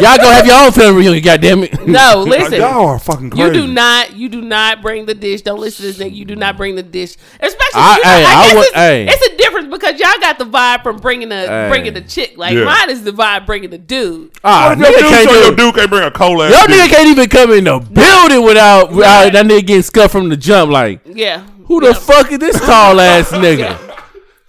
Y'all 0.00 0.16
go 0.18 0.30
have 0.30 0.44
your 0.46 0.56
own 0.64 0.72
family 0.72 1.00
reunion, 1.02 1.22
goddamn 1.24 1.62
it. 1.64 1.86
No, 1.86 2.24
listen. 2.28 2.60
Y'all 2.60 2.86
are 2.86 2.98
fucking 2.98 3.30
crazy. 3.30 3.44
You 3.46 3.52
do 3.52 3.66
not. 3.72 4.14
You 4.14 4.28
do 4.28 4.40
not 4.42 4.82
bring 4.82 5.06
the 5.06 5.14
dish. 5.14 5.42
Don't 5.42 5.60
listen 5.60 5.86
to 5.86 5.92
this 5.92 5.98
nigga. 5.98 6.14
You 6.14 6.24
do 6.24 6.36
not 6.36 6.56
bring 6.56 6.74
the 6.74 6.82
dish, 6.82 7.16
especially. 7.40 7.56
I- 7.74 7.96
you 7.96 8.02
know, 8.02 8.10
hey, 8.10 8.24
I, 8.24 8.40
I 8.40 8.46
guess 8.46 8.54
would- 8.56 8.64
it's, 8.66 8.74
hey. 8.74 9.06
it's 9.08 9.26
a 9.26 9.36
difference 9.36 9.68
because 9.70 9.98
y'all 10.00 10.20
got 10.20 10.38
the 10.38 10.44
vibe 10.46 10.82
from 10.82 10.96
bringing 10.98 11.28
the 11.28 11.36
Hey. 11.46 11.68
bringing 11.70 11.94
the 11.94 12.00
chick. 12.02 12.34
Like 12.36 12.54
Yeah. 12.54 12.64
mine 12.64 12.90
is 12.90 13.02
the 13.04 13.12
vibe 13.12 13.46
bringing 13.46 13.70
the 13.70 13.78
dude. 13.78 14.32
Ah, 14.44 14.68
What 14.70 14.78
your 14.78 14.88
nigga 14.88 15.00
dude 15.00 15.08
can't 15.10 15.28
so 15.28 15.34
do 15.34 15.40
your 15.40 15.56
dude 15.56 15.74
can't 15.74 15.90
bring 15.90 16.04
a 16.04 16.10
cold 16.10 16.42
ass 16.42 16.50
Your 16.50 16.76
nigga 16.76 16.88
can't 16.90 17.08
even 17.08 17.28
come 17.28 17.50
in 17.52 17.64
the 17.64 17.78
building 17.78 18.42
without, 18.44 18.90
without 18.92 19.32
that 19.32 19.46
nigga 19.46 19.66
getting 19.66 19.82
scuffed 19.82 20.12
from 20.12 20.28
the 20.28 20.36
jump. 20.36 20.70
Like, 20.72 21.00
Yeah. 21.06 21.42
who 21.66 21.80
the 21.80 21.88
Yeah. 21.88 21.92
fuck 21.94 22.32
is 22.32 22.38
this 22.38 22.60
tall 22.60 23.00
ass 23.00 23.30
nigga? 23.32 23.78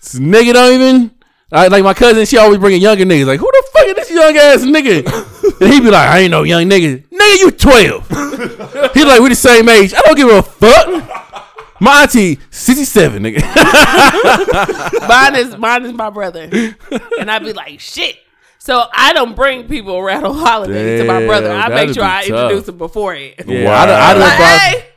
This 0.01 0.15
nigga 0.19 0.53
don't 0.53 0.73
even. 0.73 1.11
I, 1.49 1.67
like 1.67 1.81
my 1.83 1.93
cousin, 1.93 2.25
she 2.25 2.37
always 2.37 2.57
bringing 2.59 2.81
younger 2.81 3.05
niggas. 3.05 3.25
Like, 3.25 3.39
who 3.39 3.49
the 3.49 3.63
fuck 3.73 3.85
is 3.87 3.95
this 3.95 4.11
young 4.11 4.35
ass 4.37 4.61
nigga? 4.63 5.36
And 5.61 5.73
he 5.73 5.79
be 5.79 5.89
like, 5.89 6.09
I 6.09 6.19
ain't 6.19 6.31
no 6.31 6.43
young 6.43 6.65
nigga. 6.65 7.03
Nigga, 7.09 7.37
you 7.39 7.51
12. 7.51 8.07
he 8.93 9.03
like, 9.05 9.21
we 9.21 9.29
the 9.29 9.35
same 9.35 9.67
age. 9.69 9.93
I 9.93 10.01
don't 10.01 10.15
give 10.15 10.29
a 10.29 10.41
fuck. 10.43 11.25
My 11.79 12.01
auntie, 12.03 12.39
67, 12.49 13.21
nigga. 13.23 13.41
mine 15.07 15.35
is 15.35 15.57
mine 15.57 15.85
is 15.85 15.93
my 15.93 16.09
brother, 16.09 16.49
and 17.19 17.29
I 17.29 17.37
be 17.39 17.53
like 17.53 17.79
shit. 17.79 18.17
So 18.57 18.83
I 18.91 19.13
don't 19.13 19.35
bring 19.35 19.67
people 19.67 19.95
around 19.95 20.25
on 20.25 20.35
holidays 20.35 21.01
to 21.01 21.07
my 21.07 21.25
brother. 21.25 21.51
I 21.51 21.69
make 21.69 21.93
sure 21.93 22.03
I 22.03 22.27
tough. 22.27 22.51
introduce 22.51 22.67
him 22.67 22.77
beforehand. 22.77 23.35
Yeah, 23.45 23.63
Wow. 23.65 23.83
I 23.83 23.85
done, 23.85 24.01
I 24.01 24.13
done 24.13 24.21
Like, 24.21 24.33
hey, 24.39 24.87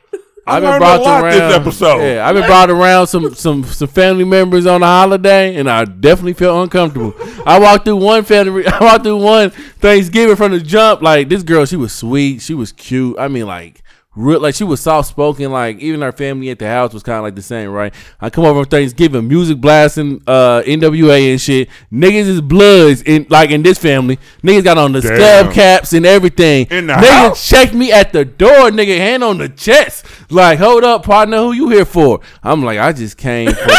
I've 0.47 0.63
been 0.63 0.79
brought 0.79 1.23
around. 1.23 1.33
this 1.33 1.53
episode. 1.55 1.97
Yeah, 2.01 2.27
I've 2.27 2.35
been 2.35 2.45
brought 2.45 2.69
around 2.69 3.07
some 3.07 3.33
some 3.35 3.63
some 3.63 3.87
family 3.87 4.23
members 4.23 4.65
on 4.65 4.81
a 4.81 4.85
holiday, 4.85 5.55
and 5.55 5.69
I 5.69 5.85
definitely 5.85 6.33
felt 6.33 6.63
uncomfortable. 6.63 7.13
I 7.45 7.59
walked 7.59 7.85
through 7.85 7.97
one 7.97 8.23
family, 8.23 8.65
I 8.67 8.79
walked 8.79 9.03
through 9.03 9.17
one 9.17 9.51
Thanksgiving 9.51 10.35
from 10.35 10.51
the 10.51 10.59
jump. 10.59 11.01
Like 11.01 11.29
this 11.29 11.43
girl, 11.43 11.65
she 11.65 11.75
was 11.75 11.93
sweet, 11.93 12.41
she 12.41 12.53
was 12.53 12.71
cute. 12.71 13.17
I 13.19 13.27
mean, 13.27 13.45
like. 13.45 13.80
Real, 14.13 14.41
like 14.41 14.55
she 14.55 14.65
was 14.65 14.81
soft 14.81 15.07
spoken, 15.07 15.53
like 15.53 15.79
even 15.79 16.03
our 16.03 16.11
family 16.11 16.49
at 16.49 16.59
the 16.59 16.67
house 16.67 16.93
was 16.93 17.01
kind 17.01 17.17
of 17.17 17.23
like 17.23 17.35
the 17.35 17.41
same, 17.41 17.69
right? 17.69 17.93
I 18.19 18.29
come 18.29 18.43
over 18.43 18.59
on 18.59 18.65
Thanksgiving, 18.65 19.25
music 19.25 19.61
blasting, 19.61 20.21
uh, 20.27 20.61
NWA 20.65 21.31
and 21.31 21.39
shit. 21.39 21.69
Niggas 21.93 22.25
is 22.27 22.41
bloods 22.41 23.03
in 23.03 23.25
like 23.29 23.51
in 23.51 23.63
this 23.63 23.77
family. 23.77 24.19
Niggas 24.43 24.65
got 24.65 24.77
on 24.77 24.91
the 24.91 24.99
Damn. 24.99 25.15
scab 25.15 25.53
caps 25.53 25.93
and 25.93 26.05
everything. 26.05 26.67
In 26.69 26.87
the 26.87 26.93
Niggas 26.95 27.07
house? 27.07 27.47
checked 27.49 27.73
me 27.73 27.93
at 27.93 28.11
the 28.11 28.25
door, 28.25 28.69
nigga, 28.69 28.97
hand 28.97 29.23
on 29.23 29.37
the 29.37 29.47
chest. 29.47 30.05
Like, 30.29 30.59
hold 30.59 30.83
up, 30.83 31.03
partner, 31.05 31.37
who 31.37 31.53
you 31.53 31.69
here 31.69 31.85
for? 31.85 32.19
I'm 32.43 32.63
like, 32.63 32.79
I 32.79 32.91
just 32.91 33.15
came 33.17 33.53
for. 33.53 33.69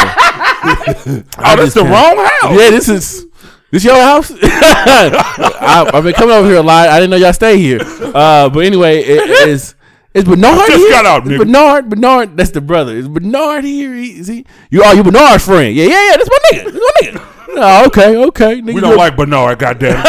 Oh, 0.65 1.23
I 1.39 1.57
that's 1.57 1.75
the 1.75 1.83
came- 1.83 1.91
wrong 1.91 2.17
house. 2.17 2.59
Yeah, 2.59 2.71
this 2.71 2.89
is. 2.89 3.27
This 3.73 3.83
your 3.85 4.01
house? 4.01 4.31
I, 4.43 5.91
I've 5.93 6.05
been 6.05 6.13
coming 6.13 6.35
over 6.37 6.47
here 6.47 6.59
a 6.59 6.63
lot. 6.63 6.89
I 6.89 7.01
didn't 7.01 7.11
know 7.11 7.17
y'all 7.17 7.33
stay 7.33 7.59
here. 7.59 7.81
Uh, 7.83 8.49
but 8.49 8.61
anyway, 8.65 9.03
it's 9.03 9.75
it's 10.15 10.29
Bernard 10.29 10.59
just 10.69 10.77
here. 10.79 10.91
got 10.91 11.07
out, 11.07 11.23
It's 11.27 11.31
nigga. 11.33 11.39
Bernard, 11.39 11.89
Bernard, 11.89 12.37
that's 12.37 12.51
the 12.51 12.61
brother. 12.61 12.95
Is 12.97 13.09
Bernard 13.09 13.65
here? 13.65 13.95
He, 13.95 14.19
is 14.21 14.27
he? 14.29 14.45
You 14.71 14.83
are 14.83 14.95
you 14.95 15.03
Bernard's 15.03 15.45
friend? 15.45 15.75
Yeah, 15.75 15.85
yeah, 15.85 16.11
yeah. 16.11 16.17
That's 16.17 16.31
my 16.31 16.39
nigga. 16.53 16.65
That's 16.65 16.77
my 16.77 16.93
nigga. 17.03 17.29
Oh, 17.55 17.87
okay, 17.89 18.17
okay. 18.17 18.63
Nigga, 18.63 18.73
We 18.73 18.81
don't 18.81 18.97
like 18.97 19.15
Bernard, 19.15 19.59
goddamn. 19.59 19.97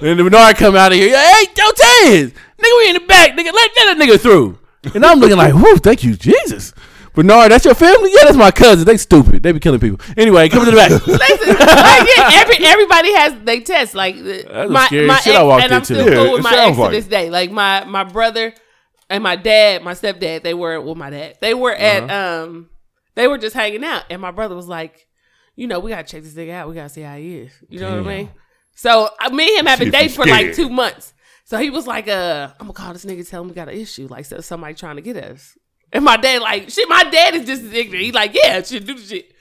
and 0.00 0.18
the 0.18 0.24
Bernard 0.24 0.56
come 0.56 0.76
out 0.76 0.92
of 0.92 0.96
here. 0.98 1.14
Hey, 1.14 1.44
Joe 1.54 1.70
Taz, 1.72 2.32
nigga, 2.32 2.78
we 2.78 2.88
in 2.88 2.94
the 2.94 3.04
back. 3.06 3.32
Nigga, 3.32 3.52
let, 3.52 3.52
let 3.52 3.74
that 3.74 3.96
nigga 3.98 4.18
through. 4.18 4.58
And 4.94 5.04
I'm 5.04 5.18
looking 5.18 5.36
like, 5.36 5.52
whoo, 5.52 5.76
thank 5.76 6.02
you, 6.04 6.16
Jesus. 6.16 6.72
Bernard, 7.14 7.50
that's 7.52 7.66
your 7.66 7.74
family? 7.74 8.10
Yeah, 8.14 8.24
that's 8.24 8.36
my 8.38 8.50
cousin. 8.50 8.86
They 8.86 8.96
stupid. 8.96 9.42
They 9.42 9.52
be 9.52 9.60
killing 9.60 9.78
people. 9.80 10.00
Anyway, 10.16 10.48
come 10.48 10.64
to 10.64 10.70
the 10.70 10.76
back. 10.76 10.90
Listen, 11.06 11.48
like, 11.48 12.08
yeah, 12.16 12.30
every, 12.40 12.64
everybody 12.64 13.12
has 13.12 13.34
they 13.44 13.60
test 13.60 13.94
like 13.94 14.16
That's 14.22 14.70
my 14.70 14.84
a 14.84 14.86
scary 14.86 15.06
my 15.06 15.16
shit 15.16 15.34
ex, 15.34 15.38
I 15.38 15.42
walked 15.42 15.64
and 15.64 15.74
I'm 15.74 15.84
still 15.84 15.98
Yeah, 16.08 16.14
cool 16.14 16.24
it 16.26 16.32
with 16.32 16.44
my 16.44 16.50
sounds 16.52 16.78
ex 16.78 16.88
to 16.88 16.92
this 16.92 17.06
day. 17.06 17.28
Like 17.28 17.50
my 17.50 17.84
my 17.84 18.04
brother 18.04 18.54
and 19.10 19.22
my 19.22 19.36
dad, 19.36 19.82
my 19.82 19.92
stepdad, 19.94 20.42
they 20.42 20.54
were 20.54 20.80
well, 20.80 20.94
my 20.94 21.10
dad, 21.10 21.36
they 21.40 21.54
were 21.54 21.72
at 21.72 22.04
Uh-huh. 22.10 22.44
um, 22.44 22.70
they 23.14 23.26
were 23.26 23.38
just 23.38 23.54
hanging 23.54 23.84
out, 23.84 24.04
and 24.10 24.20
my 24.22 24.30
brother 24.30 24.54
was 24.54 24.68
like, 24.68 25.06
you 25.56 25.66
know, 25.66 25.80
we 25.80 25.90
gotta 25.90 26.04
check 26.06 26.22
this 26.22 26.34
nigga 26.34 26.50
out. 26.52 26.68
We 26.68 26.74
gotta 26.74 26.88
see 26.88 27.00
how 27.02 27.16
he 27.16 27.38
is. 27.38 27.52
You 27.68 27.80
know 27.80 27.90
what 28.00 28.06
I 28.06 28.16
mean? 28.16 28.30
So 28.76 29.10
uh, 29.20 29.30
me 29.30 29.48
and 29.58 29.60
him 29.60 29.66
have 29.66 29.78
been 29.80 29.90
dating 29.90 30.14
for 30.14 30.24
like 30.26 30.54
two 30.54 30.68
months. 30.68 31.12
So 31.44 31.58
he 31.58 31.70
was 31.70 31.86
like, 31.86 32.06
uh, 32.08 32.48
I'm 32.60 32.66
gonna 32.66 32.72
call 32.74 32.92
this 32.92 33.04
nigga, 33.04 33.28
tell 33.28 33.42
him 33.42 33.48
we 33.48 33.54
got 33.54 33.68
an 33.68 33.74
issue, 33.76 34.06
like 34.08 34.24
so 34.26 34.40
somebody 34.40 34.74
trying 34.74 34.96
to 34.96 35.02
get 35.02 35.16
us. 35.16 35.56
And 35.92 36.04
my 36.04 36.16
dad, 36.18 36.42
like, 36.42 36.68
shit, 36.68 36.86
my 36.88 37.02
dad 37.04 37.34
is 37.34 37.46
just 37.46 37.64
ignorant. 37.72 38.04
He's 38.04 38.12
like, 38.14 38.34
yeah, 38.34 38.62
shit, 38.62 38.86
do 38.86 38.94
the 38.94 39.00
shit. 39.02 39.32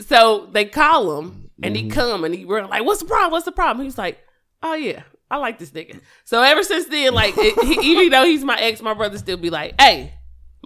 So 0.00 0.48
they 0.52 0.64
call 0.64 1.18
him 1.20 1.50
and 1.62 1.74
Mm-hmm. 1.76 1.84
he 1.84 1.90
come 1.90 2.24
and 2.24 2.34
he 2.34 2.44
were 2.44 2.66
like, 2.66 2.84
"What's 2.84 2.98
the 3.00 3.06
problem? 3.06 3.30
What's 3.30 3.44
the 3.44 3.52
problem?" 3.52 3.84
He's 3.84 3.96
like, 3.96 4.18
"Oh 4.60 4.74
yeah, 4.74 5.04
I 5.30 5.38
like 5.38 5.58
this 5.58 5.70
nigga." 5.70 6.00
So 6.24 6.42
ever 6.42 6.62
since 6.62 6.86
then, 6.86 7.14
like, 7.14 7.34
it, 7.36 7.64
he, 7.64 7.92
even 7.92 8.10
though 8.10 8.24
he's 8.24 8.44
my 8.44 8.58
ex, 8.58 8.82
my 8.82 8.94
brother 8.94 9.18
still 9.18 9.36
be 9.36 9.50
like, 9.50 9.80
"Hey, 9.80 10.12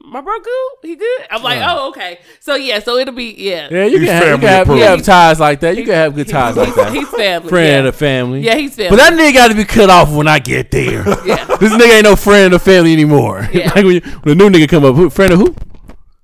my 0.04 0.20
bro, 0.20 0.38
good? 0.38 0.70
He 0.82 0.96
good?" 0.96 1.26
I'm 1.30 1.42
like, 1.42 1.60
"Oh 1.62 1.88
okay." 1.90 2.18
So 2.40 2.54
yeah, 2.54 2.78
so 2.78 2.96
it'll 2.96 3.14
be 3.14 3.34
yeah. 3.36 3.68
Yeah, 3.70 3.84
you 3.84 3.98
He's 3.98 4.08
can, 4.08 4.22
have, 4.22 4.26
you, 4.26 4.38
can 4.38 4.48
have, 4.48 4.68
you 4.68 4.82
have 4.82 5.02
ties 5.02 5.40
like 5.40 5.60
that. 5.60 5.76
You 5.76 5.84
can 5.84 5.94
have 5.94 6.14
good 6.14 6.28
ties 6.28 6.56
like 6.56 6.74
that. 6.74 6.92
He's 6.98 7.08
family. 7.08 7.48
Friend 7.48 7.84
yeah. 7.84 7.88
of 7.88 7.96
family. 7.96 8.40
Yeah, 8.40 8.54
he's 8.56 8.74
family. 8.74 8.96
But 8.96 8.96
that 8.96 9.12
nigga 9.12 9.34
got 9.34 9.48
to 9.48 9.54
be 9.54 9.64
cut 9.64 9.90
off 9.90 10.10
when 10.10 10.28
I 10.28 10.38
get 10.38 10.70
there. 10.70 11.06
yeah. 11.26 11.44
this 11.56 11.72
nigga 11.72 11.94
ain't 11.94 12.04
no 12.04 12.16
friend 12.16 12.54
of 12.54 12.62
family 12.62 12.92
anymore. 12.92 13.48
Yeah. 13.52 13.72
like 13.74 13.84
when, 13.84 13.94
you, 13.94 14.00
when 14.00 14.32
a 14.32 14.34
new 14.34 14.50
nigga 14.50 14.68
come 14.68 14.84
up, 14.84 14.94
who, 14.94 15.10
friend 15.10 15.32
of 15.32 15.40
who? 15.40 15.54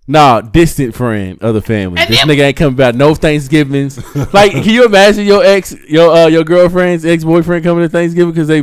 Nah, 0.07 0.43
distant 0.43 0.95
friend 0.95 1.39
of 1.43 1.55
the 1.55 1.63
family. 1.63 1.99
And 1.99 2.11
this 2.11 2.19
then- 2.19 2.29
nigga 2.29 2.43
ain't 2.49 2.57
coming 2.57 2.77
back. 2.77 2.95
No 2.95 3.15
Thanksgivings. 3.15 3.97
like, 4.35 4.53
can 4.53 4.65
you 4.65 4.85
imagine 4.85 5.25
your 5.25 5.43
ex, 5.45 5.75
your 5.89 6.11
uh, 6.15 6.27
your 6.27 6.45
girlfriend's 6.45 7.07
ex 7.07 7.25
boyfriend 7.25 7.65
coming 7.65 7.85
to 7.85 7.89
Thanksgiving 7.89 8.33
because 8.33 8.49
they, 8.49 8.63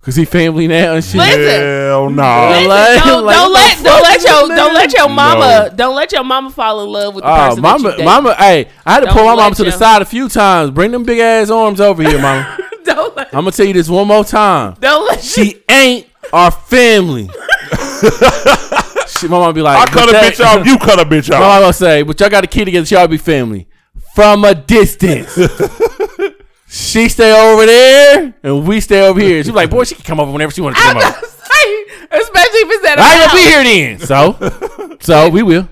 because 0.00 0.14
he 0.14 0.24
family 0.24 0.68
now 0.68 0.94
and 0.94 1.04
shit. 1.04 1.16
Listen. 1.16 1.60
Hell 1.60 2.10
no. 2.10 2.48
Listen, 2.50 2.68
Like- 2.68 3.04
don't, 3.04 3.24
like, 3.24 3.36
don't 3.36 3.50
what 3.50 3.52
let 3.52 3.76
the 3.78 3.82
don't 3.82 3.92
fuck 3.94 4.02
let 4.04 4.16
is 4.18 4.24
your 4.24 4.48
this 4.48 4.56
don't 4.58 4.74
let 4.74 4.92
your 4.96 5.08
mama 5.08 5.68
No. 5.70 5.76
don't 5.76 5.96
let 5.96 6.12
your 6.12 6.22
mama 6.24 6.50
fall 6.50 6.84
in 6.84 6.88
love 6.90 7.14
with 7.16 7.24
the 7.24 7.30
Oh, 7.32 7.36
person 7.36 7.62
that 7.62 7.62
mama, 7.62 7.90
you 7.90 7.96
date. 7.96 8.04
mama, 8.04 8.34
hey, 8.34 8.68
I 8.86 8.92
had 8.92 9.00
to 9.00 9.06
Don't 9.06 9.14
pull 9.16 9.24
my 9.24 9.30
let 9.34 9.42
mama 9.42 9.54
to 9.56 9.64
the 9.64 9.70
your- 9.70 9.78
side 9.78 10.02
a 10.02 10.04
few 10.04 10.28
times. 10.28 10.70
Bring 10.70 10.92
them 10.92 11.02
big 11.02 11.18
ass 11.18 11.50
arms 11.50 11.80
over 11.80 12.04
here, 12.04 12.20
mama. 12.20 12.58
don't 12.84 13.16
let 13.16 13.26
I'm 13.34 13.40
gonna 13.40 13.50
tell 13.50 13.66
you 13.66 13.72
this 13.72 13.88
one 13.88 14.06
more 14.06 14.24
time. 14.24 14.76
don't 14.80 15.04
let 15.08 15.20
She 15.24 15.64
ain't 15.68 16.06
our 16.32 16.52
family. 16.52 17.28
she, 19.20 19.28
my 19.28 19.38
mama 19.38 19.52
be 19.52 19.62
like, 19.62 19.88
I 19.88 19.90
cut 19.92 20.08
a 20.08 20.12
that- 20.12 20.32
bitch 20.34 20.44
off, 20.44 20.66
you 20.66 20.78
cut 20.78 21.00
a 21.00 21.04
bitch 21.04 21.30
My 21.30 21.38
mama 21.40 21.52
off. 21.54 21.60
gonna 21.62 21.72
say, 21.72 22.02
but 22.02 22.18
y'all 22.20 22.28
got 22.30 22.44
a 22.44 22.46
kid 22.46 22.66
together, 22.66 22.86
y'all 22.94 23.08
be 23.08 23.16
family. 23.18 23.68
From 24.14 24.44
a 24.44 24.54
distance. 24.54 25.34
she 26.68 27.08
stay 27.08 27.32
over 27.52 27.66
there 27.66 28.34
and 28.42 28.66
we 28.66 28.80
stay 28.80 29.06
over 29.06 29.20
here. 29.20 29.42
She's 29.44 29.52
like, 29.54 29.70
boy, 29.70 29.84
she 29.84 29.94
can 29.94 30.04
come 30.04 30.20
over 30.20 30.32
whenever 30.32 30.52
she 30.52 30.60
want 30.60 30.76
to 30.76 30.82
come 30.82 30.96
over. 30.96 31.04
not 31.06 31.24
saying, 31.24 31.84
especially 32.10 32.60
if 32.60 32.68
it's 32.70 32.86
at 32.86 32.98
a 32.98 33.02
I 33.02 33.22
ain't 33.22 33.32
be 33.32 33.38
here 33.38 33.96
then. 33.98 33.98
So, 34.06 34.96
so 35.00 35.28
we 35.36 35.42
will. 35.42 35.68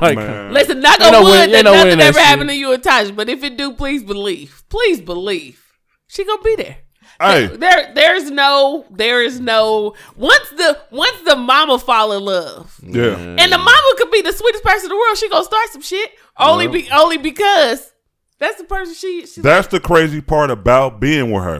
like, 0.00 0.16
Listen, 0.50 0.80
knock 0.80 1.00
Ain't 1.00 1.02
on 1.02 1.12
no 1.12 1.22
wood 1.22 1.30
win- 1.30 1.50
that 1.50 1.56
ain't 1.58 1.64
no 1.64 1.72
nothing 1.72 1.88
winning 1.90 2.06
ever 2.06 2.18
happened 2.20 2.50
to 2.50 2.56
you 2.56 2.72
and 2.72 2.82
Taj, 2.82 3.10
but 3.12 3.28
if 3.28 3.42
it 3.44 3.56
do, 3.56 3.72
please 3.74 4.02
believe. 4.02 4.62
Please 4.68 5.00
believe. 5.00 5.60
She 6.08 6.24
gonna 6.24 6.42
be 6.42 6.56
there. 6.56 6.76
Hey, 7.32 7.46
There 7.56 7.92
there's 7.94 8.30
no 8.30 8.84
there 8.90 9.22
is 9.22 9.40
no 9.40 9.94
once 10.16 10.48
the 10.50 10.78
once 10.90 11.16
the 11.24 11.36
mama 11.36 11.78
fall 11.78 12.12
in 12.12 12.24
love. 12.24 12.78
yeah. 12.82 13.16
And 13.16 13.52
the 13.52 13.58
mama 13.58 13.94
could 13.98 14.10
be 14.10 14.22
the 14.22 14.32
sweetest 14.32 14.64
person 14.64 14.86
in 14.86 14.88
the 14.90 14.96
world. 14.96 15.16
She 15.16 15.28
gonna 15.28 15.44
start 15.44 15.68
some 15.70 15.82
shit. 15.82 16.12
Only 16.38 16.66
be 16.66 16.88
only 16.90 17.18
because 17.18 17.92
that's 18.38 18.58
the 18.58 18.64
person 18.64 18.94
she 18.94 19.26
she 19.26 19.40
That's 19.40 19.68
the 19.68 19.80
crazy 19.80 20.20
part 20.20 20.50
about 20.50 21.00
being 21.00 21.30
with 21.30 21.44
her. 21.44 21.56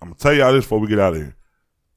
I'm 0.00 0.08
gonna 0.08 0.14
tell 0.14 0.32
y'all 0.34 0.52
this 0.52 0.64
before 0.64 0.78
we 0.80 0.88
get 0.88 0.98
out 0.98 1.14
of 1.14 1.18
here. 1.18 1.34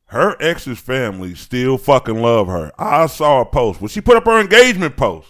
Her 0.06 0.35
ex's 0.41 0.80
family 0.80 1.35
still 1.35 1.77
fucking 1.77 2.22
love 2.22 2.48
her. 2.48 2.72
I 2.77 3.06
saw 3.06 3.41
a 3.41 3.45
post 3.45 3.80
when 3.80 3.88
she 3.89 4.02
put 4.02 4.18
up 4.18 4.26
her 4.26 4.39
engagement 4.41 4.98
post. 4.98 5.30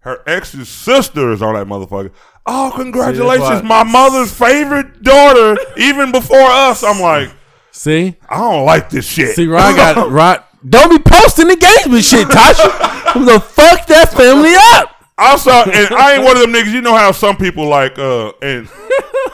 Her 0.00 0.22
ex's 0.28 0.68
sister 0.68 1.32
is 1.32 1.42
on 1.42 1.54
that 1.54 1.66
motherfucker. 1.66 2.12
Oh, 2.50 2.72
congratulations, 2.74 3.62
my 3.62 3.84
mother's 3.84 4.32
favorite 4.32 5.02
daughter, 5.02 5.56
even 5.76 6.10
before 6.12 6.38
us. 6.40 6.82
I'm 6.82 6.98
like, 7.00 7.30
see, 7.72 8.16
I 8.28 8.38
don't 8.38 8.64
like 8.64 8.88
this 8.88 9.06
shit. 9.06 9.36
see, 9.36 9.46
Ron 9.46 9.76
got 9.76 10.10
Ron. 10.10 10.38
Don't 10.68 10.90
be 10.90 10.98
posting 10.98 11.50
engagement 11.50 12.02
shit, 12.04 12.26
Tasha. 12.26 12.68
I'm 13.14 13.24
gonna 13.26 13.38
fuck 13.38 13.86
that 13.88 14.12
family 14.12 14.54
up. 14.56 14.94
Also, 15.18 15.50
and 15.50 15.94
I 15.94 16.14
ain't 16.14 16.24
one 16.24 16.36
of 16.36 16.42
them 16.42 16.52
niggas. 16.52 16.72
You 16.72 16.80
know 16.80 16.96
how 16.96 17.12
some 17.12 17.36
people 17.36 17.66
like, 17.68 17.98
uh, 17.98 18.32
and 18.40 18.68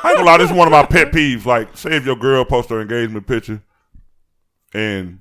I 0.03 0.09
ain't 0.11 0.17
gonna 0.17 0.25
lie, 0.25 0.39
this 0.39 0.51
is 0.51 0.57
one 0.57 0.67
of 0.67 0.73
my 0.73 0.85
pet 0.85 1.13
peeves. 1.13 1.45
Like, 1.47 1.77
say 1.77 1.97
if 1.97 2.05
your 2.05 2.17
girl 2.17 2.45
posts 2.45 2.71
her 2.71 2.81
engagement 2.81 3.27
picture 3.27 3.63
and 4.73 5.21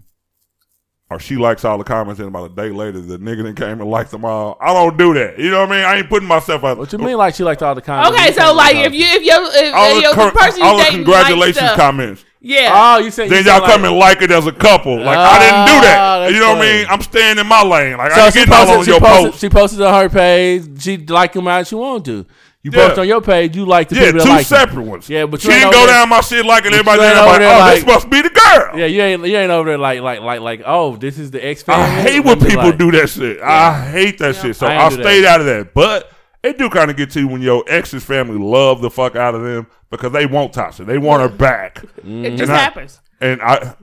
or 1.14 1.20
she 1.20 1.36
likes 1.38 1.64
all 1.64 1.78
the 1.78 1.84
comments 1.84 2.20
and 2.20 2.28
about 2.30 2.52
a 2.52 2.54
day 2.54 2.70
later 2.70 3.00
the 3.00 3.18
nigga 3.20 3.44
then 3.44 3.56
came 3.56 3.80
and 3.82 3.90
liked 3.90 4.12
them 4.12 4.26
all. 4.26 4.58
I 4.60 4.74
don't 4.74 4.98
do 4.98 5.14
that. 5.14 5.38
You 5.40 5.52
know 5.52 5.62
what 5.62 5.72
I 5.72 5.76
mean? 5.78 5.86
I 5.86 5.96
ain't 5.98 6.10
putting 6.10 6.28
myself 6.28 6.64
out. 6.64 6.78
What 6.78 6.92
you 6.92 7.00
mean? 7.00 7.18
Like 7.18 7.36
she 7.36 7.44
liked 7.44 7.62
all 7.62 7.76
the 7.76 7.82
comments? 7.82 8.18
Okay, 8.20 8.34
so 8.34 8.54
like 8.54 8.76
if 8.76 8.94
you 8.94 9.06
if 9.06 9.24
you 9.24 9.32
if, 9.34 9.74
all 9.76 9.90
if 9.92 9.96
the, 9.96 10.02
your 10.02 10.14
cur- 10.14 10.32
person 10.32 10.60
you 10.62 10.66
all 10.66 10.78
the 10.78 10.84
congratulations 10.86 11.62
likes 11.62 11.76
comments. 11.76 12.26
yeah. 12.42 12.72
oh, 12.74 13.00
you 13.00 13.12
said 13.12 13.30
Then 13.30 13.46
you 13.46 13.52
y'all 13.52 13.62
said, 13.62 13.68
come 13.72 13.82
like, 13.84 13.92
and 13.92 14.00
like 14.00 14.22
it 14.24 14.32
as 14.32 14.48
a 14.48 14.52
couple. 14.52 14.98
Like 15.00 15.18
I 15.18 15.40
didn't 15.40 15.66
do 15.68 15.82
that. 15.88 15.98
Oh, 16.24 16.28
you 16.30 16.40
know 16.40 16.54
what 16.56 16.58
I 16.68 16.78
mean? 16.78 16.86
I'm 16.90 17.02
staying 17.02 17.38
in 17.38 17.48
my 17.48 17.64
lane. 17.64 17.98
Like 17.98 18.12
I 18.12 18.16
So 18.16 18.22
ain't 18.26 18.34
she 18.34 18.40
getting 18.40 18.54
all 18.54 18.66
posted, 18.66 18.78
on 18.80 18.84
she 18.86 18.92
your 18.92 19.00
posted, 19.00 19.32
post. 19.32 19.42
she 19.42 19.50
posted 19.50 19.82
on 19.82 20.02
her 20.02 20.10
page. 20.10 20.82
She 20.82 20.98
like 20.98 21.34
them 21.34 21.48
out 21.48 21.68
she 21.68 21.76
wanted 21.76 22.06
to. 22.26 22.34
You 22.64 22.72
Yeah. 22.74 22.88
post 22.88 23.00
on 23.00 23.08
your 23.10 23.20
page. 23.22 23.58
You 23.58 23.66
like 23.66 23.90
the 23.90 23.96
Yeah, 23.96 24.06
people 24.06 24.20
two 24.22 24.26
that 24.28 24.30
like 24.30 24.40
'em. 24.40 24.44
separate 24.46 24.86
ones. 24.86 25.10
Yeah, 25.10 25.26
but 25.26 25.42
she 25.42 25.50
you 25.50 25.54
ain't 25.54 25.64
didn't 25.64 25.74
go 25.74 25.80
there- 25.86 25.96
down 25.96 26.08
my 26.10 26.22
shit 26.22 26.46
like 26.46 26.66
and 26.66 26.74
everybody 26.74 27.02
you 27.02 27.06
ain't 27.08 27.16
there 27.16 27.26
like, 27.26 27.30
over 27.36 27.40
there 27.40 27.56
oh, 27.56 27.60
like- 27.60 27.76
this 27.76 27.86
must 27.86 28.10
be 28.10 28.22
the 28.22 28.30
girl. 28.30 28.80
Yeah, 28.80 28.86
you 28.86 29.02
ain't 29.02 29.26
you 29.28 29.38
ain't 29.38 29.52
over 29.52 29.70
there 29.70 29.78
like 29.78 30.00
like 30.00 30.22
like 30.22 30.40
like 30.40 30.62
oh 30.66 30.96
this 30.96 31.20
is 31.20 31.30
the 31.32 31.46
ex 31.46 31.62
family. 31.62 31.84
I 31.84 32.02
hate 32.02 32.20
when 32.24 32.40
people 32.40 32.72
do 32.72 32.90
that 32.92 33.10
shit. 33.10 33.42
I 33.42 33.84
hate 33.90 34.18
that 34.20 34.38
shit. 34.38 34.56
So 34.56 34.66
I 34.66 34.76
I, 34.76 34.84
ain't 34.86 34.92
do 34.92 34.98
that. 34.98 35.04
stayed 35.04 35.26
out 35.26 35.42
of 35.42 35.46
that. 35.48 35.74
But 35.74 36.10
it 36.42 36.58
do 36.58 36.70
kind 36.70 36.90
of 36.90 36.96
get 36.96 37.10
to 37.12 37.20
you 37.20 37.28
when 37.28 37.42
your 37.42 37.64
ex's 37.68 38.04
family 38.06 38.38
love 38.38 38.82
the 38.82 38.90
fuck 38.90 39.18
out 39.18 39.36
of 39.36 39.42
them 39.44 39.68
because 39.92 40.14
they 40.14 40.26
want 40.26 40.54
Tasha. 40.54 40.86
They 40.86 40.98
want 40.98 41.22
her 41.22 41.30
back. 41.30 41.80
it 41.84 41.88
just 41.92 42.06
mm-hmm. 42.06 42.42
And 42.44 42.52
I- 42.52 42.58
happens. 42.58 43.00
And 43.20 43.42
I 43.42 43.74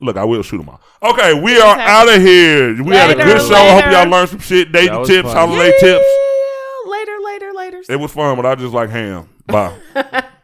look, 0.00 0.16
I 0.16 0.22
will 0.24 0.42
shoot 0.44 0.58
them 0.58 0.68
all. 0.68 0.80
Okay, 1.12 1.34
we 1.40 1.58
are 1.60 1.76
out 1.76 2.08
of 2.08 2.22
here. 2.22 2.80
We 2.84 2.94
had 2.94 3.10
a 3.10 3.14
good 3.16 3.40
show. 3.42 3.54
I 3.56 3.80
hope 3.80 3.92
y'all 3.92 4.08
learned 4.08 4.28
some 4.28 4.38
shit. 4.38 4.70
Dating 4.70 5.04
tips, 5.04 5.32
fun. 5.32 5.48
holiday 5.48 5.72
tips. 5.80 6.04
Later. 7.80 7.92
It 7.92 8.00
was 8.00 8.12
fun, 8.12 8.36
but 8.36 8.46
I 8.46 8.54
just 8.54 8.74
like 8.74 8.90
ham. 8.90 9.28
Bye. 9.46 9.74